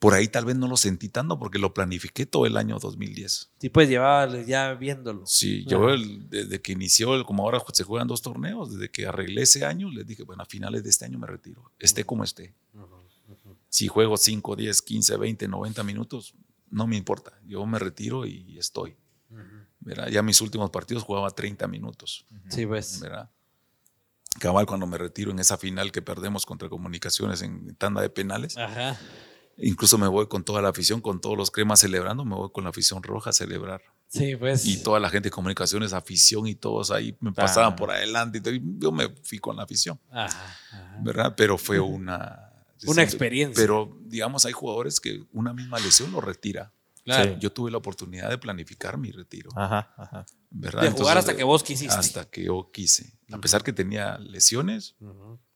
por 0.00 0.14
ahí 0.14 0.26
tal 0.26 0.44
vez 0.46 0.56
no 0.56 0.66
lo 0.66 0.76
sentí 0.76 1.08
tanto 1.08 1.38
porque 1.38 1.58
lo 1.60 1.72
planifiqué 1.72 2.26
todo 2.26 2.46
el 2.46 2.56
año 2.56 2.78
2010. 2.80 3.50
Sí, 3.60 3.68
pues 3.68 3.88
llevaba 3.88 4.42
ya 4.42 4.72
viéndolo. 4.74 5.24
Sí, 5.26 5.64
yo 5.66 5.90
el- 5.90 6.28
desde 6.28 6.60
que 6.60 6.72
inició, 6.72 7.14
el- 7.14 7.24
como 7.24 7.44
ahora 7.44 7.62
se 7.72 7.84
juegan 7.84 8.08
dos 8.08 8.22
torneos, 8.22 8.72
desde 8.72 8.90
que 8.90 9.06
arreglé 9.06 9.42
ese 9.42 9.64
año, 9.64 9.88
les 9.90 10.06
dije, 10.06 10.24
bueno, 10.24 10.42
a 10.42 10.46
finales 10.46 10.82
de 10.82 10.90
este 10.90 11.04
año 11.04 11.18
me 11.18 11.26
retiro, 11.28 11.70
esté 11.78 12.04
como 12.04 12.24
esté. 12.24 12.52
Si 13.68 13.86
juego 13.86 14.16
5, 14.16 14.56
10, 14.56 14.82
15, 14.82 15.16
20, 15.16 15.46
90 15.46 15.84
minutos, 15.84 16.34
no 16.70 16.86
me 16.88 16.96
importa, 16.96 17.38
yo 17.46 17.64
me 17.66 17.78
retiro 17.78 18.26
y 18.26 18.58
estoy. 18.58 18.96
¿verdad? 19.82 20.08
Ya 20.08 20.22
mis 20.22 20.40
últimos 20.42 20.68
partidos 20.70 21.02
jugaba 21.04 21.30
30 21.30 21.66
minutos. 21.68 22.26
Sí, 22.48 22.66
pues. 22.66 23.00
¿verdad? 23.00 23.30
Cabal, 24.38 24.66
cuando 24.66 24.86
me 24.86 24.98
retiro 24.98 25.30
en 25.30 25.38
esa 25.38 25.56
final 25.56 25.90
que 25.90 26.02
perdemos 26.02 26.44
contra 26.46 26.68
Comunicaciones 26.68 27.40
en 27.42 27.74
tanda 27.76 28.00
de 28.02 28.10
penales, 28.10 28.56
Ajá. 28.56 28.98
Incluso 29.62 29.98
me 29.98 30.08
voy 30.08 30.26
con 30.26 30.44
toda 30.44 30.62
la 30.62 30.68
afición, 30.70 31.00
con 31.00 31.20
todos 31.20 31.36
los 31.36 31.50
cremas 31.50 31.80
celebrando, 31.80 32.24
me 32.24 32.34
voy 32.34 32.50
con 32.52 32.64
la 32.64 32.70
afición 32.70 33.02
roja 33.02 33.30
a 33.30 33.32
celebrar. 33.32 33.82
Sí, 34.08 34.34
pues. 34.36 34.66
Y 34.66 34.82
toda 34.82 34.98
la 34.98 35.08
gente 35.08 35.28
de 35.28 35.30
comunicaciones, 35.30 35.92
afición 35.92 36.46
y 36.46 36.54
todos 36.54 36.90
ahí 36.90 37.16
me 37.20 37.32
pasaban 37.32 37.76
por 37.76 37.90
adelante. 37.90 38.38
y 38.38 38.40
todo, 38.40 38.54
y 38.54 38.62
yo 38.78 38.90
me 38.92 39.08
fui 39.22 39.38
con 39.38 39.56
la 39.56 39.62
afición, 39.62 40.00
Ajá, 40.10 40.56
ajá. 40.70 40.98
¿verdad? 41.02 41.34
Pero 41.36 41.56
fue 41.58 41.78
una... 41.80 42.46
Una 42.86 43.02
experiencia. 43.02 43.62
Pero, 43.62 43.98
digamos, 44.06 44.46
hay 44.46 44.52
jugadores 44.52 45.00
que 45.00 45.24
una 45.32 45.52
misma 45.52 45.78
lesión 45.78 46.10
lo 46.12 46.20
retira. 46.22 46.72
Claro. 47.04 47.38
Yo 47.38 47.52
tuve 47.52 47.70
la 47.70 47.76
oportunidad 47.78 48.30
de 48.30 48.38
planificar 48.38 48.96
mi 48.96 49.10
retiro, 49.10 49.50
Ajá, 49.54 49.92
ajá. 49.96 50.26
¿verdad? 50.50 50.82
De 50.82 50.90
jugar 50.90 51.16
Entonces, 51.16 51.16
hasta 51.16 51.36
que 51.36 51.44
vos 51.44 51.62
quisiste. 51.62 51.94
Hasta 51.94 52.24
que 52.24 52.44
yo 52.44 52.70
quise. 52.72 53.18
A 53.32 53.38
pesar 53.38 53.62
que 53.62 53.72
tenía 53.72 54.16
lesiones, 54.18 54.96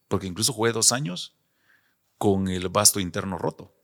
porque 0.09 0.27
incluso 0.27 0.53
jugué 0.53 0.73
dos 0.73 0.93
años 0.93 1.35
con 2.19 2.49
el 2.49 2.69
vasto 2.69 3.01
interno 3.01 3.39
roto. 3.39 3.75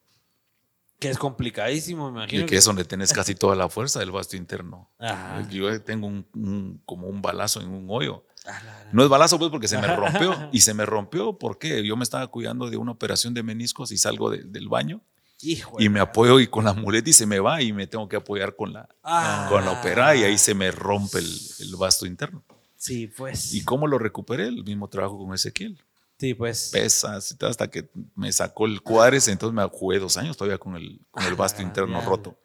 Que 1.00 1.10
es 1.10 1.18
complicadísimo, 1.18 2.10
me 2.12 2.18
imagino. 2.20 2.42
Y 2.44 2.46
que 2.46 2.56
es 2.56 2.64
donde 2.64 2.84
tenés 2.84 3.12
casi 3.12 3.34
toda 3.34 3.56
la 3.56 3.68
fuerza 3.68 3.98
del 4.00 4.10
vasto 4.12 4.36
interno. 4.36 4.88
Ajá. 4.98 5.48
Yo 5.50 5.82
tengo 5.82 6.06
un, 6.06 6.26
un- 6.34 6.82
como 6.84 7.08
un 7.08 7.20
balazo 7.22 7.60
en 7.60 7.70
un 7.70 7.86
hoyo. 7.88 8.24
Ah, 8.46 8.60
No 8.92 9.02
es 9.02 9.08
balazo 9.08 9.38
pues 9.38 9.50
porque 9.50 9.66
se 9.66 9.78
me 9.78 9.88
rompió. 9.96 10.34
Y 10.52 10.60
se 10.60 10.74
me 10.74 10.86
rompió 10.86 11.38
porque 11.38 11.84
yo 11.84 11.96
me 11.96 12.04
estaba 12.04 12.26
cuidando 12.28 12.70
de 12.70 12.76
una 12.76 12.92
operación 12.92 13.34
de 13.34 13.42
meniscos 13.42 13.90
y 13.92 13.96
salgo 13.98 14.30
de- 14.30 14.44
del 14.44 14.68
baño 14.68 15.00
Hijo 15.42 15.76
y 15.78 15.88
me 15.88 16.00
apoyo 16.00 16.38
y 16.38 16.46
con 16.48 16.66
la 16.66 16.74
muleta 16.74 17.08
y 17.08 17.14
se 17.14 17.24
me 17.24 17.40
va 17.40 17.62
y 17.62 17.72
me 17.72 17.86
tengo 17.86 18.06
que 18.06 18.16
apoyar 18.16 18.54
con 18.56 18.74
la, 18.74 18.86
Ah. 19.02 19.46
con 19.48 19.64
la 19.64 19.72
operada 19.72 20.14
y 20.14 20.22
ahí 20.24 20.36
se 20.36 20.54
me 20.54 20.70
rompe 20.70 21.18
el, 21.18 21.40
el 21.60 21.76
vasto 21.76 22.04
interno. 22.04 22.44
Sí, 22.76 23.06
pues. 23.06 23.54
¿Y 23.54 23.64
cómo 23.64 23.86
lo 23.86 23.98
recuperé? 23.98 24.48
El 24.48 24.64
mismo 24.64 24.88
trabajo 24.88 25.16
con 25.18 25.34
Ezequiel. 25.34 25.82
Sí, 26.20 26.34
pues. 26.34 26.68
Pesas 26.70 27.32
y 27.32 27.36
todo, 27.36 27.48
hasta 27.48 27.68
que 27.70 27.90
me 28.14 28.30
sacó 28.30 28.66
el 28.66 28.82
cuadres, 28.82 29.26
entonces 29.26 29.54
me 29.54 29.64
jugué 29.68 29.98
dos 29.98 30.18
años 30.18 30.36
todavía 30.36 30.58
con 30.58 30.76
el, 30.76 31.00
con 31.10 31.24
el 31.24 31.34
vasto 31.34 31.60
Ah, 31.60 31.64
interno 31.64 32.00
roto. 32.02 32.38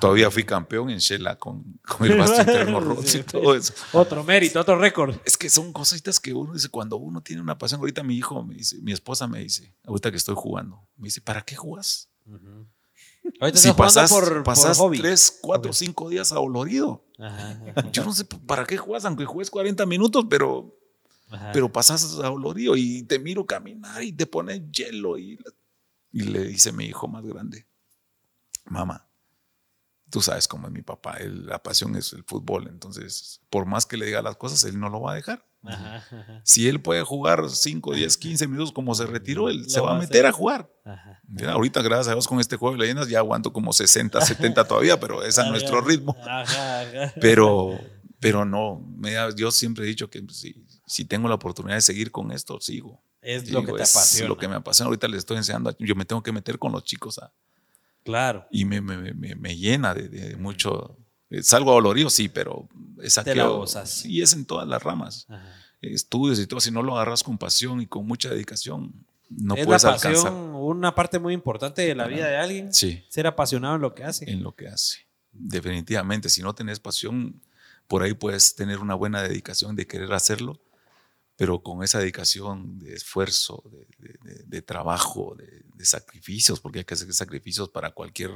Todavía 0.00 0.30
fui 0.30 0.44
campeón 0.44 0.88
en 0.88 0.98
Shela 0.98 1.36
con, 1.38 1.78
con 1.86 2.06
el 2.10 2.16
vasto 2.16 2.40
interno 2.40 2.80
roto 2.80 3.02
y 3.14 3.22
todo 3.22 3.54
eso. 3.54 3.74
Otro 3.92 4.24
mérito, 4.24 4.58
otro 4.58 4.78
récord. 4.78 5.16
Es 5.26 5.36
que 5.36 5.50
son 5.50 5.70
cositas 5.72 6.18
que 6.18 6.32
uno 6.32 6.54
dice, 6.54 6.70
cuando 6.70 6.96
uno 6.96 7.20
tiene 7.22 7.42
una 7.42 7.58
pasión, 7.58 7.78
ahorita 7.80 8.02
mi 8.02 8.16
hijo, 8.16 8.42
me 8.42 8.54
dice, 8.54 8.78
mi 8.80 8.92
esposa 8.92 9.26
me 9.28 9.40
dice, 9.40 9.74
ahorita 9.84 10.10
que 10.10 10.16
estoy 10.16 10.34
jugando, 10.34 10.88
me 10.96 11.08
dice, 11.08 11.20
¿para 11.20 11.42
qué 11.42 11.56
jugas? 11.56 12.08
Ahorita 13.38 13.58
Si 13.58 13.68
estás 13.68 13.76
jugando 13.76 13.76
pasas, 13.76 14.10
por, 14.10 14.42
pasas 14.44 14.78
hobby. 14.78 14.98
tres, 14.98 15.38
cuatro, 15.42 15.72
cinco 15.74 16.08
días 16.08 16.32
adolorido. 16.32 17.04
Ajá, 17.18 17.60
ajá, 17.76 17.90
Yo 17.92 18.02
no 18.04 18.14
sé 18.14 18.24
para 18.24 18.64
qué 18.64 18.78
juegas, 18.78 19.04
aunque 19.04 19.26
juegues 19.26 19.50
40 19.50 19.84
minutos, 19.84 20.24
pero, 20.30 20.74
ajá. 21.30 21.52
pero 21.52 21.70
pasas 21.72 22.04
adolorido 22.18 22.76
y 22.76 23.02
te 23.04 23.18
miro 23.18 23.46
caminar 23.46 24.02
y 24.02 24.12
te 24.12 24.26
pones 24.26 24.62
hielo. 24.72 25.16
Y, 25.18 25.38
y 26.12 26.22
le 26.22 26.44
dice 26.44 26.72
mi 26.72 26.86
hijo 26.86 27.06
más 27.08 27.24
grande, 27.24 27.66
mamá, 28.66 29.08
tú 30.10 30.20
sabes 30.20 30.48
cómo 30.48 30.66
es 30.66 30.72
mi 30.72 30.82
papá, 30.82 31.18
él- 31.18 31.46
la 31.46 31.62
pasión 31.62 31.94
es 31.96 32.12
el 32.12 32.24
fútbol, 32.24 32.66
entonces 32.68 33.40
por 33.48 33.64
más 33.66 33.86
que 33.86 33.96
le 33.96 34.06
diga 34.06 34.22
las 34.22 34.36
cosas, 34.36 34.64
él 34.64 34.78
no 34.78 34.88
lo 34.88 35.00
va 35.02 35.12
a 35.12 35.14
dejar. 35.14 35.46
Ajá, 35.62 35.96
ajá, 35.96 36.40
Si 36.42 36.68
él 36.68 36.80
puede 36.80 37.02
jugar 37.02 37.50
5, 37.50 37.92
10, 37.94 38.16
15 38.16 38.48
minutos 38.48 38.72
como 38.72 38.94
se 38.94 39.04
retiró, 39.04 39.50
él 39.50 39.58
Lo 39.64 39.68
se 39.68 39.80
va 39.80 39.92
a 39.92 39.96
a 39.96 39.98
meter 40.00 40.24
a 40.24 40.32
jugar. 40.32 40.70
ajá. 40.86 41.20
Ahorita, 41.52 41.82
gracias 41.82 42.08
a 42.08 42.12
Dios, 42.12 42.26
con 42.26 42.40
este 42.40 42.56
juego 42.56 42.74
de 42.74 42.80
leyendas 42.80 43.08
ya 43.08 43.18
aguanto 43.18 43.52
como 43.52 43.72
60, 43.74 44.20
70 44.22 44.66
todavía, 44.66 44.98
pero 44.98 45.22
es 45.22 45.38
a 45.38 45.48
nuestro 45.50 45.80
ritmo. 45.82 46.16
Pero, 47.20 47.78
pero 48.18 48.44
no, 48.46 48.80
me 48.96 49.12
yo 49.36 49.50
siempre 49.50 49.84
he 49.84 49.88
dicho 49.88 50.08
que 50.10 50.24
si, 50.30 50.64
si 50.90 51.04
tengo 51.04 51.28
la 51.28 51.34
oportunidad 51.36 51.76
de 51.76 51.80
seguir 51.82 52.10
con 52.10 52.32
esto, 52.32 52.60
sigo. 52.60 53.00
Es 53.22 53.50
lo 53.50 53.64
que 53.64 53.72
te 53.72 53.82
es 53.82 53.94
apasiona. 53.96 54.28
lo 54.28 54.36
que 54.38 54.48
me 54.48 54.56
apasiona. 54.56 54.86
Ahorita 54.88 55.06
les 55.08 55.18
estoy 55.18 55.36
enseñando, 55.36 55.76
yo 55.78 55.94
me 55.94 56.04
tengo 56.04 56.22
que 56.22 56.32
meter 56.32 56.58
con 56.58 56.72
los 56.72 56.84
chicos 56.84 57.18
a- 57.18 57.32
Claro. 58.04 58.46
y 58.50 58.64
me, 58.64 58.80
me- 58.80 59.12
me- 59.14 59.34
me 59.34 59.56
llena 59.56 59.94
de, 59.94 60.08
de 60.08 60.36
mucho. 60.36 60.96
eh, 61.30 61.42
Salgo 61.42 61.72
dolorido, 61.72 62.10
sí, 62.10 62.28
pero 62.28 62.68
es 63.02 63.18
aquello-. 63.18 63.64
Y 64.04 64.22
es 64.22 64.32
en 64.32 64.44
todas 64.46 64.66
las 64.66 64.82
ramas. 64.82 65.26
Ajá. 65.28 65.44
Estudios 65.82 66.38
y 66.40 66.46
todo, 66.46 66.60
si 66.60 66.70
no 66.70 66.82
lo 66.82 66.96
agarras 66.96 67.22
con 67.22 67.38
pasión 67.38 67.80
y 67.80 67.86
con 67.86 68.06
mucha 68.06 68.28
dedicación, 68.30 68.92
no 69.30 69.54
es 69.54 69.64
puedes 69.64 69.84
la 69.84 69.92
pasión 69.92 70.14
alcanzar. 70.16 70.32
una 70.32 70.94
parte 70.94 71.18
muy 71.18 71.32
importante 71.34 71.82
de 71.82 71.94
la 71.94 72.06
vida 72.06 72.26
de 72.26 72.36
alguien. 72.36 72.72
Sí. 72.74 73.04
Ser 73.08 73.26
apasionado 73.26 73.76
en 73.76 73.80
lo 73.82 73.94
que 73.94 74.04
hace. 74.04 74.28
en 74.30 74.42
lo 74.42 74.54
que 74.56 74.66
hace. 74.68 74.98
Definitivamente, 75.32 76.28
si 76.28 76.42
no 76.42 76.54
tenés 76.54 76.80
pasión, 76.80 77.40
por 77.86 78.02
ahí 78.02 78.14
puedes 78.14 78.54
tener 78.54 78.78
una 78.80 78.94
buena 78.94 79.22
dedicación 79.22 79.74
de 79.76 79.86
querer 79.86 80.12
hacerlo, 80.12 80.58
pero 81.40 81.62
con 81.62 81.82
esa 81.82 81.98
dedicación 82.00 82.78
de 82.78 82.92
esfuerzo, 82.92 83.62
de, 83.98 84.18
de- 84.20 84.44
de- 84.44 84.60
trabajo, 84.62 85.34
de, 85.38 85.64
de 85.74 85.84
sacrificios, 85.86 86.60
porque 86.60 86.80
hay 86.80 86.84
que 86.84 86.92
hacer 86.92 87.10
sacrificios 87.14 87.70
para 87.70 87.92
cualquier 87.92 88.30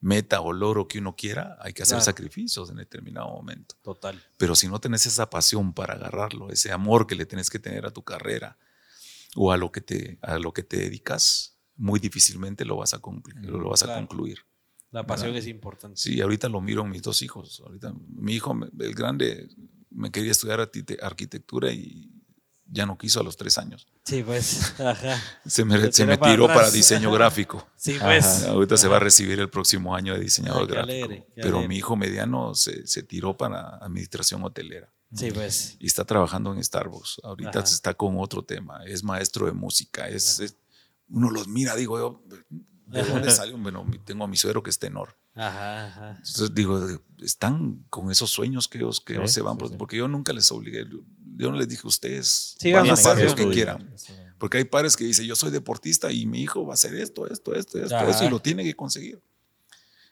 meta 0.00 0.42
o 0.42 0.52
logro 0.52 0.86
que 0.86 0.98
uno 0.98 1.16
quiera, 1.16 1.56
hay 1.62 1.72
que 1.72 1.84
hacer 1.84 1.94
Claro. 1.96 2.04
sacrificios 2.04 2.68
en 2.68 2.76
determinado 2.76 3.28
momento. 3.30 3.76
Total. 3.82 4.22
Pero 4.36 4.54
si 4.54 4.68
no 4.68 4.78
tenés 4.78 5.06
esa 5.06 5.30
pasión 5.30 5.72
para 5.72 5.94
agarrarlo, 5.94 6.50
ese 6.50 6.70
amor 6.70 7.06
que 7.06 7.14
le 7.14 7.24
tenés 7.24 7.48
que 7.48 7.58
tener 7.58 7.86
a 7.86 7.90
tu 7.90 8.02
carrera 8.04 8.58
o 9.34 9.50
a 9.50 9.56
lo 9.56 9.72
que 9.72 9.80
te, 9.80 10.18
a 10.20 10.38
lo 10.38 10.52
que 10.52 10.62
te 10.62 10.76
dedicas, 10.76 11.56
muy 11.76 11.98
difícilmente 11.98 12.66
lo 12.66 12.76
vas 12.76 12.92
a, 12.92 13.00
conclu- 13.00 13.34
lo 13.40 13.70
vas 13.70 13.82
a 13.84 13.86
Claro. 13.86 14.00
concluir. 14.06 14.40
La 14.90 15.06
pasión 15.06 15.28
¿Verdad? 15.30 15.42
es 15.44 15.48
importante. 15.48 15.96
Sí, 15.98 16.20
ahorita 16.20 16.50
lo 16.50 16.60
miro 16.60 16.82
en 16.82 16.90
mis 16.90 17.00
dos 17.00 17.22
hijos. 17.22 17.62
Ahorita 17.64 17.94
mi 18.06 18.34
hijo, 18.34 18.54
el 18.78 18.94
grande, 18.94 19.48
me 19.90 20.10
quería 20.10 20.32
estudiar 20.32 20.60
arquite- 20.60 20.98
arquitectura 21.02 21.72
y 21.72 22.10
ya 22.66 22.86
no 22.86 22.96
quiso 22.98 23.20
a 23.20 23.22
los 23.22 23.36
tres 23.36 23.58
años. 23.58 23.86
Sí, 24.04 24.22
pues. 24.22 24.74
Ajá. 24.80 25.20
Se 25.46 25.64
me, 25.64 25.92
Se 25.92 26.06
me 26.06 26.16
tiró 26.18 26.46
para 26.46 26.70
diseño 26.70 27.10
gráfico. 27.12 27.66
Sí, 27.76 27.96
pues. 28.00 28.24
Ajá. 28.44 28.50
Ahorita 28.52 28.76
se 28.76 28.88
va 28.88 28.96
a 28.96 29.00
recibir 29.00 29.38
el 29.40 29.50
próximo 29.50 29.94
año 29.94 30.14
de 30.14 30.20
diseñador 30.20 30.62
Ah, 30.62 30.66
qué 30.66 30.72
gráfico. 30.72 30.92
alegre, 31.04 31.26
Pero 31.36 31.48
alegre. 31.58 31.68
mi 31.68 31.76
hijo 31.76 31.96
mediano 31.96 32.54
se, 32.54 32.86
se 32.86 33.02
tiró 33.02 33.36
para 33.36 33.76
administración 33.78 34.42
hotelera 34.44 34.90
Sí, 35.14 35.30
pues. 35.30 35.76
y 35.78 35.86
está 35.86 36.04
trabajando 36.04 36.52
en 36.52 36.62
Starbucks. 36.64 37.20
Ahorita 37.22 37.60
está 37.60 37.94
con 37.94 38.18
otro 38.18 38.42
tema. 38.44 38.84
Es 38.84 39.04
maestro 39.04 39.46
de 39.46 39.52
música. 39.52 40.08
Es, 40.08 40.40
es- 40.40 40.56
uno 41.08 41.30
los 41.30 41.46
mira, 41.46 41.76
digo 41.76 41.98
yo, 41.98 42.22
¿de 42.86 43.02
dónde 43.02 43.30
salió? 43.30 43.56
Bueno, 43.58 43.86
tengo 44.04 44.24
a 44.24 44.26
mi 44.26 44.36
suegro 44.36 44.62
que 44.62 44.70
es 44.70 44.78
tenor. 44.78 45.16
Ajá, 45.36 45.86
ajá. 45.88 46.10
Entonces 46.16 46.54
digo, 46.54 46.80
están 47.18 47.84
con 47.90 48.10
esos 48.10 48.30
sueños 48.30 48.68
que 48.68 48.78
ellos, 48.78 49.00
que 49.00 49.14
ellos 49.14 49.30
se 49.32 49.42
van, 49.42 49.58
sí. 49.58 49.74
porque 49.78 49.96
yo 49.96 50.08
nunca 50.08 50.32
les 50.32 50.50
obligué. 50.50 50.86
Yo, 51.36 51.50
no 51.50 51.56
les 51.56 51.68
dije, 51.68 51.86
ustedes 51.86 52.54
Sigan 52.58 52.82
van 52.82 52.90
a 52.90 52.92
hacer 52.94 53.24
lo 53.28 53.34
que 53.34 53.48
quieran. 53.50 53.94
Porque 54.38 54.58
hay 54.58 54.64
padres 54.64 54.96
que 54.96 55.04
dicen, 55.04 55.26
yo 55.26 55.36
soy 55.36 55.50
deportista 55.50 56.12
y 56.12 56.26
mi 56.26 56.42
hijo 56.42 56.66
va 56.66 56.72
a 56.72 56.74
hacer 56.74 56.94
esto, 56.94 57.26
esto, 57.26 57.54
esto, 57.54 57.78
esto, 57.78 58.24
y 58.24 58.28
lo 58.28 58.40
tiene 58.40 58.62
que 58.64 58.74
conseguir. 58.74 59.20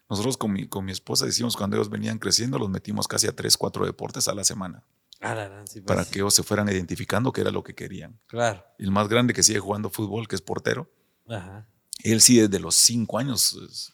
Nosotros 0.08 0.36
con 0.36 0.52
mi, 0.52 0.68
con 0.68 0.84
mi 0.84 0.92
esposa 0.92 1.24
decimos, 1.26 1.56
cuando 1.56 1.76
ellos 1.76 1.88
venían 1.88 2.18
creciendo, 2.18 2.58
los 2.58 2.68
metimos 2.68 3.08
casi 3.08 3.26
a 3.26 3.32
tres, 3.34 3.56
cuatro 3.56 3.86
deportes 3.86 4.28
a 4.28 4.34
la 4.34 4.44
semana, 4.44 4.84
Ah, 5.20 5.34
la 5.36 5.48
gran, 5.48 5.66
sí, 5.68 5.80
pues. 5.80 5.86
para 5.96 6.04
que 6.04 6.18
ellos 6.18 6.34
se 6.34 6.42
fueran 6.42 6.68
identificando 6.68 7.30
que 7.32 7.40
era 7.42 7.50
lo 7.52 7.62
que 7.62 7.74
querían. 7.74 8.18
Claro. 8.26 8.64
El 8.78 8.90
más 8.90 9.08
grande 9.08 9.32
que 9.32 9.42
sigue 9.44 9.60
jugando 9.60 9.88
fútbol, 9.88 10.26
que 10.26 10.34
es 10.34 10.42
portero, 10.42 10.90
Ajá. 11.28 11.68
él 12.02 12.20
sí 12.20 12.40
desde 12.40 12.58
los 12.58 12.74
cinco 12.74 13.18
años 13.18 13.56
es, 13.70 13.92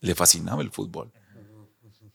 le 0.00 0.14
fascinaba 0.16 0.62
el 0.62 0.70
fútbol. 0.72 1.12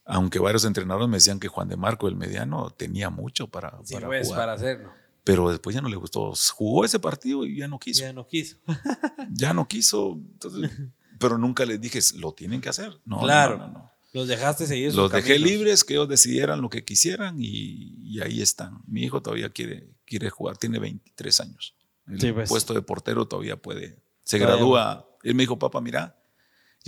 Aunque 0.10 0.40
varios 0.40 0.66
entrenadores 0.66 1.08
me 1.08 1.18
decían 1.18 1.40
que 1.40 1.48
Juan 1.48 1.68
de 1.70 1.78
Marco, 1.78 2.08
el 2.08 2.16
mediano, 2.16 2.70
tenía 2.72 3.10
mucho 3.10 3.48
para, 3.48 3.80
Sí, 3.84 3.94
para 3.94 4.08
pues, 4.08 4.28
jugar. 4.28 4.40
para 4.42 4.54
hacerlo. 4.54 4.92
Pero 5.24 5.50
después 5.50 5.76
ya 5.76 5.82
no 5.82 5.90
le 5.90 5.96
gustó. 5.96 6.34
Jugó 6.56 6.84
ese 6.86 7.00
partido 7.00 7.46
y 7.46 7.58
ya 7.58 7.68
no 7.68 7.78
quiso. 7.80 8.02
Ya 8.02 8.14
no 8.14 8.26
quiso. 8.28 8.58
Ya 9.32 9.54
no 9.54 9.68
quiso. 9.68 10.14
entonces, 10.14 10.72
pero 11.20 11.38
nunca 11.38 11.66
les 11.66 11.80
dije, 11.80 12.00
lo 12.18 12.34
tienen 12.34 12.62
que 12.62 12.70
hacer. 12.70 13.00
No, 13.06 13.20
Claro. 13.20 13.58
no, 13.58 13.68
no, 13.68 13.74
no. 13.74 13.92
Los 14.12 14.28
dejaste 14.28 14.66
seguir 14.66 14.96
Los 14.96 15.12
dejé 15.12 15.34
caminos. 15.36 15.50
libres, 15.52 15.84
que 15.84 15.94
ellos 15.94 16.10
decidieran 16.10 16.62
lo 16.62 16.70
que 16.72 16.84
quisieran 16.84 17.36
y, 17.40 17.94
y 18.02 18.22
ahí 18.22 18.42
están. 18.42 18.82
Mi 18.88 19.04
hijo 19.04 19.22
todavía 19.22 19.50
quiere, 19.52 19.88
quiere 20.06 20.32
jugar, 20.32 20.58
tiene 20.58 20.80
23 20.80 21.40
años. 21.42 21.76
El 22.08 22.20
Sí, 22.20 22.32
pues. 22.32 22.50
puesto 22.50 22.74
de 22.74 22.82
portero 22.82 23.28
todavía 23.28 23.56
puede. 23.62 24.02
Se 24.24 24.40
Todavía 24.40 24.56
gradúa. 24.56 25.08
Él 25.22 25.36
me 25.36 25.44
dijo, 25.44 25.60
papá, 25.60 25.80
mira, 25.82 26.19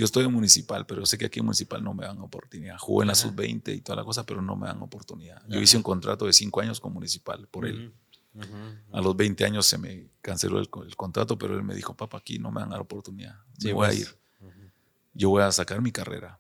yo 0.02 0.06
estoy 0.06 0.26
en 0.26 0.34
municipal, 0.34 0.88
pero 0.88 1.06
sé 1.06 1.16
que 1.20 1.26
aquí 1.26 1.38
en 1.42 1.46
municipal 1.46 1.84
no 1.84 1.94
me 1.94 2.06
dan 2.08 2.18
oportunidad. 2.22 2.76
Jugué 2.80 3.04
en 3.04 3.08
la 3.10 3.14
Ajá. 3.14 3.22
sub-20 3.22 3.76
y 3.76 3.82
toda 3.82 3.98
la 3.98 4.04
cosa, 4.04 4.26
pero 4.26 4.42
no 4.42 4.56
me 4.56 4.66
dan 4.66 4.82
oportunidad. 4.82 5.40
Yo 5.48 5.54
Ajá. 5.58 5.60
hice 5.62 5.78
un 5.78 5.84
contrato 5.84 6.26
de 6.26 6.34
5 6.34 6.60
años 6.60 6.80
con 6.80 6.92
municipal 6.92 7.48
por 7.48 7.68
él. 7.68 7.94
A 8.92 9.00
los 9.00 9.16
20 9.16 9.46
años 9.46 9.68
se 9.68 9.78
me 9.78 10.10
canceló 10.24 10.58
el, 10.58 10.68
el 10.88 10.96
contrato, 10.96 11.38
pero 11.38 11.54
él 11.56 11.62
me 11.62 11.76
dijo, 11.76 11.94
papá, 11.96 12.18
aquí 12.18 12.40
no 12.40 12.50
me 12.50 12.62
dan 12.62 12.72
la 12.72 12.80
oportunidad. 12.80 13.36
Sí, 13.60 13.68
me 13.68 13.74
voy 13.74 13.86
a 13.86 13.90
pues. 13.90 14.00
ir. 14.00 14.18
Yo 15.14 15.30
voy 15.30 15.44
a 15.44 15.52
sacar 15.52 15.80
mi 15.82 15.92
carrera. 15.92 16.40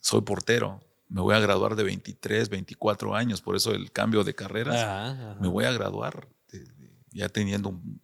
Soy 0.00 0.22
portero. 0.22 0.80
Me 1.08 1.20
voy 1.20 1.36
a 1.36 1.38
graduar 1.38 1.76
de 1.76 1.84
23, 1.84 2.48
24 2.48 3.14
años. 3.14 3.40
Por 3.40 3.54
eso 3.54 3.70
el 3.70 3.92
cambio 3.92 4.24
de 4.24 4.34
carreras. 4.34 5.38
Me 5.40 5.46
voy 5.46 5.64
a 5.64 5.70
graduar 5.70 6.26
de- 6.50 6.64
de- 6.64 6.90
ya 7.12 7.28
teniendo 7.28 7.68
un- 7.68 8.00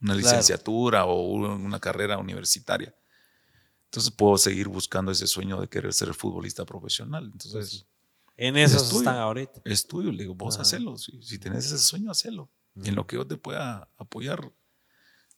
una 0.00 0.14
Claro. 0.14 0.16
licenciatura 0.16 1.04
o 1.04 1.20
un- 1.32 1.44
una 1.66 1.78
carrera 1.80 2.16
universitaria. 2.16 2.94
Entonces 3.92 4.10
puedo 4.10 4.38
seguir 4.38 4.68
buscando 4.68 5.12
ese 5.12 5.26
sueño 5.26 5.60
de 5.60 5.68
querer 5.68 5.92
ser 5.92 6.14
futbolista 6.14 6.64
profesional. 6.64 7.24
Entonces, 7.30 7.84
En 8.38 8.56
eso 8.56 8.78
Estudio. 8.78 9.00
están 9.00 9.16
ahorita. 9.18 9.60
estudio, 9.66 10.10
le 10.10 10.22
digo, 10.22 10.34
vos 10.34 10.54
Ajá. 10.54 10.62
hacelo. 10.62 10.96
Si, 10.96 11.22
si 11.22 11.38
tenés 11.38 11.66
ese 11.66 11.76
sueño, 11.76 12.10
hacelo. 12.10 12.48
Y 12.74 12.88
en 12.88 12.94
lo 12.94 13.06
que 13.06 13.16
yo 13.16 13.26
te 13.26 13.36
pueda 13.36 13.86
apoyar. 13.98 14.50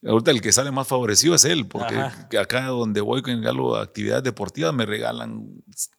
Ahorita 0.07 0.31
el 0.31 0.41
que 0.41 0.53
sale 0.53 0.71
más 0.71 0.87
favorecido 0.87 1.35
es 1.35 1.45
él, 1.47 1.67
porque 1.67 1.97
Ajá. 1.97 2.29
acá 2.41 2.67
donde 2.67 3.01
voy 3.01 3.23
con 3.23 3.45
algo, 3.45 3.75
actividades 3.77 4.23
deportivas, 4.23 4.73
me 4.73 4.87
regalan 4.87 5.49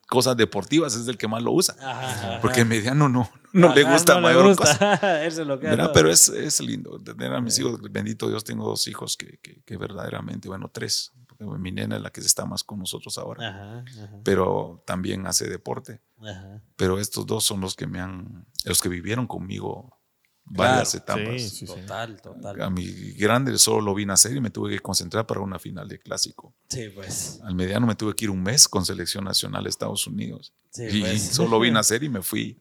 cosas 0.07 0.37
deportivas, 0.37 0.95
es 0.95 1.07
el 1.09 1.17
que 1.17 1.27
más 1.27 1.43
lo 1.43 1.51
usa. 1.51 1.75
Ajá. 1.81 2.39
Porque 2.41 2.61
el 2.61 2.67
mediano 2.67 3.09
no, 3.09 3.29
no 3.51 3.75
le 3.75 3.83
gusta 3.83 4.13
no 4.13 4.21
le 4.21 4.27
mayor 4.27 4.47
gusta. 4.47 4.63
cosa. 4.97 5.25
Él 5.25 5.45
lo. 5.45 5.59
Pero 5.91 6.09
es, 6.09 6.29
es 6.29 6.61
lindo 6.61 6.99
tener 6.99 7.33
a 7.33 7.41
mis 7.41 7.59
hijos. 7.59 7.81
Bendito 7.91 8.29
Dios, 8.29 8.45
tengo 8.45 8.65
dos 8.65 8.87
hijos 8.87 9.17
que, 9.17 9.39
que, 9.39 9.61
que 9.63 9.75
verdaderamente, 9.75 10.47
bueno, 10.47 10.69
tres. 10.71 11.11
Porque 11.37 11.59
mi 11.61 11.71
nena 11.71 11.97
es 11.97 12.01
la 12.01 12.09
que 12.11 12.21
está 12.21 12.45
más 12.45 12.63
con 12.63 12.79
nosotros 12.79 13.17
ahora. 13.17 13.47
Ajá, 13.49 13.79
ajá, 14.03 14.19
Pero 14.23 14.83
también 14.85 15.27
hace 15.27 15.47
deporte. 15.49 16.01
ajá. 16.21 16.61
Pero 16.75 16.99
estos 16.99 17.25
dos 17.25 17.43
son 17.43 17.61
los 17.61 17.75
que 17.75 17.87
me 17.87 17.99
han, 17.99 18.45
los 18.65 18.81
que 18.81 18.89
vivieron 18.89 19.27
conmigo 19.27 19.99
varias 20.47 20.91
Claro, 21.03 21.21
etapas. 21.23 21.41
sí, 21.41 21.49
sí. 21.49 21.65
Total, 21.65 22.21
total. 22.21 22.61
A 22.61 22.69
mi 22.69 22.85
grande 23.13 23.57
solo 23.57 23.81
lo 23.81 23.95
vi 23.95 24.05
nacer 24.05 24.35
y 24.35 24.41
me 24.41 24.51
tuve 24.51 24.69
que 24.71 24.79
concentrar 24.79 25.25
para 25.25 25.41
una 25.41 25.57
final 25.57 25.87
de 25.87 25.97
clásico. 25.99 26.53
Sí, 26.69 26.89
pues. 26.93 27.39
Al 27.43 27.55
mediano 27.55 27.87
me 27.87 27.95
tuve 27.95 28.13
que 28.15 28.25
ir 28.25 28.29
un 28.31 28.43
mes 28.43 28.67
con 28.67 28.85
selección 28.85 29.23
nacional 29.23 29.63
de 29.63 29.69
Estados 29.71 30.05
Unidos. 30.05 30.53
Sí, 30.69 30.83
y 30.91 31.01
pues. 31.01 31.21
solo 31.33 31.59
vi 31.59 31.71
nacer 31.71 32.03
y 32.03 32.09
me 32.09 32.21
fui. 32.21 32.59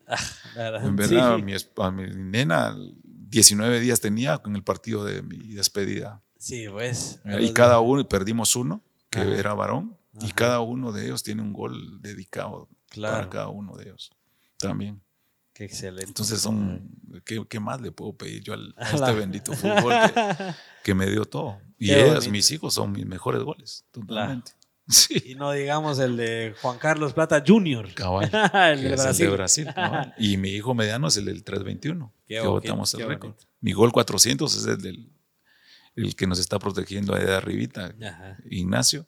Verdad, 0.57 0.87
En 0.87 0.97
verdad, 0.97 1.37
sí. 1.37 1.43
mi, 1.43 1.53
a 1.55 1.91
mi 1.91 2.07
nena 2.15 2.75
19 3.05 3.81
días 3.81 4.01
tenía 4.01 4.39
con 4.39 4.57
el 4.57 4.63
partido 4.65 5.05
de 5.05 5.21
mi 5.23 5.53
despedida. 5.55 6.23
Sí, 6.45 6.67
pues. 6.71 7.21
Y 7.41 7.53
cada 7.55 7.81
uno, 7.81 8.07
perdimos 8.07 8.55
uno, 8.55 8.83
que 9.09 9.21
Ajá. 9.21 9.35
era 9.35 9.55
varón, 9.55 9.97
y 10.21 10.31
cada 10.33 10.61
uno 10.61 10.93
de 10.93 11.07
ellos 11.07 11.23
tiene 11.23 11.41
un 11.41 11.55
gol 11.55 12.03
dedicado 12.03 12.69
Claro. 12.91 13.17
para 13.17 13.31
cada 13.31 13.49
uno 13.49 13.75
de 13.77 13.85
ellos. 13.85 14.11
También. 14.59 15.01
Qué 15.55 15.65
excelente. 15.65 16.05
Entonces 16.05 16.41
son, 16.43 16.87
¿qué, 17.25 17.43
qué 17.49 17.61
más 17.61 17.81
le 17.81 17.93
puedo 17.93 18.13
pedir 18.15 18.43
yo 18.43 18.53
al, 18.53 18.75
a 18.77 18.91
este 18.95 19.13
bendito 19.15 19.55
fútbol 19.55 19.95
que, 20.13 20.35
que 20.85 20.95
me 20.95 21.07
dio 21.11 21.25
todo? 21.25 21.59
Y 21.79 21.93
ellas, 21.93 22.29
mis 22.29 22.51
hijos, 22.51 22.75
son 22.75 22.93
mis 22.93 23.07
mejores 23.07 23.43
goles, 23.43 23.85
totalmente. 23.91 24.53
Sí, 24.87 25.15
Y 25.31 25.35
no 25.35 25.51
digamos 25.53 25.99
el 25.99 26.19
de 26.19 26.55
Juan 26.61 26.77
Carlos 26.77 27.15
Plata 27.15 27.43
Jr. 27.47 27.95
cabal. 27.95 28.25
el 28.71 28.83
de 28.83 28.93
es 28.93 29.01
el 29.01 29.03
Brasil. 29.03 29.27
de 29.29 29.33
Brasil. 29.33 29.69
cabal. 29.75 30.15
Y 30.19 30.37
mi 30.37 30.51
hijo 30.51 30.75
mediano 30.75 31.09
es 31.09 31.17
el 31.17 31.25
del 31.25 31.43
321, 31.43 32.13
Qué 32.29 32.35
que 32.35 32.41
bonito, 32.41 32.53
votamos 32.53 32.93
el 32.93 33.07
récord. 33.09 33.35
Mi 33.61 33.73
gol 33.73 33.93
400 33.93 34.55
es 34.55 34.67
el 34.67 34.83
del 34.83 35.11
el 35.97 36.15
que 36.17 36.27
nos 36.27 36.39
está 36.39 36.59
protegiendo 36.59 37.15
ahí 37.15 37.25
de 37.25 37.35
arribita, 37.35 37.95
Ajá. 38.05 38.37
Ignacio. 38.51 39.07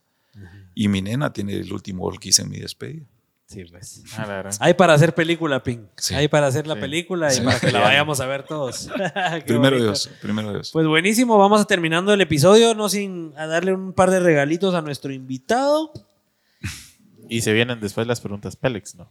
Y 0.75 0.89
mi 0.89 1.01
nena 1.01 1.33
tiene 1.33 1.55
el 1.55 1.73
último 1.73 2.03
gol 2.03 2.21
que 2.21 2.29
hice 2.29 2.43
en 2.43 2.51
mi 2.51 2.59
despedida. 2.59 3.07
Sí, 3.47 3.65
pues. 3.65 4.03
Ah. 4.19 4.51
Hay 4.61 4.75
para 4.75 4.93
hacer 4.95 5.15
película, 5.15 5.63
Ping. 5.63 5.87
Sí. 5.97 6.15
Hay 6.15 6.29
para 6.29 6.49
hacer 6.49 6.67
la 6.67 6.75
Sí. 6.75 6.81
película 6.81 7.33
y 7.33 7.37
Sí. 7.37 7.43
para 7.43 7.61
que 7.61 7.71
la 7.73 7.81
vayamos 7.89 8.21
a 8.21 8.27
ver 8.27 8.43
todos. 8.45 8.89
Primero 9.47 9.77
bonito. 9.77 9.85
Dios, 9.85 10.11
primero 10.21 10.53
Dios. 10.53 10.71
Pues 10.73 10.87
buenísimo, 10.87 11.39
vamos 11.39 11.61
a 11.61 11.65
terminando 11.65 12.13
el 12.13 12.21
episodio, 12.21 12.75
no 12.75 12.89
sin 12.89 13.33
a 13.37 13.47
darle 13.47 13.73
un 13.73 13.93
par 13.93 14.11
de 14.11 14.21
regalitos 14.21 14.75
a 14.75 14.83
nuestro 14.83 15.13
invitado. 15.13 15.93
Y 17.29 17.41
se 17.41 17.53
vienen 17.53 17.81
después 17.81 18.07
las 18.07 18.21
preguntas 18.21 18.57
Pélex, 18.57 18.95
¿no? 18.97 19.11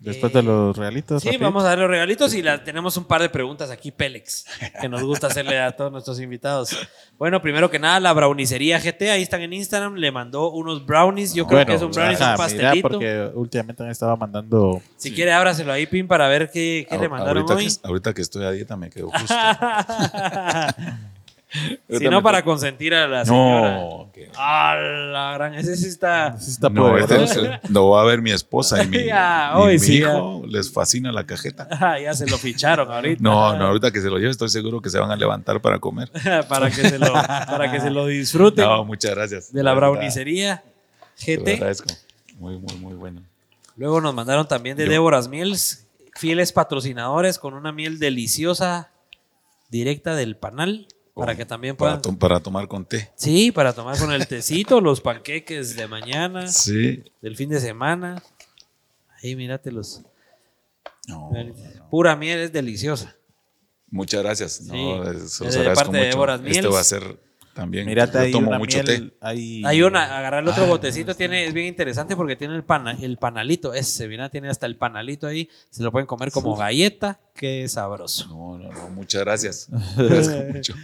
Después 0.00 0.32
de 0.32 0.44
los 0.44 0.76
regalitos. 0.76 1.22
Sí, 1.22 1.28
rapidito. 1.28 1.44
vamos 1.44 1.64
a 1.64 1.68
darle 1.70 1.82
los 1.82 1.90
regalitos 1.90 2.32
y 2.34 2.40
la, 2.42 2.62
tenemos 2.62 2.96
un 2.96 3.04
par 3.04 3.20
de 3.20 3.28
preguntas 3.28 3.68
aquí, 3.70 3.90
Pélex, 3.90 4.44
que 4.80 4.88
nos 4.88 5.02
gusta 5.02 5.26
hacerle 5.26 5.58
a 5.58 5.72
todos 5.72 5.90
nuestros 5.90 6.20
invitados. 6.20 6.70
Bueno, 7.18 7.42
primero 7.42 7.68
que 7.68 7.80
nada, 7.80 7.98
la 7.98 8.12
brownicería 8.12 8.78
GT, 8.78 9.10
ahí 9.10 9.22
están 9.22 9.40
en 9.42 9.52
Instagram, 9.52 9.96
le 9.96 10.12
mandó 10.12 10.52
unos 10.52 10.86
brownies, 10.86 11.34
yo 11.34 11.46
creo 11.46 11.58
Bueno, 11.58 11.68
que 11.70 11.74
es 11.76 11.82
un 11.82 11.90
brownie, 11.90 12.14
es 12.14 12.20
un 12.20 12.36
pastelito. 12.36 12.70
Mira, 12.74 12.82
porque 12.82 13.30
últimamente 13.34 13.82
me 13.82 13.90
estaba 13.90 14.14
mandando. 14.14 14.80
Si 14.96 15.12
quiere, 15.12 15.32
ábraselo 15.32 15.72
ahí, 15.72 15.86
Pin, 15.86 16.06
para 16.06 16.28
ver 16.28 16.48
qué, 16.52 16.86
qué 16.88 16.96
le 16.96 17.06
Ahor- 17.06 17.10
mandaron 17.10 17.38
ahorita, 17.38 17.54
hoy. 17.56 17.66
Que, 17.66 17.72
ahorita 17.88 18.14
que 18.14 18.22
estoy 18.22 18.44
a 18.44 18.52
dieta 18.52 18.76
me 18.76 18.90
quedo 18.90 19.10
justo. 19.10 19.34
Si 21.88 22.04
no, 22.08 22.22
para 22.22 22.42
consentir 22.44 22.94
a 22.94 23.06
la 23.08 23.24
señora. 23.24 23.74
No, 23.78 24.08
Ah, 24.36 24.74
la 24.76 25.32
gran, 25.34 25.54
ese 25.54 25.76
sí 25.76 25.86
está... 25.86 26.38
Sí 26.38 26.50
está 26.50 26.68
no, 26.68 26.96
este 26.98 27.22
es- 27.24 27.38
lo 27.70 27.90
va 27.90 28.02
a 28.02 28.04
ver 28.04 28.20
mi 28.20 28.30
esposa 28.30 28.82
y 28.82 28.86
mi, 28.88 29.04
Ya, 29.04 29.52
y 29.54 29.58
hoy 29.58 29.72
mi 29.74 29.78
sí, 29.78 29.98
hijo. 29.98 30.42
Les 30.46 30.70
fascina 30.72 31.10
la 31.12 31.24
cajeta. 31.24 31.66
Ah, 31.80 31.98
ya 31.98 32.12
se 32.14 32.26
lo 32.28 32.36
ficharon 32.38 32.90
ahorita. 32.90 33.22
No, 33.22 33.56
no, 33.56 33.66
ahorita 33.68 33.90
que 33.90 34.00
se 34.00 34.08
lo 34.10 34.18
lleve 34.18 34.30
estoy 34.30 34.48
seguro 34.50 34.80
que 34.82 34.90
se 34.90 34.98
van 34.98 35.10
a 35.10 35.16
levantar 35.16 35.60
para 35.62 35.78
comer. 35.78 36.10
para, 36.48 36.68
que 36.70 36.88
se 36.88 36.98
lo, 36.98 37.12
para 37.12 37.70
que 37.72 37.80
se 37.80 37.90
lo 37.90 38.06
disfruten 38.06 38.64
No, 38.64 38.84
muchas 38.84 39.14
gracias. 39.14 39.52
de 39.52 39.62
la 39.62 39.72
verdad, 39.74 39.90
brownicería 39.90 40.62
te 41.24 41.36
GT. 41.36 41.48
agradezco. 41.54 41.88
Muy, 42.38 42.58
muy, 42.58 42.74
muy 42.76 42.94
bueno. 42.94 43.22
Luego 43.76 44.00
nos 44.00 44.12
mandaron 44.14 44.46
también 44.48 44.76
de 44.76 44.84
Yo- 44.86 44.90
Déboras 44.90 45.28
Miels, 45.28 45.86
fieles 46.14 46.52
patrocinadores 46.52 47.38
con 47.38 47.54
una 47.54 47.70
miel 47.72 47.98
deliciosa 47.98 48.90
directa 49.70 50.14
del 50.16 50.36
panal 50.36 50.86
para 51.18 51.36
que 51.36 51.44
también 51.44 51.76
Para, 51.76 52.00
puedan... 52.00 52.02
to- 52.02 52.18
para 52.18 52.40
tomar 52.40 52.68
con 52.68 52.84
té. 52.84 53.10
Sí, 53.16 53.52
para 53.52 53.72
tomar 53.72 53.98
con 53.98 54.12
el 54.12 54.26
tecito, 54.26 54.80
los 54.82 55.00
panqueques 55.00 55.76
de 55.76 55.86
mañana, 55.88 56.48
Sí. 56.48 57.02
del 57.20 57.36
fin 57.36 57.48
de 57.50 57.60
semana. 57.60 58.22
Ahí 59.22 59.34
míratelos. 59.36 60.02
No, 61.06 61.30
Pura 61.90 62.14
miel 62.16 62.38
es 62.40 62.52
deliciosa. 62.52 63.16
muchas 63.90 64.22
gracias. 64.22 64.60
No, 64.62 65.04
Sí. 65.26 65.50
se 65.50 65.58
De 65.62 65.70
parte 65.74 65.96
de 65.96 66.08
Este 66.10 66.42
Miels. 66.42 66.74
va 66.74 66.80
a 66.80 66.84
ser 66.84 67.18
también. 67.54 67.86
Mírate 67.86 68.30
yo 68.30 68.38
tomo 68.38 68.52
mucho 68.58 68.80
miel, 68.84 69.10
té. 69.10 69.16
ahí- 69.20 69.62
Hay 69.64 69.82
una, 69.82 70.16
agarrar 70.18 70.42
el 70.44 70.48
otro 70.48 70.66
botecito, 70.66 71.16
tiene, 71.16 71.46
es 71.46 71.52
bien 71.54 71.66
interesante 71.66 72.14
porque 72.14 72.36
tiene 72.36 72.54
el, 72.54 72.62
pana, 72.62 72.92
el 73.00 73.16
panalito, 73.16 73.74
ese, 73.74 74.06
mira, 74.06 74.28
tiene 74.28 74.48
hasta 74.50 74.66
el 74.66 74.76
panalito 74.76 75.26
ahí, 75.26 75.48
se 75.70 75.82
lo 75.82 75.90
pueden 75.90 76.06
comer 76.06 76.30
como 76.30 76.54
galleta, 76.54 77.18
qué 77.34 77.66
sabroso. 77.68 78.28
No, 78.28 78.58
no, 78.58 78.70
no, 78.72 78.88
muchas 78.90 79.22
gracias. 79.22 79.68
Agradezco 79.96 80.52
mucho. 80.54 80.74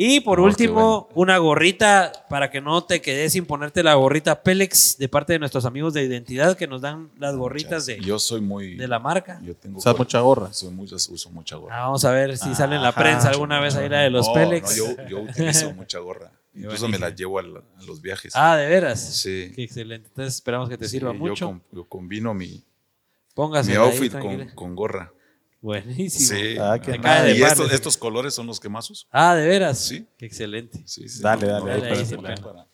Y 0.00 0.20
por 0.20 0.38
No, 0.38 0.44
qué 0.44 0.48
último, 0.50 1.08
una 1.14 1.38
gorrita 1.38 2.12
para 2.30 2.52
que 2.52 2.60
no 2.60 2.84
te 2.84 3.00
quedes 3.02 3.32
sin 3.32 3.46
ponerte 3.46 3.82
la 3.82 3.94
gorrita 3.94 4.42
Pélex 4.44 4.96
de 4.96 5.08
parte 5.08 5.32
de 5.32 5.40
nuestros 5.40 5.64
amigos 5.64 5.92
de 5.92 6.04
identidad 6.04 6.56
que 6.56 6.68
nos 6.68 6.80
dan 6.82 7.10
las 7.18 7.34
gorritas 7.34 7.84
de, 7.84 7.98
Yo 8.00 8.20
soy 8.20 8.40
muy. 8.40 8.76
de 8.76 8.86
la 8.86 9.00
marca. 9.00 9.40
Yo 9.42 9.56
tengo. 9.56 9.78
Usas 9.78 9.98
mucha 9.98 10.20
gorra. 10.20 10.52
Soy 10.52 10.72
uso 10.78 11.30
mucha 11.30 11.56
gorra. 11.56 11.76
Ah, 11.76 11.82
vamos 11.86 12.04
a 12.04 12.12
ver 12.12 12.38
si 12.38 12.54
sale 12.54 12.76
en 12.76 12.82
la 12.82 12.92
prensa 12.92 13.28
alguna 13.30 13.58
vez 13.60 13.74
ahí 13.74 13.88
la 13.88 14.02
de 14.02 14.10
los 14.10 14.28
No, 14.28 14.34
Pélex. 14.34 14.78
no, 14.78 14.94
yo, 14.96 15.08
yo 15.08 15.20
utilizo 15.22 15.72
mucha 15.74 15.98
gorra. 15.98 16.30
Incluso 16.54 16.88
me 16.88 16.98
la 16.98 17.10
llevo 17.10 17.40
a, 17.40 17.42
los 17.42 18.00
viajes. 18.00 18.32
Ah, 18.36 18.56
de 18.56 18.68
veras. 18.68 19.00
Sí. 19.00 19.52
Qué 19.54 19.64
excelente. 19.64 20.08
Entonces 20.08 20.36
esperamos 20.36 20.68
que 20.68 20.78
te 20.78 20.84
Sí, 20.86 20.92
sirva 20.92 21.12
yo 21.12 21.18
mucho. 21.18 21.46
com- 21.46 21.60
Yo, 21.72 21.84
combino 21.88 22.34
mi, 22.34 22.64
Póngase 23.34 23.70
mi 23.70 23.76
ahí, 23.76 23.82
outfit 23.82 24.12
con, 24.16 24.48
con 24.50 24.74
gorra. 24.76 25.12
Buenísimo. 25.60 26.38
Sí. 26.38 26.56
Ah, 26.60 26.78
qué 26.78 27.00
y 27.36 27.42
estos, 27.42 27.72
estos 27.72 27.96
colores 27.96 28.32
son 28.34 28.46
los 28.46 28.60
que 28.60 28.68
más 28.68 28.88
uso. 28.90 29.06
Ah, 29.10 29.34
de 29.34 29.46
veras. 29.46 29.78
Sí. 29.78 30.06
Qué 30.16 30.26
excelente. 30.26 30.80
Sí, 30.86 31.08
sí, 31.08 31.20
Dale, 31.20 31.46
no, 31.46 31.64
dale, 31.66 32.04
no, 32.12 32.22
para- 32.22 32.34
para, 32.36 32.66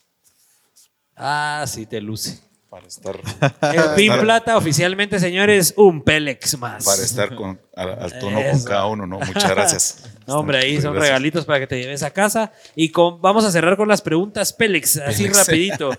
Ah, 1.17 1.65
sí, 1.67 1.87
te 1.87 2.01
luce. 2.01 2.41
para 2.69 2.87
estar, 2.89 3.17
El 3.73 3.95
Pin 3.95 4.13
Plata 4.21 4.57
oficialmente, 4.57 5.21
señores, 5.21 5.73
un 5.77 6.03
Pélex 6.03 6.59
más. 6.59 6.85
para 6.85 7.03
estar 7.03 7.35
con, 7.37 7.61
al, 7.77 7.91
al 8.03 8.19
tono 8.19 8.41
con 8.51 8.65
cada 8.65 8.87
uno, 8.87 9.07
¿no? 9.07 9.21
Muchas 9.21 9.51
gracias. 9.51 10.05
No, 10.27 10.39
hombre, 10.39 10.57
ahí 10.57 10.81
son 10.81 10.95
Gracias. 10.95 11.03
regalitos 11.11 11.45
para 11.45 11.61
que 11.61 11.67
te 11.67 11.79
lleves 11.79 12.03
a 12.03 12.11
casa. 12.11 12.51
Y 12.75 12.89
con, 12.89 13.21
vamos 13.21 13.45
a 13.45 13.53
cerrar 13.53 13.77
con 13.77 13.87
las 13.89 14.01
preguntas 14.01 14.55
Pélex, 14.55 14.97
así 14.97 15.25
Pélex. 15.25 15.39
rapidito. 15.47 15.91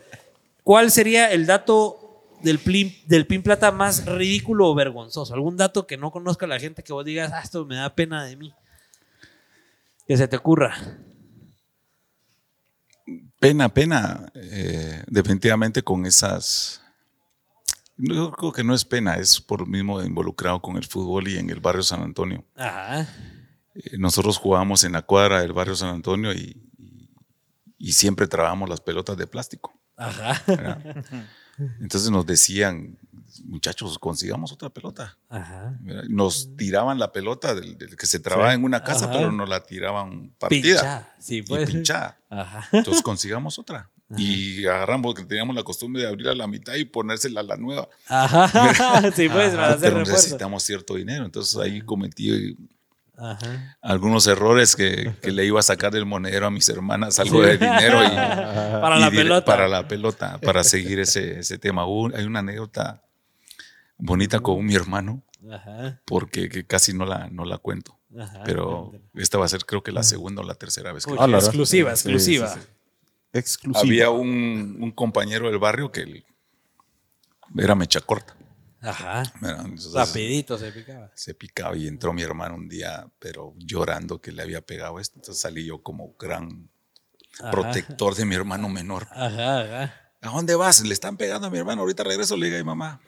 ¿Cuál 0.64 0.90
sería 0.90 1.32
el 1.32 1.46
dato 1.46 2.05
del, 2.46 2.60
plin- 2.64 2.96
del 3.08 3.28
Pin 3.28 3.44
Plata 3.44 3.72
más 3.72 4.06
ridículo 4.06 4.70
o 4.70 4.76
vergonzoso? 4.76 5.34
¿Algún 5.34 5.58
dato 5.58 5.86
que 5.88 5.98
no 5.98 6.12
conozca 6.12 6.48
la 6.48 6.60
gente 6.60 6.84
que 6.84 6.94
vos 6.94 7.04
digas, 7.04 7.32
ah, 7.34 7.42
esto 7.44 7.66
me 7.66 7.76
da 7.76 7.94
pena 7.94 8.24
de 8.24 8.36
mí? 8.38 8.54
Que 10.08 10.16
se 10.16 10.28
te 10.28 10.38
ocurra. 10.38 10.76
Pena, 13.40 13.70
pena, 13.70 14.32
eh, 14.36 15.04
definitivamente 15.08 15.84
con 15.84 16.06
esas... 16.06 16.82
Yo 17.98 18.32
creo 18.32 18.52
que 18.52 18.64
no 18.64 18.74
es 18.74 18.84
pena, 18.84 19.16
es 19.16 19.40
por 19.40 19.68
mismo 19.68 20.02
involucrado 20.02 20.62
con 20.62 20.76
el 20.76 20.84
fútbol 20.86 21.28
y 21.30 21.38
en 21.38 21.50
el 21.50 21.60
barrio 21.62 21.82
San 21.84 22.02
Antonio. 22.02 22.44
Ajá. 22.56 23.08
Eh, 23.74 23.98
nosotros 23.98 24.38
jugábamos 24.38 24.84
en 24.84 24.92
la 24.94 25.02
cuadra 25.02 25.42
del 25.42 25.54
barrio 25.54 25.76
San 25.76 25.90
Antonio 25.90 26.34
y, 26.34 26.58
y- 26.78 27.10
y 27.78 27.92
siempre 27.94 28.28
trabajamos 28.28 28.70
las 28.70 28.82
pelotas 28.82 29.16
de 29.18 29.28
plástico. 29.28 29.74
Ajá. 29.96 30.42
Entonces 31.80 32.10
nos 32.12 32.26
decían, 32.26 32.98
muchachos, 33.46 33.98
consigamos 34.00 34.52
otra 34.52 34.70
pelota. 34.70 35.18
Ajá. 35.30 35.78
Nos 36.10 36.56
tiraban 36.56 37.00
la 37.00 37.12
pelota 37.12 37.54
del, 37.56 37.78
del 37.78 37.96
que 37.96 38.06
se 38.06 38.20
trababa 38.20 38.54
en 38.54 38.64
una 38.64 38.84
casa, 38.84 39.06
Ajá. 39.06 39.14
pero 39.14 39.32
nos 39.32 39.48
la 39.48 39.64
tiraban 39.64 40.34
partida 40.38 40.80
Pincha. 40.82 41.14
Sí, 41.20 41.38
y 41.38 41.42
pues. 41.44 41.70
pinchada. 41.70 42.20
Ajá. 42.30 42.68
Entonces 42.72 43.02
consigamos 43.04 43.58
otra. 43.60 43.90
Y 44.18 44.66
agarramos, 44.68 45.16
que 45.16 45.24
teníamos 45.24 45.56
la 45.56 45.64
costumbre 45.64 46.04
de 46.04 46.08
abrirla 46.08 46.34
a 46.34 46.36
la 46.36 46.48
mitad 46.48 46.76
y 46.76 46.86
ponérsela 46.86 47.40
a 47.40 47.44
la 47.44 47.58
nueva. 47.58 47.90
Ajá. 48.08 49.02
Sí, 49.16 49.28
pues, 49.30 49.56
para 49.56 49.70
hacer 49.70 49.94
refuerzo. 49.94 50.12
necesitamos 50.12 50.62
cierto 50.64 50.96
dinero. 50.96 51.26
Entonces 51.26 51.56
ahí 51.58 51.82
cometí 51.82 52.56
Ajá. 53.18 53.78
algunos 53.82 54.28
errores 54.28 54.76
que, 54.76 55.16
que 55.22 55.32
le 55.32 55.46
iba 55.46 55.60
a 55.60 55.64
sacar 55.64 55.92
del 55.94 56.06
monedero 56.06 56.48
a 56.48 56.52
mis 56.52 56.68
hermanas, 56.70 57.20
algo 57.20 57.42
de 57.42 57.58
dinero. 57.58 58.04
Y, 58.04 58.08
Para 58.82 58.98
y 58.98 59.02
la 59.02 59.10
dire- 59.10 59.18
pelota. 59.24 59.46
Para 59.46 59.68
la 59.68 59.88
pelota, 59.88 60.38
para 60.40 60.64
seguir 60.64 61.00
ese, 61.00 61.40
ese 61.40 61.58
tema. 61.58 61.84
Hay 62.14 62.26
una 62.26 62.40
anécdota 62.40 63.02
bonita 63.98 64.40
con 64.42 64.66
mi 64.66 64.76
hermano, 64.76 65.24
Ajá. 65.52 66.02
porque 66.06 66.50
que 66.50 66.66
casi 66.66 66.94
no 66.94 67.06
la, 67.06 67.30
no 67.30 67.46
la 67.46 67.58
cuento. 67.58 67.98
Ajá. 68.18 68.44
Pero 68.46 68.94
esta 69.14 69.38
va 69.38 69.46
a 69.46 69.50
ser 69.50 69.66
creo 69.66 69.84
que 69.84 69.92
la 69.92 70.04
segunda 70.04 70.42
o 70.42 70.46
la 70.46 70.56
tercera 70.56 70.92
vez 70.94 71.06
que 71.06 71.12
Uy, 71.14 71.18
Ah, 71.20 71.28
la 71.28 71.38
exclusiva, 71.40 71.96
Sí, 71.96 72.10
exclusiva. 72.10 72.48
sí, 72.50 72.60
sí. 72.62 72.68
Exclusivo. 73.34 73.82
había 73.86 74.10
un, 74.10 74.78
un 74.80 74.92
compañero 74.92 75.48
del 75.48 75.60
barrio 75.60 75.92
que 75.92 76.02
él 76.02 76.26
era 77.58 77.76
mecha 77.76 78.00
corta. 78.02 78.36
Ajá. 78.86 79.24
¿verdad? 79.42 79.66
Entonces, 79.66 79.94
Rapidito 79.94 80.58
se 80.58 80.72
picaba. 80.72 81.12
se 81.16 81.34
picaba 81.34 81.76
y 81.76 81.88
entró 81.88 82.14
mi 82.14 82.22
hermano 82.22 82.56
un 82.56 82.68
día, 82.70 83.08
pero 83.20 83.54
llorando 83.58 84.20
que 84.22 84.32
le 84.32 84.42
había 84.44 84.62
pegado 84.62 85.00
esto. 85.00 85.16
Entonces 85.18 85.42
salí 85.42 85.66
yo 85.66 85.82
como 85.82 86.14
gran 86.20 86.70
Ajá. 87.40 87.52
protector 87.52 88.16
de 88.16 88.26
mi 88.26 88.36
hermano 88.36 88.70
menor. 88.70 89.08
Ajá, 89.12 89.62
ajá. 89.62 89.94
¿A 90.22 90.30
dónde 90.30 90.56
vas? 90.56 90.82
Le 90.82 90.94
están 90.94 91.18
pegando 91.18 91.48
a 91.48 91.50
mi 91.50 91.58
hermano. 91.58 91.82
Ahorita 91.82 92.04
regreso, 92.04 92.36
le 92.38 92.46
diga 92.48 92.58
a 92.58 92.62
mi 92.62 92.66
mamá. 92.66 93.00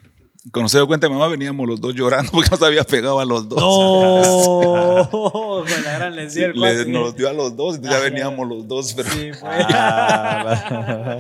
Cuando 0.54 0.70
se 0.70 0.78
dio 0.78 0.88
cuenta 0.88 1.10
mi 1.10 1.16
mamá, 1.16 1.28
veníamos 1.28 1.68
los 1.68 1.82
dos 1.82 1.94
llorando 1.95 2.32
porque 2.34 2.49
nos 2.52 2.62
había 2.62 2.84
pegado 2.84 3.20
a 3.20 3.26
los 3.26 3.49
dos. 3.49 3.60
No, 3.60 5.10
con 5.12 5.84
la 5.84 5.91
gran 5.94 6.16
lesión. 6.16 6.54
Sí, 6.54 6.60
le- 6.60 6.86
nos 6.86 7.16
dio 7.16 7.28
a 7.30 7.34
los 7.34 7.56
dos, 7.58 7.76
entonces 7.76 7.99
ya 7.99 8.04
veníamos 8.10 8.48
los 8.48 8.68
dos. 8.68 8.94
Pero, 8.94 9.10
Sí. 9.10 9.32
Ah, 9.44 11.18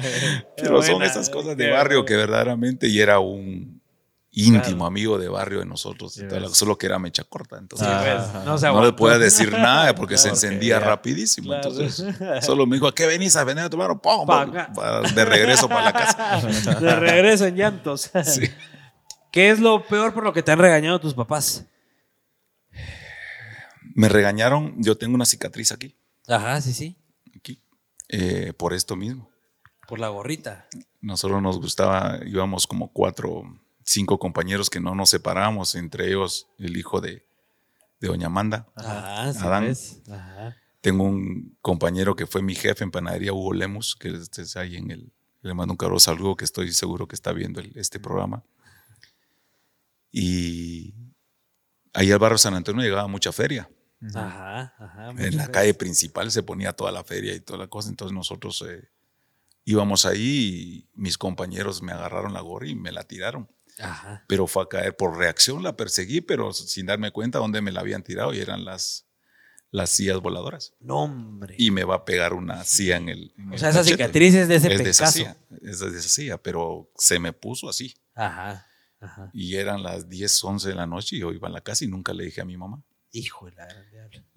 pero 0.55 0.81
son 0.83 1.01
esas 1.03 1.29
cosas 1.29 1.57
de 1.57 1.69
barrio 1.71 1.97
bueno. 1.99 2.05
que 2.05 2.15
verdaderamente 2.15 2.87
y 2.87 2.99
era 2.99 3.19
un 3.19 3.76
íntimo 4.45 4.77
Claro. 4.77 4.85
amigo 4.85 5.17
de 5.17 5.27
barrio 5.29 5.59
de 5.59 5.65
nosotros, 5.65 6.19
solo 6.53 6.77
que 6.77 6.85
era 6.85 6.99
mecha 6.99 7.23
corta. 7.23 7.57
Entonces, 7.57 7.87
Ah, 7.89 8.43
no 8.45 8.57
se 8.57 8.67
no 8.67 8.83
le 8.85 8.93
podía 8.93 9.17
decir 9.17 9.51
nada 9.51 9.93
porque 9.95 10.17
se 10.17 10.29
encendía 10.29 10.79
rapidísimo. 10.79 11.47
Claro. 11.49 11.69
Entonces, 11.69 12.15
solo 12.45 12.65
me 12.65 12.75
dijo, 12.75 12.87
¿a 12.87 12.93
qué 12.95 13.05
venís 13.07 13.35
a 13.35 13.43
venir 13.43 13.63
a 13.63 13.69
tomar? 13.69 13.89
¡Pum! 13.99 14.25
Pa' 14.27 15.01
de 15.13 15.25
regreso 15.25 15.67
para 15.67 15.85
la 15.85 15.93
casa. 15.93 16.41
De 16.79 16.95
regreso 16.95 17.45
en 17.45 17.55
llantos. 17.55 18.11
Sí. 18.23 18.49
¿Qué 19.31 19.49
es 19.49 19.59
lo 19.59 19.85
peor 19.85 20.13
por 20.13 20.23
lo 20.23 20.33
que 20.33 20.41
te 20.43 20.51
han 20.51 20.59
regañado 20.59 20.99
tus 20.99 21.13
papás? 21.13 21.65
Me 23.93 24.09
regañaron, 24.09 24.75
yo 24.77 24.97
tengo 24.97 25.15
una 25.15 25.25
cicatriz 25.25 25.71
aquí, 25.71 25.95
Ajá, 26.27 26.61
sí, 26.61 26.73
sí. 26.73 26.95
aquí 27.35 27.59
eh, 28.09 28.53
por 28.55 28.73
esto 28.73 28.95
mismo. 28.95 29.29
Por 29.87 29.99
la 29.99 30.09
gorrita. 30.09 30.67
Nosotros 31.01 31.41
nos 31.41 31.59
gustaba, 31.59 32.19
íbamos 32.25 32.67
como 32.67 32.91
cuatro, 32.91 33.43
cinco 33.87 34.19
compañeros 34.19 34.69
que 34.69 34.81
no 34.81 34.93
nos 34.93 35.09
separábamos, 35.09 35.73
entre 35.75 36.07
ellos 36.09 36.47
el 36.59 36.75
hijo 36.77 36.99
de, 37.01 37.25
de 38.01 38.07
Doña 38.09 38.27
Amanda. 38.27 38.67
Ajá, 38.75 39.31
sí, 39.33 39.39
Adán. 39.41 39.63
pues. 39.65 40.01
Ajá. 40.11 40.55
Tengo 40.81 41.05
un 41.05 41.57
compañero 41.61 42.15
que 42.15 42.27
fue 42.27 42.41
mi 42.41 42.53
jefe 42.53 42.83
en 42.83 42.91
panadería, 42.91 43.31
Hugo 43.33 43.53
Lemus, 43.53 43.95
que 43.95 44.09
es 44.09 44.29
es 44.37 44.55
ahí 44.57 44.75
en 44.75 44.91
el. 44.91 45.11
Le 45.41 45.53
mando 45.53 45.73
un 45.73 45.77
caro 45.77 45.97
saludo 45.99 46.35
que 46.35 46.43
estoy 46.45 46.71
seguro 46.73 47.07
que 47.07 47.15
está 47.15 47.31
viendo 47.31 47.61
el- 47.61 47.71
este 47.77 47.99
programa. 47.99 48.43
Y 50.11 50.93
ahí 51.93 52.11
al 52.11 52.19
barrio 52.19 52.37
San 52.37 52.53
Antonio 52.55 52.81
llegaba 52.83 53.07
mucha 53.07 53.31
feria. 53.31 53.69
Ajá, 54.13 54.73
ajá. 54.77 55.09
En 55.11 55.15
la 55.37 55.43
veces. 55.43 55.49
calle 55.49 55.73
principal 55.73 56.31
se 56.31 56.43
ponía 56.43 56.73
toda 56.73 56.91
la 56.91 57.03
feria 57.03 57.33
y 57.33 57.39
toda 57.39 57.59
la 57.59 57.67
cosa. 57.67 57.89
Entonces 57.89 58.13
nosotros 58.15 58.63
eh, 58.67 58.89
íbamos 59.65 60.05
ahí 60.05 60.21
y 60.21 60.89
mis 60.93 61.17
compañeros 61.17 61.81
me 61.81 61.91
agarraron 61.93 62.33
la 62.33 62.41
gorra 62.41 62.67
y 62.67 62.75
me 62.75 62.91
la 62.91 63.03
tiraron. 63.03 63.49
Ajá. 63.79 64.23
Pero 64.27 64.47
fue 64.47 64.63
a 64.63 64.67
caer 64.67 64.95
por 64.95 65.17
reacción, 65.17 65.63
la 65.63 65.75
perseguí, 65.75 66.21
pero 66.21 66.53
sin 66.53 66.85
darme 66.85 67.11
cuenta 67.11 67.39
dónde 67.39 67.61
me 67.61 67.71
la 67.71 67.81
habían 67.81 68.03
tirado 68.03 68.33
y 68.33 68.39
eran 68.39 68.65
las, 68.65 69.07
las 69.71 69.89
sillas 69.91 70.19
voladoras. 70.19 70.73
No, 70.79 71.03
hombre. 71.03 71.55
Y 71.57 71.71
me 71.71 71.83
va 71.83 71.95
a 71.95 72.05
pegar 72.05 72.33
una 72.33 72.63
silla 72.63 72.97
en 72.97 73.09
el. 73.09 73.33
en 73.37 73.49
o 73.49 73.53
el 73.53 73.59
sea, 73.59 73.69
esa 73.69 73.79
cachete. 73.79 73.97
cicatriz 73.97 74.33
es 74.35 74.47
de 74.47 74.55
ese 74.55 74.73
es 74.73 74.83
de 74.83 74.89
esa 74.89 75.07
silla, 75.07 75.37
es 75.61 75.79
de 75.79 75.87
esa 75.89 76.09
silla, 76.09 76.37
pero 76.41 76.91
se 76.97 77.19
me 77.19 77.33
puso 77.33 77.69
así. 77.69 77.95
Ajá. 78.15 78.65
Ajá. 78.99 79.29
Y 79.31 79.55
eran 79.57 79.83
las 79.83 80.09
10, 80.09 80.43
11 80.43 80.69
de 80.69 80.75
la 80.75 80.87
noche 80.87 81.17
y 81.17 81.19
yo 81.19 81.31
iba 81.31 81.47
a 81.47 81.51
la 81.51 81.61
casa 81.61 81.85
y 81.85 81.87
nunca 81.87 82.13
le 82.13 82.23
dije 82.23 82.41
a 82.41 82.45
mi 82.45 82.57
mamá. 82.57 82.81
Hijo 83.11 83.45
de 83.45 83.51
la. 83.53 83.67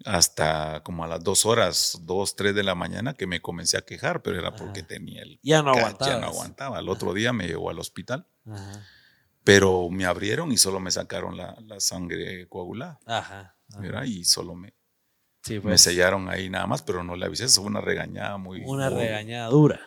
Hasta 0.05 0.81
como 0.83 1.03
a 1.03 1.07
las 1.07 1.23
2 1.23 1.45
horas, 1.45 1.99
2, 2.03 2.35
3 2.35 2.55
de 2.55 2.63
la 2.63 2.75
mañana 2.75 3.15
que 3.15 3.27
me 3.27 3.41
comencé 3.41 3.77
a 3.77 3.81
quejar, 3.81 4.21
pero 4.21 4.37
era 4.39 4.55
porque 4.55 4.79
Ajá. 4.81 4.87
tenía 4.87 5.23
el. 5.23 5.39
Ya 5.43 5.61
no 5.63 5.71
aguantabas. 5.71 6.13
Ya 6.13 6.19
no 6.19 6.27
aguantaba. 6.27 6.77
Al 6.77 6.89
otro 6.89 7.13
día 7.13 7.33
me 7.33 7.47
llevó 7.47 7.69
al 7.69 7.79
hospital, 7.79 8.27
Ajá. 8.45 8.85
Pero 9.43 9.89
me 9.89 10.05
abrieron 10.05 10.51
y 10.51 10.57
solo 10.57 10.79
me 10.79 10.91
sacaron 10.91 11.37
la, 11.37 11.55
la 11.65 11.79
sangre 11.79 12.47
coagulada. 12.47 12.99
Ajá. 13.05 13.55
Y 14.05 14.25
solo 14.25 14.55
me, 14.55 14.73
Sí, 15.43 15.55
me 15.55 15.61
pues. 15.61 15.81
sellaron 15.81 16.29
ahí 16.29 16.49
nada 16.49 16.67
más, 16.67 16.81
pero 16.83 17.03
no 17.03 17.15
le 17.15 17.25
avisé. 17.25 17.45
Eso 17.45 17.61
fue 17.61 17.69
una 17.71 17.81
regañada 17.81 18.37
muy. 18.37 18.61
Una 18.65 18.89
muy- 18.89 18.99
regañada 18.99 19.47
dura. 19.47 19.79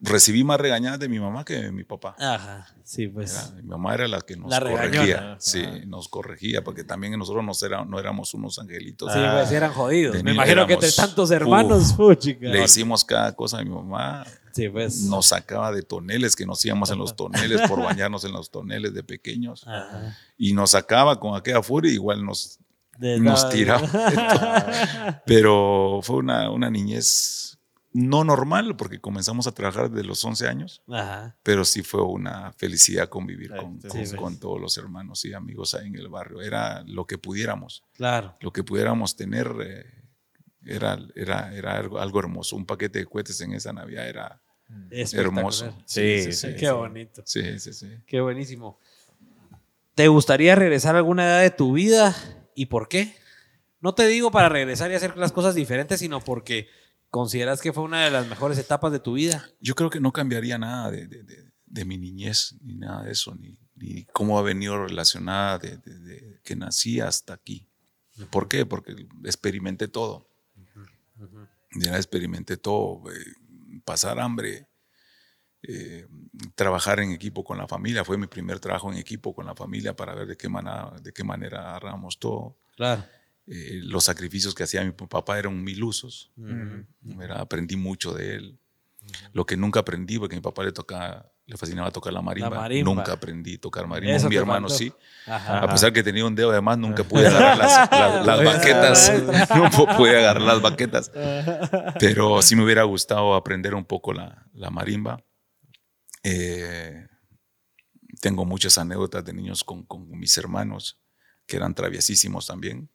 Recibí 0.00 0.44
más 0.44 0.60
regañadas 0.60 1.00
de 1.00 1.08
mi 1.08 1.18
mamá 1.18 1.44
que 1.44 1.54
de 1.54 1.72
mi 1.72 1.82
papá. 1.82 2.14
Ajá. 2.20 2.68
Sí, 2.84 3.08
pues. 3.08 3.34
Era- 3.34 3.60
mi 3.62 3.68
mamá 3.68 3.94
era 3.94 4.06
la 4.06 4.20
que 4.20 4.36
nos 4.36 4.48
La 4.48 4.60
corregía. 4.60 5.36
Sí, 5.40 5.62
Ajá. 5.64 5.78
nos 5.86 6.08
corregía, 6.08 6.62
porque 6.62 6.84
también 6.84 7.18
nosotros 7.18 7.44
no, 7.44 7.66
era- 7.66 7.84
no 7.84 7.98
éramos 7.98 8.32
unos 8.32 8.60
angelitos. 8.60 9.12
Sí, 9.12 9.18
pues 9.32 9.50
eran 9.50 9.72
jodidos. 9.72 10.22
Me 10.22 10.30
imagino 10.32 10.66
que 10.68 10.74
entre 10.74 10.88
éramos- 10.88 10.96
tantos 11.08 11.30
hermanos, 11.32 11.82
Uf, 11.90 11.96
puchica. 11.96 12.46
Le 12.46 12.62
hicimos 12.62 13.04
cada 13.04 13.34
cosa 13.34 13.58
a 13.58 13.64
mi 13.64 13.70
mamá. 13.70 14.24
Sí, 14.52 14.68
pues. 14.68 15.02
Nos 15.02 15.26
sacaba 15.26 15.72
de 15.72 15.82
toneles, 15.82 16.36
que 16.36 16.46
nos 16.46 16.64
íbamos 16.64 16.90
en 16.90 16.98
los 16.98 17.16
toneles 17.16 17.60
por 17.68 17.82
bañarnos 17.82 18.24
en 18.24 18.32
los 18.32 18.50
toneles 18.52 18.94
de 18.94 19.02
pequeños. 19.02 19.66
Ajá. 19.66 20.16
Y 20.36 20.52
nos 20.52 20.70
sacaba 20.70 21.18
con 21.18 21.34
aquella 21.36 21.60
furia, 21.62 21.90
igual 21.92 22.24
nos, 22.24 22.60
nos 23.00 23.48
tiraba. 23.50 25.22
Pero 25.26 26.00
fue 26.02 26.16
una, 26.16 26.50
una 26.50 26.70
niñez 26.70 27.57
no 27.92 28.22
normal, 28.22 28.76
porque 28.76 29.00
comenzamos 29.00 29.46
a 29.46 29.52
trabajar 29.52 29.90
desde 29.90 30.06
los 30.06 30.22
11 30.24 30.46
años. 30.46 30.82
Ajá. 30.88 31.36
pero 31.42 31.64
sí 31.64 31.82
fue 31.82 32.02
una 32.02 32.52
felicidad 32.52 33.08
convivir 33.08 33.50
con, 33.56 33.80
sí, 33.80 33.88
con- 33.88 34.06
sí. 34.06 34.16
con 34.16 34.38
todos 34.38 34.60
los 34.60 34.76
hermanos 34.78 35.24
y 35.24 35.32
amigos 35.32 35.74
ahí 35.74 35.86
en 35.88 35.96
el 35.96 36.08
barrio. 36.08 36.40
Era 36.42 36.82
lo 36.86 37.06
que 37.06 37.16
pudiéramos, 37.18 37.82
Claro. 37.94 38.36
lo 38.40 38.52
que 38.52 38.62
pudiéramos 38.62 39.16
tener 39.16 39.50
eh, 39.62 39.84
era, 40.66 40.98
era, 41.14 41.54
era 41.54 41.76
algo, 41.78 41.98
algo 41.98 42.18
hermoso. 42.20 42.56
Un 42.56 42.66
paquete 42.66 42.98
de 43.00 43.06
cohetes 43.06 43.40
en 43.40 43.54
esa 43.54 43.72
Navidad 43.72 44.06
era 44.06 44.42
hermoso. 45.12 45.74
Sí, 45.86 46.30
sí, 46.32 46.54
Qué 46.56 46.70
bonito. 46.70 47.22
sí, 47.24 47.58
sí, 47.58 47.72
sí. 47.72 47.88
Qué 48.06 48.20
buenísimo. 48.20 48.78
¿Te 49.94 50.08
gustaría 50.08 50.54
regresar 50.54 50.94
a 50.94 50.98
alguna 50.98 51.24
edad 51.24 51.40
de 51.42 51.50
tu 51.50 51.72
vida 51.72 52.14
y 52.54 52.66
por 52.66 52.88
qué? 52.88 53.14
No 53.80 53.94
te 53.94 54.06
digo 54.06 54.30
para 54.30 54.48
regresar 54.48 54.90
y 54.90 54.94
hacer 54.94 55.16
las 55.16 55.32
cosas 55.32 55.54
diferentes, 55.54 56.00
sino 56.00 56.20
porque 56.20 56.68
consideras 57.10 57.60
que 57.60 57.72
fue 57.72 57.84
una 57.84 58.04
de 58.04 58.10
las 58.10 58.26
mejores 58.28 58.58
etapas 58.58 58.92
de 58.92 59.00
tu 59.00 59.14
vida. 59.14 59.48
Yo 59.60 59.74
creo 59.74 59.90
que 59.90 60.00
no 60.00 60.12
cambiaría 60.12 60.58
nada 60.58 60.90
de, 60.90 61.06
de- 61.06 61.22
de- 61.22 61.48
de 61.70 61.84
mi 61.84 61.98
niñez, 61.98 62.54
ni 62.62 62.76
nada 62.76 63.02
de 63.04 63.12
eso, 63.12 63.34
ni, 63.34 63.58
ni 63.76 64.04
cómo 64.06 64.38
ha 64.38 64.42
venido 64.42 64.86
relacionada 64.86 65.58
de, 65.58 65.76
de- 65.78 65.98
de 66.00 66.40
que 66.42 66.56
nací 66.56 67.00
hasta 67.00 67.34
aquí. 67.34 67.68
¿Por 68.30 68.48
qué? 68.48 68.64
Porque 68.66 68.94
experimenté 69.24 69.86
todo. 69.88 70.28
Ya 71.74 71.96
experimenté 71.96 72.56
todo. 72.56 73.02
eh, 73.12 73.18
pasar 73.84 74.18
hambre, 74.18 74.66
eh, 75.62 76.06
trabajar 76.54 77.00
en 77.00 77.12
equipo 77.12 77.44
con 77.44 77.58
la 77.58 77.68
familia. 77.68 78.04
Fue 78.04 78.16
mi 78.18 78.26
primer 78.26 78.60
trabajo 78.60 78.90
en 78.92 78.98
equipo 78.98 79.34
con 79.34 79.46
la 79.46 79.54
familia 79.54 79.94
para 79.94 80.14
ver 80.14 80.26
de 80.26 80.36
qué 80.36 80.48
manera, 80.48 80.92
de 81.02 81.12
qué 81.12 81.24
manera 81.24 81.68
agarramos 81.70 82.18
todo. 82.18 82.56
Claro. 82.76 83.04
Eh, 83.50 83.80
los 83.82 84.04
sacrificios 84.04 84.54
que 84.54 84.62
hacía 84.64 84.84
mi 84.84 84.90
papá 84.92 85.38
eran 85.38 85.62
mil 85.64 85.82
usos. 85.82 86.30
¿verdad? 87.00 87.40
Aprendí 87.40 87.76
mucho 87.76 88.12
de 88.12 88.34
él. 88.36 88.60
Lo 89.32 89.46
que 89.46 89.56
nunca 89.56 89.80
aprendí, 89.80 90.18
porque 90.18 90.34
a 90.36 90.38
mi 90.38 90.42
papá 90.42 90.62
le 90.64 90.70
tocaba, 90.72 91.32
le 91.46 91.56
fascinaba 91.56 91.90
tocar 91.90 92.12
la 92.12 92.20
marimba. 92.20 92.50
marimba. 92.50 92.94
Nunca 92.94 93.12
aprendí 93.14 93.54
a 93.54 93.58
tocar 93.58 93.86
marimba. 93.86 94.14
Eso 94.14 94.28
mi 94.28 94.36
hermano 94.36 94.68
sí. 94.68 94.92
Ajá. 95.26 95.60
A 95.60 95.68
pesar 95.70 95.94
que 95.94 96.02
tenía 96.02 96.26
un 96.26 96.34
dedo 96.34 96.52
de 96.52 96.60
más, 96.60 96.76
nunca 96.76 97.04
pude 97.04 97.26
agarrar 97.26 97.56
las, 97.56 97.90
las- 97.90 98.26
las 98.26 98.44
baquetas. 98.44 99.12
No 99.56 99.70
pu- 99.70 99.96
pude 99.96 100.18
agarrar 100.18 100.42
las 100.42 100.60
baquetas. 100.60 101.10
Pero 101.98 102.42
sí 102.42 102.54
me 102.54 102.64
hubiera 102.64 102.82
gustado 102.82 103.34
aprender 103.34 103.74
un 103.74 103.86
poco 103.86 104.12
la, 104.12 104.46
la 104.52 104.68
marimba. 104.68 105.24
Eh, 106.22 107.06
tengo 108.20 108.44
muchas 108.44 108.76
anécdotas 108.78 109.24
de 109.24 109.32
niños 109.32 109.64
con, 109.64 109.84
con 109.84 110.08
mis 110.18 110.36
hermanos, 110.36 111.00
que 111.46 111.56
eran 111.56 111.74
traviesísimos 111.74 112.46
también. 112.46 112.90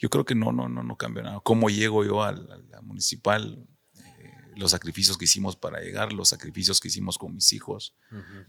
Yo 0.00 0.08
creo 0.08 0.24
que 0.24 0.34
no, 0.34 0.50
no, 0.50 0.66
no, 0.66 0.82
no 0.82 0.96
cambia 0.96 1.22
nada. 1.22 1.40
¿Cómo 1.40 1.68
llego 1.68 2.04
yo 2.04 2.22
a 2.22 2.32
la 2.32 2.80
municipal? 2.80 3.68
Eh, 3.98 4.32
los 4.56 4.70
sacrificios 4.70 5.18
que 5.18 5.26
hicimos 5.26 5.56
para 5.56 5.80
llegar, 5.80 6.14
los 6.14 6.30
sacrificios 6.30 6.80
que 6.80 6.88
hicimos 6.88 7.18
con 7.18 7.34
mis 7.34 7.52
hijos, 7.52 7.94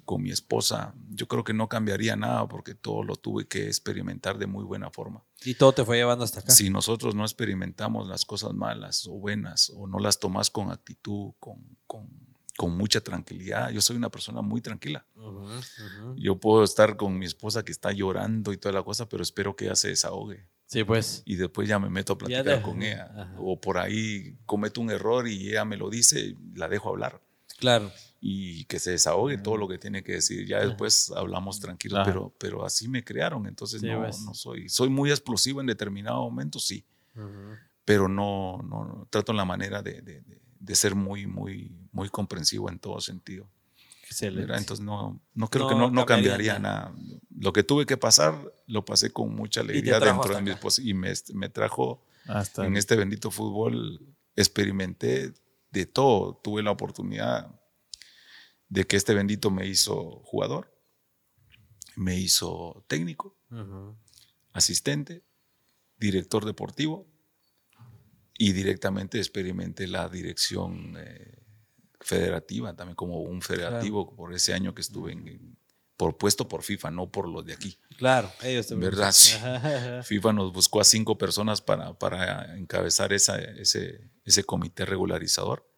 con 0.06 0.24
mi 0.24 0.32
esposa. 0.32 0.96
Yo 1.10 1.28
creo 1.28 1.44
que 1.44 1.54
no 1.54 1.68
cambiaría 1.68 2.16
nada 2.16 2.48
porque 2.48 2.74
todo 2.74 3.04
lo 3.04 3.18
tuve 3.18 3.50
que 3.50 3.68
experimentar 3.68 4.38
de 4.38 4.48
muy 4.48 4.64
buena 4.64 4.90
forma. 4.92 5.26
Y 5.44 5.56
todo 5.56 5.74
te 5.74 5.84
fue 5.84 5.98
llevando 5.98 6.24
hasta 6.24 6.40
acá. 6.40 6.54
Si 6.54 6.70
nosotros 6.70 7.16
no 7.16 7.24
experimentamos 7.24 8.08
las 8.08 8.24
cosas 8.24 8.54
malas 8.54 9.06
o 9.08 9.12
buenas 9.12 9.74
o 9.76 9.88
no 9.88 10.00
las 10.00 10.22
tomas 10.22 10.50
con 10.50 10.72
actitud, 10.72 11.34
con, 11.38 11.78
con, 11.86 12.08
con 12.56 12.78
mucha 12.78 13.02
tranquilidad, 13.02 13.72
yo 13.72 13.82
soy 13.82 13.98
una 13.98 14.10
persona 14.10 14.42
muy 14.42 14.62
tranquila. 14.62 15.06
Yo 16.16 16.40
puedo 16.40 16.64
estar 16.64 16.96
con 16.96 17.20
mi 17.20 17.26
esposa 17.26 17.66
que 17.66 17.74
está 17.74 17.92
llorando 17.92 18.54
y 18.54 18.58
toda 18.58 18.72
la 18.72 18.84
cosa, 18.84 19.10
pero 19.10 19.22
espero 19.22 19.54
que 19.58 19.66
ella 19.66 19.76
se 19.76 19.90
desahogue 19.90 20.48
Sí, 20.72 20.86
pues. 20.86 21.22
y 21.26 21.36
después 21.36 21.68
ya 21.68 21.80
me 21.80 21.90
meto 21.90 22.14
a 22.14 22.18
platicar 22.18 22.46
de- 22.46 22.62
con 22.62 22.82
ella. 22.82 23.12
ajá. 23.14 23.36
O 23.40 23.60
por 23.60 23.78
ahí 23.78 24.38
cometo 24.46 24.80
un 24.80 24.90
error 24.90 25.28
y 25.28 25.50
ella 25.50 25.66
me 25.66 25.76
lo 25.76 25.90
dice, 25.90 26.38
la 26.56 26.70
dejo 26.70 26.88
hablar 26.88 27.20
Claro. 27.58 27.92
y 28.22 28.64
que 28.66 28.80
se 28.80 28.92
desahogue 28.92 29.38
todo 29.38 29.58
lo 29.58 29.68
que 29.68 29.78
tiene 29.78 30.02
que 30.02 30.14
decir. 30.14 30.48
Ya 30.48 30.66
después 30.66 31.12
hablamos 31.14 31.60
tranquilos, 31.60 32.02
pero, 32.06 32.34
pero 32.38 32.66
así 32.66 32.88
me 32.88 33.04
crearon. 33.04 33.48
Entonces 33.48 33.82
Sí, 33.82 33.88
no, 33.88 34.00
pues. 34.02 34.22
no 34.22 34.34
soy, 34.34 34.70
soy 34.70 34.88
muy 34.90 35.10
explosivo 35.12 35.60
en 35.60 35.68
determinado 35.68 36.22
momento, 36.24 36.58
sí, 36.58 36.86
pero 37.84 38.08
no, 38.08 38.62
no, 38.64 38.86
no, 38.86 39.08
trato 39.10 39.34
la 39.34 39.44
manera 39.44 39.82
de- 39.82 40.02
de 40.02 40.76
ser 40.76 40.96
muy, 40.96 41.28
muy, 41.28 41.70
muy 41.92 42.08
comprensivo 42.10 42.70
en 42.70 42.80
todo 42.80 43.02
sentido. 43.02 43.50
Excelente. 44.12 44.42
¿verdad? 44.42 44.58
Entonces 44.58 44.86
no, 44.86 45.22
no 45.34 45.48
creo 45.48 45.64
No 45.64 45.70
que 45.70 45.76
no, 45.76 45.90
no 45.90 46.06
cambiaría 46.06 46.56
cambiaría 46.56 46.60
nada. 46.60 46.94
Lo 47.34 47.54
que 47.54 47.64
tuve 47.64 47.86
que 47.86 47.96
pasar, 47.96 48.36
lo 48.68 48.84
pasé 48.84 49.12
con 49.12 49.34
mucha 49.34 49.62
alegría 49.62 50.00
dentro 50.00 50.36
de 50.36 50.42
mis 50.42 50.80
y 50.80 50.94
me, 50.94 51.14
me 51.34 51.48
trajo 51.48 52.06
Hasta 52.26 52.66
en 52.66 52.76
este 52.76 52.98
bendito 52.98 53.32
fútbol 53.32 54.14
experimenté 54.36 55.34
de 55.72 55.86
todo. 55.86 56.36
Tuve 56.44 56.62
la 56.62 56.72
oportunidad 56.72 57.58
de 58.68 58.86
que 58.86 58.98
este 58.98 59.14
bendito 59.14 59.50
me 59.50 59.66
hizo 59.66 60.22
jugador. 60.26 60.78
me 61.96 62.18
hizo 62.18 62.86
técnico, 62.88 63.38
asistente, 64.54 65.24
director 65.98 66.46
deportivo 66.46 67.08
y 68.38 68.54
directamente 68.54 69.20
experimenté 69.20 69.88
la 69.88 70.10
dirección 70.10 70.96
eh, 70.98 71.41
federativa, 72.02 72.76
también 72.76 72.96
como 72.96 73.20
un 73.22 73.42
federativo 73.42 74.16
por 74.16 74.34
ese 74.34 74.54
año 74.54 74.74
que 74.74 74.82
estuve 74.82 75.14
en, 75.14 75.28
en- 75.28 75.58
por 75.98 76.18
puesto 76.18 76.48
por 76.48 76.64
FIFA, 76.64 76.90
no 76.90 77.12
por 77.12 77.30
los 77.30 77.46
de 77.46 77.54
aquí. 77.54 77.78
Claro, 77.98 78.32
ellos 78.42 78.66
te 78.68 78.74
¿Verdad? 78.76 79.12
Sí. 79.14 79.36
FIFA 80.04 80.34
nos 80.34 80.52
buscó 80.52 80.82
a 80.82 80.84
cinco 80.84 81.16
personas 81.18 81.62
para, 81.62 81.94
para 81.94 82.58
encabezar 82.58 83.14
esa, 83.14 83.38
ese, 83.40 84.10
ese 84.26 84.44
comité 84.44 84.84
regularizador 84.86 85.70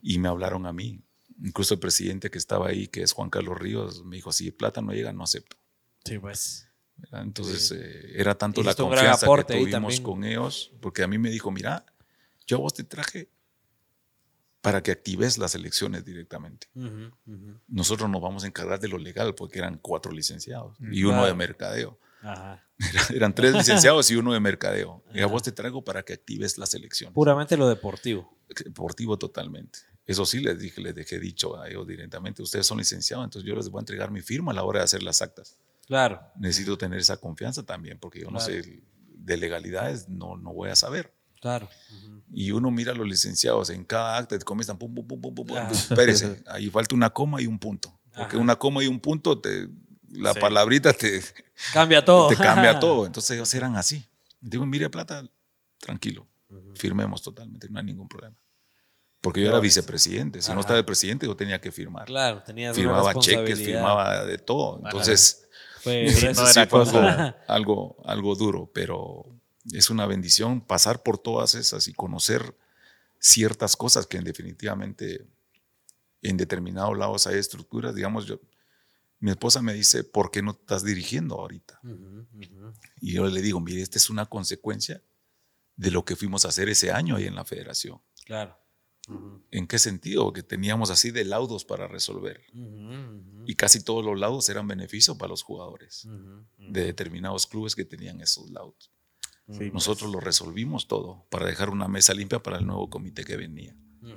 y 0.00 0.18
me 0.18 0.28
hablaron 0.28 0.64
a 0.66 0.72
mí. 0.72 1.02
Incluso 1.42 1.74
el 1.74 1.80
presidente 1.80 2.30
que 2.30 2.38
estaba 2.38 2.68
ahí, 2.68 2.86
que 2.86 3.02
es 3.02 3.12
Juan 3.12 3.30
Carlos 3.30 3.58
Ríos, 3.58 4.04
me 4.04 4.14
dijo, 4.14 4.30
si 4.30 4.52
plata 4.52 4.80
no 4.80 4.92
llega, 4.92 5.12
no 5.12 5.24
acepto. 5.24 5.56
Sí, 6.04 6.18
pues. 6.20 6.68
¿verdad? 6.96 7.22
Entonces 7.22 7.72
eh, 7.72 8.12
era 8.14 8.36
tanto 8.36 8.62
la 8.62 8.74
confianza 8.74 9.26
que 9.26 9.44
tuvimos 9.44 9.70
también. 9.72 10.02
con 10.04 10.22
ellos, 10.24 10.72
porque 10.80 11.02
a 11.02 11.08
mí 11.08 11.18
me 11.18 11.30
dijo, 11.30 11.50
mira, 11.50 11.84
yo 12.46 12.58
a 12.58 12.60
vos 12.60 12.74
te 12.74 12.84
traje 12.84 13.28
para 14.62 14.82
que 14.82 14.90
actives 14.92 15.36
las 15.38 15.54
elecciones 15.54 16.04
directamente. 16.04 16.68
Nosotros 17.68 18.08
nos 18.08 18.22
vamos 18.22 18.44
a 18.44 18.46
encargar 18.46 18.80
de 18.80 18.88
lo 18.88 18.96
legal, 18.96 19.34
porque 19.34 19.58
eran 19.58 19.78
cuatro 19.78 20.12
licenciados 20.12 20.76
y 20.80 21.02
Mm, 21.02 21.06
uno 21.06 21.12
claro. 21.18 21.26
de 21.26 21.34
mercadeo. 21.34 21.98
Ajá. 22.22 22.64
Eran 23.14 23.34
tres 23.34 23.52
licenciados 23.52 24.08
y 24.12 24.16
uno 24.16 24.32
de 24.32 24.38
mercadeo. 24.40 25.02
Y 25.12 25.20
a 25.20 25.26
vos 25.26 25.42
te 25.42 25.50
traigo 25.52 25.82
para 25.84 26.04
que 26.04 26.12
actives 26.12 26.56
las 26.56 26.72
elecciones. 26.74 27.12
Puramente 27.14 27.56
lo 27.56 27.68
deportivo. 27.68 28.38
Deportivo 28.64 29.18
totalmente. 29.18 29.80
Eso 30.06 30.24
sí 30.24 30.40
les 30.40 30.58
dije, 30.58 30.80
les 30.80 30.94
dejé 30.94 31.18
dicho 31.18 31.60
a 31.60 31.68
ellos 31.68 31.86
directamente, 31.86 32.42
ustedes 32.42 32.66
son 32.66 32.78
licenciados, 32.78 33.24
entonces 33.24 33.48
yo 33.48 33.54
les 33.56 33.68
voy 33.68 33.80
a 33.80 33.82
entregar 33.82 34.10
mi 34.10 34.20
firma 34.20 34.50
a 34.52 34.54
la 34.54 34.62
hora 34.64 34.80
de 34.80 34.84
hacer 34.84 35.02
las 35.02 35.20
actas. 35.22 35.56
Claro. 35.86 36.20
Necesito 36.36 36.76
tener 36.78 36.98
esa 37.00 37.16
confianza 37.16 37.64
también, 37.64 37.98
porque 37.98 38.20
yo 38.20 38.30
no 38.30 38.38
sé 38.40 38.82
de 39.14 39.36
legalidades, 39.36 40.08
no, 40.08 40.36
no 40.36 40.52
voy 40.52 40.70
a 40.70 40.76
saber. 40.76 41.12
Claro. 41.42 41.68
Y 42.32 42.52
uno 42.52 42.70
mira 42.70 42.92
a 42.92 42.94
los 42.94 43.06
licenciados 43.06 43.68
en 43.70 43.84
cada 43.84 44.16
acta, 44.16 44.38
te 44.38 44.44
comienzan 44.44 44.78
pum, 44.78 44.94
pum, 44.94 45.06
pum, 45.06 45.20
pum, 45.20 45.34
pum, 45.34 45.46
pum, 45.48 45.56
Ah. 45.58 45.68
espérese, 45.70 46.40
ahí 46.46 46.70
falta 46.70 46.94
una 46.94 47.10
coma 47.10 47.42
y 47.42 47.46
un 47.48 47.58
punto. 47.58 47.92
Porque 48.16 48.36
Ajá. 48.36 48.38
una 48.38 48.56
coma 48.56 48.82
y 48.84 48.86
un 48.86 49.00
punto, 49.00 49.38
te, 49.40 49.68
la 50.12 50.32
Sí. 50.34 50.40
palabrita 50.40 50.92
te, 50.92 51.20
Cambia 51.72 52.04
todo. 52.04 52.28
te 52.28 52.36
cambia 52.36 52.78
todo. 52.80 53.04
Entonces 53.06 53.32
ellos 53.32 53.52
eran 53.54 53.74
así. 53.76 54.06
Digo, 54.40 54.64
mire, 54.64 54.88
Plata, 54.88 55.28
tranquilo, 55.80 56.28
firmemos 56.76 57.22
totalmente, 57.22 57.68
no 57.68 57.78
hay 57.80 57.84
ningún 57.86 58.08
problema. 58.08 58.36
Porque 59.20 59.40
yo 59.42 59.48
era 59.48 59.58
vicepresidente. 59.60 60.40
Si 60.42 60.46
Ajá. 60.46 60.54
no 60.54 60.60
estaba 60.60 60.78
el 60.78 60.84
presidente, 60.84 61.26
yo 61.26 61.36
tenía 61.36 61.60
que 61.60 61.70
firmar. 61.72 62.06
Claro, 62.06 62.42
tenías 62.42 62.76
una 62.76 62.84
Firmaba 62.84 63.14
cheques, 63.20 63.58
firmaba 63.58 64.24
de 64.24 64.38
todo. 64.38 64.80
Entonces, 64.84 65.48
sí, 65.82 65.90
grueso. 65.90 66.42
no 66.42 66.48
sí 66.48 66.58
era 66.60 66.68
fue 66.68 67.34
algo, 67.48 67.96
algo 68.04 68.34
duro, 68.36 68.70
pero 68.72 69.24
es 69.70 69.90
una 69.90 70.06
bendición 70.06 70.60
pasar 70.60 71.02
por 71.02 71.18
todas 71.18 71.54
esas 71.54 71.88
y 71.88 71.92
conocer 71.92 72.56
ciertas 73.18 73.76
cosas 73.76 74.06
que 74.06 74.16
en 74.16 74.24
definitivamente 74.24 75.26
en 76.22 76.36
determinados 76.36 76.96
lados 76.96 77.26
hay 77.26 77.38
estructuras. 77.38 77.94
Digamos, 77.94 78.26
yo, 78.26 78.40
mi 79.20 79.30
esposa 79.30 79.62
me 79.62 79.74
dice, 79.74 80.04
¿por 80.04 80.30
qué 80.30 80.42
no 80.42 80.52
estás 80.52 80.84
dirigiendo 80.84 81.36
ahorita? 81.36 81.80
Y 83.00 83.12
yo 83.12 83.26
le 83.26 83.40
digo, 83.40 83.60
mire, 83.60 83.82
esta 83.82 83.98
es 83.98 84.10
una 84.10 84.26
consecuencia 84.26 85.02
de 85.76 85.90
lo 85.90 86.04
que 86.04 86.16
fuimos 86.16 86.44
a 86.44 86.48
hacer 86.48 86.68
ese 86.68 86.90
año 86.90 87.16
ahí 87.16 87.26
en 87.26 87.34
la 87.34 87.44
federación. 87.44 88.00
Claro. 88.24 88.58
¿En 89.50 89.66
qué 89.66 89.78
sentido? 89.78 90.32
Que 90.32 90.42
teníamos 90.42 90.90
así 90.90 91.10
de 91.10 91.24
laudos 91.24 91.64
para 91.64 91.88
resolver. 91.88 92.40
Y 93.46 93.54
casi 93.56 93.82
todos 93.82 94.04
los 94.04 94.18
laudos 94.18 94.48
eran 94.48 94.66
beneficio 94.68 95.18
para 95.18 95.30
los 95.30 95.42
jugadores 95.42 96.06
de 96.58 96.84
determinados 96.84 97.46
clubes 97.46 97.74
que 97.74 97.84
tenían 97.84 98.20
esos 98.20 98.50
laudos. 98.50 98.92
Sí, 99.50 99.70
Nosotros 99.72 100.10
lo 100.10 100.20
resolvimos 100.20 100.86
todo 100.88 101.26
para 101.30 101.46
dejar 101.46 101.68
una 101.70 101.88
mesa 101.88 102.14
limpia 102.14 102.42
para 102.42 102.58
el 102.58 102.66
nuevo 102.66 102.88
comité 102.88 103.24
que 103.24 103.36
venía. 103.36 103.76
Ujú. 104.02 104.14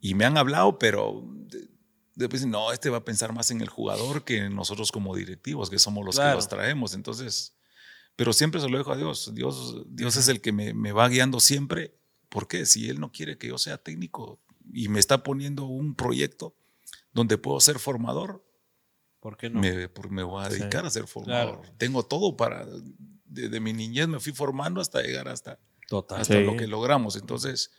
Y 0.00 0.14
me 0.14 0.24
han 0.24 0.36
hablado, 0.38 0.78
pero 0.78 1.22
de- 1.46 1.68
después 2.14 2.40
dicen, 2.40 2.50
no, 2.50 2.72
este 2.72 2.90
va 2.90 2.98
a 2.98 3.04
pensar 3.04 3.32
más 3.32 3.50
en 3.50 3.60
el 3.60 3.68
jugador 3.68 4.24
que 4.24 4.38
en 4.38 4.54
nosotros 4.56 4.90
como 4.90 5.14
directivos, 5.14 5.70
que 5.70 5.78
somos 5.78 6.04
los 6.04 6.16
Claro. 6.16 6.32
que 6.32 6.36
los 6.36 6.48
traemos. 6.48 6.94
Entonces, 6.94 7.54
pero 8.16 8.32
siempre 8.32 8.60
se 8.60 8.68
lo 8.68 8.78
dejo 8.78 8.92
a 8.92 8.96
Dios. 8.96 9.32
Dios, 9.34 9.84
Dios 9.88 10.16
es 10.16 10.26
el 10.28 10.40
que 10.40 10.52
me, 10.52 10.72
me 10.74 10.92
va 10.92 11.08
guiando 11.08 11.38
siempre. 11.38 11.94
¿Por 12.28 12.48
qué? 12.48 12.66
Si 12.66 12.88
Él 12.88 12.98
no 13.00 13.12
quiere 13.12 13.38
que 13.38 13.48
yo 13.48 13.58
sea 13.58 13.78
técnico 13.78 14.40
y 14.72 14.88
me 14.88 14.98
está 14.98 15.22
poniendo 15.22 15.64
un 15.66 15.94
proyecto 15.94 16.56
donde 17.12 17.38
puedo 17.38 17.60
ser 17.60 17.78
formador, 17.78 18.44
¿Por 19.20 19.36
qué 19.36 19.50
no? 19.50 19.60
me, 19.60 19.88
me 20.10 20.22
voy 20.22 20.44
a 20.44 20.50
Sí. 20.50 20.58
dedicar 20.58 20.86
a 20.86 20.90
ser 20.90 21.06
formador. 21.06 21.62
Tengo 21.78 22.04
todo 22.04 22.36
para, 22.36 22.66
desde 23.28 23.60
mi 23.60 23.72
niñez 23.72 24.08
me 24.08 24.20
fui 24.20 24.32
formando 24.32 24.80
hasta 24.80 25.02
llegar 25.02 25.28
hasta, 25.28 25.58
Total. 25.88 26.20
hasta 26.20 26.34
Sí. 26.34 26.44
lo 26.44 26.56
que 26.56 26.66
logramos. 26.66 27.16
Entonces, 27.16 27.70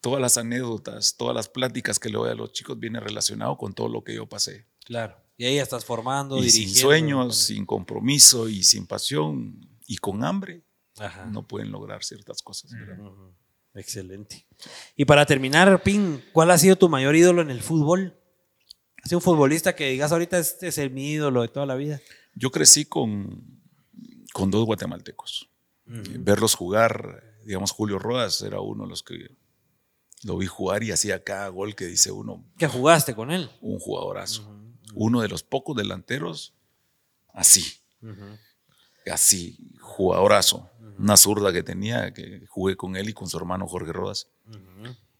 todas 0.00 0.20
las 0.20 0.36
anécdotas, 0.38 1.16
todas 1.16 1.34
las 1.34 1.48
pláticas 1.48 1.98
que 1.98 2.08
le 2.08 2.16
doy 2.18 2.30
a 2.30 2.34
los 2.34 2.52
chicos 2.52 2.78
vienen 2.78 3.02
relacionado 3.02 3.56
con 3.56 3.74
todo 3.74 3.88
lo 3.88 4.02
que 4.04 4.14
yo 4.14 4.26
pasé. 4.28 4.66
Claro. 4.84 5.16
Y 5.38 5.44
ahí 5.44 5.58
estás 5.58 5.84
formando, 5.84 6.38
Y 6.38 6.48
sin 6.50 6.60
dirigiendo. 6.62 6.80
sueños, 6.88 7.36
sin 7.36 7.66
compromiso 7.66 8.48
y 8.48 8.62
sin 8.62 8.86
pasión 8.86 9.68
y 9.86 9.96
con 9.98 10.24
hambre, 10.24 10.62
Ajá. 10.98 11.26
no 11.26 11.46
pueden 11.46 11.70
lograr 11.72 12.02
ciertas 12.04 12.42
cosas. 12.42 12.72
Excelente. 13.74 14.46
Y 14.96 15.04
para 15.04 15.26
terminar, 15.26 15.82
Pin, 15.82 16.22
¿cuál 16.32 16.50
ha 16.50 16.58
sido 16.58 16.76
tu 16.76 16.88
mayor 16.88 17.14
ídolo 17.14 17.42
en 17.42 17.50
el 17.50 17.60
fútbol? 17.60 18.18
¿Ha 19.02 19.06
sido 19.08 19.18
un 19.18 19.22
futbolista 19.22 19.74
que 19.76 19.90
digas 19.90 20.12
ahorita 20.12 20.38
este 20.38 20.68
es 20.68 20.78
el- 20.78 20.90
mi 20.90 21.10
ídolo 21.10 21.42
de 21.42 21.48
toda 21.48 21.66
la 21.66 21.74
vida? 21.74 22.00
Yo 22.34 22.50
crecí 22.50 22.86
con, 22.86 23.55
con 24.36 24.50
dos 24.50 24.64
guatemaltecos. 24.66 25.48
Verlos 25.86 26.54
jugar, 26.54 27.22
digamos, 27.44 27.70
Julio 27.70 27.98
Rodas 27.98 28.42
era 28.42 28.60
uno 28.60 28.84
de 28.84 28.90
los 28.90 29.02
que 29.02 29.36
lo 30.24 30.36
vi 30.36 30.46
jugar 30.46 30.82
y 30.82 30.90
hacía 30.90 31.22
cada 31.22 31.48
gol 31.48 31.74
que 31.74 31.86
dice 31.86 32.10
uno, 32.10 32.44
¿Que 32.58 32.66
jugaste 32.66 33.14
con 33.14 33.30
él? 33.30 33.50
un 33.60 33.78
jugadorazo. 33.78 34.52
Uno 34.94 35.20
de 35.20 35.28
los 35.28 35.42
pocos 35.42 35.76
delanteros 35.76 36.54
así, 37.32 37.64
así, 39.10 39.74
jugadorazo. 39.80 40.68
Una 40.98 41.16
zurda 41.16 41.52
que 41.52 41.62
tenía, 41.62 42.12
que 42.14 42.46
jugué 42.48 42.74
con 42.76 42.96
él 42.96 43.08
y 43.10 43.12
con 43.12 43.28
su 43.28 43.36
hermano 43.36 43.66
Jorge 43.66 43.92
Rodas. 43.92 44.28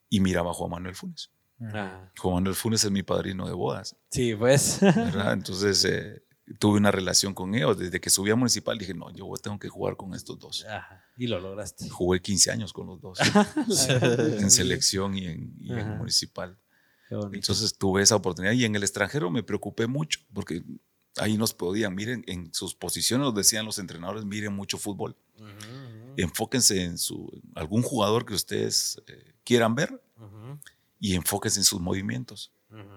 Y 0.09 0.21
miraba 0.21 0.51
a 0.51 0.55
Juan 0.55 0.71
Manuel 0.71 0.95
Funes. 0.95 1.31
Ajá. 1.61 2.13
Juan 2.19 2.35
Manuel 2.37 2.55
Funes 2.55 2.83
es 2.85 2.91
mi 2.91 3.03
padrino 3.03 3.47
de 3.47 3.53
bodas, 3.53 3.97
Sí, 4.11 4.35
pues. 4.35 4.79
¿verdad? 4.81 5.33
Entonces 5.35 5.85
eh, 5.85 6.23
tuve 6.59 6.79
una 6.79 6.91
relación 6.91 7.35
con 7.35 7.55
ellos. 7.55 7.79
Desde 7.79 8.01
que 8.01 8.11
subí 8.11 8.31
a 8.31 8.37
Municipal 8.37 8.79
dije, 8.79 8.95
no, 8.95 9.11
yo 9.11 9.27
tengo 9.43 9.59
que 9.59 9.69
jugar 9.69 9.97
con 9.97 10.15
estos 10.15 10.39
dos. 10.39 10.65
Ajá. 10.65 11.05
Y 11.17 11.27
lo 11.27 11.41
lograste. 11.41 11.89
Jugué 11.89 12.21
15 12.21 12.51
años 12.51 12.73
con 12.73 12.87
los 12.87 13.01
dos, 13.01 13.19
en 14.41 14.51
selección 14.51 15.17
y 15.17 15.27
en, 15.27 15.57
y 15.61 15.73
en. 15.73 15.97
Municipal. 15.99 16.59
Entonces 17.33 17.77
tuve 17.79 18.03
esa 18.03 18.17
oportunidad 18.17 18.53
y 18.53 18.65
en 18.65 18.75
el 18.75 18.83
extranjero 18.83 19.31
me 19.31 19.43
preocupé 19.43 19.87
mucho 19.87 20.21
porque 20.33 20.65
ahí 21.17 21.37
nos 21.37 21.55
podían, 21.55 21.95
miren, 21.95 22.25
en 22.27 22.53
sus 22.53 22.75
posiciones 22.75 23.25
nos 23.27 23.35
decían 23.35 23.65
los 23.65 23.79
entrenadores, 23.79 24.25
miren 24.25 24.53
mucho 24.53 24.77
fútbol, 24.77 25.17
Ujú, 25.37 25.47
ujú, 25.47 26.15
enfóquense 26.17 26.83
en 26.83 26.99
su, 26.99 27.31
algún 27.55 27.83
jugador 27.83 28.27
que 28.27 28.35
ustedes 28.35 29.01
eh, 29.07 29.35
quieran 29.45 29.75
ver 29.75 30.03
ujú, 30.17 30.59
y 30.99 31.15
enfóquense 31.15 31.61
en 31.61 31.65
sus 31.65 31.81
movimientos. 31.81 32.53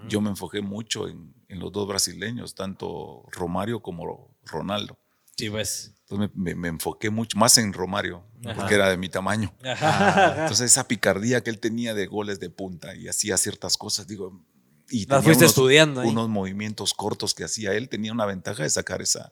Yo 0.07 0.19
me 0.21 0.29
enfoqué 0.29 0.61
mucho 0.61 1.07
en, 1.07 1.33
en 1.47 1.59
los 1.59 1.71
dos 1.71 1.87
brasileños, 1.87 2.55
tanto 2.55 3.23
Romario 3.31 3.81
como 3.81 4.35
Ronaldo. 4.45 4.97
Sí, 5.37 5.49
pues. 5.49 5.93
Entonces 6.01 6.31
me, 6.35 6.43
me- 6.43 6.55
me 6.55 6.67
enfoqué 6.69 7.09
mucho 7.09 7.37
más 7.37 7.57
en 7.59 7.71
Romario, 7.71 8.25
Ajá. 8.43 8.55
porque 8.55 8.75
era 8.75 8.89
de 8.89 8.97
mi 8.97 9.09
tamaño. 9.09 9.53
Ajá. 9.63 10.31
Entonces 10.41 10.71
esa 10.71 10.87
picardía 10.87 11.41
que 11.43 11.49
él 11.49 11.59
tenía 11.59 11.93
de 11.93 12.07
goles 12.07 12.39
de 12.39 12.49
punta 12.49 12.95
y 12.95 13.07
hacía 13.07 13.37
ciertas 13.37 13.77
cosas, 13.77 14.07
digo, 14.07 14.43
y 14.89 15.05
tenía 15.05 15.21
fuiste 15.21 15.43
unos- 15.45 15.51
estudiando 15.51 16.01
ahí. 16.01 16.09
unos 16.09 16.27
movimientos 16.29 16.93
cortos 16.93 17.33
que 17.35 17.43
hacía 17.43 17.73
él, 17.73 17.87
tenía 17.89 18.11
una 18.11 18.25
ventaja 18.25 18.63
de 18.63 18.69
sacar 18.71 19.01
esa, 19.03 19.31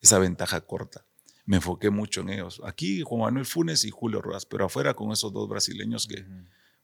esa 0.00 0.18
ventaja 0.18 0.60
corta. 0.60 1.06
Me 1.46 1.56
enfoqué 1.56 1.88
mucho 1.88 2.20
en 2.20 2.28
ellos. 2.30 2.60
Aquí 2.64 3.00
Juan 3.02 3.22
Manuel 3.22 3.46
Funes 3.46 3.84
y 3.84 3.90
Julio 3.90 4.20
Rodas, 4.20 4.44
pero 4.44 4.66
afuera 4.66 4.92
con 4.94 5.12
esos 5.12 5.32
dos 5.32 5.48
brasileños 5.48 6.06
que, 6.06 6.26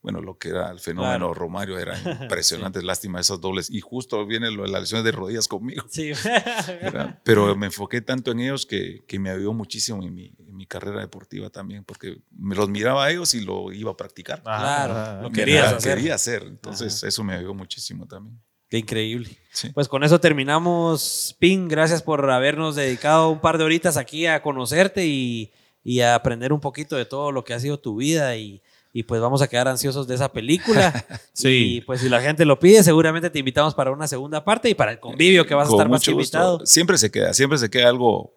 bueno, 0.04 0.20
lo 0.20 0.36
que 0.36 0.50
era 0.50 0.70
el 0.70 0.80
fenómeno 0.80 1.14
Claro. 1.16 1.32
Romario 1.34 1.78
era 1.78 1.94
impresionante, 2.20 2.82
lástima 2.82 3.20
esos 3.20 3.40
dobles. 3.40 3.70
Y 3.70 3.80
justo 3.80 4.26
viene 4.26 4.50
lo 4.50 4.64
de 4.64 4.68
las 4.68 4.82
lesiones 4.82 5.02
de 5.02 5.12
rodillas 5.12 5.48
conmigo. 5.48 5.86
Sí. 5.88 6.12
Pero 7.22 7.56
me 7.56 7.66
enfoqué 7.66 8.02
tanto 8.02 8.32
en 8.32 8.40
ellos 8.40 8.66
que, 8.66 9.02
que 9.06 9.18
me 9.18 9.30
ayudó 9.30 9.54
muchísimo 9.54 10.02
en 10.02 10.12
mi, 10.12 10.34
en 10.46 10.54
mi 10.54 10.66
carrera 10.66 11.00
deportiva 11.00 11.48
también, 11.48 11.84
porque 11.84 12.18
me 12.30 12.54
los 12.54 12.68
miraba 12.68 13.06
a 13.06 13.10
ellos 13.10 13.32
y 13.32 13.40
lo 13.40 13.72
iba 13.72 13.92
a 13.92 13.96
practicar. 13.96 14.42
Claro, 14.42 15.22
lo 15.22 15.30
Me 15.30 15.36
querías 15.36 15.70
la 15.70 15.78
hacer. 15.78 15.96
Quería 15.96 16.14
hacer. 16.16 16.42
Entonces, 16.42 17.02
eso 17.02 17.24
me 17.24 17.32
ayudó 17.32 17.54
muchísimo 17.54 18.06
también. 18.06 18.38
Qué 18.68 18.76
increíble. 18.76 19.30
Sí. 19.52 19.70
Pues 19.72 19.88
con 19.88 20.04
eso 20.04 20.20
terminamos, 20.20 21.34
Pin. 21.38 21.66
Gracias 21.66 22.02
por 22.02 22.30
habernos 22.30 22.76
dedicado 22.76 23.30
un 23.30 23.40
par 23.40 23.56
de 23.56 23.64
horitas 23.64 23.96
aquí 23.96 24.26
a 24.26 24.42
conocerte 24.42 25.06
y, 25.06 25.50
y 25.82 26.00
a 26.00 26.14
aprender 26.14 26.52
un 26.52 26.60
poquito 26.60 26.94
de 26.96 27.06
todo 27.06 27.32
lo 27.32 27.42
que 27.42 27.54
ha 27.54 27.60
sido 27.60 27.78
tu 27.80 27.96
vida 27.96 28.36
y 28.36 28.62
y 28.96 29.02
pues 29.02 29.20
vamos 29.20 29.42
a 29.42 29.48
quedar 29.48 29.68
ansiosos 29.68 30.06
de 30.06 30.14
esa 30.14 30.32
película. 30.32 31.04
Y 31.44 31.80
pues 31.82 32.00
si 32.00 32.08
la 32.08 32.22
gente 32.22 32.44
lo 32.46 32.58
pide, 32.58 32.82
seguramente 32.84 33.28
te 33.28 33.40
invitamos 33.40 33.74
para 33.74 33.90
una 33.90 34.06
segunda 34.08 34.42
parte 34.44 34.70
y 34.70 34.74
para 34.74 34.92
el 34.92 35.00
convivio 35.00 35.44
que 35.46 35.54
vas 35.54 35.68
a 35.68 35.72
estar 35.72 35.88
más 35.90 36.02
que 36.02 36.12
invitado. 36.12 36.64
Siempre 36.64 36.96
se 36.96 37.10
queda, 37.10 37.34
siempre 37.34 37.58
se 37.58 37.68
queda 37.68 37.88
algo. 37.90 38.32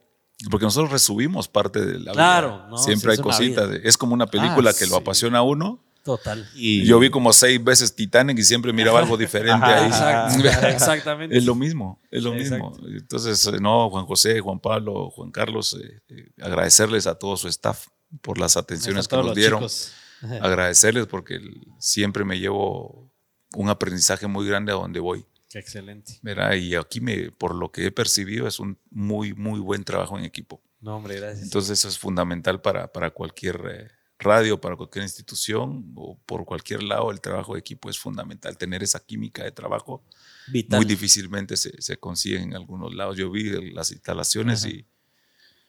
Porque 0.52 0.66
nosotros 0.66 0.92
resubimos 0.92 1.48
parte 1.48 1.84
de 1.86 2.00
la 2.00 2.12
Claro, 2.12 2.50
vida. 2.58 2.68
no, 2.70 2.78
siempre 2.78 3.14
sí, 3.14 3.18
hay 3.20 3.24
cositas. 3.24 3.70
vida. 3.70 3.80
es 3.84 3.98
como 3.98 4.14
una 4.14 4.26
película 4.28 4.72
Ah, 4.72 4.74
que 4.78 4.86
lo 4.86 4.96
sí. 4.96 5.02
apasiona 5.02 5.38
a 5.40 5.42
uno. 5.44 5.84
Total. 6.04 6.48
Y 6.56 6.86
Yo 6.86 7.00
vi 7.00 7.10
como 7.10 7.34
seis 7.34 7.62
veces 7.64 7.94
Titanic 7.96 8.38
y 8.40 8.44
siempre 8.44 8.72
miraba 8.74 9.00
algo 9.00 9.18
diferente 9.18 9.66
Ajá, 9.66 10.28
ahí. 10.28 10.42
Exactamente. 10.74 11.38
Es 11.38 11.44
lo 11.46 11.54
mismo, 11.56 12.02
es 12.12 12.24
lo 12.24 12.34
Exacto. 12.34 12.70
mismo. 12.82 12.88
Entonces, 12.98 13.46
eh, 13.48 13.58
no, 13.60 13.90
Juan 13.90 14.06
José, 14.06 14.40
Juan 14.40 14.60
Pablo, 14.60 15.10
Juan 15.12 15.32
Carlos, 15.32 15.78
eh, 15.82 16.02
eh, 16.10 16.30
agradecerles 16.42 17.08
a 17.08 17.16
todo 17.16 17.36
su 17.38 17.48
staff 17.48 17.88
por 18.22 18.38
las 18.38 18.58
atenciones 18.58 19.08
que 19.08 19.16
nos 19.18 19.36
dieron. 19.36 19.60
chicos. 19.60 19.92
Agradecerles 20.22 21.08
porque 21.08 21.40
siempre 21.80 22.26
me 22.26 22.40
llevo 22.40 23.12
un 23.56 23.70
aprendizaje 23.70 24.28
muy 24.28 24.48
grande 24.48 24.72
a 24.72 24.76
donde 24.76 25.00
voy. 25.00 25.26
Qué 25.50 25.60
excelente. 25.60 26.20
¿verdad? 26.22 26.54
Y 26.56 26.76
aquí, 26.76 27.00
me, 27.00 27.32
por 27.32 27.56
lo 27.56 27.72
que 27.72 27.86
he 27.86 27.92
percibido, 27.92 28.48
es 28.48 28.60
un 28.60 28.78
muy, 28.90 29.34
muy 29.34 29.60
buen 29.60 29.84
trabajo 29.84 30.18
en 30.18 30.26
equipo. 30.26 30.62
No, 30.82 30.98
hombre, 30.98 31.16
gracias. 31.16 31.44
Entonces, 31.44 31.80
eso 31.80 31.88
es 31.88 31.98
fundamental 31.98 32.62
para, 32.62 32.92
para 32.92 33.12
cualquier 33.12 33.62
eh, 33.72 33.92
radio, 34.20 34.60
para 34.60 34.76
cualquier 34.76 35.04
institución 35.04 35.94
o 35.96 36.20
por 36.26 36.46
cualquier 36.46 36.84
lado. 36.84 37.12
El 37.12 37.22
trabajo 37.22 37.54
de 37.54 37.62
equipo 37.62 37.90
es 37.90 37.98
fundamental. 37.98 38.58
Tener 38.58 38.84
esa 38.84 39.00
química 39.00 39.44
de 39.44 39.52
trabajo 39.52 40.04
Vital. 40.48 40.80
muy 40.80 40.86
difícilmente 40.86 41.56
se, 41.56 41.82
se 41.82 41.98
consigue 41.98 42.42
en 42.42 42.54
algunos 42.54 42.94
lados. 42.94 43.16
Yo 43.16 43.32
vi 43.32 43.72
las 43.72 43.92
instalaciones 43.92 44.66
y, 44.66 44.86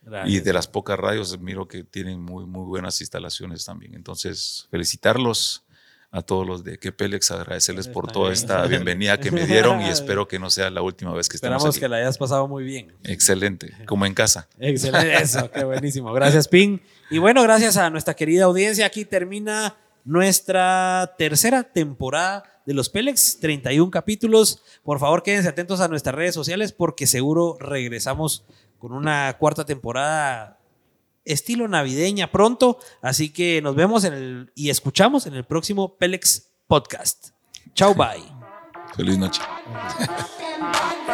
Gracias. 0.03 0.35
y 0.35 0.41
de 0.41 0.53
las 0.53 0.67
pocas 0.67 0.99
radios 0.99 1.39
miro 1.41 1.69
que 1.69 1.85
tienen 1.85 2.21
muy, 2.21 2.47
muy 2.47 2.65
buenas 2.65 3.01
instalaciones 3.01 3.65
también. 3.65 3.95
Entonces, 3.95 4.67
felicitarlos 4.71 5.65
a 6.11 6.23
todos 6.23 6.47
los 6.47 6.65
de 6.65 6.79
Quepelex, 6.79 7.31
agradecerles 7.33 7.87
por 7.89 8.11
toda 8.11 8.33
esta 8.33 8.67
bienvenida 8.67 9.19
que 9.21 9.31
me 9.31 9.47
dieron 9.47 9.83
y 9.83 9.89
espero 9.91 10.27
que 10.27 10.39
no 10.39 10.49
sea 10.49 10.71
la 10.71 10.81
última 10.81 11.13
vez 11.13 11.29
que 11.29 11.37
estemos 11.37 11.57
Esperamos 11.57 11.77
aquí. 11.77 11.81
que 11.81 11.89
la 11.89 11.97
hayas 11.99 12.17
pasado 12.17 12.49
muy 12.49 12.65
bien. 12.65 12.95
Excelente, 13.05 13.75
como 13.87 14.07
en 14.07 14.15
casa. 14.15 14.49
Excelente, 14.59 15.15
eso, 15.23 15.51
qué 15.51 15.65
buenísimo. 15.65 16.11
Gracias, 16.15 16.49
Ping. 16.49 16.79
Y 17.11 17.19
bueno, 17.19 17.43
gracias 17.43 17.77
a 17.77 17.91
nuestra 17.91 18.15
querida 18.15 18.45
audiencia. 18.45 18.87
Aquí 18.87 19.05
termina 19.05 19.77
nuestra 20.07 21.15
tercera 21.19 21.63
temporada 21.63 22.43
de 22.65 22.73
los 22.73 22.89
Pélex, 22.89 23.39
31 23.41 23.91
capítulos. 23.91 24.63
Por 24.83 24.99
favor, 24.99 25.23
quédense 25.23 25.49
atentos 25.49 25.81
a 25.81 25.89
nuestras 25.89 26.15
redes 26.15 26.35
sociales 26.35 26.73
porque 26.73 27.07
seguro 27.07 27.59
regresamos 27.61 28.45
con 28.79 28.93
una 28.93 29.37
cuarta 29.39 29.65
temporada 29.65 30.59
estilo 31.25 31.69
navideña 31.69 32.31
pronto. 32.31 32.79
Así 33.03 33.31
que 33.31 33.61
nos 33.63 33.75
vemos 33.75 34.05
en 34.05 34.13
el, 34.13 34.53
y 34.55 34.71
escuchamos 34.71 35.27
en 35.27 35.35
el 35.35 35.45
próximo 35.45 35.97
Pélex 35.97 36.51
Podcast. 36.67 37.31
Chao, 37.75 37.95
bye. 37.95 38.25
Feliz 38.97 39.19
noche. 39.19 39.43